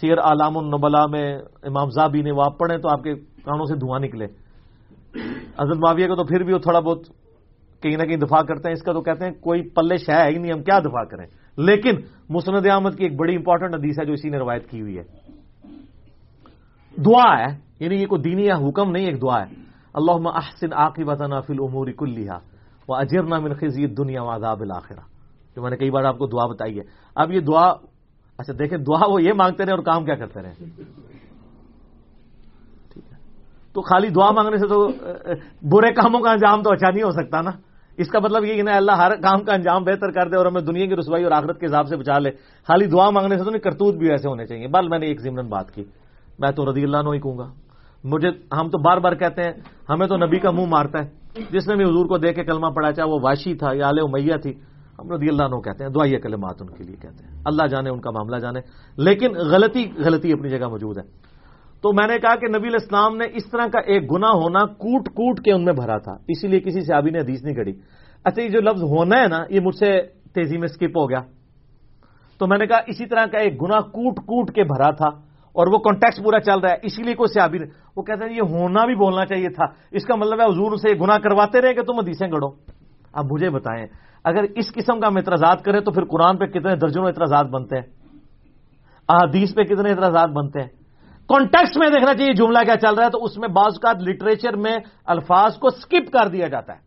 سیر 0.00 0.18
عالام 0.18 0.58
النبلا 0.58 1.06
میں 1.06 1.38
امام 1.62 1.88
زابی 1.90 2.22
نے 2.22 2.32
وہ 2.32 2.42
آپ 2.42 2.58
پڑھیں 2.58 2.78
تو 2.78 2.88
آپ 2.88 3.02
کے 3.02 3.14
کانوں 3.14 3.64
سے 3.64 3.74
دھواں 3.74 4.00
نکلے۔ 4.00 4.24
حضرت 5.60 5.76
معاویہ 5.76 6.06
کو 6.06 6.14
تو 6.16 6.24
پھر 6.24 6.42
بھی 6.42 6.52
وہ 6.52 6.58
تھوڑا 6.58 6.80
بہت 6.80 6.98
کہیں 7.82 7.96
نہ 7.96 8.02
کہیں 8.02 8.16
دفاع 8.16 8.42
کرتے 8.42 8.68
ہیں۔ 8.68 8.72
اس 8.72 8.82
کا 8.82 8.92
تو 8.92 9.00
کہتے 9.00 9.24
ہیں، 9.24 9.32
کوئی 9.32 9.68
پلے 9.68 9.96
شہ 9.96 10.12
ہے 10.12 10.28
ہی 10.28 10.38
نہیں، 10.38 10.52
ہم 10.52 10.62
کیا 10.62 10.78
دفاع 10.78 11.04
کریں؟ 11.04 11.26
لیکن 11.56 11.90
مسند 12.28 12.66
احمد 12.66 12.90
کی 12.90 13.04
ایک 13.04 13.16
بڑی 13.16 13.36
امپورٹنٹ 13.36 13.74
حدیث 13.74 13.98
ہے 14.00 14.04
جو 14.04 14.12
اسی 14.12 14.28
نے 14.28 14.38
روایت 14.38 14.70
کی 14.70 14.80
ہوئی 14.80 14.98
ہے۔ 14.98 15.02
دعا 16.96 17.38
ہے 17.38 17.58
یعنی 17.80 17.94
یہ 17.94 18.06
کوئی 18.06 18.22
دینی 18.22 18.46
یا 18.46 18.56
حکم 18.56 18.90
نہیں، 18.90 19.06
ایک 19.06 19.22
دعا 19.22 19.40
ہے۔ 19.40 19.70
اللہ 19.94 20.28
احسن 20.28 20.72
آقی 20.72 21.02
وطنا 21.04 21.40
فل 21.40 21.56
عمور 21.60 21.86
کلیہ 21.86 22.30
وہ 22.88 22.96
اجر 22.96 23.22
من 23.22 23.52
خزی 23.52 23.86
دنیا 23.86 24.22
واداب 24.22 24.60
الآخرہ 24.60 25.00
جو 25.56 25.62
میں 25.62 25.70
نے 25.70 25.76
کئی 25.76 25.90
بار 25.90 26.04
آپ 26.04 26.18
کو 26.18 26.26
دعا 26.26 26.46
بتائی 26.46 26.78
ہے۔ 26.78 26.82
اب 27.14 27.32
یہ 27.32 27.40
دعا 27.40 27.68
اچھا 28.38 28.52
دیکھیں، 28.58 28.78
دعا 28.78 29.06
وہ 29.08 29.22
یہ 29.22 29.32
مانگتے 29.32 29.64
رہے 29.64 29.72
اور 29.72 29.82
کام 29.82 30.04
کیا 30.04 30.14
کرتے 30.14 30.42
رہے۔ 30.42 30.54
ٹھیک 32.92 33.04
ہے۔ 33.12 33.18
تو 33.72 33.80
خالی 33.80 34.08
دعا 34.08 34.30
مانگنے 34.30 34.56
سے 34.56 34.66
تو 34.66 34.88
برے 35.62 35.92
کاموں 35.92 36.20
کا 36.20 36.30
انجام 36.30 36.62
تو 36.62 36.72
اچھا 36.72 36.90
نہیں 36.90 37.02
ہو 37.02 37.10
سکتا 37.10 37.40
نا۔ 37.40 37.50
اس 37.96 38.08
کا 38.08 38.18
مطلب 38.18 38.44
یہ 38.44 38.54
کہ 38.54 38.62
نا 38.62 38.76
اللہ 38.76 38.92
ہر 38.92 39.16
کام 39.16 39.44
کا 39.44 39.54
انجام 39.54 39.84
بہتر 39.84 40.10
کر 40.10 40.28
دے 40.28 40.36
اور 40.36 40.46
ہمیں 40.46 40.60
دنیا 40.60 40.86
کی 40.86 40.96
رسوائی 40.96 41.24
اور 41.24 41.32
آخرت 41.32 41.60
کے 41.60 41.66
حساب 41.66 41.88
سے 41.88 41.96
بچا 41.96 42.18
لے۔ 42.18 42.30
خالی 42.68 42.86
دعا 42.86 43.10
مانگنے 43.10 43.38
سے 43.38 43.44
تو 43.44 43.50
نہیں، 43.50 43.60
کرتوت 43.60 43.94
بھی 43.94 44.10
ایسے 44.10 44.28
ہونے 44.28 44.46
چاہیے۔ 44.46 44.66
بل، 44.66 44.88
میں 44.88 44.98
نے 44.98 45.06
ایک 45.06 45.20
ضمن 45.20 45.48
بات 45.48 45.70
کی۔ 45.70 45.84
میں 46.38 46.50
تو 46.50 46.72
رضی 46.72 46.82
اللہ 46.82 46.96
نو 46.96 47.10
ہی 47.10 47.20
کہوں 47.20 47.38
گا۔ 47.38 47.52
مجھے، 48.04 48.28
ہم 48.28 48.68
تو 48.68 48.78
بار 48.78 48.96
بار 48.96 49.12
کہتے 49.12 49.42
ہیں، 49.42 49.52
ہمیں 49.88 50.06
تو 50.06 50.16
نبی 50.16 50.38
کا 50.38 50.50
منہ 50.50 50.66
مارتا 50.66 51.04
ہے۔ 51.04 51.08
جس 51.50 51.68
نے 51.68 51.76
بھی 51.76 51.84
حضور 51.84 52.06
کو 52.06 52.18
دیکھ 52.18 52.36
کے 52.36 52.44
کلمہ 52.44 52.66
پڑا 52.66 52.92
چاہے 52.92 53.08
وہ 53.08 53.18
واشی 53.22 53.54
تھا 53.54 53.72
یا 53.72 53.88
علیہ 53.88 54.02
میاں 54.12 54.38
تھی 54.38 54.54
ہم 55.00 55.12
رضی 55.12 55.28
اللہ 55.28 55.42
عنہ 55.42 55.60
کہتے 55.60 55.84
ہیں، 55.84 55.90
دعائیہ 55.90 56.18
کلمات 56.18 56.54
ان 56.60 56.66
کے 56.66 56.84
لیے 56.84 56.96
کہتے 56.96 57.24
ہیں۔ 57.24 57.42
اللہ 57.44 57.66
جانے، 57.66 57.90
ان 57.90 58.00
کا 58.00 58.10
معاملہ 58.10 58.36
جانے۔ 58.36 58.60
لیکن 58.96 59.32
غلطی 59.32 59.92
غلطی 59.96 60.32
اپنی 60.32 60.48
جگہ 60.48 60.68
موجود 60.68 60.98
ہے۔ 60.98 61.02
تو 61.82 61.92
میں 61.92 62.08
نے 62.08 62.18
کہا 62.18 62.36
کہ 62.36 62.46
نبی 62.58 62.68
الاسلام 62.68 63.16
نے 63.16 63.24
اس 63.32 63.50
طرح 63.50 63.66
کا 63.66 63.78
ایک 63.78 64.12
گنا 64.12 64.28
ہونا 64.28 64.64
کوٹ 64.64 65.08
کوٹ 65.08 65.40
کے 65.40 65.52
ان 65.52 65.64
میں 65.64 65.72
بھرا 65.72 65.98
تھا۔ 65.98 66.12
اسی 66.28 66.48
لیے 66.48 66.60
کسی 66.60 66.80
سے 66.80 67.10
نے 67.10 67.18
حدیث 67.18 67.42
نہیں 67.42 67.54
کڑی 67.54 67.72
اچھا 68.24 68.42
یہ 68.42 68.48
جو 68.48 68.60
لفظ 68.60 68.82
ہونا 68.82 69.22
ہے 69.22 69.28
نا، 69.28 69.38
یہ 69.48 69.60
مجھ 69.60 69.76
سے 69.76 70.02
تیزی 70.34 70.58
میں 70.58 70.68
اسکپ 70.70 70.96
ہو 70.96 71.10
گیا۔ 71.10 71.20
تو 72.38 72.46
میں 72.46 72.58
نے 72.58 72.66
کہا 72.66 72.78
اسی 72.86 73.06
طرح 73.06 73.26
کا 73.26 73.38
ایک 73.38 73.62
گنا 73.62 73.80
کوٹ 73.80 74.16
کوٹ 74.16 74.54
کے 74.54 74.64
بھرا 74.64 74.90
تھا 74.90 75.06
اور 75.52 75.66
وہ 75.66 75.78
کانٹیکٹ 75.78 76.24
پورا 76.24 76.40
چل 76.40 76.58
رہا 76.58 76.70
ہے۔ 76.70 76.76
اسی 76.82 77.02
لیے 77.02 77.14
کوئی 77.14 77.32
سیابی 77.32 77.58
وہ 77.96 78.02
کہتے 78.02 78.24
ہیں، 78.24 78.36
یہ 78.36 78.42
ہونا 78.50 78.84
بھی 78.84 78.94
بولنا 78.94 79.26
چاہیے 79.26 79.48
تھا۔ 79.48 79.64
اس 79.90 80.04
کا 80.04 80.14
مطلب 80.16 80.40
ہے 80.40 80.44
حضور 80.44 80.76
سے 80.76 80.94
گنا 80.94 81.18
کرواتے 81.18 81.60
رہے 81.60 81.74
کہ 81.74 81.82
تم 81.82 81.98
حدیثیں 81.98 82.28
گڑو 82.32 82.48
اب 83.12 83.24
مجھے 83.30 83.50
بتائیں 83.50 83.86
اگر 84.24 84.42
اس 84.42 84.72
قسم 84.74 85.00
کا 85.00 85.08
ہم 85.08 85.16
اعتراضات 85.16 85.64
کریں 85.64 85.80
تو 85.80 85.92
پھر 85.92 86.04
قرآن 86.04 86.36
پہ 86.36 86.44
کتنے 86.44 86.76
درجنوں 86.76 87.06
اعتراضات 87.06 87.46
بنتے 87.46 87.76
ہیں؟ 87.76 87.82
احادیث 89.08 89.54
پہ 89.54 89.62
کتنے 89.62 89.90
اعتراضات 89.90 90.28
بنتے 90.28 90.60
ہیں؟ 90.60 90.68
کانٹیکس 91.28 91.76
میں 91.76 91.88
دیکھنا 91.88 92.14
چاہیے 92.14 92.32
جملہ 92.32 92.58
کیا 92.64 92.76
چل 92.76 92.94
رہا 92.94 93.04
ہے، 93.04 93.10
تو 93.10 93.24
اس 93.24 93.38
میں 93.38 93.48
بعض 93.48 93.78
کا 93.78 93.92
لٹریچر 93.92 94.56
میں 94.56 94.78
الفاظ 95.04 95.56
کو 95.56 95.70
سکپ 95.70 96.12
کر 96.12 96.28
دیا 96.28 96.48
جاتا 96.48 96.72
ہے۔ 96.72 96.78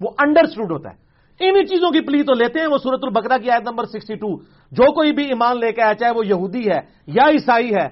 وہ 0.00 0.10
انڈرسٹوڈ 0.18 0.72
ہوتا 0.72 0.90
ہے۔ 0.90 1.04
انہیں 1.40 1.64
چیزوں 1.64 1.90
کی 1.90 2.00
پلی 2.00 2.22
تو 2.22 2.34
لیتے 2.34 2.60
ہیں، 2.60 2.66
وہ 2.66 2.78
سورت 2.78 3.00
البکرا 3.02 3.38
کی 3.38 3.50
آیت 3.50 3.68
نمبر 3.68 3.84
سکسٹی 3.84 4.14
ٹو 4.14 4.36
جو 4.70 4.92
کوئی 4.92 5.12
بھی 5.12 5.24
ایمان 5.24 5.60
لے 5.60 5.72
کے 5.72 5.82
آیا، 5.82 5.94
چاہے 5.94 6.12
وہ 6.12 6.26
یہودی 6.26 6.70
ہے، 6.70 6.80
یا 7.06 7.28
عیسائی 7.28 7.74
ہے، 7.74 7.88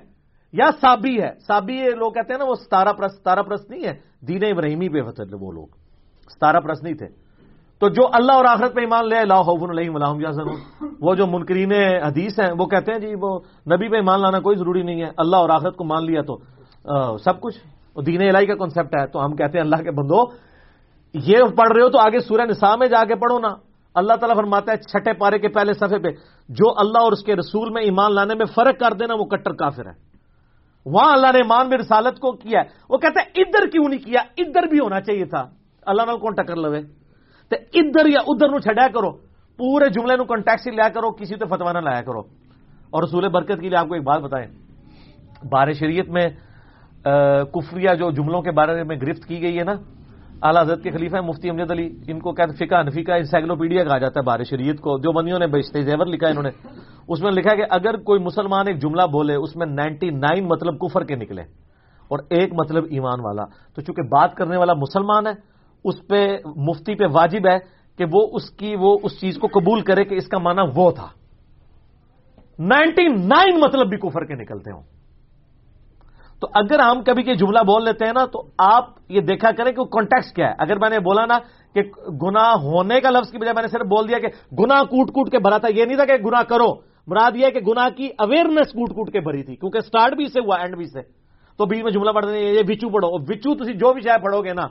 یا 0.52 0.70
سابی 0.80 1.22
ہے۔ 1.22 1.30
سابی 1.46 1.78
لوگ 1.78 2.12
کہتے 2.12 2.32
ہیں 2.32 2.38
نا، 2.38 2.44
وہ 2.44 2.54
ستارہ 2.54 2.92
پرست 2.92 3.16
ستارہ 3.16 3.40
پرست 3.40 3.70
نہیں 3.70 3.84
ہے۔ 3.84 3.98
دین 4.20 4.40
ابراہیمی 4.44 4.88
پہ 4.88 5.22
وہ 5.40 5.52
لوگ 5.52 5.66
ستارہ 6.34 6.56
پرست 6.56 6.82
نہیں 6.82 6.94
تھے۔ 6.94 7.21
تو 7.82 7.88
جو 7.88 8.02
اللہ 8.12 8.32
اور 8.32 8.44
آخرت 8.44 8.74
پہ 8.74 8.80
ایمان 8.80 9.08
لے، 9.08 9.24
لا 9.24 9.40
علیہ 9.40 9.90
الحم 9.94 10.20
وہ 11.00 11.14
جو 11.14 11.26
منکرین 11.26 11.72
حدیث 12.04 12.40
ہیں، 12.40 12.52
وہ 12.58 12.66
کہتے 12.66 12.92
ہیں 12.92 12.98
جی 12.98 13.14
وہ 13.20 13.38
نبی 13.76 13.88
پہ 13.88 13.96
ایمان 13.96 14.20
لانا 14.20 14.40
کوئی 14.40 14.56
ضروری 14.56 14.82
نہیں 14.82 15.02
ہے۔ 15.02 15.10
اللہ 15.16 15.36
اور 15.36 15.50
آخرت 15.50 15.76
کو 15.76 15.84
مان 15.84 16.06
لیا 16.06 16.22
تو 16.22 16.38
سب 17.18 17.40
کچھ۔ 17.40 17.58
دین 18.06 18.22
الہی 18.22 18.46
کا 18.46 18.54
کانسیپٹ 18.54 18.94
ہے۔ 18.94 19.06
تو 19.06 19.24
ہم 19.24 19.36
کہتے 19.36 19.58
ہیں 19.58 19.64
اللہ 19.64 19.76
کے 19.76 19.90
بندو، 19.90 20.22
یہ 21.14 21.36
پڑھ 21.56 21.72
رہے 21.72 21.82
ہو 21.82 21.88
تو 21.88 21.98
آگے 21.98 22.18
سورہ 22.18 22.40
نساء 22.40 22.76
میں 22.76 22.86
جا 22.86 23.04
کے 23.04 23.14
پڑھو 23.14 23.38
نا۔ 23.38 23.48
اللہ 23.94 24.12
تعالیٰ 24.12 24.36
فرماتا 24.36 24.72
ہے 24.72 24.76
چھٹے 24.76 25.12
پارے 25.12 25.38
کے 25.38 25.48
پہلے 25.48 25.72
صفحے 25.72 25.98
پہ، 25.98 26.08
جو 26.48 26.70
اللہ 26.76 26.98
اور 26.98 27.12
اس 27.12 27.24
کے 27.24 27.36
رسول 27.36 27.72
میں 27.72 27.82
ایمان 27.82 28.14
لانے 28.14 28.34
میں 28.34 28.46
فرق 28.46 28.80
کر 28.80 28.92
دینا، 28.92 29.14
وہ 29.14 29.24
کٹر 29.24 29.52
کافر 29.52 29.86
ہے۔ 29.86 29.94
وہاں 30.86 31.12
اللہ 31.12 31.26
نے 31.26 31.38
ایمان 31.38 31.68
میں 31.68 31.78
رسالت 31.78 32.20
کو 32.20 32.32
کیا 32.32 32.60
ہے۔ 32.60 32.64
وہ 32.90 32.98
کہتے 32.98 33.20
ہیں 33.20 33.30
ادھر 33.34 33.66
کیوں 33.66 33.88
نہیں 33.88 34.04
کیا؟ 34.04 34.20
ادھر 34.36 34.62
بھی 34.62 34.78
ہونا 34.78 35.00
چاہیے 35.00 35.24
تھا۔ 35.24 35.44
اللہ 35.86 36.02
نے 36.02 36.18
کون 36.18 36.34
ٹکر 36.34 36.56
لوے؟ 36.56 37.01
تو 37.52 37.78
ادھر 37.78 38.06
یا 38.06 38.20
ادھر 38.26 38.48
نو 38.48 38.58
چھڈیا 38.58 38.88
کرو، 38.88 39.10
پورے 39.56 39.88
جملے 39.88 40.16
نو 40.16 40.24
کانٹیکٹ 40.24 40.68
لیا 40.68 40.88
کرو، 40.88 41.10
کسی 41.10 41.34
تو 41.34 41.46
فتوا 41.46 41.72
نہ 41.72 41.78
لایا 41.78 42.02
کرو۔ 42.02 42.20
اور 42.90 43.02
رسول 43.02 43.28
برکت 43.28 43.60
کے 43.60 43.68
لیے 43.68 43.76
آپ 43.76 43.88
کو 43.88 43.94
ایک 43.94 44.02
بات 44.02 44.20
بتائیں۔ 44.20 44.46
بار 45.50 45.72
شریعت 45.72 46.08
میں 46.08 46.28
کفریہ 47.54 47.94
جو 47.94 48.10
جملوں 48.10 48.42
کے 48.42 48.50
بارے 48.50 48.84
میں 48.84 48.96
گرفت 48.96 49.26
کی 49.26 49.42
گئی 49.42 49.58
ہے 49.58 49.64
نا، 49.64 49.72
اعلیٰ 50.42 50.62
حضرت 50.62 50.82
کے 50.82 50.90
خلیفہ 50.90 51.16
مفتی 51.16 51.50
امجد 51.50 51.70
علی، 51.70 51.96
ان 52.08 52.18
کو 52.20 52.32
کہتے 52.32 52.66
فقہ 52.66 52.82
نفی 52.82 53.04
کا 53.04 53.14
انسائکلوپیڈیا 53.14 53.84
کہا 53.84 53.98
جاتا 53.98 54.20
ہے 54.20 54.24
بار 54.24 54.40
شریعت 54.50 54.80
کو۔ 54.80 54.98
جو 54.98 55.12
بندیوں 55.12 55.38
نے 55.38 55.46
بشتے 55.46 55.82
زیور 55.82 56.06
لکھا 56.06 56.26
ہے 56.26 56.30
انہوں 56.30 56.42
نے، 56.42 56.50
اس 57.08 57.22
میں 57.22 57.32
لکھا 57.32 57.54
کہ 57.54 57.64
اگر 57.70 57.96
کوئی 57.96 58.20
مسلمان 58.20 58.68
ایک 58.68 58.82
جملہ 58.82 59.02
بولے، 59.02 59.34
اس 59.34 59.56
میں 59.56 59.66
نائنٹی 59.66 60.10
نائن 60.10 60.48
مطلب 60.48 60.78
کفر 60.78 61.04
کے 61.04 61.14
نکلے 61.14 61.42
اور 62.08 62.18
ایک 62.30 62.52
مطلب 62.52 62.84
ایمان 62.90 63.20
والا۔ 63.20 63.44
تو 63.74 63.82
چونکہ 63.82 64.02
بات 64.02 64.34
کرنے 64.34 64.56
والا 64.56 64.74
مسلمان 64.74 65.26
ہے 65.26 65.32
اس 65.84 66.06
پہ 66.06 66.36
مفتی 66.56 66.94
پہ 66.94 67.04
واجب 67.12 67.46
ہے 67.46 67.58
کہ 67.98 68.04
وہ 68.12 68.26
اس 68.32 68.50
کی 68.50 68.76
وہ 68.78 68.98
اس 69.02 69.20
چیز 69.20 69.38
کو 69.38 69.46
قبول 69.46 69.80
کرے 69.80 70.04
کہ 70.04 70.14
اس 70.14 70.28
کا 70.28 70.38
معنی 70.38 70.62
وہ 70.74 70.90
تھا۔ 70.90 71.08
نائنٹی 72.58 73.06
نائن 73.08 73.60
مطلب 73.60 73.88
بھی 73.88 73.96
کفر 73.96 74.24
کے 74.24 74.34
نکلتے 74.34 74.70
ہوں۔ 74.70 74.82
تو 76.40 76.48
اگر 76.54 76.78
ہم 76.78 77.02
کبھی 77.02 77.22
کہ 77.22 77.34
جملہ 77.34 77.58
بول 77.58 77.84
لیتے 77.84 78.04
ہیں 78.04 78.12
نا، 78.12 78.26
تو 78.26 78.42
آپ 78.58 78.84
یہ 79.08 79.20
دیکھا 79.20 79.50
کریں 79.50 79.72
کہ 79.72 79.80
وہ 79.80 79.84
کانٹیکس 79.84 80.32
کیا 80.32 80.48
ہے۔ 80.48 80.52
اگر 80.58 80.76
میں 80.76 80.90
نے 80.90 80.98
بولا 80.98 81.26
نا 81.26 81.38
کہ 81.74 81.82
گنا 82.22 82.54
ہونے 82.54 83.00
کا 83.00 83.10
لفظ 83.10 83.30
کی 83.30 83.38
بجائے 83.38 83.54
میں 83.54 83.62
نے 83.62 83.68
صرف 83.68 83.86
بول 83.86 84.08
دیا 84.08 84.18
کہ 84.18 84.26
گنا 84.58 84.84
کوٹ 84.84 85.08
کوٹ 85.08 85.30
کے 85.30 85.38
بھرا 85.38 85.58
تھا، 85.58 85.68
یہ 85.76 85.84
نہیں 85.84 85.96
تھا 85.96 86.04
کہ 86.04 86.24
گنا 86.24 86.42
کرو۔ 86.42 86.74
مراد 87.06 87.30
یہ 87.34 87.50
کہ 87.50 87.60
گنا 87.60 87.88
کی 87.88 88.08
اویئرنیس 88.18 88.72
کوٹ 88.72 88.94
کوٹ 88.94 89.12
کے 89.12 89.20
بھری 89.20 89.42
تھی، 89.42 89.56
کیونکہ 89.56 89.80
سٹارٹ 89.80 90.14
بھی 90.14 90.26
سے 90.26 90.40
ہوا 90.40 90.56
اینڈ 90.56 90.76
بھی 90.76 90.84
سے۔ 90.84 91.00
تو 91.58 91.66
بیچ 91.66 91.82
میں 91.82 91.92
جملہ 91.92 92.10
پڑھ 92.10 92.26
دیں 92.26 92.40
یہ 92.40 92.62
وچو 92.68 92.88
پڑھو۔ 92.88 93.08
وچو 93.08 93.64
تھی 93.64 93.72
جو 93.72 93.92
بھی 93.92 94.02
چاہے 94.02 94.18
پڑھو 94.18 94.42
گے 94.42 94.52
نا 94.52 94.66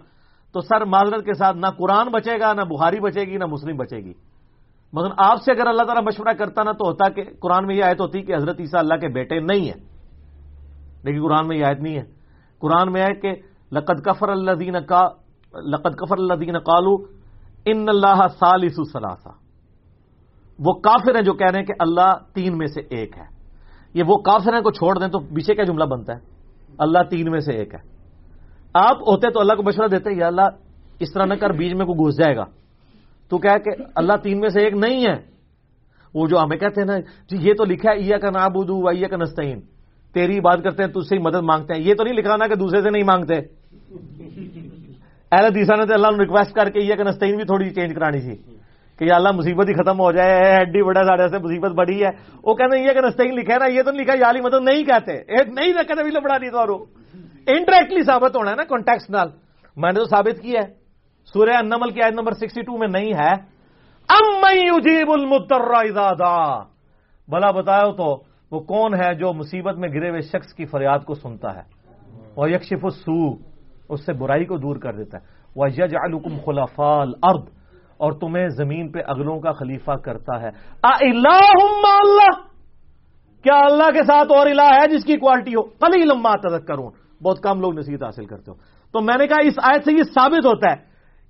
تو 0.52 0.62
سر 0.62 0.86
معذرت 0.86 1.26
کے 1.26 1.34
ساتھ 1.34 1.58
نہ 1.58 1.68
قرآن 1.78 2.08
بچے 2.08 2.40
گا، 2.40 2.54
نہ 2.54 2.62
بہاری 2.62 3.00
بچے 3.00 3.22
گی، 3.22 3.38
نہ 3.38 3.46
مسلم 3.46 3.78
بچے 3.78 3.98
گی۔ 3.98 4.14
مگر 4.94 5.10
آپ 5.18 5.38
سے 5.44 5.52
اگر 5.52 5.68
اللہ 5.68 5.84
تعالیٰ 5.84 6.04
مشورہ 6.04 6.34
کرتا 6.34 6.64
نا 6.64 6.72
تو 6.72 6.88
ہوتا 6.88 7.10
کہ 7.10 7.24
قرآن 7.40 7.68
میں 7.68 7.76
یہ 7.76 7.84
آیت 7.84 8.02
ہوتی 8.02 8.22
کہ 8.22 8.36
حضرت 8.36 8.60
عیسیٰ 8.60 8.80
اللہ 8.80 8.94
کے 8.94 9.08
بیٹے 9.08 9.40
نہیں 9.40 9.66
ہیں۔ 9.66 9.84
لیکن 11.04 11.24
قرآن 11.24 11.48
میں 11.48 11.58
یہ 11.58 11.66
آیت 11.66 11.80
نہیں 11.80 11.98
ہے۔ 11.98 12.04
قرآن 12.60 12.92
میں 12.92 13.02
ہے 13.02 13.16
کہ 13.16 13.34
لقد 13.72 14.02
کفر 14.04 14.30
اللہ 14.30 14.52
دین 14.52 14.76
کا، 14.86 15.02
لقد 15.64 15.96
کفر 15.96 16.16
اللہ 16.20 16.34
دین 16.34 16.54
کالو 16.54 16.96
ان 17.66 17.90
اللہ 17.90 18.28
سالس 18.28 18.76
سلاسا 18.76 19.30
وہ 20.60 20.74
کافر 20.74 21.16
ہیں 21.16 21.22
جو 21.22 21.34
کہہ 21.34 21.48
رہے 21.52 21.60
ہیں 21.60 21.66
کہ 21.66 21.74
اللہ 21.80 22.14
تین 22.34 22.58
میں 22.58 22.68
سے 22.68 22.82
ایک 22.96 23.18
ہے۔ 23.18 23.24
یہ 23.94 24.04
وہ 24.08 24.18
کافر 24.18 24.54
ہیں 24.54 24.62
کو 24.62 24.72
چھوڑ 24.72 25.00
دیں 25.00 25.08
تو 25.08 25.20
پیچھے 25.20 25.56
کیا 25.56 25.64
جملہ 25.64 25.84
بنتا 25.84 26.14
ہے؟ 26.14 26.20
اللہ 26.78 27.00
تین 27.10 27.32
میں 27.32 27.40
سے 27.40 27.54
ایک 27.54 27.74
ہے۔ 27.74 27.91
آپ 28.74 28.98
ہوتے 29.08 29.30
تو 29.30 29.40
اللہ 29.40 29.54
کو 29.54 29.64
مشورہ 29.64 29.88
دیتے 29.88 30.10
یا 30.18 30.28
اللہ 30.28 30.42
اس 31.00 31.14
طرح 31.14 31.26
نہ 31.26 31.34
کر 31.34 31.50
بیج 31.50 31.74
میں 31.74 31.86
کو 31.86 31.94
گھس 31.94 32.18
جائے 32.18 32.36
گا۔ 32.36 32.44
تو 33.30 33.38
کیا 33.38 33.58
کہ 33.58 33.84
اللہ 33.96 34.14
تین 34.24 34.40
میں 34.40 34.50
سے 34.50 34.62
ایک 34.62 34.74
نہیں 34.74 35.06
ہے۔ 35.08 35.16
وہ 36.14 36.28
جو 36.28 36.38
ہمیں 36.38 36.58
کہتے 36.58 36.82
ہیں 36.82 36.88
نا 36.88 37.00
جی 37.00 37.38
یہ 37.50 37.54
تو 37.54 37.66
لکھا 37.66 37.92
ہے 37.92 38.20
کا 38.20 38.30
نابودو 38.30 38.76
و 38.76 39.08
کا 39.10 39.18
نستعین۔ 39.18 39.60
تیری 40.14 40.40
بات 40.40 40.64
کرتے 40.64 40.84
ہیں 40.84 40.92
تجھ 40.92 41.08
سے 41.08 41.16
ہی 41.16 41.22
مدد 41.22 41.36
مانگتے 41.36 41.74
ہیں۔ 41.74 41.82
یہ 41.82 41.94
تو 41.94 42.04
نہیں 42.04 42.14
لکھانا 42.14 42.48
کہ 42.48 42.56
دوسرے 42.56 42.82
سے 42.82 42.90
نہیں 42.90 43.04
مانگتے۔ 43.04 43.34
اہل 45.32 45.56
دیسا 45.56 45.76
نے 45.76 45.86
تو 45.86 45.94
اللہ 45.94 46.08
نے 46.08 46.24
ریکویسٹ 46.24 46.54
کر 46.54 46.70
کے 46.70 46.80
یہ 46.80 46.96
کہ 46.96 47.04
نستعین 47.04 47.36
بھی 47.36 47.44
تھوڑی 47.44 47.70
چینج 47.70 47.96
کرانی 47.96 48.22
تھی۔ 48.22 48.61
کہ 49.02 49.06
یا 49.06 49.16
اللہ 49.16 49.32
مصیبت 49.32 49.70
ہی 49.70 49.74
ختم 49.74 50.00
ہو 50.00 50.12
جائے 50.12 50.58
ہڈی 50.62 50.84
بڑا 50.84 51.04
ساڑھے 51.04 51.28
سے 51.28 51.38
مصیبت 51.38 51.72
بڑی 51.72 52.04
ہے۔ 52.04 52.10
وہ 52.44 52.54
کہتے 52.54 52.78
ہیں، 52.78 52.88
یہ 52.88 52.94
کہ 52.94 53.02
نستعین 53.02 53.36
لکھا 53.36 53.54
ہے 53.54 53.60
نا، 53.60 53.66
یہ 53.66 53.82
تو 53.82 53.92
لکھا، 53.92 54.14
یا 54.20 54.30
علی 54.30 54.42
مدد 54.42 54.64
نہیں 54.64 54.84
کہتے۔ 54.84 55.14
نہیں 55.54 55.74
رکھتے 55.74 56.04
بھی 56.04 56.12
لبڑا 56.12 56.38
نہیں 56.38 56.52
تو 56.52 56.86
انڈائریکٹلی 57.48 58.04
ثابت 58.04 58.36
ہونا 58.36 58.52
ہے 58.52 58.56
نا 58.56 58.64
کانٹیکس 58.64 59.10
نال۔ 59.10 59.28
میں 59.76 59.92
نے 59.92 60.00
تو 60.00 60.06
ثابت 60.06 60.42
کیا 60.42 60.62
ہے۔ 60.62 60.74
سورہ 61.34 61.62
نمل 61.62 61.92
کی 61.92 62.02
آیت 62.02 62.14
نمبر 62.14 62.32
سکسٹی 62.32 62.62
ٹو 62.62 62.78
میں 62.78 62.88
نہیں 62.88 63.14
ہے۔ 63.14 63.34
ام 64.10 64.46
یجیب 64.54 65.12
المتر 65.12 65.62
اذا 65.62 66.10
دعا۔ 66.20 66.60
بلا 67.28 67.52
بتاؤ 67.52 67.92
تو، 67.92 68.22
وہ 68.52 68.60
کون 68.60 68.94
ہے 68.94 69.14
جو 69.14 69.34
مصیبت 69.34 69.76
میں 69.76 69.90
گرے 69.90 70.10
ہوئے 70.10 70.22
شخص 70.22 70.54
کی 70.54 70.66
فریاد 70.66 71.00
کو 71.00 71.14
سنتا 71.14 71.56
ہے؟ 71.56 71.62
اور 72.36 72.50
یکشف 72.50 72.86
السو 72.86 73.32
اس 73.90 74.06
سے 74.06 74.14
برائی 74.14 74.46
کو 74.46 74.58
دور 74.58 74.76
کر 74.76 74.94
دیتا 74.94 75.18
ہے۔ 75.18 75.24
وہ 75.56 75.68
یج 75.70 75.96
الکم 75.96 76.38
خلافال 76.46 77.12
ارد 77.24 77.61
اور 78.02 78.12
تمہیں 78.12 78.48
زمین 78.48 78.92
پہ 78.92 79.00
اگلوں 79.08 79.40
کا 79.40 79.52
خلیفہ 79.52 79.92
کرتا 79.92 80.42
ہے۔ 80.42 80.50
اللہ۔ 80.84 82.52
کیا 83.44 83.60
اللہ 83.66 83.92
کے 83.92 84.04
ساتھ 84.04 84.32
اور 84.32 84.48
الہ 84.48 84.62
ہے 84.62 84.98
جس 84.98 85.06
کی 85.06 85.18
کوالٹی 85.18 85.52
ہو؟ 85.52 85.64
کلی 85.64 86.06
لمبا 86.06 86.36
تدک 86.36 86.68
کروں 86.68 86.90
بہت 87.24 87.40
کم 87.40 87.60
لوگ 87.60 87.74
نصیحت 87.74 88.04
حاصل 88.04 88.26
کرتے 88.26 88.52
ہو 88.52 88.56
تو 88.92 89.02
میں 89.02 89.18
نے 89.18 89.28
کہا 89.28 89.38
اس 89.44 89.54
آیت 89.64 89.86
سے 89.86 89.92
یہ 89.92 90.04
ثابت 90.04 90.46
ہوتا 90.46 90.72
ہے 90.72 90.76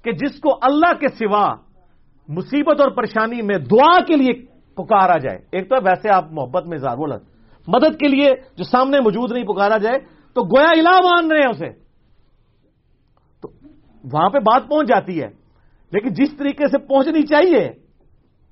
کہ 0.03 0.11
جس 0.11 0.39
کو 0.39 0.49
اللہ 0.61 0.93
کے 0.99 1.07
سوا 1.07 1.56
مصیبت 2.27 2.81
اور 2.81 2.91
پریشانی 2.91 3.41
میں 3.41 3.57
دعا 3.57 3.99
کے 3.99 4.15
لیے 4.15 4.34
پکارا 4.76 5.18
جائے، 5.18 5.39
ایک 5.52 5.69
تو 5.69 5.76
ویسے 5.76 6.10
آپ 6.14 6.26
محبت 6.31 6.65
میں 6.65 6.77
اظہار 6.77 6.98
بولا 6.98 7.15
مدد 7.68 7.99
کے 7.99 8.07
لیے 8.07 8.31
جو 8.56 8.64
سامنے 8.64 8.99
موجود 8.99 9.31
نہیں 9.31 9.43
پکارا 9.43 9.77
جائے، 9.77 9.99
تو 10.34 10.43
گویا 10.43 10.69
الہ 10.69 11.07
مان 11.07 11.31
رہے 11.31 11.39
ہیں 11.39 11.49
اسے۔ 11.49 11.69
تو 13.41 13.49
وہاں 14.14 14.30
پہ 14.30 14.39
بات 14.39 14.61
پہنچ 14.69 14.88
جاتی 14.88 15.22
ہے۔ 15.22 15.40
لیکن 15.91 16.13
جس 16.13 16.38
طریقے 16.38 16.68
سے 16.68 16.77
پہنچنی 16.77 17.22
چاہیے، 17.22 17.72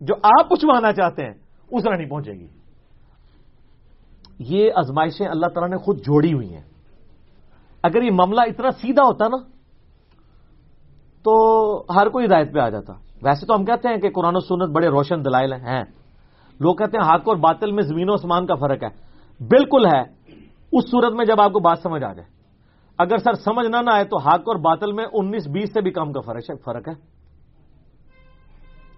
جو 0.02 0.16
آپ 0.16 0.50
پوچھوانا 0.50 0.94
چاہتے 0.94 1.24
ہیں، 1.24 1.34
اس 1.72 1.84
طرح 1.84 1.96
نہیں 1.96 2.10
پہنچے 2.10 2.32
گی۔ 2.32 2.48
یہ 4.40 4.72
ازمائشیں 4.76 5.28
اللہ 5.28 5.46
تعالیٰ 5.46 5.70
نے 5.70 5.78
خود 5.78 5.98
جوڑی 6.00 6.34
ہوئی 6.34 6.54
ہیں۔ 6.54 6.62
اگر 7.84 8.02
یہ 8.02 8.12
معاملہ 8.12 8.42
اتنا 8.42 8.72
سیدھا 8.72 9.04
ہوتا 9.04 9.28
نا، 9.28 9.38
تو 11.24 11.82
ہر 11.96 12.10
کوئی 12.10 12.26
ہدایت 12.26 12.54
پہ 12.54 12.60
آ 12.60 12.70
جاتا۔ 12.70 12.94
ویسے 13.24 13.46
تو 13.46 13.56
ہم 13.56 13.66
کہتے 13.66 13.88
ہیں 13.90 13.98
کہ 13.98 14.10
قرآن 14.10 14.36
و 14.36 14.40
سنت 14.40 14.76
بڑے 14.76 14.88
روشن 14.88 15.26
دلائل 15.26 15.54
ہیں۔ 15.54 15.84
لوگ 16.60 16.76
کہتے 16.76 16.98
ہیں 16.98 17.10
حق 17.10 17.22
اور 17.26 17.36
باطل 17.36 17.72
میں 17.72 17.84
زمین 17.84 18.10
و 18.10 18.14
اسمان 18.14 18.46
کا 18.46 18.56
فرق 18.56 18.84
ہے۔ 18.84 18.90
بالکل 19.46 19.86
ہے۔ 19.86 20.02
اس 20.72 20.92
صورت 20.92 21.14
میں 21.14 21.26
جب 21.26 21.42
آپ 21.42 21.54
کو 21.54 21.60
بات 21.60 21.80
سمجھ 21.84 22.04
آ 22.04 22.14
جائے۔ 22.14 22.28
اگر 22.98 23.18
سر 23.18 23.34
سمجھ 23.34 23.68
نہ 23.68 23.78
نہ 23.78 23.90
آئے 23.94 24.04
تو 24.04 24.18
حق 24.18 24.40
اور 24.40 24.56
باطل 24.56 24.92
میں 24.92 25.06
انیس 25.14 25.48
بیس 25.48 25.74
سے 25.74 25.82
بھی 25.82 25.92
کم 25.92 26.12
کا 26.12 26.22
فرق 26.66 26.88
ہے۔ 26.88 27.19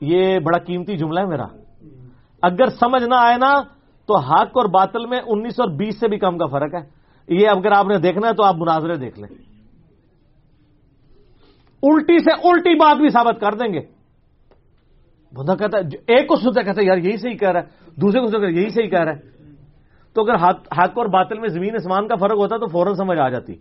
یہ 0.01 0.39
بڑا 0.39 0.57
قیمتی 0.57 0.97
جملہ 0.97 1.19
ہے 1.19 1.25
میرا۔ 1.25 1.45
اگر 2.41 2.69
سمجھ 2.69 3.03
نہ 3.03 3.15
آئے 3.17 3.37
نا، 3.37 3.61
تو 4.05 4.17
حق 4.17 4.51
اور 4.53 4.65
باطل 4.65 5.05
میں 5.05 5.19
انیس 5.27 5.59
اور 5.59 5.69
بیس 5.69 5.99
سے 5.99 6.07
بھی 6.07 6.17
کم 6.17 6.37
کا 6.37 6.45
فرق 6.45 6.73
ہے۔ 6.73 7.01
یہ 7.27 7.47
اگر 7.47 7.71
آپ 7.71 7.85
نے 7.85 7.97
دیکھنا 7.97 8.27
ہے 8.27 8.33
تو 8.33 8.43
آپ 8.43 8.55
مناظرے 8.55 8.95
دیکھ 8.95 9.19
لیں۔ 9.19 9.35
الٹی 11.83 12.19
سے 12.19 12.31
الٹی 12.31 12.75
بات 12.75 12.97
بھی 12.97 13.09
ثابت 13.09 13.41
کر 13.41 13.51
دیں 13.51 13.73
گے۔ 13.73 13.79
بندہ 15.33 15.55
کہتا 15.55 15.77
ہے، 15.77 15.83
ایک 16.07 16.27
کو 16.27 16.35
سنتا 16.35 16.61
کہتا 16.61 16.81
ہے، 16.81 16.85
یار، 16.85 16.97
یہی 16.97 17.17
صحیح 17.17 17.37
کہہ 17.37 17.49
رہا 17.49 17.59
ہے۔ 17.59 17.65
دوسرے 17.95 18.19
کو 18.19 18.27
سنتا 18.27 18.47
یہی 18.47 18.69
صحیح 18.69 18.89
کہہ 18.89 18.99
رہا 18.99 19.11
ہے۔ 19.11 19.19
تو 20.13 20.21
اگر 20.21 20.35
حق 20.77 20.97
اور 20.97 21.05
باطل 21.05 21.39
میں 21.39 21.49
زمین 21.49 21.75
اسمان 21.75 22.07
کا 22.07 22.15
فرق 22.15 22.37
ہوتا 22.37 22.57
تو 22.57 22.67
فوراً 22.67 22.93
سمجھ 22.93 23.19
آ 23.19 23.29
جاتی۔ 23.29 23.53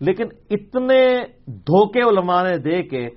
لیکن 0.00 0.24
اتنے 0.50 1.18
دھوکے 1.46 2.00
علماء 2.00 2.42
نے 2.42 2.56
دے 2.56 2.82
کے 2.82 3.08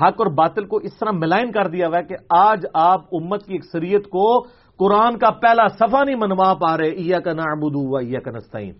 حق 0.00 0.14
اور 0.18 0.26
باطل 0.26 0.66
کو 0.66 0.76
اس 0.76 0.98
طرح 0.98 1.10
ملائن 1.10 1.52
کر 1.52 1.68
دیا 1.68 1.88
ہوا 1.88 1.98
ہے 1.98 2.02
کہ 2.02 2.14
آج 2.30 2.66
آپ 2.74 3.00
امت 3.12 3.46
کی 3.46 3.54
اکثریت 3.54 4.04
کو 4.04 4.46
قرآن 4.78 5.18
کا 5.18 5.30
پہلا 5.30 5.68
صفحہ 5.68 6.04
نہیں 6.04 6.16
منوا 6.16 6.54
پا 6.54 6.78
رہے 6.78 6.88
ایا 6.88 7.20
کا 7.20 7.32
نابودو 7.32 7.96
ایا 7.96 8.20
کا 8.20 8.30
نستعین۔ 8.30 8.72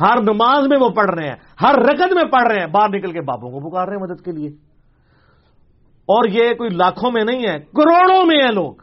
ہر 0.00 0.22
نماز 0.22 0.66
میں 0.66 0.78
وہ 0.80 0.88
پڑھ 0.88 1.10
رہے 1.10 1.28
ہیں، 1.28 1.36
ہر 1.62 1.74
رقد 1.74 2.12
میں 2.12 2.24
پڑھ 2.24 2.52
رہے 2.52 2.60
ہیں، 2.60 2.66
باہر 2.66 2.88
نکل 2.88 3.12
کے 3.12 3.20
باپوں 3.20 3.50
کو 3.50 3.70
پکار 3.70 3.88
رہے 3.88 3.96
ہیں 3.96 4.02
مدد 4.02 4.24
کے 4.24 4.32
لیے۔ 4.32 4.48
اور 6.04 6.28
یہ 6.28 6.54
کوئی 6.54 6.70
لاکھوں 6.70 7.10
میں 7.10 7.24
نہیں 7.24 7.48
ہے، 7.48 7.58
کروڑوں 7.58 8.26
میں 8.26 8.44
ہیں 8.44 8.52
لوگ۔ 8.52 8.74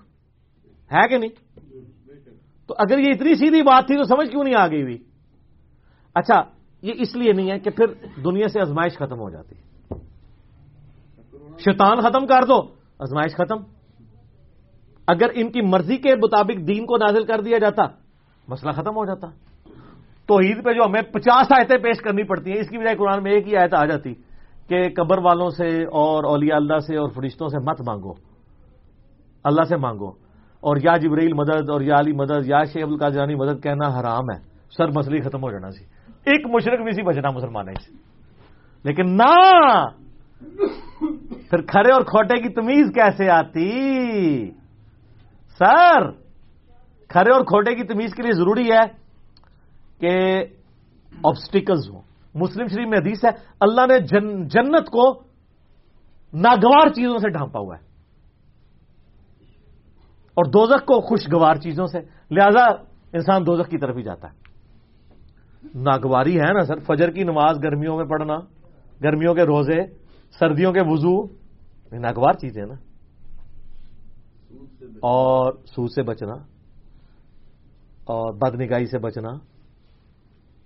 ہے 0.94 1.07
کہ 1.07 1.18
نہیں؟ 1.18 1.30
تو 2.68 2.74
اگر 2.78 2.99
یہ 2.99 3.11
اتنی 3.16 3.36
سیدھی 3.36 3.61
بات 3.61 3.88
تھی 3.88 3.98
تو 3.98 4.03
سمجھ 4.03 4.30
کیوں 4.30 4.44
نہیں 4.44 4.56
آ 4.56 4.68
گئی 4.68 4.82
ہوئی؟ 4.82 4.98
اچھا 6.16 6.44
یہ 6.82 6.94
اس 6.95 7.16
لیے 7.16 7.34
نہیں 7.34 7.52
ہے 7.52 7.60
کہ 7.60 7.70
پھر 7.70 7.86
دنیا 8.26 8.48
سے 8.48 8.61
ازمائش 8.61 8.94
ختم 8.94 9.20
ہو 9.20 9.30
جاتی۔ 9.30 9.56
ہے 9.56 9.68
شیطان 11.60 11.99
ختم 11.99 12.27
کر 12.27 12.45
دو 12.45 12.57
ازمائش 12.99 13.31
ختم۔ 13.31 13.57
اگر 15.07 15.27
ان 15.34 15.52
کی 15.52 15.61
مرضی 15.61 15.98
کے 15.98 16.15
مطابق 16.15 16.68
دین 16.68 16.86
کو 16.86 16.98
نازل 16.98 17.26
کر 17.26 17.41
دیا 17.41 17.57
جاتا، 17.57 17.84
مسئلہ 18.48 18.72
ختم 18.72 18.95
ہو 18.95 19.06
جاتا۔ 19.06 19.27
تو 20.27 20.40
عید 20.40 20.65
پہ 20.65 20.73
جو 20.73 20.84
ہمیں 20.86 21.02
پچاس 21.02 21.48
آیتیں 21.52 21.77
پیش 21.77 22.02
کرنی 22.02 22.23
پڑتی 22.23 22.52
ہیں، 22.52 22.60
اس 22.60 22.69
کی 22.69 22.77
بجائے 22.77 22.95
قرآن 22.95 23.23
میں 23.23 23.31
ایک 23.31 23.48
ہی 23.48 23.57
آیت 23.57 23.73
آ 23.73 23.86
جاتی 23.86 24.14
کہ 24.68 24.90
قبر 24.95 25.18
والوں 25.18 25.49
سے 25.49 25.84
اور 25.84 26.23
اولیاء 26.23 26.56
اللہ 26.56 26.80
سے 26.80 26.98
اور 26.98 27.10
فرشتوں 27.10 27.48
سے 27.48 27.57
مت 27.60 27.81
مانگو۔ 27.81 28.14
اللہ 29.44 29.64
سے 29.64 29.77
مانگو۔ 29.77 30.10
اور 30.60 30.77
یا 30.77 30.98
جبریل 30.98 31.34
مدد 31.34 31.69
اور 31.69 31.81
یا 31.81 31.99
علی 31.99 32.11
مدد 32.11 32.45
یا 32.45 32.64
شیخ 32.64 32.84
ابو 32.84 33.10
جانی 33.10 33.36
مدد 33.36 33.64
کہنا 33.64 33.99
حرام 33.99 34.23
ہے۔ 34.36 34.40
سر 34.77 34.88
مسئلہ 34.88 35.30
ختم 35.30 35.44
ہو 35.44 35.52
جانا 35.52 35.72
سی۔ 35.72 35.86
ایک 36.10 36.45
مشرق 36.45 36.80
بھی 36.80 36.91
سی 36.91 37.02
بچنا 37.02 37.31
مسلمان 37.31 37.65
سے 37.65 37.94
لیکن 38.84 39.18
نہ! 39.18 39.86
پھر 41.49 41.61
کھڑے 41.61 41.91
اور 41.91 42.02
کھوٹے 42.02 42.41
کی 42.41 42.49
تمیز 42.49 42.91
کیسے 42.95 43.30
آتی؟ 43.30 44.52
سر، 45.57 46.11
کھڑے 47.07 47.32
اور 47.32 47.41
کھوٹے 47.41 47.76
کی 47.76 47.84
تمیز 47.84 48.16
کے 48.16 48.24
لیے 48.24 48.32
ضروری 48.32 48.72
ہے 48.72 48.86
کہ 49.99 50.44
آبسٹیکلز 51.24 51.90
ہوں۔ 51.90 52.02
مسلم 52.36 52.68
شریف 52.68 52.88
میں 52.88 52.98
حدیث 52.98 53.26
ہے، 53.26 53.30
اللہ 53.60 53.82
نے 53.82 53.99
جن، 53.99 54.48
جنت 54.48 54.86
کو 54.86 55.20
ناگوار 56.34 56.90
چیزوں 56.90 57.18
سے 57.18 57.30
ڈھانپا 57.30 57.60
ہوا 57.60 57.76
ہے۔ 57.76 57.84
اور 60.34 60.45
دوزخ 60.45 60.86
کو 60.86 61.02
خوشگوار 61.02 61.56
چیزوں 61.56 61.86
سے، 61.86 61.99
لہذا 62.32 62.66
انسان 63.14 63.48
دوزخ 63.48 63.70
کی 63.70 63.78
طرف 63.78 63.98
ہی 63.98 64.03
جاتا 64.03 64.28
ہے۔ 64.28 64.40
ناگواری 65.76 66.40
ہے 66.40 66.53
نا 66.53 66.64
سر، 66.66 66.80
فجر 66.80 67.11
کی 67.11 67.24
نماز 67.24 67.57
گرمیوں 67.64 67.98
میں 67.98 68.06
پڑھنا، 68.06 68.38
گرمیوں 69.03 69.34
کے 69.34 69.44
روزے 69.44 70.09
سردیوں 70.31 70.73
کے 70.73 70.81
وضو 70.81 71.23
ناگوار 71.91 72.34
چیزیں 72.34 72.65
نا۔ 72.65 72.73
اور 75.01 75.53
سود 75.53 75.91
سے 75.91 76.03
بچنا، 76.03 76.34
اور 78.03 78.34
بد 78.34 78.61
نگاہی 78.61 78.85
سے 78.85 78.97
بچنا، 78.97 79.30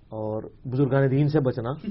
اور 0.08 0.42
بزرگان 0.64 1.10
دین 1.10 1.28
سے 1.28 1.40
بچنا۔ 1.40 1.70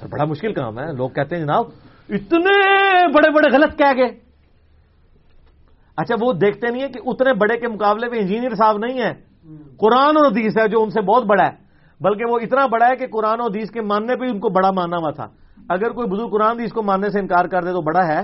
سر، 0.00 0.06
بڑا 0.06 0.24
مشکل 0.24 0.54
کام 0.54 0.78
ہے۔ 0.78 0.92
لوگ 0.92 1.10
کہتے 1.10 1.36
ہیں، 1.36 1.42
جناب، 1.42 1.64
اتنے 2.08 3.06
بڑے 3.12 3.30
بڑے 3.30 3.56
غلط 3.56 3.78
کہہ 3.78 3.96
گئے۔ 3.96 4.08
اچھا 5.96 6.14
وہ 6.20 6.32
دیکھتے 6.32 6.70
نہیں 6.70 6.82
ہیں 6.82 6.92
کہ 6.92 7.00
اتنے 7.06 7.32
بڑے 7.32 7.60
کے 7.60 7.68
مقابلے 7.68 8.08
میں 8.08 8.18
انجینئر 8.18 8.54
صاحب 8.54 8.78
نہیں 8.78 9.00
ہے 9.00 9.14
قرآن 9.76 10.16
اور 10.16 10.26
حدیث 10.26 10.58
ہے 10.58 10.68
جو 10.68 10.82
ان 10.82 10.90
سے 10.90 11.00
بہت 11.00 11.24
بڑا 11.24 11.44
ہے، 11.44 11.52
بلکہ 12.00 12.24
وہ 12.24 12.38
اتنا 12.38 12.66
بڑا 12.66 12.86
ہے 12.88 12.96
کہ 12.96 13.06
قرآن 13.06 13.40
اور 13.40 13.50
حدیث 13.50 13.70
کے 13.70 13.80
ماننے 13.80 14.16
پہ 14.16 14.24
ان 14.24 14.40
کو 14.40 14.48
بڑا 14.48 14.70
ماننا 14.70 14.96
ہوا 14.96 15.10
تھا۔ 15.10 15.45
اگر 15.68 15.90
کوئی 15.90 16.08
بزرگ 16.08 16.28
قرآن 16.28 16.58
حدیث 16.58 16.72
کو 16.72 16.82
ماننے 16.82 17.10
سے 17.10 17.20
انکار 17.20 17.44
کر 17.44 17.62
دے 17.62 17.72
تو 17.72 17.82
بڑا 17.82 18.06
ہے 18.06 18.20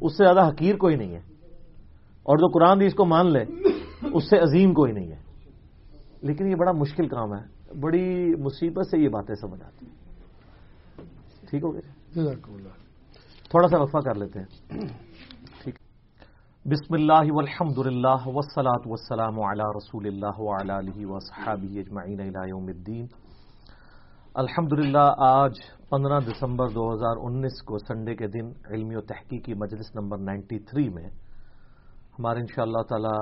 اس 0.00 0.16
سے 0.16 0.24
زیادہ 0.24 0.48
حقیر 0.48 0.76
کوئی 0.76 0.96
نہیں 0.96 1.12
ہے۔ 1.12 1.20
اور 2.22 2.36
جو 2.36 2.48
قرآن 2.48 2.78
حدیث 2.78 2.94
کو 2.94 3.04
مان 3.04 3.32
لے 3.32 3.44
اس 4.14 4.30
سے 4.30 4.38
عظیم 4.38 4.74
کوئی 4.74 4.92
نہیں 4.92 5.12
ہے۔ 5.12 5.20
لیکن 6.22 6.48
یہ 6.48 6.54
بڑا 6.54 6.72
مشکل 6.72 7.08
کام 7.08 7.34
ہے۔ 7.34 7.58
بڑی 7.80 8.34
مصیبت 8.42 8.86
سے 8.86 8.98
یہ 8.98 9.08
باتیں 9.08 9.34
سمجھ 9.34 9.62
آتی 9.62 9.86
ہیں۔ 9.86 9.94
ٹھیک 11.50 11.64
ہو 11.64 11.74
گیا؟ 11.74 12.18
تھوڑا 13.50 13.68
سا 13.68 13.82
وقفہ 13.82 13.98
کر 13.98 14.14
لیتے 14.14 14.38
ہیں۔ 14.38 14.46
ٹھیک۔ 15.62 15.74
بسم 16.64 16.94
اللہ 16.94 17.32
والحمد 17.32 17.86
للہ 17.86 18.26
والصلاة 18.26 18.82
والسلام 18.86 19.40
علی 19.40 19.62
رسول 19.76 20.06
اللہ 20.06 20.38
وعلا 20.38 20.78
علیہ 20.78 21.06
وصحابہ 21.06 21.78
اجمعین 21.78 22.20
الى 22.20 22.48
یوم 22.48 22.66
الدین۔ 22.66 23.06
الحمد 24.34 24.96
آج 25.18 25.52
پندرہ 25.90 26.18
دسمبر 26.20 26.68
دو 26.68 26.82
ہزار 26.92 27.16
انیس 27.26 27.60
کو 27.64 27.78
سنڈے 27.78 28.14
کے 28.14 28.26
دن 28.28 28.48
علمی 28.70 28.94
و 28.94 29.00
تحقیقی 29.00 29.54
مجلس 29.54 29.94
نمبر 29.94 30.18
نائنٹی 30.18 30.58
تھری 30.68 30.88
میں 30.88 31.08
ہمارے 32.18 32.40
انشاءاللہ 32.40 32.82
تعالی 32.88 33.14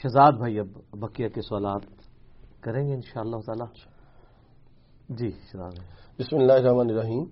شہزاد 0.00 0.38
بھائی 0.38 0.58
اب 0.58 0.68
بقیہ 1.00 1.28
کے 1.28 1.40
سوالات 1.40 1.82
کریں 2.64 2.82
گے 2.88 2.94
انشاءاللہ 2.94 3.40
تعالی۔ 3.46 3.66
جی 5.18 5.28
بسم 6.18 6.36
اللہ 6.36 6.52
الرحمن 6.52 6.90
الرحیم۔ 6.90 7.24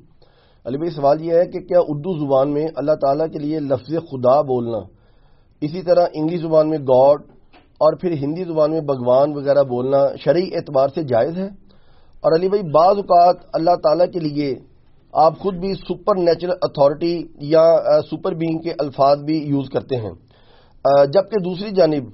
علی 0.66 0.78
بھائی، 0.78 0.90
سوال 0.90 1.22
یہ 1.22 1.32
ہے 1.32 1.46
کہ 1.46 1.60
کیا 1.68 1.80
اردو 1.88 2.12
زبان 2.18 2.52
میں 2.52 2.66
اللہ 2.76 2.94
تعالیٰ 3.00 3.26
کے 3.32 3.38
لیے 3.38 3.58
لفظ 3.60 3.90
خدا 4.10 4.40
بولنا، 4.42 4.78
اسی 5.62 5.82
طرح 5.82 6.04
انگلش 6.12 6.40
زبان 6.40 6.70
میں 6.70 6.78
گاڈ 6.92 7.22
اور 7.80 7.96
پھر 8.00 8.12
ہندی 8.22 8.44
زبان 8.44 8.70
میں 8.70 8.80
بھگوان 8.80 9.34
وغیرہ 9.36 9.62
بولنا 9.64 10.04
شرعی 10.24 10.46
اعتبار 10.54 10.88
سے 10.94 11.02
جائز 11.08 11.34
ہے؟ 11.38 11.48
اور 12.22 12.38
علی 12.38 12.48
بھائی، 12.48 12.62
بعض 12.70 12.96
اوقات 12.96 13.36
اللہ 13.52 13.74
تعالیٰ 13.84 14.06
کے 14.12 14.20
لیے 14.20 14.52
آپ 15.22 15.38
خود 15.38 15.54
بھی 15.54 15.72
سپر 15.74 16.16
نیچرل 16.18 16.52
اتھارٹی 16.62 17.14
یا 17.50 17.64
سپر 18.10 18.34
بینگ 18.34 18.58
کے 18.58 18.72
الفاظ 18.78 19.22
بھی 19.24 19.36
یوز 19.48 19.68
کرتے 19.70 19.96
ہیں۔ 19.96 20.12
جبکہ 21.12 21.42
دوسری 21.44 21.70
جانب، 21.70 22.04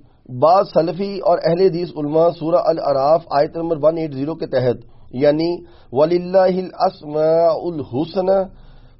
بعض 0.40 0.64
سلفی 0.74 1.12
اور 1.18 1.38
اہل 1.44 1.60
حدیث 1.60 1.90
علماء 1.96 2.28
سورہ 2.38 2.60
العراف 2.64 3.22
آیت 3.38 3.56
نمبر 3.56 3.76
180 3.78 4.34
کے 4.34 4.46
تحت 4.46 4.84
یعنی 5.22 5.50
ولی 5.92 6.18
الحسن 7.64 8.28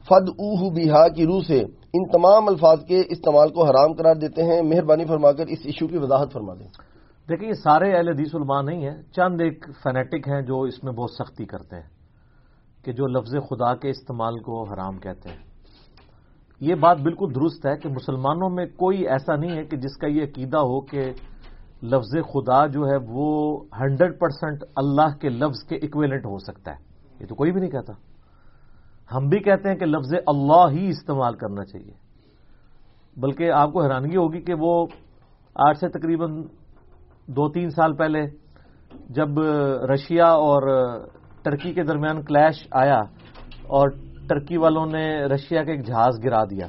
فد 0.09 0.29
اوہ 0.39 0.71
بیہا 0.75 1.07
کی 1.09 1.25
روح 1.27 1.41
سے 1.47 1.61
ان 1.95 2.07
تمام 2.09 2.49
الفاظ 2.49 2.85
کے 2.85 3.01
استعمال 3.09 3.49
کو 3.49 3.65
حرام 3.65 3.93
قرار 3.93 4.15
دیتے 4.15 4.43
ہیں۔ 4.43 4.61
مہربانی 4.63 5.05
فرما 5.05 5.33
کر 5.33 5.47
اس 5.47 5.59
ایشو 5.65 5.87
کی 5.87 5.99
وضاحت 5.99 6.33
فرما 6.33 6.55
دیں۔ 6.55 6.69
دیکھیں، 7.29 7.49
یہ 7.49 7.55
سارے 7.63 7.93
اہل 7.97 8.09
حدیث 8.09 8.35
علماء 8.35 8.63
نہیں 8.63 8.83
ہیں، 8.83 8.97
چند 9.17 9.41
ایک 9.41 9.67
فینیٹک 9.83 10.29
ہیں 10.29 10.43
جو 10.43 10.61
اس 10.61 10.83
میں 10.85 10.93
بہت 10.93 11.11
سختی 11.11 11.45
کرتے 11.45 11.77
ہیں۔ 11.77 12.00
کہ 12.83 12.93
جو 12.93 13.07
لفظ 13.07 13.35
خدا 13.51 13.75
کے 13.75 13.91
استعمال 13.91 14.39
کو 14.39 14.63
حرام 14.63 14.99
کہتے 14.99 15.29
ہیں۔ 15.29 15.39
یہ 16.61 16.75
بات 16.75 17.01
بالکل 17.01 17.35
درست 17.35 17.67
ہے 17.67 17.77
کہ 17.77 17.89
مسلمانوں 17.89 18.51
میں 18.51 18.67
کوئی 18.67 19.09
ایسا 19.09 19.37
نہیں 19.37 19.57
ہے 19.57 19.65
کہ 19.65 19.77
جس 19.77 19.97
کا 19.97 20.07
یہ 20.07 20.23
عقیدہ 20.23 20.57
ہو 20.57 20.81
کہ 20.81 21.13
لفظ 21.83 22.11
خدا 22.11 22.67
جو 22.67 22.89
ہے 22.89 22.97
وہ 23.09 23.59
ہنڈریڈ 23.81 24.21
پرسینٹ 24.21 24.65
اللہ 24.77 25.19
کے 25.21 25.29
لفظ 25.29 25.65
کے 25.69 25.77
اکویلنٹ 25.77 26.27
ہو 26.27 26.39
سکتا 26.39 26.73
ہے۔ 26.73 26.85
یہ 27.21 27.27
تو 27.27 27.35
کوئی 27.35 27.53
بھی 27.53 27.61
نہیں 27.61 27.71
کہتا۔ 27.71 27.93
ہم 29.17 29.29
بھی 29.29 29.39
کہتے 29.39 29.69
ہیں 29.69 29.77
کہ 29.77 29.87
لفظ 29.87 30.15
اللہ 30.27 30.67
ہی 30.71 30.89
استعمال 30.89 31.35
کرنا 31.35 31.65
چاہیے۔ 31.65 31.93
بلکہ 33.17 33.51
آپ 33.51 33.73
کو 33.73 33.83
حیرانگی 33.83 34.17
ہوگی 34.17 34.41
کہ 34.41 34.55
وہ 34.59 34.87
آج 35.55 35.77
سے 35.77 35.89
تقریباً 35.89 36.43
دو 37.27 37.49
تین 37.49 37.71
سال 37.71 37.97
پہلے 37.97 38.27
جب 39.11 39.41
رشیا 39.95 40.27
اور 40.27 40.63
ٹرکی 41.43 41.73
کے 41.73 41.83
درمیان 41.83 42.23
کلیش 42.23 42.69
آیا 42.71 42.99
اور 43.67 43.89
ٹرکی 44.29 44.57
والوں 44.57 44.87
نے 44.87 45.25
رشیا 45.25 45.65
کا 45.65 45.71
ایک 45.71 45.87
جہاز 45.87 46.25
گرا 46.25 46.45
دیا۔ 46.45 46.67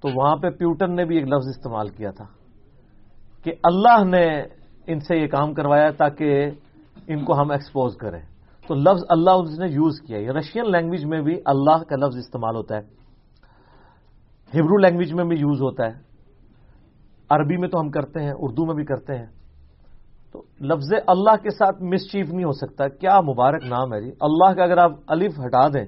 تو 0.00 0.08
وہاں 0.14 0.36
پہ 0.36 0.50
پیوٹن 0.50 0.96
نے 0.96 1.04
بھی 1.04 1.16
ایک 1.16 1.26
لفظ 1.26 1.48
استعمال 1.48 1.88
کیا 1.88 2.10
تھا 2.10 2.24
کہ 3.44 3.52
اللہ 3.62 4.04
نے 4.04 4.40
ان 4.86 5.00
سے 5.00 5.16
یہ 5.16 5.26
کام 5.26 5.54
کروایا 5.54 5.90
تاکہ 5.90 6.50
ان 7.06 7.24
کو 7.24 7.40
ہم 7.40 7.50
ایکسپوز 7.50 7.96
کریں۔ 7.96 8.20
تو 8.66 8.74
لفظ 8.74 9.04
اللہ 9.08 9.30
اس 9.30 9.58
نے 9.58 9.66
یوز 9.66 10.00
کیا۔ 10.00 10.18
یہ 10.18 10.30
رشین 10.30 10.72
لینگویج 10.72 11.04
میں 11.04 11.22
بھی 11.22 11.40
اللہ 11.44 11.82
کا 11.82 11.96
لفظ 11.96 12.16
استعمال 12.16 12.56
ہوتا 12.56 12.76
ہے۔ 12.76 12.82
ہبرو 14.60 14.76
لینگویج 14.76 15.12
میں 15.12 15.24
بھی 15.24 15.36
یوز 15.36 15.62
ہوتا 15.62 15.86
ہے۔ 15.86 16.12
عربی 17.30 17.56
میں 17.56 17.68
تو 17.68 17.80
ہم 17.80 17.90
کرتے 17.90 18.20
ہیں، 18.20 18.32
اردو 18.38 18.66
میں 18.66 18.74
بھی 18.74 18.84
کرتے 18.84 19.18
ہیں۔ 19.18 19.26
تو 20.32 20.42
لفظ 20.60 20.92
اللہ 21.06 21.36
کے 21.42 21.50
ساتھ 21.50 21.82
مس 21.82 22.12
چیف 22.12 22.28
نہیں 22.28 22.44
ہو 22.44 22.52
سکتا۔ 22.52 22.88
کیا 22.88 23.20
مبارک 23.20 23.64
نام 23.64 23.94
ہے 23.94 24.00
جی؟ 24.00 24.10
اللہ 24.20 24.54
کا 24.54 24.64
اگر 24.64 24.78
آپ 24.78 24.92
الف 25.06 25.40
ہٹا 25.46 25.68
دیں، 25.68 25.84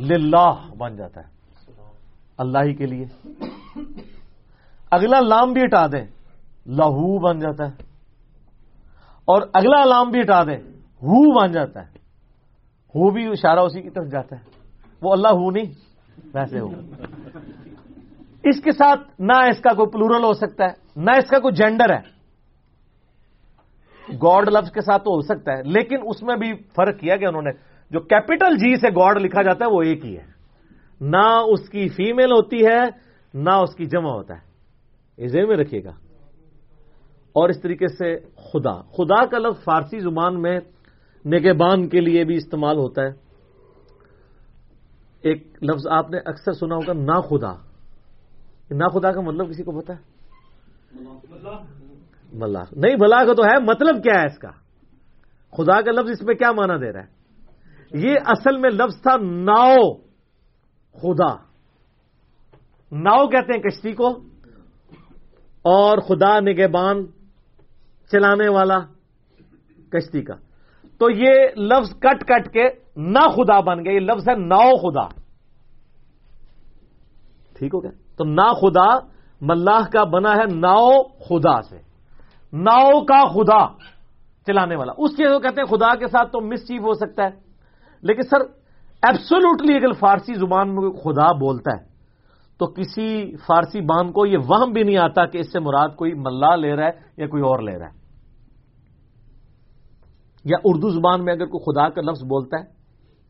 للہ 0.00 0.74
بن 0.78 0.96
جاتا 0.96 1.20
ہے۔ 1.20 1.34
اللہ 2.38 2.58
ہی 2.58 2.74
کے 2.74 2.86
لیے۔ 2.86 3.28
اگلا 4.90 5.20
لام 5.20 5.52
بھی 5.52 5.64
ہٹا 5.64 5.86
دیں، 5.86 6.06
لہو 6.66 7.18
بن 7.18 7.38
جاتا 7.38 7.66
ہے۔ 7.66 7.72
اور 9.24 9.42
اگلا 9.54 9.84
لام 9.84 10.10
بھی 10.10 10.20
ہٹا 10.20 10.44
دیں، 10.44 10.56
ہو 10.80 11.40
بن 11.40 11.52
جاتا 11.52 11.80
ہے۔ 11.80 11.86
ہو 12.88 13.10
بھی 13.10 13.26
اشارہ 13.26 13.58
اسی 13.58 13.82
کی 13.82 13.90
طرف 13.90 14.06
جاتا 14.06 14.36
ہے۔ 14.36 14.44
وہ 15.02 15.12
اللہ 15.12 15.28
ہو 15.28 15.50
نہیں، 15.50 15.72
ویسے 16.34 16.60
ہو۔ 16.60 16.68
اس 18.44 18.62
کے 18.62 18.72
ساتھ 18.72 19.00
نہ 19.18 19.32
اس 19.32 19.60
کا 19.60 19.72
کوئی 19.72 19.90
پلورل 19.90 20.24
ہو 20.24 20.32
سکتا 20.32 20.64
ہے، 20.64 20.70
نہ 20.96 21.10
اس 21.10 21.30
کا 21.30 21.38
کوئی 21.38 21.54
جینڈر 21.54 21.90
ہے۔ 21.90 22.13
گاڈ 24.12 24.48
لفظ 24.48 24.72
کے 24.72 24.80
ساتھ 24.80 25.04
تو 25.04 25.10
ہو 25.10 25.20
سکتا 25.20 25.52
ہے، 25.52 25.62
لیکن 25.62 25.96
اس 26.02 26.22
میں 26.22 26.36
بھی 26.36 26.52
فرق 26.54 26.98
کیا 27.00 27.16
کہ 27.16 27.24
انہوں 27.24 27.42
نے 27.42 27.50
جو 27.90 28.00
کیپٹل 28.00 28.56
جی 28.56 28.76
سے 28.76 28.88
گاڈ 28.88 29.16
لکھا 29.18 29.42
جاتا 29.42 29.64
ہے 29.64 29.70
وہ 29.70 29.82
ایک 29.82 30.04
ہی 30.04 30.16
ہے۔ 30.16 30.34
نہ 31.00 31.40
اس 31.46 31.68
کی 31.68 31.88
فیمل 31.88 32.32
ہوتی 32.32 32.66
ہے، 32.66 32.80
نہ 33.34 33.50
اس 33.50 33.74
کی 33.74 33.86
جمع 33.86 34.10
ہوتا 34.10 34.34
ہے۔ 34.34 34.54
اسے 35.16 35.44
میں 35.44 35.56
رکھیے 35.56 35.84
گا۔ 35.84 35.92
اور 37.32 37.48
اس 37.48 37.60
طریقے 37.60 37.88
سے 37.88 38.18
خدا 38.20 38.82
خدا 38.82 39.26
کا 39.26 39.38
لفظ 39.38 39.64
فارسی 39.64 39.98
زبان 39.98 40.42
میں 40.42 40.60
نگہبان 41.26 41.88
کے 41.88 42.00
لیے 42.00 42.24
بھی 42.24 42.36
استعمال 42.36 42.76
ہوتا 42.76 43.02
ہے۔ 43.02 43.24
ایک 45.22 45.46
لفظ 45.62 45.86
آپ 45.86 46.10
نے 46.10 46.18
اکثر 46.18 46.52
سنا 46.52 46.74
ہوگا 46.74 46.92
نا 46.92 47.20
خدا 47.20 47.52
نا 48.70 48.88
خدا 48.88 49.12
کا 49.12 49.20
مطلب 49.20 49.50
کسی 49.50 49.62
کو 49.62 49.80
پتا 49.80 49.94
ہے؟ 49.94 50.14
ملا 52.34 52.60
نہیں 52.76 52.96
بلا 52.96 53.24
کا 53.24 53.32
تو 53.32 53.44
ہے 53.44 53.58
مطلب 53.62 54.02
کیا 54.02 54.20
ہے 54.20 54.26
اس 54.26 54.38
کا؟ 54.38 54.50
خدا 55.52 55.80
کا 55.80 55.90
لفظ 55.90 56.10
اس 56.10 56.22
میں 56.22 56.34
کیا 56.34 56.52
مانا 56.52 56.76
دے 56.76 56.92
رہا 56.92 57.00
ہے؟ 57.00 57.14
یہ 57.98 58.14
اصل 58.26 58.56
میں 58.56 58.70
لفظ 58.70 59.02
تھا 59.02 59.16
ناؤ، 59.22 59.94
خدا۔ 60.92 61.34
ناؤ 62.92 63.26
کہتے 63.26 63.52
ہیں 63.56 63.62
کشتی 63.62 63.92
کو، 63.92 64.08
اور 65.62 65.98
خدا 65.98 66.40
نگہبان 66.40 67.06
چلانے 68.12 68.48
والا 68.48 68.78
کشتی 69.92 70.22
کا۔ 70.22 70.34
تو 70.98 71.10
یہ 71.10 71.46
لفظ 71.56 71.98
کٹ 71.98 72.24
کٹ 72.24 72.52
کے 72.52 72.68
نہ 72.96 73.18
خدا 73.18 73.60
بن 73.60 73.84
گیا، 73.84 73.92
یہ 73.92 74.00
لفظ 74.00 74.28
ہے 74.28 74.34
ناؤ 74.34 74.72
خدا۔ 74.72 75.20
ٹھیک 77.58 77.74
ہو 77.74 77.82
گیا؟ 77.82 77.90
تو 78.16 78.24
نا 78.24 78.52
خدا 78.52 79.06
ملاح 79.40 79.82
کا 79.92 80.04
بنا 80.04 80.32
ہے 80.32 80.54
ناؤ 80.54 81.02
خدا 81.02 81.62
سے۔ 81.62 81.93
ناؤ 82.54 83.04
کا 83.04 83.28
خدا 83.28 83.66
چلانے 84.46 84.76
والا۔ 84.76 84.92
اس 84.98 85.10
چیز 85.10 85.26
کو 85.26 85.38
کہتے 85.38 85.60
ہیں 85.60 85.76
خدا 85.76 85.94
کے 85.94 86.06
ساتھ 86.06 86.32
تو 86.32 86.40
مس 86.40 86.68
چیف 86.68 86.80
ہو 86.80 86.94
سکتا 86.94 87.22
ہے۔ 87.22 87.30
لیکن 88.02 88.22
سر 88.22 88.40
ایبسولوٹلی 89.02 89.76
اگر 89.76 89.92
فارسی 89.92 90.34
زبان 90.34 90.74
میں 90.74 90.90
خدا 90.90 91.32
بولتا 91.32 91.70
ہے، 91.70 91.84
تو 92.58 92.66
کسی 92.66 93.36
فارسی 93.36 93.80
بان 93.80 94.12
کو 94.12 94.26
یہ 94.26 94.38
وہم 94.48 94.72
بھی 94.72 94.82
نہیں 94.82 94.96
آتا 94.96 95.26
کہ 95.26 95.38
اس 95.38 95.52
سے 95.52 95.60
مراد 95.60 95.88
کوئی 95.88 96.12
ملا 96.14 96.56
لے 96.56 96.76
رہا 96.76 96.86
ہے 96.86 96.90
یا 97.16 97.26
کوئی 97.26 97.42
اور 97.42 97.58
لے 97.58 97.78
رہا 97.78 97.86
ہے۔ 97.86 98.04
یا 100.44 100.56
اردو 100.64 100.88
زبان 100.88 101.24
میں 101.24 101.32
اگر 101.32 101.46
کوئی 101.46 101.72
خدا 101.72 101.88
کا 101.88 102.00
لفظ 102.00 102.22
بولتا 102.22 102.58
ہے، 102.58 102.64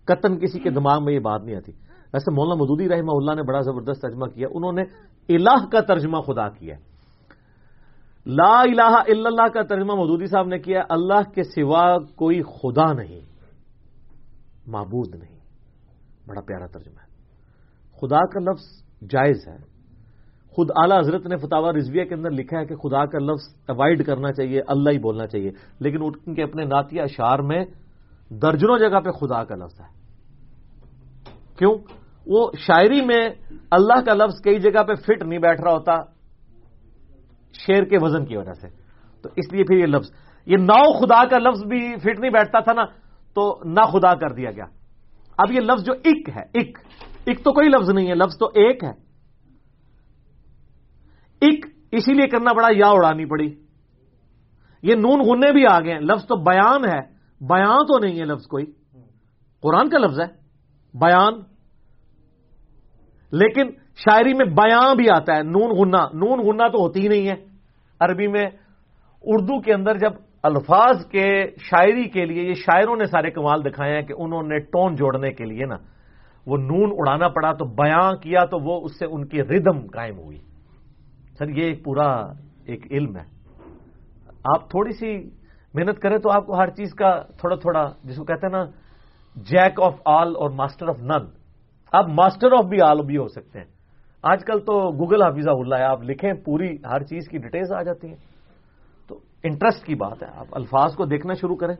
قطن 0.04 0.38
کسی 0.38 0.58
کے 0.58 0.70
دماغ 0.70 1.04
میں 1.04 1.14
یہ 1.14 1.18
بات 1.18 1.42
نہیں 1.42 1.56
آتی۔ 1.56 1.72
ویسے 2.12 2.34
مولانا 2.34 2.54
مدودی 2.54 2.88
رحمہ 2.88 3.10
اللہ 3.10 3.34
نے 3.34 3.42
بڑا 3.42 3.60
زبردست 3.60 4.02
ترجمہ 4.02 4.26
کیا۔ 4.26 4.48
انہوں 4.50 4.72
نے 4.72 4.82
الہ 5.28 5.66
کا 5.72 5.80
ترجمہ 5.80 6.20
خدا 6.20 6.48
کیا 6.48 6.76
لا 8.26 8.60
الہ 8.60 8.82
الا 8.82 9.28
اللہ 9.28 9.48
کا 9.48 9.62
ترجمہ 9.62 9.94
مودودی 9.94 10.26
صاحب 10.26 10.46
نے 10.46 10.58
کیا 10.58 10.82
اللہ 10.88 11.30
کے 11.34 11.42
سوا 11.42 11.98
کوئی 11.98 12.42
خدا 12.42 12.92
نہیں، 12.92 13.20
معبود 14.66 15.14
نہیں۔ 15.14 15.34
بڑا 16.26 16.40
پیارا 16.40 16.66
ترجمہ 16.66 17.00
ہے۔ 17.00 17.14
خدا 18.00 18.26
کا 18.26 18.40
لفظ 18.40 18.82
جائز 19.10 19.48
ہے۔ 19.48 19.56
خود 20.48 20.70
اعلی 20.76 20.98
حضرت 20.98 21.26
نے 21.26 21.36
فتح 21.36 21.76
رضویہ 21.76 22.04
کے 22.04 22.14
اندر 22.14 22.30
لکھا 22.30 22.58
ہے 22.58 22.66
کہ 22.66 22.76
خدا 22.76 23.06
کا 23.06 23.18
لفظ 23.18 23.54
اوائڈ 23.68 24.06
کرنا 24.06 24.32
چاہیے، 24.32 24.60
اللہ 24.66 24.90
ہی 24.90 24.98
بولنا 24.98 25.26
چاہیے۔ 25.26 25.50
لیکن 25.80 25.98
ان 26.26 26.34
کے 26.34 26.42
اپنے 26.42 26.64
ناتیہ 26.64 27.02
اشعار 27.02 27.38
میں 27.38 27.64
درجنوں 28.30 28.78
جگہ 28.78 29.00
پہ 29.00 29.10
خدا 29.10 29.44
کا 29.44 29.54
لفظ 29.54 29.80
ہے۔ 29.80 29.86
کیوں؟ 31.58 31.78
وہ 32.26 32.50
شاعری 32.58 33.00
میں 33.00 33.28
اللہ 33.70 34.00
کا 34.00 34.14
لفظ 34.14 34.40
کئی 34.44 34.58
جگہ 34.58 34.82
پہ 34.82 34.94
فٹ 34.94 35.22
نہیں 35.22 35.38
بیٹھ 35.38 35.60
رہا 35.60 35.72
ہوتا۔ 35.72 36.13
شیر 37.54 37.84
کے 37.84 37.98
وزن 38.00 38.26
کی 38.26 38.36
وجہ 38.36 38.52
سے۔ 38.52 38.68
تو 39.22 39.28
اس 39.36 39.52
لیے 39.52 39.64
پھر 39.64 39.76
یہ 39.76 39.86
لفظ۔ 39.86 40.10
یہ 40.46 40.56
نو 40.56 41.00
خدا 41.00 41.24
کا 41.24 41.38
لفظ 41.38 41.64
بھی 41.64 41.96
فٹ 41.96 42.20
نہیں 42.20 42.30
بیٹھتا 42.30 42.60
تھا 42.60 42.72
نا، 42.72 42.84
تو 43.34 43.60
نہ 43.64 43.80
خدا 43.80 44.14
کر 44.14 44.32
دیا 44.32 44.50
گیا۔ 44.50 44.64
اب 45.36 45.52
یہ 45.52 45.60
لفظ 45.60 45.84
جو 45.84 45.92
اک 45.92 46.28
ہے، 46.28 46.42
اک۔ 46.54 46.78
اک 47.26 47.44
تو 47.44 47.52
کوئی 47.52 47.68
لفظ 47.68 47.90
نہیں 47.90 48.08
ہے، 48.08 48.14
لفظ 48.14 48.38
تو 48.38 48.46
ایک 48.46 48.84
ہے۔ 48.84 49.04
اک 51.40 51.66
اسی 51.92 52.12
لیے 52.12 52.26
کرنا 52.26 52.52
پڑا 52.52 52.68
یا 52.70 52.86
اڑانی 52.86 53.26
پڑی۔ 53.26 53.54
یہ 54.82 54.94
نون 54.94 55.20
غنے 55.20 55.52
بھی 55.52 55.66
آ 55.66 55.80
گئے 55.80 56.00
لفظ 56.00 56.26
تو 56.26 56.36
بیان 56.36 56.84
ہے۔ 56.84 57.00
بیان 57.40 57.86
تو 57.86 57.98
نہیں 57.98 58.20
ہے 58.20 58.24
لفظ 58.24 58.46
کوئی۔ 58.46 58.64
قرآن 59.60 59.88
کا 59.88 59.98
لفظ 59.98 60.20
ہے۔ 60.20 60.26
بیان۔ 60.94 61.34
لیکن 63.32 63.83
شاعری 63.96 64.34
میں 64.34 64.46
بیاں 64.46 64.94
بھی 64.94 65.10
آتا 65.10 65.36
ہے، 65.36 65.42
نون 65.42 65.70
غنہ 65.70 65.96
نون 65.96 66.38
غنہ 66.38 66.68
تو 66.72 66.78
ہوتی 66.78 67.00
ہی 67.00 67.08
نہیں 67.08 67.28
ہے۔ 67.28 67.34
عربی 68.00 68.26
میں 68.26 68.46
اردو 69.22 69.60
کے 69.60 69.72
اندر 69.72 69.96
جب 69.98 70.10
الفاظ 70.42 71.06
کے 71.06 71.46
شاعری 71.58 72.08
کے 72.08 72.24
لیے، 72.24 72.48
یہ 72.48 72.54
شاعروں 72.54 72.96
نے 72.96 73.04
سارے 73.04 73.30
کمال 73.30 73.64
دکھائے 73.64 73.94
ہیں 73.94 74.02
کہ 74.02 74.14
انہوں 74.18 74.42
نے 74.42 74.58
ٹون 74.58 74.94
جوڑنے 74.94 75.32
کے 75.32 75.44
لیے 75.44 75.66
نا، 75.66 75.76
وہ 76.46 76.56
نون 76.56 76.92
اڑانا 76.92 77.28
پڑا 77.28 77.52
تو 77.52 77.64
بیاں 77.64 78.12
کیا 78.12 78.44
تو 78.44 78.58
وہ 78.58 78.80
اس 78.84 78.98
سے 78.98 79.06
ان 79.06 79.26
کی 79.26 79.42
ردم 79.42 79.86
قائم 79.86 80.18
ہوئی۔ 80.18 80.38
سر، 81.38 81.48
یہ 81.48 81.62
ایک 81.62 81.84
پورا 81.84 82.12
ایک 82.66 82.92
علم 82.92 83.16
ہے۔ 83.16 83.34
آپ 84.54 84.70
تھوڑی 84.70 84.92
سی 84.92 85.30
محنت 85.74 85.98
کریں 85.98 86.18
تو 86.18 86.30
آپ 86.30 86.46
کو 86.46 86.56
ہر 86.56 86.70
چیز 86.70 86.94
کا 86.94 87.22
تھوڑا 87.22 87.56
تھوڑا، 87.56 87.92
جس 88.04 88.16
کو 88.16 88.24
کہتے 88.24 88.46
ہیں 88.46 88.52
نا، 88.52 88.64
جیک 89.36 89.80
آف 89.82 89.94
آل 90.04 90.28
اور 90.28 90.50
ماسٹر 90.50 90.88
آف 90.88 90.98
نن۔ 90.98 91.26
آپ 91.92 92.08
ماسٹر 92.08 92.52
آف 92.52 92.64
بھی 92.64 92.78
آل 92.82 93.06
بھی 93.06 93.16
ہو 93.16 93.28
سکتے 93.28 93.58
ہیں۔ 93.58 93.73
آج 94.32 94.44
کل 94.44 94.60
تو 94.60 94.90
گوگل 94.90 95.22
حافظہ 95.22 95.50
اللہ 95.50 95.74
ہے، 95.74 95.82
آپ 95.82 96.02
لکھیں 96.02 96.32
پوری 96.44 96.76
ہر 96.92 97.02
چیز 97.02 97.28
کی 97.28 97.38
ڈیٹیلز 97.38 97.72
آ 97.72 97.82
جاتی 97.82 98.08
ہیں۔ 98.08 98.16
تو 99.08 99.18
انٹرسٹ 99.42 99.86
کی 99.86 99.94
بات 99.94 100.22
ہے، 100.22 100.28
آپ 100.34 100.46
الفاظ 100.50 100.94
کو 100.94 101.04
دیکھنا 101.04 101.34
شروع 101.34 101.56
کریں۔ 101.56 101.74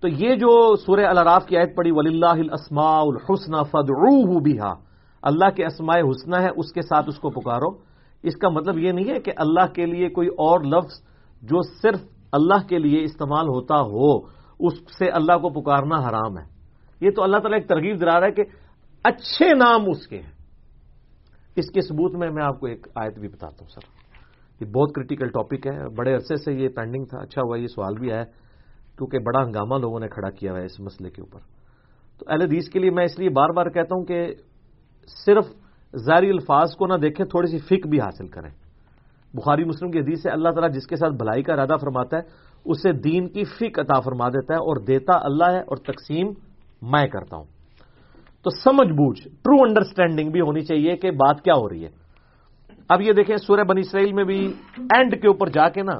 تو 0.00 0.08
یہ 0.08 0.34
جو 0.34 0.76
سورہ 0.76 1.00
الراف 1.00 1.46
کی 1.46 1.56
آیت 1.56 1.76
پڑی 1.76 1.90
ولی 1.90 2.14
اللہ 2.14 2.50
السماء 2.50 3.00
الحسن 3.00 3.64
فد 3.64 3.90
بها۔ 4.42 4.74
اللہ 5.22 5.50
کے 5.50 5.66
اسماء 5.66 5.98
حسنہ 6.10 6.36
ہے، 6.36 6.48
اس 6.56 6.72
کے 6.72 6.82
ساتھ 6.82 7.08
اس 7.08 7.18
کو 7.18 7.30
پکارو۔ 7.30 7.92
اس 8.22 8.36
کا 8.36 8.48
مطلب 8.48 8.78
یہ 8.78 8.92
نہیں 8.92 9.10
ہے 9.10 9.20
کہ 9.20 9.32
اللہ 9.36 9.66
کے 9.66 9.86
لیے 9.86 10.08
کوئی 10.08 10.28
اور 10.28 10.60
لفظ 10.60 11.02
جو 11.42 11.62
صرف 11.62 12.00
اللہ 12.32 12.66
کے 12.68 12.78
لیے 12.78 13.02
استعمال 13.02 13.46
ہوتا 13.46 13.76
ہو، 13.76 14.18
اس 14.60 14.78
سے 14.98 15.08
اللہ 15.08 15.38
کو 15.38 15.60
پکارنا 15.60 15.96
حرام 15.96 16.38
ہے۔ 16.38 16.44
یہ 17.00 17.10
تو 17.10 17.22
اللہ 17.22 17.36
تعالیٰ 17.36 17.58
ایک 17.58 17.68
ترغیب 17.68 18.00
دلا 18.00 18.20
رہا 18.20 18.26
ہے 18.26 18.32
کہ 18.32 18.42
اچھے 19.04 19.46
نام 19.46 19.80
اس 19.90 20.06
کے 20.06 20.16
ہیں۔ 20.16 20.41
اس 21.56 21.70
کے 21.70 21.80
ثبوت 21.80 22.14
میں 22.14 22.30
میں 22.30 22.44
آپ 22.44 22.60
کو 22.60 22.66
ایک 22.66 22.86
آیت 22.94 23.18
بھی 23.18 23.28
بتاتا 23.28 23.56
ہوں 23.60 23.68
سر؟ 23.68 24.02
یہ 24.64 24.72
بہت 24.72 24.94
کریٹیکل 24.94 25.28
ٹاپک 25.28 25.66
ہے۔ 25.66 25.88
بڑے 25.88 26.14
عرصے 26.14 26.36
سے 26.36 26.52
یہ 26.52 26.68
پینڈنگ 26.68 27.04
تھا۔ 27.04 27.18
اچھا 27.18 27.42
ہوا، 27.42 27.56
یہ 27.56 27.66
سوال 27.66 27.94
بھی 27.94 28.12
آیا۔ 28.12 28.24
کیونکہ 28.98 29.18
بڑا 29.18 29.44
ہنگامہ 29.44 29.74
لوگوں 29.74 30.00
نے 30.00 30.08
کھڑا 30.08 30.30
کیا 30.30 30.50
ہوا 30.50 30.60
ہے 30.60 30.64
اس 30.64 30.80
مسئلے 30.80 31.10
کے 31.10 31.22
اوپر۔ 31.22 31.38
تو 32.18 32.24
اہل 32.28 32.42
حدیث 32.42 32.68
کے 32.68 32.78
لیے 32.78 32.90
میں 32.90 33.04
اس 33.04 33.18
لیے 33.18 33.28
بار 33.28 33.48
بار 33.48 33.66
کہتا 33.66 33.96
ہوں 33.96 34.04
کہ 34.04 34.34
صرف 35.26 35.44
ظاہری 35.96 36.30
الفاظ 36.30 36.76
کو 36.76 36.86
نہ 36.86 36.94
دیکھیں، 36.94 37.26
تھوڑی 37.26 37.50
سی 37.50 37.58
فک 37.58 37.86
بھی 37.86 38.00
حاصل 38.00 38.28
کریں۔ 38.28 38.50
بخاری 39.34 39.64
مسلم 39.64 39.90
کی 39.90 39.98
حدیث 39.98 40.22
سے 40.22 40.30
اللہ 40.30 40.48
تعالیٰ 40.48 40.70
جس 40.70 40.86
کے 40.86 40.96
ساتھ 40.96 41.12
بھلائی 41.12 41.42
کا 41.42 41.52
ارادہ 41.52 41.76
فرماتا 41.80 42.16
ہے، 42.16 42.22
اسے 42.64 42.92
دین 42.92 43.28
کی 43.28 43.44
فک 43.44 43.78
عطا 43.78 44.00
فرما 44.00 44.28
دیتا 44.28 44.54
ہے 44.54 44.58
اور 44.58 44.76
دیتا 44.76 45.12
اللہ 45.16 45.50
ہے 45.50 45.60
اور 45.60 45.76
تقسیم 45.76 46.26
میں 46.82 47.06
کرتا 47.06 47.36
ہوں۔ 47.36 47.51
تو 48.44 48.50
سمجھ 48.50 48.88
بوجھ 48.88 49.22
ٹرو 49.22 49.56
انڈرسٹینڈنگ 49.62 50.30
بھی 50.30 50.40
ہونی 50.40 50.60
چاہیے 50.60 50.96
کہ 50.96 51.10
بات 51.10 51.42
کیا 51.42 51.54
ہو 51.54 51.68
رہی 51.68 51.84
ہے۔ 51.84 51.90
اب 52.88 53.00
یہ 53.00 53.12
دیکھیں، 53.12 53.36
سورہ 53.36 53.64
بنی 53.64 53.80
اسرائیل 53.80 54.12
میں 54.12 54.24
بھی 54.24 54.38
اینڈ 54.76 55.20
کے 55.22 55.28
اوپر 55.28 55.48
جا 55.48 55.68
کے 55.68 55.82
نا، 55.82 55.98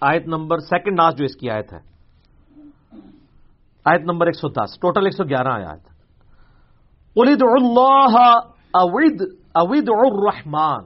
آیت 0.00 0.26
نمبر 0.26 0.58
سیکنڈ 0.58 0.96
ناس 0.96 1.16
جو 1.16 1.24
اس 1.24 1.36
کی 1.36 1.50
آیت 1.50 1.72
ہے، 1.72 1.80
آیت 3.86 4.02
نمبر 4.02 4.26
ایک 4.26 4.36
سو 4.36 4.48
دس 4.48 4.78
ٹوٹل 4.80 5.04
ایک 5.04 5.14
سو 5.14 5.24
گیارہ 5.24 5.48
آیات 5.48 5.80
الد 7.16 7.42
اللہ 7.42 8.16
اوید 8.74 9.22
اوید 9.54 9.88
الرحمان 9.88 10.84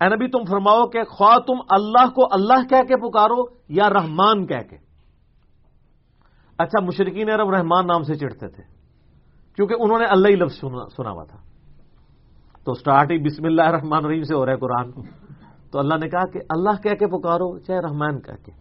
اے 0.00 0.08
نبی، 0.08 0.26
تم 0.28 0.44
فرماؤ 0.44 0.86
کہ 0.86 1.02
خواہ 1.04 1.38
تم 1.38 1.58
اللہ 1.70 2.08
کو 2.10 2.26
اللہ 2.32 2.66
کہہ 2.68 2.86
کے 2.88 2.96
پکارو 2.96 3.42
یا 3.68 3.88
رحمان 3.90 4.46
کہہ 4.46 4.66
کے۔ 4.70 4.76
اچھا 6.58 6.80
مشرقین 6.80 7.30
عرب 7.30 7.50
رحمان 7.50 7.86
نام 7.86 8.02
سے 8.02 8.14
چڑھتے 8.14 8.48
تھے۔ 8.48 8.77
کیونکہ 9.58 9.74
انہوں 9.78 9.98
نے 9.98 10.04
اللہ 10.04 10.28
ہی 10.28 10.34
لفظ 10.34 10.54
سنا 10.96 11.10
ہوا 11.10 11.24
تھا۔ 11.24 11.38
تو 12.64 12.72
اسٹارٹ 12.72 13.10
ہی 13.10 13.18
بسم 13.18 13.44
اللہ 13.44 13.62
رحمان 13.62 14.04
رحیم 14.04 14.22
سے 14.22 14.34
ہو 14.34 14.46
رہا 14.46 14.52
ہے 14.52 14.58
قرآن۔ 14.58 14.90
تو 15.70 15.78
اللہ 15.78 15.94
نے 15.94 16.08
کہا 16.08 16.26
کہ 16.26 16.40
اللہ 16.48 16.82
کہہ 16.82 16.94
کے 16.94 17.06
پکارو، 17.06 17.58
چاہے 17.58 17.80
رحمان 17.80 18.20
کہہ 18.20 18.44
کے۔ 18.44 18.52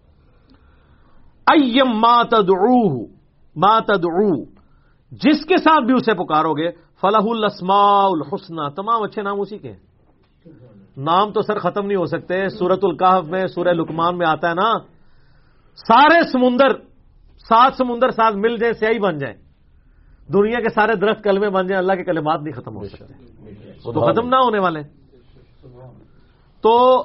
ایم 1.47 1.99
ما 1.99 2.23
تدعو 2.23 3.05
ما 3.55 3.79
تدعو 3.79 4.43
جس 5.11 5.45
کے 5.45 5.57
ساتھ 5.57 5.85
بھی 5.85 5.93
اسے 5.93 6.13
پکارو 6.13 6.53
گے 6.53 6.71
فلاح 7.01 7.25
الاسماء 7.25 8.07
الحسنہ 8.07 8.69
تمام 8.75 9.03
اچھے 9.03 9.21
نام 9.21 9.41
اسی 9.41 9.57
کے 9.57 9.71
ہیں۔ 9.71 9.79
نام 10.97 11.31
تو 11.31 11.41
سر 11.41 11.59
ختم 11.59 11.85
نہیں 11.85 11.97
ہو 11.97 12.05
سکتے۔ 12.05 12.49
سورت 12.49 12.79
القاف 12.83 13.25
میں 13.27 13.47
سورہ 13.47 13.69
لکمان 13.69 14.17
میں 14.17 14.27
آتا 14.27 14.49
ہے 14.49 14.53
نا۔ 14.53 14.73
سارے 15.75 16.31
سمندر، 16.31 16.77
سات 17.37 17.73
سمندر 17.77 18.09
ساتھ 18.09 18.35
مل 18.35 18.57
جائیں، 18.57 18.73
سیاہی 18.73 18.99
بن 18.99 19.17
جائیں۔ 19.17 19.46
دنیا 20.33 20.59
کے 20.59 20.69
سارے 20.69 20.95
درخت 20.95 21.23
کلمے 21.23 21.49
بن 21.49 21.67
جائیں 21.67 21.81
اللہ 21.81 21.93
کے 21.93 22.03
کلمات 22.03 22.41
نہیں 22.41 22.53
ختم 22.53 22.75
ہو 22.77 22.83
سکتے۔ 22.83 23.13
وہ 23.85 23.91
تو 23.93 23.99
ختم 24.11 24.29
نہ 24.29 24.35
ہونے 24.35 24.59
والے۔ 24.59 24.81
تو 26.61 27.03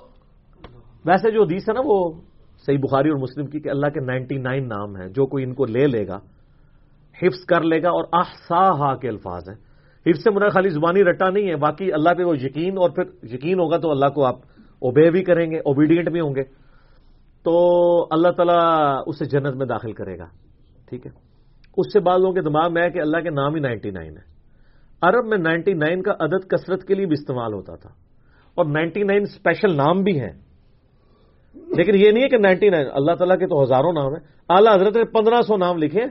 ویسے 1.04 1.30
جو 1.30 1.42
حدیث 1.42 1.62
ہے 1.68 1.74
نا 1.74 1.80
وہ 1.84 2.12
صحیح 2.66 2.78
بخاری 2.78 3.08
اور 3.08 3.18
مسلم 3.18 3.46
کی 3.46 3.60
کہ 3.60 3.68
اللہ 3.68 3.86
کے 3.86 4.00
نائنٹی 4.00 4.36
نائن 4.36 4.68
نام 4.68 4.96
ہیں۔ 4.96 5.08
جو 5.08 5.26
کوئی 5.26 5.44
ان 5.44 5.54
کو 5.54 5.64
لے 5.64 5.86
لے 5.86 6.06
گا 6.06 6.16
حفظ 7.22 7.44
کر 7.44 7.62
لے 7.62 7.82
گا 7.82 7.88
اور 7.88 8.04
آسا 8.12 8.96
کے 8.96 9.08
الفاظ 9.08 9.48
ہیں۔ 9.48 9.56
حفظ 10.06 10.22
سے 10.22 10.30
مرا 10.30 10.48
خالی 10.48 10.68
زبانی 10.68 11.04
رٹا 11.04 11.30
نہیں 11.30 11.48
ہے 11.48 11.56
باقی 11.56 11.92
اللہ 11.92 12.14
پہ 12.14 12.24
وہ 12.24 12.36
یقین 12.36 12.78
اور 12.78 12.90
پھر 12.90 13.34
یقین 13.34 13.60
ہوگا 13.60 13.76
تو 13.76 13.90
اللہ 13.90 14.06
کو 14.06 14.24
آپ 14.24 14.36
اوبے 14.78 15.10
بھی 15.10 15.24
کریں 15.24 15.50
گے 15.50 15.56
اوبیڈینٹ 15.56 16.08
بھی 16.10 16.20
ہوں 16.20 16.34
گے۔ 16.34 16.42
تو 17.42 18.06
اللہ 18.10 18.28
تعالیٰ 18.28 19.02
اسے 19.06 19.24
جنت 19.24 19.56
میں 19.56 19.66
داخل 19.66 19.92
کرے 19.92 20.18
گا۔ 20.18 20.24
ٹھیک 20.88 21.06
ہے؟ 21.06 21.31
اس 21.76 21.92
سے 21.92 22.00
بعض 22.00 22.20
لوگوں 22.20 22.34
کے 22.34 22.40
دماغ 22.40 22.72
میں 22.72 22.82
ہے 22.82 22.90
کہ 22.90 22.98
اللہ 22.98 23.16
کے 23.16 23.30
نام 23.30 23.54
ہی 23.54 23.60
نائنٹی 23.60 23.90
نائن 23.90 24.16
ہے۔ 24.16 24.32
عرب 25.00 25.26
میں 25.26 25.38
نائنٹی 25.38 25.72
نائن 25.72 26.02
کا 26.02 26.12
عدد 26.20 26.50
کثرت 26.50 26.84
کے 26.84 26.94
لیے 26.94 27.06
بھی 27.06 27.12
استعمال 27.12 27.52
ہوتا 27.52 27.76
تھا۔ 27.76 27.90
اور 28.54 28.66
نائنٹی 28.66 29.02
نائن 29.02 29.22
اسپیشل 29.22 29.76
نام 29.76 30.02
بھی 30.02 30.20
ہیں۔ 30.20 30.32
لیکن 31.54 31.94
یہ 31.94 32.10
نہیں 32.10 32.24
ہے 32.24 32.28
کہ 32.28 32.38
نائنٹی 32.38 32.68
نائن، 32.68 32.86
اللہ 32.92 33.12
تعالیٰ 33.12 33.38
کے 33.38 33.46
تو 33.46 33.62
ہزاروں 33.62 33.92
نام 33.92 34.06
ہیں۔ 34.06 34.26
اعلیٰ 34.48 34.74
حضرت 34.74 34.96
نے 34.96 35.04
پندرہ 35.04 35.42
سو 35.42 35.56
نام 35.56 35.76
لکھے۔ 35.76 36.06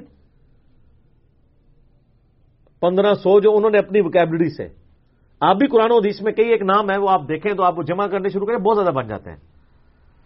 پندرہ 2.79 3.13
سو 3.13 3.39
جو 3.39 3.55
انہوں 3.55 3.71
نے 3.71 3.77
اپنی 3.77 4.01
وکیبلری 4.01 4.49
سے۔ 4.49 4.67
آپ 5.39 5.55
بھی 5.55 5.67
قرآن 5.67 5.91
و 5.91 5.95
حدیث 5.95 6.21
میں 6.21 6.33
کئی 6.33 6.49
ایک 6.49 6.61
نام 6.61 6.91
ہے 6.91 6.97
وہ 6.97 7.09
آپ 7.09 7.21
دیکھیں 7.21 7.53
تو 7.53 7.63
آپ 7.63 7.77
وہ 7.77 7.83
جمع 7.83 8.07
کرنے 8.07 8.29
شروع 8.29 8.45
کریں، 8.45 8.57
بہت 8.57 8.77
زیادہ 8.77 8.95
بن 8.95 9.07
جاتے 9.07 9.29
ہیں۔ 9.29 9.37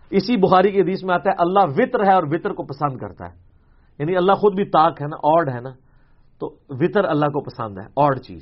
اسی 0.10 0.38
بخاری 0.38 0.72
کی 0.72 0.82
حدیث 0.82 1.04
میں 1.04 1.16
آتا 1.16 1.30
ہے، 1.30 1.36
اللہ 1.38 1.74
وطر 1.78 2.04
ہے 2.08 2.14
اور 2.14 2.24
وطر 2.24 2.50
کو 2.50 2.64
پسند 2.64 2.98
کرتا 2.98 3.26
ہے۔ 3.26 3.55
یعنی 4.00 4.16
اللہ 4.16 4.32
خود 4.32 4.56
بھی 4.56 4.66
تاک 4.66 5.02
ہے 5.02 5.08
نا 5.08 5.18
آڈ 5.24 5.50
ہے 5.50 5.60
نا، 5.62 5.70
تو 6.40 6.58
وطر 6.70 7.04
اللہ 7.04 7.26
کو 7.26 7.44
پسند 7.44 7.78
ہے 7.78 7.84
آڈ 7.96 8.20
چیز۔ 8.20 8.42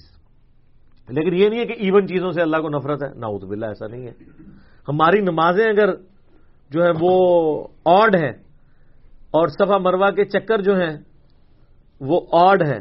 لیکن 1.09 1.33
یہ 1.33 1.49
نہیں 1.49 1.59
ہے 1.59 1.65
کہ 1.65 1.73
ایون 1.73 2.07
چیزوں 2.07 2.31
سے 2.31 2.41
اللہ 2.41 2.57
کو 2.57 2.69
نفرت 2.69 3.03
ہے 3.03 3.09
نہ 3.15 3.25
باللہ، 3.25 3.65
ایسا 3.65 3.87
نہیں 3.87 4.07
ہے۔ 4.07 4.11
ہماری 4.87 5.21
نمازیں 5.21 5.65
اگر 5.65 5.95
جو 6.69 6.83
ہے 6.83 6.89
وہ 6.99 7.67
آڈ 7.85 8.15
ہے 8.15 8.29
اور 9.31 9.47
صفا 9.47 9.77
مروا 9.77 10.11
کے 10.11 10.25
چکر 10.25 10.61
جو 10.61 10.75
ہیں 10.75 10.97
وہ 12.01 12.21
آڈ 12.31 12.67
ہے 12.67 12.79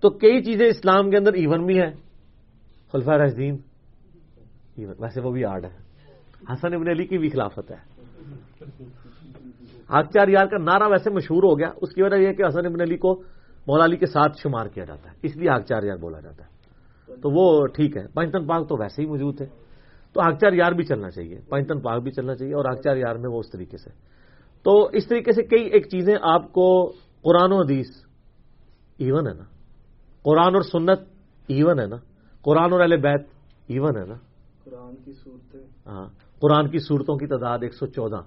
تو 0.00 0.10
کئی 0.10 0.42
چیزیں 0.42 0.66
اسلام 0.66 1.10
کے 1.10 1.16
اندر 1.16 1.32
ایون 1.32 1.66
بھی 1.66 1.80
ہیں۔ 1.80 1.90
خلفہ 2.92 3.10
رحزین 3.10 3.56
ایون 4.76 4.94
ویسے 4.98 5.20
وہ 5.20 5.30
بھی 5.30 5.44
آڈ 5.44 5.64
ہے 5.64 5.76
حسن 6.52 6.74
ابن 6.74 6.88
علی 6.88 7.06
کی 7.06 7.18
بھی 7.18 7.28
خلافت 7.28 7.70
ہے۔ 7.70 7.98
چار 9.88 10.28
یار 10.28 10.46
کا 10.46 10.56
نعرہ 10.58 10.88
ویسے 10.88 11.10
مشہور 11.10 11.42
ہو 11.42 11.58
گیا 11.58 11.70
اس 11.76 11.94
کی 11.94 12.02
وجہ 12.02 12.16
یہ 12.16 12.32
کہ 12.32 12.42
حسن 12.48 12.66
ابن 12.66 12.80
علی 12.80 12.96
کو 12.96 13.22
مولا 13.66 13.84
علی 13.84 13.96
کے 13.96 14.06
ساتھ 14.06 14.36
شمار 14.42 14.66
کیا 14.66 14.84
جاتا 14.84 15.10
ہے 15.10 15.16
اس 15.22 15.36
لیے 15.36 15.48
چار 15.68 15.82
یار 15.82 15.96
بولا 15.96 16.20
جاتا 16.20 16.44
ہے۔ 16.44 16.58
تو 17.16 17.30
وہ 17.30 17.66
ٹھیک 17.66 17.96
ہے 17.96 18.06
پنجتن 18.06 18.46
پاک 18.46 18.68
تو 18.68 18.76
ویسے 18.76 19.02
ہی 19.02 19.06
موجود 19.06 19.40
ہے 19.40 19.46
تو 20.12 20.20
چار 20.40 20.52
یار 20.52 20.72
بھی 20.72 20.84
چلنا 20.84 21.10
چاہیے 21.10 21.40
پنجتن 21.48 21.80
پاک 21.80 22.02
بھی 22.02 22.10
چلنا 22.10 22.34
چاہیے 22.34 22.54
اور 22.54 22.74
چار 22.74 22.96
یار 22.96 23.16
میں 23.16 23.30
وہ 23.30 23.38
اس 23.38 23.50
طریقے 23.50 23.76
سے۔ 23.76 23.90
تو 24.62 24.84
اس 24.84 25.06
طریقے 25.06 25.32
سے 25.32 25.42
کئی 25.42 25.64
ایک 25.66 25.84
چیزیں 25.86 26.14
آپ 26.22 26.52
کو 26.52 26.92
قرآن 27.22 27.52
و 27.52 27.56
حدیث 27.56 27.86
ایون 28.98 29.26
ہے 29.28 29.32
نا۔ 29.34 29.44
قرآن 30.22 30.54
اور 30.54 30.62
سنت 30.62 31.00
ایون 31.46 31.80
ہے 31.80 31.86
نا۔ 31.86 31.96
قرآن 32.42 32.72
اور 32.72 32.80
اہل 32.80 32.96
بیت 32.96 33.26
ایون 33.66 33.96
ہے 33.96 34.04
نا۔ 34.04 34.14
قرآن 34.64 34.96
کی 34.96 35.12
صورتیں۔ 35.12 35.60
ہاں 35.86 36.08
قرآن 36.40 36.68
کی 36.68 36.78
صورتوں 36.78 37.16
کی 37.16 37.26
تعداد 37.26 37.58
ایک 37.62 37.74
سو 37.74 37.86
چودہ 37.86 38.20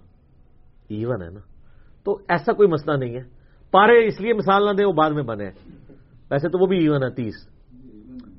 ایون 0.87 1.21
ہے 1.21 1.29
نا۔ 1.29 1.39
تو 2.03 2.17
ایسا 2.27 2.53
کوئی 2.53 2.69
مسئلہ 2.69 2.97
نہیں 2.97 3.15
ہے۔ 3.15 3.23
پارے 3.71 4.07
اس 4.07 4.21
لیے 4.21 4.33
مثال 4.33 4.65
نہ 4.65 4.71
دیں، 4.71 4.85
وہ 4.85 4.93
بعد 4.93 5.11
میں 5.11 5.23
بنے۔ 5.23 5.49
ویسے 6.31 6.49
تو 6.49 6.59
وہ 6.59 6.65
بھی 6.65 6.77
ایون 6.77 7.03
ہے 7.03 7.09
تیس۔ 7.09 7.33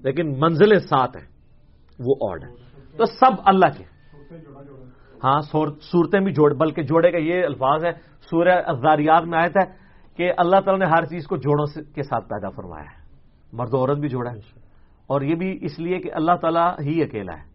لیکن 0.05 0.41
منزلیں 0.41 0.79
سات 0.79 1.17
ہیں۔ 1.17 1.33
وہ 1.99 2.15
آڈ 2.31 2.45
ہے 2.45 2.55
تو 2.97 3.05
سب 3.05 3.31
اللہ 3.45 3.79
کے۔ 3.79 3.85
ہاں 5.25 5.41
صورتیں 5.81 6.21
بھی 6.21 6.33
جوڑ 6.33 6.55
بلکہ 6.55 6.83
جوڑے 6.83 7.11
کا 7.11 7.19
یہ 7.19 7.45
الفاظ 7.45 7.85
ہے 7.85 7.93
سورہ 8.31 8.63
ازاریات 8.67 9.23
میں 9.23 9.39
آیا 9.39 9.49
تھا 9.49 9.73
کہ 10.17 10.33
اللہ 10.37 10.61
تعالیٰ 10.61 10.79
نے 10.79 10.95
ہر 10.97 11.05
چیز 11.05 11.27
کو 11.27 11.37
جوڑوں 11.37 11.67
کے 11.95 12.03
ساتھ 12.03 12.29
پیدا 12.29 12.49
فرمایا 12.49 12.85
ہے۔ 12.85 13.03
مرد 13.53 13.75
و 13.75 13.79
عورت 13.79 13.99
بھی 13.99 14.09
جوڑا 14.09 14.31
ہے۔ 14.33 14.39
اور 15.07 15.21
یہ 15.21 15.35
بھی 15.35 15.59
اس 15.61 15.79
لیے 15.79 15.99
کہ 15.99 16.11
اللہ 16.13 16.33
تعالیٰ 16.41 16.75
ہی 16.81 17.03
اکیلا 17.03 17.33
ہے۔ 17.33 17.53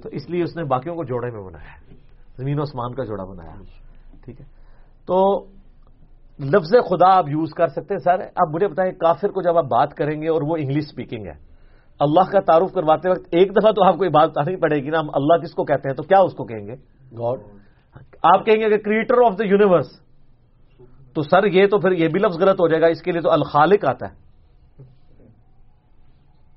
تو 0.00 0.08
اس 0.08 0.30
لیے 0.30 0.42
اس 0.42 0.56
نے 0.56 0.64
باقیوں 0.64 0.96
کو 0.96 1.04
جوڑے 1.04 1.30
میں 1.30 1.42
بنایا 1.42 1.72
ہے۔ 1.72 1.94
زمین 2.36 2.58
و 2.58 2.62
اسمان 2.62 2.94
کا 2.94 3.04
جوڑا 3.04 3.24
بنایا 3.24 3.54
ٹھیک 4.24 4.40
ہے۔ 4.40 4.57
تو 5.08 5.18
لفظ 6.38 6.72
خدا 6.90 7.08
آپ 7.18 7.28
یوز 7.28 7.50
کر 7.50 7.68
سکتے 7.68 7.94
ہیں 7.94 7.98
سر 7.98 8.20
آپ 8.20 8.54
مجھے 8.54 8.68
بتائیں 8.68 8.92
کافر 8.92 9.28
کو 9.28 9.42
جب 9.42 9.56
آپ 9.58 9.64
بات 9.64 9.94
کریں 9.94 10.22
گے 10.22 10.28
اور 10.28 10.42
وہ 10.42 10.56
انگلش 10.56 10.84
اسپیکنگ 10.88 11.26
ہے 11.26 11.32
اللہ 12.00 12.30
کا 12.30 12.40
تعارف 12.40 12.72
کرواتے 12.72 13.08
وقت 13.08 13.26
ایک 13.30 13.56
دفعہ 13.56 13.72
تو 13.72 13.84
آپ 13.84 13.96
کو 13.96 14.04
یہ 14.04 14.10
بات 14.10 14.30
بتانی 14.30 14.56
پڑے 14.56 14.76
گی 14.76 14.90
نا 14.90 15.00
ہم 15.00 15.10
اللہ 15.14 15.42
کس 15.42 15.54
کو 15.54 15.64
کہتے 15.64 15.88
ہیں؟ 15.88 15.96
تو 15.96 16.02
کیا 16.02 16.18
اس 16.18 16.34
کو 16.34 16.44
کہیں 16.44 16.66
گے؟ 16.66 16.74
گاڈ 17.18 17.40
آپ 18.22 18.46
کہیں 18.46 18.60
گے 18.60 18.68
کہ 18.68 18.76
کریٹر 18.76 19.14
آف 19.26 19.38
دا 19.38 19.44
یونیورس 19.44 19.86
تو 21.14 21.22
سر 21.22 21.44
یہ 21.44 21.66
تو 21.66 21.78
پھر 21.78 21.92
یہ 21.92 22.08
بھی 22.08 22.20
لفظ 22.20 22.38
غلط 22.38 22.60
ہو 22.60 22.68
جائے 22.68 22.82
گا 22.82 22.86
اس 22.86 23.02
کے 23.02 23.12
لیے 23.12 23.20
تو 23.20 23.30
الخالق 23.30 23.84
آتا 23.88 24.06
ہے۔ 24.06 24.14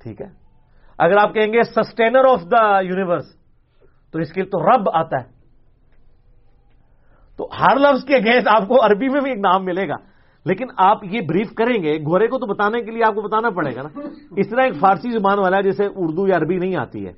ٹھیک 0.04 0.22
ہے؟ 0.22 0.28
اگر 0.98 1.18
آپ 1.18 1.34
کہیں 1.34 1.54
گے 1.54 1.64
سسٹینر 1.64 2.26
آف 2.30 2.42
دا 2.42 2.80
یونیورس 2.80 3.36
تو 4.12 4.20
اس 4.20 4.32
کے 4.34 4.42
لیے 4.42 4.50
تو 4.50 4.60
رب 4.60 4.90
آتا 4.94 5.18
ہے۔ 5.18 5.41
تو 7.42 7.50
ہر 7.62 7.80
لفظ 7.80 8.06
کے 8.06 8.18
گیس 8.18 8.44
آپ 8.48 8.68
کو 8.68 8.86
عربی 8.86 9.10
میں 9.10 9.22
بھی 9.22 9.30
ایک 9.32 9.40
نام 9.40 9.66
ملے 9.66 9.90
گا۔ 9.90 9.96
لیکن 10.46 10.66
آپ 10.78 10.98
یہ 11.04 11.22
بریف 11.22 11.54
کریں 11.54 11.84
گے 11.84 11.98
گھوڑے 11.98 12.28
کو 12.28 12.38
تو 12.38 12.46
بتانے 12.46 12.82
کے 12.82 12.92
لیے 12.92 13.04
آپ 13.04 13.16
کو 13.16 13.22
بتانا 13.22 13.50
پڑے 13.50 13.76
گا 13.76 13.82
نا۔ 13.82 14.00
اس 14.38 14.50
طرح 14.50 14.62
ایک 14.64 14.74
فارسی 14.76 15.10
زبان 15.10 15.40
والا 15.40 15.58
ہے 15.58 15.64
جیسے 15.64 15.86
اردو 15.96 16.28
یا 16.28 16.38
عربی 16.38 16.58
نہیں 16.58 16.76
آتی 16.76 17.08
ہے۔ 17.08 17.12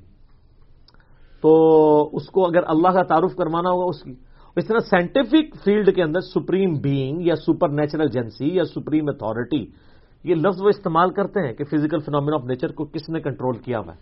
تو 1.42 2.10
اس 2.16 2.26
کو 2.26 2.46
اگر 2.46 2.60
اللہ 2.66 2.88
کا 2.88 3.02
تعارف 3.02 3.36
کروانا 3.36 3.70
ہوگا 3.70 3.84
اس 3.84 4.02
کی۔ 4.02 4.14
اس 4.56 4.66
طرح 4.66 4.78
سائنٹیفک 4.78 5.64
فیلڈ 5.64 5.94
کے 5.94 6.02
اندر 6.02 6.20
سپریم 6.20 6.74
بینگ 6.74 7.22
یا 7.22 7.36
سپر 7.36 7.68
نیچرل 7.68 8.06
جنسی 8.06 8.54
یا 8.54 8.64
سپریم 8.64 9.08
اتارٹی 9.08 9.66
یہ 10.24 10.34
لفظ 10.34 10.62
وہ 10.62 10.68
استعمال 10.68 11.10
کرتے 11.10 11.46
ہیں 11.46 11.54
کہ 11.54 11.64
فزیکل 11.64 11.98
فینومین 11.98 12.34
آف 12.34 12.44
نیچر 12.44 12.72
کو 12.72 12.84
کس 12.84 13.08
نے 13.08 13.20
کنٹرول 13.20 13.58
کیا 13.58 13.78
ہوا 13.78 13.94
ہے۔ 13.94 13.98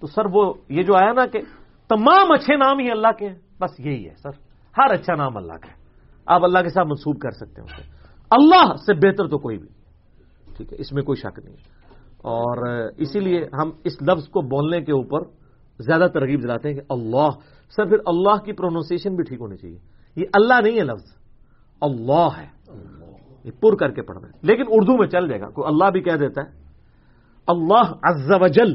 تو 0.00 0.06
سر 0.06 0.22
وہ 0.32 0.54
یہ 0.68 0.82
جو 0.82 0.96
آیا 0.96 1.12
نا 1.12 1.26
کہ 1.26 1.40
تمام 1.88 2.32
اچھے 2.32 2.56
نام 2.56 2.78
ہی 2.78 2.90
اللہ 2.90 3.12
کے 3.18 3.28
ہیں، 3.28 3.36
بس 3.60 3.80
یہی 3.80 4.08
ہے 4.08 4.14
سر۔ 4.22 4.47
ہر 4.76 4.92
اچھا 4.92 5.14
نام 5.14 5.36
اللہ 5.36 5.52
کا 5.52 5.68
ہے۔ 5.68 5.78
آپ 6.26 6.44
اللہ 6.44 6.58
کے 6.58 6.68
ساتھ 6.68 6.86
منسوب 6.86 7.20
کر 7.20 7.30
سکتے 7.30 7.62
ہیں 7.62 7.68
اللہ 8.30 8.76
سے 8.86 8.94
بہتر 8.94 9.28
تو 9.28 9.38
کوئی 9.38 9.58
بھی۔ 9.58 9.68
ٹھیک 10.56 10.72
ہے، 10.72 10.78
اس 10.80 10.92
میں 10.92 11.02
کوئی 11.02 11.16
شک 11.16 11.40
نہیں 11.44 11.56
اور 12.18 12.66
اسی 12.96 13.20
لیے 13.20 13.44
ہم 13.62 13.70
اس 13.84 14.02
لفظ 14.02 14.28
کو 14.28 14.40
بولنے 14.40 14.80
کے 14.80 14.92
اوپر 14.92 15.20
زیادہ 15.78 16.08
ترغیب 16.14 16.42
دلاتے 16.42 16.68
ہیں 16.68 16.76
کہ 16.76 16.82
اللہ، 16.88 17.28
سر 17.76 17.88
پھر 17.88 17.96
اللہ 18.06 18.36
کی 18.36 18.52
پروننسیشن 18.52 19.14
بھی 19.14 19.24
ٹھیک 19.24 19.40
ہونی 19.40 19.56
چاہیے۔ 19.56 19.78
یہ 20.16 20.24
اللہ 20.32 20.54
نہیں 20.62 20.78
ہے 20.78 20.84
لفظ، 20.84 21.16
اللہ 21.80 22.28
ہے۔ 22.38 22.46
یہ 23.44 23.50
پر 23.50 23.76
کر 23.76 23.90
کے 23.90 24.02
پڑھنا 24.02 24.28
ہے۔ 24.28 24.32
لیکن 24.42 24.62
اردو 24.68 24.98
میں 24.98 25.08
چل 25.08 25.28
جائے 25.28 25.40
گا۔ 25.40 25.50
کوئی 25.50 25.66
اللہ 25.66 25.90
بھی 25.90 26.00
کہہ 26.00 26.16
دیتا 26.16 26.42
ہے۔ 26.42 26.48
اللہ 27.46 27.92
عز 28.02 28.30
و 28.30 28.46
جل، 28.46 28.72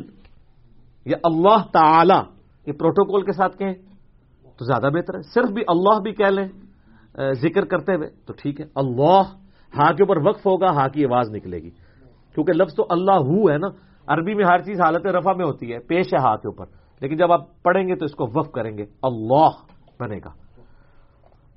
یا 1.05 1.17
اللہ 1.23 1.63
تعالی، 1.73 2.31
یہ 2.65 2.73
پروٹوکول 2.73 3.25
کے 3.25 3.31
ساتھ 3.31 3.57
کہیں۔ 3.57 3.92
تو 4.63 4.67
زیادہ 4.67 4.93
بہتر 4.93 5.15
ہے۔ 5.15 5.21
صرف 5.21 5.51
بھی 5.51 5.63
اللہ 5.67 5.99
بھی 5.99 6.11
کہہ 6.11 6.31
لیں 6.31 6.47
ذکر 7.33 7.65
کرتے 7.65 7.95
ہوئے 7.95 8.09
تو 8.25 8.33
ٹھیک 8.33 8.61
ہے۔ 8.61 8.65
اللہ 8.75 9.21
ہاں 9.77 9.93
کے 9.93 10.03
اوپر 10.03 10.17
وقف 10.27 10.45
ہوگا 10.45 10.67
ہاں 10.67 10.87
کی 10.89 11.05
آواز 11.05 11.29
نکلے 11.35 11.57
گی۔ 11.57 11.69
کیونکہ 12.35 12.53
لفظ 12.53 12.75
تو 12.75 12.85
اللہ 12.89 13.11
ہو 13.11 13.51
ہے 13.51 13.57
نا۔ 13.57 13.67
عربی 14.07 14.33
میں 14.33 14.45
ہر 14.45 14.57
چیز 14.57 14.81
حالت 14.81 15.05
رفع 15.07 15.33
میں 15.33 15.45
ہوتی 15.45 15.73
ہے، 15.73 15.79
پیش 15.79 16.13
ہے 16.13 16.19
ہاں 16.19 16.37
کے 16.37 16.47
اوپر۔ 16.47 16.65
لیکن 17.01 17.17
جب 17.17 17.31
آپ 17.31 17.63
پڑھیں 17.63 17.87
گے 17.87 17.95
تو 17.95 18.05
اس 18.05 18.15
کو 18.15 18.27
وقف 18.33 18.51
کریں 18.51 18.77
گے۔ 18.77 18.85
اللہ 19.01 19.49
بنے 19.99 20.17
گا۔ 20.17 20.29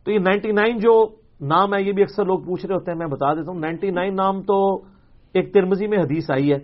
تو 0.04 0.12
یہ 0.12 0.18
نائنٹی 0.18 0.52
نائن 0.52 0.78
جو 0.78 1.06
نام 1.40 1.74
ہے، 1.74 1.82
یہ 1.82 1.92
بھی 1.92 2.02
اکثر 2.02 2.24
لوگ 2.24 2.38
پوچھ 2.38 2.66
رہے 2.66 2.74
ہوتے 2.74 2.90
ہیں، 2.90 2.98
میں 2.98 3.06
بتا 3.06 3.34
دیتا 3.34 3.52
ہوں۔ 3.52 3.60
نائنٹی 3.60 3.90
نائن 3.90 4.16
نام 4.16 4.42
تو 4.42 4.76
ایک 5.32 5.54
ترمزی 5.54 5.86
میں 5.86 5.98
حدیث 5.98 6.30
آئی 6.30 6.52
ہے، 6.52 6.58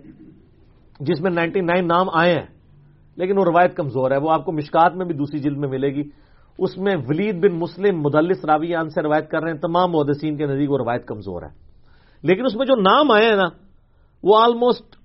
جس 0.99 1.21
میں 1.21 1.31
نائنٹی 1.31 1.61
نائن 1.61 1.87
نام 1.87 2.07
آئے 2.13 2.33
ہیں، 2.33 2.45
لیکن 3.15 3.37
وہ 3.37 3.45
روایت 3.45 3.75
کمزور 3.75 4.11
ہے۔ 4.11 4.17
وہ 4.17 4.31
آپ 4.31 4.45
کو 4.45 4.51
مشکات 4.51 4.95
میں 4.95 5.05
بھی 5.05 5.15
دوسری 5.15 5.39
جلد 5.39 5.57
میں 5.57 5.69
ملے 5.69 5.87
گی۔ 5.87 6.03
اس 6.57 6.77
میں 6.77 6.95
ولید 7.07 7.45
بن 7.45 7.59
مسلم 7.59 8.01
مدلس 8.01 8.45
راویان 8.45 8.89
سے 8.89 9.01
روایت 9.01 9.29
کر 9.29 9.43
رہے 9.43 9.51
ہیں، 9.51 9.57
تمام 9.57 9.91
محدثین 9.91 10.37
کے 10.37 10.45
نزدیک 10.45 10.71
وہ 10.71 10.77
روایت 10.77 11.05
کمزور 11.05 11.41
ہے۔ 11.41 11.47
لیکن 12.23 12.45
اس 12.45 12.55
میں 12.55 12.65
جو 12.65 12.75
نام 12.75 13.11
آئے 13.11 13.25
ہیں 13.25 13.35
نا، 13.35 13.49
وہ 14.23 14.39
آلموسٹ 14.39 14.95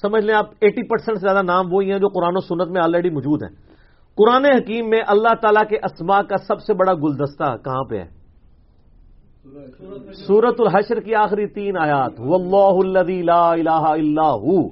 سمجھ 0.00 0.24
لیں 0.24 0.34
آپ 0.34 0.46
ایٹی 0.60 0.88
پرسینٹ 0.88 1.18
سے 1.18 1.26
زیادہ 1.26 1.42
نام 1.42 1.72
وہی 1.72 1.92
ہیں 1.92 1.98
جو 1.98 2.08
قرآن 2.08 2.32
و 2.36 2.40
سنت 2.40 2.68
میں 2.68 2.82
آلریڈی 2.82 3.10
موجود 3.10 3.42
ہیں۔ 3.42 3.50
قرآن 4.14 4.44
حکیم 4.44 4.88
میں 4.88 5.00
اللہ 5.06 5.34
تعالیٰ 5.42 5.68
کے 5.68 5.76
اسما 5.76 6.22
کا 6.22 6.36
سب 6.36 6.60
سے 6.60 6.74
بڑا 6.74 6.94
گلدستہ 6.94 7.56
کہاں 7.56 7.84
پہ 7.84 7.96
ہے؟ 7.96 8.20
سورت 10.12 10.54
الحشر 10.58 11.00
کی 11.00 11.14
آخری 11.14 11.46
تین 11.46 11.76
آیات۔ 11.76 12.20
واللہ 12.20 12.98
الذی 12.98 13.22
لا 13.22 13.50
الہ 13.50 13.70
الا 13.70 14.30
ہو۔ 14.30 14.66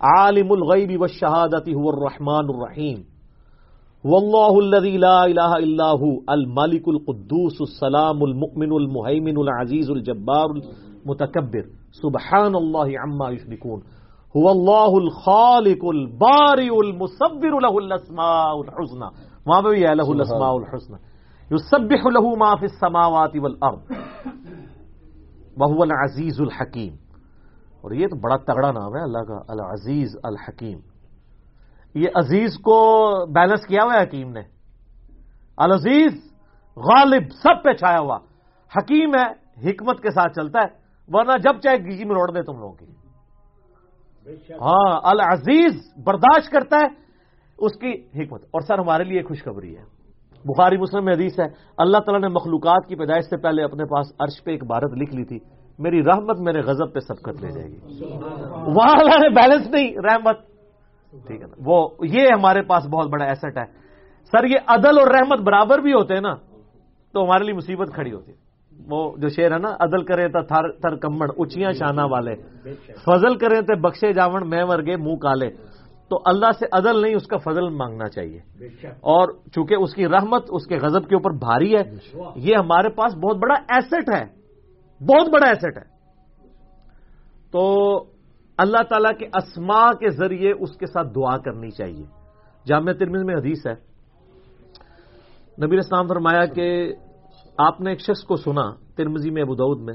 عالم 0.00 0.52
الغیب 0.52 1.00
والشہادت 1.00 1.68
هو 1.76 1.88
الرحمن 1.88 2.46
الرحیم۔ 2.48 3.09
واللہ 4.04 4.76
الذی 4.76 4.96
لا 4.96 5.22
الہ 5.22 5.40
الا 5.40 5.92
ہو 5.92 6.18
الملک 6.26 6.82
القدوس 6.86 7.56
السلام 7.60 8.22
المؤمن 8.22 8.72
المہیمن 8.72 9.36
العزیز 9.36 9.90
الجبار 9.90 10.44
المتکبر۔ 10.44 11.62
سبحان 11.92 12.54
اللہ 12.54 12.98
عما 12.98 13.30
یشرکون۔ 13.30 13.80
هو 14.36 14.48
اللہ 14.48 15.02
الخالق 15.02 15.84
البارئ 15.84 16.68
المصور 16.70 17.60
له 17.60 17.76
الاسماء 17.76 18.50
الحسنى۔ 18.50 19.06
وہاں 19.46 19.62
پہ 19.62 19.68
بھی 19.68 19.84
ہے 19.84 19.94
له 19.94 20.08
الاسماء 20.08 20.52
الحسنى۔ 20.52 20.96
یسبح 21.50 22.10
له 22.10 22.30
ما 22.38 22.54
فی 22.54 22.66
السماوات 22.66 23.30
والارض۔ 23.34 23.92
وهو 25.56 25.82
العزیز 25.82 26.40
الحکیم۔ 26.40 26.92
اور 27.80 27.90
یہ 27.90 28.06
تو 28.06 28.16
بڑا 28.16 28.36
تگڑا 28.36 28.72
نام 28.72 28.96
ہے 28.96 29.02
اللہ 29.02 29.18
کا 29.18 29.38
العزیز 29.48 30.16
الحکیم۔ 30.22 30.78
یہ 31.94 32.08
عزیز 32.14 32.58
کو 32.58 33.10
بیلنس 33.26 33.66
کیا 33.66 33.84
ہوا 33.84 33.94
ہے 33.94 34.02
حکیم 34.02 34.30
نے؟ 34.30 34.40
العزیز 35.56 36.32
غالب 36.76 37.22
سب 37.42 37.62
پہ 37.64 37.72
چھایا 37.72 37.98
ہوا۔ 37.98 38.18
حکیم 38.76 39.14
ہے 39.14 39.40
حکمت 39.70 40.02
کے 40.02 40.10
ساتھ 40.10 40.32
چلتا 40.32 40.58
ہے 40.58 40.66
ورنہ 41.08 41.32
جب 41.42 41.60
چاہے 41.60 41.76
گیجی 41.76 42.04
میں 42.04 42.14
روڑ 42.14 42.30
دے 42.30 42.42
تم 42.42 42.58
لوگوں 42.58 42.72
کی۔ 42.72 42.86
ہاں 44.50 45.00
العزیز 45.04 45.92
برداشت 46.04 46.50
کرتا 46.50 46.76
ہے 46.76 46.86
اس 47.58 47.72
کی 47.72 47.92
حکمت۔ 47.92 48.42
اور 48.42 48.60
سر 48.60 48.78
ہمارے 48.78 49.04
لیے 49.04 49.22
خوشخبری 49.22 49.76
ہے۔ 49.76 49.82
بخاری 50.44 50.76
مسلم 50.76 51.04
میں 51.04 51.14
حدیث 51.14 51.40
ہے 51.40 51.46
اللہ 51.78 51.98
تعالیٰ 51.98 52.20
نے 52.20 52.28
مخلوقات 52.28 52.88
کی 52.88 52.96
پیدائش 52.96 53.24
سے 53.24 53.36
پہلے 53.36 53.64
اپنے 53.64 53.84
پاس 53.84 54.06
عرش 54.20 54.44
پہ 54.44 54.50
ایک 54.50 54.64
بھارت 54.64 54.92
لکھ 54.92 55.14
لی 55.14 55.24
تھی 55.24 55.38
میری 55.78 56.04
رحمت 56.04 56.38
میرے 56.40 56.60
غضب 56.60 56.92
پہ 56.92 57.00
سبقت 57.00 57.44
لے 57.44 57.50
جائے 57.50 57.68
گی۔ 57.68 58.04
وہاں 58.50 58.94
اللہ 59.00 59.18
نے 59.18 59.28
بیلنس 59.28 59.66
نہیں 59.66 59.92
رحمت۔ 59.96 60.49
ٹھیک 61.26 61.42
ہے 61.42 61.46
نا۔ 61.46 61.54
وہ 61.64 61.88
یہ 62.02 62.26
ہمارے 62.38 62.62
پاس 62.62 62.86
بہت 62.86 63.08
بڑا 63.08 63.24
ایسٹ 63.24 63.44
ہے۔ 63.44 63.64
سر 64.24 64.44
یہ 64.44 64.56
عدل 64.66 64.98
اور 64.98 65.08
رحمت 65.08 65.40
برابر 65.40 65.78
بھی 65.78 65.92
ہوتے 65.92 66.14
ہیں 66.14 66.20
نا 66.20 66.34
تو 67.12 67.24
ہمارے 67.24 67.44
لیے 67.44 67.54
مصیبت 67.54 67.94
کھڑی 67.94 68.12
ہوتی 68.12 68.32
ہے۔ 68.32 68.50
وہ 68.90 69.16
جو 69.16 69.28
شعر 69.28 69.52
ہے 69.52 69.58
نا 69.58 69.68
عدل 69.80 70.04
کرے 70.04 70.28
تو 70.28 70.42
تھر 70.42 70.72
تھر 70.72 70.96
کمڑ 70.96 71.30
اچیاں 71.38 71.72
شانہ 71.72 72.00
والے۔ 72.10 72.34
فضل 73.04 73.38
کرے 73.38 73.62
تو 73.62 73.80
بخشے 73.80 74.12
جاون 74.12 74.50
میں 74.50 74.64
ورگے 74.64 74.96
منہ 74.96 75.16
کالے۔ 75.16 75.50
تو 76.08 76.18
اللہ 76.24 76.52
سے 76.58 76.66
عدل 76.72 77.02
نہیں 77.02 77.14
اس 77.14 77.26
کا 77.26 77.36
فضل 77.36 77.68
مانگنا 77.68 78.08
چاہیے۔ 78.08 78.38
اور 78.86 79.28
چونکہ 79.54 79.74
اس 79.74 79.94
کی 79.94 80.06
رحمت 80.06 80.44
اس 80.48 80.66
کے 80.66 80.76
غضب 80.76 81.08
کے 81.08 81.14
اوپر 81.14 81.30
بھاری 81.30 81.76
ہے 81.76 81.82
یہ 82.36 82.56
ہمارے 82.56 82.88
پاس 82.88 83.14
بہت 83.14 83.36
بڑا 83.36 83.54
ایسٹ 83.68 83.94
ہے۔ 83.94 84.24
بہت 85.00 85.28
بڑا 85.28 85.48
ایسٹ 85.48 85.64
ہے۔ 85.64 86.00
تو 87.52 88.04
اللہ 88.60 88.82
تعالی 88.88 89.14
کے 89.18 89.26
اسما 89.26 89.92
کے 89.92 90.10
ذریعے 90.10 90.52
اس 90.60 90.76
کے 90.76 90.86
ساتھ 90.86 91.08
دعا 91.16 91.36
کرنی 91.36 91.70
چاہیے۔ 91.70 92.04
جامع 92.66 92.92
ترمیز 92.92 93.22
میں 93.22 93.34
حدیث 93.34 93.66
ہے۔ 93.66 93.74
نبی 95.66 95.78
اسلام 95.78 96.06
فرمایا 96.06 96.46
کہ 96.46 96.94
آپ 97.58 97.80
نے 97.80 97.90
ایک 97.90 98.00
شخص 98.00 98.24
کو 98.24 98.36
سنا 98.36 98.72
ترمزی 98.96 99.30
میں 99.30 99.42
ابود 99.42 99.80
میں۔ 99.80 99.94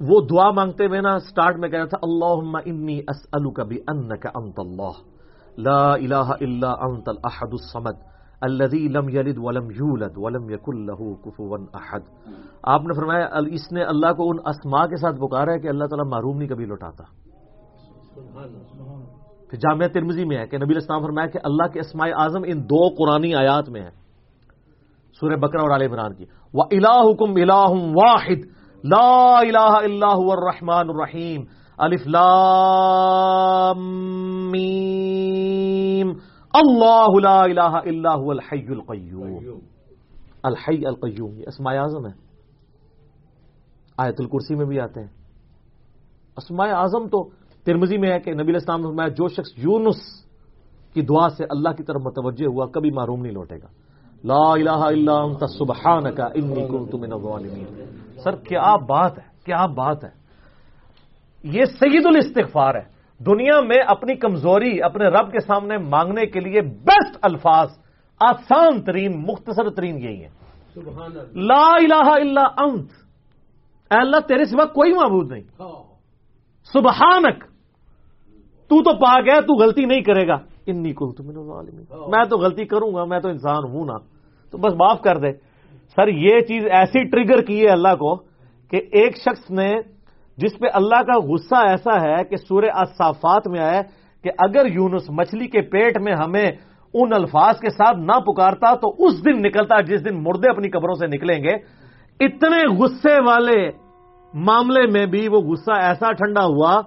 وہ 0.00 0.20
دعا 0.20 0.50
مانگتے 0.50 0.86
ہوئے 0.86 1.00
نا 1.00 1.18
سٹارٹ 1.18 1.56
میں 1.56 1.68
کہہ 1.68 1.78
رہا 1.78 1.86
تھا 1.86 1.98
اللہ 2.02 2.58
انی 2.64 2.98
اسألک 2.98 3.60
بی 3.60 3.76
انک 3.88 4.26
انت 4.34 4.60
اللہ۔ 4.60 4.90
لا 5.58 5.92
الہ 5.92 6.30
الا 6.40 6.72
انت 6.80 7.08
الاحد 7.08 7.48
الصمد 7.52 7.94
الذي 8.40 8.88
لم 8.88 9.08
يلد 9.08 9.38
ولم 9.38 9.70
يولد 9.70 10.12
ولم 10.16 10.50
يكن 10.50 10.86
له 10.86 11.12
كفوا 11.24 11.58
احد۔ 11.74 12.00
آپ 12.62 12.82
نے 12.82 12.94
فرمایا، 12.94 13.28
اس 13.50 13.72
نے 13.72 13.82
اللہ 13.82 14.12
کو 14.12 14.30
ان 14.30 14.36
اسماء 14.44 14.86
کے 14.86 14.96
ساتھ 14.96 15.16
پکارا 15.16 15.52
ہے 15.52 15.58
کہ 15.58 15.68
اللہ 15.68 15.84
تعالیٰ 15.84 16.12
معروم 16.12 16.38
نہیں 16.38 16.48
کبھی 16.48 16.64
لوٹاتا۔ 16.64 17.25
پھر 18.16 19.58
جامعہ 19.58 19.88
ترمزی 19.88 20.24
میں 20.24 20.38
ہے 20.38 20.46
کہ 20.46 20.56
نبی 20.58 20.76
اسلام 20.76 21.00
فرمایا 21.02 21.26
کہ 21.26 21.38
اللہ 21.44 21.66
کے 21.72 21.80
اسماء 21.80 22.10
اعظم 22.16 22.42
ان 22.46 22.58
دو 22.64 22.82
قرآنی 22.88 23.34
آیات 23.34 23.68
میں 23.68 23.82
ہے 23.82 23.90
سورہ 25.20 25.36
بکرا 25.36 25.62
اور 25.62 25.70
عال 25.70 25.82
عمران 25.82 26.14
کی۔ 26.14 26.24
وہ 26.54 26.64
الحکم 26.70 27.30
الہ 27.36 27.72
واحد 27.96 28.40
لا 28.84 29.38
الہ 29.38 29.74
الا 29.88 30.10
هو 30.16 30.28
الرحمن 30.32 30.86
الرحیم 30.90 31.40
الف 31.78 32.06
لام 32.06 33.78
میم 34.50 36.08
اللہ 36.52 37.12
لا 37.20 37.40
الہ 37.40 37.74
الا 37.84 38.12
هو 38.16 38.28
الحی 38.30 38.66
القیوم۔ 38.68 39.58
الحی 40.42 40.80
القیوم 40.86 41.32
یہ 41.38 41.46
اسماء 41.46 41.74
اعظم 41.76 42.06
ہے 42.06 42.14
آیت 43.96 44.16
الکرسی 44.18 44.54
میں 44.54 44.66
بھی 44.66 44.80
آتے 44.80 45.00
ہیں۔ 45.00 45.12
اسماء 46.36 46.70
اعظم 46.76 47.08
تو 47.08 47.18
ترمزی 47.66 47.98
میں 47.98 48.12
ہے 48.12 48.20
کہ 48.20 48.32
نبی 48.32 48.56
اسلام 48.56 48.80
نے 48.80 48.86
فرمایا 48.86 49.08
جو 49.08 49.28
شخص 49.28 49.50
یونس 49.56 50.24
کی 50.94 51.02
دعا 51.02 51.28
سے 51.28 51.44
اللہ 51.50 51.68
کی 51.68 51.82
طرف 51.82 52.00
متوجہ 52.00 52.46
ہوا 52.46 52.66
کبھی 52.66 52.90
معروم 52.90 53.22
نہیں 53.22 53.32
لوٹے 53.32 53.56
گا۔ 53.56 53.68
لا 54.24 54.52
الہ 54.52 54.82
الا 54.90 55.12
انت 55.12 55.44
سبحانک 55.58 56.20
انی 56.20 56.68
کنت 56.68 56.94
من 56.94 57.12
الظالمین۔ 57.12 57.84
سر 58.24 58.36
کیا 58.36 58.76
بات 58.76 59.18
ہے؟ 59.18 59.24
کیا 59.44 59.66
بات 59.66 60.04
ہے؟ 60.04 60.10
یہ 61.44 61.64
سید 61.64 62.06
الاستغفار 62.06 62.74
ہے۔ 62.74 62.96
دنیا 63.18 63.60
میں 63.60 63.82
اپنی 63.86 64.14
کمزوری 64.14 64.82
اپنے 64.82 65.06
رب 65.06 65.32
کے 65.32 65.40
سامنے 65.40 65.78
مانگنے 65.78 66.26
کے 66.26 66.40
لیے 66.40 66.60
بیسٹ 66.60 67.16
الفاظ 67.22 67.68
آسان 68.20 68.82
ترین 68.82 69.22
مختصر 69.22 69.70
ترین 69.70 69.98
یہی 69.98 70.24
ہے 70.24 70.28
لا 71.34 71.66
الہ 71.66 72.06
الا 72.06 72.46
انت۔ 72.58 72.90
اے 73.90 73.98
اللہ 74.00 74.20
تیرے 74.28 74.44
سوا 74.44 74.64
کوئی 74.64 74.92
معبود 74.92 75.32
نہیں۔ 75.32 75.42
سبحانک 76.72 77.44
تو 78.68 78.82
تو 78.82 78.92
پا 78.98 79.20
گیا 79.20 79.40
تو 79.40 79.54
غلطی 79.54 79.84
نہیں 79.84 80.00
کرے 80.00 80.28
گا۔ 80.28 80.36
انی 80.66 80.92
کو 80.92 81.06
میں 82.10 82.24
تو 82.24 82.38
غلطی 82.38 82.64
کروں 82.64 82.94
گا 82.94 83.04
میں 83.04 83.20
تو 83.20 83.28
انسان 83.28 83.64
ہوں 83.64 83.84
نا۔ 83.86 83.98
تو 84.50 84.58
بس 84.58 84.74
معاف 84.74 85.00
کر 85.00 85.16
دے۔ 85.16 85.32
سر 85.96 86.08
یہ 86.08 86.40
چیز 86.40 86.64
ایسی 86.70 87.04
ٹریگر 87.04 87.40
کی 87.42 87.62
ہے 87.62 87.70
اللہ 87.70 87.94
کو 87.94 88.16
کہ 88.70 88.76
ایک 88.92 89.16
شخص 89.16 89.50
نے 89.50 89.74
جس 90.36 90.58
پہ 90.58 90.66
اللہ 90.74 91.02
کا 91.02 91.18
غصہ 91.18 91.68
ایسا 91.68 92.00
ہے 92.00 92.24
کہ 92.24 92.36
سورہ 92.36 92.64
اصافات 92.74 93.48
میں 93.48 93.60
آئے 93.60 93.82
کہ 94.22 94.30
اگر 94.38 94.66
یونس 94.66 95.10
مچھلی 95.10 95.46
کے 95.46 95.62
پیٹ 95.62 96.00
میں 96.00 96.12
ہمیں 96.12 96.50
ان 96.94 97.12
الفاظ 97.12 97.60
کے 97.60 97.70
ساتھ 97.70 97.96
نہ 97.96 98.20
پکارتا 98.20 98.74
تو 98.74 98.94
اس 98.98 99.24
دن 99.24 99.42
نکلتا 99.42 99.80
جس 99.80 100.04
دن 100.04 100.22
مردے 100.22 100.50
اپنی 100.50 100.70
قبروں 100.70 100.94
سے 100.94 101.06
نکلیں 101.06 101.44
گے۔ 101.44 101.52
اتنے 102.20 102.76
غصے 102.76 103.20
والے 103.26 103.70
معاملے 104.34 104.86
میں 104.86 105.06
بھی 105.06 105.28
وہ 105.28 105.40
غصہ 105.40 105.72
ایسا 105.72 106.12
ٹھنڈا 106.12 106.44
ہوا 106.44 106.80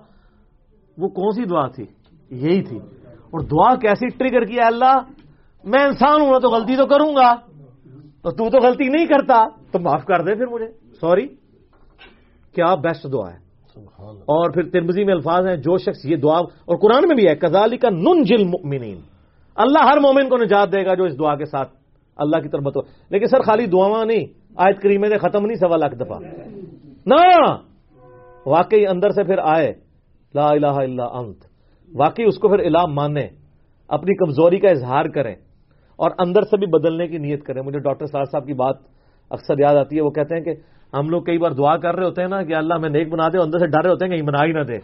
وہ 0.99 1.07
کون 1.07 1.31
سی 1.31 1.43
دعا 1.45 1.67
تھی؟ 1.67 1.85
یہی 2.29 2.63
تھی۔ 2.63 2.77
اور 3.07 3.39
دعا 3.39 3.75
کیسی 3.75 4.07
ٹریگر 4.07 4.41
کیا 4.41 4.67
اللہ؟ 4.67 4.99
میں 5.63 5.83
انسان 5.83 6.21
ہوں 6.21 6.39
تو 6.39 6.49
غلطی 6.49 6.75
تو 6.75 6.85
کروں 6.85 7.15
گا۔ 7.15 7.35
تو 8.21 8.31
تو 8.31 8.49
تو 8.49 8.57
غلطی 8.67 8.89
نہیں 8.89 9.05
کرتا۔ 9.05 9.47
تو 9.71 9.79
معاف 9.79 10.05
کر 10.05 10.21
دے 10.21 10.35
پھر 10.35 10.47
مجھے۔ 10.47 10.67
سوری 11.01 11.27
کیا 12.55 12.75
بیسٹ 12.75 13.13
دعا 13.13 13.33
ہے؟ 13.33 13.49
اور 14.09 14.49
پھر 14.49 14.63
ترمزی 14.69 15.03
میں 15.03 15.13
الفاظ 15.13 15.47
ہیں 15.47 15.55
جو 15.55 15.77
شخص 15.77 16.05
یہ 16.05 16.15
دعا 16.15 16.37
اور 16.39 16.77
قرآن 16.77 17.07
میں 17.07 17.15
بھی 17.15 17.27
ہے 17.27 17.35
کزالی 17.35 17.77
کا 17.77 17.89
نن 17.89 18.23
جل 18.23 18.43
مؤمنین 18.43 18.97
اللہ 19.55 19.85
ہر 19.85 19.99
مومن 19.99 20.29
کو 20.29 20.37
نجات 20.37 20.71
دے 20.71 20.85
گا 20.85 20.93
جو 20.93 21.03
اس 21.03 21.19
دعا 21.19 21.35
کے 21.35 21.45
ساتھ 21.45 21.71
اللہ 22.17 22.41
کی 22.41 22.49
طرف 22.49 22.63
لیکن 23.09 23.25
سر 23.25 23.41
خالی 23.41 23.65
دعا 23.65 24.03
نہیں 24.03 24.25
آیت 24.55 24.81
کریمے 24.81 25.07
نے 25.07 25.17
ختم 25.17 25.45
نہیں 25.45 25.55
سوا 25.55 25.77
لاکھ 25.77 25.95
دفعہ۔ 25.95 26.19
نہ! 27.05 27.15
واقعی 28.45 28.87
اندر 28.87 29.09
سے 29.09 29.23
پھر 29.23 29.37
آئے۔ 29.43 29.73
لا 30.35 30.47
الہ 30.49 30.67
الا 30.67 31.05
انت۔ 31.05 31.37
واقعی 31.95 32.25
اس 32.25 32.37
کو 32.37 32.49
پھر 32.49 32.59
الہ 32.59 32.85
مانے 32.85 33.27
اپنی 33.87 34.15
کمزوری 34.15 34.59
کا 34.59 34.69
اظہار 34.69 35.05
کریں 35.05 35.35
اور 35.95 36.11
اندر 36.19 36.41
سے 36.41 36.57
بھی 36.57 36.67
بدلنے 36.67 37.07
کی 37.07 37.17
نیت 37.17 37.43
کریں۔ 37.43 37.61
مجھے 37.61 37.79
ڈاکٹر 37.79 38.05
سار 38.05 38.23
صاحب 38.23 38.45
کی 38.45 38.53
بات 38.53 38.75
اکثر 39.29 39.53
یاد 39.59 39.75
آتی 39.75 39.95
ہے، 39.95 40.01
وہ 40.01 40.09
کہتے 40.09 40.35
ہیں 40.35 40.43
کہ 40.43 40.53
ہم 40.93 41.09
لوگ 41.09 41.21
کئی 41.21 41.37
بار 41.37 41.51
دعا 41.51 41.77
کر 41.77 41.95
رہے 41.95 42.05
ہوتے 42.05 42.21
ہیں 42.21 42.29
نا 42.29 42.43
کہ 42.43 42.55
اللہ 42.55 42.77
میں 42.77 42.89
نیک 42.89 43.09
بنا 43.09 43.27
دے 43.27 43.37
اندر 43.37 43.59
سے 43.59 43.67
ڈر 43.67 43.81
رہے 43.83 43.91
ہوتے 43.91 44.05
ہیں 44.05 44.17
کہ 44.17 44.21
بنا 44.21 44.45
ہی 44.45 44.51
نہ 44.51 44.63
دے۔ 44.63 44.77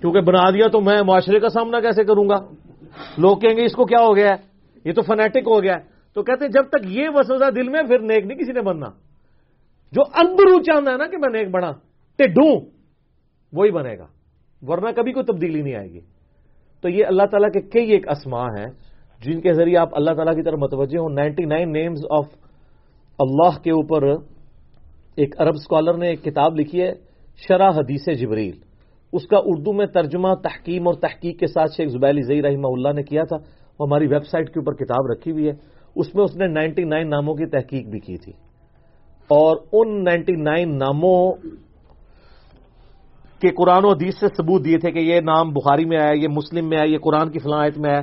کیونکہ 0.00 0.20
بنا 0.20 0.50
دیا 0.50 0.68
تو 0.72 0.80
میں 0.80 1.02
معاشرے 1.02 1.40
کا 1.40 1.48
سامنا 1.48 1.80
کیسے 1.80 2.04
کروں 2.04 2.28
گا؟ 2.28 2.36
لوگ 3.18 3.36
کہیں 3.36 3.56
گے، 3.56 3.64
اس 3.64 3.72
کو 3.72 3.84
کیا 3.84 4.04
ہو 4.04 4.16
گیا 4.16 4.28
ہے؟ 4.28 4.34
یہ 4.84 4.92
تو 4.92 5.02
فنیٹک 5.02 5.46
ہو 5.46 5.62
گیا 5.62 5.72
ہے۔ 5.72 5.80
تو 6.14 6.22
کہتے 6.22 6.44
ہیں 6.44 6.52
جب 6.52 6.68
تک 6.68 6.84
یہ 6.84 7.08
وسوسہ 7.14 7.50
دل 7.50 7.68
میں، 7.68 7.82
پھر 7.82 7.98
نیک 7.98 8.26
نہیں 8.26 8.38
کسی 8.38 8.52
نے 8.52 8.60
بننا۔ 8.60 8.86
جو 9.92 10.02
اندرو 10.02 10.62
چاہتا 10.62 10.92
ہے 10.92 10.96
نا 10.96 11.06
کہ 11.06 11.16
میں 11.16 11.38
نیک 11.38 11.50
بنا، 11.50 11.72
ٹڈوں، 12.16 12.60
وہی 13.52 13.70
بنے 13.70 13.98
گا۔ 13.98 14.06
ورنہ 14.62 14.88
کبھی 14.96 15.12
کوئی 15.12 15.24
تبدیلی 15.24 15.62
نہیں 15.62 15.74
آئے 15.74 15.88
گی۔ 15.88 16.00
تو 16.82 16.88
یہ 16.88 17.04
اللہ 17.06 17.22
تعالیٰ 17.30 17.50
کے 17.50 17.60
کئی 17.60 17.90
ایک 17.90 18.08
اسما 18.08 18.42
ہیں 18.42 18.66
جن 19.22 19.40
کے 19.40 19.52
ذریعے 19.52 19.76
آپ 19.76 19.88
اللہ 19.92 20.10
تعالیٰ 20.10 20.34
کی 20.34 20.42
طرف 20.42 20.58
متوجہ 20.58 20.98
ہوں۔ 20.98 21.08
Ninety 21.08 21.44
nine 21.44 21.72
names 21.72 22.00
of 22.10 22.26
Allah 23.18 23.62
کے 23.62 23.70
اوپر 23.70 24.02
ایک 25.16 25.40
عرب 25.40 25.54
اسکالر 25.54 25.94
نے 25.94 26.08
ایک 26.08 26.22
کتاب 26.24 26.60
لکھی 26.60 26.82
ہے، 26.82 26.92
شرح 27.48 27.70
حدیث 27.70 28.20
جبریل۔ 28.20 28.56
اس 29.12 29.26
کا 29.26 29.36
اردو 29.44 29.72
میں 29.72 29.86
ترجمہ، 29.86 30.34
تحکیم 30.34 30.86
اور 30.86 30.94
تحقیق 30.94 31.38
کے 31.38 31.46
ساتھ 31.46 31.70
شیخ 31.76 31.88
زبیلی 31.88 32.22
زئی 32.22 32.42
رحمہ 32.42 32.66
اللہ 32.66 32.88
نے 32.92 33.02
کیا 33.02 33.22
تھا۔ 33.24 33.36
وہ 33.80 33.86
ہماری 33.88 34.06
ویب 34.06 34.26
سائٹ 34.26 34.54
کے 34.54 34.60
اوپر 34.60 34.74
کتاب 34.74 35.06
رکھی 35.12 35.32
ہوئی 35.32 35.46
ہے۔ 35.46 35.52
اس 35.96 36.14
میں 36.14 36.24
اس 36.24 36.36
نے 36.36 36.46
نائنٹی 36.46 36.84
نائن 36.84 37.10
ناموں 37.10 37.34
کی 37.34 37.46
تحقیق 37.46 37.86
بھی 37.86 38.00
کی 38.00 38.16
تھی۔ 38.16 38.32
اور 39.28 39.56
ان 39.72 40.04
نائنٹی 40.04 40.32
نائن 40.32 40.78
ناموں 40.78 41.32
کے 43.40 43.48
قرآن 43.48 43.84
و 43.84 43.88
حدیث 43.88 44.18
سے 44.20 44.26
ثبوت 44.36 44.64
دیے 44.64 44.78
تھے 44.78 44.90
کہ 44.92 44.98
یہ 44.98 45.20
نام 45.20 45.52
بخاری 45.52 45.84
میں 45.84 45.98
آیا، 45.98 46.12
یہ 46.12 46.28
مسلم 46.28 46.68
میں 46.68 46.78
آیا، 46.78 46.90
یہ 46.90 46.98
قرآن 46.98 47.30
کی 47.30 47.38
فلاں 47.38 47.58
آیت 47.58 47.78
میں 47.78 47.90
آیا۔ 47.90 48.00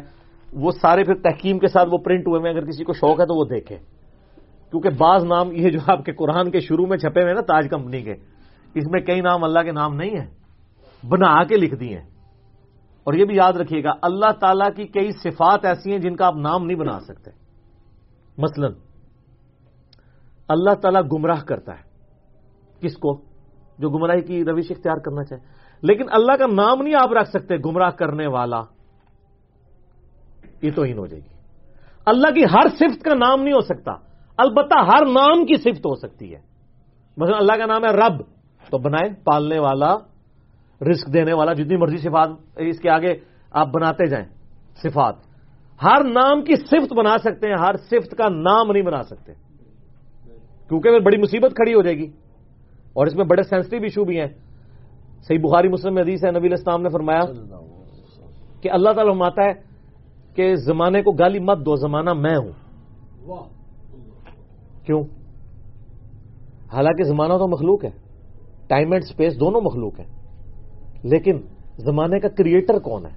وہ 0.53 0.71
سارے 0.71 1.03
پھر 1.03 1.15
تحکیم 1.15 1.59
کے 1.59 1.67
ساتھ 1.67 1.89
وہ 1.91 1.97
پرنٹ 1.97 2.27
ہوئے 2.27 2.41
میں 2.41 2.51
اگر 2.51 2.65
کسی 2.65 2.83
کو 2.83 2.93
شوق 2.93 3.19
ہے 3.19 3.25
تو 3.25 3.39
وہ 3.39 3.45
دیکھے 3.45 3.77
کیونکہ 4.71 4.89
بعض 4.89 5.23
نام 5.23 5.51
یہ 5.51 5.69
جو 5.69 5.79
آپ 5.87 6.05
کے 6.05 6.11
قرآن 6.11 6.51
کے 6.51 6.59
شروع 6.59 6.85
میں 6.85 6.97
چھپے 6.97 7.21
ہوئے 7.21 7.33
نا 7.33 7.41
تاج 7.41 7.67
کمپنی 7.71 8.01
کے، 8.01 8.11
اس 8.75 8.83
میں 8.91 9.01
کئی 9.01 9.21
نام 9.21 9.43
اللہ 9.43 9.59
کے 9.59 9.71
نام 9.71 9.95
نہیں 9.95 10.09
ہیں۔ 10.09 10.31
بنا 11.07 11.43
کے 11.43 11.55
لکھ 11.55 11.75
دی 11.75 11.95
ہیں۔ 11.95 12.05
اور 13.03 13.13
یہ 13.13 13.25
بھی 13.25 13.35
یاد 13.35 13.53
رکھیے 13.53 13.83
گا، 13.83 13.91
اللہ 14.01 14.31
تعالیٰ 14.31 14.69
کی 14.75 14.87
کئی 14.87 15.11
صفات 15.11 15.65
ایسی 15.65 15.91
ہیں 15.91 15.99
جن 15.99 16.15
کا 16.15 16.27
آپ 16.27 16.35
نام 16.35 16.65
نہیں 16.65 16.77
بنا 16.77 16.99
سکتے۔ 16.99 17.31
مثلا، 18.37 18.67
اللہ 20.47 20.73
تعالیٰ 20.73 21.01
گمراہ 21.13 21.43
کرتا 21.43 21.71
ہے۔ 21.73 21.83
کس 22.79 22.97
کو؟ 22.97 23.26
جو 23.79 23.89
گمراہی 23.89 24.21
کی 24.21 24.43
روش 24.43 24.65
اختیار 24.69 24.97
کرنا 24.97 25.23
چاہے۔ 25.23 25.41
لیکن 25.81 26.03
اللہ 26.11 26.31
کا 26.31 26.45
نام 26.47 26.81
نہیں 26.81 26.93
آپ 27.01 27.13
رکھ 27.13 27.29
سکتے، 27.29 27.55
گمراہ 27.57 27.89
کرنے 27.89 28.27
والا۔ 28.27 28.63
یہ 30.61 30.71
تو 30.75 30.81
ہی 30.81 30.93
ہو 30.93 31.07
جائے 31.07 31.21
گی۔ 31.23 31.37
اللہ 32.05 32.27
کی 32.27 32.43
ہر 32.43 32.67
صفت 32.69 33.03
کا 33.03 33.13
نام 33.13 33.43
نہیں 33.43 33.53
ہو 33.53 33.61
سکتا۔ 33.61 33.91
البتہ 34.37 34.77
ہر 34.79 35.05
نام 35.05 35.45
کی 35.45 35.55
صفت 35.55 35.85
ہو 35.85 35.95
سکتی 35.95 36.35
ہے۔ 36.35 36.39
مثلا 37.17 37.37
اللہ 37.37 37.53
کا 37.53 37.65
نام 37.65 37.85
ہے 37.85 37.91
رب، 37.91 38.21
تو 38.71 38.77
بنائے، 38.77 39.09
پالنے 39.23 39.59
والا 39.59 39.95
رسک 40.91 41.13
دینے 41.13 41.33
والا، 41.33 41.53
جتنی 41.53 41.77
مرضی 41.77 41.97
صفات 41.97 42.29
اس 42.55 42.79
کے 42.79 42.89
آگے 42.89 43.15
آپ 43.51 43.67
بناتے 43.67 44.05
جائیں، 44.05 44.25
صفات۔ 44.83 45.15
ہر 45.83 46.03
نام 46.03 46.41
کی 46.41 46.55
صفت 46.55 46.93
بنا 46.93 47.17
سکتے 47.17 47.47
ہیں، 47.47 47.55
ہر 47.59 47.77
صفت 47.77 48.11
کا 48.11 48.29
نام 48.29 48.71
نہیں 48.71 48.83
بنا 48.83 49.03
سکتے۔ 49.03 49.33
کیونکہ 50.69 50.89
پھر 50.89 50.99
بڑی 50.99 51.17
مصیبت 51.17 51.51
کھڑی 51.51 51.73
ہو 51.73 51.81
جائے 51.81 51.97
گی۔ 51.97 52.11
اور 52.97 53.07
اس 53.07 53.15
میں 53.15 53.25
بڑے 53.25 53.43
سینسٹیو 53.43 53.83
ایشو 53.83 54.03
بھی 54.03 54.19
ہیں۔ 54.19 54.27
صحیح 55.27 55.39
بخاری 55.39 55.67
مسلم 55.67 55.97
حدیث 55.97 56.25
ہے 56.25 56.31
نبی 56.31 56.53
اسلام 56.53 56.81
نے 56.81 56.89
فرمایا 56.89 57.19
کہ 58.61 58.71
اللہ 58.71 58.89
تعالیٰ 58.89 59.13
فرماتا 59.13 59.43
ہے 59.43 59.51
کہ 60.35 60.55
زمانے 60.55 61.01
کو 61.01 61.11
گالی 61.11 61.39
مت 61.39 61.57
دو 61.65 61.75
زمانہ 61.75 62.13
میں 62.13 62.37
ہوں۔ 62.37 62.51
کیوں؟ 64.85 65.03
حالانکہ 66.73 67.03
زمانہ 67.03 67.33
تو 67.33 67.47
مخلوق 67.47 67.85
ہے 67.85 67.89
ٹائم 68.67 68.91
اینڈ 68.91 69.03
اسپیس 69.09 69.39
دونوں 69.39 69.61
مخلوق 69.61 69.99
ہیں۔ 69.99 70.07
لیکن 71.03 71.41
زمانے 71.77 72.19
کا 72.19 72.27
کریٹر 72.27 72.79
کون 72.79 73.05
ہے؟ 73.05 73.11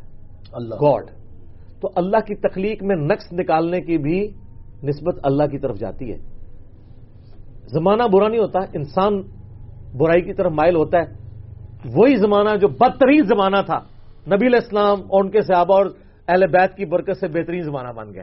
اللہ۔ 0.53 0.75
گاڈ 0.75 1.05
تو 1.81 1.89
اللہ 1.97 2.17
کی 2.17 2.35
تخلیق 2.35 2.83
میں 2.83 2.97
نقص 2.97 3.33
نکالنے 3.33 3.81
کی 3.81 3.99
بھی 3.99 4.29
نسبت 4.83 5.19
اللہ 5.23 5.45
کی 5.45 5.59
طرف 5.59 5.79
جاتی 5.79 6.13
ہے۔ 6.13 6.19
زمانہ 7.73 8.03
برا 8.13 8.29
نہیں 8.29 8.41
ہوتا 8.41 8.59
انسان 8.75 9.23
برائی 9.95 10.23
کی 10.23 10.33
طرف 10.33 10.53
مائل 10.53 10.77
ہوتا 10.77 10.99
ہے۔ 10.99 11.21
وہی 11.95 12.17
زمانہ 12.17 12.57
جو 12.57 12.69
بدترین 12.69 13.23
زمانہ 13.23 13.57
تھا۔ 13.67 13.79
نبی 14.27 14.47
الاسلام 14.47 15.01
اور 15.01 15.25
ان 15.25 15.31
کے 15.31 15.41
صحابہ 15.41 15.75
اور 15.75 15.87
اہل 16.29 16.47
بیت 16.47 16.77
کی 16.77 16.85
برکت 16.85 17.17
سے 17.21 17.29
بہترین 17.29 17.63
زمانہ 17.63 17.93
بن 17.93 18.15
گیا۔ 18.15 18.23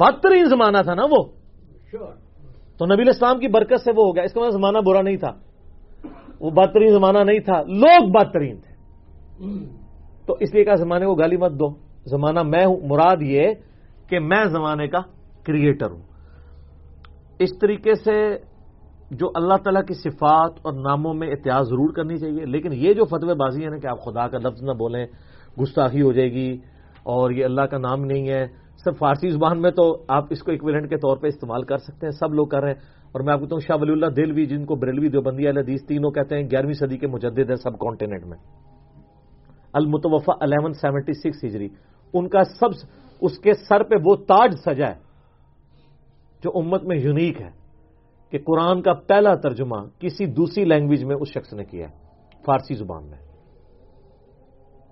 بدترین 0.00 0.44
زمانہ 0.44 0.78
تھا 0.84 0.94
نا 0.94 1.02
وہ۔ 1.10 1.24
تو 2.78 2.84
نبی 2.84 3.02
الاسلام 3.02 3.38
کی 3.38 3.48
برکت 3.48 3.80
سے 3.84 3.92
وہ 3.96 4.04
ہو 4.04 4.14
گیا۔ 4.14 4.24
اس 4.24 4.32
کا 4.32 4.40
مطلب 4.40 4.52
زمانہ 4.52 4.78
برا 4.78 5.02
نہیں 5.02 5.16
تھا۔ 5.16 5.30
وہ 6.40 6.50
بدترین 6.50 6.88
زمانہ 6.88 7.18
نہیں 7.18 7.38
تھا۔ 7.38 7.62
لوگ 7.62 8.10
بدترین 8.10 8.56
تھے۔ 8.56 8.74
تو 10.26 10.36
اس 10.40 10.54
لیے 10.54 10.64
کہا 10.64 10.74
زمانے 10.74 11.06
کو 11.06 11.14
گالی 11.14 11.36
مت 11.36 11.52
دو۔ 11.52 11.68
زمانہ 12.04 12.42
میں 12.42 12.66
ہوں۔ 12.66 12.76
مراد 12.86 13.16
یہ 13.20 13.46
کہ 14.08 14.18
میں 14.18 14.44
زمانے 14.44 14.88
کا 14.88 14.98
کریٹر 15.42 15.90
ہوں۔ 15.90 16.02
اس 17.38 17.58
طریقے 17.60 17.94
سے 17.94 18.36
جو 19.10 19.30
اللہ 19.34 19.54
تعالیٰ 19.54 19.84
کی 19.84 19.94
صفات 19.94 20.52
اور 20.62 20.72
ناموں 20.72 21.14
میں 21.14 21.28
احتیاط 21.28 21.64
ضرور 21.64 21.92
کرنی 21.92 22.16
چاہیے۔ 22.16 22.44
لیکن 22.44 22.72
یہ 22.72 22.92
جو 22.92 23.04
فتوی 23.04 23.34
بازی 23.34 23.64
ہے 23.64 23.70
نا 23.70 23.78
کہ 23.78 23.86
آپ 23.86 24.04
خدا 24.04 24.28
کا 24.28 24.38
لفظ 24.38 24.62
نہ 24.62 24.72
بولیں، 24.72 25.06
گستاخی 25.60 26.02
ہو 26.02 26.12
جائے 26.12 26.32
گی 26.32 26.58
اور 27.02 27.30
یہ 27.30 27.44
اللہ 27.44 27.60
کا 27.60 27.78
نام 27.78 28.04
نہیں 28.04 28.28
ہے 28.28 28.46
سب 28.84 28.98
فارسی 28.98 29.30
زبان 29.30 29.62
میں 29.62 29.70
تو 29.70 30.04
آپ 30.08 30.24
اس 30.30 30.42
کو 30.42 30.52
اکویلنٹ 30.52 30.90
کے 30.90 30.96
طور 30.96 31.16
پہ 31.16 31.26
استعمال 31.26 31.62
کر 31.62 31.76
سکتے 31.76 32.06
ہیں، 32.06 32.10
سب 32.10 32.34
لوگ 32.34 32.46
کر 32.46 32.60
رہے 32.60 32.72
ہیں۔ 32.72 32.80
اور 33.12 33.20
میں 33.20 33.32
آپ 33.32 33.40
کہتا 33.40 33.54
ہوں، 33.54 33.60
شاہ 33.60 33.76
ولی 33.80 33.92
اللہ 33.92 34.06
دل 34.06 34.32
بھی 34.32 34.46
جن 34.46 34.64
کو 34.64 34.74
بریلوی 34.74 35.08
دیوبندی 35.08 35.48
حدیث 35.48 35.84
تینوں 35.84 36.10
کہتے 36.10 36.36
ہیں، 36.36 36.42
گیارہویں 36.50 36.74
صدی 36.74 36.98
کے 36.98 37.06
مجدد 37.06 37.48
ہیں 37.48 37.56
سب 37.56 37.78
کانٹیننٹ 37.78 38.26
میں۔ 38.26 38.38
المتوفا 39.72 40.32
الیون 40.40 40.72
سیونٹی 40.72 41.12
سکس 41.12 41.44
ہجری۔ 41.44 41.68
ان 42.12 42.28
کا 42.28 42.44
سب، 42.44 42.86
اس 43.20 43.38
کے 43.38 43.54
سر 43.54 43.82
پہ 43.82 43.94
وہ 44.04 44.16
تاج 44.16 44.54
سجا 44.66 44.86
ہے 44.86 44.98
جو 46.44 46.50
امت 46.54 46.84
میں 46.84 46.96
یونیک 46.96 47.40
ہے۔ 47.40 47.57
کہ 48.30 48.38
قرآن 48.38 48.82
کا 48.82 48.92
پہلا 48.92 49.34
ترجمہ 49.34 49.76
کسی 49.98 50.26
دوسری 50.26 50.64
لینگویج 50.64 51.04
میں 51.04 51.16
اس 51.20 51.28
شخص 51.28 51.52
نے 51.52 51.64
کیا 51.64 51.88
ہے، 51.88 51.92
فارسی 52.46 52.74
زبان 52.74 53.04
میں۔ 53.04 53.18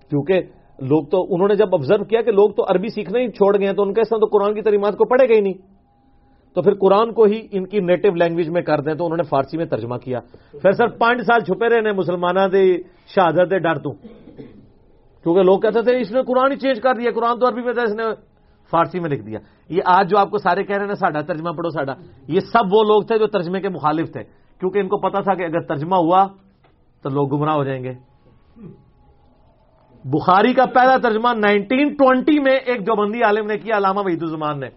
کیونکہ 0.09 0.41
لوگ 0.79 1.05
تو، 1.05 1.33
انہوں 1.33 1.47
نے 1.47 1.55
جب 1.55 1.67
آبزرو 1.73 2.03
کیا 2.03 2.21
کہ 2.21 2.31
لوگ 2.31 2.49
تو 2.49 2.63
عربی 2.63 2.87
سیکھنا 2.87 3.19
ہی 3.19 3.31
چھوڑ 3.31 3.59
گئے 3.59 3.67
ہیں، 3.67 3.73
تو 3.73 3.83
ان 3.83 3.93
کے 3.93 4.03
ساتھ 4.03 4.21
تو 4.21 4.25
قرآن 4.25 4.53
کی 4.53 4.61
تعلیمات 4.61 4.93
کو 4.93 5.05
پڑھے 5.05 5.29
گئی 5.29 5.41
نہیں۔ 5.41 5.53
تو 6.53 6.61
پھر 6.61 6.73
قرآن 6.73 7.13
کو 7.13 7.23
ہی 7.23 7.47
ان 7.51 7.65
کی 7.65 7.79
نیٹو 7.79 8.15
لینگویج 8.15 8.49
میں 8.49 8.61
کر 8.61 8.81
دیں 8.81 8.93
تو 8.93 9.05
انہوں 9.05 9.17
نے 9.17 9.23
فارسی 9.23 9.57
میں 9.57 9.65
ترجمہ 9.65 9.95
کیا۔ 9.95 10.19
پھر 10.51 10.71
سر، 10.71 10.87
پانچ 10.87 11.21
سال 11.21 11.39
چھپے 11.39 11.69
رہے 11.69 11.91
مسلمانوں 11.91 12.47
دے، 12.47 12.77
شہادت 13.07 13.49
ڈر 13.49 13.75
تو۔ 13.75 13.91
کیونکہ 15.23 15.41
لوگ 15.41 15.59
کہتے 15.59 15.81
تھے، 15.81 15.99
اس 15.99 16.11
نے 16.11 16.21
قرآن 16.27 16.51
ہی 16.51 16.57
چینج 16.57 16.81
کر 16.81 16.93
دیا، 16.93 17.11
قرآن 17.15 17.39
تو 17.39 17.47
عربی 17.47 17.61
میں 17.61 17.73
تھا 17.73 17.81
اس 17.81 17.95
نے 17.95 18.03
فارسی 18.71 18.99
میں 18.99 19.09
لکھ 19.09 19.23
دیا۔ 19.23 19.39
یہ 19.69 19.81
آج 19.85 20.09
جو 20.09 20.17
آپ 20.17 20.29
کو 20.29 20.37
سارے 20.37 20.63
کہہ 20.63 20.75
رہے 20.75 20.81
ہیں 20.81 20.87
نا، 20.87 20.95
ساڈا 20.95 21.21
ترجمہ 21.21 21.49
پڑھو 21.49 21.69
ساڈا۔ 21.69 21.93
یہ 22.27 22.39
سب 22.39 22.73
وہ 22.73 22.83
لوگ 22.83 23.03
تھے 23.03 23.17
جو 23.17 23.27
ترجمے 23.27 23.61
کے 23.61 23.69
مخالف 23.69 24.11
تھے۔ 24.11 24.23
کیونکہ 24.59 24.79
ان 24.79 24.87
کو 24.87 24.97
پتا 24.97 25.21
تھا 25.21 25.33
کہ 25.33 25.43
اگر 25.43 25.59
ترجمہ 25.59 25.95
ہوا 25.95 26.27
تو 27.03 27.09
لوگ 27.09 27.29
گمراہ 27.29 27.55
ہو 27.55 27.63
جائیں 27.63 27.83
گے۔ 27.83 27.93
بخاری 30.05 30.53
کا 30.53 30.65
پہلا 30.65 30.97
ترجمہ 30.97 31.29
نائنٹین 31.37 31.89
ٹوینٹی 31.89 32.39
میں 32.39 32.55
ایک 32.55 32.81
دیوبندی 32.81 33.23
عالم 33.23 33.45
نے 33.45 33.57
کیا، 33.57 33.77
علامہ 33.77 33.99
وحید 33.99 34.23
الزمان 34.23 34.59
نے۔ 34.59 34.67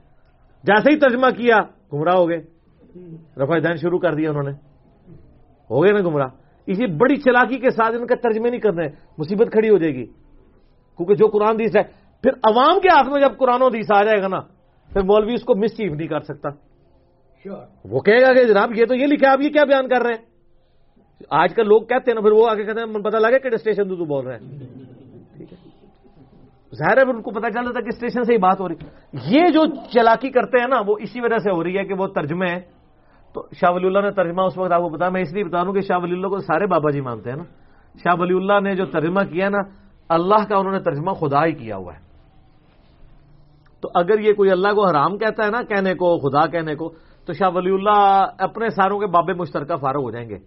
جیسے 0.63 0.95
ہی 0.95 0.99
ترجمہ 0.99 1.31
کیا، 1.31 1.57
گمراہ 1.93 2.15
ہو 2.15 2.29
گئے۔ 2.29 2.39
رفا 3.37 3.59
دین 3.59 3.77
شروع 3.77 3.99
کر 3.99 4.15
دیا 4.15 4.31
انہوں 4.31 4.43
نے۔ 4.43 4.51
ہو 5.71 5.85
گئے 5.85 5.93
نا 5.93 6.09
گمراہ۔ 6.09 6.29
اسی 6.67 6.87
بڑی 6.87 7.17
چلاکی 7.17 7.59
کے 7.59 7.71
ساتھ 7.71 7.97
ان 7.97 8.07
کا 8.07 8.15
ترجمے 8.15 8.51
نہیں 8.51 8.61
کرنے، 8.61 8.87
مصیبت 9.19 9.53
کھڑی 9.53 9.69
ہو 9.71 9.79
جائے 9.79 9.95
گی۔ 9.95 10.07
کیونکہ 10.97 11.15
جو 11.15 11.27
قرآن 11.27 11.59
دیس 11.59 11.77
ہے 11.77 11.83
پھر 12.23 12.31
عوام 12.43 12.81
کے 12.81 12.89
ہاتھ 12.89 13.09
میں 13.09 13.21
جب 13.21 13.37
قرآن 13.39 13.63
و 13.63 13.67
حدیث 13.67 13.91
آ 13.97 14.03
جائے 14.05 14.23
گا 14.23 14.29
نا 14.29 14.41
پھر 14.91 15.03
مولوی 15.03 15.35
اس 15.35 15.45
کو 15.45 15.55
مس 15.55 15.77
چیف 15.77 15.93
نہیں 15.93 16.09
کر 16.09 16.21
سکتا۔ 16.21 16.49
وہ 17.85 18.01
کہے 18.01 18.21
گا 18.21 18.33
کہ 18.33 18.45
جناب 18.45 18.73
یہ 18.77 18.85
تو 18.85 18.95
یہ 18.95 19.07
لکھا 19.07 19.33
آپ 19.33 19.41
یہ 19.41 19.51
کیا 19.51 19.65
بیان 19.65 19.89
کر 19.89 20.03
رہے 20.03 20.15
ہیں؟ 20.15 20.25
آج 21.31 21.55
کل 21.55 21.69
لوگ 21.69 21.83
کہتے 21.83 22.11
ہیں 22.11 22.15
نا 22.15 22.21
پھر 22.21 22.33
وہ 22.33 22.49
آگے 22.51 22.65
کہتے 22.65 22.81
ہیں 22.81 23.03
پتا 23.03 23.19
لگا 23.19 23.39
کہ 23.39 23.55
اسٹیشن 23.55 23.89
تو 23.89 24.05
بول 24.05 24.27
رہے 24.27 24.35
ہیں 24.35 24.59
ٹھیک 25.37 25.53
ہے۔ 25.53 25.59
ظاہر 26.75 26.97
ہے 26.97 27.03
ان 27.11 27.23
کو 27.23 27.31
پتا 27.31 27.51
چل 27.51 27.65
رہا 27.65 27.73
تھا 27.73 27.81
کہ 27.81 27.89
اسٹیشن 27.89 28.23
سے 28.25 28.33
ہی 28.33 28.39
بات 28.39 28.61
ہو 28.61 28.69
رہی 28.69 28.77
یہ 29.37 29.49
جو 29.49 29.65
چلاکی 29.93 30.31
کرتے 30.31 30.61
ہیں 30.61 30.69
نا 30.69 30.81
وہ 30.87 30.97
اسی 31.01 31.21
وجہ 31.21 31.39
سے 31.39 31.51
ہو 31.51 31.65
رہی 31.65 31.79
ہے 31.79 31.85
کہ 31.85 31.95
وہ 31.95 32.07
ترجمے 32.07 32.47
ہیں۔ 32.47 32.61
تو 33.35 33.47
شاہ 33.55 33.73
ولی 33.75 33.87
اللہ 33.87 34.01
نے 34.01 34.11
ترجمہ 34.11 34.43
اس 34.43 34.59
وقت 34.59 34.73
آپ 34.73 34.83
کو 34.83 34.89
بتا 34.89 35.09
میں 35.09 35.23
اس 35.23 35.33
لیے 35.33 35.45
بتا 35.45 35.63
دوں 35.63 35.73
کہ 35.73 35.81
شاہ 35.81 35.99
ولی 36.03 36.13
اللہ 36.13 36.29
کو 36.29 36.39
سارے 36.39 36.67
بابا 36.67 36.91
جی 36.91 37.01
مانتے 37.01 37.31
ہیں 37.31 37.37
نا۔ 37.37 37.45
شاہ 38.05 38.15
ولی 38.19 38.35
اللہ 38.35 38.61
نے 38.61 38.75
جو 38.75 38.85
ترجمہ 38.87 39.21
کیا 39.31 39.49
نا 39.49 39.59
اللہ 40.09 40.45
کا 40.49 40.57
انہوں 40.57 40.73
نے 40.73 40.81
ترجمہ 40.81 41.13
خدا 41.13 41.45
ہی 41.47 41.53
کیا 41.53 41.77
ہوا 41.77 41.95
ہے۔ 41.95 42.01
تو 43.81 43.89
اگر 43.95 44.19
یہ 44.19 44.33
کوئی 44.33 44.51
اللہ 44.51 44.69
کو 44.69 44.89
حرام 44.89 45.19
کہتا 45.19 45.45
ہے 45.45 45.51
نا 45.51 45.63
کہنے 45.63 45.95
کو، 45.95 46.19
خدا 46.19 46.47
کہنے 46.47 46.75
کو، 46.75 46.93
تو 47.27 47.33
شاہ 47.33 47.51
ولی 47.55 47.71
اللہ 47.71 48.25
اپنے 48.39 48.69
ساروں 48.69 49.01
کے 49.01 49.07
باب 49.07 49.31
مشترکہ 49.31 49.77
فارغ 49.77 50.03
ہو 50.03 50.11
جائیں 50.11 50.29
گے۔ 50.29 50.39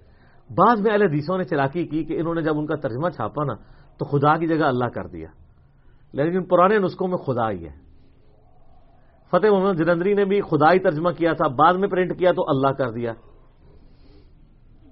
بعد 0.49 0.75
میں 0.75 0.91
اہل 0.91 1.01
حدیثوں 1.01 1.37
نے 1.37 1.43
چلاکی 1.43 1.87
کی 1.87 2.03
کہ 2.03 2.19
انہوں 2.19 2.35
نے 2.35 2.41
جب 2.41 2.57
ان 2.57 2.65
کا 2.65 2.75
ترجمہ 2.75 3.09
چھاپا 3.09 3.43
نا، 3.43 3.53
تو 3.97 4.05
خدا 4.05 4.37
کی 4.37 4.47
جگہ 4.47 4.65
اللہ 4.65 4.85
کر 4.85 5.07
دیا۔ 5.07 5.27
لیکن 6.13 6.43
پرانے 6.43 6.77
نسخوں 6.77 7.07
میں 7.07 7.17
خدا 7.17 7.51
ہی 7.51 7.65
ہے۔ 7.65 7.83
فتح 9.31 9.47
محمد 9.51 9.73
جلندری 9.73 10.13
نے 10.13 10.25
بھی 10.25 10.41
خدا 10.41 10.73
ہی 10.73 10.79
ترجمہ 10.79 11.09
کیا 11.09 11.33
تھا، 11.33 11.47
بعد 11.47 11.73
میں 11.73 11.87
پرنٹ 11.87 12.19
کیا 12.19 12.31
تو 12.31 12.49
اللہ 12.49 12.67
کر 12.67 12.91
دیا۔ 12.91 13.13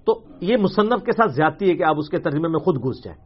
تو 0.05 0.19
یہ 0.41 0.57
مصنف 0.57 1.03
کے 1.05 1.11
ساتھ 1.11 1.31
زیادتی 1.31 1.69
ہے 1.69 1.75
کہ 1.75 1.83
آپ 1.83 1.95
اس 1.97 2.09
کے 2.09 2.17
ترجمے 2.17 2.47
میں 2.47 2.59
خود 2.59 2.75
گھس 2.77 3.03
جائیں۔ 3.03 3.19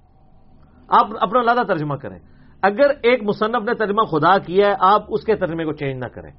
آپ 0.88 1.08
اپنا 1.20 1.42
لادہ 1.42 1.68
ترجمہ 1.68 1.96
کریں۔ 1.96 2.20
اگر 2.66 2.90
ایک 3.02 3.24
مصنف 3.24 3.64
نے 3.64 3.74
ترجمہ 3.74 4.04
خدا 4.04 4.38
کیا 4.38 4.68
ہے، 4.68 4.74
آپ 4.80 5.04
اس 5.10 5.24
کے 5.24 5.36
ترجمے 5.36 5.66
کو 5.66 5.74
چینج 5.74 6.04
نہ 6.04 6.08
کریں۔ 6.08 6.32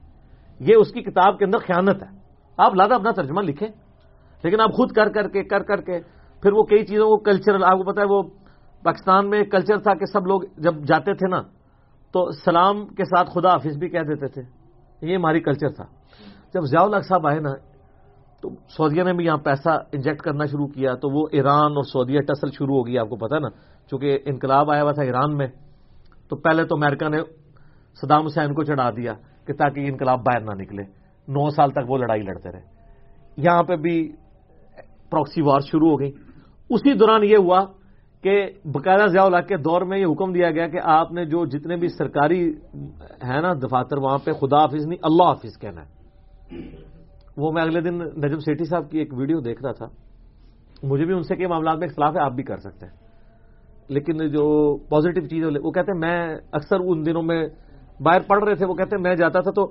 یہ 0.60 0.74
اس 0.74 0.92
کی 0.92 1.02
کتاب 1.02 1.38
کے 1.38 1.44
اندر 1.44 1.58
خیانت 1.58 2.02
ہے۔ 2.02 2.18
آپ 2.56 2.74
لادہ 2.74 2.94
اپنا 2.94 3.10
ترجمہ 3.10 3.40
لکھیں۔ 3.40 3.68
لیکن 4.44 4.60
آپ 4.60 4.72
خود 4.72 4.92
کر 4.92 5.08
کر 5.08 5.28
کے، 5.28 5.44
کر 5.44 5.62
کر 5.62 5.80
کے، 5.80 6.00
پھر 6.42 6.52
وہ 6.52 6.62
کئی 6.62 6.86
چیزوں 6.86 7.06
کو 7.06 7.16
کلچرل 7.16 7.64
آپ 7.64 7.78
کو 7.78 7.92
پتا 7.92 8.02
ہے 8.02 8.06
وہ 8.06 8.22
پاکستان 8.82 9.30
میں 9.30 9.44
کلچر 9.44 9.78
تھا 9.78 9.94
کہ 9.94 10.04
سب 10.04 10.26
لوگ 10.26 10.40
جب 10.58 10.74
جاتے 10.76 11.14
تھے 11.14 11.28
نا، 11.28 11.42
تو 12.12 12.30
سلام 12.30 12.86
کے 12.86 13.04
ساتھ 13.04 13.30
خدا 13.30 13.52
حافظ 13.52 13.76
بھی 13.76 13.88
کہہ 13.88 14.00
دیتے 14.00 14.28
تھے۔ 14.28 14.42
یہ 15.06 15.16
ہماری 15.16 15.40
کلچر 15.40 15.68
تھا۔ 15.68 15.84
جب 16.54 16.60
ضیاء 16.60 16.84
الگ 16.84 17.00
صاحب 17.08 17.26
آئے 17.26 17.40
نا، 17.40 17.54
تو 18.42 18.48
سعودیہ 18.68 19.02
نے 19.02 19.12
بھی 19.12 19.24
یہاں 19.24 19.36
پیسہ 19.36 19.68
انجیکٹ 19.92 20.22
کرنا 20.22 20.44
شروع 20.44 20.66
کیا، 20.66 20.94
تو 20.94 21.20
وہ 21.20 21.26
ایران 21.32 21.72
اور 21.72 21.82
سعودیہ 21.82 22.20
ٹسل 22.20 22.50
شروع 22.50 22.76
ہو 22.76 22.86
گئی، 22.86 22.98
آپ 22.98 23.08
کو 23.08 23.16
پتا 23.16 23.38
نا۔ 23.38 23.48
چونکہ 23.90 24.18
انقلاب 24.24 24.70
آیا 24.70 24.82
ہوا 24.82 24.92
تھا 24.92 25.02
ایران 25.02 25.36
میں۔ 25.36 25.46
تو 26.28 26.36
پہلے 26.36 26.64
تو 26.64 26.76
امریکہ 26.76 27.08
نے 27.08 27.18
صدام 28.02 28.24
حسین 28.24 28.54
کو 28.54 28.64
چڑھا 28.64 28.90
دیا 28.90 29.12
کہ 29.46 29.52
تاکہ 29.52 29.80
یہ 29.80 29.86
انقلاب 29.86 30.20
باہر 30.20 30.40
نہ 30.40 30.62
نکلے۔ 30.62 30.82
نو 31.28 31.50
سال 31.50 31.70
تک 31.70 31.90
وہ 31.90 31.98
لڑائی 31.98 32.22
لڑتے 32.22 32.52
رہے۔ 32.52 32.60
یہاں 33.36 33.62
پہ 33.62 33.76
بھی 33.76 34.12
پروکسی 35.10 35.42
وار 35.42 35.60
شروع 35.60 35.90
ہو 35.90 36.00
گئی۔ 36.00 36.12
اسی 36.70 36.94
دوران 36.94 37.24
یہ 37.24 37.36
ہوا 37.36 37.64
کہ 38.22 38.50
باقاعدہ 38.64 39.06
ضیاء 39.06 39.24
الحق 39.24 39.46
کے 39.46 39.56
دور 39.56 39.82
میں 39.82 39.98
یہ 39.98 40.06
حکم 40.06 40.32
دیا 40.32 40.50
گیا 40.50 40.68
کہ 40.68 40.80
آپ 40.82 41.12
نے 41.12 41.24
جو 41.24 41.46
جتنے 41.46 41.76
بھی 41.76 41.88
سرکاری 41.88 42.54
ہے 43.24 43.40
نا 43.40 43.52
دفاتر 43.52 43.96
وہاں 43.98 44.18
پہ 44.24 44.32
خدا 44.32 44.56
حافظ 44.56 44.86
نہیں، 44.86 44.98
اللہ 45.02 45.22
حافظ 45.22 45.58
کہنا 45.58 45.82
ہے۔ 45.82 45.96
وہ 47.36 47.52
میں 47.52 47.62
اگلے 47.62 47.80
دن 47.80 47.94
نجم 47.94 48.38
سیٹھی 48.38 48.64
صاحب 48.64 48.90
کی 48.90 48.98
ایک 48.98 49.14
ویڈیو 49.14 49.40
دیکھ 49.40 49.62
رہا 49.62 49.72
تھا۔ 49.72 49.86
مجھے 50.82 51.04
بھی 51.04 51.14
ان 51.14 51.22
سے 51.22 51.36
کئی 51.36 51.46
معاملات 51.46 51.78
میں 51.78 51.88
اختلاف 51.88 52.16
ہے، 52.16 52.20
آپ 52.20 52.32
بھی 52.32 52.42
کر 52.42 52.56
سکتے 52.56 52.86
ہیں۔ 52.86 53.05
لیکن 53.88 54.28
جو 54.28 54.76
پازیٹو 54.88 55.20
چیز 55.20 55.44
وہ 55.62 55.70
کہتے 55.70 55.92
ہیں، 55.92 55.98
میں 55.98 56.36
اکثر 56.52 56.76
ان 56.80 57.06
دنوں 57.06 57.22
میں 57.22 57.48
باہر 58.00 58.20
پڑھ 58.20 58.44
رہے 58.44 58.54
تھے، 58.54 58.66
وہ 58.66 58.74
کہتے 58.74 58.96
ہیں، 58.96 59.02
میں 59.02 59.14
جاتا 59.14 59.40
تھا 59.40 59.50
تو 59.50 59.70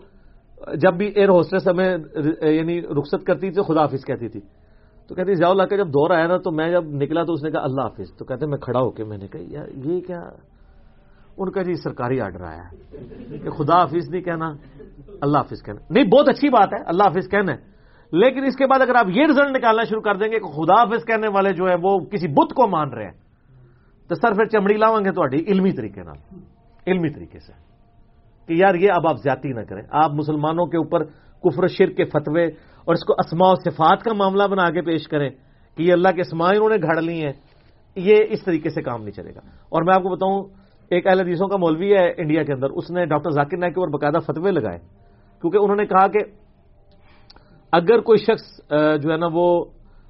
جب 0.75 0.93
بھی 0.93 1.07
ایئر 1.07 1.29
ہوسٹس 1.29 1.67
ہمیں 1.67 1.97
یعنی 2.41 2.81
رخصت 2.81 3.25
کرتی 3.25 3.51
تھی، 3.51 3.73
خدا 3.73 3.81
حافظ 3.81 4.05
کہتی 4.05 4.27
تھی۔ 4.27 4.39
تو 5.07 5.15
کہتی 5.15 5.35
ضیاء 5.35 5.49
اللہ 5.49 5.63
کا 5.63 5.75
جب 5.75 5.87
دور 5.87 6.11
آیا 6.11 6.27
نا، 6.27 6.37
تو 6.37 6.51
میں 6.51 6.71
جب 6.71 6.83
نکلا 6.85 7.23
تو 7.23 7.33
اس 7.33 7.43
نے 7.43 7.51
کہا، 7.51 7.63
اللہ 7.63 7.81
حافظ۔ 7.81 8.17
تو 8.17 8.25
کہتے 8.25 8.45
میں 8.45 8.57
کھڑا 8.57 8.79
ہو 8.79 8.91
کے 8.91 9.03
میں 9.03 9.17
نے 9.17 9.27
کہا، 9.27 9.41
یار، 9.43 9.67
یہ 9.85 10.01
کیا؟ 10.01 10.21
ان 11.37 11.51
کا 11.51 11.61
جی 11.61 11.73
سرکاری 11.73 12.21
آرڈر 12.21 12.41
آیا 12.41 12.63
ہے 12.63 12.97
کہ 13.37 13.49
خدا 13.49 13.77
حافظ 13.77 14.09
نہیں 14.09 14.21
کہنا، 14.21 14.53
اللہ 15.21 15.37
حافظ 15.37 15.63
کہنا۔ 15.63 15.93
نہیں، 15.93 16.03
بہت 16.03 16.29
اچھی 16.29 16.49
بات 16.49 16.73
ہے، 16.73 16.83
اللہ 16.85 17.03
حافظ 17.03 17.29
کہنا 17.29 17.53
ہے۔ 17.53 17.75
لیکن 18.11 18.43
اس 18.43 18.55
کے 18.55 18.67
بعد 18.67 18.81
اگر 18.81 18.95
آپ 18.95 19.05
یہ 19.09 19.25
رزلٹ 19.29 19.57
نکالنا 19.57 19.83
شروع 19.83 20.01
کر 20.01 20.15
دیں 20.15 20.31
گے 20.31 20.39
کہ 20.39 20.45
خدا 20.45 20.73
حافظ 20.73 21.05
کہنے 21.05 21.27
والے 21.27 21.53
جو 21.53 21.69
ہے 21.69 21.75
وہ 21.83 21.99
کسی 21.99 22.27
بت 22.27 22.53
کو 22.53 22.67
مان 22.67 22.89
رہے 22.93 23.05
ہیں۔ 23.05 23.24
تو 24.07 24.15
سر 24.15 24.33
پھر 24.33 24.45
چمڑی 24.45 24.77
لاؤں 24.77 24.99
گے 25.05 25.11
تھوڑی 25.11 25.43
علمی 25.47 25.71
طریقے 25.71 26.01
علمی 26.87 27.09
طریقے 27.09 27.39
سے۔ 27.39 27.51
کہ 28.47 28.53
یار 28.53 28.75
یہ 28.75 28.91
اب 28.91 29.07
آپ 29.07 29.17
زیادتی 29.23 29.49
نہ 29.49 29.61
کریں۔ 29.61 29.81
آپ 29.91 30.11
مسلمانوں 30.11 30.65
کے 30.65 30.77
اوپر 30.77 31.03
کفر 31.43 31.67
شر 31.67 31.89
کے 31.89 32.05
فتوے 32.05 32.45
اور 32.85 32.93
اس 32.93 33.05
کو 33.05 33.13
اسماء 33.13 33.51
و 33.51 33.55
صفات 33.55 34.03
کا 34.03 34.13
معاملہ 34.13 34.43
بنا 34.47 34.71
کے 34.71 34.81
پیش 34.81 35.07
کریں 35.07 35.29
کہ 35.75 35.83
یہ 35.83 35.93
اللہ 35.93 36.09
کے 36.09 36.21
اسماء 36.21 36.49
انہوں 36.49 36.69
نے 36.69 36.75
گھڑ 36.75 37.01
لی 37.01 37.25
ہیں، 37.25 37.33
یہ 37.95 38.15
اس 38.29 38.43
طریقے 38.43 38.69
سے 38.69 38.81
کام 38.81 39.01
نہیں 39.01 39.11
چلے 39.11 39.35
گا۔ 39.35 39.39
اور 39.45 39.81
میں 39.81 39.93
آپ 39.95 40.03
کو 40.03 40.09
بتاؤں، 40.09 40.43
ایک 40.89 41.07
اہل 41.07 41.19
حدیثوں 41.19 41.47
کا 41.47 41.57
مولوی 41.57 41.93
ہے 41.93 42.13
انڈیا 42.17 42.43
کے 42.43 42.53
اندر، 42.53 42.69
اس 42.69 42.91
نے 42.91 43.05
ڈاکٹر 43.05 43.29
ذاکر 43.29 43.57
نائک 43.57 43.75
کے 43.75 43.79
اوپر 43.79 43.91
باقاعدہ 43.91 44.31
فتوے 44.31 44.51
لگائے۔ 44.51 44.79
کیونکہ 45.41 45.57
انہوں 45.57 45.75
نے 45.75 45.85
کہا 45.85 46.07
کہ 46.07 46.19
اگر 47.71 47.99
کوئی 47.99 48.17
شخص 48.17 48.71
جو 49.03 49.11
ہے 49.11 49.17
نا 49.17 49.27
وہ 49.33 49.65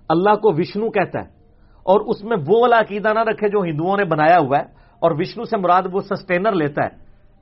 اللہ 0.09 0.35
کو 0.35 0.53
وشنو 0.53 0.89
کہتا 0.89 1.19
ہے 1.19 1.34
اور 1.85 1.99
اس 1.99 2.23
میں 2.23 2.37
وہ 2.47 2.61
والا 2.61 2.79
عقیدہ 2.79 3.13
نہ 3.13 3.19
رکھے 3.19 3.49
جو 3.49 3.61
ہندوؤں 3.61 3.97
نے 3.97 4.03
بنایا 4.03 4.37
ہوا 4.39 4.57
ہے 4.57 4.63
اور 4.99 5.11
وشنو 5.11 5.43
سے 5.43 5.57
مراد 5.57 5.81
وہ 5.91 5.99
سسٹینر 5.99 6.51
لیتا 6.51 6.83
ہے 6.83 6.89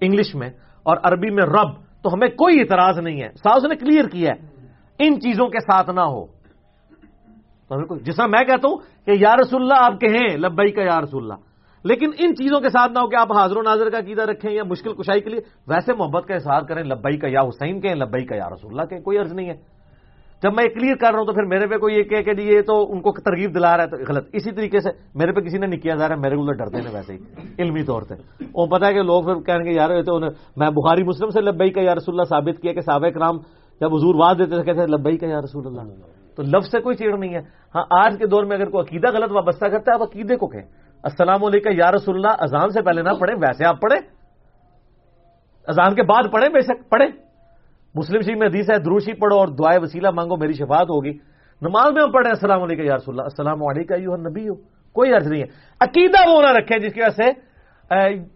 انگلش 0.01 0.35
میں 0.35 0.49
اور 0.83 0.97
عربی 1.03 1.29
میں 1.29 1.43
رب، 1.43 1.69
تو 2.03 2.13
ہمیں 2.13 2.27
کوئی 2.27 2.59
اعتراض 2.59 2.99
نہیں 2.99 3.21
ہے۔ 3.21 3.27
ساؤس 3.27 3.63
نے 3.63 3.75
کلیئر 3.75 4.07
کیا 4.07 4.31
ہے۔ 4.31 4.67
ان 4.99 5.21
چیزوں 5.21 5.47
کے 5.47 5.59
ساتھ 5.59 5.89
نہ 5.89 6.01
ہو۔ 6.01 6.25
جس 7.95 8.15
طرح 8.15 8.25
میں 8.25 8.39
کہتا 8.39 8.67
ہوں 8.67 8.77
کہ 9.05 9.11
یا 9.19 9.35
رسول 9.35 9.61
اللہ 9.61 9.73
آپ 9.77 10.01
کہیں 10.01 10.37
لبئی 10.37 10.71
کا 10.71 10.83
یا 10.83 11.01
رسول 11.01 11.23
اللہ۔ 11.23 11.33
لیکن 11.83 12.11
ان 12.19 12.35
چیزوں 12.35 12.59
کے 12.59 12.69
ساتھ 12.69 12.91
نہ 12.91 12.99
ہو 12.99 13.07
کہ 13.07 13.15
آپ 13.15 13.31
حاضر 13.31 13.57
و 13.57 13.61
ناظر 13.61 13.89
کا 13.89 13.97
عقیدہ 13.99 14.21
رکھیں 14.21 14.51
یا 14.51 14.63
مشکل 14.63 14.93
کشائی 14.93 15.21
کے 15.21 15.29
لیے۔ 15.29 15.39
ویسے 15.67 15.93
محبت 15.93 16.25
کا 16.25 16.35
اظہار 16.35 16.61
کریں 16.61 16.83
لبئی 16.83 17.17
کا 17.17 17.27
یا 17.27 17.41
حسین 17.41 17.81
کہیں 17.81 17.95
لبئی 17.95 18.25
کا 18.25 18.35
یا 18.35 18.49
رسول 18.49 18.71
اللہ 18.71 18.85
کہیں، 18.85 19.01
کوئی 19.01 19.17
عرض 19.17 19.33
نہیں 19.33 19.49
ہے۔ 19.49 19.82
جب 20.43 20.53
میں 20.53 20.65
کلیئر 20.65 20.95
کر 20.95 21.11
رہا 21.11 21.19
ہوں 21.19 21.25
تو 21.25 21.33
پھر 21.33 21.43
میرے 21.43 21.67
پہ 21.67 21.77
کوئی 21.77 21.95
یہ 21.95 22.03
کہ 22.03 22.33
جی 22.33 22.43
یہ 22.43 22.61
تو 22.61 22.91
ان 22.91 23.01
کو 23.01 23.11
ترغیب 23.11 23.55
دلا 23.55 23.77
رہا 23.77 23.83
ہے 23.83 23.89
تو 23.89 23.97
غلط۔ 24.07 24.27
اسی 24.33 24.51
طریقے 24.51 24.79
سے 24.79 24.89
میرے 25.15 25.31
پہ 25.31 25.39
کسی 25.39 25.57
نے 25.57 25.67
نہیں 25.67 25.79
کیا 25.79 25.95
جا 25.95 26.07
رہا 26.07 26.15
ہے 26.15 26.19
میرے 26.19 26.35
کو 26.35 26.51
ڈرتے 26.51 26.77
ہیں 26.77 26.93
ویسے 26.93 27.13
ہی، 27.13 27.17
علمی 27.59 27.83
طور 27.83 28.01
سے 28.01 28.15
وہ 28.53 28.65
پتا 28.65 28.87
ہے 28.87 28.93
کہ 28.93 29.01
لوگ 29.01 29.23
پھر 29.23 29.35
کہیں 29.35 29.65
گے 29.65 29.71
یار 29.71 30.01
تو 30.01 30.19
میں 30.57 30.69
بخاری 30.69 31.03
مسلم 31.03 31.29
سے 31.29 31.41
لبئی 31.41 31.69
کا 31.69 31.81
یا 31.81 31.95
رسول 31.95 32.15
اللہ 32.15 32.23
ثابت 32.23 32.61
کیا 32.61 32.73
کہ 32.73 32.81
صابق 32.81 33.17
رام 33.17 33.37
جب 33.81 33.95
حضور 33.95 34.15
واز 34.15 34.37
دیتے 34.39 34.55
تھے، 34.55 34.63
کہتے 34.63 34.79
ہیں 34.79 34.87
لبئی 34.87 35.17
کا 35.17 35.27
یا 35.27 35.39
رسول 35.41 35.67
اللہ۔ 35.67 35.81
تو 36.35 36.43
لفظ 36.43 36.71
سے 36.71 36.79
کوئی 36.79 36.95
چیڑ 36.95 37.17
نہیں 37.17 37.33
ہے۔ 37.33 37.39
ہاں 37.75 37.83
آج 37.89 38.15
کے 38.19 38.27
دور 38.27 38.43
میں 38.43 38.57
اگر 38.57 38.69
کوئی 38.69 38.83
عقیدہ 38.83 39.07
غلط 39.13 39.31
وابستہ 39.31 39.65
کرتا 39.65 39.91
ہے، 39.91 39.93
آپ 39.93 40.01
عقیدے 40.01 40.35
کو 40.35 40.47
کہیں۔ 40.47 40.67
السلام 41.03 41.45
علیکم 41.45 41.69
یا 41.71 41.91
رسول 41.91 42.15
اللہ، 42.15 42.35
اذان 42.39 42.69
سے 42.69 42.81
پہلے 42.81 43.01
نہ 43.01 43.09
پڑھیں، 43.19 43.35
ویسے 43.35 43.65
آپ 43.65 43.81
پڑھیں۔ 43.81 43.99
اذان 45.67 45.95
کے 45.95 46.03
بعد 46.03 46.23
پڑھیں، 46.31 46.49
بے 46.49 46.61
شک 46.61 46.89
پڑھیں۔ 46.89 47.22
مسلم 47.95 48.21
شریف 48.21 48.37
میں 48.37 48.47
حدیث 48.47 48.69
ہے 48.69 48.77
دروشی 48.79 49.13
پڑھو 49.13 49.37
اور 49.37 49.47
دعائیں 49.47 49.79
وسیلہ 49.81 50.07
مانگو، 50.09 50.37
میری 50.37 50.53
شفاعت 50.53 50.89
ہوگی۔ 50.89 51.11
نماز 51.61 51.93
میں 51.93 52.03
ہم 52.03 52.11
پڑھیں، 52.11 52.31
السلام 52.31 52.63
علیکم 52.63 52.81
یا 52.81 52.95
رسول 52.95 53.15
اللہ، 53.15 53.21
السلام 53.21 53.63
علیکم 53.63 54.01
یو 54.01 54.15
نبی 54.15 54.49
ہو 54.49 54.55
کوئی 54.93 55.13
عرض 55.13 55.27
نہیں 55.27 55.41
ہے۔ 55.41 55.47
عقیدہ 55.79 56.29
وہ 56.29 56.41
نہ 56.41 56.47
رکھیں 56.47 56.77
جس 56.77 56.93
کی 56.93 57.01
وجہ 57.01 57.23
سے 57.23 57.31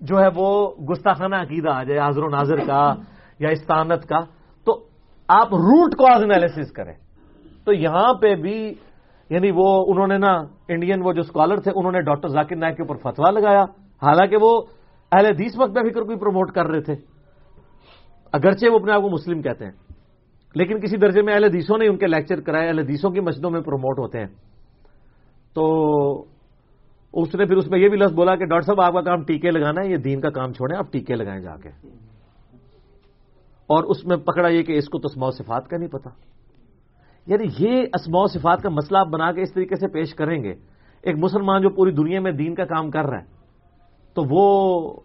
جو 0.01 0.19
ہے 0.19 0.27
وہ 0.35 0.71
گستاخانہ 0.91 1.35
عقیدہ 1.35 1.69
آ 1.69 1.83
جائے، 1.83 1.99
حاضر 1.99 2.23
و 2.23 2.29
ناظر 2.29 2.57
کا 2.67 2.93
یا 3.39 3.49
استانت 3.49 4.05
کا۔ 4.05 4.19
تو 4.65 4.85
آپ 5.27 5.47
روٹ 5.47 5.91
کاز 5.91 6.23
انالیس 6.23 6.71
کریں۔ 6.71 6.93
تو 7.65 7.73
یہاں 7.73 8.13
پہ 8.13 8.35
بھی 8.35 8.73
یعنی 9.29 9.51
وہ 9.55 9.85
انہوں 9.87 10.07
نے 10.07 10.17
نا، 10.17 10.33
انڈین 10.67 11.01
وہ 11.03 11.13
جو 11.13 11.21
اسکالر 11.21 11.57
تھے، 11.57 11.71
انہوں 11.75 11.91
نے 11.91 12.01
ڈاکٹر 12.01 12.27
ذاکر 12.27 12.55
نائک 12.55 12.77
کے 12.77 12.83
اوپر 12.83 12.95
فتوا 12.95 13.31
لگایا۔ 13.31 13.63
حالانکہ 14.01 14.37
وہ 14.41 14.61
اہل 15.11 15.25
حدیث 15.25 15.51
وقت 15.57 15.71
میں 15.71 15.83
بھی 15.83 15.89
کوئی 15.89 16.17
پروموٹ 16.17 16.51
کر 16.51 16.65
رہے 16.65 16.81
تھے۔ 16.81 17.16
اگرچہ 18.37 18.69
وہ 18.69 18.79
اپنے 18.79 18.91
آپ 18.91 19.01
کو 19.01 19.09
مسلم 19.09 19.41
کہتے 19.41 19.65
ہیں، 19.65 19.71
لیکن 20.55 20.79
کسی 20.79 20.97
درجے 20.97 21.21
میں 21.21 21.33
اہل 21.33 21.43
حدیثوں 21.43 21.77
نے 21.77 21.87
ان 21.87 21.97
کے 21.97 22.07
لیکچر 22.07 22.41
کرائے، 22.41 22.67
اہل 22.67 22.79
حدیثوں 22.79 23.11
کی 23.11 23.19
مسجدوں 23.19 23.51
میں 23.51 23.61
پروموٹ 23.61 23.99
ہوتے 23.99 24.19
ہیں۔ 24.19 24.27
تو 25.53 26.25
اس 27.13 27.35
نے 27.35 27.45
پھر 27.45 27.57
اس 27.57 27.67
میں 27.67 27.79
یہ 27.79 27.89
بھی 27.89 27.97
لفظ 27.97 28.13
بولا 28.13 28.35
کہ 28.35 28.45
ڈاکٹر 28.45 28.65
صاحب، 28.65 28.81
آپ 28.81 28.93
کا 28.93 29.01
کام 29.01 29.23
ٹیکے 29.23 29.51
لگانا 29.51 29.81
ہے، 29.81 29.91
یہ 29.91 29.97
دین 29.97 30.21
کا 30.21 30.29
کام 30.29 30.53
چھوڑیں، 30.53 30.77
آپ 30.77 30.91
ٹیکے 30.91 31.15
لگائیں 31.15 31.41
جا 31.41 31.55
کے۔ 31.55 31.69
اور 33.67 33.83
اس 33.83 34.05
میں 34.05 34.17
پکڑا 34.17 34.47
یہ 34.47 34.63
کہ 34.63 34.77
اس 34.77 34.89
کو 34.89 34.99
تو 34.99 35.05
اسماع 35.05 35.29
صفات 35.31 35.67
کا 35.67 35.77
نہیں 35.77 35.89
پتا۔ 35.89 36.09
یعنی 37.27 37.45
یہ 37.59 37.81
اسماع 37.81 38.25
صفات 38.33 38.61
کا 38.61 38.69
مسئلہ 38.69 38.97
آپ 38.97 39.07
بنا 39.07 39.31
کے 39.31 39.41
اس 39.41 39.53
طریقے 39.53 39.75
سے 39.75 39.87
پیش 39.87 40.15
کریں 40.15 40.43
گے، 40.43 40.53
ایک 41.01 41.15
مسلمان 41.17 41.61
جو 41.61 41.69
پوری 41.69 41.91
دنیا 41.91 42.19
میں 42.19 42.31
دین 42.31 42.55
کا 42.55 42.65
کام 42.65 42.91
کر 42.91 43.05
رہا 43.05 43.19
ہے، 43.19 43.25
تو 44.13 44.23
وہ 44.29 44.99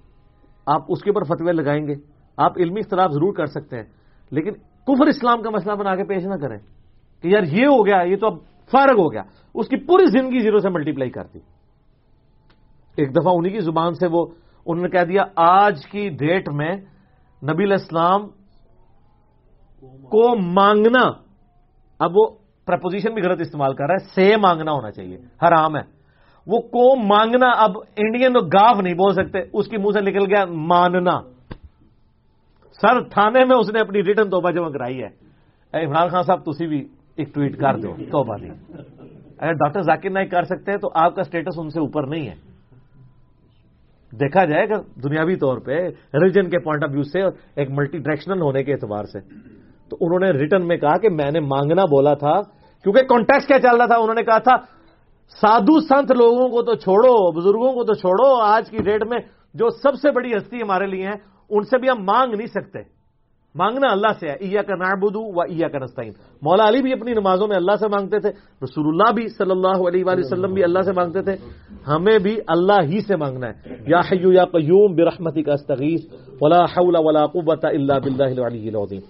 آپ 0.67 0.83
اس 0.89 1.03
کے 1.03 1.11
اوپر 1.11 1.23
فتوے 1.25 1.53
لگائیں 1.53 1.87
گے۔ 1.87 2.12
آپ 2.37 2.53
علمی 2.59 2.81
اختلاف 2.81 3.11
ضرور 3.11 3.33
کر 3.35 3.47
سکتے 3.47 3.77
ہیں، 3.77 3.85
لیکن 4.33 4.53
کفر 4.87 5.07
اسلام 5.07 5.43
کا 5.43 5.51
مسئلہ 5.51 5.75
بنا 5.75 5.97
کے 5.97 6.05
پیش 6.05 6.25
نہ 6.25 6.35
کریں 6.35 6.59
کہ 7.23 7.29
یار 7.29 7.43
یہ 7.43 7.67
ہو 7.67 7.87
گیا، 7.87 8.01
یہ 8.03 8.17
تو 8.17 8.27
اب 8.27 8.37
فارغ 8.73 8.99
ہو 9.01 9.13
گیا۔ 9.13 9.23
اس 9.55 9.69
کی 9.69 9.77
پوری 9.77 10.07
زندگی 10.07 10.39
زیرو 10.39 10.59
سے 10.59 10.69
ملٹی 10.69 10.93
پلائی 10.93 11.11
کرتی 11.11 11.39
ایک 12.97 13.11
دفعہ 13.17 13.33
انہی 13.37 13.51
کی 13.51 13.61
زبان 13.61 13.95
سے 13.95 14.07
وہ، 14.07 14.27
انہوں 14.67 14.83
نے 14.83 14.89
کہہ 14.89 15.05
دیا، 15.05 15.25
آج 15.37 15.87
کی 15.87 16.09
ڈیٹ 16.09 16.49
میں 16.49 16.77
نبی 17.43 17.65
الاسلام 17.65 18.27
کو 20.11 20.37
مانگنا، 20.37 21.05
اب 22.01 22.11
وہ 22.15 22.27
پرپوزیشن 22.67 23.15
بھی 23.15 23.23
غلط 23.23 23.41
استعمال 23.41 23.75
کر 23.75 23.87
رہا 23.87 23.95
ہے، 23.95 24.05
سے 24.15 24.37
مانگنا 24.37 24.73
ہونا 24.73 24.91
چاہیے، 24.91 25.17
حرام 25.17 25.77
ہے۔ 25.77 25.83
وہ 26.47 26.59
کو 26.59 26.97
مانگنا 26.97 27.49
اب 27.57 27.79
انڈین 27.97 28.35
گاف 28.35 28.81
نہیں 28.81 28.95
بول 28.95 29.13
سکتے، 29.15 29.39
اس 29.53 29.69
کی 29.69 29.77
منہ 29.77 29.93
سے 29.93 30.01
نکل 30.01 30.35
گیا 30.35 30.45
ماننا۔ 30.45 31.21
سر 32.81 33.03
تھانے 33.03 33.45
میں 33.45 33.57
اس 33.57 33.69
نے 33.73 33.81
اپنی 33.81 34.03
ریٹرن 34.03 34.31
توبہ 34.31 34.51
جمع 34.51 34.71
کرائی 34.71 35.03
ہے۔ 35.03 35.09
عمران 35.75 36.09
خان 36.09 36.23
صاحب 36.23 36.45
تھی 36.45 36.67
بھی 36.67 36.89
ایک 37.17 37.35
ٹویٹ 37.35 37.59
کر 37.59 37.79
دو، 37.79 37.95
توبہ 38.13 38.37
دی۔ 38.37 38.49
اگر 39.39 39.53
ڈاکٹر 39.53 39.83
ذاکر 39.83 40.11
نائک 40.11 40.31
کر 40.31 40.45
سکتے 40.45 40.71
ہیں 40.71 40.79
تو 40.79 40.89
آپ 40.95 41.15
کا 41.15 41.21
اسٹیٹس 41.21 41.59
ان 41.59 41.69
سے 41.69 41.81
اوپر 41.81 42.07
نہیں 42.07 42.29
ہے۔ 42.29 42.35
دیکھا 44.13 44.45
جائے 44.45 44.69
گا 44.69 44.77
دنیاوی 45.03 45.37
طور 45.37 45.59
پہ 45.59 45.77
ریلیجن 46.15 46.51
کے 46.51 46.59
پوائنٹ 46.59 46.85
آف 46.85 46.91
ویو 46.93 47.03
سے 47.03 47.21
ایک 47.57 47.71
ملٹی 47.71 47.99
ڈائریکشنل 47.99 48.41
ہونے 48.41 48.63
کے 48.65 48.73
اعتبار 48.73 49.05
سے، 49.05 49.19
تو 49.91 49.97
انہوں 50.01 50.21
نے 50.21 50.31
ریٹرن 50.31 50.67
میں 50.69 50.77
کہا 50.77 50.97
کہ 50.97 51.09
میں 51.09 51.31
نے 51.31 51.41
مانگنا 51.41 51.85
بولا 51.85 52.15
تھا، 52.15 52.35
کیونکہ 52.85 53.03
کانٹیکس 53.03 53.47
کیا 53.47 53.59
چل 53.59 53.77
رہا 53.77 53.87
تھا، 53.87 53.97
انہوں 53.97 54.15
نے 54.15 54.23
کہا 54.23 54.39
تھا، 54.39 54.57
سادھو 55.41 55.81
سنت 55.81 56.11
لوگوں 56.13 56.49
کو 56.49 56.63
تو 56.63 56.75
چھوڑو، 56.75 57.15
بزرگوں 57.33 57.73
کو 57.73 57.85
تو 57.85 57.95
چھوڑو، 57.95 58.29
آج 58.43 58.71
کی 58.71 58.77
ڈیٹ 58.77 59.03
میں 59.07 59.19
جو 59.55 59.71
سب 59.71 59.95
سے 59.95 60.11
بڑی 60.11 60.37
ہستی 60.37 60.63
ہمارے 60.63 60.87
لیے 60.87 61.07
ہیں 61.07 61.17
ان 61.53 61.63
سے 61.63 61.79
بھی 61.79 61.89
ہم 61.89 62.05
مانگ 62.05 62.35
نہیں 62.35 62.47
سکتے۔ 62.47 62.79
مانگنا 63.55 63.93
اللہ 63.93 64.07
سے 64.21 64.29
ہے۔ 64.29 64.33
ایا 64.33 64.63
کا 64.63 64.75
نابودو 64.75 65.35
و 65.37 65.41
ایا 65.41 65.69
کا 65.69 65.79
نستعین۔ 65.79 66.13
مولا 66.43 66.69
علی 66.69 66.83
بھی 66.83 66.93
اپنی 66.93 67.13
نمازوں 67.13 67.49
میں 67.49 67.57
اللہ 67.57 67.77
سے 67.81 67.89
مانگتے 67.89 68.19
تھے 68.21 68.29
رسول 68.63 68.87
اللہ 68.89 69.13
بھی 69.13 69.29
صلی 69.29 69.51
اللہ 69.51 69.89
علیہ 69.89 70.05
وآلہ 70.05 70.21
وسلم 70.25 70.55
بھی 70.55 70.65
اللہ 70.65 70.83
سے 70.83 70.93
مانگتے 70.93 71.23
تھے۔ 71.23 71.37
ہمیں 71.89 72.19
بھی 72.19 72.37
اللہ 72.47 72.83
ہی 72.83 73.01
سے 73.01 73.17
مانگنا 73.17 73.47
ہے۔ 73.47 73.75
یا 73.87 73.99
حیو 73.99 74.33
یا 74.33 74.45
قیوم 74.45 74.95
برحمتی 74.95 75.43
کا 75.43 75.53
استغیث، 75.53 76.01
ولا 76.41 76.65
حول 76.65 76.95
ولا 76.99 77.27
قوت 77.27 77.65
الا 77.65 77.99
باللہ 77.99 78.41
العلی 78.41 78.69
العظیم۔ 78.69 79.01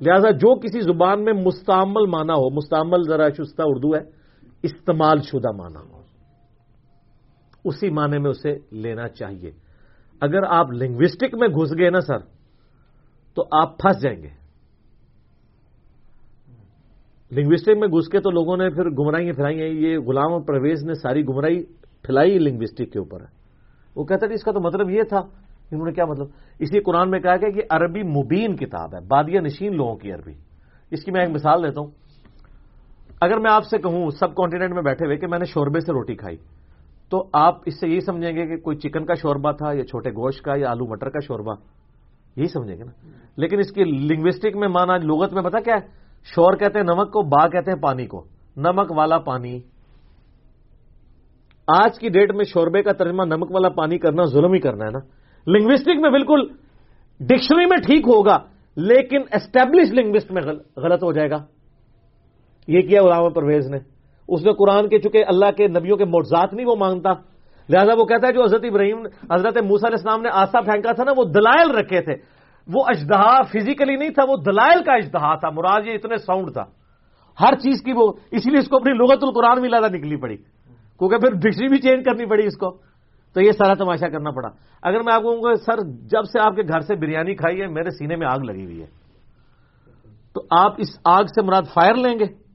لہذا 0.00 0.30
جو 0.30 0.54
کسی 0.54 0.80
زبان 0.80 1.24
میں 1.24 1.32
مستعمل 1.32 2.06
مانا 2.06 2.32
ہو، 2.32 2.50
مستعمل 2.50 3.02
ذرا 3.02 3.28
شستہ 3.28 3.62
اردو 3.66 3.96
ہے، 3.96 4.00
استعمال 4.62 5.20
شدہ 5.22 5.52
مانا 5.56 5.80
ہو۔ 5.80 5.98
اسی 7.64 7.90
معنی 7.90 8.18
میں 8.18 8.30
اسے 8.30 8.56
لینا 8.72 9.08
چاہیے۔ 9.08 9.67
اگر 10.20 10.42
آپ 10.48 10.72
لنگوسٹک 10.72 11.34
میں 11.34 11.48
گھس 11.48 11.72
گئے 11.78 11.90
نا 11.90 12.00
سر، 12.00 12.18
تو 13.34 13.44
آپ 13.52 13.78
پھنس 13.78 14.02
جائیں 14.02 14.22
گے۔ 14.22 14.28
لنگوسٹک 17.32 17.68
میں 17.68 17.88
گھس 17.88 18.08
کے 18.08 18.20
تو 18.20 18.30
لوگوں 18.30 18.56
نے 18.56 18.70
پھر 18.70 18.90
گمراہیاں 18.90 19.32
پھیلائی 19.32 19.60
ہیں۔ 19.60 19.68
یہ 19.68 19.98
غلام 19.98 20.32
اور 20.32 20.40
پرویز 20.40 20.84
نے 20.84 20.94
ساری 20.94 21.24
گمراہی 21.24 21.64
پھیلائی 22.02 22.38
لنگوسٹک 22.38 22.92
کے 22.92 22.98
اوپر۔ 22.98 23.20
ہے 23.20 23.26
وہ 23.96 24.04
کہتا 24.04 24.26
تھا 24.26 24.34
اس 24.34 24.44
کا 24.44 24.52
تو 24.52 24.60
مطلب 24.60 24.90
یہ 24.90 25.02
تھا، 25.02 25.18
انہوں 25.70 25.86
نے 25.86 25.92
کیا 25.92 26.04
مطلب؟ 26.04 26.26
اسی 26.58 26.80
قرآن 26.80 27.10
میں 27.10 27.20
کہا 27.20 27.36
کہ 27.36 27.46
یہ 27.56 27.62
عربی 27.70 28.02
مبین 28.02 28.56
کتاب 28.56 28.94
ہے 28.94 29.00
بادیا 29.00 29.40
نشین 29.40 29.76
لوگوں 29.76 29.96
کی 29.96 30.12
عربی۔ 30.12 30.32
اس 30.90 31.04
کی 31.04 31.10
میں 31.10 31.20
ایک 31.20 31.30
مثال 31.30 31.62
دیتا 31.62 31.80
ہوں۔ 31.80 31.90
اگر 33.20 33.38
میں 33.38 33.50
آپ 33.52 33.64
سے 33.64 33.78
کہوں، 33.78 34.10
سب 34.10 34.34
کانٹیننٹ 34.34 34.74
میں 34.74 34.82
بیٹھے 34.82 35.06
ہوئے 35.06 35.16
کہ 35.16 35.26
میں 35.26 35.38
نے 35.38 35.44
شوربے 35.44 35.80
سے 35.80 35.92
روٹی 35.92 36.14
کھائی۔ 36.14 36.36
تو 37.10 37.28
آپ 37.32 37.56
اس 37.66 37.80
سے 37.80 37.88
یہی 37.88 38.00
سمجھیں 38.00 38.36
گے 38.36 38.46
کہ 38.46 38.56
کوئی 38.56 38.76
چکن 38.76 39.06
کا 39.06 39.14
شوربہ 39.14 39.52
تھا 39.52 39.72
یا 39.72 39.84
چھوٹے 39.84 40.10
گوشت 40.10 40.42
کا 40.42 40.52
یا 40.56 40.70
آلو 40.70 40.86
مٹر 40.86 41.08
کا 41.08 41.18
شوربہ، 41.26 41.54
یہی 42.36 42.46
سمجھیں 42.46 42.76
گے 42.76 42.84
نا۔ 42.84 43.10
لیکن 43.36 43.58
اس 43.58 43.72
کی 43.72 43.84
لنگوسٹک 43.84 44.56
میں 44.56 44.68
مانا 44.68 44.96
لغت 44.96 45.32
میں 45.32 45.42
پتا 45.42 45.60
کیا 45.60 45.74
ہے؟ 45.74 45.80
شور 46.24 46.52
کہتے 46.56 46.78
ہیں 46.78 46.86
نمک 46.86 47.12
کو، 47.12 47.22
با 47.22 47.48
کہتے 47.48 47.70
ہیں 47.70 47.78
پانی 47.78 48.06
کو۔ 48.06 48.24
نمک 48.56 48.92
والا 48.96 49.18
پانی۔ 49.18 49.60
آج 51.66 51.98
کی 51.98 52.08
ڈیٹ 52.08 52.34
میں 52.34 52.44
شوربے 52.44 52.82
کا 52.82 52.92
ترجمہ 52.92 53.24
نمک 53.24 53.50
والا 53.50 53.68
پانی 53.68 53.98
کرنا 53.98 54.24
ظلم 54.24 54.52
ہی 54.52 54.58
کرنا 54.58 54.84
ہے 54.84 54.90
نا۔ 54.90 54.98
لنگوسٹک 55.50 56.00
میں 56.00 56.10
بالکل 56.10 56.46
ڈکشنری 57.20 57.66
میں 57.66 57.76
ٹھیک 57.76 58.08
ہوگا، 58.08 58.38
لیکن 58.76 59.20
اسٹیبلش 59.32 59.92
لنگوسٹ 59.92 60.32
میں 60.32 60.42
غلط 60.76 61.02
ہو 61.02 61.12
جائے 61.12 61.30
گا۔ 61.30 61.44
یہ 62.68 62.80
کیا 62.80 63.00
علامہ 63.00 63.28
پرویز 63.28 63.70
نے۔ 63.70 63.97
اس 64.28 64.44
نے 64.44 64.52
قرآن 64.52 64.88
کے 64.88 64.98
چکے 64.98 65.24
اللہ 65.24 65.50
کے 65.56 65.68
نبیوں 65.68 65.96
کے 65.96 66.04
موضات 66.04 66.54
نہیں 66.54 66.66
وہ 66.66 66.76
مانگتا۔ 66.76 67.10
لہذا 67.68 67.94
وہ 67.98 68.04
کہتا 68.04 68.26
ہے 68.26 68.32
جو 68.32 68.44
حضرت 68.44 68.64
ابراہیم، 68.64 69.06
حضرت 69.32 69.58
موسا 69.58 69.86
علیہ 69.86 69.96
السلام 69.96 70.22
نے 70.22 70.28
آسا 70.32 70.60
پھینکا 70.60 70.92
تھا 70.92 71.04
نا، 71.04 71.12
وہ 71.16 71.24
دلائل 71.24 71.70
رکھے 71.70 72.00
تھے۔ 72.00 72.14
وہ 72.74 72.84
اجدہا 72.86 73.42
فزیکلی 73.42 73.96
نہیں 73.96 74.10
تھا، 74.10 74.24
وہ 74.28 74.36
دلائل 74.36 74.82
کا 74.84 74.92
اجدہا 74.92 75.34
تھا۔ 75.34 75.50
مراد 75.50 75.80
یہ 75.86 75.92
اتنے 75.92 76.16
ساؤنڈ 76.16 76.52
تھا۔ 76.52 76.64
ہر 77.40 77.54
چیز 77.56 77.82
کی 77.82 77.92
وہ، 77.92 78.12
اس 78.30 78.46
لیے 78.46 78.58
اس 78.58 78.68
کو 78.68 78.76
اپنی 78.76 78.92
لغت 78.92 79.18
القرآن 79.22 79.60
بھی 79.60 79.68
لادہ 79.68 79.92
نکلی 79.92 80.16
پڑی۔ 80.16 80.36
کیونکہ 80.98 81.18
پھر 81.18 81.30
ڈکشنری 81.30 81.68
بھی 81.68 81.78
چینج 81.78 82.04
کرنی 82.04 82.26
پڑی 82.26 82.46
اس 82.46 82.56
کو۔ 82.56 82.70
تو 83.34 83.40
یہ 83.40 83.52
سارا 83.52 83.74
تماشا 83.74 84.08
کرنا 84.08 84.30
پڑا۔ 84.30 84.48
اگر 84.82 85.00
میں 85.00 85.14
آپ 85.14 85.22
کو 85.22 85.40
گا 85.40 85.54
سر، 85.54 85.78
جب 85.84 86.24
سے 86.24 86.40
آپ 86.40 86.56
کے 86.56 86.62
گھر 86.62 86.80
سے 86.80 86.94
بریانی 86.94 87.34
کھائی 87.34 87.60
ہے، 87.60 87.66
میرے 87.66 87.90
سینے 87.90 88.16
میں 88.16 88.26
آگ 88.26 88.38
لگی 88.38 88.64
ہوئی 88.64 88.80
ہے۔ 88.80 88.86
تو 90.34 90.40
آپ 90.50 90.74
اس 90.78 90.88
آگ 91.04 91.24
سے 91.24 91.42
مراد 91.42 91.62
فائر 91.74 91.94
لیں 91.94 92.18
گے؟ 92.18 92.47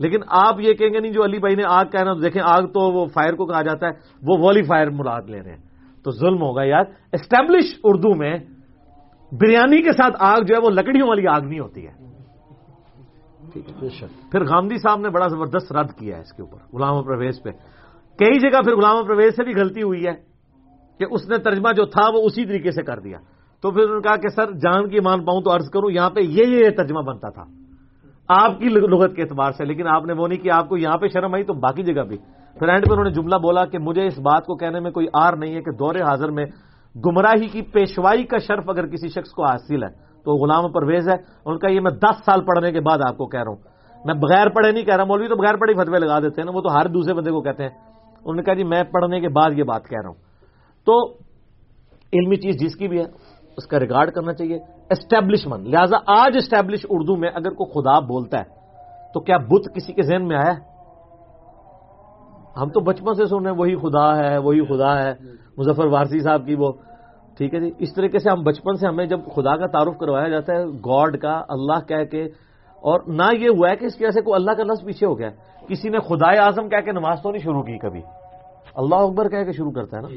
لیکن 0.00 0.20
آپ 0.26 0.60
یہ 0.60 0.72
کہیں 0.74 0.94
گے 0.94 1.00
نہیں 1.00 1.12
جو 1.12 1.24
علی 1.24 1.38
بھائی 1.38 1.54
نے 1.54 1.62
آگ 1.68 1.84
کہنا 1.84 2.12
دیکھیں 2.22 2.42
آگ 2.44 2.62
تو 2.62 2.92
وہ 2.92 3.06
فائر 3.06 3.34
کو 3.34 3.46
کہا 3.46 3.62
جاتا 3.62 3.86
ہے 3.86 3.92
وہ 4.22 4.38
والی 4.38 4.62
فائر 4.62 4.90
مراد 4.90 5.22
لے 5.22 5.42
رہے 5.42 5.50
ہیں۔ 5.50 5.70
تو 6.04 6.10
ظلم 6.10 6.42
ہوگا 6.42 6.62
یار۔ 6.62 6.84
اسٹیبلش 7.12 7.64
اردو 7.84 8.14
میں 8.14 8.38
بریانی 9.32 9.82
کے 9.82 9.92
ساتھ 9.92 10.16
آگ 10.20 10.40
جو 10.40 10.54
ہے 10.54 10.60
وہ 10.64 10.70
لکڑیوں 10.70 11.08
والی 11.08 11.26
آگ 11.26 11.40
نہیں 11.40 11.60
ہوتی 11.60 11.86
ہے۔ 11.86 11.92
پھر 14.32 14.40
گاندھی 14.40 14.76
صاحب 14.78 15.00
نے 15.00 15.08
بڑا 15.08 15.28
زبردست 15.28 15.72
رد 15.72 15.90
کیا 15.98 16.16
ہے 16.16 16.20
اس 16.20 16.32
کے 16.32 16.42
اوپر 16.42 16.76
غلام 16.76 17.04
پرویز 17.04 17.42
پہ۔ 17.42 17.50
کئی 18.18 18.40
جگہ 18.40 18.62
پھر 18.62 18.76
غلام 18.76 19.06
پرویز 19.06 19.36
سے 19.36 19.44
بھی 19.44 19.52
غلطی 19.54 19.82
ہوئی 19.82 20.06
ہے 20.06 20.12
کہ 20.98 21.06
اس 21.10 21.28
نے 21.28 21.38
ترجمہ 21.38 21.72
جو 21.76 21.84
تھا 21.84 22.08
وہ 22.14 22.22
اسی 22.24 22.44
طریقے 22.44 22.70
سے 22.70 22.82
کر 22.82 23.00
دیا۔ 23.00 23.18
تو 23.62 23.70
پھر 23.70 23.82
انہوں 23.82 23.96
نے 23.96 24.08
کہا 24.08 24.16
کہ 24.16 24.28
سر 24.28 24.52
جان 24.52 24.88
کی 24.88 25.00
مان 25.00 25.24
پاؤں 25.24 25.42
تو 25.42 25.54
عرض 25.54 25.70
کروں 25.70 25.90
یہاں 25.90 26.10
پہ 26.10 26.20
یہ 26.20 26.44
یہ 26.46 26.70
ترجمہ 26.70 27.00
بنتا 27.00 27.28
تھا۔ 27.28 27.44
آپ 28.30 28.58
کی 28.58 28.68
لغت 28.68 29.16
کے 29.16 29.22
اعتبار 29.22 29.50
سے، 29.50 29.64
لیکن 29.64 29.86
آپ 29.86 30.04
نے 30.04 30.12
وہ 30.12 30.28
نہیں 30.28 30.38
کیا 30.38 30.56
آپ 30.56 30.68
کو 30.68 30.76
یہاں 30.76 30.96
پہ 30.96 31.08
شرم 31.08 31.34
آئی 31.34 31.44
تو 31.44 31.54
باقی 31.54 31.82
جگہ 31.82 32.02
بھی 32.02 32.16
پھر 32.58 32.68
اینڈ 32.68 32.86
پہ 32.86 32.92
انہوں 32.92 33.04
نے 33.04 33.10
جملہ 33.10 33.36
بولا 33.36 33.64
کہ 33.64 33.78
مجھے 33.78 34.06
اس 34.06 34.18
بات 34.18 34.46
کو 34.46 34.56
کہنے 34.56 34.80
میں 34.80 34.90
کوئی 34.90 35.06
آر 35.12 35.32
نہیں 35.32 35.54
ہے 35.54 35.62
کہ 35.62 35.70
دور 35.70 35.94
حاضر 35.94 36.30
میں 36.30 36.44
گمراہی 37.06 37.46
کی 37.46 37.62
پیشوائی 37.62 38.24
کا 38.24 38.38
شرف 38.38 38.68
اگر 38.68 38.86
کسی 38.86 39.08
شخص 39.08 39.30
کو 39.30 39.44
حاصل 39.44 39.82
ہے۔ 39.82 39.88
تو 40.24 40.32
غلام 40.32 40.72
پرویز 40.72 41.08
ہے، 41.08 41.14
ان 41.44 41.58
کا 41.58 41.68
یہ 41.68 41.80
میں 41.80 41.90
دس 41.90 42.24
سال 42.24 42.44
پڑھنے 42.44 42.72
کے 42.72 42.80
بعد 42.80 42.98
آپ 43.08 43.16
کو 43.16 43.26
کہہ 43.26 43.40
رہا 43.40 43.48
ہوں۔ 43.48 43.56
میں 44.04 44.14
بغیر 44.14 44.48
پڑھے 44.48 44.72
نہیں 44.72 44.84
کہہ 44.84 44.96
رہا، 44.96 45.04
مولوی 45.04 45.28
تو 45.28 45.36
بغیر 45.36 45.56
پڑھے 45.56 45.74
فتوے 45.74 45.98
لگا 45.98 46.18
دیتے 46.18 46.40
ہیں 46.40 46.44
نا، 46.44 46.50
وہ 46.54 46.60
تو 46.60 46.68
ہر 46.68 46.86
دوسرے 46.86 47.14
بندے 47.14 47.30
کو 47.30 47.40
کہتے 47.40 47.62
ہیں۔ 47.62 47.70
انہوں 48.18 48.34
نے 48.34 48.42
کہا 48.42 48.54
جی 48.54 48.64
میں 48.64 48.82
پڑھنے 48.82 49.20
کے 49.20 49.28
بعد 49.28 49.50
یہ 49.58 49.62
بات 49.62 49.88
کہہ 49.88 49.98
رہا 50.02 50.08
ہوں۔ 50.08 50.16
تو 50.86 51.12
علمی 52.12 52.36
چیز 52.36 52.60
جس 52.60 52.76
کی 52.76 52.88
بھی 52.88 52.98
ہے، 52.98 53.04
اس 53.56 53.66
کا 53.66 53.80
ریکارڈ 53.80 54.10
کرنا 54.10 54.32
چاہیے۔ 54.32 54.79
اسٹیبلشمنٹ 54.90 55.66
لہذا 55.66 55.96
آج 56.06 56.36
اسٹیبلش 56.36 56.86
اردو 56.90 57.16
میں 57.16 57.30
اگر 57.34 57.50
کوئی 57.50 57.70
خدا 57.72 57.98
بولتا 57.98 58.38
ہے 58.38 58.60
تو 59.14 59.20
کیا 59.20 59.36
بت 59.36 59.74
کسی 59.74 59.92
کے 59.92 60.02
ذہن 60.02 60.28
میں 60.28 60.36
آیا؟ 60.36 60.52
ہم 62.60 62.68
تو 62.68 62.80
بچپن 62.80 63.14
سے 63.14 63.26
سن 63.26 63.42
رہے 63.42 63.50
ہیں 63.50 63.58
وہی 63.58 63.76
خدا 63.76 64.16
ہے 64.16 64.38
وہی 64.38 64.60
خدا 64.64 65.02
ہے 65.02 65.14
مظفر 65.58 65.86
وارسی 65.86 66.20
صاحب 66.20 66.46
کی 66.46 66.54
وہ۔ 66.54 66.72
ٹھیک 67.36 67.54
ہے 67.54 67.60
جی؟ 67.60 67.70
اس 67.78 67.94
طریقے 67.94 68.18
سے 68.18 68.30
ہم 68.30 68.42
بچپن 68.42 68.74
سے 68.74 68.86
ہمیں 68.86 69.06
جب 69.06 69.20
خدا 69.34 69.56
کا 69.56 69.66
تعارف 69.66 69.98
کروایا 69.98 70.28
جاتا 70.28 70.52
ہے 70.52 70.64
گاڈ 70.64 71.20
کا 71.20 71.42
اللہ 71.48 71.88
کہہ 71.88 72.04
کے 72.04 72.24
اور 72.80 73.00
نہ 73.06 73.22
یہ 73.38 73.48
ہوا 73.48 73.70
ہے 73.70 73.76
کہ 73.76 73.84
اس 73.84 73.94
کی 73.94 74.04
وجہ 74.04 74.10
سے 74.10 74.20
کوئی 74.20 74.34
اللہ 74.34 74.50
کا 74.50 74.62
لفظ 74.62 74.84
پیچھے 74.84 75.06
ہو 75.06 75.18
گیا۔ 75.18 75.30
کسی 75.68 75.88
نے 75.88 75.98
خدا 75.98 76.30
اعظم 76.30 76.68
کہہ 76.68 76.80
کے 76.80 76.92
نماز 76.92 77.22
تو 77.22 77.30
نہیں 77.30 77.42
شروع 77.42 77.62
کی 77.62 77.78
کبھی۔ 77.78 78.02
اللہ 78.74 78.94
اکبر 78.94 79.28
کہہ 79.28 79.44
کے 79.44 79.52
شروع 79.52 79.70
کرتا 79.70 79.96
ہے 79.96 80.02
نا۔ 80.02 80.08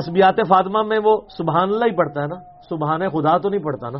تسبیات 0.00 0.34
فاطمہ 0.48 0.82
میں 0.82 0.98
وہ 1.04 1.20
سبحان 1.38 1.68
اللہ 1.68 1.84
ہی 1.84 1.96
پڑھتا 1.96 2.22
ہے 2.22 2.26
نا۔ 2.26 2.53
سبحان 2.68 3.08
خدا 3.08 3.38
تو 3.38 3.48
نہیں 3.48 3.60
پڑھتا 3.60 3.90
نا؟ 3.90 3.98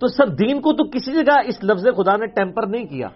تو 0.00 0.06
سر 0.06 0.26
دین 0.26 0.60
کو 0.60 0.72
تو 0.72 0.84
کسی 0.84 1.12
جگہ 1.12 1.40
اس 1.46 1.64
لفظ 1.64 1.86
خدا 1.96 2.16
نے 2.16 2.26
ٹیمپر 2.26 2.66
نہیں 2.66 2.84
کیا۔ 2.84 3.08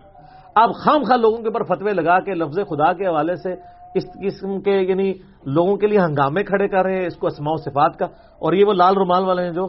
آپ 0.55 0.71
خام 0.75 1.03
خواہ 1.03 1.17
لوگوں 1.17 1.37
کے 1.37 1.49
اوپر 1.49 1.63
فتوے 1.63 1.93
لگا 1.93 2.21
کے 2.21 2.35
لفظ 2.35 2.55
خدا 2.55 2.93
کے 2.93 3.07
حوالے 3.07 3.37
سے 3.37 3.53
اس 3.95 4.05
قسم 4.13 4.61
کے 4.61 4.71
یعنی 4.71 5.13
لوگوں 5.45 5.77
کے 5.77 5.87
لیے 5.87 5.99
ہنگامے 5.99 6.43
کھڑے 6.43 6.69
کر 6.69 6.83
رہے 6.83 6.99
ہیں 6.99 7.07
اس 7.07 7.17
کو 7.17 7.27
اسماء 7.27 7.53
و 7.53 7.57
صفات 7.57 7.99
کا۔ 7.99 8.05
اور 8.39 8.53
یہ 8.53 8.65
وہ 8.65 8.73
لال 8.73 8.95
رومال 8.95 9.25
والے 9.25 9.45
ہیں 9.45 9.53
جو 9.53 9.67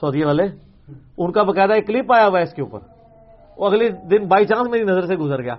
سعودی 0.00 0.24
والے، 0.24 0.42
ان 1.18 1.32
کا 1.32 1.42
باقاعدہ 1.42 1.72
ایک 1.72 1.86
کلپ 1.86 2.12
آیا 2.12 2.26
ہوا 2.26 2.38
ہے 2.38 2.44
اس 2.44 2.54
کے 2.54 2.62
اوپر۔ 2.62 2.78
وہ 3.58 3.66
اگلے 3.66 3.88
دن 3.88 4.26
بائی 4.26 4.44
چانس 4.44 4.70
میری 4.70 4.84
نظر 4.84 5.06
سے 5.06 5.16
گزر 5.16 5.42
گیا۔ 5.42 5.54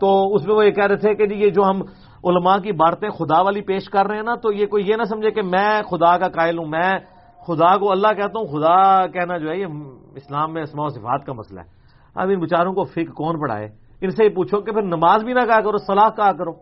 تو 0.00 0.34
اس 0.34 0.46
میں 0.46 0.54
وہ 0.54 0.66
یہ 0.66 0.70
کہہ 0.70 0.86
رہے 0.86 0.96
تھے 0.96 1.14
کہ 1.14 1.26
جی 1.26 1.34
یہ 1.34 1.50
جو 1.50 1.62
ہم 1.62 1.82
علماء 2.24 2.56
کی 2.56 2.72
باتیں 2.72 3.08
خدا 3.08 3.40
والی 3.40 3.60
پیش 3.60 3.88
کر 3.88 4.06
رہے 4.06 4.16
ہیں 4.16 4.22
نا 4.22 4.34
تو 4.34 4.52
یہ 4.52 4.66
کوئی 4.66 4.88
یہ 4.88 4.96
نہ 4.96 5.02
سمجھے 5.02 5.30
کہ 5.30 5.42
میں 5.42 5.82
خدا 5.82 6.18
کا 6.18 6.28
قائل 6.28 6.58
ہوں 6.58 6.66
میں 6.66 6.92
خدا 7.46 7.76
کو 7.76 7.92
اللہ 7.92 8.08
کہتا 8.08 8.38
ہوں 8.38 8.46
خدا 8.46 9.06
کہنا 9.06 9.38
جو 9.38 9.50
ہے 9.50 9.56
یہ 9.56 9.66
اسلام 10.14 10.52
میں 10.52 10.62
اسماء 10.62 10.84
و 10.84 10.88
صفات 10.88 11.26
کا 11.26 11.32
مسئلہ 11.32 11.60
ہے۔ 11.60 11.66
اب 12.14 12.28
ان 12.28 12.40
بچاروں 12.40 12.72
کو 12.72 12.84
فک 12.84 13.14
کون 13.14 13.40
پڑھائے؟ 13.40 13.68
ان 14.00 14.10
سے 14.10 14.28
پوچھو 14.28 14.60
کہ 14.60 14.72
پھر 14.72 14.82
نماز 14.82 15.24
بھی 15.24 15.32
نہ 15.32 15.40
کہا 15.40 15.60
کرو 15.60 15.76
صلاح 15.76 16.08
کہا 16.16 16.32
کرو۔ 16.32 16.52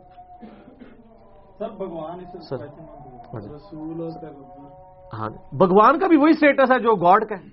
ہاں 5.14 5.30
بھگوان 5.52 5.98
کا 5.98 6.06
بھی 6.06 6.16
وہی 6.16 6.30
اسٹیٹس 6.30 6.70
ہے 6.72 6.78
جو 6.78 6.94
گاڈ 6.94 7.28
کا 7.28 7.34
ہے۔ 7.34 7.48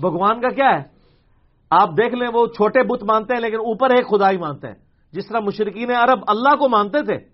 بھگوان 0.00 0.40
کا 0.40 0.48
کیا 0.48 0.70
ہے؟ 0.70 0.82
آپ 1.70 1.88
دیکھ 1.88 2.14
لیں 2.14 2.28
وہ 2.34 2.46
چھوٹے 2.46 2.82
بت 2.82 3.02
مانتے 3.02 3.34
ہیں 3.34 3.40
لیکن 3.40 3.56
اوپر 3.56 3.90
ایک 3.90 4.08
خدا 4.08 4.30
ہی 4.30 4.36
مانتے 4.36 4.66
ہیں۔ 4.68 4.74
جس 5.12 5.28
طرح 5.28 5.40
مشرقین 5.40 5.90
عرب 5.90 6.18
اللہ 6.26 6.56
کو 6.56 6.68
مانتے 6.68 7.02
تھے 7.02 7.33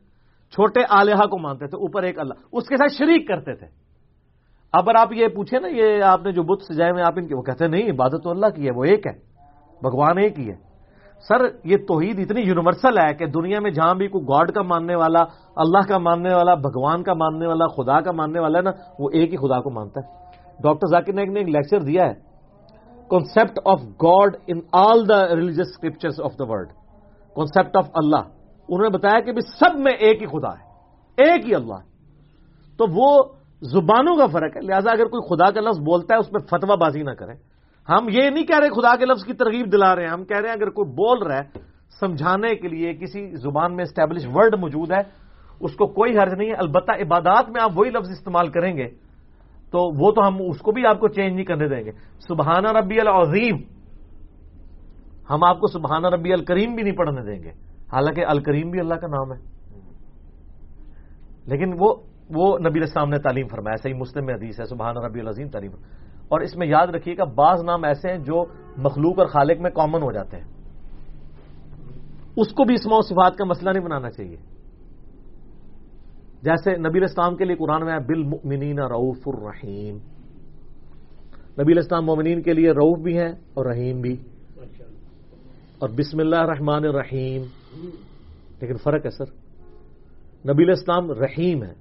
چھوٹے 0.51 0.81
آلیہ 0.91 1.15
کو 1.15 1.39
مانتے 1.39 1.67
تھے، 1.67 1.77
اوپر 1.77 2.03
ایک 2.03 2.19
اللہ۔ 2.19 2.35
اس 2.53 2.67
کے 2.67 2.77
ساتھ 2.77 2.93
شریک 2.93 3.29
کرتے 3.29 3.55
تھے۔ 3.55 3.67
اگر 4.73 4.95
آپ 4.99 5.13
یہ 5.13 5.29
پوچھیں 5.29 5.61
نا، 5.61 5.69
یہ 5.69 6.03
آپ 6.03 6.23
نے 6.23 6.33
جو 6.33 6.43
بت 6.43 6.63
سجائے 6.63 6.93
میں 6.93 7.03
آپ 7.03 7.13
ان 7.17 7.27
کے، 7.27 7.35
وہ 7.35 7.43
کہتے 7.43 7.65
ہیں، 7.65 7.71
نہیں، 7.71 7.91
عبادت 7.91 8.25
تو 8.25 8.31
اللہ 8.31 8.47
کی 8.47 8.67
ہے، 8.67 8.71
وہ 8.77 8.85
ایک 8.85 9.07
ہے، 9.07 9.13
بھگوان 9.83 10.19
ایک 10.19 10.39
ہی 10.39 10.51
ہے۔ 10.51 10.57
سر، 11.29 11.45
یہ 11.65 11.77
توحید 11.77 12.19
اتنی 12.19 12.41
یونیورسل 12.41 12.99
ہے 12.99 13.15
کہ 13.15 13.27
دنیا 13.27 13.61
میں 13.61 13.71
جہاں 13.71 13.95
بھی 13.95 14.09
کوئی 14.09 14.25
گاڈ 14.25 14.53
کا 14.53 14.63
ماننے 14.63 14.95
والا، 14.95 15.23
اللہ 15.57 15.89
کا 15.89 15.99
ماننے 15.99 16.35
والا، 16.35 16.55
بھگوان 16.55 17.03
کا 17.03 17.15
ماننے 17.15 17.47
والا، 17.47 17.67
خدا 17.67 18.01
کا 18.01 18.13
ماننے 18.13 18.41
والا 18.41 18.59
ہے 18.59 18.63
نا، 18.63 18.71
وہ 18.99 19.09
ایک 19.13 19.33
ہی 19.33 19.37
خدا 19.37 19.61
کو 19.61 19.71
مانتا 19.71 20.01
ہے۔ 20.01 20.13
ڈاکٹر 20.63 20.87
ذاکر 20.87 21.13
نائک 21.13 21.29
نے 21.29 21.41
ایک 21.41 21.49
لیکچر 21.49 21.81
دیا 21.81 22.07
ہے۔ 22.07 22.31
Concept 23.15 23.73
of 23.73 23.79
God 23.81 24.29
in 24.29 24.61
all 24.81 24.99
the 24.99 25.25
religious 25.25 25.71
scriptures 25.71 26.25
of 26.25 26.31
the 26.43 26.51
world. 26.51 26.69
Concept 27.41 27.83
of 27.83 27.85
Allah. 28.05 28.40
انہوں 28.71 28.91
نے 28.91 28.99
بتایا 28.99 29.21
کہ 29.21 29.33
بھی 29.33 29.41
سب 29.41 29.79
میں 29.79 29.93
ایک 29.93 30.23
ہی 30.23 30.27
خدا 30.27 30.49
ہے، 30.49 30.65
ایک 31.25 31.47
ہی 31.47 31.55
اللہ 31.55 31.75
ہے۔ 31.75 31.89
تو 32.77 32.87
وہ 32.91 33.23
زبانوں 33.63 34.17
کا 34.17 34.27
فرق 34.27 34.57
ہے، 34.57 34.61
لہذا 34.61 34.91
اگر 34.91 35.07
کوئی 35.07 35.23
خدا 35.29 35.51
کا 35.51 35.61
لفظ 35.61 35.79
بولتا 35.79 36.15
ہے، 36.15 36.19
اس 36.19 36.31
پہ 36.31 36.39
فتوا 36.39 36.75
بازی 36.75 37.03
نہ 37.03 37.11
کریں۔ 37.11 37.35
ہم 37.89 38.09
یہ 38.09 38.31
نہیں 38.31 38.45
کہہ 38.45 38.59
رہے 38.59 38.69
خدا 38.69 38.97
کے 38.97 39.05
لفظ 39.05 39.25
کی 39.25 39.33
ترغیب 39.33 39.73
دلا 39.73 39.97
رہے 39.97 40.03
ہیں، 40.03 40.11
ہم 40.11 40.25
کہہ 40.25 40.37
رہے 40.37 40.49
ہیں 40.49 40.57
اگر 40.57 40.71
کوئی 40.71 40.91
بول 40.91 41.27
رہا 41.27 41.39
ہے، 41.39 41.59
سمجھانے 42.01 42.55
کے 42.55 42.69
لیے 42.69 42.95
کسی 42.95 43.37
زبان 43.37 43.77
میں 43.77 43.85
اسٹیبلش 43.85 44.27
ورڈ 44.35 44.55
موجود 44.55 44.93
ہے، 44.93 45.03
اس 45.61 45.75
کو 45.75 45.87
کوئی 45.87 46.19
حرج 46.19 46.35
نہیں 46.35 46.49
ہے۔ 46.49 46.55
البتہ 46.55 46.93
عبادات 46.93 47.51
میں 47.51 47.63
آپ 47.63 47.71
وہی 47.75 47.91
لفظ 47.91 48.11
استعمال 48.11 48.49
کریں 48.49 48.77
گے، 48.77 48.89
تو 49.71 49.99
وہ 49.99 50.13
تو 50.13 50.29
ہم، 50.29 50.37
اس 50.49 50.59
کو 50.59 50.73
بھی 50.73 50.87
آپ 50.87 51.01
کو 51.01 51.09
چینج 51.09 51.35
نہیں 51.35 51.45
کرنے 51.45 51.69
دیں 51.69 51.85
گے۔ 51.85 51.91
سبحانہ 52.29 52.69
ربی 52.69 53.01
العظیم، 53.01 53.57
ہم 55.31 55.45
آپ 55.45 55.61
کو 55.61 55.67
سبحانہ 55.67 56.07
ربی 56.07 56.33
الکریم 56.33 56.75
بھی 56.75 56.83
نہیں 56.83 56.97
پڑھنے 56.97 57.23
دیں 57.23 57.43
گے۔ 57.43 57.70
حالانکہ 57.93 58.25
الکریم 58.27 58.71
بھی 58.71 58.81
اللہ 58.81 58.95
کا 58.95 59.07
نام 59.07 59.33
ہے۔ 59.33 59.39
لیکن 61.47 61.73
وہ 61.79 61.95
وہ 62.35 62.59
نبی 62.59 62.81
السلام 62.81 63.09
نے 63.09 63.19
تعلیم 63.19 63.47
فرمایا، 63.47 63.77
صحیح 63.77 63.95
مسلم 63.95 64.27
میں 64.27 64.35
حدیث 64.35 64.61
ہے، 64.61 64.65
سبحان 64.65 64.97
ربی 64.97 65.21
العظیم 65.21 65.49
تعلیم۔ 65.49 65.71
اور 66.29 66.41
اس 66.41 66.57
میں 66.57 66.67
یاد 66.67 66.87
رکھیے 66.87 67.17
گا 67.19 67.25
بعض 67.25 67.65
نام 67.65 67.85
ایسے 67.85 68.09
ہیں 68.09 68.19
جو 68.19 68.45
مخلوق 68.77 69.19
اور 69.19 69.27
خالق 69.27 69.61
میں 69.61 69.71
کامن 69.71 70.03
ہو 70.03 70.13
جاتے 70.13 70.37
ہیں۔ 70.37 70.45
اس 72.37 72.53
کو 72.53 72.65
بھی 72.65 72.75
اسما 72.75 72.97
و 72.97 73.03
صفات 73.03 73.37
کا 73.37 73.45
مسئلہ 73.45 73.71
نہیں 73.71 73.85
بنانا 73.85 74.11
چاہیے۔ 74.11 74.37
جیسے 76.43 76.77
نبی 76.77 76.99
الاسلام 76.99 77.37
کے 77.37 77.45
لیے 77.45 77.57
قرآن 77.57 77.85
میں 77.85 77.99
بل 77.99 78.23
ممنین 78.23 78.79
رعف 78.79 79.29
الرحیم۔ 79.29 79.97
نبی 81.63 81.73
الاسلام 81.73 82.07
مومنین 82.07 82.43
کے 82.43 82.53
لیے 82.53 82.71
روف 82.71 82.99
بھی 82.99 83.19
ہیں 83.19 83.33
اور 83.55 83.67
رحیم 83.67 84.01
بھی۔ 84.01 84.17
اور 85.79 85.89
بسم 85.89 86.19
اللہ 86.19 86.37
الرحمن 86.37 86.85
الرحیم۔ 86.85 87.43
لیکن 88.61 88.77
فرق 88.77 89.05
ہے 89.05 89.11
سر، 89.11 89.25
نبی 90.53 90.65
الاسلام 90.65 91.11
رحیم 91.11 91.63
ہے 91.63 91.75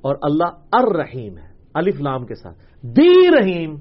اور 0.00 0.16
اللہ 0.22 0.58
الرحیم 0.72 1.38
ہے 1.38 1.48
الف 1.74 2.00
لام 2.00 2.26
کے 2.26 2.34
ساتھ۔ 2.34 2.58
دی 2.82 3.30
رحیم، 3.30 3.74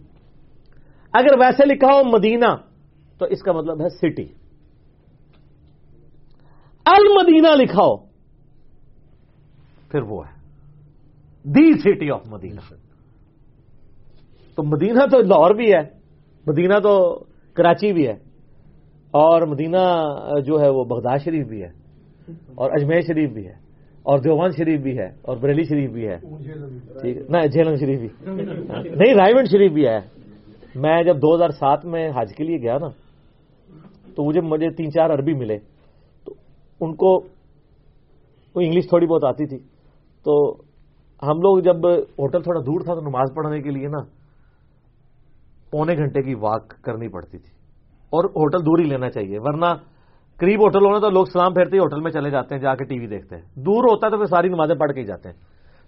اگر 1.14 1.40
ویسے 1.40 1.66
لکھا 1.66 1.88
ہو 1.88 2.04
مدینہ، 2.04 2.56
تو 3.18 3.26
اس 3.26 3.42
کا 3.42 3.52
مطلب 3.52 3.82
ہے 3.82 3.90
سٹی 3.90 4.28
المدینہ 6.86 7.48
لکھا 7.56 7.84
ہو، 7.84 7.98
پھر 9.90 10.02
وہ 10.02 10.28
ہے۔ 10.28 10.40
The 11.44 11.80
city 11.80 12.12
of 12.12 12.28
Medina. 12.28 12.74
تو 14.56 14.64
مدینہ 14.64 15.00
تو 15.12 15.22
لاہور 15.22 15.56
بھی 15.56 15.74
ہے، 15.74 15.90
مدینہ 16.48 16.74
تو 16.84 17.24
کراچی 17.54 17.94
بھی 17.94 18.08
ہے۔ 18.08 18.29
اور 19.12 19.42
مدینہ 19.42 19.78
جو 20.46 20.62
ہے 20.62 20.70
وہ 20.70 20.84
بغداد 20.84 21.18
شریف 21.26 21.48
بھی 21.48 21.64
ہے، 21.64 21.70
اور 22.56 22.72
اجمیر 22.72 23.02
شریف 23.02 23.32
بھی 23.32 23.48
ہے، 23.48 23.54
اور 24.04 24.20
دیوان 24.20 24.52
شریف 24.52 24.82
بھی 24.82 24.98
ہے، 24.98 25.08
اور 25.22 25.38
بریلی 25.38 25.64
شریف 25.64 25.92
بھی 25.92 26.08
ہے۔ 26.08 26.18
ٹھیک 27.02 27.18
ہے۔ 27.18 27.22
نہ 27.30 27.48
جھیلم 27.48 27.76
شریف 27.76 28.00
بھی۔ 28.00 28.08
نہیں 28.96 29.14
رائے 29.14 29.46
شریف 29.46 29.72
بھی 29.72 29.88
ہے۔ 29.88 30.00
میں 30.76 31.04
جب 31.04 31.18
دو 31.18 31.36
ہزار 31.36 31.50
سات 31.50 31.86
میں 31.86 32.12
حج 32.16 32.36
کے 32.36 32.44
لیے 32.44 32.58
گیا 32.58 32.78
نا، 32.78 32.88
تو 34.16 34.24
مجھے 34.24 34.42
مجھے 34.42 34.70
تین 34.70 34.92
چار 34.92 35.10
عربی 35.10 35.34
ملے۔ 35.34 35.58
تو 36.26 36.34
ان 36.82 36.96
کو 36.96 37.18
انگلش 38.56 38.90
تھوڑی 38.90 39.08
بہت 39.08 39.24
آتی 39.24 39.46
تھی۔ 39.46 39.58
تو 40.26 40.54
ہم 41.24 41.38
لوگ 41.38 41.60
جب 41.60 41.88
ہوٹل 41.90 42.42
تھوڑا 42.42 42.60
دور 42.62 42.82
تھا 42.82 42.94
تو 42.94 43.02
نماز 43.02 43.28
پڑھنے 43.36 43.62
کے 43.62 43.70
لیے 43.70 43.88
نا، 43.88 44.04
پونے 45.72 45.96
گھنٹے 45.96 46.22
کی 46.22 46.36
واک 46.36 46.84
کرنی 46.84 47.08
پڑتی 47.08 47.38
تھی۔ 47.38 47.59
اور 48.10 48.24
ہوٹل 48.24 48.66
دور 48.66 48.80
ہی 48.80 48.84
لینا 48.84 49.10
چاہیے، 49.10 49.40
ورنہ 49.40 49.66
قریب 50.38 50.62
ہوٹل 50.62 50.86
ہونا 50.86 51.00
تو 51.00 51.10
لوگ 51.10 51.26
سلام 51.26 51.54
پھیرتے 51.54 51.76
ہی 51.76 51.80
ہوٹل 51.80 52.02
میں 52.02 52.12
چلے 52.12 52.30
جاتے 52.30 52.56
ہیں، 52.56 52.62
جا 52.62 52.76
کے 52.76 52.84
ٹی 52.86 53.00
وی 53.00 53.08
دیکھتے 53.08 53.36
ہیں۔ 53.36 53.44
دور 53.56 53.84
ہوتا 53.84 54.08
ہے 54.08 54.12
تو 54.12 54.18
پھر 54.18 54.26
ساری 54.26 54.50
نمازیں 54.50 54.76
پڑھ 54.76 54.92
کے 54.92 55.00
ہی 55.00 55.06
جاتے 55.06 55.30
ہیں۔ 55.30 55.36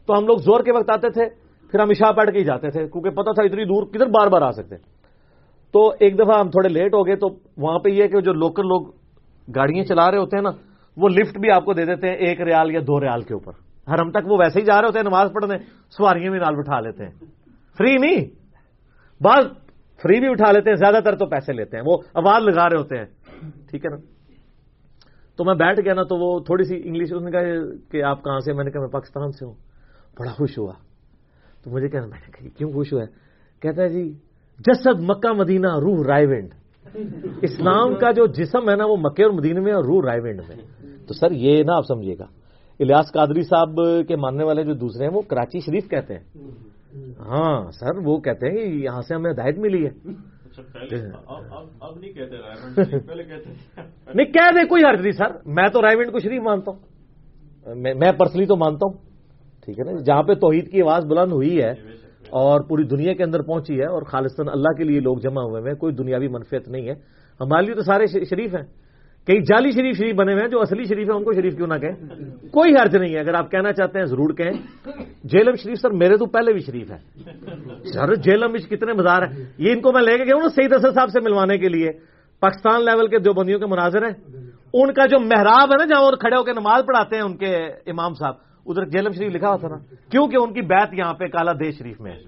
تو 0.07 0.17
ہم 0.17 0.27
لوگ 0.27 0.37
زور 0.37 0.63
کے 0.63 0.71
وقت 0.71 0.89
آتے 0.89 1.09
تھے، 1.09 1.25
پھر 1.71 1.79
ہم 1.79 1.89
عشاء 1.89 2.11
پڑھ 2.11 2.31
کے 2.31 2.39
ہی 2.39 2.43
جاتے 2.43 2.69
تھے، 2.69 2.87
کیونکہ 2.87 3.09
پتا 3.09 3.31
تھا 3.31 3.43
اتنی 3.43 3.63
دور 3.63 3.83
کدھر 3.83 4.05
بار 4.05 4.27
بار 4.27 4.41
آ 4.41 4.51
سکتے 4.51 4.75
تو 5.73 5.89
ایک 5.99 6.19
دفعہ 6.19 6.39
ہم 6.39 6.49
تھوڑے 6.49 6.69
لیٹ 6.69 6.93
ہو 6.93 7.07
گئے 7.07 7.15
تو 7.15 7.27
وہاں 7.57 7.79
پہ 7.79 7.89
یہ 7.89 8.07
کہ 8.07 8.21
جو 8.21 8.33
لوکل 8.33 8.67
لوگ 8.67 8.81
گاڑیاں 9.55 9.83
چلا 9.83 10.11
رہے 10.11 10.17
ہوتے 10.17 10.37
ہیں 10.37 10.43
نا، 10.43 10.49
وہ 10.97 11.09
لفٹ 11.09 11.37
بھی 11.39 11.51
آپ 11.51 11.65
کو 11.65 11.73
دے 11.73 11.85
دیتے 11.85 12.07
ہیں، 12.07 12.15
ایک 12.15 12.41
ریال 12.41 12.71
یا 12.71 12.79
دو 12.79 12.99
ریال 12.99 13.21
کے 13.21 13.33
اوپر۔ 13.33 13.51
حرم 13.93 14.11
تک 14.11 14.31
وہ 14.31 14.37
ویسے 14.39 14.59
ہی 14.59 14.65
جا 14.65 14.81
رہے 14.81 14.87
ہوتے 14.87 14.99
ہیں، 14.99 15.05
نماز 15.05 15.31
پڑھنے، 15.33 15.57
سواریاں 15.97 16.31
بھی 16.31 16.39
نال 16.39 16.55
بٹھا 16.55 16.79
لیتے 16.79 17.03
ہیں۔ 17.03 17.11
فری 17.77 17.97
نہیں۔ 17.97 18.25
بعض 19.23 19.45
فری 20.03 20.19
بھی 20.19 20.29
اٹھا 20.29 20.51
لیتے 20.51 20.69
ہیں، 20.69 20.77
زیادہ 20.77 21.03
تر 21.03 21.15
تو 21.15 21.25
پیسے 21.25 21.53
لیتے 21.53 21.77
ہیں۔ 21.77 21.83
وہ 21.87 21.97
آواز 22.13 22.43
لگا 22.43 22.69
رہے 22.69 22.77
ہوتے 22.77 22.97
ہیں۔ 22.97 23.05
ٹھیک 23.69 23.85
ہے 23.85 23.89
نا؟ 23.89 23.97
تو 25.37 25.45
میں 25.45 25.55
بیٹھ 25.55 25.79
گیا 25.85 25.93
نا، 25.93 26.03
تو 26.03 26.17
وہ 26.17 26.39
تھوڑی 26.39 26.63
سی 26.63 26.81
انگلش، 26.85 27.13
اس 27.13 27.21
نے 27.21 27.31
کہا 27.31 27.41
کہ 27.91 28.03
آپ 28.03 28.23
کہاں 28.23 28.39
سے؟ 28.39 28.53
میں 28.53 28.63
نے 28.63 28.71
کہا 28.71 28.81
میں 28.81 28.89
پاکستان 28.89 29.31
سے 29.31 29.45
ہوں۔ 29.45 29.53
بڑا 30.19 30.31
خوش 30.31 30.57
ہوا۔ 30.57 30.73
تو 31.63 31.71
مجھے 31.71 31.89
کہنا، 31.89 32.05
میں 32.05 32.19
نے 32.27 32.31
کہا 32.31 32.57
کیوں 32.57 32.71
خوش 32.71 32.93
ہوا 32.93 33.01
ہے؟ 33.01 33.07
کہتا 33.61 33.83
ہے 33.83 33.89
جی 33.89 34.13
جسد 34.59 34.99
مکہ 34.99 35.33
مدینہ 35.33 35.67
روح 35.67 36.05
رائے 36.07 36.25
ونڈ۔ 36.25 36.49
اسلام 37.41 37.95
کا 37.95 38.11
جو 38.11 38.25
جسم 38.25 38.69
ہے 38.69 38.75
نا، 38.75 38.85
وہ 38.85 38.97
مکے 38.97 39.23
اور 39.23 39.31
مدینہ 39.31 39.59
میں 39.59 39.73
اور 39.73 39.83
روح 39.83 40.01
رائے 40.05 40.19
ونڈ 40.19 40.41
میں۔ 40.49 40.57
تو 41.07 41.13
سر، 41.13 41.31
یہ 41.31 41.63
نا 41.63 41.77
آپ 41.77 41.83
سمجھیے 41.87 42.15
گا۔ 42.19 42.25
الیاس 42.79 43.11
قادری 43.11 43.41
صاحب 43.41 43.75
کے 44.07 44.15
ماننے 44.15 44.43
والے 44.43 44.63
جو 44.63 44.73
دوسرے 44.73 45.05
ہیں، 45.05 45.13
وہ 45.13 45.21
کراچی 45.21 45.59
شریف 45.59 45.89
کہتے 45.89 46.13
ہیں۔ 46.13 46.23
ہاں 47.19 47.71
سر 47.71 47.97
وہ 48.03 48.17
کہتے 48.17 48.49
ہیں 48.49 48.55
کہ 48.55 48.61
یہاں 48.61 49.01
سے 49.01 49.15
ہمیں 49.15 49.31
ہدایت 49.31 49.57
ملی 49.57 49.85
ہے۔ 49.85 49.89
نہیں 54.13 54.25
کہہ 54.25 54.51
دیں 54.55 54.69
کوئی 54.69 54.83
حرج 54.89 55.01
نہیں 55.01 55.11
سر۔ 55.11 55.31
میں 55.45 55.67
تو 55.67 55.81
رائے 55.81 56.11
کو 56.11 56.19
شریف 56.19 56.41
مانتا 56.41 56.71
ہوں۔ 56.71 56.79
میں 57.75 58.11
پرسنلی 58.11 58.45
تو 58.45 58.55
مانتا 58.55 58.85
ہوں۔ 58.85 58.97
ٹھیک 59.65 59.79
ہے 59.79 59.83
نا؟ 59.83 60.01
جہاں 60.01 60.23
پہ 60.23 60.33
توحید 60.33 60.71
کی 60.71 60.81
آواز 60.81 61.05
بلند 61.05 61.31
ہوئی 61.31 61.61
ہے 61.61 61.71
اور 62.29 62.61
پوری 62.61 62.83
دنیا 62.83 63.13
کے 63.13 63.23
اندر 63.23 63.41
پہنچی 63.41 63.79
ہے 63.79 63.85
اور 63.85 64.01
خالصتاً 64.01 64.47
اللہ 64.51 64.77
کے 64.77 64.83
لیے 64.83 64.99
لوگ 64.99 65.17
جمع 65.17 65.41
ہوئے 65.41 65.61
ہیں 65.61 65.73
کوئی 65.73 65.95
دنیاوی 65.95 66.27
منفیت 66.27 66.67
نہیں 66.67 66.87
ہے۔ 66.87 66.93
ہمارے 67.39 67.65
لیے 67.65 67.75
تو 67.75 67.81
سارے 67.81 68.05
شریف 68.07 68.55
ہیں۔ 68.55 68.90
کئی 69.27 69.41
جعلی 69.41 69.71
شریف 69.71 69.97
شریف 69.97 70.15
بنے 70.15 70.31
ہوئے 70.31 70.43
ہیں 70.43 70.49
جو 70.49 70.61
اصلی 70.61 70.83
شریف 70.83 71.09
ہے 71.09 71.13
ان 71.13 71.23
کو 71.23 71.33
شریف 71.33 71.55
کیوں 71.55 71.67
نہ 71.67 71.73
کہیں؟ 71.73 71.91
کوئی 72.51 72.73
حرج 72.73 72.95
نہیں 72.95 73.13
ہے۔ 73.13 73.19
اگر 73.19 73.33
آپ 73.33 73.51
کہنا 73.51 73.73
چاہتے 73.73 73.99
ہیں، 73.99 74.05
ضرور 74.05 74.33
کہیں۔ 74.33 74.53
جیلم 75.23 75.55
شریف 75.55 75.79
سر، 75.81 75.89
میرے 75.89 76.17
تو 76.17 76.25
پہلے 76.25 76.53
بھی 76.53 76.59
شریف 76.59 76.91
ہے 76.91 76.97
سر، 77.93 78.15
جیلم 78.15 78.53
کتنے 78.53 78.93
مزار 78.93 79.21
ہیں۔ 79.21 79.45
یہ 79.57 79.71
ان 79.71 79.81
کو 79.81 79.91
میں 79.93 80.01
لے 80.01 80.17
کے 80.17 80.23
گیا 80.23 80.35
ہوں 80.35 80.41
نا 80.41 80.49
سعید 80.49 80.73
اصل 80.73 80.93
صاحب 80.93 81.09
سے 81.09 81.19
ملوانے 81.19 81.57
کے 81.57 81.69
لیے۔ 81.69 81.91
پاکستان 82.39 82.85
لیول 82.85 83.07
کے 83.07 83.19
جو 83.19 83.33
بندیوں 83.33 83.59
کے 83.59 83.65
مناظر 83.65 84.03
ہیں۔ 84.03 84.13
ان 84.73 84.93
کا 84.93 85.05
جو 85.05 85.19
محراب 85.19 85.71
ہے 85.71 85.77
نا، 85.77 85.85
جہاں 85.85 86.01
وہ 86.01 86.11
کھڑے 86.11 86.35
ہو 86.35 86.43
کے 86.43 86.51
نماز 86.51 86.83
پڑھاتے 86.87 87.15
ہیں، 87.15 87.23
ان 87.23 87.37
کے 87.37 87.55
امام 87.65 88.13
صاحب۔ 88.13 88.50
ادھر 88.65 88.85
جیلم 88.85 89.11
شریف 89.11 89.31
لکھا 89.35 89.49
ہوا 89.49 89.57
تھا 89.57 89.67
نا، 89.67 89.77
کیونکہ 90.11 90.37
ان 90.41 90.53
کی 90.53 90.61
بیت 90.61 90.93
یہاں 90.93 91.13
پہ 91.13 91.25
کالا 91.27 91.51
دیش 91.51 91.77
شریف 91.77 92.01
میں 92.01 92.11
ہے۔ 92.11 92.19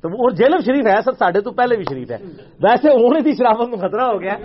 تو 0.00 0.08
وہ 0.08 0.30
جیلم 0.30 0.60
شریف 0.66 0.86
ہے، 0.86 1.00
سر 1.04 1.12
ساڑھے 1.12 1.40
تو 1.40 1.50
پہلے 1.50 1.76
بھی 1.76 1.84
شریف 1.90 2.10
ہے۔ 2.10 2.16
ویسے 2.62 2.88
انہوں 2.88 3.10
نے 3.10 3.32
شرافت 3.34 3.68
میں 3.68 3.78
خطرہ 3.78 4.04
ہو 4.04 4.20
گیا۔ 4.20 4.36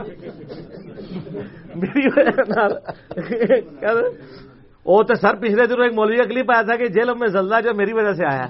وہ 4.85 5.03
تو 5.03 5.15
سر 5.15 5.35
پچھلے 5.35 5.65
دنوں 5.67 5.83
ایک 5.83 5.93
مولوی 5.93 6.17
کا 6.17 6.23
کلپ 6.23 6.51
آیا 6.51 6.61
تھا 6.61 6.75
کہ 6.75 6.87
جیلم 6.87 7.19
میں 7.19 7.27
زلزلہ 7.27 7.61
جو 7.63 7.73
میری 7.73 7.93
وجہ 7.93 8.13
سے 8.13 8.25
آیا۔ 8.25 8.45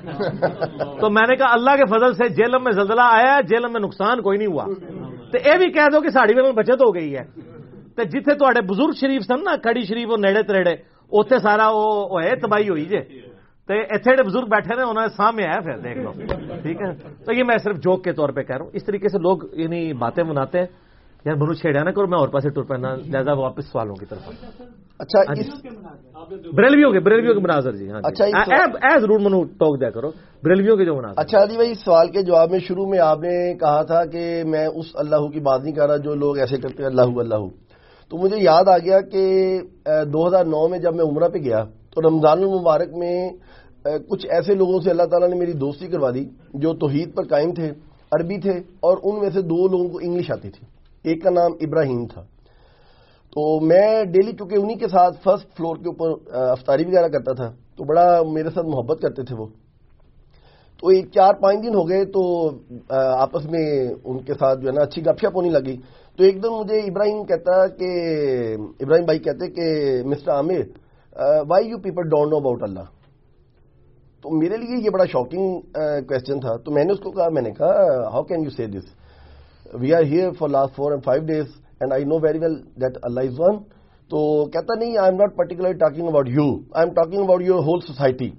تو 1.02 1.10
میں 1.10 1.28
نے 1.30 1.36
کہا، 1.36 1.54
اللہ 1.54 1.76
کے 1.76 1.86
فضل 1.86 2.14
سے 2.14 2.30
جیلم 2.30 2.64
میں 2.64 2.72
زلزلہ 2.72 3.02
آیا 3.02 3.40
جیلم 3.42 3.72
میں 3.74 3.82
نقصان 3.82 4.22
کوئی 4.22 4.38
نہیں 4.38 4.48
ہوا۔ 4.48 4.66
تو 5.32 5.38
یہ 5.46 5.58
بھی 5.58 5.72
کہہ 5.72 5.90
دو 5.94 6.02
کہ 6.02 6.10
ساڑی 6.10 6.34
میں 6.36 6.52
بچت 6.52 6.82
ہو 6.82 6.96
گئی 6.96 7.16
ہے۔ 7.16 7.24
تو 7.96 8.04
جتنے 8.04 8.34
تے 8.34 8.62
بزرگ 8.62 8.92
شریف 8.92 9.22
سن 9.22 9.44
نا، 9.44 9.56
کڑی 9.56 9.82
شریف 9.82 10.10
وہ 10.10 10.18
نیڑے 10.18 10.44
تریڑے 10.44 10.76
اتنے 11.12 11.40
سارا 11.40 11.70
وہ 11.72 12.22
ہے 12.24 12.36
تباہی 12.38 12.70
ہوئی 12.70 12.86
جی 12.86 13.02
تو 13.70 13.74
اتنے 13.74 14.16
جڑے 14.16 14.24
بزرگ 14.24 14.48
بیٹھے 14.50 14.76
نے 14.76 14.82
انہوں 14.82 15.02
نے 15.02 15.16
سامنے 15.16 15.46
آیا 15.46 15.60
پھر 15.62 15.78
دیکھ 15.80 15.98
لو 16.00 16.12
ٹھیک 16.62 16.82
ہے 16.82 16.92
تو 17.26 17.34
یہ 17.34 17.44
میں 17.44 17.58
صرف 17.64 17.78
جوک 17.84 18.04
کے 18.04 18.14
طور 18.14 18.30
پہ 18.30 18.44
کہہ 18.44 18.56
رہا 18.56 18.66
ہوں 18.66 18.72
اس 18.74 18.86
طریقے 18.86 19.10
سے 19.10 19.20
لوگ 19.20 19.46
یعنی 19.56 19.82
باتیں 19.98 20.24
مناتے 20.24 20.60
ہیں 20.60 20.68
یار 21.26 21.36
منو 21.36 21.54
چھیڑیا 21.56 21.84
نہ 21.84 21.90
کرو 21.90 22.08
میں 22.08 22.18
اور 22.18 22.28
پاسے 22.30 22.50
ٹر 22.50 22.64
پہنا 22.66 22.96
لہٰذا 22.96 23.34
واپس 23.36 23.72
سوالوں 23.72 23.96
کی 23.96 24.06
طرف 24.06 24.24
اچھا 25.00 25.22
بریلویوں 26.54 26.92
کے 26.92 27.00
بریلویوں 27.00 27.34
کے 27.34 27.40
مناظر 27.40 27.72
جی 27.74 27.90
ہاں 27.92 28.02
اچھا 28.04 28.26
اے 28.26 29.00
ضرور 29.00 29.20
منو 29.20 29.44
ٹوک 29.60 29.80
دیا 29.82 29.90
کرو 29.90 30.12
بریلویوں 30.44 30.76
کے 30.78 30.86
جو 30.86 30.96
مناظر 30.96 31.22
اچھا 31.22 31.44
علی 31.44 31.56
بھائی 31.56 31.74
سوال 31.76 32.10
کے 32.10 32.22
جواب 32.24 32.52
میں 32.52 32.60
شروع 32.60 32.88
میں 32.88 33.00
آپ 33.02 33.20
نے 33.22 33.34
کہا 33.56 33.82
تھا 33.84 34.04
کہ 34.08 34.24
میں 34.48 34.66
اس 34.68 34.92
اللہ 34.96 35.28
کی 35.30 35.40
بات 35.42 35.64
نہیں 35.64 35.76
کر 35.76 35.88
رہا 35.88 35.98
جو 36.04 36.16
لوگ 36.18 36.38
ایسے 36.38 36.58
کرتے 36.58 36.84
ہیں 36.84 36.90
اللہ 36.90 37.20
اللہ 37.20 37.48
تو 38.14 38.18
مجھے 38.18 38.38
یاد 38.38 38.68
آ 38.70 38.78
گیا 38.78 39.00
کہ 39.12 39.22
دو 40.14 40.26
ہزار 40.28 40.46
نو 40.46 40.68
میں 40.70 40.80
جب 40.80 40.96
میں 40.96 41.06
عمرہ 41.06 41.28
پہ 41.34 41.40
گیا، 41.44 41.64
تو 41.92 42.02
رمضان 42.02 42.44
المبارک 42.44 42.94
میں 42.94 43.18
کچھ 44.10 44.26
ایسے 44.30 44.56
لوگوں 44.56 44.80
سے 44.82 44.90
اللہ 44.90 45.08
تعالیٰ 45.12 45.30
نے 45.30 45.36
میری 45.36 45.54
دوستی 45.58 45.88
کروا 45.88 46.10
دی، 46.14 46.24
جو 46.62 46.74
توحید 46.78 47.16
پر 47.16 47.28
قائم 47.28 47.54
تھے، 47.58 47.70
عربی 48.12 48.38
تھے، 48.42 48.56
اور 48.86 48.98
ان 49.04 49.20
میں 49.22 49.30
سے 49.34 49.42
دو 49.42 49.68
لوگوں 49.68 49.88
کو 49.90 50.00
انگلش 50.04 50.30
آتی 50.32 50.50
تھی۔ 50.50 50.66
ایک 51.04 51.24
کا 51.24 51.30
نام 51.30 51.52
ابراہیم 51.66 52.06
تھا۔ 52.14 52.22
تو 53.34 53.60
میں 53.66 53.88
ڈیلی 54.14 54.32
چونکہ 54.38 54.56
انہی 54.62 54.76
کے 54.80 54.88
ساتھ 54.88 55.18
فرسٹ 55.24 55.48
فلور 55.58 55.76
کے 55.82 55.90
اوپر 55.90 56.38
افطاری 56.52 56.86
وغیرہ 56.86 57.08
کرتا 57.08 57.34
تھا، 57.34 57.50
تو 57.76 57.84
بڑا 57.84 58.08
میرے 58.34 58.50
ساتھ 58.54 58.68
محبت 58.68 59.02
کرتے 59.02 59.24
تھے 59.24 59.36
وہ۔ 59.40 59.48
تو 60.80 60.88
ایک 60.94 61.06
چار 61.16 61.34
پانچ 61.42 61.64
دن 61.64 61.76
ہو 61.76 61.88
گئے، 61.90 62.06
تو 62.14 62.22
آپس 63.26 63.44
میں 63.52 63.68
ان 64.06 64.18
کے 64.20 64.34
ساتھ 64.34 64.60
جو 64.62 64.68
ہے 64.68 64.74
نا، 64.74 64.82
اچھی 64.82 65.02
گپ 65.02 65.20
شپ 65.22 65.36
ہونے 65.36 65.50
لگی۔ 65.50 65.76
تو 66.20 66.24
ایک 66.24 66.44
دن 66.44 66.54
مجھے 66.54 66.80
ابراہیم 66.80 67.24
کہتا 67.24 67.68
کہ 67.68 67.88
ابراہیم 68.80 69.06
بھائی 69.06 69.20
کہتے 69.20 69.48
کہ 69.50 70.08
mister 70.08 70.32
Aamir 70.32 70.62
why 71.50 71.70
you 71.70 71.78
people 71.78 72.10
don't 72.10 72.32
know 72.32 72.38
about 72.38 72.64
Allah 72.64 72.86
تو 74.24 74.30
میرے 74.30 74.58
لیے 74.58 74.78
یہ 74.86 74.90
بڑا 74.90 75.06
شاکنگ 75.06 75.60
کوشچن 76.08 76.40
تھا۔ 76.40 76.56
تو 76.58 76.72
میں 76.72 76.84
نے 76.84 76.94
اس 76.94 77.00
کو 77.00 77.12
کہا، 77.12 77.30
میں 77.30 77.42
نے 77.42 77.52
کہا 77.52 78.10
how 78.14 78.24
can 78.24 78.44
you 78.44 78.50
see 78.50 78.66
this 78.66 78.86
we 79.74 79.94
are 79.94 80.04
here 80.04 80.32
for 80.32 80.50
last 80.50 80.76
four 80.76 80.92
and 80.92 81.04
five 81.06 81.24
days 81.24 81.46
and 81.80 81.94
I 81.94 82.04
know 82.04 82.20
very 82.20 82.40
well 82.40 82.56
that 82.82 82.98
Allah 83.02 83.20
is 83.20 83.40
one 83.40 83.58
تو 84.10 84.46
کہتا 84.46 84.80
نہیں 84.80 84.98
I 84.98 85.10
am 85.10 85.18
not 85.18 85.36
particular 85.38 85.72
talking 85.72 86.08
about 86.08 86.30
you 86.30 86.48
I 86.74 86.86
am 86.86 86.94
talking 86.94 87.24
about 87.24 87.42
your 87.42 87.60
whole 87.60 87.80
society 87.80 88.30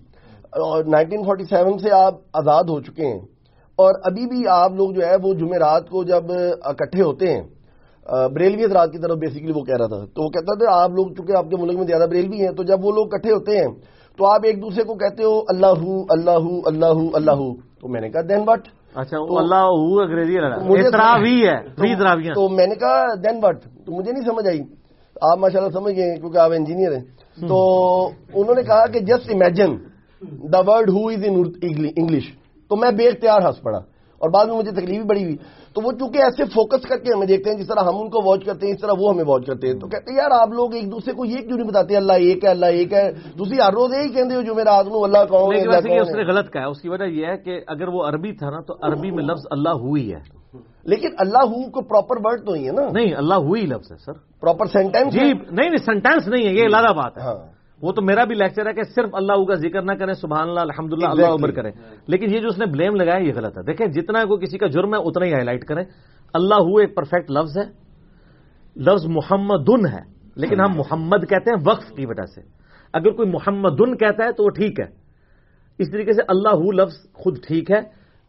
اور 0.63 0.85
nineteen 0.85 1.23
forty 1.23 1.45
seven 1.45 1.79
سے 1.79 1.91
آپ 1.95 2.15
آزاد 2.33 2.65
ہو 2.65 2.81
چکے 2.81 3.07
ہیں۔ 3.07 3.21
اور 3.79 3.95
ابھی 4.03 4.27
بھی 4.27 4.47
آپ 4.49 4.73
لوگ 4.73 4.91
جو 4.91 5.07
ہے 5.07 5.17
وہ 5.23 5.35
جمعرات 5.35 5.89
کو 5.91 6.05
جب 6.05 6.25
اکٹھے 6.63 7.03
ہوتے 7.03 7.33
ہیں 7.33 7.43
بریلوی 8.13 8.65
حضرات 8.65 8.93
کی 8.93 8.99
طرف 8.99 9.19
بیسیکلی 9.19 9.53
وہ 9.53 9.61
کہہ 9.61 9.77
رہا 9.77 9.87
تھا۔ 9.87 10.05
تو 10.15 10.23
وہ 10.23 10.29
کہتا 10.29 10.59
تھا 10.59 10.83
آپ 10.83 10.91
لوگ 10.91 11.07
چونکہ 11.07 11.33
آپ 11.37 11.51
کے 11.51 11.57
ملک 11.57 11.77
میں 11.79 11.87
زیادہ 11.87 12.07
بریلوی 12.11 12.41
ہیں 12.41 12.53
تو 12.53 12.63
جب 12.63 12.85
وہ 12.85 12.93
لوگ 12.93 13.07
اکٹھے 13.13 13.33
ہوتے 13.33 13.57
ہیں 13.59 13.69
تو 14.17 14.27
آپ 14.27 14.41
ایک 14.45 14.63
دوسرے 14.63 14.85
کو 14.85 14.95
کہتے 14.95 15.25
ہو 15.25 15.41
اللہ 15.49 15.81
اللہ 16.11 16.45
اللہ 16.67 16.99
اللہ 17.15 17.31
تو 17.81 17.89
میں 17.89 18.01
نے 18.01 18.09
کہا 18.11 18.21
دین 18.29 18.45
بٹ۔ 18.45 18.69
اچھا 18.95 19.19
اللہ 19.19 19.65
انگریزی 20.65 21.47
ہے 21.47 21.57
تو 22.35 22.49
میں 22.49 22.67
نے 22.67 22.75
کہا 22.75 23.15
دین 23.15 23.41
بٹ۔ 23.41 23.59
تو 23.87 23.93
مجھے 23.93 24.13
نہیں 24.13 24.25
سمجھ 24.25 24.47
آئی۔ 24.49 24.61
آپ 25.23 25.39
ماشاء 25.39 25.61
اللہ 25.61 25.73
سمجھ 25.73 25.95
گئے 25.97 26.17
کیونکہ 26.17 26.39
آپ 26.39 26.51
انجینئر 26.57 26.93
ہیں۔ 26.93 27.05
تو 27.49 27.59
انہوں 28.35 28.55
نے 28.55 28.63
کہا 28.63 28.87
کہ 28.87 29.01
just 29.01 29.31
imagine 29.35 29.77
the 30.53 30.59
world 30.59 30.91
who 30.91 31.09
is 31.09 31.25
English 31.97 32.25
تو 32.69 32.77
میں 32.77 32.91
بے 32.91 33.09
اختیار 33.09 33.41
ہنس 33.43 33.63
پڑا 33.63 33.79
اور 34.21 34.31
بعد 34.31 34.47
میں 34.47 34.57
مجھے 34.57 34.71
تکلیف 34.71 34.97
بھی 35.01 35.09
بڑی 35.09 35.25
ہوئی۔ 35.25 35.37
تو 35.75 35.81
وہ 35.81 35.93
چونکہ 35.93 36.19
ایسے 36.19 36.45
فوکس 36.45 36.83
کر 36.83 36.99
کے 36.99 37.15
ہمیں 37.17 37.27
دیکھتے 37.27 37.51
ہیں 37.51 37.57
جس 37.59 37.69
طرح 37.69 37.81
ہم 37.81 37.97
ان 37.97 38.11
کو 38.11 38.31
واچ 38.31 38.45
کرتے 38.45 38.67
ہیں 38.67 38.75
اس 38.75 38.81
طرح 38.81 38.93
وہ 38.99 39.13
ہمیں 39.13 39.25
واچ 39.27 39.47
کرتے 39.47 39.67
ہیں۔ 39.67 39.75
تو 39.75 39.87
کہتے 39.87 40.11
ہیں 40.11 40.19
یار 40.19 40.31
آپ 40.31 40.49
لوگ 40.49 40.75
ایک 40.75 40.93
دوسرے 40.93 41.13
کو 41.13 41.25
یہ 41.25 41.37
کیوں 41.37 41.59
نہیں 41.59 41.69
بتاتے 41.69 41.97
اللہ 41.97 42.13
ایک 42.13 42.45
ہے 42.45 42.51
اللہ 42.51 42.67
ایک 42.67 42.93
ہے۔ 42.93 43.13
دوسری 43.39 43.57
ہر 43.61 43.73
روز 43.73 43.95
یہی 43.95 44.09
کہتے 44.09 44.35
ہو 44.35 44.43
جو 44.43 44.55
میرا 44.55 44.73
آدمی 44.79 45.05
اللہ 45.05 45.25
کون 45.29 45.57
اس 46.01 46.15
نے 46.15 46.25
غلط 46.25 46.53
کہا 46.53 46.63
ہے۔ 46.63 46.67
اس 46.67 46.81
کی 46.81 46.89
وجہ 46.89 47.05
یہ 47.05 47.27
ہے 47.27 47.37
کہ 47.37 47.61
اگر 47.67 47.89
وہ 47.89 48.05
عربی 48.05 48.33
تھا 48.33 48.51
نا 48.51 48.61
تو 48.61 48.75
عربی 48.83 49.11
میں 49.11 49.25
لفظ 49.25 49.47
اللہ 49.51 49.69
ہوئی 49.69 50.15
ہے۔ 50.15 50.19
لیکن 50.85 51.09
اللہ 51.19 51.39
ہو 51.39 51.71
کو 51.71 51.81
پراپر 51.81 52.17
ورڈ 52.25 52.47
تو 52.47 52.53
ہی 52.53 52.67
ہے 52.67 52.73
نا۔ 52.73 52.83
نہیں 52.93 53.15
اللہ 53.15 53.35
ہوئی 53.35 53.63
لفظ 53.63 53.93
ہے 53.93 53.97
سر۔ 53.97 54.13
پراپر 54.41 54.67
سینٹینس 54.67 55.13
جی 55.13 55.33
نہیں 55.51 55.77
سینٹینس 55.77 56.29
نہیں 56.29 56.49
ہے 56.49 56.53
یہ 56.53 56.65
علیحدہ 56.65 56.93
بات 56.93 57.19
ہے۔ 57.19 57.23
ہاں۔ 57.23 57.54
وہ 57.83 57.93
تو 57.93 58.03
میرا 58.03 58.25
بھی 58.25 58.35
لیکچر 58.35 58.67
ہے 58.67 58.73
کہ 58.73 58.83
صرف 58.83 59.09
اللہ 59.13 59.45
کا 59.45 59.55
ذکر 59.55 59.83
نہ 59.83 59.93
کریں 59.93 60.15
سبحان 60.15 60.49
اللہ 60.49 60.61
الحمد 60.61 60.93
للہ 60.93 61.07
اللہ 61.07 61.27
عمر 61.27 61.51
کریں۔ 61.51 61.73
لیکن 62.07 62.35
یہ 62.35 62.41
جو 62.41 62.49
اس 62.49 62.59
نے 62.59 62.67
بلیم 62.67 62.95
لگایا 62.95 63.19
یہ 63.19 63.33
غلط 63.35 63.59
ہے۔ 63.59 63.63
دیکھیں 63.63 63.87
جتنا 63.87 64.25
کوئی 64.25 64.47
کسی 64.47 64.59
کا 64.59 64.67
جرم 64.67 64.95
ہے 64.95 64.99
اتنا 64.99 65.27
ہی 65.27 65.33
ہائی 65.33 65.45
لائٹ 65.45 65.65
کریں۔ 65.65 65.85
اللہ 66.35 66.55
ہو 66.55 66.77
ایک 66.77 66.97
پرفیکٹ 66.97 67.31
لفظ 67.31 67.59
ہے۔ 67.59 67.65
لفظ 68.77 69.07
محمد 69.07 69.69
ہے 69.93 70.15
لیکن 70.37 70.61
ہم 70.61 70.77
محمد 70.77 71.17
کہتے 71.29 71.51
ہیں 71.51 71.63
وقف 71.67 71.91
کی 71.97 72.07
وجہ 72.07 72.27
سے۔ 72.27 72.41
اگر 72.93 73.11
کوئی 73.11 73.31
محمد 73.31 73.99
کہتا 74.01 74.25
ہے 74.25 74.33
تو 74.33 74.45
وہ 74.45 74.51
ٹھیک 74.51 74.81
ہے۔ 74.81 74.87
اس 75.79 75.91
طریقے 75.91 76.13
سے 76.13 76.23
اللہ 76.29 76.49
ہو 76.49 76.73
لفظ 76.73 77.13
خود 77.13 77.39
ٹھیک 77.47 77.71
ہے 77.71 77.81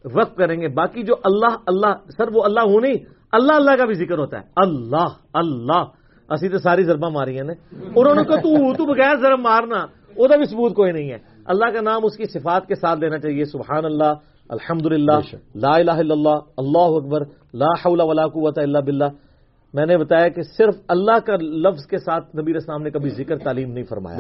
وقف 0.06 0.36
کریں 0.36 0.62
گے۔ 0.62 0.68
باقی 0.68 1.04
جو 1.04 1.14
اللہ 1.24 1.58
اللہ 1.68 1.94
سر 2.18 2.24
وہ 2.34 2.44
اللہ 2.44 2.60
ہو 2.60 2.80
نہیں 2.80 2.94
اللہ 3.32 3.54
اللہ 3.54 3.72
کا 3.76 3.86
بھی 3.86 3.94
ذکر 3.94 4.18
ہوتا 4.18 4.38
ہے۔ 4.40 4.44
اللہ 4.56 5.08
اللہ 5.34 5.84
اسی 6.30 6.50
تو 6.50 6.58
ساری 6.58 6.84
ضربہ 6.84 7.10
ماری 7.10 7.36
ہیں 7.36 7.44
انہوں 7.44 8.16
نے 8.16 8.24
کہا 8.24 8.36
تو 8.36 8.74
تو 8.74 8.86
بغیر 8.86 9.16
ضرب 9.22 9.40
مارنا 9.40 9.86
وہ 10.18 10.28
بھی 10.28 10.45
ثبوت 10.45 10.74
کوئی 10.74 10.92
نہیں 10.92 11.12
ہے۔ 11.12 11.18
اللہ 11.45 11.66
کا 11.66 11.82
نام 11.82 12.06
اس 12.06 12.18
کی 12.18 12.24
صفات 12.26 12.68
کے 12.68 12.76
ساتھ 12.76 13.00
دینا 13.00 13.18
چاہیے۔ 13.18 13.45
سبحان 13.45 13.86
اللہ 13.86 14.14
الحمد 14.50 14.86
للہ 14.86 15.20
لا 15.56 15.76
الہ 15.76 15.92
الا 15.92 16.14
اللہ 16.14 16.38
اللہ 16.58 16.98
اکبر 16.98 17.22
لا 17.54 17.72
حول 17.86 18.02
ولا 18.02 18.28
قوت 18.28 18.58
الا 18.60 18.80
باللہ۔ 18.80 19.10
میں 19.74 19.86
نے 19.86 19.98
بتایا 19.98 20.28
کہ 20.28 20.42
صرف 20.42 20.76
اللہ 20.88 21.20
کا 21.26 21.36
لفظ 21.36 21.86
کے 21.86 21.98
ساتھ 21.98 22.36
نبی 22.36 22.56
اسلام 22.56 22.82
نے 22.82 22.90
کبھی 22.90 23.10
ذکر 23.10 23.38
تعلیم 23.38 23.72
نہیں 23.72 23.84
فرمایا۔ 23.84 24.18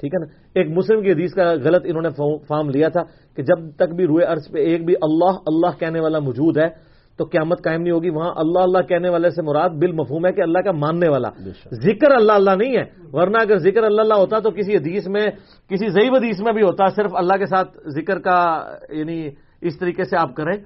ٹھیک 0.00 0.14
ہے 0.14 0.18
نا؟ 0.18 0.26
ایک 0.54 0.66
مسلم 0.70 1.02
کی 1.02 1.12
حدیث 1.12 1.32
کا 1.34 1.52
غلط 1.52 1.82
انہوں 1.84 2.02
نے 2.02 2.08
فارم 2.48 2.70
لیا 2.70 2.88
تھا 2.88 3.02
کہ 3.36 3.42
جب 3.42 3.70
تک 3.76 3.94
بھی 3.94 4.06
روئے 4.06 4.24
عرض 4.24 4.50
پہ 4.52 4.58
ایک 4.58 4.84
بھی 4.84 4.94
اللہ 5.02 5.38
اللہ 5.46 5.78
کہنے 5.78 6.00
والا 6.00 6.18
موجود 6.18 6.58
ہے 6.58 6.89
تو 7.20 7.26
قیامت 7.26 7.64
قائم 7.64 7.82
نہیں 7.82 7.92
ہوگی۔ 7.92 8.10
وہاں 8.10 8.32
اللہ 8.36 8.58
اللہ 8.58 8.78
کہنے 8.78 9.08
والے 9.08 9.30
سے 9.30 9.42
مراد 9.42 9.70
بال 9.70 9.92
مفہوم 9.92 10.26
ہے 10.26 10.32
کہ 10.32 10.40
اللہ 10.40 10.58
کا 10.58 10.72
ماننے 10.72 11.08
والا۔ 11.08 11.28
ذکر 11.72 12.10
اللہ 12.10 12.32
اللہ 12.32 12.50
نہیں 12.50 12.76
ہے۔ 12.76 12.84
ورنہ 13.12 13.36
اگر 13.36 13.56
ذکر 13.58 13.82
اللہ 13.82 14.00
اللہ 14.00 14.14
ہوتا 14.14 14.38
تو 14.38 14.50
کسی 14.50 14.76
حدیث 14.76 15.08
میں 15.08 15.26
کسی 15.68 15.88
ضعیب 15.88 16.14
حدیث 16.14 16.40
میں 16.40 16.52
بھی 16.52 16.62
ہوتا۔ 16.62 16.86
صرف 16.86 17.10
اللہ 17.14 17.36
کے 17.36 17.46
ساتھ 17.46 17.78
ذکر 17.88 18.18
کا 18.18 18.70
یعنی 18.90 19.30
اس 19.60 19.78
طریقے 19.78 20.04
سے 20.04 20.16
آپ 20.16 20.34
کریں۔ 20.34 20.56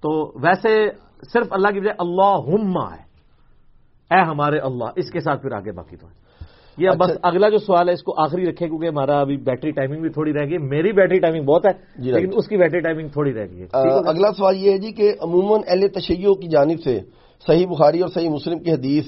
تو 0.00 0.32
ویسے 0.42 0.88
صرف 1.32 1.46
اللہ 1.50 1.68
کی 1.68 1.80
بجائے 1.80 1.96
اللہ 1.98 2.60
ہے۔ 2.94 3.06
اے 4.14 4.20
ہمارے 4.20 4.58
اللہ 4.58 4.84
اس 4.96 5.10
کے 5.10 5.20
ساتھ 5.20 5.42
پھر 5.42 5.52
آگے 5.52 5.72
باقی 5.72 5.96
تو 5.96 6.06
ہے۔ 6.06 6.25
یہ 6.78 6.90
بس 6.90 7.10
اچھا۔ 7.10 7.28
اگلا 7.28 7.48
جو 7.48 7.58
سوال 7.58 7.88
ہے 7.88 7.94
اس 7.94 8.02
کو 8.02 8.14
آخری 8.22 8.46
رکھے 8.46 8.68
کیونکہ 8.68 8.86
ہمارا 8.86 9.20
ابھی 9.20 9.36
بیٹری 9.36 9.70
ٹائمنگ 9.70 10.00
بھی 10.00 10.08
تھوڑی 10.08 10.32
رہ 10.32 10.44
گئی۔ 10.44 10.58
میری 10.58 10.92
بیٹری 10.92 11.18
ٹائمنگ 11.18 11.44
بہت 11.44 11.66
ہے 11.66 12.02
جی 12.02 12.10
لیکن 12.12 12.30
اس 12.32 12.48
کی 12.48 12.56
بیٹری 12.56 12.80
ٹائمنگ 12.80 13.08
تھوڑی 13.08 13.32
رہ 13.34 13.46
گئی 13.50 13.62
ہے۔ 13.62 13.66
اگلا 14.08 14.32
سوال 14.32 14.56
یہ 14.56 14.72
ہے 14.72 14.78
جی 14.78 14.92
کہ 14.92 15.12
عموماً 15.20 15.60
اہل 15.68 15.88
تشیعوں 15.88 16.34
کی 16.34 16.48
جانب 16.48 16.80
سے 16.84 17.00
صحیح 17.46 17.66
بخاری 17.66 18.00
اور 18.00 18.08
صحیح 18.08 18.28
مسلم 18.28 18.58
کی 18.58 18.72
حدیث 18.72 19.04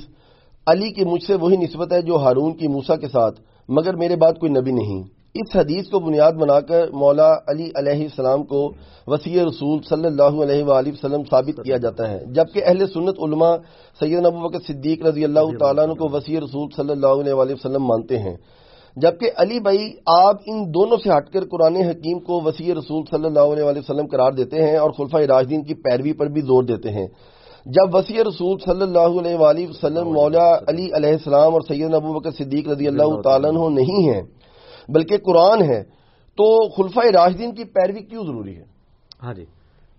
علی 0.66 0.90
کی 0.92 1.04
مجھ 1.04 1.22
سے 1.26 1.34
وہی 1.34 1.56
نسبت 1.56 1.92
ہے 1.92 2.02
جو 2.02 2.16
ہارون 2.16 2.56
کی 2.56 2.68
موسا 2.68 2.96
کے 2.96 3.08
ساتھ 3.08 3.40
مگر 3.68 3.96
میرے 3.96 4.16
بعد 4.16 4.32
کوئی 4.32 4.52
نبی 4.52 4.72
نہیں۔ 4.72 5.17
اس 5.34 5.56
حدیث 5.56 5.88
کو 5.88 5.98
بنیاد 5.98 6.32
بنا 6.32 6.60
کر 6.60 6.90
مولا 6.92 7.32
علی 7.46 7.68
علیہ 7.74 8.02
السلام 8.02 8.42
کو 8.42 8.60
وسیع 9.06 9.44
رسول 9.44 9.78
صلی 9.88 10.06
اللہ 10.06 10.40
علیہ 10.42 10.64
وآلہ 10.64 10.88
وسلم 10.88 11.22
ثابت 11.30 11.60
کیا 11.64 11.76
جاتا 11.76 12.10
ہے۔ 12.10 12.18
جبکہ 12.26 12.62
اہل 12.66 12.86
سنت 12.86 13.18
علماء 13.22 13.54
سید 14.00 14.26
نبو 14.26 14.48
بکر 14.48 14.58
صدیق 14.66 15.06
رضی 15.06 15.24
اللہ 15.24 15.56
تعالیٰ 15.58 15.84
عنہ 15.84 15.92
کو 15.92 16.08
وسیع 16.12 16.40
رسول 16.40 16.68
صلی 16.76 16.90
اللہ 16.90 17.14
علیہ 17.20 17.32
وآلہ 17.32 17.52
وسلم 17.52 17.84
مانتے 17.84 18.18
ہیں۔ 18.18 18.34
جبکہ 18.96 19.30
علی 19.36 19.58
بھائی 19.60 19.90
آپ 20.06 20.36
ان 20.46 20.64
دونوں 20.74 20.96
سے 20.96 21.10
ہٹ 21.10 21.32
کر 21.32 21.44
قرآن 21.44 21.76
حکیم 21.76 22.18
کو 22.18 22.40
وسیع 22.44 22.74
رسول 22.74 23.02
صلی 23.10 23.26
اللہ 23.26 23.46
علیہ 23.52 23.64
وآلہ 23.64 23.78
وسلم 23.78 24.06
قرار 24.06 24.32
دیتے 24.32 24.62
ہیں 24.62 24.76
اور 24.76 24.90
خلفۂ 24.90 25.26
راجدین 25.26 25.62
کی 25.62 25.74
پیروی 25.74 26.12
پر 26.12 26.26
بھی 26.26 26.40
زور 26.40 26.62
دیتے 26.62 26.90
ہیں۔ 26.90 27.06
جب 27.66 27.94
وسیع 27.94 28.22
رسول 28.22 28.56
صلی 28.64 28.82
اللہ 28.82 29.20
علیہ 29.20 29.36
وآلہ 29.36 29.68
وسلم 29.68 30.12
مولا 30.12 30.48
علی 30.68 30.86
علیہ 30.96 31.12
السلام 31.12 31.52
اور 31.52 31.60
سید 31.68 31.94
نبو 31.94 32.18
بکر 32.18 32.30
صدیق 32.30 32.68
رضی 32.68 32.86
اللہ 32.86 33.20
تعالیٰ 33.20 33.50
عنہ 33.50 33.68
نہیں 33.74 34.08
ہیں 34.08 34.22
بلکہ 34.88 35.16
قرآن 35.16 35.62
ہے 35.62 35.82
تو 36.38 36.68
خلفۂ 36.68 37.10
راجدین 37.10 37.54
کی 37.54 37.64
پیروی 37.64 38.00
کیوں 38.00 38.24
ضروری 38.24 38.56
ہے؟ 38.56 38.64
ہاں 39.22 39.34
جی۔ 39.34 39.44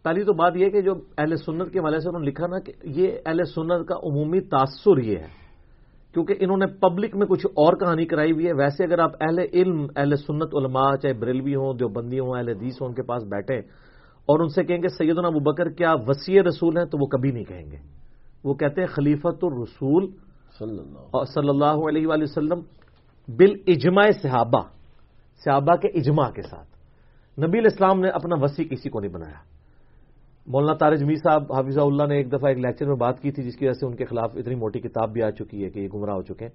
پہلی 0.04 0.24
تو 0.24 0.34
بات 0.34 0.54
یہ 0.56 0.70
کہ 0.70 0.82
جو 0.82 0.94
اہل 1.18 1.36
سنت 1.36 1.74
کے 1.74 1.80
والے 1.80 2.00
سے 2.00 2.10
انہوں 2.10 2.22
نے 2.22 2.28
لکھا 2.28 2.48
نا 2.48 2.60
کہ 2.60 2.74
یہ 2.84 3.08
اہل 3.26 3.44
سنت 3.44 3.88
کا 3.88 3.96
عمومی 3.96 4.40
تاثر 4.42 4.98
یہ 4.98 5.18
ہے۔ 5.18 5.40
کیونکہ 6.14 6.36
انہوں 6.40 6.58
نے 6.58 6.66
پبلک 6.66 7.16
میں 7.16 7.28
کچھ 7.28 7.46
اور 7.46 7.74
کہانی 7.74 8.06
کرائی 8.06 8.32
ہوئی 8.32 8.48
ہے 8.48 8.54
ویسے 8.54 8.84
اگر 8.84 9.00
آپ 9.00 9.12
اہل 9.22 9.40
علم 9.54 9.86
اہل 9.96 10.16
سنت 10.16 10.56
علماء 10.56 10.96
چاہے 10.96 11.14
بریلوی 11.14 11.56
ہوں 11.56 11.74
جو 11.74 11.88
بندی 11.88 12.20
ہوں 12.20 12.38
اہل 12.38 12.50
حدیث 12.50 12.82
ہوں 12.82 12.88
ان 12.88 12.96
کے 12.96 13.02
پاس 13.02 13.24
بیٹھے 13.24 13.58
اور 14.26 14.40
ان 14.40 14.48
سے 14.48 14.64
کہیں 14.64 14.78
گے 14.78 14.88
سیدنا 14.88 15.28
ابو 15.28 15.40
بکر 15.40 15.70
کیا 15.70 15.94
وسیع 16.08 16.42
رسول 16.42 16.78
ہیں 16.78 16.86
تو 16.86 16.98
وہ 16.98 17.06
کبھی 17.06 17.32
نہیں 17.32 17.44
کہیں 17.44 17.72
گے۔ 17.72 17.78
وہ 18.44 18.54
کہتے 18.54 18.82
ہیں 18.82 18.88
خلیفت 18.88 19.44
الرسول 19.44 20.08
صلی 20.60 21.50
اللہ 21.50 21.88
علیہ 21.90 22.08
وآلہ 22.08 22.24
وسلم 22.24 22.60
بال 23.28 23.54
اجماع 23.68 24.10
صحابہ۔ 24.22 24.79
صحابہ 25.46 25.76
کے 25.76 25.88
اجماع 25.88 26.30
کے 26.32 26.42
ساتھ۔ 26.42 26.70
نبی 27.40 27.60
الاسلام 27.60 28.00
نے 28.00 28.10
اپنا 28.10 28.36
وسیع 28.42 28.66
کسی 28.66 28.90
کو 28.90 29.00
نہیں 29.00 29.12
بنایا۔ 29.12 29.40
مولانا 30.48 30.74
تارج 30.74 31.04
می 31.04 31.16
صاحب، 31.16 31.54
حافظ 31.54 31.78
اللہ 31.78 32.04
نے 32.04 32.16
ایک 32.16 32.32
دفعہ 32.32 32.50
ایک 32.50 32.58
لیکچر 32.58 32.86
میں 32.86 32.96
بات 32.96 33.20
کی 33.20 33.32
تھی 33.32 33.44
جس 33.44 33.56
کی 33.56 33.66
وجہ 33.66 33.74
سے 33.74 33.86
ان 33.86 33.96
کے 33.96 34.06
خلاف 34.06 34.32
اتنی 34.36 34.56
موٹی 34.56 34.80
کتاب 34.80 35.12
بھی 35.14 35.24
آ 35.24 35.30
چکی 35.30 35.64
ہے 35.64 35.70
کہ 35.70 35.80
یہ 35.80 35.88
گمراہ 35.94 36.16
ہو 36.16 36.22
چکے 36.22 36.46
ہیں۔ 36.46 36.52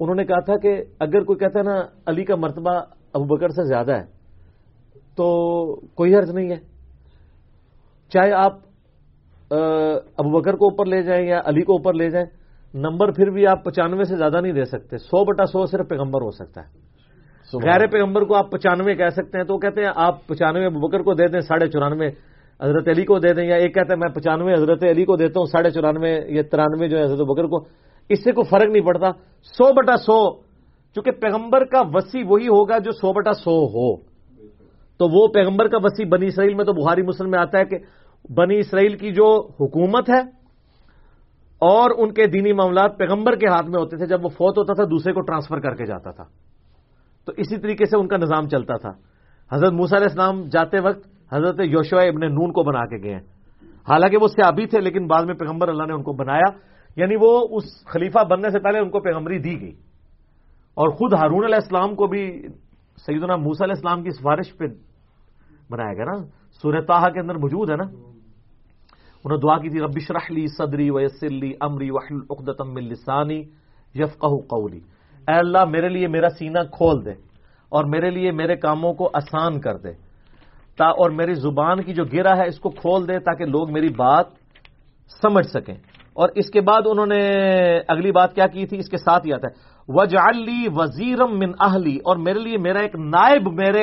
انہوں 0.00 0.14
نے 0.14 0.24
کہا 0.24 0.40
تھا 0.40 0.56
کہ 0.56 0.84
اگر 1.00 1.24
کوئی 1.24 1.38
کہتا 1.38 1.58
ہے 1.58 1.64
نا، 1.64 1.80
علی 2.06 2.24
کا 2.24 2.36
مرتبہ 2.36 2.72
ابو 3.12 3.24
بکر 3.24 3.48
سے 3.48 3.66
زیادہ 3.68 3.92
ہے، 3.92 4.04
تو 5.16 5.26
کوئی 5.94 6.16
حرض 6.16 6.30
نہیں 6.30 6.50
ہے۔ 6.50 6.60
چاہے 8.10 8.32
آپ 8.32 8.52
ابو 10.16 10.40
بکر 10.40 10.54
کو 10.54 10.64
اوپر 10.64 10.86
لے 10.86 11.02
جائیں 11.02 11.26
یا 11.28 11.40
علی 11.44 11.62
کو 11.62 11.72
اوپر 11.72 11.94
لے 11.94 12.10
جائیں، 12.10 12.26
نمبر 12.74 13.12
پھر 13.12 13.30
بھی 13.30 13.46
آپ 13.46 13.64
پچانوے 13.64 14.04
سے 14.04 14.16
زیادہ 14.16 14.40
نہیں 14.40 14.52
دے 14.52 14.64
سکتے۔ 14.64 14.98
سو 14.98 15.24
بٹا 15.24 15.46
سو 15.46 15.66
صرف 15.66 15.88
پیغمبر 15.88 16.22
ہو 16.22 16.30
سکتا 16.30 16.60
ہے۔ 16.60 16.89
غیر 17.58 17.86
پیغمبر 17.86 18.22
کو 18.22 18.34
آپ 18.34 18.50
پچانوے 18.50 18.94
کہہ 18.94 19.08
سکتے 19.08 19.38
ہیں 19.38 19.44
تو 19.44 19.54
وہ 19.54 19.58
کہتے 19.58 19.80
ہیں 19.80 19.90
آپ 19.94 20.26
پچانوے 20.26 20.68
بکر 20.68 21.02
کو 21.02 21.14
دے 21.14 21.26
دیں 21.26 21.40
ساڑھے 21.40 21.66
چورانوے 21.66 22.08
حضرت 22.62 22.88
علی 22.88 23.04
کو 23.04 23.18
دے 23.18 23.32
دیں 23.32 23.44
یا 23.44 23.56
ایک 23.56 23.74
کہتا 23.74 23.94
ہے 23.94 23.98
میں 23.98 24.08
پچانوے 24.08 24.52
حضرت 24.52 24.82
علی 24.82 25.04
کو 25.04 25.16
دیتا 25.16 25.40
ہوں 25.40 25.46
ساڑھے 25.46 25.70
چورانوے 25.70 26.20
یا 26.28 26.42
ترانوے 26.50 26.88
جو 26.88 26.98
ہے 26.98 27.04
حضرت 27.04 27.20
بکر 27.20 27.44
کو۔ 27.44 27.58
اس 28.08 28.24
سے 28.24 28.32
کوئی 28.32 28.44
فرق 28.50 28.70
نہیں 28.70 28.86
پڑتا۔ 28.86 29.06
سو 29.42 29.72
بٹا 29.72 29.96
سو 29.96 30.40
چونکہ 30.94 31.10
پیغمبر 31.10 31.64
کا 31.64 31.82
وسیع 31.94 32.24
وہی 32.28 32.48
ہوگا 32.48 32.78
جو 32.78 32.90
سو 32.90 33.12
بٹا 33.12 33.32
سو 33.32 33.66
ہو۔ 33.66 33.96
تو 34.98 35.06
وہ 35.12 35.28
پیغمبر 35.28 35.68
کا 35.68 35.76
وسیع 35.82 36.06
بنی 36.08 36.26
اسرائیل 36.26 36.54
میں 36.54 36.64
تو 36.64 36.72
بہاری 36.72 37.02
مسلم 37.02 37.30
میں 37.30 37.38
آتا 37.38 37.58
ہے 37.58 37.64
کہ 37.64 37.78
بنی 38.32 38.58
اسرائیل 38.58 38.96
کی 38.96 39.12
جو 39.12 39.46
حکومت 39.60 40.10
ہے 40.10 40.20
اور 41.58 41.90
ان 41.98 42.14
کے 42.14 42.26
دینی 42.26 42.52
معاملات 42.52 42.98
پیغمبر 42.98 43.34
کے 43.34 43.46
ہاتھ 43.46 43.66
میں 43.66 43.80
ہوتے 43.80 43.96
تھے 43.96 44.06
جب 44.06 44.24
وہ 44.24 44.28
فوت 44.28 44.58
ہوتا 44.58 44.72
تھا 44.72 44.84
دوسرے 44.84 45.12
کو 45.12 45.20
ٹرانسفر 45.20 45.60
کر 45.60 45.74
کے 45.74 45.86
جاتا 45.86 46.10
تھا۔ 46.10 46.24
تو 47.26 47.32
اسی 47.36 47.56
طریقے 47.56 47.84
سے 47.84 47.96
ان 47.96 48.08
کا 48.08 48.16
نظام 48.16 48.48
چلتا 48.48 48.76
تھا۔ 48.76 48.90
حضرت 49.52 49.72
موسا 49.72 49.96
علیہ 49.96 50.06
السلام 50.10 50.42
جاتے 50.42 50.80
وقت 50.80 51.34
حضرت 51.34 51.60
یوشوا 51.60 52.02
ابن 52.02 52.20
نون 52.20 52.52
کو 52.52 52.62
بنا 52.62 52.86
کے 52.86 53.02
گئے 53.02 53.14
ہیں۔ 53.14 53.22
حالانکہ 53.88 54.16
وہ 54.22 54.28
سیابی 54.28 54.66
تھے، 54.66 54.80
لیکن 54.80 55.06
بعد 55.06 55.24
میں 55.24 55.34
پیغمبر 55.34 55.68
اللہ 55.68 55.82
نے 55.82 55.92
ان 55.92 56.02
کو 56.02 56.12
بنایا۔ 56.12 56.58
یعنی 56.96 57.14
وہ 57.20 57.46
اس 57.50 57.64
خلیفہ 57.86 58.24
بننے 58.24 58.50
سے 58.50 58.58
پہلے 58.58 58.78
ان 58.78 58.90
کو 58.90 59.00
پیغمبری 59.00 59.38
دی 59.38 59.60
گئی۔ 59.60 59.72
اور 60.74 60.88
خود 60.88 61.12
ہارون 61.12 61.44
علیہ 61.44 61.54
السلام 61.54 61.94
کو 61.94 62.06
بھی 62.06 62.42
سیدنا 63.06 63.36
موسیٰ 63.36 63.66
علیہ 63.66 63.74
السلام 63.76 64.02
کی 64.02 64.10
سفارش 64.10 64.56
پہ 64.56 64.64
بنایا 65.70 65.94
گیا 65.94 66.04
نا۔ 66.04 66.24
سورہ 66.62 66.80
تاہا 66.80 67.08
کے 67.08 67.20
اندر 67.20 67.34
موجود 67.34 67.70
ہے 67.70 67.76
نا۔ 67.76 67.84
انہوں 69.24 69.36
نے 69.36 69.38
دعا 69.38 69.58
کی 69.58 69.68
تھی 69.68 69.80
ربش 69.80 70.10
رحلی 70.10 70.46
صدری 70.46 70.90
ویسلی 70.90 71.52
امری 71.60 71.90
وحل 71.90 72.18
اقدتم 72.30 72.74
من 72.74 72.84
لسانی 72.84 73.40
یفقہ 73.94 74.26
قولی۔ 74.26 74.80
اے 75.30 75.38
اللہ 75.38 75.64
میرے 75.64 75.88
لیے 75.88 76.08
میرا 76.08 76.28
سینہ 76.38 76.58
کھول 76.72 77.04
دے 77.04 77.10
اور 77.68 77.84
میرے 77.84 78.10
لیے 78.10 78.30
میرے 78.30 78.56
کاموں 78.56 78.92
کو 78.92 79.10
آسان 79.14 79.60
کر 79.60 79.76
دے 79.76 79.92
تا 80.78 80.86
اور 80.86 81.10
میری 81.10 81.34
زبان 81.34 81.82
کی 81.82 81.94
جو 81.94 82.04
گرا 82.04 82.36
ہے 82.36 82.46
اس 82.46 82.58
کو 82.58 82.70
کھول 82.70 83.08
دے 83.08 83.18
تاکہ 83.18 83.44
لوگ 83.44 83.72
میری 83.72 83.88
بات 83.88 84.26
سمجھ 85.22 85.46
سکیں۔ 85.46 85.74
اور 86.12 86.28
اس 86.34 86.50
کے 86.50 86.60
بعد 86.60 86.80
انہوں 86.84 87.06
نے 87.06 87.20
اگلی 87.88 88.12
بات 88.12 88.34
کیا 88.34 88.46
کی 88.46 88.66
تھی؟ 88.66 88.78
اس 88.78 88.88
کے 88.88 88.96
ساتھ 88.96 89.26
ہی 89.26 89.32
آتا 89.32 89.46
ہے۔ 89.46 89.54
وجعلی 89.88 90.66
وزیرم 90.74 91.38
من 91.38 91.52
اہلی 91.60 91.96
اور 91.96 92.16
میرے 92.16 92.38
لیے 92.38 92.58
میرا 92.58 92.78
ایک 92.78 92.94
نائب 92.94 93.52
میرے 93.52 93.82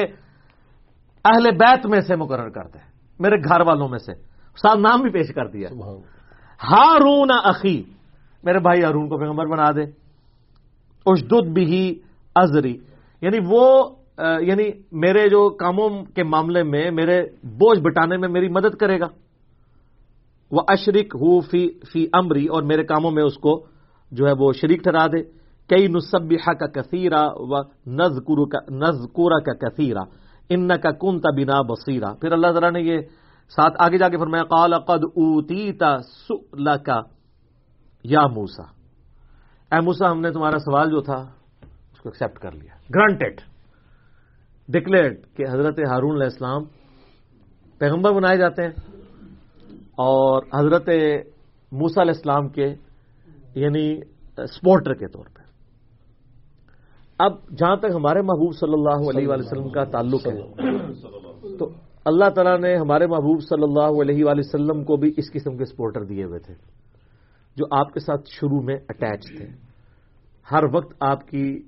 اہل 1.25 1.55
بیت 1.59 1.85
میں 1.85 2.01
سے 2.01 2.15
مقرر 2.15 2.49
کر 2.49 2.63
دے 2.73 2.79
میرے 3.19 3.35
گھر 3.49 3.61
والوں 3.61 3.89
میں 3.89 3.99
سے۔ 3.99 4.13
ساتھ 4.61 4.77
نام 4.77 5.01
بھی 5.01 5.09
پیش 5.09 5.33
کر 5.35 5.47
دیا۔ 5.47 5.69
ہارون 6.71 7.27
اخی 7.43 7.83
میرے 8.43 8.59
بھائی 8.59 8.83
ہارون 8.83 9.09
کو 9.09 9.17
پیغمبر 9.17 9.45
بنا 9.45 9.71
دے۔ 9.75 10.06
اشدد 11.11 11.47
بھی 11.53 11.99
ازری۔ 12.35 12.75
یعنی 13.21 13.39
وہ 13.49 13.63
یعنی 14.41 14.69
میرے 14.91 15.27
جو 15.29 15.49
کاموں 15.49 15.89
کے 16.15 16.23
معاملے 16.23 16.63
میں، 16.63 16.91
میرے 16.91 17.21
بوجھ 17.43 17.79
بٹانے 17.79 18.17
میں 18.17 18.29
میری 18.29 18.47
مدد 18.49 18.75
کرے 18.75 18.99
گا۔ 18.99 19.07
وہ 20.51 20.61
اشرک 20.67 21.15
ہو 21.15 21.39
فی 21.39 21.67
فی 21.91 22.05
امری، 22.13 22.45
اور 22.45 22.63
میرے 22.63 22.83
کاموں 22.83 23.11
میں 23.11 23.23
اس 23.23 23.37
کو 23.37 23.53
جو 24.11 24.27
ہے 24.27 24.33
وہ 24.39 24.51
شریک 24.53 24.83
ٹھہرا 24.83 25.05
دے۔ 25.07 25.21
کئی 25.69 25.87
نصبیحا 25.87 26.53
کا 26.53 26.67
کثیرہ 26.67 27.23
و 27.35 27.61
نزکورا 27.91 29.39
کا 29.39 29.53
کثیرہ 29.53 30.03
ان 30.49 30.67
کا 30.67 30.91
کن 30.91 31.17
بنا 31.37 31.61
بصیرہ 31.61 32.13
پھر 32.21 32.31
اللہ 32.31 32.47
تعالیٰ 32.47 32.71
نے 32.71 32.81
یہ 32.81 32.97
ساتھ 33.51 33.75
آگے 33.79 33.97
جا 33.97 34.09
کے 34.09 34.17
فرمایا، 34.17 34.43
قال 34.43 34.73
قد 34.87 35.03
اوتیتا 35.15 35.91
سؤلک 36.27 36.89
یا 38.03 38.23
موسا 38.27 38.76
اے 39.71 39.79
موسا 39.85 40.11
ہم 40.11 40.19
نے 40.21 40.29
تمہارا 40.31 40.57
سوال 40.59 40.89
جو 40.89 40.99
تھا، 41.03 41.19
اس 41.91 41.99
کو 42.01 42.09
ایکسپٹ 42.09 42.39
کر 42.41 42.51
لیا۔ 42.51 42.73
گرانٹیڈ 42.95 43.41
ڈکلیئرڈ 44.69 45.15
کہ 45.35 45.43
حضرت 45.51 45.79
ہارون 45.89 46.15
علیہ 46.15 46.29
السلام 46.31 46.63
پیغمبر 47.81 48.11
بنائے 48.13 48.37
جاتے 48.37 48.63
ہیں 48.63 48.75
اور 50.05 50.43
حضرت 50.53 50.89
موسا 51.71 52.01
علیہ 52.01 52.15
السلام 52.15 52.47
کے 52.55 52.67
یعنی 53.55 53.85
سپورٹر 54.55 54.93
کے 54.93 55.07
طور 55.07 55.25
پہ۔ 55.35 55.43
اب 57.19 57.33
جہاں 57.59 57.75
تک 57.81 57.95
ہمارے 57.95 58.21
محبوب 58.21 58.55
صلی 58.55 58.73
اللہ 58.73 59.09
علیہ 59.09 59.27
وآلہ 59.27 59.45
وسلم 59.45 59.69
کا 59.69 59.83
تعلق 59.91 60.27
ہے، 60.27 61.57
تو 61.59 61.69
اللہ 62.05 62.29
تعالیٰ 62.35 62.57
نے 62.59 62.75
ہمارے 62.77 63.07
محبوب 63.07 63.39
صلی 63.49 63.63
اللہ 63.63 64.01
علیہ 64.01 64.25
وآلہ 64.25 64.43
وسلم 64.45 64.83
کو 64.83 64.95
بھی 64.95 65.13
اس 65.17 65.31
قسم 65.33 65.57
کے 65.57 65.65
سپورٹر 65.65 66.03
دیے 66.05 66.23
ہوئے 66.23 66.39
تھے۔ 66.39 66.53
جو 67.57 67.65
آپ 67.71 67.93
کے 67.93 67.99
ساتھ 67.99 68.21
شروع 68.27 68.61
میں 68.61 68.75
اٹیچ 68.89 69.37
تھے۔ 69.37 69.45
ہر 70.51 70.63
وقت 70.73 70.93
آپ 70.99 71.27
کی 71.27 71.63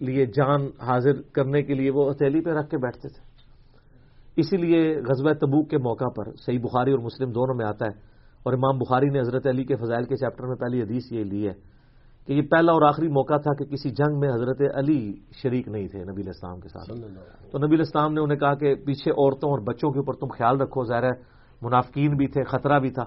لیے 0.00 0.26
جان 0.26 0.66
حاضر 0.80 1.22
کرنے 1.22 1.62
کے 1.62 1.74
لیے 1.74 1.90
وہ 1.90 2.10
ہتھیلی 2.10 2.40
پہ 2.40 2.50
رکھ 2.50 2.70
کے 2.70 2.78
بیٹھتے 2.78 3.08
تھے۔ 3.08 3.30
اسی 4.36 4.56
لیے 4.56 4.96
غزوہ 4.96 5.32
تبوک 5.32 5.70
کے 5.70 5.78
موقع 5.78 6.08
پر 6.16 6.24
صحیح 6.46 6.58
بخاری 6.58 6.90
اور 6.90 6.98
مسلم 6.98 7.30
دونوں 7.30 7.54
میں 7.54 7.66
آتا 7.66 7.86
ہے 7.86 8.10
اور 8.42 8.52
امام 8.52 8.78
بخاری 8.78 9.06
نے 9.06 9.20
حضرت 9.20 9.46
علی 9.46 9.64
کے 9.64 9.76
فضائل 9.76 10.04
کے 10.04 10.16
چیپٹر 10.16 10.46
میں 10.46 10.56
پہلی 10.56 10.82
حدیث 10.82 11.12
یہ 11.12 11.24
لی 11.24 11.48
ہے 11.48 11.52
کہ 12.26 12.32
یہ 12.32 12.42
پہلا 12.42 12.72
اور 12.72 12.82
آخری 12.82 13.08
موقع 13.08 13.36
تھا 13.36 13.54
کہ 13.54 13.64
کسی 13.64 13.90
جنگ 13.90 14.18
میں 14.18 14.28
حضرت 14.28 14.62
علی 14.74 15.14
شریک 15.42 15.68
نہیں 15.68 15.88
تھے 15.88 15.98
نبی 15.98 16.20
علیہ 16.20 16.32
السلام 16.36 16.60
کے 16.60 16.68
ساتھ۔ 16.68 16.90
تو 17.52 17.58
نبی 17.58 17.74
علیہ 17.74 17.84
السلام 17.86 18.12
نے 18.12 18.20
انہیں 18.20 18.38
کہا 18.38 18.54
کہ 18.54 18.74
پیچھے 18.74 19.10
عورتوں 19.10 19.50
اور 19.50 19.58
بچوں 19.58 19.90
کے 19.90 19.98
اوپر 19.98 20.14
تم 20.14 20.26
خیال 20.26 20.60
رکھو 20.60 20.84
ظاہر 20.84 21.02
ہے 21.02 21.12
منافقین 21.62 22.16
بھی 22.16 22.26
تھے 22.26 22.44
خطرہ 22.44 22.78
بھی 22.78 22.90
تھا۔ 22.90 23.04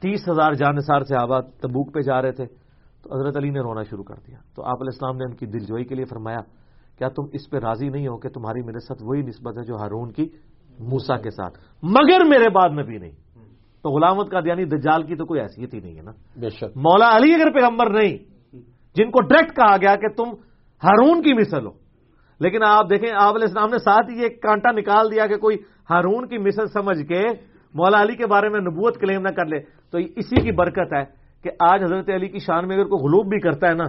تیس 0.00 0.28
ہزار 0.28 0.52
جانصار 0.52 1.00
صحابہ 1.00 1.40
تبوک 1.40 1.94
پہ 1.94 2.00
جا 2.00 2.22
رہے 2.22 2.32
تھے 2.32 2.46
تو 3.02 3.14
حضرت 3.14 3.36
علی 3.36 3.50
نے 3.50 3.60
رونا 3.60 3.82
شروع 3.82 4.04
کر 4.04 4.14
دیا۔ 4.26 4.36
تو 4.56 4.62
آپ 4.62 4.82
علیہ 4.82 4.90
السلام 4.92 5.16
نے 5.16 5.24
ان 5.24 5.36
کی 5.36 5.46
دلجوئی 5.46 5.84
کے 5.84 5.94
لیے 5.94 6.04
فرمایا 6.04 6.38
کیا 6.98 7.08
تم 7.08 7.22
اس 7.32 7.50
پہ 7.50 7.56
راضی 7.56 7.88
نہیں 7.88 8.08
ہو 8.08 8.16
کہ 8.16 8.28
تمہاری 8.28 8.62
میرے 8.62 8.78
ساتھ 8.78 9.02
وہی 9.02 9.22
نسبت 9.22 9.58
ہے 9.58 9.62
جو 9.62 9.74
ہارون 9.76 10.12
کی 10.12 10.28
موسا 10.78 11.16
کے 11.16 11.30
ساتھ؟ 11.30 11.58
مگر 11.82 12.24
میرے 12.24 12.48
بعد 12.48 12.78
نبی 12.78 12.98
نہیں۔ 12.98 13.10
تو 13.82 13.90
غلامت 13.90 14.30
کا 14.30 14.40
دیانی 14.40 14.64
دجال 14.64 15.02
کی 15.02 15.16
تو 15.16 15.26
کوئی 15.26 15.40
حیثیت 15.40 15.74
ہی 15.74 15.80
نہیں 15.80 15.96
ہے 15.96 16.02
نا۔ 16.02 16.10
بے 16.40 16.48
شک۔ 16.48 16.76
مولا 16.76 17.16
علی 17.16 17.34
اگر 17.34 17.52
پیغمبر 17.52 17.90
نہیں 17.90 18.16
جن 18.94 19.10
کو 19.10 19.20
ڈائریکٹ 19.20 19.56
کہا 19.56 19.76
گیا 19.76 19.96
کہ 19.96 20.08
تم 20.08 20.28
ہارون 20.84 21.22
کی 21.22 21.32
مثل 21.32 21.66
ہو۔ 21.66 21.72
لیکن 22.40 22.58
آپ 22.66 22.90
دیکھیں 22.90 23.10
آپ 23.14 23.34
علیہ 23.34 23.46
السلام 23.46 23.70
نے 23.70 23.78
ساتھ 23.78 24.10
ہی 24.10 24.22
ایک 24.22 24.42
کانٹا 24.42 24.70
نکال 24.70 25.12
دیا 25.12 25.26
کہ 25.26 25.36
کوئی 25.36 25.56
ہارون 25.90 26.26
کی 26.26 26.38
مثل 26.38 26.66
سمجھ 26.66 26.98
کے 26.98 27.22
مولا 27.74 28.02
علی 28.02 28.16
کے 28.16 28.26
بارے 28.26 28.48
میں 28.48 28.60
نبوت 28.60 28.98
کلیم 29.00 29.22
نہ 29.22 29.28
کر 29.28 29.46
لے 29.46 29.60
تو 29.90 29.98
اسی 29.98 30.40
کی 30.40 30.52
برکت 30.52 30.92
ہے 30.92 31.04
کہ 31.42 31.50
آج 31.60 31.82
حضرت 31.82 32.10
علی 32.10 32.28
کی 32.28 32.38
شان 32.38 32.68
میں 32.68 32.76
اگر 32.76 32.84
کوئی 32.84 33.02
غلوب 33.02 33.28
بھی 33.28 33.40
کرتا 33.40 33.68
ہے 33.68 33.74
نا 33.74 33.84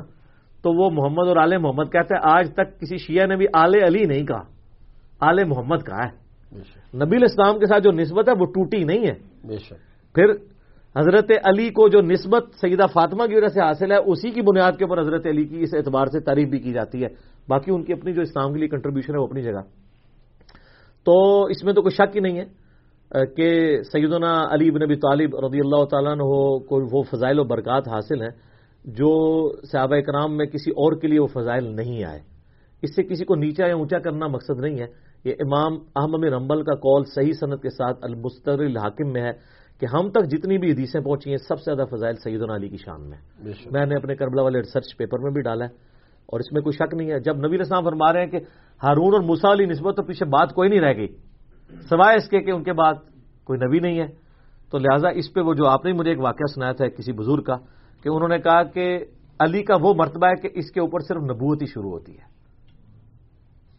تو 0.62 0.74
وہ 0.74 0.90
محمد 0.90 1.28
اور 1.28 1.38
آل 1.38 1.58
محمد 1.58 1.92
کہتا 1.92 2.16
ہے 2.16 2.38
آج 2.38 2.54
تک 2.54 2.80
کسی 2.82 2.98
شیعہ 2.98 3.26
نے 3.26 3.36
بھی 3.36 3.46
آل 3.54 3.76
علی 3.88 4.04
نہیں 4.06 4.26
کہا 4.26 4.44
آل 5.20 5.44
محمد 5.44 5.86
کہا 5.86 6.06
ہے۔ 6.06 6.28
نبی 6.98 7.16
علیہ 7.16 7.28
السلام 7.30 7.60
کے 7.60 7.66
ساتھ 7.66 7.84
جو 7.84 7.92
نسبت 7.92 8.30
ہے 8.30 8.34
وہ 8.40 8.46
ٹوٹی 8.46 8.84
نہیں 8.84 9.08
ہے۔ 9.08 9.48
پھر 10.14 10.26
حضرت 11.00 11.32
علی 11.44 11.70
کو 11.70 11.88
جو 11.88 12.02
نسبت 12.02 12.46
سیدہ 12.62 12.86
فاطمہ 12.94 13.26
کی 13.26 13.36
وجہ 13.36 13.48
سے 13.48 13.62
حاصل 13.62 13.92
ہے 13.92 13.98
اسی 13.98 14.32
کی 14.32 14.42
بنیاد 14.42 14.72
کے 14.72 14.84
اوپر 14.84 15.02
حضرت 15.02 15.26
علی 15.26 15.46
کی 15.46 15.62
اس 15.62 15.74
اعتبار 15.74 16.06
سے 16.06 16.20
تعریف 16.20 16.50
بھی 16.50 16.60
کی 16.60 16.74
جاتی 16.74 17.04
ہے۔ 17.04 17.08
باقی 17.48 17.72
ان 17.72 17.84
کی 17.84 17.94
اپنی 17.94 18.14
جو 18.14 18.22
اسلام 18.22 18.54
کے 18.54 18.60
لیے 18.60 18.68
کنٹریبیوشن 18.68 19.14
ہے 19.14 19.20
وہ 19.20 19.28
اپنی 19.28 19.42
جگہ۔ 19.42 19.62
تو 21.06 21.44
اس 21.44 21.64
میں 21.64 21.74
تو 21.74 21.82
کوئی 21.82 21.96
شک 21.96 22.16
ہی 22.16 22.22
نہیں 22.22 22.38
ہے۔ 22.38 22.46
کہ 23.12 23.82
سیدنا 23.82 24.44
علی 24.52 24.72
بن 24.72 24.84
نبی 24.84 24.96
طالب 24.96 25.36
رضی 25.36 25.60
اللہ 25.60 25.86
تعالیٰ 25.86 26.12
عنہ 26.12 26.24
کو 26.60 26.98
وہ 26.98 27.04
فضائل 27.04 27.40
و 27.40 27.44
برکات 27.44 27.88
حاصل 27.88 28.22
ہیں 28.22 28.30
جو 28.86 29.52
صحابہ 29.72 30.00
کرام 30.00 30.38
میں 30.38 30.46
کسی 30.46 30.72
اور 30.72 30.94
کے 30.94 31.08
لیے 31.08 31.20
وہ 31.20 31.28
فضائل 31.28 31.76
نہیں 31.76 32.04
آئے۔ 32.04 32.20
اس 32.82 32.96
سے 32.96 33.04
کسی 33.04 33.26
کو 33.26 33.36
نیچا 33.36 33.68
یا 33.68 33.76
اونچا 33.76 34.00
کرنا 34.00 34.28
مقصد 34.28 34.60
نہیں 34.60 34.80
ہے۔ 34.80 34.86
یہ 35.26 35.34
امام 35.40 35.74
احمد 35.96 36.24
رمبل 36.24 36.64
کا 36.64 36.76
قول 36.76 37.04
صحیح 37.16 37.32
صنعت 37.40 37.62
کے 37.62 37.70
ساتھ 37.70 37.98
المستر 38.02 38.60
الحاکم 38.60 39.12
میں 39.12 39.22
ہے 39.22 39.32
کہ 39.80 39.86
ہم 39.94 40.10
تک 40.10 40.26
جتنی 40.26 40.58
بھی 40.58 40.72
حدیثیں 40.72 41.02
پہنچی 41.02 41.30
ہیں 41.30 41.38
سب 41.38 41.60
سے 41.60 41.76
زیادہ 41.76 41.96
فضائل 41.96 42.16
سیدنا 42.16 42.56
علی 42.56 42.70
کی 42.70 42.78
شان 42.78 43.10
میں۔ 43.10 43.18
میں 43.72 43.86
نے 43.86 43.96
اپنے 43.96 44.16
کربلا 44.16 44.42
والے 44.42 44.60
ریسرچ 44.60 44.98
پیپر 44.98 45.20
میں 45.20 45.32
بھی 45.32 45.42
ڈالا 45.42 45.66
ہے 45.66 45.70
اور 46.26 46.40
اس 46.40 46.54
میں 46.54 46.62
کوئی 46.62 46.74
شک 46.76 46.94
نہیں 46.94 47.12
ہے۔ 47.12 47.20
جب 47.20 47.48
نبی 47.48 47.60
اسلام 47.62 47.84
فرما 47.84 48.14
رہے 48.14 48.20
ہیں 48.20 48.32
کہ 48.32 48.38
ہارون 48.84 49.14
اور 49.14 49.22
موسا 49.22 49.52
علی 49.52 49.66
نسبت 49.66 49.96
تو 49.96 50.04
پیچھے 50.04 50.26
بات 50.26 50.54
کوئی 50.54 50.70
نہیں 50.70 50.80
رہ 50.80 50.94
گئی۔ 50.98 51.08
سوائے 51.70 52.18
اس 52.18 52.30
کے 52.30 52.42
کہ 52.42 52.52
ان 52.52 52.64
کے 52.64 52.74
بعد 52.74 52.94
کوئی 53.44 53.60
نبی 53.68 53.80
نہیں 53.80 54.00
ہے 54.00 54.08
تو 54.72 54.78
لہٰذا 54.78 55.10
اس 55.10 55.34
پہ 55.34 55.40
وہ 55.40 55.54
جو 55.54 55.68
آپ 55.68 55.86
نے 55.86 55.94
مجھے 55.94 56.12
ایک 56.12 56.20
واقعہ 56.20 56.46
سنایا 56.56 56.72
تھا 56.72 56.88
کسی 56.88 57.12
بزرگ 57.12 57.42
کا 57.42 57.56
کہ 58.04 58.10
انہوں 58.10 58.30
نے 58.30 58.38
کہا 58.38 58.64
کہ 58.64 59.06
علی 59.40 59.64
کا 59.64 59.76
وہ 59.82 59.94
مرتبہ 59.94 60.28
ہے 60.28 60.36
کہ 60.36 60.50
اس 60.54 60.72
کے 60.72 60.80
اوپر 60.80 61.00
صرف 61.00 61.18
نبوت 61.18 61.62
ہی 61.62 61.68
شروع 61.68 61.90
ہوتی 61.90 62.12
ہے۔ 62.12 62.24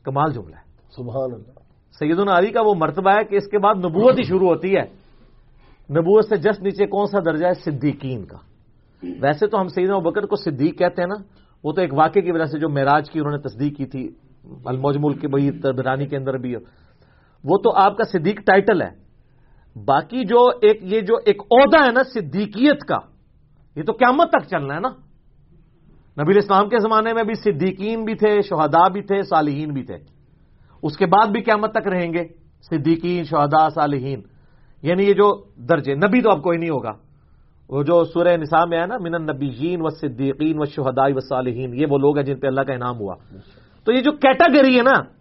کمال 0.03 0.33
جملہ 0.33 0.57
ہے۔ 0.57 0.61
سبحان 0.97 1.33
اللہ۔ 1.33 1.61
سیدنا 1.99 2.39
علی 2.39 2.51
کا 2.51 2.61
وہ 2.63 2.75
مرتبہ 2.75 3.11
ہے 3.11 3.25
کہ 3.25 3.37
اس 3.37 3.47
کے 3.51 3.59
بعد 3.59 3.75
نبوت 3.75 4.19
ہی 4.19 4.23
شروع 4.23 4.49
ہوتی 4.49 4.77
ہے۔ 4.77 4.83
نبوت 5.91 6.25
سے 6.25 6.37
جسٹ 6.37 6.63
نیچے 6.63 6.87
کون 6.87 7.07
سا 7.07 7.19
درجہ 7.19 7.47
ہے؟ 7.47 7.55
صدیقین 7.55 8.25
کا۔ 8.25 8.39
ویسے 9.21 9.47
تو 9.47 9.61
ہم 9.61 9.69
سیدنا 9.69 9.99
بکر 9.99 10.27
کو 10.27 10.37
صدیق 10.37 10.79
کہتے 10.79 11.03
ہیں 11.03 11.09
نا 11.09 11.23
وہ 11.65 11.73
تو 11.73 11.81
ایک 11.81 11.95
واقعے 11.95 12.23
کی 12.23 12.33
وجہ 12.33 12.45
سے 12.45 12.59
جو 12.59 12.69
معراج 12.69 13.11
کی 13.11 13.19
انہوں 13.19 13.33
نے 13.33 13.39
تصدیق 13.39 13.77
کی 13.77 13.87
تھی 13.87 14.11
الموجمل 14.65 15.19
کے 15.19 15.29
بھائی 15.29 15.51
تبرانی 15.51 16.07
کے 16.07 16.17
اندر 16.17 16.35
بھی۔ 16.35 16.55
وہ 17.45 17.59
تو 17.59 17.77
آپ 17.77 17.97
کا 17.97 18.05
صدیق 18.05 18.41
ٹائٹل 18.47 18.83
ہے۔ 18.83 19.09
باقی 19.85 20.25
جو 20.25 20.47
ایک 20.63 20.79
یہ 20.83 21.01
جو 21.01 21.15
ایک 21.27 21.43
عہدہ 21.51 21.87
ہے 21.87 21.93
نا 21.93 22.01
صدیقیت 22.15 22.81
کا، 22.81 22.99
یہ 23.77 23.83
تو 23.83 23.93
قیامت 23.93 24.31
تک 24.31 24.49
چلنا 24.51 24.75
ہے 24.75 24.81
نا۔ 24.81 24.89
نبی 26.23 26.33
الاسلام 26.33 26.69
کے 26.69 26.77
زمانے 26.79 27.13
میں 27.15 27.23
بھی 27.23 27.35
صدیقین 27.35 28.05
بھی 28.05 28.15
تھے، 28.15 28.41
شہداء 28.41 28.89
بھی 28.89 29.03
تھے، 29.03 29.23
صالحین 29.23 29.73
بھی 29.73 29.83
تھے۔ 29.83 29.97
اس 30.83 30.97
کے 30.97 31.07
بعد 31.07 31.27
بھی 31.27 31.41
قیامت 31.41 31.73
تک 31.73 31.89
رہیں 31.89 32.13
گے، 32.13 32.25
صدیقین، 32.71 33.25
شہداء، 33.25 33.69
صالحین۔ 33.69 34.23
یعنی 34.83 35.03
یہ 35.03 35.13
جو 35.13 35.45
درجے، 35.57 35.95
نبی 35.95 36.23
تو 36.23 36.31
اب 36.31 36.43
کوئی 36.43 36.59
نہیں 36.59 36.71
ہوگا۔ 36.71 36.93
وہ 37.69 37.83
جو 37.83 38.05
سورہ 38.05 38.37
نساء 38.37 38.65
میں 38.65 38.81
ہے 38.81 38.87
نا، 38.87 38.95
من 39.01 39.15
النبیین 39.15 39.81
و 39.83 39.89
صدیقین 39.89 40.57
و 40.59 40.65
شہداء 40.65 41.15
و 41.15 41.21
صالحین 41.21 41.75
یہ 41.75 41.87
وہ 41.91 41.99
لوگ 41.99 42.17
ہیں 42.17 42.25
جن 42.25 42.41
پہ 42.41 42.47
اللہ 42.47 42.61
کا 42.61 42.73
انعام 42.73 42.99
ہوا۔ 42.99 43.15
تو 43.85 43.93
یہ 43.93 44.01
جو 44.01 44.13
کیٹاگری 44.13 44.77
ہے 44.77 44.83
نا 44.83 45.18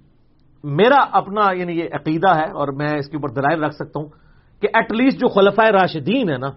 میرا 0.68 1.06
اپنا 1.12 1.54
یعنی 1.54 1.74
یہ 1.74 1.90
عقیدہ 1.94 2.36
ہے 2.36 2.52
اور 2.52 2.68
میں 2.68 2.98
اس 2.98 3.10
کے 3.10 3.18
اوپر 3.18 3.30
دلائل 3.30 3.64
رکھ 3.64 3.76
سکتا 3.76 4.00
ہوں 4.00 4.08
کہ 4.62 4.68
ایٹ 4.74 4.92
لیسٹ 4.92 5.18
جو 5.18 5.28
خلفۂ 5.28 5.72
راشدین 5.72 6.30
ہے 6.30 6.38
نا 6.38 6.48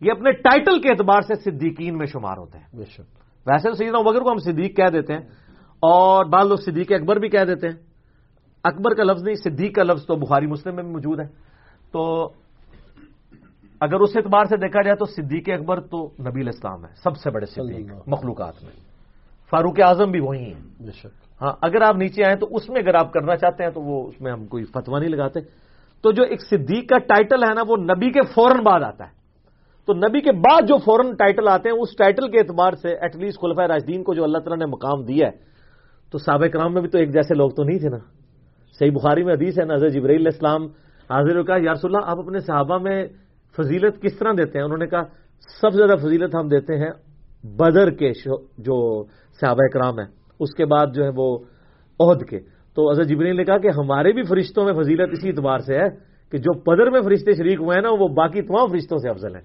یہ 0.00 0.12
اپنے 0.12 0.32
ٹائٹل 0.32 0.80
کے 0.80 0.88
اعتبار 0.88 1.20
سے 1.20 1.34
صدیقین 1.34 1.98
میں 1.98 2.06
شمار 2.06 2.36
ہوتے 2.36 2.58
ہیں۔ 2.58 2.76
بے 2.76 2.84
شک۔ 2.84 3.02
ویسے 3.46 3.68
تو 3.68 3.74
سیدنا 3.74 4.00
بکر 4.00 4.20
کو 4.20 4.30
ہم 4.30 4.36
صدیق 4.36 4.76
کہہ 4.76 4.90
دیتے 4.92 5.12
ہیں 5.12 5.20
اور 5.80 6.24
بعض 6.24 6.46
لوگ 6.46 6.56
صدیق 6.56 6.92
اکبر 6.92 7.16
بھی 7.16 7.28
کہہ 7.28 7.44
دیتے 7.44 7.68
ہیں۔ 7.68 7.76
اکبر 8.64 8.94
کا 8.94 9.02
لفظ 9.02 9.22
نہیں 9.22 9.34
صدیق 9.34 9.76
کا 9.76 9.82
لفظ 9.82 10.06
تو 10.06 10.16
بخاری 10.16 10.46
مسلم 10.46 10.74
میں 10.74 10.82
بھی 10.82 10.92
موجود 10.92 11.20
ہے۔ 11.20 11.26
تو 11.92 12.28
اگر 13.80 13.94
اس 13.94 14.16
اعتبار 14.16 14.44
سے 14.44 14.56
دیکھا 14.56 14.82
جائے 14.82 14.96
تو 14.96 15.04
صدیق 15.04 15.48
اکبر 15.48 15.80
تو 15.80 16.10
نبی 16.20 16.40
الاسلام 16.40 16.84
ہے 16.84 16.90
سب 16.96 17.16
سے 17.16 17.30
بڑے 17.30 17.46
صدیق 17.46 17.92
مخلوقات 18.06 18.64
میں۔ 18.64 18.72
فاروق 19.50 19.80
اعظم 19.84 20.10
بھی 20.10 20.20
وہی 20.20 20.44
ہیں۔ 20.44 20.82
بے 20.82 20.92
شک۔ 20.92 21.25
ہاں 21.42 21.52
اگر 21.62 21.82
آپ 21.82 21.96
نیچے 21.96 22.24
آئیں 22.24 22.36
تو 22.36 22.48
اس 22.50 22.70
میں 22.70 22.80
اگر 22.80 22.94
آپ 22.94 23.12
کرنا 23.12 23.36
چاہتے 23.36 23.64
ہیں 23.64 23.70
تو 23.70 23.80
وہ 23.80 24.08
اس 24.08 24.20
میں 24.20 24.32
ہم 24.32 24.46
کوئی 24.46 24.64
فتوا 24.64 24.98
نہیں 24.98 25.10
لگاتے۔ 25.10 25.40
تو 26.02 26.12
جو 26.12 26.22
ایک 26.22 26.42
صدیق 26.42 26.88
کا 26.88 26.98
ٹائٹل 26.98 27.42
ہے 27.42 27.54
نا، 27.54 27.62
وہ 27.68 27.76
نبی 27.76 28.10
کے 28.10 28.20
فوراً 28.34 28.64
بعد 28.64 28.80
آتا 28.80 29.04
ہے۔ 29.04 29.10
تو 29.86 29.94
نبی 29.94 30.20
کے 30.20 30.32
بعد 30.32 30.68
جو 30.68 30.76
فوراً 30.78 31.16
ٹائٹل 31.16 31.48
آتے 31.48 31.68
ہیں، 31.68 31.76
اس 31.76 31.96
ٹائٹل 31.96 32.30
کے 32.30 32.38
اعتبار 32.38 32.72
سے 32.72 32.88
ایٹ 32.88 33.16
لیسٹ 33.16 33.40
خلفۂ 33.40 33.64
راجدین 33.66 34.02
کو 34.02 34.14
جو 34.14 34.24
اللہ 34.24 34.38
تعالیٰ 34.38 34.66
نے 34.66 34.66
مقام 34.66 35.04
دیا 35.04 35.26
ہے۔ 35.26 35.32
تو 36.12 36.18
سابق 36.18 36.52
کرام 36.52 36.72
میں 36.72 36.80
بھی 36.80 36.88
تو 36.88 36.98
ایک 36.98 37.12
جیسے 37.12 37.34
لوگ 37.34 37.50
تو 37.50 37.64
نہیں 37.64 37.78
تھے 37.78 37.88
نا۔ 37.88 37.98
صحیح 38.78 38.90
بخاری 38.90 39.24
میں 39.24 39.34
حدیث 39.34 39.58
ہے 39.58 39.64
نظر 39.64 39.88
جبرائیل 39.88 40.26
اسلام 40.26 40.62
حاضر 41.10 41.42
کا 41.42 41.56
یارس 41.56 41.84
اللہ، 41.84 41.98
آپ 42.04 42.18
اپنے 42.18 42.38
صحابہ 42.38 42.78
میں 42.78 43.06
فضیلت 43.56 44.02
کس 44.02 44.18
طرح 44.18 44.32
دیتے 44.32 44.58
ہیں؟ 44.58 44.64
انہوں 44.64 44.78
نے 44.78 44.86
کہا، 44.86 45.02
سب 45.60 45.70
سے 45.70 45.76
زیادہ 45.76 45.98
فضیلت 45.98 46.34
ہم 46.34 46.48
دیتے 46.48 46.78
ہیں 46.78 46.90
بدر 47.44 47.90
کے 47.90 48.12
جو 48.58 49.04
صحابہ 49.40 49.66
کرام 49.72 49.98
ہیں۔ 49.98 50.25
اس 50.40 50.54
کے 50.54 50.64
بعد 50.64 50.86
جو 50.94 51.04
ہے 51.04 51.10
وہ 51.16 51.38
عہد 52.00 52.28
کے۔ 52.28 52.38
تو 52.74 52.90
اظہر 52.90 53.04
جبریل 53.04 53.36
نے 53.36 53.44
کہا 53.44 53.58
کہ 53.58 53.68
ہمارے 53.68 54.12
بھی 54.12 54.22
فرشتوں 54.22 54.64
میں 54.64 54.72
فضیلت 54.72 55.08
اسی 55.12 55.28
اعتبار 55.28 55.58
سے 55.58 55.74
ہے 55.74 55.88
کہ 56.30 56.38
جو 56.38 56.52
بدر 56.52 56.90
میں 56.90 57.00
فرشتے 57.00 57.32
شریک 57.32 57.60
ہوئے 57.60 57.74
ہیں 57.74 57.82
نا 57.82 57.90
وہ 57.90 58.08
باقی 58.08 58.42
تمام 58.42 58.66
فرشتوں 58.66 58.98
سے 58.98 59.10
افضل 59.10 59.34
ہیں۔ 59.34 59.42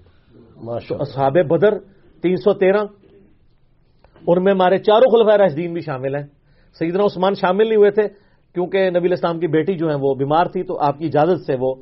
اصحاب 1.00 1.32
بدر 1.32 1.78
تین 2.22 2.36
سو 2.36 2.52
تیرہ 2.54 2.82
ان 4.26 4.44
میں 4.44 4.52
ہمارے 4.52 4.78
چاروں 4.78 5.10
خلفۂ 5.10 5.36
راشدین 5.36 5.72
بھی 5.72 5.80
شامل 5.80 6.14
ہیں۔ 6.14 6.26
سیدنا 6.78 7.04
عثمان 7.04 7.34
شامل 7.34 7.68
نہیں 7.68 7.76
ہوئے 7.76 7.90
تھے 7.90 8.08
کیونکہ 8.54 8.90
نبی 8.90 9.06
الاسلام 9.06 9.38
کی 9.38 9.46
بیٹی 9.46 9.74
جو 9.74 9.90
ہے 9.90 9.94
وہ 10.00 10.14
بیمار 10.14 10.46
تھی 10.46 10.62
تو 10.62 10.78
آپ 10.80 10.98
کی 10.98 11.06
اجازت 11.06 11.46
سے 11.46 11.56
وہ 11.60 11.74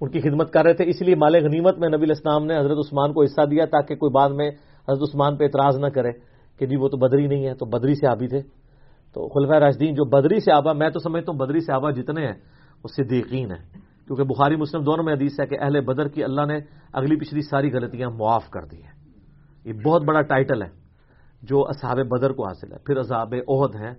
ان 0.00 0.10
کی 0.10 0.20
خدمت 0.20 0.52
کر 0.52 0.64
رہے 0.64 0.72
تھے۔ 0.72 0.84
اس 0.88 1.02
لیے 1.02 1.14
مال 1.14 1.34
غنیمت 1.34 1.78
میں 1.78 1.88
نبی 1.88 2.04
الاسلام 2.04 2.46
نے 2.46 2.58
حضرت 2.58 2.78
عثمان 2.78 3.12
کو 3.12 3.22
حصہ 3.22 3.46
دیا 3.50 3.64
تاکہ 3.64 3.94
کوئی 3.96 4.10
بعد 4.10 4.30
میں 4.30 4.50
حضرت 4.88 5.02
عثمان 5.02 5.36
پہ 5.36 5.44
اعتراض 5.44 5.78
نہ 5.78 5.86
کرے۔ 5.86 6.10
کہ 6.58 6.66
جی 6.66 6.76
وہ 6.76 6.88
تو 6.88 6.96
بدری 6.96 7.26
نہیں 7.26 7.46
ہے، 7.46 7.54
تو 7.54 7.66
بدری 7.66 7.94
سے 7.94 8.06
آبی 8.06 8.26
تھے۔ 8.26 8.42
تو 9.14 9.28
خلفۂ 9.28 9.58
راشدین 9.58 9.94
جو 9.94 10.04
بدری 10.04 10.40
سے 10.40 10.52
آبا 10.52 10.72
میں 10.72 10.90
تو 10.90 10.98
سمجھتا 10.98 11.32
ہوں 11.32 11.38
بدری 11.38 11.60
سے 11.60 11.72
آبا 11.72 11.90
جتنے 11.90 12.26
ہیں، 12.26 12.34
وہ 12.84 12.88
صدیقین 12.96 13.50
ہیں۔ 13.50 13.78
کیونکہ 14.06 14.24
بخاری 14.24 14.56
مسلم 14.56 14.82
دونوں 14.82 15.04
میں 15.04 15.14
حدیث 15.14 15.40
ہے 15.40 15.46
کہ 15.46 15.56
اہل 15.60 15.80
بدر 15.80 16.08
کی 16.08 16.24
اللہ 16.24 16.46
نے 16.46 16.58
اگلی 16.92 17.16
پچھلی 17.16 17.40
ساری 17.40 17.72
غلطیاں 17.72 18.10
معاف 18.10 18.50
کر 18.50 18.64
دی 18.64 18.76
ہیں۔ 18.76 18.92
یہ 19.64 19.72
بہت 19.72 20.02
بڑا 20.04 20.20
ٹائٹل 20.20 20.62
ہے 20.62 20.68
جو 21.42 21.68
اصحاب 21.68 21.96
بدر 21.96 22.32
کو 22.32 22.46
حاصل 22.46 22.72
ہے۔ 22.72 22.78
پھر 22.78 22.96
اصحاب 22.96 23.34
عہد 23.48 23.74
ہیں، 23.74 23.94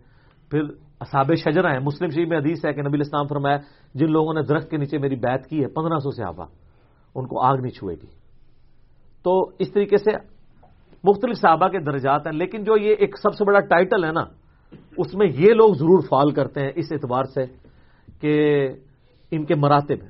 پھر 0.51 0.61
اصحاب 0.99 1.35
شجرہ 1.35 1.71
ہیں۔ 1.71 1.79
مسلم 1.79 2.09
شریف 2.09 2.27
میں 2.27 2.37
حدیث 2.37 2.65
ہے 2.65 2.73
کہ 2.73 2.81
نبی 2.81 2.99
اسلام 3.01 3.27
فرمایا، 3.27 3.57
جن 3.95 4.11
لوگوں 4.11 4.33
نے 4.33 4.41
درخت 4.41 4.69
کے 4.69 4.77
نیچے 4.77 4.97
میری 4.97 5.15
بیعت 5.15 5.47
کی 5.47 5.61
ہے، 5.61 5.67
پندرہ 5.67 5.99
سو 5.99 6.11
سے 6.11 6.23
آبا 6.23 6.45
ان 7.15 7.27
کو 7.27 7.41
آگ 7.41 7.57
نہیں 7.57 7.71
چھوئے 7.71 7.95
گی 7.95 8.07
تو 9.23 9.51
اس 9.59 9.71
طریقے 9.71 9.97
سے 9.97 10.34
مختلف 11.07 11.37
صحابہ 11.37 11.67
کے 11.67 11.79
درجات 11.79 12.27
ہیں، 12.27 12.33
لیکن 12.33 12.63
جو 12.63 12.77
یہ 12.77 12.95
ایک 12.99 13.17
سب 13.17 13.33
سے 13.33 13.45
بڑا 13.45 13.59
ٹائٹل 13.59 14.05
ہے 14.05 14.11
نا، 14.11 14.23
اس 14.97 15.15
میں 15.15 15.27
یہ 15.27 15.53
لوگ 15.53 15.73
ضرور 15.73 15.99
فال 16.09 16.31
کرتے 16.31 16.61
ہیں 16.61 16.71
اس 16.75 16.85
اعتبار 16.91 17.23
سے 17.23 17.41
کہ 18.19 18.67
ان 19.31 19.45
کے 19.45 19.55
مراتب 19.55 20.01
ہیں۔ 20.01 20.09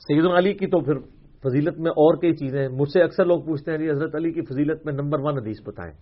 سید 0.00 0.24
علی 0.38 0.54
کی 0.54 0.66
تو 0.66 0.80
پھر 0.80 0.98
فضیلت 1.44 1.78
میں 1.78 1.90
اور 1.90 2.16
کئی 2.16 2.34
چیزیں 2.34 2.60
ہیں۔ 2.60 2.68
مجھ 2.68 2.90
سے 2.90 3.02
اکثر 3.02 3.24
لوگ 3.24 3.40
پوچھتے 3.40 3.70
ہیں 3.70 3.78
جی 3.78 3.90
حضرت 3.90 4.14
علی 4.14 4.32
کی 4.32 4.40
فضیلت 4.40 4.86
میں 4.86 4.94
نمبر 4.94 5.20
ون 5.20 5.38
حدیث 5.38 5.56
بتائیں۔ 5.66 5.92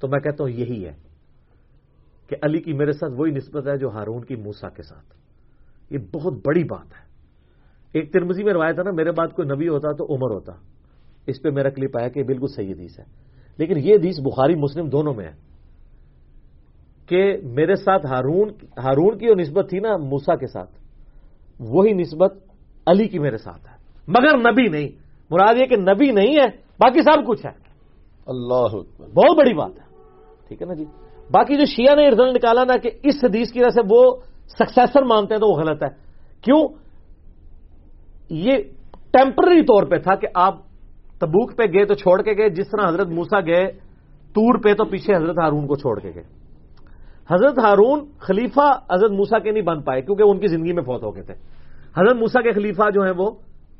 تو 0.00 0.08
میں 0.08 0.20
کہتا 0.20 0.44
ہوں 0.44 0.50
یہی 0.50 0.84
ہے 0.84 0.92
کہ 2.28 2.36
علی 2.42 2.58
کی 2.58 2.72
میرے 2.72 2.92
ساتھ 2.92 3.12
وہی 3.16 3.30
نسبت 3.30 3.66
ہے 3.66 3.78
جو 3.78 3.88
ہارون 3.88 4.24
کی 4.24 4.34
موسا 4.36 4.68
کے 4.68 4.82
ساتھ۔ 4.82 5.14
یہ 5.90 5.98
بہت 6.14 6.32
بڑی 6.32 6.64
بات 6.64 6.86
ہے۔ 6.86 7.06
ایک 7.92 8.12
ترمزی 8.12 8.44
میں 8.44 8.52
روایت 8.52 8.78
ہے 8.78 8.84
نا، 8.84 8.90
میرے 8.90 9.10
بعد 9.10 9.28
کوئی 9.28 9.48
نبی 9.48 9.68
ہوتا 9.68 9.92
تو 9.92 10.04
عمر 10.04 10.30
ہوتا۔ 10.34 10.52
اس 11.26 11.42
پہ 11.42 11.50
میرا 11.50 11.68
کلپ 11.68 11.98
آیا 11.98 12.08
کہ 12.08 12.22
بالکل 12.22 12.46
صحیح 12.46 12.70
حدیث 12.70 12.98
ہے۔ 12.98 13.25
لیکن 13.58 13.76
یہ 13.76 13.94
حدیث 13.94 14.20
بخاری 14.20 14.54
مسلم 14.54 14.88
دونوں 14.88 15.14
میں 15.14 15.24
ہے 15.24 15.46
کہ 17.06 17.36
میرے 17.42 17.74
ساتھ 17.76 18.06
ہارون 18.06 18.48
ہارون 18.78 19.18
کی 19.18 19.26
جو 19.26 19.34
نسبت 19.34 19.70
تھی 19.70 19.78
نا 19.78 19.96
موسا 19.96 20.36
کے 20.36 20.46
ساتھ 20.46 20.70
وہی 21.60 21.92
نسبت 21.92 22.34
علی 22.86 23.08
کی 23.08 23.18
میرے 23.18 23.36
ساتھ 23.36 23.68
ہے 23.68 23.76
مگر 24.08 24.52
نبی 24.52 24.68
نہیں۔ 24.68 24.88
مراد 25.30 25.54
یہ 25.58 25.66
کہ 25.66 25.76
نبی 25.76 26.10
نہیں 26.10 26.36
ہے 26.36 26.46
باقی 26.78 27.02
سب 27.02 27.26
کچھ 27.26 27.46
ہے۔ 27.46 27.50
اللہ 28.26 28.76
بہت 28.98 29.36
بڑی 29.36 29.54
بات 29.54 29.70
ہے۔ 29.70 29.86
ٹھیک 30.48 30.62
ہے 30.62 30.66
نا 30.66 30.74
جی؟ 30.74 30.84
باقی 31.30 31.56
جو 31.56 31.64
شیعہ 31.64 31.94
نے 31.94 32.08
رزلٹ 32.08 32.34
نکالا 32.34 32.64
نا 32.64 32.76
کہ 32.76 32.90
اس 33.02 33.14
حدیث 33.24 33.52
کی 33.52 33.60
وجہ 33.60 33.68
سے 33.68 33.80
وہ 33.90 34.16
سکسیسر 34.48 35.02
مانتے 35.02 35.34
ہیں 35.34 35.40
تو 35.40 35.48
وہ 35.48 35.56
غلط 35.56 35.82
ہے۔ 35.82 35.88
کیوں؟ 36.40 36.68
یہ 38.30 38.56
ٹیمپرری 39.10 39.62
طور 39.62 39.82
پہ 39.82 39.96
تھا 39.96 40.14
کہ 40.14 40.28
آپ 40.34 40.54
تبوک 41.20 41.56
پہ 41.56 41.62
گئے 41.62 41.84
تو 41.84 41.94
چھوڑ 41.94 42.22
کے 42.22 42.32
گئے 42.32 42.48
جس 42.48 42.70
طرح 42.70 42.88
حضرت 42.88 43.08
موسا 43.08 43.40
گئے 43.40 43.66
تور 44.34 44.58
پہ 44.64 44.74
تو 44.74 44.84
پیچھے 44.84 45.16
حضرت 45.16 45.38
ہارون 45.38 45.66
کو 45.66 45.76
چھوڑ 45.76 46.00
کے 46.00 46.10
گئے۔ 46.14 46.22
حضرت 47.30 47.58
ہارون 47.58 48.04
خلیفہ 48.18 48.78
حضرت 48.90 49.10
موسا 49.10 49.38
کے 49.38 49.50
نہیں 49.50 49.62
بن 49.62 49.82
پائے 49.82 50.02
کیونکہ 50.02 50.22
ان 50.22 50.40
کی 50.40 50.46
زندگی 50.46 50.72
میں 50.72 50.82
فوت 50.82 51.02
ہو 51.02 51.14
گئے 51.14 51.22
تھے۔ 51.22 51.34
حضرت 51.96 52.16
موسا 52.16 52.42
کے 52.42 52.52
خلیفہ 52.52 52.90
جو 52.94 53.02
ہیں 53.02 53.12
وہ 53.16 53.30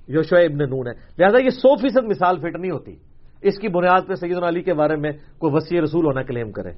یوشو 0.08 0.36
ابن 0.36 0.58
نون 0.58 0.86
ہے 0.86 0.92
لہٰذا 1.18 1.44
یہ 1.44 1.50
سو 1.50 1.76
فیصد 1.76 2.04
مثال 2.04 2.38
فٹ 2.38 2.56
نہیں 2.56 2.70
ہوتی۔ 2.70 2.96
اس 3.42 3.58
کی 3.58 3.68
بنیاد 3.68 4.00
پہ 4.08 4.14
سید 4.14 4.42
علی 4.42 4.62
کے 4.62 4.74
بارے 4.74 4.96
میں 4.96 5.12
کوئی 5.38 5.54
وسیع 5.54 5.80
رسول 5.80 6.06
ہونا 6.06 6.22
کلیم 6.22 6.52
کرے۔ 6.52 6.72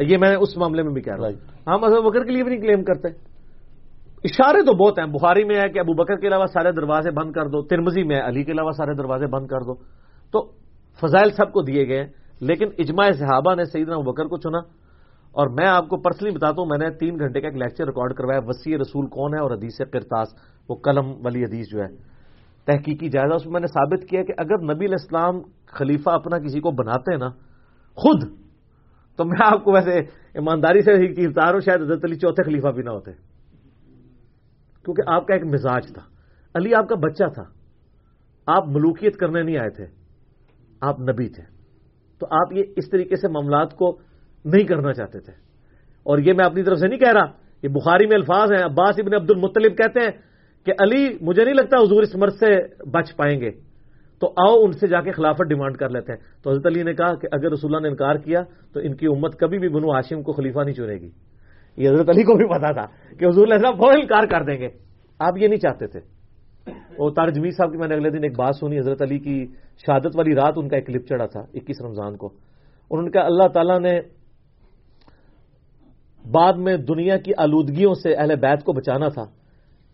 یہ 0.00 0.16
میں 0.16 0.36
اس 0.36 0.56
معاملے 0.56 0.82
میں 0.82 0.92
بھی 0.92 1.02
کہہ 1.02 1.14
رہا 1.14 1.22
ہوں۔ 1.22 1.32
ہم 1.66 1.84
حضرت 1.84 2.02
بکر 2.02 2.24
کے 2.24 2.30
لیے 2.30 2.42
بھی 2.42 2.52
نہیں 2.52 2.62
کلیم 2.62 2.84
کرتے۔ 2.84 3.33
اشارے 4.24 4.62
تو 4.66 4.72
بہت 4.72 4.98
ہیں۔ 4.98 5.06
بخاری 5.06 5.44
میں 5.44 5.56
ہے 5.56 5.68
کہ 5.68 5.78
ابو 5.78 5.94
بکر 5.94 6.16
کے 6.16 6.28
علاوہ 6.28 6.46
سارے 6.46 6.72
دروازے 6.72 7.10
بند 7.10 7.32
کر 7.32 7.46
دو 7.46 7.62
ترمزی 7.62 8.02
میں 8.02 8.16
ہے، 8.16 8.20
علی 8.20 8.44
کے 8.44 8.52
علاوہ 8.52 8.70
سارے 8.70 8.94
دروازے 8.94 9.26
بند 9.26 9.46
کر 9.46 9.60
دو۔ 9.60 9.74
تو 10.32 10.52
فضائل 11.00 11.30
سب 11.30 11.52
کو 11.52 11.62
دیے 11.62 11.88
گئے 11.88 11.98
ہیں، 11.98 12.08
لیکن 12.40 12.68
اجماع 12.78 13.10
صحابہ 13.10 13.54
نے 13.54 13.64
سیدنا 13.64 13.94
ابو 13.94 14.12
بکر 14.12 14.24
کو 14.24 14.36
چنا۔ 14.36 14.58
اور 15.32 15.46
میں 15.46 15.66
آپ 15.66 15.88
کو 15.88 15.96
پرسنلی 15.96 16.34
بتاتا 16.34 16.62
ہوں، 16.62 16.66
میں 16.66 16.78
نے 16.78 16.90
تین 16.90 17.18
گھنٹے 17.18 17.40
کا 17.40 17.48
ایک 17.48 17.56
لیکچر 17.56 17.84
ریکارڈ 17.84 18.14
کروایا، 18.14 18.40
وسیع 18.46 18.78
رسول 18.78 19.06
کون 19.06 19.34
ہے 19.34 19.40
اور 19.40 19.50
حدیث 19.50 19.78
کرتاس 19.78 20.28
وہ 20.68 20.74
قلم 20.74 21.06
والی 21.06 21.42
حدیث 21.42 21.66
جو 21.70 21.80
ہے۔ 21.80 21.88
تحقیقی 22.64 23.08
جائزہ 23.08 23.34
اس 23.34 23.46
میں 23.46 23.52
میں 23.52 23.60
نے 23.60 23.66
ثابت 23.66 24.08
کیا 24.10 24.22
کہ 24.22 24.32
اگر 24.38 24.74
نبی 24.74 24.84
الاسلام 24.84 25.40
خلیفہ 25.66 26.10
اپنا 26.10 26.38
کسی 26.38 26.60
کو 26.60 26.70
بناتے 26.70 27.12
ہیں 27.12 27.18
نا، 27.18 27.28
خود، 27.94 28.30
تو 29.16 29.24
میں 29.24 29.46
آپ 29.46 29.64
کو 29.64 29.72
ویسے 29.72 29.98
ایمانداری 30.34 30.80
سے 30.82 31.28
بتا 31.28 31.44
رہا 31.44 31.52
ہوں، 31.52 31.60
شاید 31.60 31.82
حضرت 31.82 32.04
علی 32.04 32.16
چوتھے 32.16 32.42
خلیفہ 32.42 32.68
بھی 32.68 32.82
نہ 32.82 32.90
ہوتے۔ 32.90 33.33
کیونکہ 34.84 35.02
آپ 35.06 35.26
کا 35.26 35.34
ایک 35.34 35.44
مزاج 35.44 35.82
تھا۔ 35.94 36.02
علی 36.54 36.74
آپ 36.74 36.88
کا 36.88 36.94
بچہ 36.94 37.24
تھا۔ 37.34 37.44
آپ 38.46 38.68
ملوکیت 38.68 39.16
کرنے 39.16 39.42
نہیں 39.42 39.58
آئے 39.58 39.70
تھے۔ 39.70 39.86
آپ 40.80 41.00
نبی 41.00 41.28
تھے۔ 41.28 41.42
تو 42.18 42.26
آپ 42.30 42.52
یہ 42.52 42.62
اس 42.76 42.90
طریقے 42.90 43.16
سے 43.16 43.28
معاملات 43.28 43.74
کو 43.74 43.98
نہیں 44.44 44.64
کرنا 44.64 44.92
چاہتے 44.92 45.20
تھے۔ 45.20 45.32
اور 46.02 46.18
یہ 46.18 46.32
میں 46.32 46.44
اپنی 46.44 46.62
طرف 46.62 46.78
سے 46.78 46.88
نہیں 46.88 46.98
کہہ 46.98 47.12
رہا۔ 47.12 47.32
یہ 47.62 47.68
بخاری 47.68 48.06
میں 48.06 48.16
الفاظ 48.16 48.52
ہیں۔ 48.52 48.64
عباس 48.64 48.94
ابن 48.98 49.14
عبد 49.14 49.30
المطلب 49.30 49.76
کہتے 49.76 50.00
ہیں 50.00 50.10
کہ 50.64 50.72
علی، 50.82 51.18
مجھے 51.20 51.44
نہیں 51.44 51.54
لگتا 51.54 51.76
حضور 51.76 52.02
اس 52.02 52.14
مرض 52.14 52.38
سے 52.38 52.60
بچ 52.90 53.16
پائیں 53.16 53.40
گے۔ 53.40 53.50
تو 54.20 54.26
آؤ 54.26 54.64
ان 54.64 54.72
سے 54.72 54.86
جا 54.86 55.00
کے 55.00 55.12
خلافت 55.12 55.42
ڈیمانڈ 55.48 55.76
کر 55.76 55.88
لیتے 55.88 56.12
ہیں۔ 56.12 56.20
تو 56.42 56.50
حضرت 56.50 56.66
علی 56.66 56.82
نے 56.82 56.94
کہا 56.94 57.14
کہ 57.14 57.28
اگر 57.32 57.50
رسول 57.50 57.74
اللہ 57.74 57.82
نے 57.82 57.88
انکار 57.88 58.14
کیا 58.14 58.42
تو 58.72 58.80
ان 58.80 58.94
کی 58.94 59.06
امت 59.06 59.38
کبھی 59.38 59.58
بھی 59.58 59.68
بنو 59.68 59.90
ہاشم 59.90 60.22
کو 60.22 60.32
خلیفہ 60.32 60.58
نہیں 60.58 60.74
چنے 60.74 60.94
گی۔ 60.94 61.10
یہ 61.76 61.88
حضرت 61.88 62.08
علی 62.08 62.22
کو 62.22 62.34
بھی 62.34 62.46
پتا 62.46 62.72
تھا 62.72 63.14
کہ 63.18 63.24
حضور 63.24 63.48
اللہ 63.48 63.70
فوراً 63.70 64.00
انکار 64.00 64.26
کر 64.26 64.44
دیں 64.44 64.60
گے۔ 64.60 64.68
آپ 65.18 65.34
یہ 65.36 65.48
نہیں 65.48 65.58
چاہتے 65.58 65.86
تھے۔ 65.86 66.00
وہ 66.98 67.10
تار 67.10 67.28
صاحب 67.50 67.72
کی 67.72 67.78
میں 67.78 67.88
نے 67.88 67.94
اگلے 67.94 68.10
دن 68.10 68.22
ایک 68.22 68.38
بات 68.38 68.56
سنی، 68.56 68.78
حضرت 68.78 69.02
علی 69.02 69.18
کی 69.18 69.46
شہادت 69.86 70.16
والی 70.16 70.34
رات 70.34 70.54
ان 70.56 70.68
کا 70.68 70.76
ایک 70.76 70.86
کلپ 70.86 71.06
چڑھا 71.06 71.26
تھا، 71.26 71.40
اکیس 71.40 71.76
رمضان 71.82 72.16
کو۔ 72.16 72.26
انہوں 72.90 73.02
نے 73.02 73.10
کہا 73.10 73.22
اللہ 73.22 73.48
تعالیٰ 73.48 73.80
نے 73.80 74.00
بعد 76.30 76.52
میں 76.52 76.76
دنیا 76.76 77.16
کی 77.16 77.32
آلودگیوں 77.38 77.94
سے 77.94 78.14
اہل 78.14 78.36
بیت 78.36 78.64
کو 78.64 78.72
بچانا 78.72 79.08
تھا۔ 79.08 79.24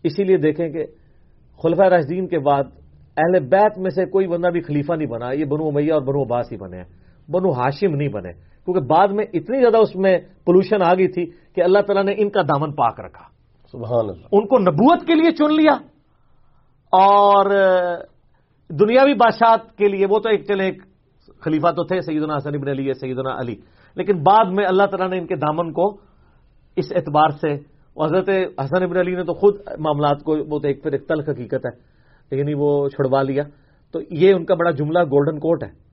اسی 0.03 0.25
لیے 0.25 0.37
دیکھیں 0.37 0.69
کہ 0.69 0.85
خلفہ 1.63 1.83
راشدین 1.83 2.29
کے 2.29 2.39
بعد 2.39 2.65
اہل 3.17 3.47
بیت 3.47 3.79
میں 3.79 3.91
سے 3.91 4.07
کوئی 4.07 4.27
بندہ 4.27 4.49
بھی 4.49 4.61
خلیفہ 4.61 4.93
نہیں 4.93 5.09
بنا، 5.09 5.33
یہ 5.33 5.45
بنو 5.45 5.71
میاں 5.71 5.95
اور 5.95 6.03
بنو 6.03 6.23
عباس 6.23 6.53
ہی 6.53 6.57
بنے 6.57 6.77
ہیں۔ 6.77 6.85
بنو 7.31 7.51
ہاشم 7.51 7.97
نہیں 7.97 8.09
بنے۔ 8.09 8.50
کیونکہ 8.65 8.81
بعد 8.81 9.09
میں 9.09 9.25
اتنی 9.33 9.61
زیادہ 9.61 9.77
اس 9.77 9.97
میں 9.97 10.19
پولوشن 10.45 10.83
آ 10.83 10.95
گئی 10.95 11.09
تھی 11.09 11.27
کہ 11.27 11.63
اللہ 11.63 11.79
تعالیٰ 11.79 12.05
نے 12.05 12.15
ان 12.19 12.31
کا 12.31 12.43
دامن 12.43 12.73
پاک 12.73 13.01
رکھا۔ 13.01 13.25
سبحان 13.73 14.09
اللہ۔ 14.09 14.27
ان 14.33 14.47
کو 14.47 14.59
نبوت 14.59 15.07
کے 15.07 15.15
لیے 15.15 15.31
چن 15.31 15.55
لیا۔ 15.55 15.73
اور 16.93 17.51
دنیاوی 18.69 19.15
بادشاہت 19.15 19.79
کے 19.79 19.89
لیے 19.89 20.07
وہ 20.11 20.19
تو 20.19 20.29
ایک 20.29 20.47
چلے 20.47 20.65
ایک 20.65 20.83
خلیفہ 21.41 21.73
تو 21.73 21.85
تھے 21.85 22.01
سیدنا 22.01 22.37
حسن 22.37 22.55
ابن 22.55 22.69
علی 22.69 22.93
سیدنا 22.93 23.41
علی۔ 23.41 23.55
لیکن 23.95 24.23
بعد 24.23 24.45
میں 24.53 24.65
اللہ 24.65 24.83
تعالیٰ 24.83 25.11
نے 25.11 25.19
ان 25.19 25.27
کے 25.27 25.37
دامن 25.37 25.73
کو 25.73 25.97
اس 26.77 26.93
اعتبار 26.97 27.29
سے 27.29 27.55
حضرت 28.05 28.29
حسن 28.59 28.83
ابن 28.83 28.97
علی 28.97 29.15
نے 29.15 29.25
تو 29.25 29.35
خود 29.35 29.55
معاملات 29.79 30.23
کو 30.23 30.33
وہ 30.33 30.59
تو 30.59 30.69
ایک 30.69 30.83
پھر 30.83 30.93
ایک 30.93 31.09
تلخ 31.09 31.29
حقیقت 31.29 31.67
ہے 31.67 31.79
لیکن 32.31 32.53
وہ 32.57 32.89
چھڑوا 32.89 33.23
لیا۔ 33.23 33.43
تو 33.93 34.01
یہ 34.11 34.35
ان 34.35 34.45
کا 34.45 34.55
بڑا 34.55 34.71
جملہ 34.71 34.99
گولڈن 34.99 35.39
کوٹ 35.39 35.63
ہے۔ 35.63 35.90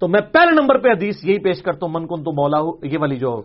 تو 0.00 0.08
میں 0.08 0.20
پہلے 0.20 0.50
نمبر 0.60 0.78
پہ 0.78 0.88
حدیث 0.88 1.24
یہی 1.24 1.38
پیش 1.38 1.62
کرتا 1.62 1.86
ہوں 1.86 1.92
من 1.92 2.06
کن 2.06 2.24
تو 2.24 2.32
مولا 2.32 2.58
یہ 2.92 2.98
والی 2.98 3.16
جو 3.16 3.42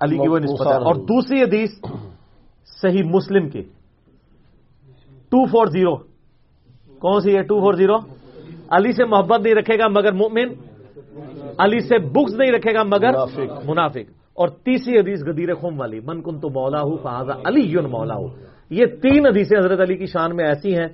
علی 0.00 0.16
کی 0.18 0.28
وہ 0.28 0.38
نسبت 0.38 0.66
ہے۔ 0.66 0.72
اور 0.72 0.94
دوسری 0.94 1.42
حدیث 1.42 1.70
صحیح 2.82 3.02
مسلم 3.04 3.48
کی۔ 3.48 3.62
ٹو 5.30 5.46
فور 5.46 5.66
زیرو 5.66 5.96
کون 6.98 7.20
سی 7.20 7.36
ہے 7.36 7.42
ٹو 7.42 7.60
فور 7.60 7.74
زیرو 7.74 7.96
علی 8.70 8.92
سے 8.92 9.04
محبت 9.04 9.40
نہیں 9.40 9.54
رکھے 9.54 9.78
گا 9.78 9.88
مگر 9.88 10.12
مومن۔ 10.12 10.48
علی 11.58 11.80
سے 11.80 11.98
بکس 11.98 12.34
نہیں 12.34 12.52
رکھے 12.52 12.74
گا 12.74 12.82
مگر 12.82 13.10
منافق۔ 13.64 14.10
اور 14.34 14.48
تیسری 14.48 14.98
حدیث 14.98 15.22
غدیر 15.26 15.54
خم 15.54 15.80
والی۔ 15.80 16.00
من 16.00 16.22
کن 16.22 16.40
تو 16.40 16.48
مولا 16.48 16.80
ہوں 16.80 16.96
فہذا 17.02 17.48
علی 17.48 17.60
یون 17.60 17.90
مولا 17.90 18.14
ہوں 18.14 18.28
یہ 18.70 18.86
تین 18.86 19.26
حدیثیں 19.26 19.58
حضرت 19.58 19.80
علی 19.80 19.96
کی 19.96 20.06
شان 20.06 20.36
میں 20.36 20.44
ایسی 20.44 20.78
ہیں 20.78 20.88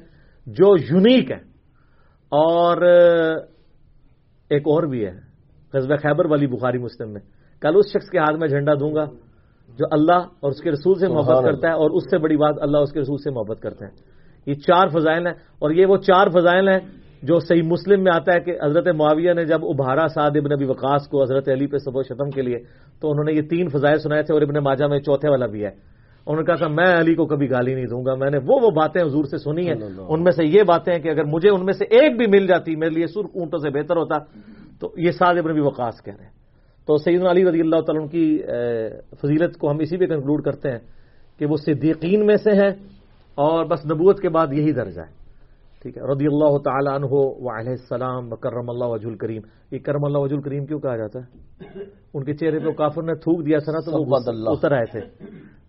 جو 0.47 0.77
یونیک 0.77 1.31
ہیں۔ 1.31 1.45
اور 2.29 2.77
ایک 4.55 4.66
اور 4.66 4.83
بھی 4.83 5.07
ہے 5.07 5.12
قصبہ 5.73 5.97
خیبر 5.97 6.26
والی 6.26 6.47
بخاری 6.47 6.78
مسلم 6.78 7.12
میں۔ 7.12 7.20
کل 7.60 7.73
اس 7.76 7.86
شخص 7.91 8.10
کے 8.10 8.18
ہاتھ 8.18 8.36
میں 8.36 8.49
جھنڈا 8.49 8.74
دوں 8.74 8.94
گا 8.94 9.05
جو 9.78 9.86
اللہ 9.91 10.20
اور 10.41 10.50
اس 10.50 10.60
کے 10.60 10.70
رسول 10.70 10.99
سے 10.99 11.08
محبت 11.08 11.44
کرتا 11.44 11.68
ہے 11.68 11.73
اور 11.73 11.91
اس 11.91 12.10
سے 12.10 12.18
بڑی 12.18 12.36
بات 12.36 12.55
اللہ 12.60 12.78
اس 12.78 12.92
کے 12.92 13.00
رسول 13.00 13.16
سے 13.16 13.31
محبت 13.31 13.60
کرتے 13.62 13.84
ہیں 13.84 13.92
یہ 14.47 14.55
چار 14.55 14.89
فضائل 14.89 15.26
ہیں 15.26 15.34
اور 15.58 15.70
یہ 15.70 15.86
وہ 15.86 15.97
چار 15.97 16.26
فضائل 16.26 16.68
ہیں 16.68 16.81
جو 17.23 17.39
صحیح 17.39 17.62
مسلم 17.62 18.05
میں 18.05 18.12
آتا 18.15 18.33
ہے 18.33 18.41
کہ 18.41 18.58
حضرت 18.65 18.89
معاویہ 18.89 19.33
نے 19.33 19.44
جب 19.44 19.65
ابھارا 19.65 20.07
سعد 20.08 20.31
ابن 20.36 20.52
ابی 20.52 20.65
وقاص 20.65 21.08
کو 21.08 21.23
حضرت 21.23 21.49
علی 21.49 21.66
پہ 21.66 21.76
و 21.86 22.02
شتم 22.02 22.31
کے 22.31 22.42
لیے 22.42 22.58
تو 23.00 23.10
انہوں 23.10 23.24
نے 23.24 23.33
یہ 23.33 23.42
تین 23.42 23.68
فضائل 23.68 23.99
سنائے 23.99 24.23
تھے 24.23 24.34
اور 24.34 24.42
ابن 24.42 24.65
ماجہ 24.65 24.84
میں 24.84 25.00
چوتھے 25.00 25.31
والا 25.31 25.47
بھی 25.47 25.65
ہے۔ 25.65 25.70
انہوں 26.27 26.41
نے 26.41 26.47
کہا 26.47 26.55
تھا 26.55 26.69
میں 26.69 27.01
علی 27.01 27.15
کو 27.15 27.27
کبھی 27.27 27.51
گالی 27.51 27.75
نہیں 27.75 27.86
دوں 27.86 28.05
گا۔ 28.07 28.15
میں 28.15 28.31
نے 28.31 28.39
وہ 28.47 28.61
وہ 28.62 28.70
باتیں 28.70 29.03
حضور 29.03 29.25
سے 29.25 29.39
سنی 29.39 29.69
ہیں۔ 29.69 29.75
ان 30.09 30.23
میں 30.23 30.33
سے 30.33 30.44
یہ 30.44 30.62
باتیں 30.62 30.93
ہیں 30.94 31.01
کہ 31.01 31.09
اگر 31.09 31.25
مجھے 31.25 31.51
ان 31.51 31.65
میں 31.65 31.73
سے 31.73 31.85
ایک 31.85 32.17
بھی 32.17 32.27
مل 32.27 32.47
جاتی 32.47 32.77
میرے 32.77 32.91
لیے 32.91 33.07
سرخ 33.07 33.31
اونٹوں 33.35 33.59
سے 33.59 33.70
بہتر 33.70 33.97
ہوتا۔ 33.97 34.19
تو 34.81 34.93
یہ 34.97 35.11
سعد 35.11 35.35
ابن 35.39 35.51
ابی 35.51 35.61
وقاص 35.61 36.03
کہہ 36.03 36.17
رہے 36.17 36.25
ہیں۔ 36.25 36.33
تو 36.86 36.97
سیدنا 36.97 37.31
علی 37.31 37.44
رضی 37.44 37.61
اللہ 37.61 37.81
تعالیٰ 37.81 38.03
عنہ 38.03 38.11
کی 38.11 38.43
فضیلت 39.20 39.59
کو 39.59 39.70
ہم 39.70 39.78
اسی 39.78 39.97
پہ 39.97 40.07
کنکلوڈ 40.07 40.43
کرتے 40.44 40.70
ہیں 40.70 40.78
کہ 41.39 41.47
وہ 41.47 41.57
صدیقین 41.57 42.27
میں 42.27 42.36
سے 42.36 42.51
ہیں 42.51 42.70
اور 43.35 43.65
بس 43.65 43.86
نبوت 43.86 44.20
کے 44.20 44.28
بعد 44.28 44.47
یہی 44.53 44.73
درجہ 44.73 45.01
ہے۔ 45.01 45.25
ٹھیک 45.83 45.97
ہے۔ 45.97 46.03
رضی 46.03 46.27
اللہ 46.27 46.59
تعالیٰ 46.59 46.94
عنہ 46.94 47.07
و 47.11 47.59
علیہ 47.59 47.70
السلام 47.70 48.33
و 48.33 48.36
کرم 48.36 48.70
اللہ 48.70 48.85
وجہ 48.85 49.09
الکریم۔ 49.09 49.43
یہ 49.70 49.78
کرم 49.78 50.05
اللہ 50.05 50.19
وجہ 50.19 50.36
الکریم 50.36 50.67
کیوں 50.67 50.81
کہا 50.81 50.97
جاتا 50.97 51.19
ہے؟ 51.19 51.27
ان 52.15 52.25
کے 52.25 52.35
چہرے 52.35 52.59
پہ 52.59 52.70
کافر 52.70 53.03
نے 53.03 53.15
تھوک 53.15 53.47
دیا 53.47 53.59
تھا 53.59 53.73
نا 53.73 53.78
تو 53.78 54.03
وہ 54.03 54.51
اتر 54.51 54.73
آئے 54.73 54.85
تھے۔ 54.85 55.01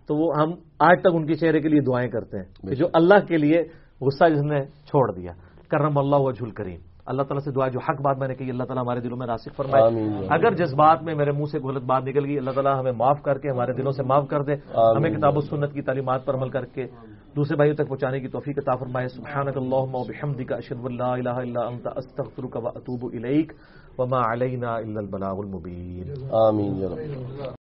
تو 0.08 0.16
وہ 0.16 0.34
ہم 0.38 0.52
آج 0.80 1.00
تک 1.02 1.08
ان 1.14 1.26
کے 1.26 1.36
چہرے 1.36 1.60
کے 1.60 1.70
لیے 1.70 1.80
دعائیں 1.82 2.10
کرتے 2.10 2.38
ہیں 2.38 2.68
کہ 2.70 2.76
جو 2.76 2.88
اللہ 2.94 3.26
کے 3.28 3.38
لیے 3.38 3.64
غصہ 4.02 4.30
جس 4.30 4.42
نے 4.42 4.66
چھوڑ 4.66 5.12
دیا۔ 5.12 5.32
کرم 5.70 5.98
اللہ 5.98 6.16
وجہ 6.16 6.44
الکریم۔ 6.44 6.80
اللہ 7.06 7.22
تعالیٰ 7.22 7.44
سے 7.44 7.52
دعا 7.52 7.68
جو 7.68 7.80
حق 7.80 8.02
بات 8.02 8.18
میں 8.18 8.28
نے 8.28 8.36
کہی 8.36 8.50
اللہ 8.50 8.64
تعالیٰ 8.64 8.84
ہمارے 8.84 9.00
دلوں 9.00 9.18
میں 9.18 9.28
راسک 9.28 9.50
فرمائے۔ 9.56 9.84
اگر 10.30 10.54
جس 10.54 10.74
بات 10.74 11.04
میں 11.04 11.16
میرے 11.16 11.32
منہ 11.32 11.46
سے 11.52 11.60
غلط 11.60 11.84
بات 11.84 12.04
نکل 12.04 12.26
گئی 12.26 12.38
اللہ 12.38 12.52
تعالیٰ 12.52 12.80
ہمیں 12.80 12.92
معاف 12.92 13.22
کر 13.22 13.38
کے 13.38 13.50
ہمارے 13.50 13.74
دلوں 13.74 13.92
سے 13.92 14.04
معاف 14.04 14.28
کر 14.28 14.42
دے۔ 14.42 14.54
ہمیں 14.98 15.10
کتاب 15.10 15.38
و 15.38 15.42
سنت 15.42 15.74
کی 15.74 15.82
تعلیمات 15.82 16.26
پر 16.26 16.34
عمل 16.34 16.50
کر 16.50 16.66
کے 16.66 16.88
دوسرے 17.36 17.56
بھائیوں 17.56 17.76
تک 17.76 17.88
پہنچانے 17.88 18.20
کی 18.20 18.28
توفیق 18.28 18.58
عطا 18.58 18.76
فرمائے۔ 18.76 19.08
سبحانک 19.08 19.58
اللہم 19.58 19.96
و 19.96 20.04
بحمدک 20.04 20.54
اشہد 20.54 20.78
ان 20.84 20.98
لا 20.98 21.14
الہ 21.14 21.30
الا 21.30 21.62
انت 21.62 21.88
استغفرک 21.96 22.58
و 22.64 22.68
اتوب 22.68 23.10
الیک۔ 23.14 23.54
وما 23.98 24.34
علینا 24.34 24.76
الا 24.76 25.00
البلاغ 25.00 25.40
المبین۔ 25.40 26.34
آمین 26.34 26.76
یا 26.76 26.88
رب۔ 26.88 27.46